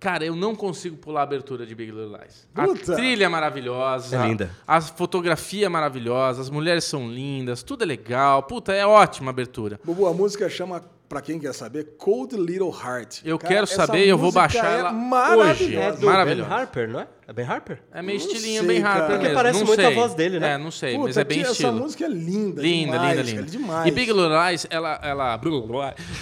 Cara, 0.00 0.24
eu 0.24 0.36
não 0.36 0.54
consigo 0.54 0.96
pular 0.96 1.22
a 1.22 1.22
abertura 1.24 1.66
de 1.66 1.74
Big 1.74 1.90
Little 1.90 2.16
Lies. 2.16 2.46
Puta. 2.54 2.92
A 2.92 2.94
trilha 2.94 3.24
é 3.24 3.28
maravilhosa. 3.28 4.16
É 4.16 4.28
linda. 4.28 4.48
A 4.64 4.80
fotografia 4.80 5.66
é 5.66 5.68
maravilhosa, 5.68 6.40
as 6.40 6.48
mulheres 6.48 6.84
são 6.84 7.10
lindas, 7.10 7.64
tudo 7.64 7.82
é 7.82 7.86
legal. 7.86 8.44
Puta, 8.44 8.72
é 8.72 8.86
ótima 8.86 9.30
a 9.30 9.32
abertura. 9.32 9.80
Bubu, 9.82 10.06
a 10.06 10.14
música 10.14 10.48
chama, 10.48 10.84
pra 11.08 11.20
quem 11.22 11.38
quer 11.38 11.54
saber, 11.54 11.94
Cold 11.96 12.36
Little 12.36 12.70
Heart. 12.70 13.20
Eu 13.24 13.38
Cara, 13.38 13.52
quero 13.54 13.64
essa 13.64 13.74
saber 13.86 14.04
e 14.04 14.08
eu 14.08 14.18
vou 14.18 14.30
baixar 14.30 14.70
é 14.74 14.78
ela 14.80 14.92
maravilhosa. 14.92 15.54
hoje. 15.64 15.76
É 15.76 15.92
do 15.92 16.06
Maravilhoso. 16.06 16.48
Ben 16.50 16.58
Harper, 16.58 16.88
não 16.90 17.00
é? 17.00 17.08
É 17.26 17.32
Ben 17.32 17.46
Harper? 17.46 17.82
É 17.92 18.00
meio 18.02 18.18
Não 18.18 18.26
estilinho 18.26 18.58
sei, 18.60 18.68
bem 18.68 18.82
cara. 18.82 18.94
Harper 18.94 19.08
Porque 19.10 19.22
mesmo. 19.24 19.34
parece 19.36 19.58
não 19.60 19.66
muito 19.66 19.80
a 19.80 19.84
sei. 19.86 19.94
voz 19.94 20.14
dele, 20.14 20.40
né? 20.40 20.52
É, 20.52 20.58
não 20.58 20.70
sei, 20.70 20.94
Puta, 20.94 21.06
mas 21.08 21.16
é 21.16 21.24
bem 21.24 21.42
tia, 21.42 21.50
estilo. 21.50 21.68
Essa 21.70 21.78
música 21.78 22.04
é 22.04 22.08
linda, 22.08 22.62
Linda, 22.62 22.92
demais, 22.92 23.18
linda, 23.18 23.30
cara, 23.32 23.40
linda. 23.40 23.42
demais. 23.50 23.86
E 23.86 23.90
Big 23.90 24.12
Little 24.12 24.48
Lies, 24.50 24.66
ela, 24.70 25.00
ela, 25.02 25.38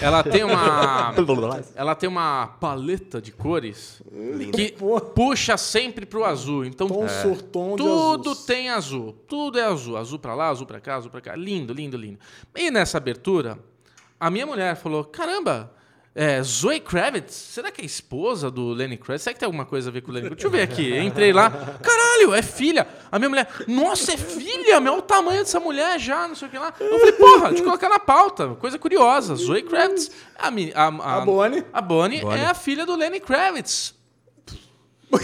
ela 0.01 0.23
tem 0.25 0.43
uma, 0.45 1.15
ela 1.77 1.95
tem 1.95 2.09
uma 2.09 2.47
paleta 2.61 3.21
de 3.21 3.31
cores 3.33 4.03
que 4.53 4.73
Pô. 4.73 5.01
puxa 5.01 5.57
sempre 5.57 6.07
pro 6.07 6.25
azul. 6.25 6.65
Então 6.65 6.89
Tom 6.89 7.07
sur 7.09 7.41
tom 7.43 7.71
de 7.77 7.83
tudo 7.83 8.31
azuis. 8.31 8.45
tem 8.47 8.71
azul, 8.71 9.13
tudo 9.29 9.59
é 9.59 9.65
azul, 9.65 9.97
azul 9.97 10.19
pra 10.19 10.35
lá, 10.35 10.49
azul 10.49 10.67
pra 10.67 10.81
cá, 10.81 10.97
azul 10.97 11.11
pra 11.11 11.21
cá, 11.21 11.37
lindo, 11.37 11.73
lindo, 11.73 11.97
lindo. 11.97 12.19
E 12.55 12.69
nessa 12.71 12.99
abertura, 12.99 13.59
a 14.21 14.31
minha 14.31 14.47
mulher 14.47 14.77
falou: 14.77 15.05
caramba. 15.05 15.73
É, 16.19 16.43
Zoe 16.43 16.81
Kravitz, 16.81 17.35
será 17.35 17.71
que 17.71 17.83
é 17.83 17.85
esposa 17.85 18.51
do 18.51 18.71
Lenny 18.71 18.97
Kravitz? 18.97 19.23
Será 19.25 19.35
que 19.35 19.41
tem 19.41 19.45
alguma 19.47 19.67
coisa 19.67 19.91
a 19.91 19.93
ver 19.93 20.01
com 20.01 20.11
o 20.11 20.15
Lenny 20.15 20.29
Kravitz? 20.29 20.43
Deixa 20.45 20.47
eu 20.47 20.67
ver 20.67 20.73
aqui. 20.73 20.97
Entrei 21.05 21.31
lá. 21.31 21.51
Caralho, 21.51 22.33
é 22.35 22.41
filha. 22.41 22.89
A 23.13 23.19
minha 23.19 23.29
mulher, 23.29 23.47
nossa, 23.69 24.15
é 24.15 24.17
filha? 24.17 24.81
Meu, 24.81 24.95
olha 24.95 25.01
o 25.01 25.03
tamanho 25.03 25.41
dessa 25.41 25.61
mulher 25.61 25.99
já, 26.01 26.27
não 26.27 26.35
sei 26.35 26.49
o 26.49 26.51
que 26.51 26.59
lá. 26.59 26.73
Eu 26.81 26.99
falei, 27.01 27.13
porra, 27.13 27.49
deixa 27.49 27.61
eu 27.63 27.67
colocar 27.67 27.91
na 27.91 27.99
pauta. 27.99 28.49
Coisa 28.55 28.79
curiosa. 28.79 29.35
Zoe 29.35 29.61
Kravitz. 29.63 30.11
A, 30.39 30.51
mi- 30.51 30.73
a, 30.75 30.87
A 30.87 31.21
Bonnie. 31.21 31.63
A 31.71 31.83
Bonnie, 31.83 32.23
é 32.35 32.47
a 32.47 32.55
filha 32.55 32.87
do 32.87 32.97
Lenny 32.97 33.21
Kravitz. 33.21 33.95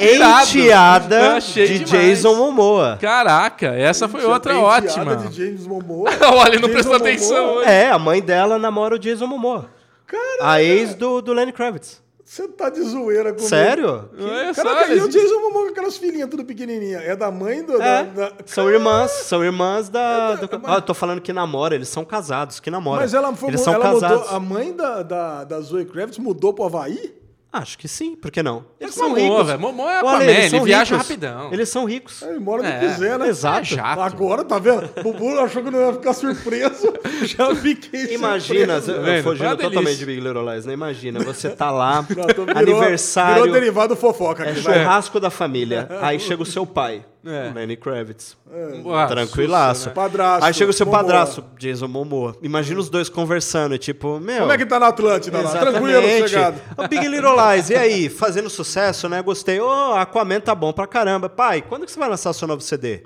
Enteada 0.00 1.40
de 1.40 1.68
demais. 1.78 1.90
Jason 1.90 2.34
Momoa. 2.36 2.98
Caraca, 3.00 3.68
essa 3.74 4.08
foi 4.08 4.24
outra 4.24 4.54
Penteada 4.54 4.86
ótima. 4.86 5.16
de 5.16 5.36
James 5.36 5.66
Momoa. 5.66 6.10
Olha, 6.34 6.58
não 6.60 6.68
prestou 6.68 6.92
Momoa. 6.94 7.08
atenção 7.08 7.54
hoje. 7.56 7.68
É, 7.68 7.90
a 7.90 7.98
mãe 7.98 8.20
dela 8.20 8.58
namora 8.58 8.94
o 8.94 8.98
Jason 8.98 9.26
Momoa. 9.26 9.70
Cara, 10.06 10.38
A 10.52 10.62
ex 10.62 10.94
do, 10.94 11.20
do 11.22 11.32
Lenny 11.32 11.52
Kravitz. 11.52 12.02
você 12.24 12.46
tá 12.48 12.68
de 12.68 12.82
zoeira 12.82 13.30
comigo. 13.32 13.48
Sério? 13.48 14.10
Olha 14.18 14.52
só, 14.52 14.62
Caraca, 14.62 14.92
e 14.94 15.00
o 15.00 15.08
Jason 15.08 15.40
Momoa 15.40 15.64
com 15.66 15.70
aquelas 15.70 15.96
filhinhas 15.96 16.28
tudo 16.28 16.44
pequenininha. 16.44 16.98
É 16.98 17.16
da 17.16 17.30
mãe 17.30 17.62
do... 17.64 17.80
É, 17.80 18.04
da- 18.04 18.28
da- 18.28 18.32
são 18.44 18.68
irmãs, 18.70 19.10
são 19.10 19.42
irmãs 19.42 19.88
da... 19.88 20.36
É, 20.40 20.46
do- 20.46 20.60
mas- 20.60 20.70
Ah, 20.72 20.74
eu 20.76 20.82
tô 20.82 20.92
falando 20.94 21.20
que 21.20 21.32
namora, 21.32 21.74
eles 21.74 21.88
são 21.88 22.04
casados, 22.04 22.60
que 22.60 22.70
namoram. 22.70 23.00
Mas 23.00 23.14
ela, 23.14 23.34
foi, 23.34 23.48
eles 23.50 23.60
são 23.62 23.72
ela 23.74 23.84
casados. 23.92 24.18
mudou... 24.20 24.36
A 24.36 24.40
mãe 24.40 24.72
da, 24.72 25.02
da, 25.02 25.44
da 25.44 25.60
Zoe 25.60 25.84
Kravitz 25.86 26.18
mudou 26.18 26.52
pro 26.52 26.64
Havaí? 26.64 27.14
Acho 27.52 27.76
que 27.76 27.86
sim, 27.86 28.16
por 28.16 28.30
que 28.30 28.42
não? 28.42 28.64
Eles 28.80 28.94
são 28.94 29.12
ricos. 29.12 29.46
velho. 29.46 29.60
Momoa 29.60 29.90
é 29.92 29.98
Olha, 29.98 29.98
Aquaman, 30.08 30.24
eles 30.24 30.36
ele 30.38 30.48
são 30.50 30.64
viaja 30.64 30.94
ricos. 30.94 31.08
rapidão. 31.08 31.52
Eles 31.52 31.68
são 31.68 31.84
ricos. 31.84 32.22
Ele 32.22 32.38
mora 32.38 32.66
É, 32.66 32.80
no 32.80 32.88
quiser, 32.94 33.18
né? 33.18 33.28
exato. 33.28 33.58
É 33.60 33.64
chato. 33.64 34.00
Agora, 34.00 34.42
tá 34.42 34.58
vendo? 34.58 34.88
Bubu 35.02 35.38
achou 35.38 35.62
que 35.62 35.70
não 35.70 35.78
ia 35.78 35.92
ficar 35.92 36.14
surpreso. 36.14 36.94
Já 37.26 37.54
fiquei 37.54 38.14
Imagina, 38.14 38.80
surpreso. 38.80 38.90
eu- 38.90 39.02
vendo? 39.04 39.16
eu 39.18 39.22
Foi 39.22 39.32
fugindo 39.32 39.46
uma 39.48 39.56
delícia. 39.56 39.68
totalmente 39.70 39.98
de 39.98 40.06
Big 40.06 40.20
Little 40.20 40.50
Lies, 40.50 40.64
né? 40.64 40.72
Imagina, 40.72 41.20
você 41.20 41.50
tá 41.50 41.70
lá, 41.70 42.00
virou- 42.00 42.24
aniversário, 42.56 43.42
Virou 43.42 43.52
derivado 43.60 43.94
fofoca 43.96 44.44
é 44.44 44.50
aqui, 44.52 44.60
vai. 44.60 44.78
churrasco 44.78 45.20
da 45.20 45.28
família. 45.30 45.88
Aí 46.00 46.18
chega 46.18 46.42
o 46.42 46.46
seu 46.46 46.64
pai, 46.64 47.04
É. 47.24 47.52
Lenny 47.54 47.76
Kravitz. 47.76 48.36
Ué, 48.84 49.06
Tranquilaço. 49.06 49.88
né? 49.88 49.94
Padrasto, 49.94 50.44
Aí 50.44 50.52
chega 50.52 50.70
o 50.70 50.72
seu 50.74 50.84
Momoa. 50.86 51.02
padrasto, 51.02 51.44
Jason 51.56 51.86
Momoa. 51.86 52.36
Imagina 52.42 52.80
os 52.80 52.90
dois 52.90 53.08
conversando, 53.08 53.74
e 53.74 53.78
tipo, 53.78 54.18
meu. 54.18 54.40
Como 54.40 54.52
é 54.52 54.58
que 54.58 54.66
tá 54.66 54.80
na 54.80 54.88
Atlântida 54.88 55.40
lá? 55.40 55.50
Tranquilo, 55.50 56.02
sossegado. 56.20 56.60
O 56.76 56.88
Big 56.88 57.06
Little 57.06 57.34
Lies, 57.36 57.70
e 57.70 57.74
aí? 57.76 58.08
Fazendo 58.08 58.50
sucesso, 58.50 59.08
né? 59.08 59.22
Gostei. 59.22 59.60
Ô, 59.60 59.94
Aquaman 59.94 60.40
tá 60.40 60.54
bom 60.54 60.72
pra 60.72 60.86
caramba. 60.86 61.28
Pai, 61.28 61.62
quando 61.62 61.86
que 61.86 61.92
você 61.92 61.98
vai 62.00 62.08
lançar 62.08 62.32
seu 62.32 62.48
novo 62.48 62.60
CD? 62.60 63.02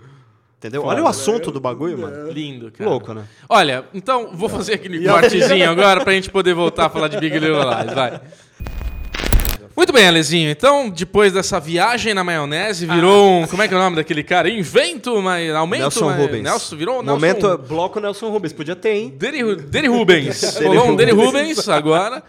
Entendeu? 0.58 0.82
Olha 0.86 1.02
o 1.02 1.06
assunto 1.06 1.50
do 1.52 1.60
bagulho, 1.60 1.98
mano. 1.98 2.32
Lindo, 2.32 2.72
cara. 2.72 2.88
Louco, 2.88 3.12
né? 3.12 3.24
Olha, 3.46 3.84
então 3.92 4.30
vou 4.32 4.48
fazer 4.48 4.74
aquele 4.74 5.06
cortezinho 5.06 5.70
agora 5.70 6.02
pra 6.02 6.14
gente 6.14 6.30
poder 6.30 6.54
voltar 6.54 6.86
a 6.86 6.88
falar 6.88 7.08
de 7.08 7.20
Big 7.20 7.38
Little 7.38 7.60
Lies, 7.62 7.92
vai. 7.94 8.20
Muito 9.76 9.92
bem, 9.92 10.08
Alezinho. 10.08 10.48
Então, 10.50 10.88
depois 10.88 11.34
dessa 11.34 11.60
viagem 11.60 12.14
na 12.14 12.24
maionese, 12.24 12.86
virou 12.86 13.42
um. 13.42 13.46
Como 13.46 13.62
é 13.62 13.68
que 13.68 13.74
é 13.74 13.76
o 13.76 13.80
nome 13.80 13.96
daquele 13.96 14.22
cara? 14.24 14.48
Invento, 14.48 15.20
mas 15.20 15.54
aumento. 15.54 15.80
Nelson 15.82 16.06
mas- 16.06 16.16
Rubens. 16.18 16.42
Nelson, 16.42 16.76
virou 16.76 17.02
Nelson 17.02 17.12
Momento, 17.12 17.58
bloco 17.58 18.00
Nelson 18.00 18.30
Rubens. 18.30 18.52
Podia 18.54 18.74
ter, 18.74 18.94
hein? 18.94 19.14
Deri 19.14 19.86
Rubens. 19.88 20.56
Rolou 20.64 20.88
um 20.88 20.96
Deri 20.96 21.12
Rubens 21.12 21.68
agora. 21.68 22.22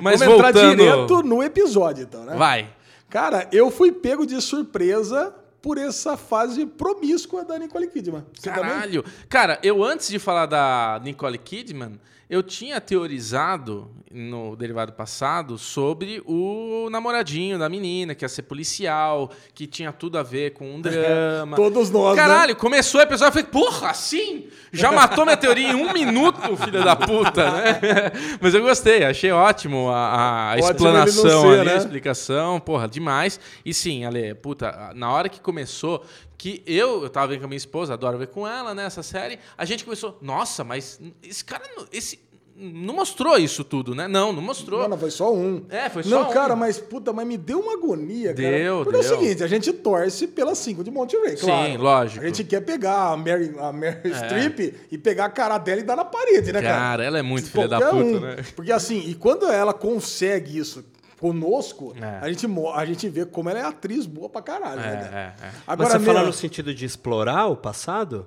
Mas 0.00 0.20
Vamos 0.20 0.34
entrar 0.36 0.52
voltando. 0.52 0.76
direto 0.76 1.22
no 1.22 1.42
episódio, 1.42 2.04
então, 2.04 2.24
né? 2.24 2.34
Vai. 2.36 2.68
Cara, 3.10 3.46
eu 3.52 3.70
fui 3.70 3.92
pego 3.92 4.26
de 4.26 4.40
surpresa 4.40 5.32
por 5.60 5.76
essa 5.78 6.16
fase 6.16 6.64
promíscua 6.64 7.44
da 7.44 7.58
Nicole 7.58 7.86
Kidman. 7.86 8.24
Você 8.32 8.50
também? 8.50 8.70
Caralho. 8.70 9.04
Cara, 9.28 9.58
eu 9.62 9.84
antes 9.84 10.08
de 10.08 10.18
falar 10.18 10.46
da 10.46 11.00
Nicole 11.04 11.36
Kidman, 11.38 12.00
eu 12.28 12.42
tinha 12.42 12.80
teorizado 12.80 13.90
no 14.14 14.54
derivado 14.54 14.92
passado 14.92 15.58
sobre 15.58 16.22
o 16.24 16.88
namoradinho 16.88 17.58
da 17.58 17.68
menina, 17.68 18.14
que 18.14 18.24
ia 18.24 18.28
ser 18.28 18.42
policial, 18.42 19.30
que 19.52 19.66
tinha 19.66 19.92
tudo 19.92 20.16
a 20.16 20.22
ver 20.22 20.52
com 20.52 20.76
um 20.76 20.80
drama. 20.80 21.56
Todos 21.56 21.90
nós, 21.90 22.16
né? 22.16 22.22
Caralho, 22.22 22.56
começou 22.56 23.00
o 23.00 23.02
episódio, 23.02 23.30
eu 23.30 23.32
falei, 23.32 23.48
porra, 23.48 23.90
assim? 23.90 24.48
Já 24.72 24.90
matou 24.92 25.24
minha 25.24 25.36
teoria 25.36 25.72
em 25.72 25.74
um 25.74 25.92
minuto, 25.92 26.56
filha 26.56 26.82
da 26.82 26.94
puta, 26.94 27.50
né? 27.50 27.80
Mas 28.40 28.54
eu 28.54 28.62
gostei, 28.62 29.04
achei 29.04 29.32
ótimo 29.32 29.90
a, 29.90 30.52
a 30.52 30.54
Ótimo 30.54 30.70
explanação 30.70 31.42
ser, 31.42 31.58
ali, 31.58 31.64
né? 31.66 31.74
a 31.74 31.78
explicação, 31.78 32.60
porra, 32.60 32.86
demais. 32.86 33.40
E 33.64 33.74
sim, 33.74 34.04
Ale, 34.04 34.34
puta, 34.36 34.92
na 34.94 35.10
hora 35.10 35.28
que 35.28 35.40
começou, 35.40 36.04
que 36.36 36.62
eu, 36.66 37.02
eu 37.02 37.10
tava 37.10 37.28
vendo 37.28 37.40
com 37.40 37.46
a 37.46 37.48
minha 37.48 37.56
esposa, 37.56 37.94
adoro 37.94 38.18
ver 38.18 38.28
com 38.28 38.46
ela, 38.46 38.74
né, 38.74 38.84
essa 38.84 39.02
série, 39.02 39.38
a 39.56 39.64
gente 39.64 39.84
começou, 39.84 40.18
nossa, 40.20 40.62
mas 40.62 41.00
esse 41.22 41.44
cara, 41.44 41.64
esse 41.92 42.18
não 42.56 42.94
mostrou 42.94 43.36
isso 43.36 43.64
tudo, 43.64 43.94
né? 43.94 44.06
Não, 44.06 44.32
não 44.32 44.40
mostrou. 44.40 44.82
Não, 44.82 44.90
não, 44.90 44.98
foi 44.98 45.10
só 45.10 45.32
um. 45.34 45.64
É, 45.68 45.88
foi 45.90 46.02
só 46.04 46.10
Não, 46.10 46.28
um. 46.28 46.32
cara, 46.32 46.54
mas 46.54 46.78
puta, 46.78 47.12
mas 47.12 47.26
me 47.26 47.36
deu 47.36 47.58
uma 47.60 47.72
agonia, 47.74 48.32
cara. 48.32 48.48
Deu, 48.48 48.82
Porque 48.84 48.96
é 48.96 49.00
o 49.00 49.02
deu. 49.02 49.18
seguinte, 49.18 49.42
a 49.42 49.46
gente 49.46 49.72
torce 49.72 50.26
pela 50.28 50.54
5 50.54 50.84
de 50.84 50.90
Monterey, 50.90 51.36
Sim, 51.36 51.46
claro. 51.46 51.82
lógico. 51.82 52.20
É. 52.24 52.24
A 52.24 52.28
gente 52.28 52.44
quer 52.44 52.60
pegar 52.60 53.12
a 53.12 53.16
Mary, 53.16 53.52
a 53.58 53.72
Mary 53.72 54.14
Streep 54.14 54.74
e 54.90 54.96
pegar 54.98 55.24
a 55.26 55.30
cara 55.30 55.58
dela 55.58 55.80
e 55.80 55.84
dar 55.84 55.96
na 55.96 56.04
parede, 56.04 56.52
né, 56.52 56.62
cara? 56.62 56.74
Cara, 56.76 57.04
ela 57.04 57.18
é 57.18 57.22
muito 57.22 57.50
filha 57.50 57.66
da 57.68 57.80
puta, 57.80 57.96
um. 57.96 58.20
né? 58.20 58.36
Porque 58.54 58.70
assim, 58.72 59.02
e 59.06 59.14
quando 59.14 59.46
ela 59.50 59.74
consegue 59.74 60.56
isso 60.58 60.84
conosco, 61.18 61.94
É. 62.00 62.18
a, 62.24 62.28
gente, 62.30 62.46
a 62.74 62.84
gente 62.84 63.08
vê 63.08 63.24
como 63.24 63.48
ela 63.48 63.58
é 63.58 63.62
atriz 63.62 64.04
boa 64.06 64.28
pra 64.28 64.42
caralho, 64.42 64.76
né, 64.80 64.96
cara? 64.96 65.16
É, 65.42 65.44
é, 65.46 65.48
é. 65.48 65.76
Mas 65.76 65.88
você 65.88 65.98
meu- 65.98 66.14
fala 66.14 66.26
no 66.26 66.32
sentido 66.32 66.74
de 66.74 66.84
explorar 66.84 67.46
o 67.46 67.56
passado? 67.56 68.26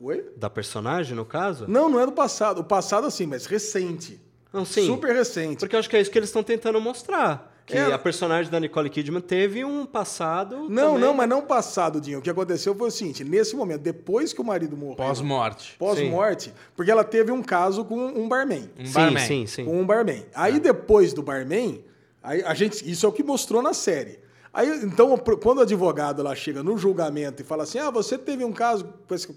Oi? 0.00 0.24
Da 0.36 0.50
personagem, 0.50 1.16
no 1.16 1.24
caso? 1.24 1.66
Não, 1.68 1.88
não 1.88 2.00
é 2.00 2.06
do 2.06 2.12
passado. 2.12 2.60
O 2.60 2.64
passado, 2.64 3.06
assim, 3.06 3.26
mas 3.26 3.46
recente. 3.46 4.20
Não, 4.52 4.64
sim. 4.64 4.86
Super 4.86 5.14
recente. 5.14 5.58
Porque 5.60 5.74
eu 5.74 5.80
acho 5.80 5.88
que 5.90 5.96
é 5.96 6.00
isso 6.00 6.10
que 6.10 6.18
eles 6.18 6.28
estão 6.28 6.42
tentando 6.42 6.80
mostrar. 6.80 7.52
Que 7.66 7.78
É. 7.78 7.92
a 7.94 7.98
personagem 7.98 8.52
da 8.52 8.60
Nicole 8.60 8.90
Kidman 8.90 9.22
teve 9.22 9.64
um 9.64 9.86
passado. 9.86 10.68
Não, 10.68 10.88
também. 10.94 11.00
não, 11.00 11.14
mas 11.14 11.26
não 11.28 11.40
passado, 11.40 11.98
Dinho. 11.98 12.18
O 12.18 12.22
que 12.22 12.28
aconteceu 12.28 12.74
foi 12.74 12.88
o 12.88 12.90
seguinte: 12.90 13.24
nesse 13.24 13.56
momento, 13.56 13.80
depois 13.80 14.34
que 14.34 14.40
o 14.40 14.44
marido 14.44 14.76
morreu, 14.76 14.96
Pós-morte. 14.96 15.74
pós-morte, 15.78 16.52
porque 16.76 16.90
ela 16.90 17.02
teve 17.02 17.32
um 17.32 17.42
caso 17.42 17.82
com 17.86 17.96
um 17.96 18.28
barman. 18.28 18.68
Um 18.78 18.84
Sim, 18.84 18.92
barman. 18.92 19.26
sim, 19.26 19.46
sim. 19.46 19.64
Com 19.64 19.80
um 19.80 19.86
barman. 19.86 20.26
Aí 20.34 20.60
depois 20.60 21.14
do 21.14 21.22
barman, 21.22 21.82
aí 22.22 22.42
a 22.42 22.52
gente, 22.52 22.88
isso 22.88 23.06
é 23.06 23.08
o 23.08 23.12
que 23.12 23.22
mostrou 23.22 23.62
na 23.62 23.72
série. 23.72 24.18
Aí, 24.54 24.84
então, 24.84 25.18
quando 25.42 25.58
o 25.58 25.62
advogado 25.62 26.22
lá 26.22 26.34
chega 26.34 26.62
no 26.62 26.78
julgamento 26.78 27.42
e 27.42 27.44
fala 27.44 27.64
assim: 27.64 27.78
ah, 27.78 27.90
você 27.90 28.16
teve 28.16 28.44
um 28.44 28.52
caso 28.52 28.86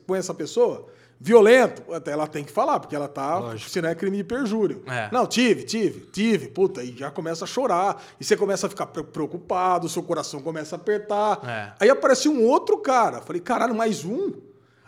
com 0.05 0.15
essa 0.15 0.33
pessoa? 0.33 0.85
Violento, 1.19 1.91
até 1.95 2.11
ela 2.11 2.27
tem 2.27 2.43
que 2.43 2.51
falar, 2.51 2.79
porque 2.79 2.95
ela 2.95 3.07
tá. 3.07 3.55
Senão 3.67 3.89
é 3.89 3.95
crime 3.95 4.17
de 4.17 4.23
perjúrio. 4.23 4.83
É. 4.85 5.09
Não, 5.11 5.25
tive, 5.25 5.63
tive, 5.63 6.01
tive, 6.11 6.47
puta, 6.49 6.83
e 6.83 6.95
já 6.95 7.09
começa 7.09 7.43
a 7.43 7.47
chorar, 7.47 7.99
e 8.19 8.23
você 8.23 8.37
começa 8.37 8.67
a 8.67 8.69
ficar 8.69 8.85
pre- 8.85 9.03
preocupado, 9.03 9.89
seu 9.89 10.03
coração 10.03 10.39
começa 10.43 10.75
a 10.75 10.77
apertar. 10.77 11.39
É. 11.43 11.73
Aí 11.79 11.89
aparece 11.89 12.29
um 12.29 12.43
outro 12.45 12.77
cara. 12.77 13.19
Falei, 13.21 13.41
caralho, 13.41 13.73
mais 13.73 14.05
um? 14.05 14.31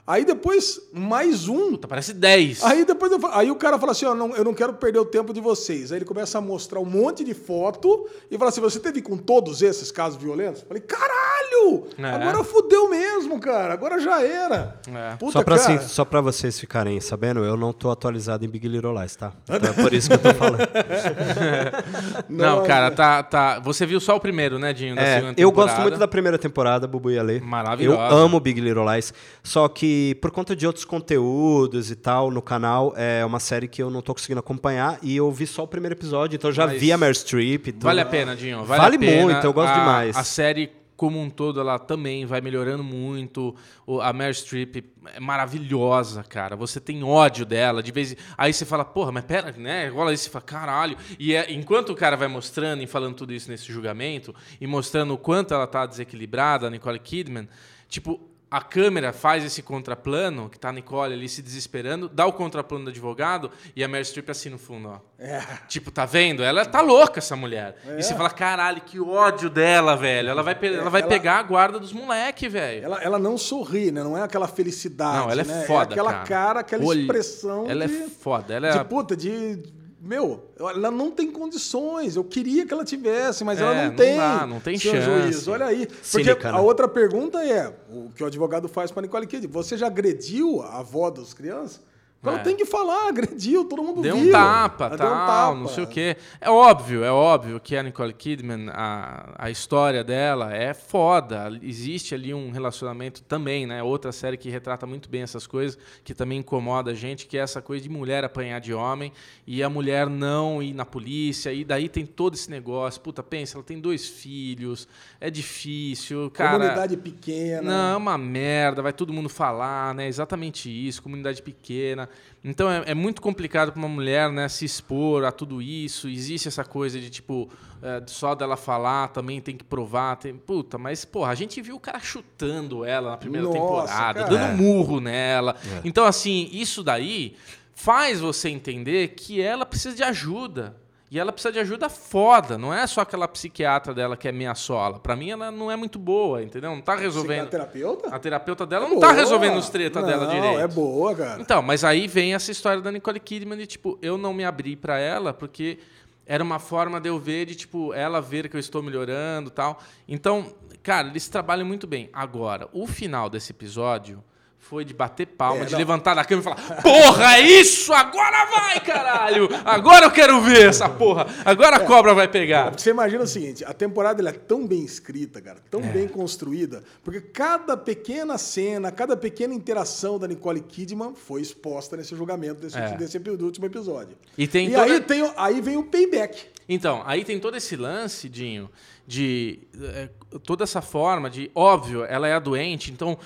Aí 0.09 0.25
depois, 0.25 0.81
mais 0.91 1.47
um. 1.47 1.69
Puta, 1.73 1.87
parece 1.87 2.13
10. 2.15 2.63
Aí 2.63 2.83
depois 2.83 3.11
eu 3.11 3.19
aí 3.31 3.51
o 3.51 3.55
cara 3.55 3.77
fala 3.77 3.91
assim, 3.91 4.05
ó, 4.07 4.15
não, 4.15 4.35
eu 4.35 4.43
não 4.43 4.55
quero 4.55 4.73
perder 4.73 4.97
o 4.97 5.05
tempo 5.05 5.31
de 5.31 5.39
vocês. 5.39 5.91
Aí 5.91 5.99
ele 5.99 6.05
começa 6.05 6.39
a 6.39 6.41
mostrar 6.41 6.79
um 6.79 6.85
monte 6.85 7.23
de 7.23 7.35
foto 7.35 8.07
e 8.31 8.35
fala 8.35 8.49
assim, 8.49 8.59
você 8.59 8.79
teve 8.79 9.03
com 9.03 9.15
todos 9.15 9.61
esses 9.61 9.91
casos 9.91 10.19
violentos? 10.19 10.63
Falei, 10.67 10.81
caralho! 10.81 11.85
É. 11.99 12.05
Agora 12.05 12.43
fudeu 12.43 12.89
mesmo, 12.89 13.39
cara. 13.39 13.71
Agora 13.71 13.99
já 13.99 14.19
era. 14.25 14.79
É. 14.87 15.15
Puta, 15.17 15.33
Só 15.33 15.43
pra, 15.43 15.59
cara. 15.59 15.75
assim, 15.75 15.87
só 15.87 16.03
pra 16.03 16.21
vocês 16.21 16.59
ficarem 16.59 16.99
sabendo, 16.99 17.41
eu 17.43 17.55
não 17.55 17.71
tô 17.71 17.91
atualizado 17.91 18.43
em 18.43 18.49
Big 18.49 18.67
Little 18.67 18.99
Lies, 18.99 19.15
tá? 19.15 19.31
Então 19.47 19.69
é 19.69 19.73
por 19.73 19.93
isso 19.93 20.09
que 20.09 20.15
eu 20.15 20.19
tô 20.19 20.33
falando. 20.33 20.57
Não, 22.29 22.55
Nossa. 22.57 22.67
cara, 22.67 22.89
tá, 22.91 23.21
tá. 23.21 23.59
Você 23.59 23.85
viu 23.85 23.99
só 23.99 24.15
o 24.15 24.19
primeiro, 24.19 24.57
né, 24.57 24.73
Dinho? 24.73 24.95
Da 24.95 25.01
É, 25.01 25.15
segunda 25.19 25.33
eu 25.39 25.51
gosto 25.51 25.79
muito 25.81 25.99
da 25.99 26.07
primeira 26.07 26.37
temporada, 26.37 26.87
Bubu 26.87 27.11
e 27.11 27.19
Ale. 27.19 27.39
Maravilhosa. 27.41 28.01
Eu 28.13 28.17
amo 28.17 28.39
Big 28.39 28.59
Little 28.61 28.85
Lies. 28.91 29.13
Só 29.43 29.67
que 29.67 29.98
por 30.21 30.31
conta 30.31 30.55
de 30.55 30.65
outros 30.67 30.85
conteúdos 30.85 31.91
e 31.91 31.95
tal 31.95 32.31
no 32.31 32.41
canal, 32.41 32.93
é 32.95 33.23
uma 33.25 33.39
série 33.39 33.67
que 33.67 33.81
eu 33.81 33.89
não 33.89 34.01
tô 34.01 34.13
conseguindo 34.13 34.39
acompanhar. 34.39 34.99
E 35.01 35.15
eu 35.15 35.31
vi 35.31 35.45
só 35.47 35.63
o 35.63 35.67
primeiro 35.67 35.95
episódio, 35.95 36.35
então 36.35 36.49
eu 36.49 36.53
já 36.53 36.67
Mas 36.67 36.79
vi 36.79 36.91
a 36.91 36.97
Meryl 36.97 37.13
Streep. 37.15 37.67
e 37.67 37.71
tudo. 37.71 37.83
Vale 37.83 38.01
a 38.01 38.05
pena, 38.05 38.35
Dinho. 38.35 38.63
Vale, 38.65 38.81
Vale 38.81 38.97
pena. 38.99 39.21
muito, 39.23 39.43
eu 39.45 39.53
gosto 39.53 39.71
A- 39.73 39.79
demais. 39.79 40.15
A 40.15 40.23
série 40.23 40.71
como 40.95 41.17
um 41.17 41.29
todo, 41.29 41.61
ela 41.61 41.79
também 41.79 42.25
vai 42.25 42.41
melhorando 42.41 42.83
muito. 42.83 43.55
A 44.01 44.11
Meryl 44.11 44.33
Streep 44.33 44.83
é 45.15 45.19
maravilhosa, 45.19 46.23
cara. 46.23 46.57
Você 46.57 46.79
tem 46.81 47.03
ódio 47.05 47.45
dela. 47.45 47.81
De 47.81 47.89
vez 47.89 48.11
em... 48.11 48.15
Aí 48.37 48.51
você 48.51 48.65
fala, 48.65 48.83
porra, 48.83 49.09
mas 49.09 49.23
pera, 49.23 49.53
né? 49.57 49.87
Rola 49.87 50.11
isso 50.13 50.27
e 50.27 50.29
fala, 50.29 50.43
caralho. 50.43 50.97
E 51.17 51.33
é- 51.33 51.53
enquanto 51.53 51.91
o 51.91 51.95
cara 51.95 52.17
vai 52.17 52.27
mostrando 52.27 52.83
e 52.83 52.87
falando 52.87 53.15
tudo 53.15 53.31
isso 53.33 53.49
nesse 53.49 53.71
julgamento, 53.71 54.35
e 54.59 54.67
mostrando 54.67 55.13
o 55.13 55.17
quanto 55.17 55.53
ela 55.53 55.65
tá 55.65 55.85
desequilibrada, 55.85 56.67
a 56.67 56.69
Nicole 56.69 56.99
Kidman, 56.99 57.47
tipo, 57.87 58.19
a 58.51 58.61
câmera 58.61 59.13
faz 59.13 59.43
esse 59.45 59.61
contraplano, 59.61 60.49
que 60.49 60.57
tá 60.57 60.69
a 60.69 60.71
Nicole 60.71 61.13
ali 61.13 61.29
se 61.29 61.41
desesperando, 61.41 62.09
dá 62.09 62.25
o 62.25 62.33
contraplano 62.33 62.85
do 62.85 62.89
advogado 62.89 63.51
e 63.75 63.83
a 63.83 63.87
Meryl 63.87 64.05
Streep 64.05 64.29
assim 64.29 64.49
no 64.49 64.57
fundo, 64.57 64.89
ó. 64.89 64.99
É. 65.19 65.41
Tipo, 65.67 65.91
tá 65.91 66.05
vendo? 66.05 66.41
Ela 66.43 66.65
tá 66.65 66.81
louca, 66.81 67.19
essa 67.19 67.35
mulher. 67.35 67.75
E 67.97 68.01
você 68.01 68.15
fala, 68.15 68.29
caralho, 68.29 68.81
que 68.81 68.99
ódio 68.99 69.49
dela, 69.49 69.95
velho. 69.95 70.29
Ela 70.29 70.41
vai, 70.41 70.55
pe- 70.55 70.73
ela 70.73 70.89
vai 70.89 71.01
ela- 71.01 71.09
pegar 71.09 71.39
a 71.39 71.43
guarda 71.43 71.79
dos 71.79 71.93
moleque, 71.93 72.49
velho. 72.49 72.83
Ela, 72.85 73.03
ela 73.03 73.19
não 73.19 73.37
sorri, 73.37 73.91
né? 73.91 74.03
Não 74.03 74.17
é 74.17 74.23
aquela 74.23 74.47
felicidade. 74.47 75.17
Não, 75.17 75.29
ela 75.29 75.41
é 75.41 75.45
né? 75.45 75.63
foda, 75.67 75.91
É 75.91 75.93
aquela 75.93 76.13
cara. 76.13 76.25
cara, 76.27 76.59
aquela 76.61 76.85
Olho- 76.85 77.01
expressão 77.01 77.69
Ela 77.69 77.87
de, 77.87 77.95
é 78.03 78.07
foda. 78.07 78.53
Ela 78.53 78.67
é... 78.69 78.77
de 78.79 78.85
puta, 78.85 79.15
de... 79.15 79.61
Meu, 80.01 80.45
ela 80.57 80.89
não 80.89 81.11
tem 81.11 81.29
condições. 81.29 82.15
Eu 82.15 82.23
queria 82.23 82.65
que 82.65 82.73
ela 82.73 82.85
tivesse, 82.85 83.43
mas 83.43 83.59
É, 83.59 83.63
ela 83.63 83.75
não 83.75 83.85
não 83.87 83.95
tem. 83.95 84.17
dá, 84.17 84.47
não 84.47 84.59
tem 84.61 84.77
chance. 84.79 85.01
Juiz. 85.01 85.47
Olha 85.47 85.65
aí. 85.65 85.85
Porque 85.87 86.03
Cínica, 86.03 86.49
a 86.49 86.53
né? 86.53 86.59
outra 86.59 86.87
pergunta 86.87 87.43
é, 87.43 87.73
o 87.91 88.09
que 88.15 88.23
o 88.23 88.27
advogado 88.27 88.69
faz 88.69 88.91
para 88.91 89.01
Nicole 89.01 89.27
Kidman, 89.27 89.51
você 89.51 89.77
já 89.77 89.87
agrediu 89.87 90.61
a 90.61 90.79
avó 90.79 91.09
das 91.09 91.33
crianças? 91.33 91.81
Ela 92.21 92.39
É. 92.39 92.43
tem 92.43 92.55
que 92.57 92.65
falar, 92.65 93.07
agrediu, 93.09 93.63
todo 93.63 93.81
mundo 93.81 94.01
Deu 94.01 94.17
viu. 94.17 94.27
um 94.27 94.31
tapa, 94.31 94.89
tal, 94.89 94.97
deu 94.97 95.07
um 95.07 95.09
tapa. 95.11 95.55
não 95.55 95.67
sei 95.69 95.83
o 95.85 95.87
quê. 95.87 96.17
É 96.41 96.49
óbvio, 96.49 97.03
é 97.03 97.11
óbvio 97.11 97.59
que 97.61 97.77
a 97.77 97.81
Nicole 97.83 98.11
Kidman, 98.13 98.69
a, 98.73 99.33
a 99.37 99.49
história 99.49 100.03
dela 100.03 100.53
é 100.53 100.73
foda. 100.73 101.49
Existe 101.61 102.13
ali 102.13 102.33
um 102.33 102.51
relacionamento 102.51 103.21
também, 103.23 103.65
né? 103.65 103.81
Outra 103.81 104.11
série 104.11 104.35
que 104.35 104.49
retrata 104.49 104.85
muito 104.85 105.07
bem 105.07 105.21
essas 105.21 105.47
coisas, 105.47 105.77
que 106.03 106.13
também 106.13 106.39
incomoda 106.39 106.91
a 106.91 106.93
gente, 106.93 107.25
que 107.25 107.37
é 107.37 107.41
essa 107.41 107.61
coisa 107.61 107.83
de 107.83 107.89
mulher 107.89 108.25
apanhar 108.25 108.59
de 108.59 108.73
homem 108.73 109.13
e 109.47 109.63
a 109.63 109.69
mulher 109.69 110.09
não 110.09 110.61
ir 110.61 110.73
na 110.73 110.85
polícia. 110.85 111.53
E 111.53 111.63
daí 111.63 111.87
tem 111.87 112.05
todo 112.05 112.33
esse 112.33 112.51
negócio. 112.51 112.99
Puta, 112.99 113.23
pensa, 113.23 113.55
ela 113.57 113.63
tem 113.63 113.79
dois 113.79 114.05
filhos, 114.07 114.87
é 115.21 115.29
difícil, 115.29 116.29
cara. 116.31 116.57
Comunidade 116.59 116.97
pequena. 116.97 117.61
Não, 117.61 117.93
é 117.93 117.97
uma 117.97 118.17
merda, 118.17 118.81
vai 118.81 118.91
todo 118.91 119.13
mundo 119.13 119.29
falar, 119.29 119.93
né? 119.95 120.07
Exatamente 120.07 120.69
isso, 120.69 121.01
comunidade 121.01 121.41
pequena. 121.41 122.08
Então 122.43 122.71
é, 122.71 122.83
é 122.87 122.93
muito 122.93 123.21
complicado 123.21 123.71
para 123.71 123.79
uma 123.79 123.89
mulher, 123.89 124.31
né, 124.31 124.47
se 124.47 124.63
expor 124.65 125.25
a 125.25 125.31
tudo 125.31 125.61
isso. 125.61 126.07
Existe 126.07 126.47
essa 126.47 126.63
coisa 126.63 126.99
de 126.99 127.09
tipo, 127.09 127.49
é, 127.81 128.01
só 128.07 128.33
dela 128.33 128.55
falar 128.55 129.09
também 129.09 129.41
tem 129.41 129.57
que 129.57 129.63
provar. 129.63 130.15
Tem... 130.15 130.35
Puta, 130.35 130.77
mas 130.77 131.03
porra, 131.03 131.31
a 131.31 131.35
gente 131.35 131.61
viu 131.61 131.75
o 131.75 131.79
cara 131.79 131.99
chutando 131.99 132.85
ela 132.85 133.11
na 133.11 133.17
primeira 133.17 133.45
Nossa, 133.45 133.59
temporada, 133.59 134.23
cara. 134.23 134.29
dando 134.29 134.57
murro 134.57 134.99
nela. 134.99 135.55
Então, 135.83 136.05
assim, 136.05 136.49
isso 136.51 136.83
daí 136.83 137.35
faz 137.73 138.19
você 138.19 138.49
entender 138.49 139.09
que 139.09 139.41
ela 139.41 139.65
precisa 139.65 139.95
de 139.95 140.03
ajuda. 140.03 140.75
E 141.11 141.17
ela 141.17 141.31
precisa 141.31 141.51
de 141.51 141.59
ajuda 141.59 141.89
foda, 141.89 142.55
não 142.55 142.71
é 142.71 142.85
só 142.85 143.01
aquela 143.01 143.27
psiquiatra 143.27 143.95
dela 143.95 144.15
que 144.15 144.27
é 144.27 144.31
meia 144.31 144.53
sola. 144.53 144.99
Pra 144.99 145.15
mim, 145.15 145.31
ela 145.31 145.49
não 145.49 145.71
é 145.71 145.75
muito 145.75 145.97
boa, 145.97 146.43
entendeu? 146.43 146.69
Não 146.69 146.81
tá 146.81 146.95
resolvendo. 146.95 147.49
terapeuta? 147.49 148.09
A 148.09 148.19
terapeuta 148.19 148.65
dela 148.65 148.87
não 148.87 148.99
tá 148.99 149.11
resolvendo 149.11 149.57
os 149.57 149.69
treta 149.69 150.03
dela 150.03 150.27
direito. 150.27 150.53
Não, 150.53 150.59
é 150.59 150.67
boa, 150.67 151.15
cara. 151.15 151.41
Então, 151.41 151.63
mas 151.63 151.83
aí 151.83 152.07
vem 152.07 152.35
essa 152.35 152.51
história 152.51 152.79
da 152.79 152.91
Nicole 152.91 153.19
Kidman 153.19 153.57
de, 153.57 153.65
tipo, 153.65 153.97
eu 154.03 154.19
não 154.19 154.33
me 154.33 154.45
abri 154.45 154.75
pra 154.75 154.99
ela 154.99 155.33
porque 155.33 155.79
era 156.27 156.43
uma 156.43 156.59
forma 156.59 157.01
de 157.01 157.09
eu 157.09 157.17
ver, 157.17 157.47
de, 157.47 157.55
tipo, 157.55 157.91
ela 157.91 158.21
ver 158.21 158.47
que 158.47 158.55
eu 158.55 158.59
estou 158.59 158.83
melhorando 158.83 159.49
tal. 159.49 159.81
Então, 160.07 160.53
cara, 160.83 161.07
eles 161.07 161.27
trabalham 161.27 161.65
muito 161.65 161.87
bem. 161.87 162.07
Agora, 162.13 162.69
o 162.71 162.85
final 162.85 163.31
desse 163.31 163.51
episódio 163.51 164.23
foi 164.59 164.85
de 164.85 164.93
bater 164.93 165.25
palma, 165.25 165.63
É, 165.63 165.65
de 165.65 165.71
não. 165.71 165.79
levantar 165.79 166.13
da 166.13 166.23
cama 166.23 166.41
e 166.41 166.43
falar: 166.43 166.81
Porra, 166.81 167.37
é 167.37 167.41
isso! 167.41 167.91
Agora 167.91 168.45
vai, 168.45 168.79
caralho! 168.81 169.49
Agora 169.65 170.05
eu 170.05 170.11
quero 170.11 170.39
ver 170.41 170.67
essa 170.69 170.87
porra! 170.87 171.25
Agora 171.43 171.77
a 171.77 171.79
cobra 171.79 172.13
vai 172.13 172.27
pegar. 172.27 172.71
Você 172.77 172.91
imagina 172.91 173.23
o 173.23 173.27
seguinte, 173.27 173.65
a 173.65 173.73
temporada 173.73 174.21
ela 174.21 174.29
é 174.29 174.33
tão 174.33 174.67
bem 174.67 174.83
escrita, 174.83 175.41
cara, 175.41 175.57
tão 175.71 175.79
É. 175.81 175.87
bem 175.87 176.07
construída, 176.07 176.83
porque 177.03 177.19
cada 177.21 177.75
pequena 177.75 178.37
cena, 178.37 178.91
cada 178.91 179.17
pequena 179.17 179.53
interação 179.55 180.19
da 180.19 180.27
Nicole 180.27 180.61
Kidman 180.61 181.13
foi 181.15 181.41
exposta 181.41 181.97
nesse 181.97 182.15
julgamento 182.15 182.61
desse, 182.61 182.77
É. 182.77 182.95
desse 182.95 183.17
do 183.17 183.45
último 183.45 183.65
episódio. 183.65 184.15
E 184.37 184.47
tem 184.47 184.67
e 184.67 184.71
toda- 184.71 184.83
aí, 184.83 184.99
tem, 185.01 185.33
aí 185.35 185.61
vem 185.61 185.77
o 185.77 185.83
payback. 185.83 186.45
Então, 186.71 187.01
aí 187.03 187.25
tem 187.25 187.39
todo 187.39 187.57
esse 187.57 187.75
lance, 187.75 188.29
Dinho, 188.29 188.69
de 189.07 189.59
é, 189.81 190.07
toda 190.43 190.63
essa 190.63 190.83
forma 190.83 191.27
de, 191.27 191.49
óbvio, 191.55 192.05
ela 192.05 192.27
é 192.27 192.33
a 192.35 192.39
doente, 192.39 192.91
então 192.91 193.17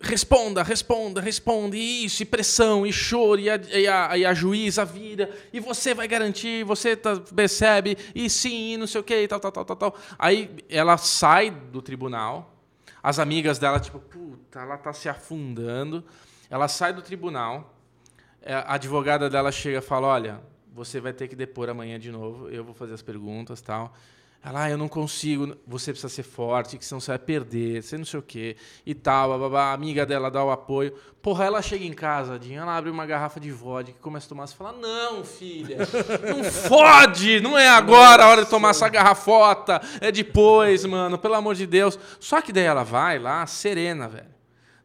responda, 0.00 0.62
responda, 0.62 1.20
responda, 1.20 1.76
e 1.76 2.06
isso, 2.06 2.22
e 2.22 2.26
pressão, 2.26 2.86
e 2.86 2.92
choro, 2.92 3.38
e 3.38 3.50
a, 3.50 3.56
e 3.56 3.86
a, 3.86 4.18
e 4.18 4.24
a 4.24 4.32
juíza 4.32 4.82
vira, 4.82 5.30
e 5.52 5.60
você 5.60 5.92
vai 5.92 6.08
garantir, 6.08 6.64
você 6.64 6.96
tá- 6.96 7.20
percebe, 7.34 7.98
e 8.14 8.30
sim, 8.30 8.72
e 8.72 8.76
não 8.78 8.86
sei 8.86 9.02
o 9.02 9.04
que, 9.04 9.14
e 9.14 9.28
tal, 9.28 9.38
tal, 9.38 9.52
tal, 9.52 9.64
tal, 9.66 9.76
tal. 9.76 9.96
Aí 10.18 10.50
ela 10.68 10.96
sai 10.96 11.50
do 11.50 11.82
tribunal, 11.82 12.54
as 13.02 13.18
amigas 13.18 13.58
dela, 13.58 13.78
tipo, 13.78 13.98
puta, 14.00 14.60
ela 14.60 14.78
tá 14.78 14.94
se 14.94 15.06
afundando, 15.08 16.02
ela 16.48 16.66
sai 16.66 16.94
do 16.94 17.02
tribunal, 17.02 17.74
é, 18.42 18.54
a 18.54 18.74
advogada 18.74 19.28
dela 19.28 19.52
chega 19.52 19.78
e 19.78 19.82
fala: 19.82 20.06
Olha, 20.06 20.40
você 20.76 21.00
vai 21.00 21.14
ter 21.14 21.26
que 21.26 21.34
depor 21.34 21.70
amanhã 21.70 21.98
de 21.98 22.12
novo, 22.12 22.50
eu 22.50 22.62
vou 22.62 22.74
fazer 22.74 22.92
as 22.92 23.00
perguntas 23.00 23.62
tal. 23.62 23.94
Ela, 24.44 24.64
ah, 24.64 24.70
eu 24.70 24.78
não 24.78 24.86
consigo, 24.86 25.56
você 25.66 25.90
precisa 25.90 26.12
ser 26.12 26.22
forte, 26.22 26.78
que 26.78 26.84
senão 26.84 27.00
você 27.00 27.10
vai 27.10 27.18
perder, 27.18 27.82
você 27.82 27.98
não 27.98 28.04
sei 28.04 28.20
o 28.20 28.22
quê, 28.22 28.56
e 28.84 28.94
tal, 28.94 29.56
a 29.56 29.72
amiga 29.72 30.06
dela 30.06 30.30
dá 30.30 30.44
o 30.44 30.50
apoio. 30.50 30.92
Porra, 31.20 31.46
ela 31.46 31.60
chega 31.60 31.84
em 31.84 31.92
casa, 31.92 32.38
Dinho, 32.38 32.60
ela 32.60 32.76
abre 32.76 32.90
uma 32.90 33.06
garrafa 33.06 33.40
de 33.40 33.50
vodka 33.50 33.98
começa 34.00 34.26
a 34.26 34.28
tomar, 34.28 34.46
você 34.46 34.54
fala, 34.54 34.78
não, 34.78 35.24
filha, 35.24 35.78
não 36.28 36.44
fode, 36.44 37.40
não 37.40 37.58
é 37.58 37.68
agora 37.68 38.22
a 38.22 38.28
hora 38.28 38.44
de 38.44 38.50
tomar 38.50 38.70
essa 38.70 38.88
garrafota, 38.88 39.80
é 40.00 40.12
depois, 40.12 40.84
mano, 40.84 41.18
pelo 41.18 41.34
amor 41.34 41.56
de 41.56 41.66
Deus. 41.66 41.98
Só 42.20 42.40
que 42.40 42.52
daí 42.52 42.64
ela 42.64 42.84
vai 42.84 43.18
lá, 43.18 43.44
serena, 43.46 44.06
velho. 44.06 44.36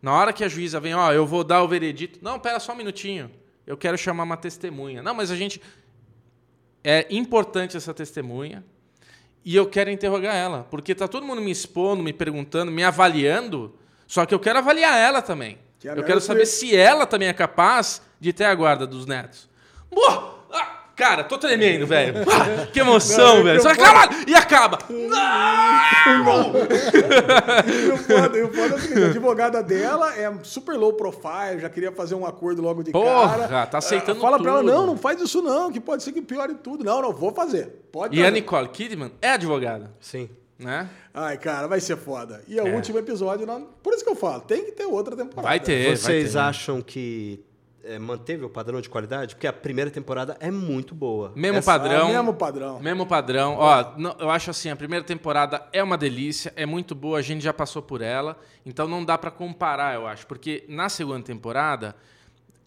Na 0.01 0.15
hora 0.15 0.33
que 0.33 0.43
a 0.43 0.47
juíza 0.47 0.79
vem, 0.79 0.95
ó, 0.95 1.11
eu 1.11 1.27
vou 1.27 1.43
dar 1.43 1.61
o 1.61 1.67
veredito. 1.67 2.17
Não, 2.23 2.39
pera 2.39 2.59
só 2.59 2.73
um 2.73 2.77
minutinho. 2.77 3.29
Eu 3.65 3.77
quero 3.77 3.97
chamar 3.97 4.23
uma 4.23 4.37
testemunha. 4.37 5.03
Não, 5.03 5.13
mas 5.13 5.29
a 5.29 5.35
gente. 5.35 5.61
É 6.83 7.07
importante 7.09 7.77
essa 7.77 7.93
testemunha. 7.93 8.63
E 9.43 9.55
eu 9.55 9.67
quero 9.67 9.89
interrogar 9.89 10.35
ela. 10.35 10.67
Porque 10.69 10.93
tá 10.93 11.07
todo 11.07 11.25
mundo 11.25 11.41
me 11.41 11.51
expondo, 11.51 12.03
me 12.03 12.13
perguntando, 12.13 12.71
me 12.71 12.83
avaliando. 12.83 13.75
Só 14.07 14.25
que 14.25 14.33
eu 14.33 14.39
quero 14.39 14.59
avaliar 14.59 14.97
ela 14.97 15.21
também. 15.21 15.57
Que 15.79 15.89
é 15.89 15.97
eu 15.97 16.03
quero 16.03 16.21
saber 16.21 16.45
se 16.45 16.75
ela 16.75 17.05
também 17.05 17.27
é 17.27 17.33
capaz 17.33 18.01
de 18.19 18.31
ter 18.31 18.45
a 18.45 18.53
guarda 18.53 18.85
dos 18.85 19.05
netos. 19.05 19.49
Boa! 19.89 20.40
Ah, 20.91 21.03
cara, 21.03 21.23
tô 21.23 21.37
tremendo, 21.37 21.87
velho. 21.87 22.13
Ah, 22.31 22.67
que 22.71 22.79
emoção, 22.79 23.37
Não, 23.37 23.43
velho. 23.43 23.57
eu 23.57 23.61
Só 23.63 23.75
caralho, 23.75 24.11
e 24.27 24.35
acaba. 24.35 24.77
Não! 24.89 26.53
E 27.67 27.91
o 27.91 27.97
foda, 27.97 28.37
e 28.37 28.43
o 28.43 28.53
foda 28.53 28.75
é 28.75 28.77
o 28.77 28.79
seguinte, 28.79 29.03
a 29.03 29.07
advogada 29.09 29.63
dela 29.63 30.15
é 30.15 30.31
super 30.43 30.75
low 30.77 30.93
profile, 30.93 31.59
já 31.59 31.69
queria 31.69 31.91
fazer 31.91 32.15
um 32.15 32.25
acordo 32.25 32.61
logo 32.61 32.83
de 32.83 32.91
Porra, 32.91 33.47
cara. 33.47 33.67
tá 33.67 33.77
aceitando 33.79 34.19
Fala 34.19 34.39
pra 34.39 34.51
ela, 34.51 34.59
tudo. 34.61 34.71
não, 34.71 34.85
não 34.85 34.97
faz 34.97 35.19
isso 35.21 35.41
não, 35.41 35.71
que 35.71 35.79
pode 35.79 36.03
ser 36.03 36.11
que 36.11 36.21
piore 36.21 36.55
tudo. 36.55 36.83
Não, 36.83 37.01
não, 37.01 37.11
vou 37.13 37.31
fazer. 37.33 37.87
Pode 37.91 38.15
E 38.15 38.19
a 38.21 38.25
fazer. 38.25 38.33
Nicole 38.35 38.67
Kidman 38.69 39.11
é 39.21 39.31
advogada, 39.31 39.91
Sim. 39.99 40.29
né? 40.59 40.87
Ai, 41.13 41.37
cara, 41.37 41.67
vai 41.67 41.79
ser 41.79 41.97
foda. 41.97 42.41
E 42.47 42.59
o 42.59 42.67
É. 42.67 42.71
último 42.73 42.97
episódio, 42.99 43.45
não... 43.45 43.67
por 43.83 43.93
isso 43.93 44.03
que 44.03 44.09
eu 44.09 44.15
falo, 44.15 44.41
tem 44.41 44.63
que 44.65 44.71
ter 44.71 44.85
outra 44.85 45.15
temporada. 45.15 45.47
Vai 45.47 45.59
ter, 45.59 45.87
vai 45.87 45.95
Vocês 45.97 46.33
ter. 46.33 46.39
acham 46.39 46.81
que 46.81 47.43
é, 47.83 47.97
manteve 47.99 48.43
o 48.45 48.49
padrão 48.49 48.79
de 48.81 48.89
qualidade? 48.89 49.35
Porque 49.35 49.47
a 49.47 49.53
primeira 49.53 49.89
temporada 49.89 50.37
é 50.39 50.49
muito 50.51 50.93
boa. 50.95 51.31
Mesmo 51.35 51.57
Essa- 51.59 51.71
padrão. 51.71 52.07
Ah, 52.09 52.11
mesmo 52.13 52.33
padrão. 52.33 52.79
Mesmo 52.79 53.05
padrão. 53.05 53.55
Ó, 53.57 53.93
não- 53.97 54.15
eu 54.19 54.29
acho 54.29 54.49
assim, 54.51 54.69
a 54.69 54.75
primeira 54.75 55.03
temporada 55.05 55.65
é 55.73 55.81
uma 55.83 55.97
delícia, 55.97 56.53
é 56.55 56.65
muito 56.65 56.93
boa, 56.95 57.19
a 57.19 57.21
gente 57.21 57.43
já 57.43 57.53
passou 57.53 57.81
por 57.81 58.01
ela, 58.01 58.37
então 58.65 58.87
não 58.87 59.03
dá 59.03 59.17
pra 59.17 59.31
comparar, 59.31 59.95
eu 59.95 60.05
acho, 60.07 60.27
porque 60.27 60.63
na 60.67 60.89
segunda 60.89 61.23
temporada 61.23 61.95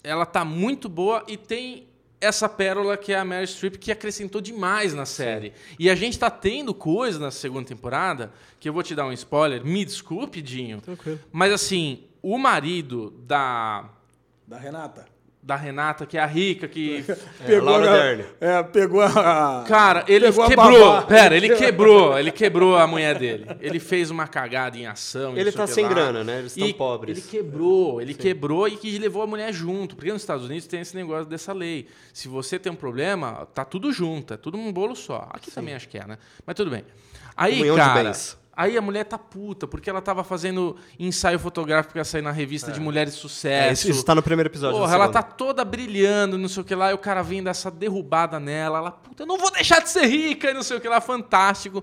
ela 0.03 0.27
tá 0.27 0.45
muito 0.45 0.89
boa 0.89 1.24
e 1.28 1.36
tem 1.36 1.89
essa 2.20 2.49
pérola 2.49 2.97
que 2.97 3.12
é 3.12 3.19
a 3.19 3.24
Mary 3.24 3.47
Streep 3.47 3.77
que 3.77 3.93
acrescentou 3.93 4.41
demais 4.41 4.95
na 4.95 5.05
série. 5.05 5.53
E 5.78 5.91
a 5.91 5.95
gente 5.95 6.19
tá 6.19 6.31
tendo 6.31 6.73
coisa 6.73 7.19
na 7.19 7.31
segunda 7.31 7.66
temporada 7.66 8.32
que 8.59 8.66
eu 8.69 8.73
vou 8.73 8.82
te 8.82 8.95
dar 8.95 9.05
um 9.07 9.12
spoiler, 9.12 9.62
me 9.65 9.85
desculpe, 9.85 10.41
Dinho. 10.41 10.81
Tranquilo. 10.81 11.20
Mas 11.31 11.53
assim, 11.53 12.05
o 12.23 12.39
marido 12.39 13.11
da 13.27 13.91
Da 14.47 14.59
Renata. 14.59 15.07
da 15.43 15.57
Renata, 15.57 16.07
que 16.07 16.16
é 16.16 16.21
a 16.23 16.27
rica 16.27 16.66
que 16.66 17.05
É, 17.47 17.61
Laura 17.61 17.91
a- 17.91 17.97
Dern. 17.97 18.25
É, 18.41 18.62
pegou 18.62 19.03
a... 19.03 19.65
Cara, 19.69 20.03
ele 20.09 20.27
Pegou 20.33 20.47
quebrou. 20.49 21.03
Pera, 21.03 21.37
ele 21.37 21.51
quebrou. 21.57 22.19
Ele 22.19 22.31
quebrou 22.33 22.77
a 22.77 22.87
mulher 22.87 23.19
dele. 23.19 23.47
Ele 23.61 23.79
fez 23.79 24.11
uma 24.11 24.27
cagada 24.27 24.79
em 24.79 24.87
ação. 24.87 25.37
Ele 25.37 25.53
tá 25.53 25.66
sem 25.66 25.85
lá. 25.85 25.91
grana, 25.91 26.25
né? 26.25 26.39
Eles 26.39 26.57
estão 26.57 26.73
pobres. 26.73 27.19
Ele 27.19 27.27
quebrou, 27.29 28.01
ele 28.01 28.15
quebrou 28.15 28.66
e 28.69 28.77
que 28.79 28.97
levou 28.99 29.23
a 29.23 29.27
mulher 29.27 29.53
junto. 29.53 29.97
Porque 29.97 30.11
nos 30.12 30.23
Estados 30.23 30.47
Unidos 30.47 30.66
tem 30.66 30.81
esse 30.81 30.97
negócio 30.97 31.27
dessa 31.27 31.53
lei. 31.53 31.89
Se 32.12 32.27
você 32.27 32.59
tem 32.59 32.73
um 32.73 32.77
problema, 32.77 33.47
tá 33.55 33.65
tudo 33.66 33.93
junto, 33.93 34.33
é 34.33 34.37
tudo 34.39 34.57
um 34.57 34.73
bolo 34.73 34.95
só. 34.97 35.29
Aqui 35.31 35.51
também 35.51 35.75
acho 35.75 35.89
que 35.91 35.99
é, 35.99 36.07
né? 36.07 36.16
Mas 36.47 36.55
tudo 36.57 36.71
bem. 36.71 36.85
Aí, 37.37 37.53
Comunhão 37.55 37.75
de 37.77 37.81
cara. 37.83 38.03
bens. 38.05 38.39
Aí 38.56 38.76
a 38.78 38.81
mulher 38.81 39.05
tá 39.05 39.18
puta, 39.18 39.66
porque 39.66 39.90
ela 39.90 40.01
tava 40.01 40.22
fazendo 40.22 40.76
ensaio 40.98 41.39
fotográfico 41.39 41.93
pra 41.93 42.05
sair 42.05 42.22
na 42.22 42.31
revista 42.31 42.70
de 42.70 42.78
mulheres 42.81 43.14
de 43.14 43.18
É, 43.18 43.22
sucesso. 43.22 43.72
isso, 43.82 43.90
isso 43.90 44.05
tá 44.05 44.14
no 44.14 44.22
primeiro 44.22 44.48
episódio. 44.48 44.78
Porra, 44.78 44.94
ela 44.94 45.09
tá 45.09 45.22
toda 45.22 45.64
brilhando, 45.64 46.39
não 46.39 46.48
sei 46.48 46.62
o 46.62 46.64
que 46.64 46.74
lá, 46.74 46.90
e 46.90 46.94
o 46.94 46.98
cara 46.98 47.22
vem 47.22 47.43
dar 47.43 47.51
essa 47.51 47.70
derrubada 47.70 48.39
nela. 48.39 48.78
Ela, 48.78 48.90
puta, 48.93 49.24
eu 49.24 49.26
não 49.26 49.39
vou 49.39 49.51
deixar 49.51 49.81
de 49.82 49.90
ser 49.90 50.06
rica, 50.06 50.51
e 50.51 50.55
não 50.55 50.62
sei 50.62 50.76
o 50.76 50.81
que 50.81 50.89
lá, 50.89 51.01
fantástico. 51.01 51.82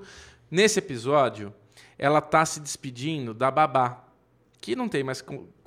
Nesse 0.50 0.80
episódio, 0.80 1.54
ela 1.98 2.22
tá 2.22 2.46
se 2.46 2.60
despedindo 2.60 3.34
da 3.34 3.52
babá, 3.52 4.04
que 4.60 4.76
não 4.76 4.88
tem 4.88 5.04
mais 5.04 5.22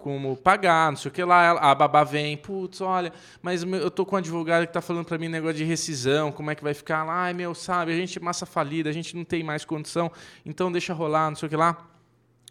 como 0.05 0.37
pagar, 0.37 0.93
não 0.93 0.99
sei 0.99 1.11
o 1.11 1.13
que 1.13 1.25
lá. 1.25 1.53
A 1.53 1.75
babá 1.75 2.05
vem, 2.05 2.37
putz, 2.37 2.83
olha, 2.83 3.11
mas 3.41 3.63
eu 3.63 3.91
tô 3.91 4.05
com 4.05 4.17
um 4.17 4.19
advogado 4.19 4.67
que 4.67 4.73
tá 4.75 4.83
falando 4.83 5.07
pra 5.07 5.17
mim 5.17 5.29
negócio 5.29 5.57
de 5.57 5.65
rescisão, 5.65 6.31
como 6.31 6.51
é 6.51 6.55
que 6.55 6.63
vai 6.63 6.75
ficar 6.75 7.05
lá? 7.05 7.23
Ai, 7.23 7.33
meu, 7.33 7.55
sabe, 7.55 7.91
a 7.91 7.97
gente 7.97 8.19
é 8.19 8.21
massa 8.21 8.45
falida, 8.45 8.91
a 8.91 8.93
gente 8.93 9.17
não 9.17 9.25
tem 9.25 9.43
mais 9.43 9.65
condição, 9.65 10.13
então 10.45 10.71
deixa 10.71 10.93
rolar, 10.93 11.31
não 11.31 11.37
sei 11.37 11.47
o 11.47 11.49
que 11.49 11.57
lá. 11.57 11.89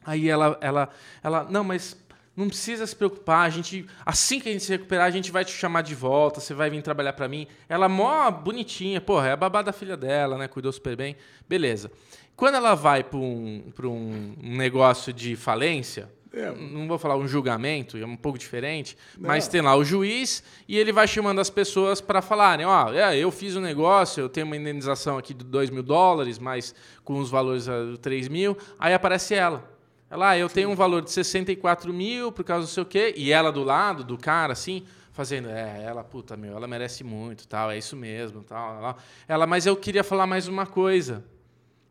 Aí 0.03 0.27
ela, 0.27 0.57
ela, 0.61 0.89
ela, 1.21 1.43
não, 1.47 1.63
mas 1.63 1.95
não 2.35 2.47
precisa 2.47 2.87
se 2.87 2.95
preocupar, 2.95 3.45
a 3.45 3.49
gente, 3.51 3.85
assim 4.03 4.39
que 4.39 4.49
a 4.49 4.51
gente 4.51 4.63
se 4.63 4.71
recuperar, 4.71 5.05
a 5.05 5.11
gente 5.11 5.31
vai 5.31 5.45
te 5.45 5.51
chamar 5.51 5.83
de 5.83 5.93
volta, 5.93 6.41
você 6.41 6.55
vai 6.55 6.71
vir 6.71 6.81
trabalhar 6.81 7.13
pra 7.13 7.27
mim. 7.27 7.45
Ela 7.69 7.87
mó 7.87 8.31
bonitinha, 8.31 8.99
porra, 8.99 9.27
é 9.27 9.31
a 9.33 9.37
babá 9.37 9.61
da 9.61 9.71
filha 9.71 9.95
dela, 9.95 10.39
né? 10.39 10.47
Cuidou 10.47 10.71
super 10.71 10.95
bem. 10.95 11.15
Beleza. 11.47 11.91
Quando 12.35 12.55
ela 12.55 12.73
vai 12.73 13.03
pra 13.03 13.19
um, 13.19 13.71
pra 13.75 13.87
um 13.87 14.33
negócio 14.41 15.13
de 15.13 15.35
falência, 15.35 16.09
É. 16.35 16.51
não 16.51 16.87
vou 16.87 16.97
falar 16.97 17.15
um 17.15 17.27
julgamento, 17.27 17.95
é 17.95 18.05
um 18.05 18.17
pouco 18.17 18.39
diferente, 18.39 18.97
mas 19.19 19.47
tem 19.47 19.61
lá 19.61 19.75
o 19.75 19.85
juiz 19.85 20.43
e 20.67 20.75
ele 20.75 20.91
vai 20.91 21.07
chamando 21.07 21.39
as 21.39 21.51
pessoas 21.51 22.01
para 22.01 22.23
falarem, 22.23 22.65
ó, 22.65 22.91
é, 22.91 23.15
eu 23.15 23.29
fiz 23.29 23.55
um 23.55 23.61
negócio, 23.61 24.21
eu 24.21 24.27
tenho 24.27 24.47
uma 24.47 24.57
indenização 24.57 25.19
aqui 25.19 25.31
de 25.31 25.45
2 25.45 25.69
mil 25.69 25.83
dólares, 25.83 26.39
mas 26.39 26.73
com 27.03 27.19
os 27.19 27.29
valores 27.29 27.69
a 27.69 27.95
3 28.01 28.27
mil, 28.29 28.57
aí 28.79 28.95
aparece 28.95 29.35
ela. 29.35 29.71
Ela, 30.09 30.29
ah, 30.29 30.37
eu 30.37 30.49
tenho 30.49 30.69
um 30.71 30.75
valor 30.75 31.03
de 31.03 31.11
64 31.11 31.93
mil 31.93 32.31
por 32.31 32.43
causa 32.43 32.65
do 32.65 32.69
sei 32.69 32.81
o 32.81 32.85
quê, 32.85 33.13
e 33.15 33.31
ela 33.31 33.51
do 33.51 33.63
lado 33.63 34.03
do 34.03 34.17
cara, 34.17 34.53
assim, 34.53 34.83
fazendo, 35.11 35.49
é, 35.49 35.83
ela, 35.83 36.03
puta, 36.03 36.35
meu, 36.35 36.55
ela 36.55 36.67
merece 36.67 37.03
muito, 37.03 37.47
tal, 37.47 37.69
é 37.69 37.77
isso 37.77 37.95
mesmo, 37.95 38.43
tal, 38.43 38.79
tal. 38.79 38.97
Ela, 39.27 39.45
mas 39.45 39.67
eu 39.67 39.75
queria 39.75 40.03
falar 40.03 40.25
mais 40.25 40.47
uma 40.47 40.65
coisa. 40.65 41.23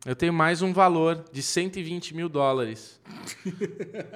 Eu 0.05 0.15
tenho 0.15 0.33
mais 0.33 0.61
um 0.61 0.73
valor 0.73 1.23
de 1.31 1.41
120 1.41 2.13
mil 2.13 2.27
dólares. 2.27 2.99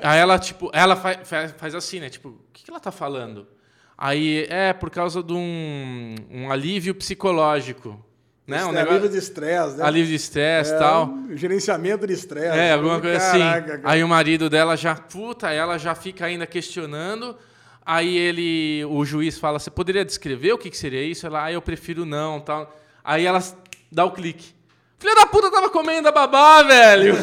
Aí 0.04 0.20
ela, 0.20 0.38
tipo, 0.38 0.70
ela 0.74 0.96
faz, 0.98 1.52
faz, 1.58 1.74
assim, 1.76 2.00
né? 2.02 2.10
Tipo, 2.10 2.30
o 2.30 2.40
que, 2.52 2.66
que 2.66 2.70
ela 2.72 2.80
tá 2.80 2.92
falando? 2.92 3.48
Aí, 3.98 4.46
é 4.50 4.74
por 4.74 4.90
causa 4.90 5.24
de 5.24 5.34
um, 5.34 6.16
um 6.30 6.52
alívio 6.52 6.94
psicológico. 6.94 8.04
Né? 8.46 8.58
Um 8.58 8.70
Estre- 8.70 8.76
negócio, 8.76 8.92
Alívio 8.98 9.10
de 9.12 9.18
estresse, 9.18 9.78
né? 9.78 9.84
alívio 9.84 10.08
de 10.10 10.16
estresse 10.16 10.72
e 10.72 10.76
É, 10.76 10.78
tal. 10.80 11.06
um 11.10 11.36
Gerenciamento 11.38 12.06
de 12.08 12.14
estresse. 12.14 12.58
É, 12.58 12.74
alguma 12.74 13.00
coisa 13.02 13.18
Caraca, 13.20 13.58
assim. 13.58 13.68
cara. 13.68 13.82
Aí 13.84 14.04
o 14.04 14.08
marido 14.08 14.50
dela 14.50 14.76
já, 14.78 14.94
puta, 14.96 15.52
ela 15.52 15.78
já 15.78 15.96
fica 15.96 16.26
ainda 16.26 16.46
questionando. 16.46 17.36
Aí 17.86 18.18
ele, 18.18 18.84
o 18.86 19.04
juiz 19.06 19.38
fala, 19.38 19.58
você 19.58 19.72
poderia 19.72 20.04
descrever 20.06 20.52
o 20.52 20.58
que, 20.58 20.70
que 20.70 20.78
seria 20.78 21.02
isso? 21.04 21.26
Ela, 21.26 21.46
ah, 21.46 21.52
eu 21.52 21.62
prefiro 21.62 22.06
não, 22.06 22.40
tal. 22.42 22.78
Aí 23.04 23.26
ela 23.26 23.42
dá 23.92 24.04
o 24.06 24.12
clique. 24.12 24.54
Filha 25.00 25.16
da 25.16 25.28
puta 25.28 25.52
tava 25.52 25.70
comendo 25.70 26.08
a 26.08 26.12
babá, 26.12 26.64
velho. 26.64 27.16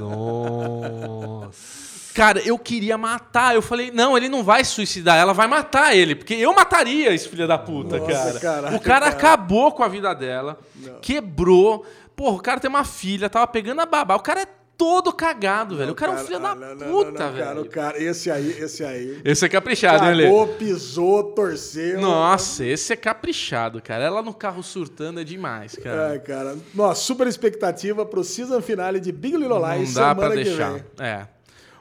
Nossa. 0.00 1.86
Cara, 2.14 2.40
eu 2.40 2.58
queria 2.58 2.96
matar. 2.96 3.54
Eu 3.54 3.60
falei, 3.60 3.90
não, 3.90 4.16
ele 4.16 4.28
não 4.28 4.42
vai 4.42 4.64
se 4.64 4.70
suicidar, 4.70 5.18
ela 5.18 5.34
vai 5.34 5.46
matar 5.46 5.94
ele. 5.94 6.14
Porque 6.14 6.34
eu 6.34 6.54
mataria 6.54 7.12
esse 7.12 7.28
filho 7.28 7.46
da 7.46 7.58
puta, 7.58 7.98
Nossa, 7.98 8.10
cara. 8.12 8.40
caraca, 8.40 8.76
o 8.76 8.80
cara, 8.80 9.00
cara. 9.00 9.06
acabou 9.08 9.72
com 9.72 9.82
a 9.82 9.88
vida 9.88 10.14
dela, 10.14 10.58
quebrou. 11.02 11.84
Porra, 12.14 12.36
o 12.36 12.42
cara 12.42 12.58
tem 12.60 12.70
uma 12.70 12.84
filha, 12.84 13.28
tava 13.28 13.46
pegando 13.46 13.82
a 13.82 13.86
babá. 13.86 14.14
O 14.16 14.20
cara 14.20 14.40
é 14.42 14.46
todo 14.76 15.12
cagado, 15.12 15.76
velho. 15.76 15.92
O 15.92 15.94
cara 15.94 16.12
é 16.12 16.14
um 16.14 16.16
Cara, 16.16 16.26
filho 16.26 16.40
da 16.40 16.50
ah, 16.50 16.54
não, 16.54 16.74
não, 16.74 16.86
puta, 16.90 17.10
não, 17.10 17.32
não, 17.32 17.38
Cara, 17.38 17.52
o 17.52 17.56
velho. 17.62 17.70
cara, 17.70 18.02
esse 18.02 18.30
aí, 18.30 18.50
esse 18.60 18.84
aí. 18.84 19.20
Esse 19.24 19.44
é 19.44 19.48
caprichado, 19.48 20.04
hein, 20.04 20.14
Lê? 20.14 20.24
Cagou, 20.24 20.48
pisou, 20.48 21.22
torceu. 21.32 22.00
Nossa, 22.00 22.64
esse 22.64 22.92
é 22.92 22.96
caprichado, 22.96 23.80
cara. 23.82 24.04
Ela 24.04 24.22
no 24.22 24.34
carro 24.34 24.62
surtando 24.62 25.20
é 25.20 25.24
demais, 25.24 25.76
cara. 25.76 26.10
Ai, 26.10 26.18
cara. 26.18 26.56
Nossa, 26.74 27.00
super 27.02 27.26
expectativa 27.26 28.04
pro 28.04 28.22
season 28.22 28.60
finale 28.60 29.00
de 29.00 29.10
Big 29.12 29.36
Little 29.36 29.58
Lies 29.58 29.94
Não 29.94 30.02
dá 30.02 30.08
semana 30.10 30.14
pra 30.14 30.28
que 30.30 30.44
deixar. 30.44 30.72
vem. 30.72 30.84
É. 30.98 31.16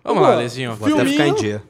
Vamos 0.04 0.22
Vamos 0.22 0.22
lá. 0.30 0.36
Lezinho. 0.36 0.76
Vou 0.76 0.94
até 0.94 1.06
ficar 1.06 1.28
em 1.28 1.34
dia. 1.36 1.64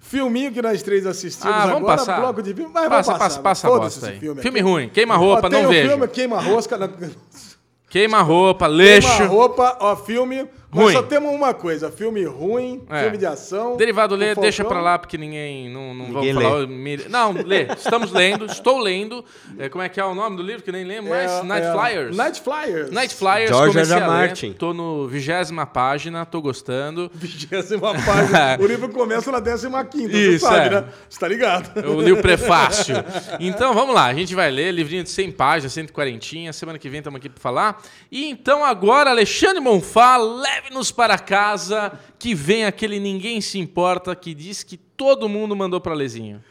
Filminho 0.00 0.52
que 0.52 0.60
nós 0.60 0.82
três 0.82 1.06
assistimos 1.06 1.54
Ah, 1.56 1.60
vamos 1.66 1.76
agora, 1.78 1.96
passar. 1.96 2.20
bloco 2.20 2.42
de 2.42 2.52
filme. 2.54 2.70
Mas 2.72 2.88
Passa, 2.88 3.12
vamos 3.12 3.18
passa, 3.18 3.18
passar, 3.40 3.42
passa 3.42 3.66
a 3.66 3.70
foda-se 3.70 4.00
bosta 4.00 4.12
aí. 4.14 4.20
filme. 4.20 4.42
Filme 4.42 4.60
ruim, 4.60 4.88
queima 4.90 5.16
roupa, 5.16 5.46
Ó, 5.46 5.50
tem 5.50 5.62
não 5.62 5.68
um 5.68 5.72
vejo. 5.72 5.88
filme 5.88 6.08
Queima 6.08 6.40
Rosca. 6.40 6.78
Queima 7.94 8.22
roupa, 8.22 8.66
Queima 8.66 8.76
leixo. 8.76 9.24
roupa, 9.26 9.76
ó, 9.78 9.94
filme. 9.94 10.48
Ruim. 10.74 10.86
Nós 10.86 10.94
só 10.94 11.02
temos 11.02 11.32
uma 11.32 11.54
coisa: 11.54 11.90
filme 11.90 12.24
ruim, 12.24 12.82
É. 12.90 13.02
filme 13.02 13.16
de 13.16 13.26
ação. 13.26 13.76
Derivado 13.76 14.16
lê, 14.16 14.34
deixa 14.34 14.64
pra 14.64 14.80
lá, 14.80 14.98
porque 14.98 15.16
ninguém. 15.16 15.70
Não, 15.70 15.94
não 15.94 16.06
Ninguém 16.08 16.34
vamos 16.34 16.48
falar. 16.48 16.66
lê. 16.66 17.08
Não, 17.08 17.32
lê. 17.32 17.62
Estamos 17.72 18.12
lendo, 18.12 18.46
estou 18.46 18.78
lendo. 18.78 19.24
É, 19.58 19.68
como 19.68 19.82
é 19.82 19.88
que 19.88 20.00
é 20.00 20.04
o 20.04 20.14
nome 20.14 20.36
do 20.36 20.42
livro? 20.42 20.62
Que 20.62 20.70
eu 20.70 20.74
nem 20.74 20.84
lembro 20.84 21.10
mais. 21.10 21.30
É, 21.30 21.42
Night 21.44 21.66
é, 21.66 21.72
Flyers. 21.72 22.16
Night 22.16 22.40
Flyers. 22.40 22.90
Night 22.90 23.14
Flyers, 23.14 23.48
George 23.50 23.78
R. 23.78 24.00
Martin. 24.00 24.52
Tô 24.52 24.74
no 24.74 25.06
vigésima 25.06 25.64
página, 25.64 26.26
tô 26.26 26.40
gostando. 26.42 27.10
Vigésima 27.14 27.94
página. 27.94 28.58
o 28.60 28.66
livro 28.66 28.88
começa 28.88 29.30
na 29.30 29.38
décima 29.40 29.84
quinta, 29.84 30.16
Isso, 30.16 30.40
você 30.40 30.52
sabe, 30.52 30.66
é. 30.66 30.70
né? 30.80 30.84
Você 31.08 31.20
tá 31.20 31.28
ligado? 31.28 31.80
Eu 31.80 32.00
li 32.00 32.12
o 32.12 32.20
prefácio. 32.20 32.94
Então 33.38 33.74
vamos 33.74 33.94
lá, 33.94 34.06
a 34.06 34.14
gente 34.14 34.34
vai 34.34 34.50
ler, 34.50 34.72
livrinho 34.72 35.02
de 35.02 35.10
100 35.10 35.32
páginas, 35.32 35.72
140. 35.72 36.52
Semana 36.52 36.78
que 36.78 36.88
vem 36.88 36.98
estamos 36.98 37.18
aqui 37.18 37.28
para 37.28 37.40
falar. 37.40 37.82
E 38.10 38.28
então 38.30 38.64
agora, 38.64 39.10
Alexandre 39.10 39.60
Monfá, 39.60 40.16
leve-nos 40.64 40.90
para 40.90 41.18
casa, 41.18 41.92
que 42.18 42.34
vem 42.34 42.64
aquele 42.64 42.98
ninguém 42.98 43.40
se 43.40 43.58
importa 43.58 44.16
que 44.16 44.32
diz 44.34 44.62
que 44.62 44.76
todo 44.78 45.28
mundo 45.28 45.54
mandou 45.54 45.78
para 45.80 45.92
Lezinho. 45.94 46.42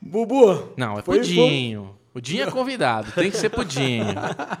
Bubu. 0.00 0.72
Não, 0.76 0.98
é 0.98 1.02
foi- 1.02 1.18
Pudinho. 1.18 1.96
O 2.14 2.20
Dinho 2.20 2.42
é 2.42 2.50
convidado, 2.50 3.10
tem 3.12 3.30
que 3.30 3.36
ser 3.38 3.48
Pudinho. 3.48 4.04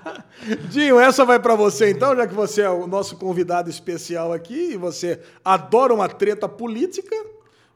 Dinho, 0.70 0.98
essa 0.98 1.22
vai 1.24 1.38
pra 1.38 1.54
você 1.54 1.90
então, 1.90 2.16
já 2.16 2.26
que 2.26 2.32
você 2.32 2.62
é 2.62 2.70
o 2.70 2.86
nosso 2.86 3.16
convidado 3.16 3.68
especial 3.68 4.32
aqui 4.32 4.72
e 4.72 4.76
você 4.76 5.20
adora 5.44 5.92
uma 5.92 6.08
treta 6.08 6.48
política. 6.48 7.14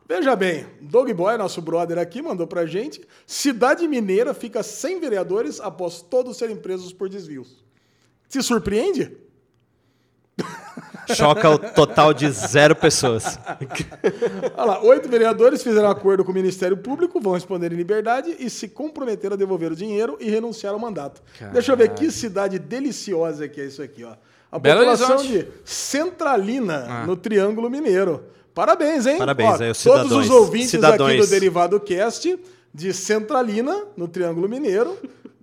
Veja 0.09 0.35
bem, 0.35 0.65
Dog 0.81 1.12
Boy, 1.12 1.36
nosso 1.36 1.61
brother 1.61 1.98
aqui, 1.98 2.23
mandou 2.23 2.47
pra 2.47 2.65
gente: 2.65 3.03
cidade 3.27 3.86
mineira 3.86 4.32
fica 4.32 4.62
sem 4.62 4.98
vereadores 4.98 5.61
após 5.61 6.01
todos 6.01 6.39
serem 6.39 6.57
presos 6.57 6.93
por 6.93 7.09
desvios. 7.11 7.62
Se 8.28 8.43
surpreende? 8.43 9.26
Choca 11.15 11.51
o 11.51 11.59
total 11.59 12.12
de 12.12 12.31
zero 12.31 12.74
pessoas. 12.74 13.39
Olha 14.57 14.65
lá, 14.65 14.83
oito 14.83 15.09
vereadores 15.09 15.62
fizeram 15.62 15.89
acordo 15.89 16.24
com 16.24 16.33
o 16.33 16.35
Ministério 16.35 16.77
Público, 16.77 17.20
vão 17.20 17.35
responder 17.35 17.73
em 17.73 17.77
liberdade 17.77 18.37
e 18.39 18.49
se 18.51 18.69
comprometeram 18.69 19.35
a 19.35 19.37
devolver 19.37 19.73
o 19.73 19.77
dinheiro 19.77 20.16
e 20.20 20.28
renunciar 20.31 20.73
ao 20.73 20.78
mandato. 20.78 21.23
Deixa 21.53 21.73
eu 21.73 21.77
ver 21.77 21.91
que 21.91 22.11
cidade 22.11 22.59
deliciosa 22.59 23.49
que 23.49 23.61
é 23.61 23.65
isso 23.66 23.83
aqui, 23.83 24.05
ó. 24.05 24.12
A 24.51 24.59
Belo 24.59 24.78
população 24.81 25.16
Horizonte. 25.19 25.39
de 25.45 25.49
Centralina, 25.65 26.87
Ah. 26.89 27.07
no 27.07 27.16
Triângulo 27.16 27.69
Mineiro. 27.69 28.24
Parabéns, 28.55 29.07
hein? 29.07 29.19
Parabéns 29.19 29.61
Ó, 29.61 29.62
aí, 29.65 29.70
os 29.70 29.83
Todos 29.83 30.03
cidadãos. 30.05 30.24
os 30.24 30.31
ouvintes 30.31 30.74
aqui 30.74 30.77
Cidadões. 30.87 31.27
do 31.27 31.31
Derivado 31.31 31.81
Cast 31.81 32.39
de 32.73 32.93
Centralina, 32.95 33.85
no 33.97 34.09
Triângulo 34.09 34.49
Mineiro. 34.49 34.97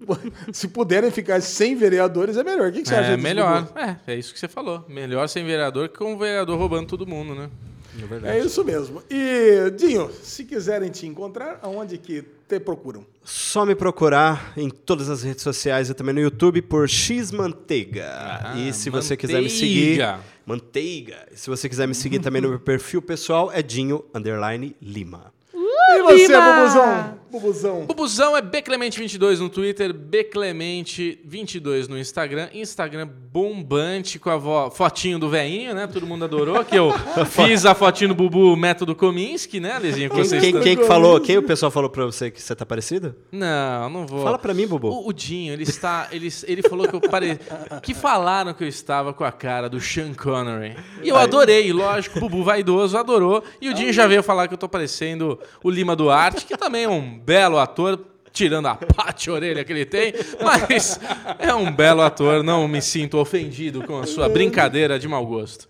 se 0.51 0.67
puderem 0.67 1.11
ficar 1.11 1.41
sem 1.41 1.75
vereadores, 1.75 2.37
é 2.37 2.43
melhor. 2.43 2.69
O 2.69 2.71
que, 2.71 2.81
que 2.81 2.87
você 2.87 2.95
acha 2.95 3.11
É 3.11 3.15
disso, 3.15 3.23
melhor. 3.23 3.67
É, 3.75 4.13
é 4.13 4.15
isso 4.15 4.33
que 4.33 4.39
você 4.39 4.47
falou. 4.47 4.85
Melhor 4.87 5.27
sem 5.27 5.45
vereador 5.45 5.89
que 5.89 5.97
com 5.97 6.13
um 6.13 6.17
vereador 6.17 6.57
roubando 6.57 6.87
todo 6.87 7.05
mundo, 7.07 7.33
né? 7.35 7.49
É 8.23 8.39
isso 8.39 8.63
mesmo. 8.65 9.03
E, 9.07 9.69
Dinho, 9.77 10.09
se 10.23 10.43
quiserem 10.45 10.89
te 10.89 11.05
encontrar, 11.05 11.59
aonde 11.61 11.99
que 11.99 12.23
te 12.47 12.59
procuram? 12.59 13.05
Só 13.23 13.65
me 13.65 13.75
procurar 13.75 14.51
em 14.57 14.67
todas 14.67 15.11
as 15.11 15.21
redes 15.21 15.43
sociais 15.43 15.91
e 15.91 15.93
também 15.93 16.15
no 16.15 16.19
YouTube 16.19 16.61
por 16.63 16.89
X 16.89 17.31
Manteiga. 17.31 18.07
Ah, 18.11 18.55
e 18.57 18.73
se 18.73 18.89
você 18.89 19.15
quiser 19.15 19.41
me 19.43 19.49
seguir. 19.49 19.99
manteiga. 19.99 20.19
Manteiga. 20.43 21.27
E 21.31 21.37
se 21.37 21.49
você 21.49 21.69
quiser 21.69 21.87
me 21.87 21.93
seguir 21.93 22.17
também 22.19 22.41
no 22.41 22.49
meu 22.49 22.59
perfil 22.59 22.99
pessoal, 23.01 23.51
é 23.53 23.61
Dinho 23.61 24.03
Underline 24.13 24.75
Lima. 24.81 25.31
E 25.53 26.01
você, 26.01 26.27
Bubuzão? 26.35 27.19
Bubuzão. 27.33 27.85
Bubuzão 27.85 28.37
é 28.37 28.41
Bclemente22 28.41 29.39
no 29.39 29.49
Twitter, 29.49 29.93
Bclemente22 29.93 31.87
no 31.87 31.97
Instagram. 31.97 32.47
Instagram 32.53 33.07
bombante 33.07 34.19
com 34.19 34.29
a 34.29 34.37
vo- 34.37 34.69
fotinho 34.69 35.17
do 35.17 35.29
veinho, 35.29 35.73
né? 35.73 35.87
Todo 35.87 36.05
mundo 36.05 36.25
adorou. 36.25 36.63
Que 36.63 36.75
eu 36.77 36.93
fiz 37.25 37.65
a 37.65 37.73
fotinho 37.73 38.09
do 38.09 38.15
Bubu 38.15 38.55
método 38.55 38.95
Kominsky, 38.95 39.59
né, 39.59 39.79
Lezinho? 39.79 40.09
Que 40.09 40.15
Quem, 40.15 40.23
vocês 40.25 40.41
quem, 40.41 40.59
quem 40.61 40.77
que 40.77 40.83
falou? 40.83 41.19
Quem 41.19 41.37
o 41.37 41.43
pessoal 41.43 41.71
falou 41.71 41.89
pra 41.89 42.05
você 42.05 42.29
que 42.29 42.41
você 42.41 42.55
tá 42.55 42.65
parecido? 42.65 43.15
Não, 43.31 43.89
não 43.89 44.05
vou. 44.07 44.23
Fala 44.23 44.37
pra 44.37 44.53
mim, 44.53 44.67
Bubu. 44.67 44.89
O, 44.89 45.07
o 45.09 45.13
Dinho, 45.13 45.53
ele 45.53 45.63
está. 45.63 46.07
Ele, 46.11 46.29
ele 46.45 46.61
falou 46.61 46.87
que 46.87 46.93
eu 46.95 47.01
parei. 47.01 47.39
Que 47.81 47.93
falaram 47.93 48.53
que 48.53 48.63
eu 48.63 48.67
estava 48.67 49.13
com 49.13 49.23
a 49.23 49.31
cara 49.31 49.67
do 49.69 49.79
Sean 49.79 50.13
Connery. 50.13 50.75
E 51.01 51.09
eu 51.09 51.17
adorei, 51.17 51.71
lógico. 51.73 52.17
O 52.19 52.21
Bubu 52.21 52.43
vaidoso 52.43 52.97
adorou. 52.97 53.43
E 53.59 53.69
o 53.69 53.73
Dinho 53.73 53.91
já 53.91 54.05
veio 54.07 54.21
falar 54.23 54.47
que 54.47 54.53
eu 54.53 54.57
tô 54.57 54.69
parecendo 54.69 55.39
o 55.63 55.69
Lima 55.69 55.95
Duarte, 55.95 56.45
que 56.45 56.55
também 56.57 56.83
é 56.83 56.89
um 56.89 57.17
belo 57.23 57.57
ator. 57.57 58.07
Tirando 58.35 58.65
a 58.65 58.73
pate 58.75 59.29
orelha 59.29 59.63
que 59.63 59.71
ele 59.71 59.85
tem, 59.85 60.11
mas 60.43 60.99
é 61.37 61.53
um 61.53 61.71
belo 61.71 62.01
ator, 62.01 62.41
não 62.41 62.67
me 62.67 62.81
sinto 62.81 63.19
ofendido 63.19 63.83
com 63.83 63.99
a 63.99 64.07
sua 64.07 64.27
brincadeira 64.27 64.97
de 64.97 65.07
mau 65.07 65.23
gosto. 65.23 65.69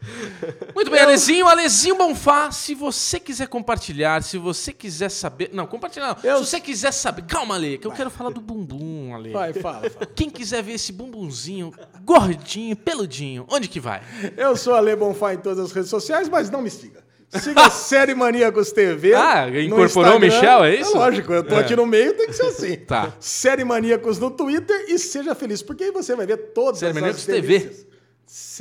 Muito 0.73 0.89
bem, 0.89 1.01
Alezinho, 1.01 1.45
Alezinho 1.45 1.97
Bonfá, 1.97 2.51
se 2.51 2.73
você 2.73 3.19
quiser 3.19 3.49
compartilhar, 3.49 4.23
se 4.23 4.37
você 4.37 4.71
quiser 4.71 5.09
saber. 5.09 5.49
Não, 5.51 5.67
compartilhar 5.67 6.07
não. 6.23 6.29
Eu- 6.31 6.37
Se 6.37 6.45
você 6.51 6.61
quiser 6.61 6.93
saber. 6.93 7.23
Calma, 7.23 7.55
Ale, 7.55 7.77
que 7.79 7.85
eu 7.85 7.91
quero 7.91 8.09
falar 8.09 8.29
do 8.29 8.39
bumbum, 8.39 9.13
Ale. 9.13 9.31
Vai, 9.33 9.51
fala, 9.51 9.89
fala. 9.89 10.05
Quem 10.15 10.29
quiser 10.29 10.63
ver 10.63 10.75
esse 10.75 10.93
bumbumzinho 10.93 11.73
gordinho, 12.05 12.77
peludinho, 12.77 13.45
onde 13.51 13.67
que 13.67 13.81
vai? 13.81 14.01
Eu 14.37 14.55
sou 14.55 14.73
a 14.73 14.79
Le 14.79 14.95
Bonfá 14.95 15.33
em 15.33 15.37
todas 15.37 15.59
as 15.59 15.73
redes 15.73 15.89
sociais, 15.89 16.29
mas 16.29 16.49
não 16.49 16.61
me 16.61 16.69
siga. 16.69 17.02
Siga 17.41 17.65
a 17.65 17.69
Série 17.69 18.13
Maníacos 18.15 18.71
TV. 18.71 19.13
Ah, 19.13 19.49
incorporou 19.49 20.17
o. 20.17 20.19
Michel, 20.19 20.63
é 20.65 20.75
isso? 20.75 20.95
lógico, 20.95 21.31
eu 21.33 21.43
tô 21.43 21.55
É. 21.55 21.59
aqui 21.59 21.75
no 21.75 21.85
meio, 21.85 22.13
tem 22.15 22.27
que 22.27 22.33
ser 22.33 22.45
assim. 22.45 22.75
Tá. 22.85 23.13
Série 23.19 23.63
Maníacos 23.63 24.19
no 24.19 24.29
Twitter 24.31 24.85
e 24.89 24.99
seja 24.99 25.33
feliz, 25.33 25.61
porque 25.61 25.85
aí 25.85 25.91
você 25.91 26.15
vai 26.15 26.25
ver 26.25 26.37
todas 26.53 26.79
Série 26.79 26.89
as 26.91 26.95
Maníacos 26.95 27.25
TV. 27.25 27.59
delícias. 27.59 27.93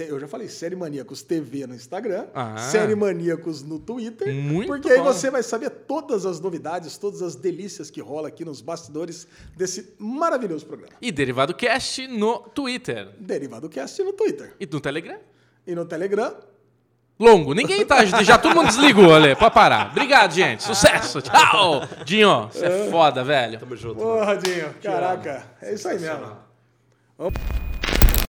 Eu 0.01 0.21
já 0.21 0.29
falei 0.29 0.49
Série 0.49 0.77
Maníacos 0.77 1.23
TV 1.23 1.67
no 1.67 1.75
Instagram, 1.75 2.27
Ah. 2.35 2.59
Série 2.59 2.95
Maníacos 2.95 3.63
no 3.63 3.79
Twitter, 3.79 4.35
Muito 4.35 4.67
porque 4.67 4.91
aí 4.91 4.99
bom. 4.99 5.05
você 5.05 5.31
vai 5.31 5.43
saber 5.43 5.71
todas 5.71 6.27
as 6.27 6.41
novidades, 6.41 6.99
todas 6.99 7.23
as 7.23 7.37
delícias 7.37 7.91
que 7.91 8.01
rola 8.01 8.29
aqui 8.29 8.45
nos 8.45 8.61
bastidores 8.61 9.27
desse 9.57 9.95
maravilhoso 9.99 10.67
programa. 10.67 10.93
E 11.01 11.11
Derivado 11.13 11.55
Cast 11.55 12.07
no 12.09 12.41
Twitter. 12.41 13.09
Derivado 13.19 13.69
Cast 13.69 14.03
no 14.03 14.13
Twitter. 14.13 14.55
E 14.61 14.67
no 14.67 14.81
Telegram? 14.81 15.19
E 15.67 15.75
no 15.75 15.85
Telegram, 15.87 16.35
Longo. 17.21 17.55
Ninguém 17.55 17.85
tá. 17.87 18.05
Já 18.05 18.37
todo 18.39 18.55
mundo 18.55 18.67
desligou, 18.67 19.15
Ale. 19.15 19.37
Pode 19.37 19.55
parar. 19.55 19.89
Obrigado, 19.91 20.33
gente. 20.33 20.63
Sucesso. 20.63 21.21
Tchau. 21.23 21.83
Dinho, 22.05 22.49
você 22.53 22.67
é 22.67 22.89
foda, 22.91 23.23
velho. 23.23 23.59
Tamo 23.61 23.77
junto. 23.77 23.97
Porra, 23.97 24.37
Dinho. 24.37 24.75
Caraca, 24.83 25.45
é 25.63 25.75
isso 25.75 25.89
aí 25.89 25.99
mesmo. 26.01 26.33
Vamos- 27.19 27.35